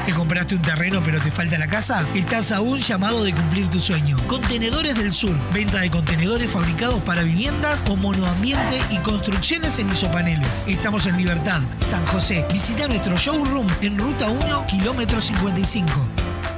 ¿Te 0.05 0.13
compraste 0.13 0.55
un 0.55 0.63
terreno 0.63 1.03
pero 1.05 1.21
te 1.21 1.31
falta 1.31 1.59
la 1.59 1.69
casa? 1.69 2.07
Estás 2.15 2.53
a 2.53 2.61
un 2.61 2.81
llamado 2.81 3.25
de 3.25 3.35
cumplir 3.35 3.69
tu 3.69 3.79
sueño. 3.79 4.17
Contenedores 4.27 4.97
del 4.97 5.13
Sur. 5.13 5.35
Venta 5.53 5.81
de 5.81 5.91
contenedores 5.91 6.51
fabricados 6.51 7.03
para 7.03 7.23
viviendas 7.23 7.83
o 7.89 7.97
monoambiente 7.97 8.81
y 8.91 8.97
construcciones 8.99 9.79
en 9.79 9.91
isopaneles. 9.91 10.65
Estamos 10.67 11.07
en 11.07 11.17
Libertad, 11.17 11.61
San 11.77 12.05
José. 12.07 12.45
Visita 12.53 12.89
nuestro 12.89 13.17
showroom 13.17 13.69
en 13.81 13.99
Ruta 13.99 14.29
1, 14.29 14.67
kilómetro 14.67 15.21
55. 15.21 16.58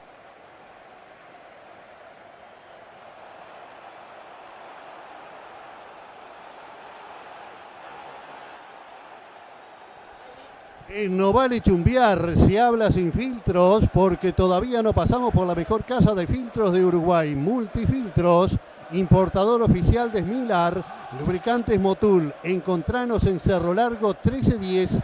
No 11.09 11.33
Vale 11.33 11.61
Chumbiar 11.61 12.37
se 12.37 12.59
habla 12.59 12.91
sin 12.91 13.11
filtros 13.11 13.85
porque 13.91 14.33
todavía 14.33 14.83
no 14.83 14.93
pasamos 14.93 15.33
por 15.33 15.47
la 15.47 15.55
mejor 15.55 15.83
casa 15.83 16.13
de 16.13 16.27
filtros 16.27 16.71
de 16.73 16.85
Uruguay. 16.85 17.33
Multifiltros, 17.33 18.57
importador 18.91 19.63
oficial 19.63 20.11
de 20.11 20.21
Smilar, 20.21 20.83
lubricantes 21.19 21.79
Motul. 21.79 22.31
Encontranos 22.43 23.25
en 23.25 23.39
Cerro 23.39 23.73
Largo 23.73 24.09
1310. 24.09 24.99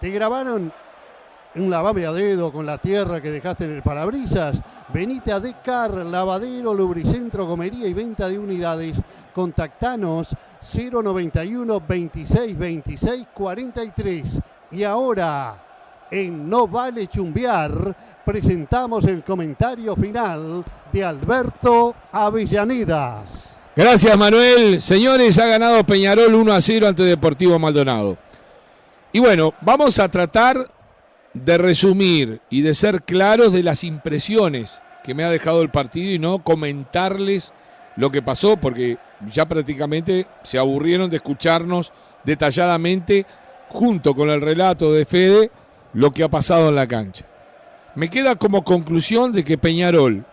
Te 0.00 0.10
grabaron 0.10 0.72
un 1.56 1.70
lavame 1.70 2.02
dedo 2.02 2.52
con 2.52 2.64
la 2.64 2.78
tierra 2.78 3.20
que 3.20 3.32
dejaste 3.32 3.64
en 3.64 3.72
el 3.72 3.82
parabrisas. 3.82 4.56
Venite 4.92 5.32
a 5.32 5.40
Decar, 5.40 5.90
lavadero, 5.90 6.72
lubricentro, 6.74 7.48
comería 7.48 7.88
y 7.88 7.94
venta 7.94 8.28
de 8.28 8.38
unidades. 8.38 9.00
Contactanos 9.34 10.28
091 10.62 11.80
26 11.80 12.56
26 12.56 13.26
43. 13.34 14.40
Y 14.72 14.84
ahora, 14.84 16.06
en 16.10 16.48
No 16.48 16.68
Vale 16.68 17.08
Chumbear, 17.08 18.22
presentamos 18.24 19.04
el 19.04 19.24
comentario 19.24 19.96
final 19.96 20.64
de 20.92 21.04
Alberto 21.04 21.94
Avellaneda. 22.12 23.22
Gracias, 23.74 24.16
Manuel. 24.16 24.80
Señores, 24.80 25.38
ha 25.38 25.46
ganado 25.46 25.84
Peñarol 25.84 26.34
1 26.34 26.52
a 26.52 26.60
0 26.60 26.88
ante 26.88 27.02
Deportivo 27.02 27.58
Maldonado. 27.58 28.16
Y 29.12 29.18
bueno, 29.18 29.54
vamos 29.60 29.98
a 29.98 30.08
tratar 30.08 30.70
de 31.34 31.58
resumir 31.58 32.40
y 32.48 32.62
de 32.62 32.74
ser 32.74 33.02
claros 33.02 33.52
de 33.52 33.62
las 33.62 33.82
impresiones 33.82 34.82
que 35.02 35.14
me 35.14 35.24
ha 35.24 35.30
dejado 35.30 35.62
el 35.62 35.70
partido 35.70 36.12
y 36.12 36.18
no 36.18 36.44
comentarles 36.44 37.52
lo 37.96 38.10
que 38.10 38.22
pasó, 38.22 38.56
porque 38.56 38.98
ya 39.32 39.46
prácticamente 39.46 40.26
se 40.42 40.58
aburrieron 40.58 41.10
de 41.10 41.16
escucharnos 41.16 41.92
detalladamente 42.24 43.26
junto 43.70 44.14
con 44.14 44.28
el 44.30 44.40
relato 44.40 44.92
de 44.92 45.04
Fede, 45.04 45.50
lo 45.94 46.10
que 46.10 46.22
ha 46.22 46.28
pasado 46.28 46.68
en 46.68 46.74
la 46.74 46.86
cancha. 46.86 47.24
Me 47.94 48.10
queda 48.10 48.36
como 48.36 48.64
conclusión 48.64 49.32
de 49.32 49.42
que 49.42 49.58
Peñarol, 49.58 50.24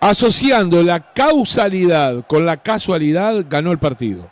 asociando 0.00 0.82
la 0.82 1.00
causalidad 1.12 2.24
con 2.26 2.44
la 2.44 2.56
casualidad, 2.56 3.44
ganó 3.48 3.72
el 3.72 3.78
partido. 3.78 4.28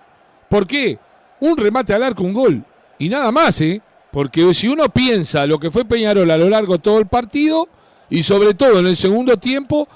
¿Por 0.48 0.66
qué? 0.66 0.98
Un 1.40 1.56
remate 1.56 1.94
al 1.94 2.02
arco, 2.02 2.22
un 2.22 2.32
gol. 2.32 2.64
Y 2.98 3.08
nada 3.08 3.32
más, 3.32 3.60
¿eh? 3.60 3.80
Porque 4.10 4.54
si 4.54 4.68
uno 4.68 4.88
piensa 4.88 5.46
lo 5.46 5.58
que 5.58 5.70
fue 5.70 5.84
Peñarol 5.84 6.30
a 6.30 6.38
lo 6.38 6.48
largo 6.48 6.74
de 6.74 6.78
todo 6.78 6.98
el 6.98 7.06
partido, 7.06 7.68
y 8.08 8.22
sobre 8.22 8.54
todo 8.54 8.78
en 8.80 8.86
el 8.86 8.96
segundo 8.96 9.36
tiempo, 9.36 9.88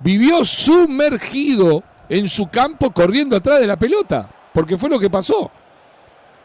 vivió 0.00 0.44
sumergido 0.44 1.82
en 2.08 2.28
su 2.28 2.48
campo 2.48 2.90
corriendo 2.92 3.36
atrás 3.36 3.60
de 3.60 3.66
la 3.66 3.78
pelota, 3.78 4.28
porque 4.52 4.78
fue 4.78 4.90
lo 4.90 4.98
que 4.98 5.10
pasó. 5.10 5.50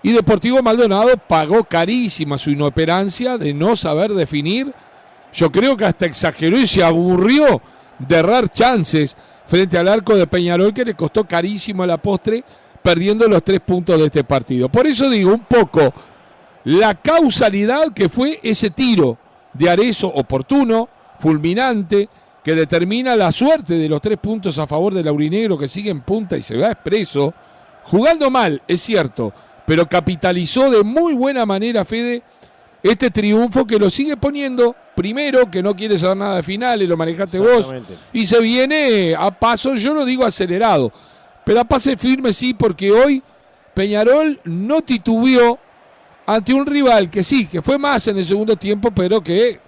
Y 0.03 0.11
Deportivo 0.11 0.61
Maldonado 0.63 1.15
pagó 1.17 1.63
carísima 1.63 2.37
su 2.37 2.49
inoperancia 2.49 3.37
de 3.37 3.53
no 3.53 3.75
saber 3.75 4.11
definir. 4.13 4.73
Yo 5.33 5.51
creo 5.51 5.77
que 5.77 5.85
hasta 5.85 6.05
exageró 6.05 6.57
y 6.57 6.65
se 6.65 6.83
aburrió 6.83 7.61
de 7.99 8.15
errar 8.15 8.49
chances 8.49 9.15
frente 9.45 9.77
al 9.77 9.87
arco 9.87 10.15
de 10.15 10.27
Peñarol 10.27 10.73
que 10.73 10.85
le 10.85 10.95
costó 10.95 11.25
carísimo 11.25 11.83
a 11.83 11.87
la 11.87 11.97
postre, 11.97 12.43
perdiendo 12.81 13.27
los 13.27 13.43
tres 13.43 13.59
puntos 13.59 13.99
de 13.99 14.05
este 14.05 14.23
partido. 14.23 14.69
Por 14.69 14.87
eso 14.87 15.09
digo 15.09 15.33
un 15.33 15.43
poco 15.45 15.93
la 16.63 16.95
causalidad 16.95 17.93
que 17.93 18.09
fue 18.09 18.39
ese 18.41 18.71
tiro 18.71 19.17
de 19.53 19.69
Arezo 19.69 20.07
oportuno, 20.07 20.89
fulminante, 21.19 22.09
que 22.43 22.55
determina 22.55 23.15
la 23.15 23.31
suerte 23.31 23.75
de 23.75 23.89
los 23.89 24.01
tres 24.01 24.17
puntos 24.17 24.57
a 24.57 24.65
favor 24.65 24.93
del 24.93 25.07
Aurinegro 25.07 25.57
que 25.57 25.67
sigue 25.67 25.91
en 25.91 26.01
punta 26.01 26.37
y 26.37 26.41
se 26.41 26.57
va 26.57 26.71
expreso, 26.71 27.33
jugando 27.83 28.31
mal, 28.31 28.61
es 28.67 28.81
cierto, 28.81 29.31
pero 29.65 29.87
capitalizó 29.87 30.69
de 30.69 30.83
muy 30.83 31.13
buena 31.13 31.45
manera 31.45 31.85
Fede 31.85 32.23
este 32.83 33.11
triunfo 33.11 33.65
que 33.65 33.77
lo 33.77 33.89
sigue 33.89 34.17
poniendo 34.17 34.75
primero, 34.95 35.49
que 35.49 35.61
no 35.61 35.75
quiere 35.75 35.97
saber 35.97 36.17
nada 36.17 36.35
de 36.37 36.43
finales, 36.43 36.89
lo 36.89 36.97
manejaste 36.97 37.39
vos, 37.39 37.73
y 38.11 38.25
se 38.25 38.41
viene 38.41 39.15
a 39.17 39.31
paso, 39.31 39.75
yo 39.75 39.93
no 39.93 40.03
digo 40.03 40.25
acelerado, 40.25 40.91
pero 41.45 41.61
a 41.61 41.63
pase 41.63 41.95
firme 41.95 42.33
sí, 42.33 42.53
porque 42.53 42.91
hoy 42.91 43.21
Peñarol 43.73 44.39
no 44.45 44.81
titubeó 44.81 45.59
ante 46.25 46.53
un 46.53 46.65
rival 46.65 47.09
que 47.09 47.23
sí, 47.23 47.45
que 47.45 47.61
fue 47.61 47.77
más 47.77 48.07
en 48.07 48.17
el 48.17 48.25
segundo 48.25 48.55
tiempo, 48.55 48.91
pero 48.91 49.21
que 49.21 49.59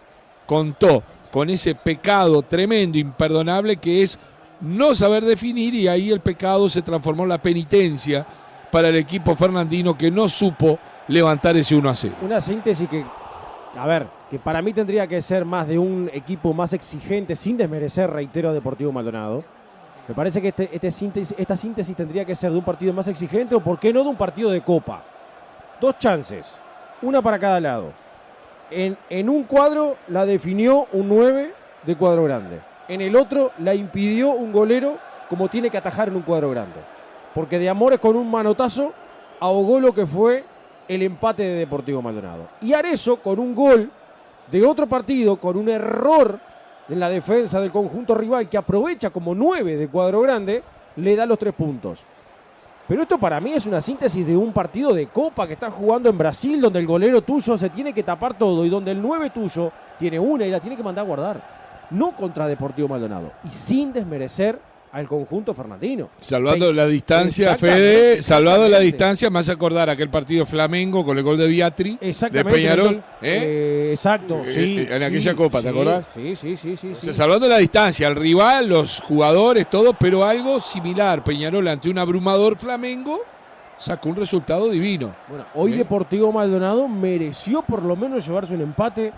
contó 0.46 1.04
con 1.32 1.50
ese 1.50 1.76
pecado 1.76 2.42
tremendo, 2.42 2.98
imperdonable, 2.98 3.78
que 3.78 4.04
es 4.04 4.20
no 4.62 4.96
saber 4.96 5.26
definir 5.26 5.74
y 5.74 5.88
ahí 5.88 6.12
el 6.12 6.20
pecado 6.20 6.70
se 6.70 6.82
transformó 6.82 7.24
en 7.24 7.30
la 7.30 7.42
penitencia 7.42 8.26
para 8.74 8.88
el 8.88 8.96
equipo 8.96 9.36
fernandino 9.36 9.96
que 9.96 10.10
no 10.10 10.28
supo 10.28 10.80
levantar 11.08 11.56
ese 11.56 11.76
1 11.76 11.88
a 11.88 11.94
0. 11.94 12.16
Una 12.24 12.42
síntesis 12.42 12.90
que, 12.90 13.06
a 13.78 13.86
ver, 13.86 14.08
que 14.32 14.40
para 14.40 14.64
mí 14.64 14.74
tendría 14.74 15.06
que 15.06 15.22
ser 15.22 15.46
más 15.46 15.68
de 15.68 15.78
un 15.78 16.10
equipo 16.12 16.56
más 16.56 16.74
exigente, 16.74 17.36
sin 17.36 17.56
desmerecer, 17.56 18.10
reitero, 18.10 18.50
a 18.50 18.52
Deportivo 18.52 18.92
Maldonado. 18.92 19.44
Me 20.08 20.16
parece 20.16 20.42
que 20.42 20.48
este, 20.48 20.72
este 20.74 20.88
esta 21.38 21.56
síntesis 21.56 21.96
tendría 21.96 22.26
que 22.26 22.34
ser 22.34 22.50
de 22.50 22.58
un 22.58 22.64
partido 22.64 22.94
más 22.94 23.08
exigente 23.08 23.54
o, 23.54 23.60
por 23.60 23.80
qué 23.80 23.94
no, 23.94 24.02
de 24.02 24.10
un 24.10 24.16
partido 24.16 24.50
de 24.50 24.62
copa. 24.62 25.04
Dos 25.80 26.00
chances, 26.00 26.52
una 27.04 27.22
para 27.22 27.38
cada 27.38 27.60
lado. 27.60 27.94
En, 28.72 28.98
en 29.08 29.30
un 29.30 29.44
cuadro 29.44 29.98
la 30.08 30.26
definió 30.26 30.88
un 30.94 31.10
9 31.10 31.54
de 31.86 31.96
cuadro 31.96 32.24
grande. 32.24 32.60
En 32.88 33.02
el 33.02 33.16
otro 33.16 33.52
la 33.60 33.76
impidió 33.76 34.32
un 34.32 34.52
golero 34.52 34.98
como 35.30 35.48
tiene 35.48 35.70
que 35.70 35.78
atajar 35.78 36.08
en 36.08 36.16
un 36.16 36.24
cuadro 36.24 36.50
grande 36.50 36.93
porque 37.34 37.60
de 37.60 37.70
Amores 37.70 38.00
con 38.00 38.16
un 38.16 38.30
manotazo 38.30 38.94
ahogó 39.40 39.80
lo 39.80 39.94
que 39.94 40.06
fue 40.06 40.46
el 40.88 41.02
empate 41.02 41.44
de 41.44 41.56
Deportivo 41.56 42.02
Maldonado. 42.02 42.48
Y 42.62 42.74
Arezo 42.74 43.18
con 43.18 43.40
un 43.40 43.56
gol 43.56 43.92
de 44.52 44.66
otro 44.66 44.88
partido, 44.88 45.38
con 45.38 45.58
un 45.58 45.70
error 45.70 46.40
en 46.90 47.00
la 47.00 47.10
defensa 47.10 47.62
del 47.62 47.72
conjunto 47.72 48.14
rival 48.14 48.50
que 48.50 48.58
aprovecha 48.58 49.10
como 49.10 49.34
nueve 49.34 49.78
de 49.78 49.88
cuadro 49.88 50.22
grande, 50.22 50.64
le 50.98 51.16
da 51.16 51.26
los 51.26 51.40
tres 51.40 51.54
puntos. 51.54 52.06
Pero 52.88 53.04
esto 53.04 53.18
para 53.18 53.40
mí 53.40 53.54
es 53.54 53.66
una 53.66 53.82
síntesis 53.82 54.28
de 54.28 54.36
un 54.36 54.52
partido 54.52 54.94
de 54.94 55.08
copa 55.08 55.48
que 55.48 55.54
está 55.54 55.72
jugando 55.72 56.10
en 56.10 56.18
Brasil, 56.18 56.60
donde 56.60 56.80
el 56.80 56.86
golero 56.86 57.22
tuyo 57.22 57.58
se 57.58 57.70
tiene 57.70 57.94
que 57.94 58.04
tapar 58.04 58.38
todo 58.38 58.66
y 58.66 58.70
donde 58.70 58.92
el 58.92 59.02
nueve 59.02 59.30
tuyo 59.30 59.72
tiene 59.98 60.20
una 60.20 60.46
y 60.46 60.52
la 60.52 60.60
tiene 60.60 60.76
que 60.76 60.84
mandar 60.84 61.06
a 61.06 61.08
guardar. 61.08 61.88
No 61.92 62.14
contra 62.14 62.46
Deportivo 62.46 62.90
Maldonado. 62.90 63.32
Y 63.46 63.50
sin 63.50 63.94
desmerecer 63.94 64.60
al 64.94 65.08
conjunto 65.08 65.56
fernandino. 65.56 66.12
Salvando 66.20 66.72
la 66.72 66.86
distancia, 66.86 67.58
Fede, 67.58 68.22
salvando 68.22 68.70
la 68.70 68.80
distancia, 68.80 69.30
me 69.32 69.40
hace 69.40 69.52
acordar 69.52 69.90
aquel 69.90 70.10
partido 70.10 70.46
Flamengo 70.46 71.04
con 71.04 71.18
el 71.18 71.24
gol 71.24 71.36
de 71.36 71.48
Viatri, 71.48 71.98
de 72.00 72.46
Peñarol. 72.46 72.96
¿eh? 72.96 73.02
¿eh? 73.22 73.90
exacto, 73.92 74.42
eh, 74.46 74.54
sí. 74.54 74.88
En 74.88 75.02
aquella 75.02 75.36
copa, 75.36 75.64
¿te 75.64 75.70
acordás? 75.70 76.08
Sí, 76.14 76.36
sí, 76.36 76.56
sí. 76.56 76.78
sí, 76.78 76.94
salvando 77.12 77.48
la 77.50 77.58
distancia, 77.58 78.06
al 78.06 78.16
rival, 78.16 78.70
los 78.70 79.00
jugadores, 79.00 79.68
todo, 79.68 79.94
pero 79.94 80.24
algo 80.26 80.62
similar. 80.62 81.24
Peñarol 81.24 81.68
ante 81.68 81.90
un 81.90 81.98
abrumador 81.98 82.60
Flamengo 82.60 83.22
sacó 83.78 84.10
un 84.10 84.18
resultado 84.18 84.70
divino. 84.70 85.16
Bueno, 85.28 85.46
hoy. 85.56 85.74
Deportivo 85.74 86.32
Maldonado 86.32 86.88
mereció 86.88 87.64
por 87.64 87.82
lo 87.82 87.96
menos 87.96 88.28
llevarse 88.28 88.54
un 88.54 88.62
empate 88.62 89.12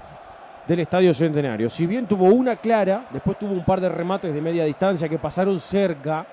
del 0.67 0.79
Estadio 0.79 1.13
Centenario. 1.13 1.69
Si 1.69 1.85
bien 1.85 2.07
tuvo 2.07 2.25
una 2.25 2.55
clara, 2.55 3.07
después 3.11 3.37
tuvo 3.37 3.53
un 3.53 3.63
par 3.63 3.79
de 3.81 3.89
remates 3.89 4.33
de 4.33 4.41
media 4.41 4.65
distancia 4.65 5.07
que 5.07 5.19
pasaron 5.19 5.59
cerca, 5.59 6.25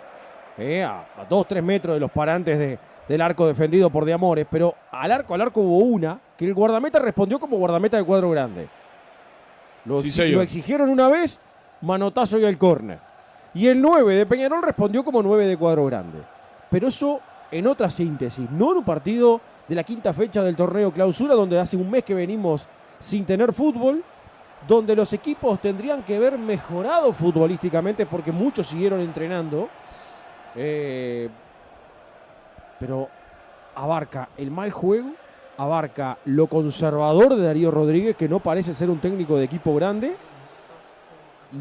eh, 0.57 0.83
a, 0.83 1.05
dos, 1.28 1.47
tres 1.47 1.62
metros 1.62 1.94
de 1.94 2.01
los 2.01 2.11
parantes 2.11 2.59
de, 2.59 2.78
del 3.09 3.20
arco 3.20 3.47
defendido 3.47 3.91
por 3.91 4.05
De 4.05 4.12
Amores, 4.12 4.47
pero 4.51 4.75
al 4.91 5.12
arco, 5.12 5.35
al 5.35 5.41
arco 5.41 5.61
hubo 5.61 5.78
una 5.78 6.19
que 6.36 6.47
el 6.47 6.55
guardameta 6.55 6.99
respondió 6.99 7.39
como 7.39 7.57
guardameta 7.59 7.97
de 7.97 8.05
cuadro 8.05 8.31
grande. 8.31 8.69
Lo, 9.85 9.97
lo 9.97 10.43
exigieron 10.43 10.89
una 10.89 11.09
vez, 11.09 11.41
manotazo 11.81 12.39
y 12.39 12.44
el 12.44 12.57
córner. 12.57 12.99
Y 13.55 13.67
el 13.67 13.83
9 13.83 14.15
de 14.15 14.27
Peñarol 14.27 14.62
respondió 14.62 15.05
como 15.05 15.23
9 15.23 15.47
de 15.47 15.57
cuadro 15.57 15.85
grande. 15.86 16.19
Pero 16.70 16.89
eso 16.89 17.20
en 17.51 17.67
otra 17.67 17.91
síntesis, 17.91 18.51
no 18.51 18.73
en 18.73 18.78
un 18.78 18.85
partido 18.85 19.41
de 19.69 19.75
la 19.75 19.85
quinta 19.85 20.15
fecha 20.15 20.43
del 20.43 20.57
torneo 20.57 20.91
clausura, 20.91 21.35
donde 21.35 21.59
hace 21.59 21.77
un 21.77 21.91
mes 21.91 22.02
que 22.02 22.15
venimos 22.15 22.67
sin 22.99 23.27
tener 23.27 23.52
fútbol 23.52 24.02
donde 24.66 24.94
los 24.94 25.12
equipos 25.12 25.60
tendrían 25.60 26.02
que 26.02 26.16
haber 26.16 26.39
mejorado 26.39 27.12
futbolísticamente 27.12 28.07
porque 28.07 28.32
muchos 28.32 28.66
siguieron 28.66 29.00
entrenando. 29.00 29.68
Eh, 30.55 31.28
pero 32.78 33.08
abarca 33.74 34.28
el 34.36 34.50
mal 34.50 34.70
juego, 34.70 35.10
abarca 35.57 36.18
lo 36.24 36.47
conservador 36.47 37.36
de 37.36 37.44
Darío 37.44 37.70
Rodríguez, 37.70 38.16
que 38.16 38.28
no 38.28 38.41
parece 38.41 38.74
ser 38.74 38.91
un 38.91 39.00
técnico 39.00 39.36
de 39.36 39.44
equipo 39.44 39.74
grande, 39.74 40.16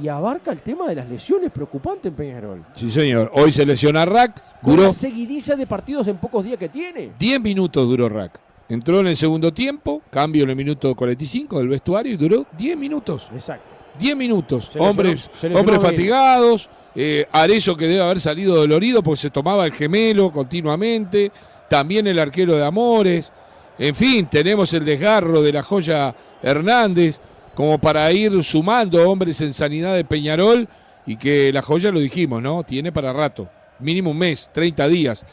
y 0.01 0.07
abarca 0.07 0.51
el 0.51 0.61
tema 0.61 0.87
de 0.87 0.95
las 0.95 1.09
lesiones 1.09 1.51
preocupante 1.51 2.07
en 2.07 2.15
Peñarol. 2.15 2.65
Sí, 2.73 2.89
señor. 2.89 3.29
Hoy 3.33 3.51
se 3.51 3.65
lesiona 3.65 4.05
Rack. 4.05 4.61
Con 4.61 4.75
Duró 4.75 4.87
la 4.87 4.93
seguidilla 4.93 5.55
de 5.55 5.67
partidos 5.67 6.07
en 6.07 6.17
pocos 6.17 6.43
días 6.43 6.57
que 6.57 6.69
tiene. 6.69 7.11
10 7.19 7.41
minutos 7.41 7.87
duró 7.87 8.07
Rack. 8.07 8.39
Entró 8.71 9.01
en 9.01 9.07
el 9.07 9.17
segundo 9.17 9.51
tiempo, 9.51 10.01
cambio 10.09 10.45
en 10.45 10.51
el 10.51 10.55
minuto 10.55 10.95
45 10.95 11.59
del 11.59 11.67
vestuario 11.67 12.13
y 12.13 12.15
duró 12.15 12.45
10 12.57 12.77
minutos. 12.77 13.27
Exacto. 13.33 13.65
10 13.99 14.15
minutos. 14.15 14.69
Se 14.71 14.79
hombres 14.79 15.23
se 15.23 15.49
lesionó 15.49 15.59
hombres 15.59 15.79
bien. 15.81 15.91
fatigados. 15.91 16.69
Eh, 16.95 17.27
Arezzo 17.33 17.75
que 17.75 17.85
debe 17.87 17.99
haber 17.99 18.21
salido 18.21 18.55
dolorido 18.55 19.03
porque 19.03 19.19
se 19.23 19.29
tomaba 19.29 19.65
el 19.65 19.73
gemelo 19.73 20.31
continuamente. 20.31 21.33
También 21.69 22.07
el 22.07 22.17
arquero 22.17 22.55
de 22.55 22.63
Amores. 22.63 23.33
En 23.77 23.93
fin, 23.93 24.27
tenemos 24.27 24.73
el 24.73 24.85
desgarro 24.85 25.41
de 25.41 25.51
la 25.51 25.63
joya 25.63 26.15
Hernández 26.41 27.19
como 27.53 27.77
para 27.77 28.09
ir 28.13 28.41
sumando 28.41 29.09
hombres 29.09 29.41
en 29.41 29.53
sanidad 29.53 29.95
de 29.95 30.05
Peñarol 30.05 30.65
y 31.05 31.17
que 31.17 31.51
la 31.51 31.61
joya 31.61 31.91
lo 31.91 31.99
dijimos, 31.99 32.41
¿no? 32.41 32.63
Tiene 32.63 32.93
para 32.93 33.11
rato. 33.11 33.49
Mínimo 33.79 34.11
un 34.11 34.17
mes, 34.17 34.49
30 34.53 34.87
días 34.87 35.25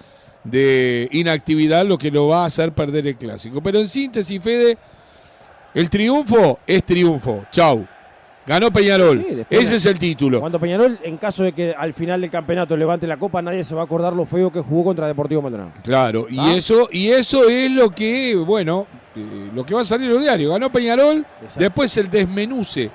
de 0.44 1.08
inactividad, 1.12 1.84
lo 1.84 1.98
que 1.98 2.10
lo 2.10 2.28
va 2.28 2.42
a 2.42 2.46
hacer 2.46 2.72
perder 2.72 3.06
el 3.06 3.16
clásico. 3.16 3.60
Pero 3.62 3.78
en 3.78 3.88
síntesis, 3.88 4.42
Fede, 4.42 4.78
el 5.74 5.90
triunfo 5.90 6.60
es 6.66 6.84
triunfo. 6.84 7.44
Chau. 7.50 7.86
Ganó 8.46 8.72
Peñarol. 8.72 9.26
Sí, 9.28 9.44
Ese 9.50 9.76
es 9.76 9.84
el 9.84 9.98
título. 9.98 10.40
Cuando 10.40 10.58
Peñarol, 10.58 10.98
en 11.02 11.18
caso 11.18 11.42
de 11.42 11.52
que 11.52 11.74
al 11.76 11.92
final 11.92 12.22
del 12.22 12.30
campeonato 12.30 12.74
levante 12.78 13.06
la 13.06 13.18
copa, 13.18 13.42
nadie 13.42 13.62
se 13.62 13.74
va 13.74 13.82
a 13.82 13.84
acordar 13.84 14.14
lo 14.14 14.24
feo 14.24 14.50
que 14.50 14.60
jugó 14.60 14.84
contra 14.84 15.06
Deportivo 15.06 15.42
Maldonado. 15.42 15.72
Claro, 15.82 16.26
y 16.30 16.38
¿Ah? 16.38 16.54
eso, 16.54 16.88
y 16.90 17.08
eso 17.08 17.46
es 17.46 17.70
lo 17.70 17.90
que, 17.90 18.34
bueno, 18.36 18.86
eh, 19.14 19.50
lo 19.54 19.66
que 19.66 19.74
va 19.74 19.82
a 19.82 19.84
salir 19.84 20.08
los 20.08 20.22
diarios. 20.22 20.50
Ganó 20.50 20.72
Peñarol, 20.72 21.26
Exacto. 21.42 21.60
después 21.60 21.94
el 21.98 22.08
desmenuce 22.08 22.90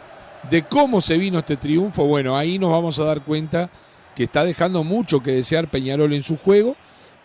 de 0.50 0.64
cómo 0.64 1.02
se 1.02 1.20
vino 1.20 1.38
este 1.38 1.56
triunfo. 1.56 2.06
Bueno, 2.06 2.36
ahí 2.36 2.58
nos 2.58 2.72
vamos 2.72 2.98
a 2.98 3.04
dar 3.04 3.22
cuenta 3.22 3.70
que 4.16 4.24
está 4.24 4.44
dejando 4.44 4.84
mucho 4.84 5.22
que 5.22 5.34
desear 5.34 5.68
Peñarol 5.68 6.14
en 6.14 6.24
su 6.24 6.36
juego 6.36 6.76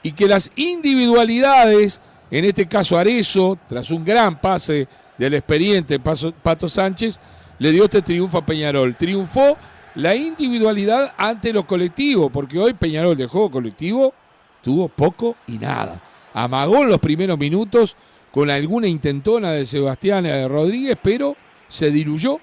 y 0.02 0.12
que 0.12 0.26
las 0.26 0.50
individualidades, 0.56 2.00
en 2.30 2.44
este 2.44 2.66
caso 2.66 2.96
Arezo, 2.96 3.58
tras 3.68 3.90
un 3.90 4.04
gran 4.04 4.40
pase 4.40 4.88
del 5.16 5.34
experiente 5.34 5.98
Pato 5.98 6.68
Sánchez, 6.68 7.18
le 7.58 7.72
dio 7.72 7.84
este 7.84 8.02
triunfo 8.02 8.38
a 8.38 8.46
Peñarol. 8.46 8.96
Triunfó 8.96 9.56
la 9.96 10.14
individualidad 10.14 11.12
ante 11.16 11.52
lo 11.52 11.66
colectivo, 11.66 12.30
porque 12.30 12.58
hoy 12.58 12.74
Peñarol 12.74 13.16
de 13.16 13.26
juego 13.26 13.50
colectivo 13.50 14.14
tuvo 14.62 14.88
poco 14.88 15.36
y 15.46 15.58
nada. 15.58 16.00
Amagó 16.34 16.84
en 16.84 16.90
los 16.90 16.98
primeros 16.98 17.38
minutos 17.38 17.96
con 18.30 18.50
alguna 18.50 18.86
intentona 18.86 19.50
de 19.50 19.66
Sebastián 19.66 20.24
Rodríguez, 20.48 20.96
pero 21.02 21.36
se 21.66 21.90
diluyó. 21.90 22.38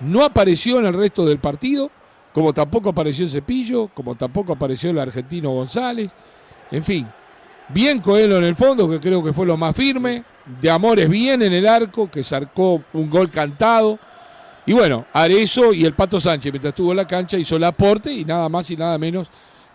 No 0.00 0.24
apareció 0.24 0.78
en 0.78 0.86
el 0.86 0.94
resto 0.94 1.26
del 1.26 1.38
partido, 1.38 1.90
como 2.32 2.54
tampoco 2.54 2.90
apareció 2.90 3.28
Cepillo, 3.28 3.88
como 3.88 4.14
tampoco 4.14 4.52
apareció 4.52 4.90
el 4.90 4.98
argentino 4.98 5.50
González. 5.50 6.14
En 6.70 6.82
fin, 6.82 7.06
bien 7.68 8.00
Coelho 8.00 8.38
en 8.38 8.44
el 8.44 8.56
fondo, 8.56 8.88
que 8.88 9.00
creo 9.00 9.22
que 9.22 9.32
fue 9.32 9.46
lo 9.46 9.56
más 9.56 9.74
firme. 9.74 10.24
De 10.60 10.70
Amores 10.70 11.08
bien 11.08 11.42
en 11.42 11.52
el 11.52 11.66
arco, 11.66 12.08
que 12.10 12.22
sacó 12.22 12.82
un 12.92 13.10
gol 13.10 13.30
cantado. 13.30 13.98
Y 14.64 14.72
bueno, 14.72 15.06
Arezo 15.12 15.72
y 15.72 15.84
el 15.84 15.94
Pato 15.94 16.20
Sánchez, 16.20 16.52
mientras 16.52 16.70
estuvo 16.70 16.92
en 16.92 16.98
la 16.98 17.06
cancha, 17.06 17.36
hizo 17.36 17.56
el 17.56 17.64
aporte 17.64 18.12
y 18.12 18.24
nada 18.24 18.48
más 18.48 18.70
y 18.70 18.76
nada 18.76 18.96
menos 18.98 19.28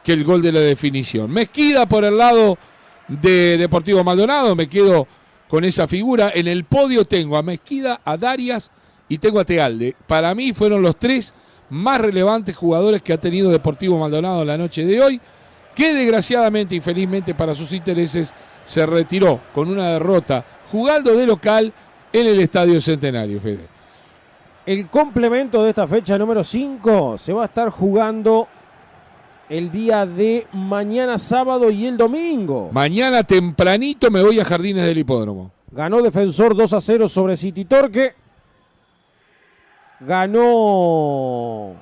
que 0.03 0.14
el 0.14 0.24
gol 0.24 0.42
de 0.42 0.52
la 0.52 0.60
definición. 0.60 1.30
Mezquida 1.30 1.88
por 1.88 2.03
el 2.03 2.18
lado 2.18 2.58
de 3.08 3.58
Deportivo 3.58 4.03
Maldonado, 4.03 4.56
me 4.56 4.68
quedo 4.68 5.08
con 5.48 5.66
esa 5.66 5.88
figura. 5.88 6.32
En 6.34 6.48
el 6.48 6.64
podio 6.64 7.06
tengo 7.06 7.38
a 7.38 7.44
Mezquida, 7.44 8.02
a 8.03 8.18
Darias 8.18 8.72
y 9.10 9.18
tengo 9.18 9.40
a 9.40 9.45
Tealde. 9.45 9.95
Para 10.08 10.34
mí 10.34 10.53
fueron 10.53 10.82
los 10.82 10.95
tres 10.95 11.34
más 11.70 12.00
relevantes 12.00 12.56
jugadores 12.56 13.02
que 13.02 13.14
ha 13.14 13.18
tenido 13.18 13.52
Deportivo 13.52 13.98
Maldonado 13.98 14.44
la 14.45 14.58
noche 14.58 14.86
de 14.86 15.02
hoy, 15.02 15.22
que 15.75 15.93
desgraciadamente, 15.93 16.75
infelizmente 16.75 17.33
para 17.33 17.56
sus 17.56 17.74
intereses, 17.74 18.33
se 18.66 18.85
retiró 18.85 19.41
con 19.53 19.69
una 19.69 19.90
derrota 19.90 20.45
jugando 20.67 21.16
de 21.16 21.25
local 21.25 21.74
en 22.14 22.27
el 22.27 22.40
Estadio 22.40 22.80
Centenario, 22.80 23.40
Fede. 23.40 23.67
El 24.66 24.88
complemento 24.90 25.64
de 25.64 25.69
esta 25.69 25.88
fecha 25.88 26.17
número 26.17 26.43
5 26.43 27.17
se 27.17 27.33
va 27.33 27.43
a 27.43 27.45
estar 27.45 27.69
jugando 27.69 28.48
el 29.50 29.72
día 29.72 30.06
de 30.06 30.48
mañana 30.53 31.17
sábado 31.17 31.72
y 31.72 31.85
el 31.85 31.98
domingo. 31.98 32.69
Mañana 32.72 33.24
tempranito 33.24 34.09
me 34.09 34.24
voy 34.24 34.40
a 34.40 34.45
Jardines 34.45 34.85
del 34.85 35.00
Hipódromo. 35.00 35.51
Ganó 35.72 36.01
Defensor 36.01 36.56
2 36.56 36.74
a 36.74 36.82
0 36.82 37.08
sobre 37.09 37.35
City 37.35 37.66
Torque. 37.66 38.14
Ganó. 40.00 41.75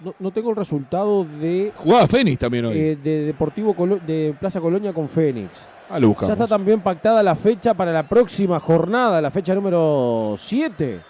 No, 0.00 0.14
no 0.18 0.30
tengo 0.30 0.50
el 0.50 0.56
resultado 0.56 1.24
de, 1.24 1.72
Jugaba 1.74 2.06
Fénix 2.06 2.38
también 2.38 2.66
hoy. 2.66 2.76
eh, 2.78 2.98
de 3.02 3.24
Deportivo 3.24 3.74
Colo- 3.74 3.98
de 4.06 4.34
Plaza 4.38 4.60
Colonia 4.60 4.92
con 4.92 5.08
Fénix. 5.08 5.66
ah, 5.88 5.98
lo 5.98 6.08
buscamos. 6.08 6.28
Ya 6.28 6.34
está 6.34 6.46
también 6.46 6.80
pactada 6.82 7.22
la 7.22 7.34
fecha 7.34 7.72
para 7.72 7.92
la 7.92 8.02
próxima 8.06 8.60
jornada, 8.60 9.20
la 9.22 9.30
fecha 9.30 9.54
número 9.54 10.34
7. 10.38 11.00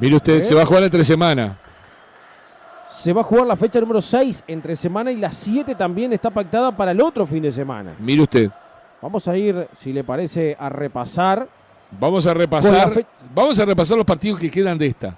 Mire 0.00 0.16
usted, 0.16 0.40
¿Eh? 0.40 0.44
se 0.44 0.54
va 0.54 0.62
a 0.62 0.64
jugar 0.66 0.84
entre 0.84 1.04
semana. 1.04 1.58
Se 2.88 3.12
va 3.12 3.20
a 3.20 3.24
jugar 3.24 3.46
la 3.46 3.56
fecha 3.56 3.78
número 3.80 4.00
6 4.00 4.44
entre 4.46 4.74
semana 4.74 5.12
y 5.12 5.16
la 5.16 5.30
7 5.30 5.74
también 5.74 6.12
está 6.14 6.30
pactada 6.30 6.74
para 6.74 6.92
el 6.92 7.00
otro 7.02 7.26
fin 7.26 7.42
de 7.42 7.52
semana. 7.52 7.94
Mire 7.98 8.22
usted. 8.22 8.50
Vamos 9.02 9.28
a 9.28 9.36
ir, 9.36 9.68
si 9.76 9.92
le 9.92 10.02
parece, 10.02 10.56
a 10.58 10.68
repasar. 10.70 11.46
Vamos 12.00 12.26
a 12.26 12.32
repasar. 12.34 13.04
Vamos 13.34 13.58
a 13.60 13.64
repasar 13.66 13.96
los 13.98 14.06
partidos 14.06 14.40
que 14.40 14.50
quedan 14.50 14.78
de 14.78 14.86
esta. 14.86 15.16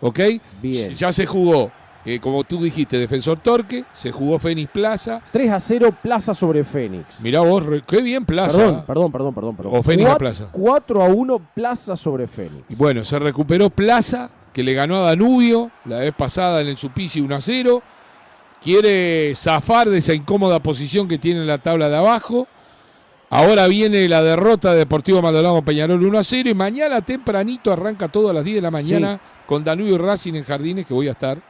¿Ok? 0.00 0.18
Bien. 0.62 0.94
Ya 0.96 1.12
se 1.12 1.26
jugó, 1.26 1.70
eh, 2.04 2.18
como 2.18 2.44
tú 2.44 2.62
dijiste, 2.62 2.98
Defensor 2.98 3.40
Torque, 3.40 3.84
se 3.92 4.10
jugó 4.10 4.38
Fénix 4.38 4.70
Plaza. 4.70 5.20
3 5.32 5.50
a 5.50 5.60
0 5.60 5.96
Plaza 6.02 6.32
sobre 6.32 6.64
Fénix. 6.64 7.20
Mirá 7.20 7.40
vos, 7.40 7.64
qué 7.86 8.00
bien 8.00 8.24
Plaza. 8.24 8.56
Perdón, 8.56 8.84
perdón, 8.86 9.12
perdón, 9.12 9.34
perdón, 9.34 9.56
perdón. 9.56 9.72
O 9.76 9.82
Fénix 9.82 10.08
a 10.08 10.16
Plaza. 10.16 10.48
4 10.50 11.02
a 11.02 11.08
1 11.08 11.48
Plaza 11.54 11.96
sobre 11.96 12.26
Fénix. 12.26 12.64
Y 12.70 12.74
bueno, 12.74 13.04
se 13.04 13.18
recuperó 13.18 13.68
Plaza, 13.68 14.30
que 14.52 14.62
le 14.62 14.72
ganó 14.72 14.96
a 14.96 15.10
Danubio 15.10 15.70
la 15.84 15.98
vez 15.98 16.14
pasada 16.14 16.62
en 16.62 16.68
el 16.68 16.78
Supici 16.78 17.20
1 17.20 17.34
a 17.34 17.40
0. 17.40 17.82
Quiere 18.62 19.34
zafar 19.34 19.88
de 19.88 19.98
esa 19.98 20.14
incómoda 20.14 20.60
posición 20.60 21.06
que 21.06 21.18
tiene 21.18 21.40
en 21.40 21.46
la 21.46 21.58
tabla 21.58 21.88
de 21.88 21.96
abajo. 21.96 22.46
Ahora 23.28 23.66
viene 23.68 24.08
la 24.08 24.22
derrota 24.22 24.72
de 24.72 24.78
Deportivo 24.78 25.22
Maldonado 25.22 25.62
Peñarol 25.62 26.02
1 26.02 26.18
a 26.18 26.22
0. 26.22 26.50
Y 26.50 26.54
mañana 26.54 27.02
tempranito 27.02 27.72
arranca 27.72 28.08
todo 28.08 28.30
a 28.30 28.32
las 28.32 28.44
10 28.44 28.56
de 28.56 28.62
la 28.62 28.70
mañana 28.70 29.20
con 29.46 29.62
Danubio 29.62 29.98
Racing 29.98 30.34
en 30.34 30.44
Jardines, 30.44 30.86
que 30.86 30.94
voy 30.94 31.08
a 31.08 31.12
estar. 31.12 31.49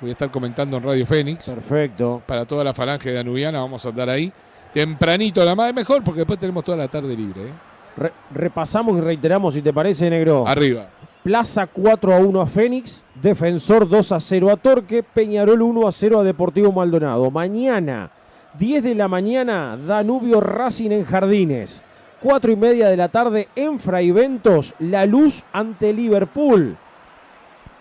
Voy 0.00 0.10
a 0.10 0.12
estar 0.12 0.30
comentando 0.30 0.76
en 0.76 0.82
Radio 0.82 1.06
Fénix. 1.06 1.50
Perfecto. 1.50 2.22
Para 2.26 2.44
toda 2.44 2.62
la 2.62 2.72
falange 2.72 3.12
danubiana, 3.12 3.60
vamos 3.60 3.84
a 3.84 3.88
andar 3.88 4.08
ahí. 4.10 4.32
Tempranito, 4.72 5.44
la 5.44 5.54
más 5.54 5.74
mejor, 5.74 6.04
porque 6.04 6.20
después 6.20 6.38
tenemos 6.38 6.62
toda 6.62 6.78
la 6.78 6.88
tarde 6.88 7.16
libre. 7.16 7.42
¿eh? 7.42 7.52
Re- 7.96 8.12
repasamos 8.32 8.96
y 8.98 9.00
reiteramos, 9.00 9.54
si 9.54 9.62
te 9.62 9.72
parece, 9.72 10.08
negro. 10.08 10.46
Arriba. 10.46 10.86
Plaza 11.24 11.66
4 11.66 12.14
a 12.14 12.18
1 12.20 12.40
a 12.40 12.46
Fénix, 12.46 13.02
Defensor 13.20 13.88
2 13.88 14.12
a 14.12 14.20
0 14.20 14.50
a 14.52 14.56
Torque, 14.56 15.02
Peñarol 15.02 15.62
1 15.62 15.88
a 15.88 15.92
0 15.92 16.20
a 16.20 16.24
Deportivo 16.24 16.70
Maldonado. 16.70 17.30
Mañana, 17.30 18.10
10 18.58 18.84
de 18.84 18.94
la 18.94 19.08
mañana, 19.08 19.76
Danubio 19.76 20.40
Racing 20.40 20.90
en 20.92 21.04
Jardines. 21.04 21.82
4 22.22 22.52
y 22.52 22.56
media 22.56 22.88
de 22.88 22.96
la 22.96 23.08
tarde 23.08 23.48
en 23.56 23.78
Fraiventos, 23.80 24.74
La 24.78 25.06
Luz 25.06 25.44
ante 25.52 25.92
Liverpool. 25.92 26.76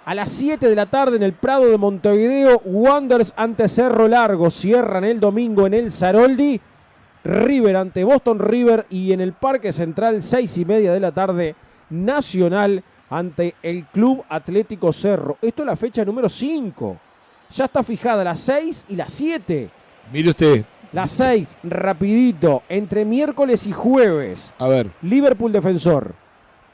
A 0.08 0.16
las 0.16 0.32
7 0.32 0.70
de 0.70 0.76
la 0.76 0.86
tarde 0.86 1.18
en 1.18 1.24
el 1.24 1.34
Prado 1.34 1.66
de 1.66 1.78
Montevideo, 1.78 2.62
Wanderers 2.64 3.34
ante 3.36 3.68
Cerro 3.68 4.08
Largo. 4.08 4.50
Cierran 4.50 5.04
el 5.04 5.20
domingo 5.20 5.68
en 5.68 5.74
el 5.74 5.92
Zaroldi. 5.92 6.62
River 7.26 7.76
ante 7.76 8.06
Boston 8.06 8.40
River 8.40 8.86
y 8.90 9.12
en 9.12 9.20
el 9.20 9.34
Parque 9.34 9.74
Central, 9.74 10.24
6 10.24 10.60
y 10.60 10.64
media 10.64 10.94
de 10.94 11.02
la 11.02 11.12
tarde, 11.12 11.56
Nacional 11.90 12.86
ante 13.10 13.56
el 13.62 13.84
Club 13.88 14.24
Atlético 14.30 14.94
Cerro. 14.94 15.38
Esto 15.42 15.64
es 15.64 15.66
la 15.66 15.76
fecha 15.76 16.06
número 16.06 16.30
5. 16.30 16.98
Ya 17.52 17.66
está 17.66 17.84
fijada 17.84 18.24
la 18.24 18.38
6 18.38 18.86
y 18.88 18.96
la 18.96 19.10
7. 19.10 19.70
Mire 20.14 20.30
usted, 20.30 20.64
La 20.94 21.06
6, 21.06 21.58
rapidito, 21.64 22.64
entre 22.70 23.04
miércoles 23.04 23.68
y 23.68 23.74
jueves. 23.74 24.54
a 24.58 24.70
ver, 24.70 24.90
Liverpool 25.02 25.52
Defensor. 25.52 26.16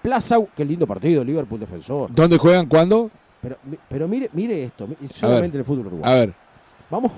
Plaza, 0.04 0.38
qué 0.56 0.64
lindo 0.64 0.86
partido, 0.86 1.24
Liverpool 1.24 1.60
Defensor. 1.60 2.14
¿dónde 2.14 2.38
juegan 2.38 2.68
cuándo? 2.68 3.10
Pero, 3.44 3.58
pero 3.90 4.08
mire, 4.08 4.30
mire 4.34 4.64
esto, 4.64 4.88
solamente 5.14 5.58
el 5.58 5.66
fútbol 5.66 5.86
A 5.86 5.88
uruguayo. 5.90 6.16
ver, 6.18 6.34
Vamos, 6.90 7.12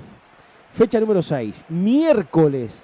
fecha 0.73 0.99
número 0.99 1.21
6, 1.21 1.65
miércoles, 1.69 2.83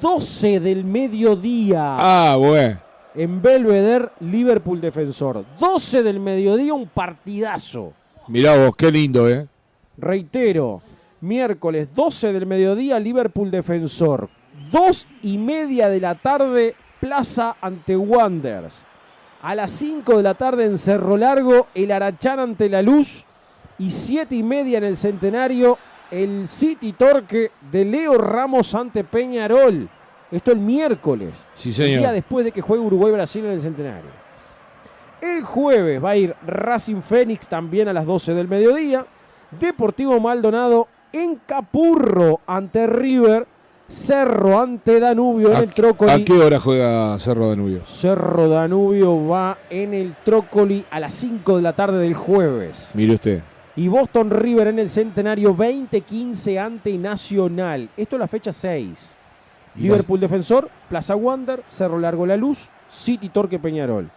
12 0.00 0.60
del 0.60 0.84
mediodía. 0.84 1.96
ah, 1.98 2.36
bueno. 2.36 2.78
en 3.14 3.40
Belvedere, 3.42 4.10
Liverpool 4.20 4.80
Defensor. 4.80 5.44
12 5.58 6.02
del 6.02 6.20
mediodía, 6.20 6.74
un 6.74 6.86
partidazo. 6.88 7.92
Mirá 8.28 8.56
vos, 8.56 8.76
qué 8.76 8.90
lindo, 8.92 9.28
¿eh? 9.28 9.46
Reitero, 9.96 10.82
miércoles 11.20 11.88
12 11.94 12.32
del 12.32 12.46
mediodía, 12.46 12.98
Liverpool 12.98 13.50
Defensor. 13.50 14.28
Dos 14.70 15.06
y 15.22 15.38
media 15.38 15.88
de 15.88 16.00
la 16.00 16.14
tarde, 16.16 16.74
Plaza 17.00 17.56
ante 17.60 17.96
Wanderers. 17.96 18.84
A 19.44 19.54
las 19.54 19.72
5 19.72 20.16
de 20.16 20.22
la 20.22 20.32
tarde 20.32 20.64
en 20.64 20.78
Cerro 20.78 21.18
Largo, 21.18 21.66
el 21.74 21.92
Arachán 21.92 22.40
ante 22.40 22.66
la 22.70 22.80
Luz. 22.80 23.26
Y 23.78 23.90
siete 23.90 24.36
y 24.36 24.42
media 24.42 24.78
en 24.78 24.84
el 24.84 24.96
Centenario, 24.96 25.76
el 26.10 26.48
City 26.48 26.94
Torque 26.94 27.50
de 27.70 27.84
Leo 27.84 28.16
Ramos 28.16 28.74
ante 28.74 29.04
Peñarol. 29.04 29.90
Esto 30.30 30.50
el 30.50 30.60
miércoles. 30.60 31.44
Sí, 31.52 31.68
El 31.68 31.74
señor. 31.74 31.98
día 31.98 32.12
después 32.12 32.46
de 32.46 32.52
que 32.52 32.62
juegue 32.62 32.82
Uruguay-Brasil 32.84 33.44
en 33.44 33.52
el 33.52 33.60
Centenario. 33.60 34.10
El 35.20 35.42
jueves 35.42 36.02
va 36.02 36.10
a 36.10 36.16
ir 36.16 36.34
Racing 36.46 37.02
Fénix 37.02 37.46
también 37.46 37.88
a 37.88 37.92
las 37.92 38.06
12 38.06 38.32
del 38.32 38.48
mediodía. 38.48 39.04
Deportivo 39.60 40.18
Maldonado 40.20 40.88
en 41.12 41.36
Capurro 41.36 42.40
ante 42.46 42.86
River. 42.86 43.46
Cerro 43.88 44.60
ante 44.60 44.98
Danubio 44.98 45.50
en 45.50 45.56
¿A, 45.56 45.60
el 45.60 45.70
Trócoli. 45.74 46.10
a 46.10 46.24
qué 46.24 46.32
hora 46.32 46.58
juega 46.58 47.18
Cerro 47.18 47.48
Danubio? 47.50 47.84
Cerro 47.84 48.48
Danubio 48.48 49.26
va 49.26 49.58
en 49.68 49.92
el 49.92 50.14
Trócoli 50.24 50.84
a 50.90 50.98
las 51.00 51.12
5 51.14 51.56
de 51.56 51.62
la 51.62 51.74
tarde 51.74 51.98
del 51.98 52.14
jueves. 52.14 52.88
Mire 52.94 53.14
usted. 53.14 53.42
Y 53.76 53.88
Boston 53.88 54.30
River 54.30 54.68
en 54.68 54.78
el 54.78 54.88
Centenario 54.88 55.48
2015 55.52 56.58
ante 56.58 56.96
Nacional. 56.96 57.90
Esto 57.96 58.16
es 58.16 58.20
la 58.20 58.28
fecha 58.28 58.52
6. 58.52 59.14
Y 59.76 59.82
Liverpool 59.82 60.20
Defensor, 60.20 60.70
Plaza 60.88 61.16
Wander, 61.16 61.62
Cerro 61.66 61.98
Largo 61.98 62.24
La 62.24 62.36
Luz, 62.36 62.68
City 62.88 63.28
Torque 63.28 63.58
Peñarol. 63.58 64.08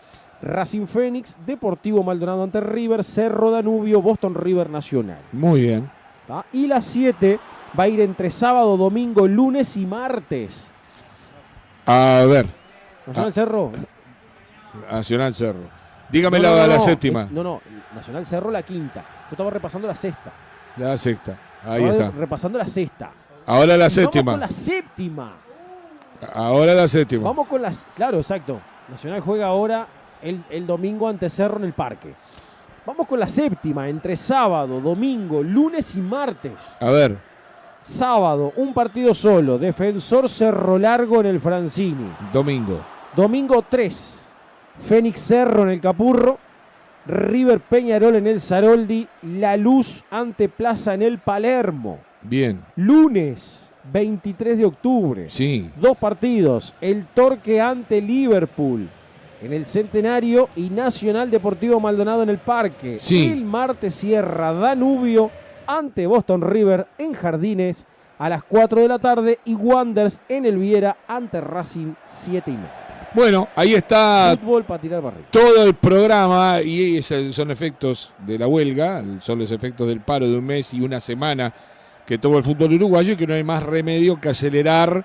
Racing 0.42 0.86
Fénix, 0.86 1.38
Deportivo 1.46 2.04
Maldonado 2.04 2.44
ante 2.44 2.62
River, 2.62 3.04
Cerro 3.04 3.50
Danubio, 3.50 4.02
Boston 4.02 4.36
River 4.36 4.70
Nacional. 4.70 5.18
Muy 5.32 5.62
bien. 5.62 5.90
¿tá? 6.28 6.46
Y 6.54 6.68
la 6.68 6.80
7 6.82 7.40
va 7.78 7.84
a 7.84 7.88
ir 7.88 8.00
entre 8.02 8.30
sábado, 8.30 8.78
domingo, 8.78 9.28
lunes 9.28 9.76
y 9.78 9.86
martes. 9.86 10.70
A 11.86 12.26
ver, 12.28 12.46
Nacional 13.06 13.30
Ah. 13.30 13.32
Cerro. 13.32 13.72
Nacional 14.92 15.34
Cerro. 15.34 15.78
Dígame 16.10 16.38
No, 16.40 16.44
la, 16.44 16.50
no, 16.62 16.68
la 16.68 16.74
no. 16.76 16.80
séptima. 16.80 17.28
No, 17.32 17.44
no, 17.44 17.62
Nacional 17.96 18.26
Cerro 18.26 18.52
la 18.52 18.64
quinta. 18.64 19.02
Yo 19.02 19.32
estaba 19.32 19.50
repasando 19.50 19.88
la 19.88 19.96
sexta. 19.96 20.32
La 20.78 20.96
sexta. 20.98 21.38
Ahí 21.66 21.84
Estaba 21.84 22.06
está. 22.10 22.20
Repasando 22.20 22.58
la 22.60 22.68
sexta. 22.68 23.12
Ahora 23.46 23.66
la 23.78 23.86
Vamos 23.86 23.94
séptima. 23.94 24.32
con 24.34 24.40
la 24.42 24.48
séptima. 24.50 25.34
Ahora 26.34 26.74
la 26.74 26.88
séptima. 26.88 27.24
Vamos 27.24 27.48
con 27.48 27.62
las. 27.62 27.86
Claro, 27.96 28.18
exacto. 28.20 28.60
Nacional 28.90 29.22
juega 29.22 29.48
ahora 29.48 29.88
el, 30.22 30.44
el 30.50 30.66
domingo 30.68 31.08
ante 31.08 31.30
Cerro 31.30 31.58
en 31.58 31.64
el 31.66 31.74
parque. 31.74 32.14
Vamos 32.86 33.06
con 33.08 33.20
la 33.20 33.28
séptima, 33.28 33.90
entre 33.90 34.16
sábado, 34.16 34.80
domingo, 34.80 35.44
lunes 35.44 35.94
y 35.96 36.00
martes. 36.00 36.78
A 36.80 36.90
ver, 36.90 37.18
Sábado, 37.88 38.51
un 38.57 38.74
partido 38.74 39.16
solo. 39.16 39.57
Defensor 39.57 40.27
Cerro 40.27 40.77
Largo 40.77 41.22
en 41.22 41.27
el 41.27 41.40
Francini. 41.40 42.11
domingo. 42.33 42.82
Domingo 43.16 43.64
3. 43.67 44.33
Fénix 44.77 45.22
Cerro 45.22 45.64
en 45.64 45.69
el 45.69 45.80
Capurro. 45.80 46.38
River 47.06 47.61
Peñarol 47.61 48.17
en 48.17 48.27
el 48.27 48.41
Zaroldi. 48.41 49.07
La 49.22 49.56
Luz 49.56 50.03
ante 50.11 50.49
Plaza 50.49 50.95
en 50.95 51.01
el 51.01 51.19
Palermo. 51.19 51.99
Bien. 52.24 52.61
Lunes 52.75 53.72
23 53.93 54.57
de 54.57 54.66
octubre. 54.66 55.30
Sí. 55.30 55.69
Dos 55.77 55.95
partidos. 55.95 56.75
El 56.82 57.06
Torque 57.06 57.61
ante 57.61 58.01
Liverpool 58.01 58.90
en 59.41 59.53
el 59.53 59.66
Centenario 59.66 60.49
y 60.57 60.69
Nacional 60.69 61.32
Deportivo 61.32 61.80
Maldonado 61.80 62.22
en 62.24 62.30
el 62.30 62.38
Parque. 62.40 62.98
Sí. 62.99 63.30
El 63.32 63.45
martes 63.45 63.95
cierra 63.95 64.51
Danubio 64.51 65.32
ante 65.68 66.08
Boston 66.08 66.42
River 66.42 66.88
en 66.98 67.14
Jardines 67.14 67.86
a 68.18 68.30
las 68.30 68.44
4 68.44 68.82
de 68.82 68.88
la 68.88 69.00
tarde 69.00 69.40
y 69.46 69.54
Wanders 69.54 70.22
en 70.28 70.46
el 70.46 70.58
Viera 70.58 70.98
ante 71.08 71.40
Racing 71.42 71.94
7 72.10 72.50
y 72.50 72.54
media. 72.54 72.88
Bueno, 73.14 73.48
ahí 73.56 73.74
está 73.74 74.38
Fútbol 74.40 74.64
para 74.66 74.82
tirar 74.82 75.02
todo 75.32 75.64
el 75.64 75.74
programa 75.76 76.62
y 76.62 77.02
son 77.02 77.52
efectos 77.52 78.14
de 78.26 78.38
la 78.38 78.48
huelga, 78.48 79.04
son 79.20 79.40
los 79.40 79.52
efectos 79.52 79.88
del 79.88 80.02
paro 80.02 80.30
de 80.30 80.38
un 80.38 80.46
mes 80.46 80.74
y 80.74 80.82
una 80.82 81.00
semana 81.00 81.54
que 82.06 82.18
tuvo 82.18 82.38
el 82.38 82.44
fútbol 82.44 82.74
uruguayo 82.74 83.14
y 83.14 83.16
que 83.16 83.26
no 83.26 83.34
hay 83.34 83.44
más 83.44 83.64
remedio 83.64 84.20
que 84.20 84.30
acelerar 84.30 85.04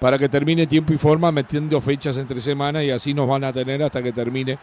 para 0.00 0.18
que 0.18 0.28
termine 0.28 0.66
tiempo 0.66 0.92
y 0.92 0.98
forma 0.98 1.30
metiendo 1.30 1.80
fechas 1.80 2.18
entre 2.18 2.40
semanas 2.40 2.82
y 2.82 2.90
así 2.90 3.14
nos 3.14 3.28
van 3.28 3.44
a 3.44 3.52
tener 3.52 3.82
hasta 3.82 4.02
que 4.02 4.12
termine 4.12 4.58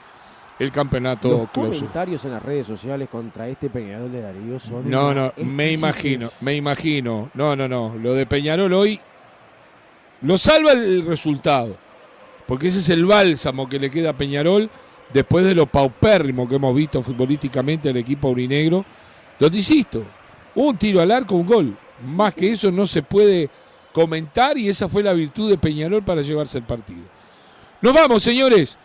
el 0.60 0.72
campeonato 0.72 1.30
Los 1.30 1.50
clausura. 1.52 1.78
comentarios 1.78 2.26
en 2.26 2.32
las 2.32 2.44
redes 2.44 2.68
sociales 2.68 3.08
contra 3.10 3.48
este 3.48 3.70
Peñarol 3.70 4.12
de 4.12 4.22
Darío 4.22 4.60
son. 4.60 4.90
No, 4.90 5.14
no, 5.14 5.32
me 5.38 5.72
imagino, 5.72 6.28
me 6.42 6.56
imagino. 6.56 7.32
No, 7.34 7.56
no, 7.56 7.68
no. 7.68 7.96
Lo 7.98 8.14
de 8.14 8.26
Peñarol 8.26 8.74
hoy 8.74 9.00
lo 10.22 10.38
salva 10.38 10.74
el 10.74 11.06
resultado. 11.06 11.78
Porque 12.46 12.68
ese 12.68 12.80
es 12.80 12.90
el 12.90 13.06
bálsamo 13.06 13.70
que 13.70 13.80
le 13.80 13.90
queda 13.90 14.10
a 14.10 14.18
Peñarol 14.18 14.70
después 15.14 15.46
de 15.46 15.56
lo 15.56 15.66
paupérrimo 15.66 16.48
que 16.48 16.56
hemos 16.56 16.76
visto 16.76 17.02
futbolísticamente 17.02 17.90
al 17.90 17.98
equipo 17.98 18.28
aurinegro. 18.28 18.84
Donde, 19.40 19.58
insisto, 19.58 20.04
un 20.56 20.76
tiro 20.78 21.00
al 21.00 21.12
arco, 21.12 21.36
un 21.36 21.46
gol. 21.46 21.78
Más 22.06 22.34
que 22.34 22.52
eso 22.52 22.72
no 22.72 22.86
se 22.86 23.04
puede 23.04 23.50
comentar 23.94 24.58
y 24.58 24.68
esa 24.68 24.90
fue 24.90 25.04
la 25.04 25.14
virtud 25.14 25.50
de 25.50 25.58
Peñarol 25.58 26.04
para 26.04 26.22
llevarse 26.22 26.58
el 26.58 26.64
partido. 26.66 27.04
Nos 27.82 27.94
vamos, 27.94 28.24
señores. 28.24 28.78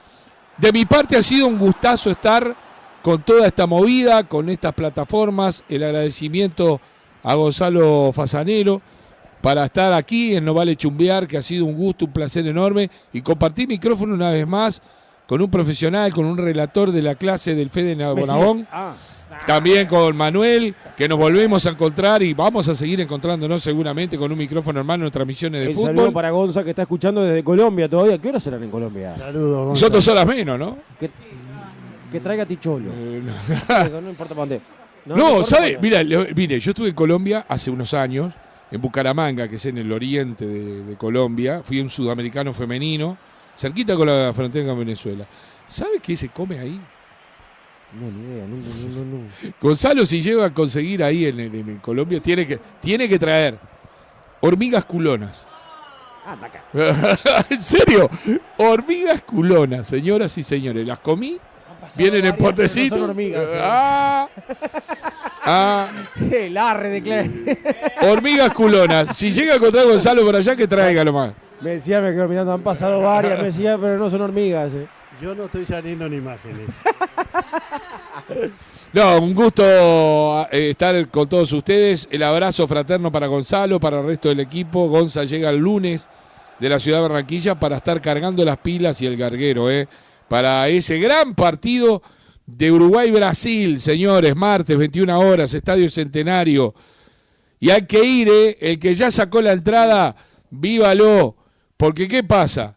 De 0.58 0.73
mi 0.73 0.84
parte 0.84 1.16
ha 1.16 1.23
sido 1.23 1.47
un 1.47 1.58
gustazo 1.58 2.10
estar 2.10 2.55
con 3.02 3.23
toda 3.23 3.47
esta 3.47 3.66
movida, 3.66 4.24
con 4.24 4.49
estas 4.49 4.73
plataformas. 4.73 5.65
El 5.68 5.83
agradecimiento 5.83 6.81
a 7.23 7.34
Gonzalo 7.34 8.12
Fasanero 8.12 8.81
para 9.41 9.65
estar 9.65 9.92
aquí 9.92 10.36
en 10.36 10.44
No 10.44 10.55
Vale 10.55 10.76
Chumbear, 10.76 11.26
que 11.26 11.36
ha 11.36 11.42
sido 11.42 11.66
un 11.66 11.74
gusto, 11.74 12.07
un 12.07 12.12
placer 12.12 12.47
enorme. 12.47 12.91
Y 13.12 13.20
compartir 13.20 13.68
micrófono 13.68 14.15
una 14.15 14.31
vez 14.31 14.47
más 14.47 14.81
con 15.26 15.42
un 15.42 15.50
profesional, 15.50 16.12
con 16.12 16.24
un 16.24 16.39
relator 16.39 16.92
de 16.92 17.02
la 17.02 17.15
clase 17.15 17.55
del 17.55 17.70
Fede 17.70 17.94
Bonabón. 17.94 18.66
Ah, 18.70 18.94
También 19.46 19.86
con 19.86 20.16
Manuel, 20.16 20.74
que 20.96 21.06
nos 21.08 21.18
volvemos 21.18 21.66
a 21.66 21.70
encontrar 21.70 22.22
y 22.22 22.32
vamos 22.32 22.66
a 22.68 22.74
seguir 22.74 23.00
encontrándonos 23.00 23.62
seguramente 23.62 24.16
con 24.16 24.32
un 24.32 24.38
micrófono 24.38 24.78
hermano 24.80 25.04
en 25.04 25.10
transmisiones 25.12 25.62
de 25.62 25.66
el 25.70 25.74
saludo 25.74 25.92
fútbol. 25.94 26.12
para 26.12 26.30
Gonza 26.30 26.64
que 26.64 26.70
está 26.70 26.82
escuchando 26.82 27.22
desde 27.22 27.44
Colombia 27.44 27.88
todavía. 27.88 28.16
¿Qué 28.18 28.28
hora 28.30 28.40
serán 28.40 28.62
en 28.62 28.70
Colombia? 28.70 29.14
Saludos, 29.16 29.68
Nosotros 29.68 30.06
Gonzalo. 30.06 30.20
horas 30.22 30.36
menos, 30.36 30.58
¿no? 30.58 30.78
Que, 30.98 31.10
que 32.10 32.20
traiga 32.20 32.46
Ticholo. 32.46 32.90
Eh, 32.94 33.22
no. 33.92 34.00
no 34.00 34.10
importa 34.10 34.34
dónde. 34.34 34.60
No, 35.06 35.16
importa 35.16 35.44
¿sabe? 35.44 35.78
Mira, 35.82 36.02
le- 36.02 36.32
mire, 36.34 36.58
yo 36.58 36.70
estuve 36.70 36.88
en 36.88 36.94
Colombia 36.94 37.44
hace 37.46 37.70
unos 37.70 37.92
años, 37.92 38.32
en 38.70 38.80
Bucaramanga, 38.80 39.46
que 39.48 39.56
es 39.56 39.66
en 39.66 39.76
el 39.76 39.92
oriente 39.92 40.46
de, 40.46 40.82
de 40.84 40.96
Colombia. 40.96 41.60
Fui 41.62 41.78
un 41.80 41.90
sudamericano 41.90 42.54
femenino, 42.54 43.18
cerquita 43.54 43.96
con 43.96 44.06
la 44.06 44.32
frontera 44.34 44.66
con 44.68 44.78
Venezuela. 44.78 45.26
¿Sabe 45.66 46.00
qué 46.02 46.16
se 46.16 46.30
come 46.30 46.58
ahí? 46.58 46.80
No, 48.00 48.10
ni 48.10 48.24
idea. 48.34 48.44
No, 48.47 48.56
no, 48.56 49.05
no, 49.05 49.18
no. 49.18 49.28
Gonzalo, 49.60 50.05
si 50.06 50.20
llega 50.23 50.47
a 50.47 50.52
conseguir 50.55 51.02
ahí 51.05 51.26
en, 51.26 51.39
en- 51.40 51.55
en 51.55 51.78
Colombia, 51.78 52.20
tiene 52.20 52.47
que, 52.47 52.58
tiene 52.81 53.08
que 53.08 53.18
traer 53.18 53.58
hormigas 54.40 54.84
culonas. 54.84 55.47
Anda 56.26 56.47
acá. 56.47 56.64
¿En 57.50 57.62
serio? 57.62 58.08
Hormigas 58.56 59.23
culonas, 59.23 59.86
señoras 59.86 60.36
y 60.39 60.42
señores. 60.42 60.86
¿Las 60.86 60.98
comí? 61.00 61.39
Vienen 61.97 62.24
en 62.24 62.31
no 62.31 62.36
potecito. 62.39 63.05
hormigas, 63.05 63.44
sí. 63.47 63.58
Ah, 63.60 64.28
ah, 65.44 65.89
El 66.32 66.56
arre 66.56 66.89
de 66.89 67.02
Clay. 67.02 67.58
hormigas 68.10 68.52
culonas. 68.55 69.14
Si 69.16 69.31
llega 69.31 69.52
a 69.52 69.56
encontrar 69.56 69.84
Gonzalo 69.86 70.24
por 70.24 70.34
allá, 70.34 70.56
que 70.56 70.66
traiga 70.66 71.05
nomás. 71.05 71.34
Me 71.60 71.70
decía, 71.73 72.00
me 72.00 72.12
quedo 72.12 72.26
mirando, 72.26 72.52
han 72.52 72.62
pasado 72.62 73.00
varias. 73.00 73.39
Me 73.39 73.44
decía, 73.44 73.76
pero 73.78 73.98
no 73.98 74.08
son 74.10 74.23
hormigas. 74.23 74.73
eh. 74.74 74.86
Yo 75.20 75.34
no 75.34 75.44
estoy 75.44 75.65
saliendo 75.65 76.07
en 76.07 76.15
imágenes. 76.15 76.68
No, 78.93 79.18
un 79.18 79.34
gusto 79.34 80.47
eh, 80.52 80.70
estar 80.70 81.09
con 81.09 81.28
todos 81.28 81.52
ustedes. 81.52 82.07
El 82.12 82.23
abrazo 82.23 82.68
fraterno 82.68 83.10
para 83.10 83.26
Gonzalo, 83.26 83.81
para 83.81 83.99
el 83.99 84.07
resto 84.07 84.28
del 84.28 84.39
equipo. 84.39 84.89
Gonza 84.89 85.25
llega 85.25 85.51
el 85.51 85.59
lunes 85.59 86.09
de 86.60 86.68
la 86.68 86.78
ciudad 86.78 86.99
de 86.99 87.09
Barranquilla 87.09 87.59
para 87.59 87.78
estar 87.78 88.01
cargando 88.01 88.44
las 88.44 88.59
pilas 88.59 89.02
y 89.02 89.07
el 89.07 89.17
garguero, 89.17 89.68
¿eh? 89.68 89.89
Para 90.28 90.68
ese 90.68 91.01
gran 91.01 91.34
partido 91.34 92.02
de 92.47 92.70
Uruguay-Brasil, 92.70 93.81
señores, 93.81 94.36
martes, 94.36 94.76
21 94.76 95.18
horas, 95.18 95.52
Estadio 95.55 95.91
Centenario. 95.91 96.73
Y 97.59 97.70
hay 97.70 97.86
que 97.86 98.05
ir, 98.05 98.28
¿eh? 98.28 98.57
El 98.60 98.78
que 98.78 98.94
ya 98.94 99.10
sacó 99.10 99.43
la 99.43 99.52
entrada, 99.52 100.15
vívalo. 100.51 101.36
Porque, 101.76 102.07
¿qué 102.07 102.23
pasa? 102.23 102.76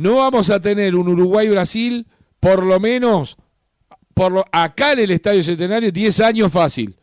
No 0.00 0.16
vamos 0.16 0.48
a 0.48 0.58
tener 0.58 0.96
un 0.96 1.08
Uruguay-Brasil, 1.08 2.06
por 2.40 2.64
lo 2.64 2.80
menos 2.80 3.36
por 4.14 4.32
lo, 4.32 4.46
acá 4.50 4.92
en 4.92 5.00
el 5.00 5.10
Estadio 5.10 5.42
Centenario 5.42 5.92
10 5.92 6.20
años 6.20 6.50
fácil. 6.50 6.96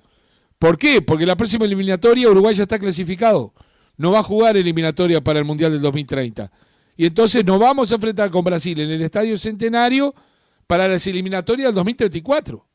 ¿Por 0.57 0.79
qué? 0.79 1.03
Porque 1.03 1.23
la 1.23 1.35
próxima 1.35 1.65
eliminatoria 1.65 2.27
Uruguay 2.27 2.55
ya 2.55 2.63
está 2.63 2.79
clasificado. 2.79 3.53
No 3.97 4.13
va 4.13 4.19
a 4.19 4.23
jugar 4.23 4.57
eliminatoria 4.57 5.23
para 5.23 5.37
el 5.37 5.45
Mundial 5.45 5.73
del 5.73 5.81
2030. 5.81 6.51
Y 6.95 7.05
entonces 7.05 7.45
nos 7.45 7.59
vamos 7.59 7.91
a 7.91 7.95
enfrentar 7.95 8.31
con 8.31 8.43
Brasil 8.43 8.79
en 8.79 8.89
el 8.89 9.03
Estadio 9.03 9.37
Centenario 9.37 10.15
para 10.65 10.87
las 10.87 11.05
eliminatorias 11.05 11.67
del 11.67 11.75
2034. 11.75 12.65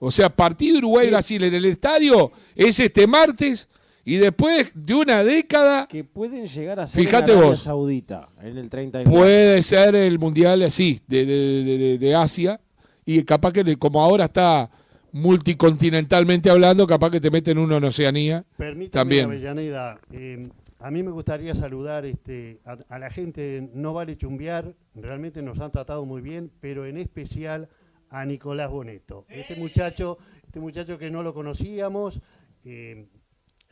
O 0.00 0.10
sea, 0.10 0.28
partido 0.28 0.78
Uruguay-Brasil 0.78 1.44
en 1.44 1.54
el 1.54 1.66
estadio 1.66 2.32
es 2.56 2.80
este 2.80 3.06
martes 3.06 3.68
y 4.04 4.16
después 4.16 4.72
de 4.74 4.94
una 4.94 5.22
década 5.24 5.86
Que 5.88 6.02
pueden 6.04 6.46
llegar 6.46 6.80
a 6.80 6.86
ser 6.86 7.00
Fíjate 7.04 7.30
en 7.32 7.36
Arabia 7.38 7.50
vos. 7.52 7.62
Saudita 7.62 8.28
en 8.42 8.58
el 8.58 8.68
39. 8.68 9.10
puede 9.16 9.62
ser 9.62 9.94
el 9.94 10.18
mundial 10.18 10.62
así, 10.62 11.00
de, 11.06 11.24
de- 11.24 11.64
de- 11.64 11.78
de- 11.78 11.98
de 11.98 12.14
Asia, 12.14 12.60
y 13.04 13.22
capaz 13.22 13.52
que 13.52 13.76
como 13.76 14.02
ahora 14.02 14.24
está 14.26 14.70
multicontinentalmente 15.12 16.50
hablando, 16.50 16.86
capaz 16.86 17.10
que 17.10 17.20
te 17.20 17.30
meten 17.30 17.58
uno 17.58 17.76
en 17.76 17.84
Oceanía. 17.84 18.44
Permítame, 18.56 18.90
También. 18.90 19.24
Avellaneda, 19.26 20.00
eh, 20.12 20.48
a 20.78 20.90
mí 20.90 21.02
me 21.02 21.10
gustaría 21.10 21.54
saludar 21.54 22.04
este, 22.06 22.60
a, 22.64 22.76
a 22.88 22.98
la 22.98 23.10
gente 23.10 23.40
de 23.40 23.70
No 23.74 23.92
Vale 23.92 24.16
Chumbear, 24.16 24.74
realmente 24.94 25.42
nos 25.42 25.58
han 25.60 25.70
tratado 25.72 26.04
muy 26.04 26.20
bien, 26.22 26.50
pero 26.60 26.86
en 26.86 26.96
especial 26.96 27.68
a 28.10 28.24
Nicolás 28.24 28.70
Boneto. 28.70 29.24
Este 29.30 29.56
muchacho, 29.56 30.18
este 30.46 30.60
muchacho 30.60 30.98
que 30.98 31.10
no 31.10 31.22
lo 31.22 31.32
conocíamos, 31.34 32.20
eh, 32.64 33.06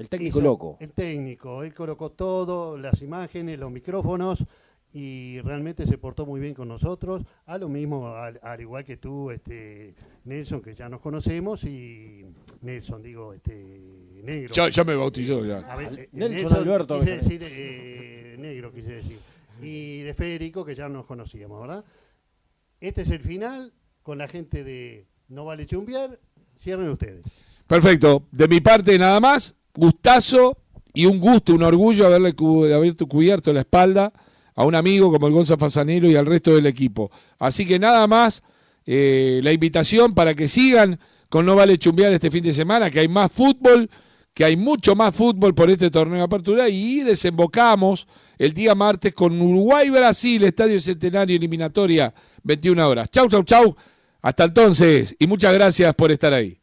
el 0.00 0.08
técnico 0.08 0.38
hizo- 0.38 0.44
loco. 0.44 0.76
El 0.80 0.92
técnico, 0.92 1.62
él 1.62 1.74
colocó 1.74 2.10
todo, 2.10 2.76
las 2.78 3.00
imágenes, 3.02 3.58
los 3.58 3.70
micrófonos 3.70 4.44
y 4.92 5.40
realmente 5.42 5.86
se 5.86 5.98
portó 5.98 6.26
muy 6.26 6.40
bien 6.40 6.52
con 6.54 6.66
nosotros. 6.66 7.22
A 7.46 7.58
lo 7.58 7.68
mismo, 7.68 8.08
al, 8.08 8.40
al 8.42 8.60
igual 8.60 8.84
que 8.84 8.96
tú, 8.96 9.30
este, 9.30 9.94
Nelson, 10.24 10.60
que 10.62 10.74
ya 10.74 10.88
nos 10.88 11.00
conocemos, 11.00 11.62
y 11.64 12.24
Nelson, 12.62 13.00
digo, 13.02 13.32
este, 13.32 13.54
negro. 14.24 14.52
Ya, 14.54 14.68
ya 14.68 14.82
me 14.82 14.96
bautizó. 14.96 15.44
ya. 15.44 15.58
A 15.58 15.76
ver, 15.76 15.98
eh, 16.00 16.08
Nelson 16.12 16.54
Alberto, 16.54 16.98
Quise 16.98 17.16
decir, 17.18 17.40
eh, 17.44 18.36
negro, 18.38 18.72
quise 18.72 18.94
decir. 18.94 19.18
Y 19.62 20.00
de 20.00 20.14
Federico, 20.14 20.64
que 20.64 20.74
ya 20.74 20.88
nos 20.88 21.06
conocíamos, 21.06 21.60
¿verdad? 21.60 21.84
Este 22.80 23.02
es 23.02 23.10
el 23.10 23.20
final 23.20 23.72
con 24.02 24.18
la 24.18 24.26
gente 24.26 24.64
de 24.64 25.06
No 25.28 25.44
Vale 25.44 25.66
Chumbiar. 25.66 26.18
Cierren 26.58 26.88
ustedes. 26.88 27.44
Perfecto. 27.66 28.24
De 28.32 28.48
mi 28.48 28.60
parte 28.60 28.98
nada 28.98 29.20
más, 29.20 29.54
gustazo 29.74 30.56
y 30.92 31.06
un 31.06 31.20
gusto, 31.20 31.54
un 31.54 31.62
orgullo 31.62 32.06
haberle 32.06 32.34
haber 32.74 32.96
cubierto 32.96 33.52
la 33.52 33.60
espalda 33.60 34.12
a 34.54 34.64
un 34.64 34.74
amigo 34.74 35.10
como 35.10 35.26
el 35.26 35.32
Gonza 35.32 35.56
Fasanero 35.56 36.08
y 36.08 36.16
al 36.16 36.26
resto 36.26 36.54
del 36.54 36.66
equipo. 36.66 37.10
Así 37.38 37.64
que 37.66 37.78
nada 37.78 38.06
más, 38.06 38.42
eh, 38.84 39.40
la 39.42 39.52
invitación 39.52 40.14
para 40.14 40.34
que 40.34 40.48
sigan 40.48 40.98
con 41.28 41.46
No 41.46 41.54
Vale 41.54 41.78
Chumbear 41.78 42.12
este 42.12 42.30
fin 42.30 42.42
de 42.42 42.52
semana, 42.52 42.90
que 42.90 43.00
hay 43.00 43.08
más 43.08 43.30
fútbol, 43.30 43.88
que 44.34 44.44
hay 44.44 44.56
mucho 44.56 44.94
más 44.94 45.14
fútbol 45.14 45.54
por 45.54 45.70
este 45.70 45.90
torneo 45.90 46.18
de 46.18 46.24
apertura 46.24 46.68
y 46.68 47.00
desembocamos 47.00 48.06
el 48.38 48.52
día 48.52 48.74
martes 48.74 49.14
con 49.14 49.40
Uruguay-Brasil, 49.40 50.42
Estadio 50.44 50.80
Centenario 50.80 51.36
Eliminatoria, 51.36 52.12
21 52.42 52.88
horas. 52.88 53.10
Chau, 53.10 53.28
chau, 53.28 53.44
chau. 53.44 53.76
Hasta 54.22 54.44
entonces 54.44 55.16
y 55.18 55.26
muchas 55.26 55.54
gracias 55.54 55.94
por 55.94 56.10
estar 56.10 56.34
ahí. 56.34 56.58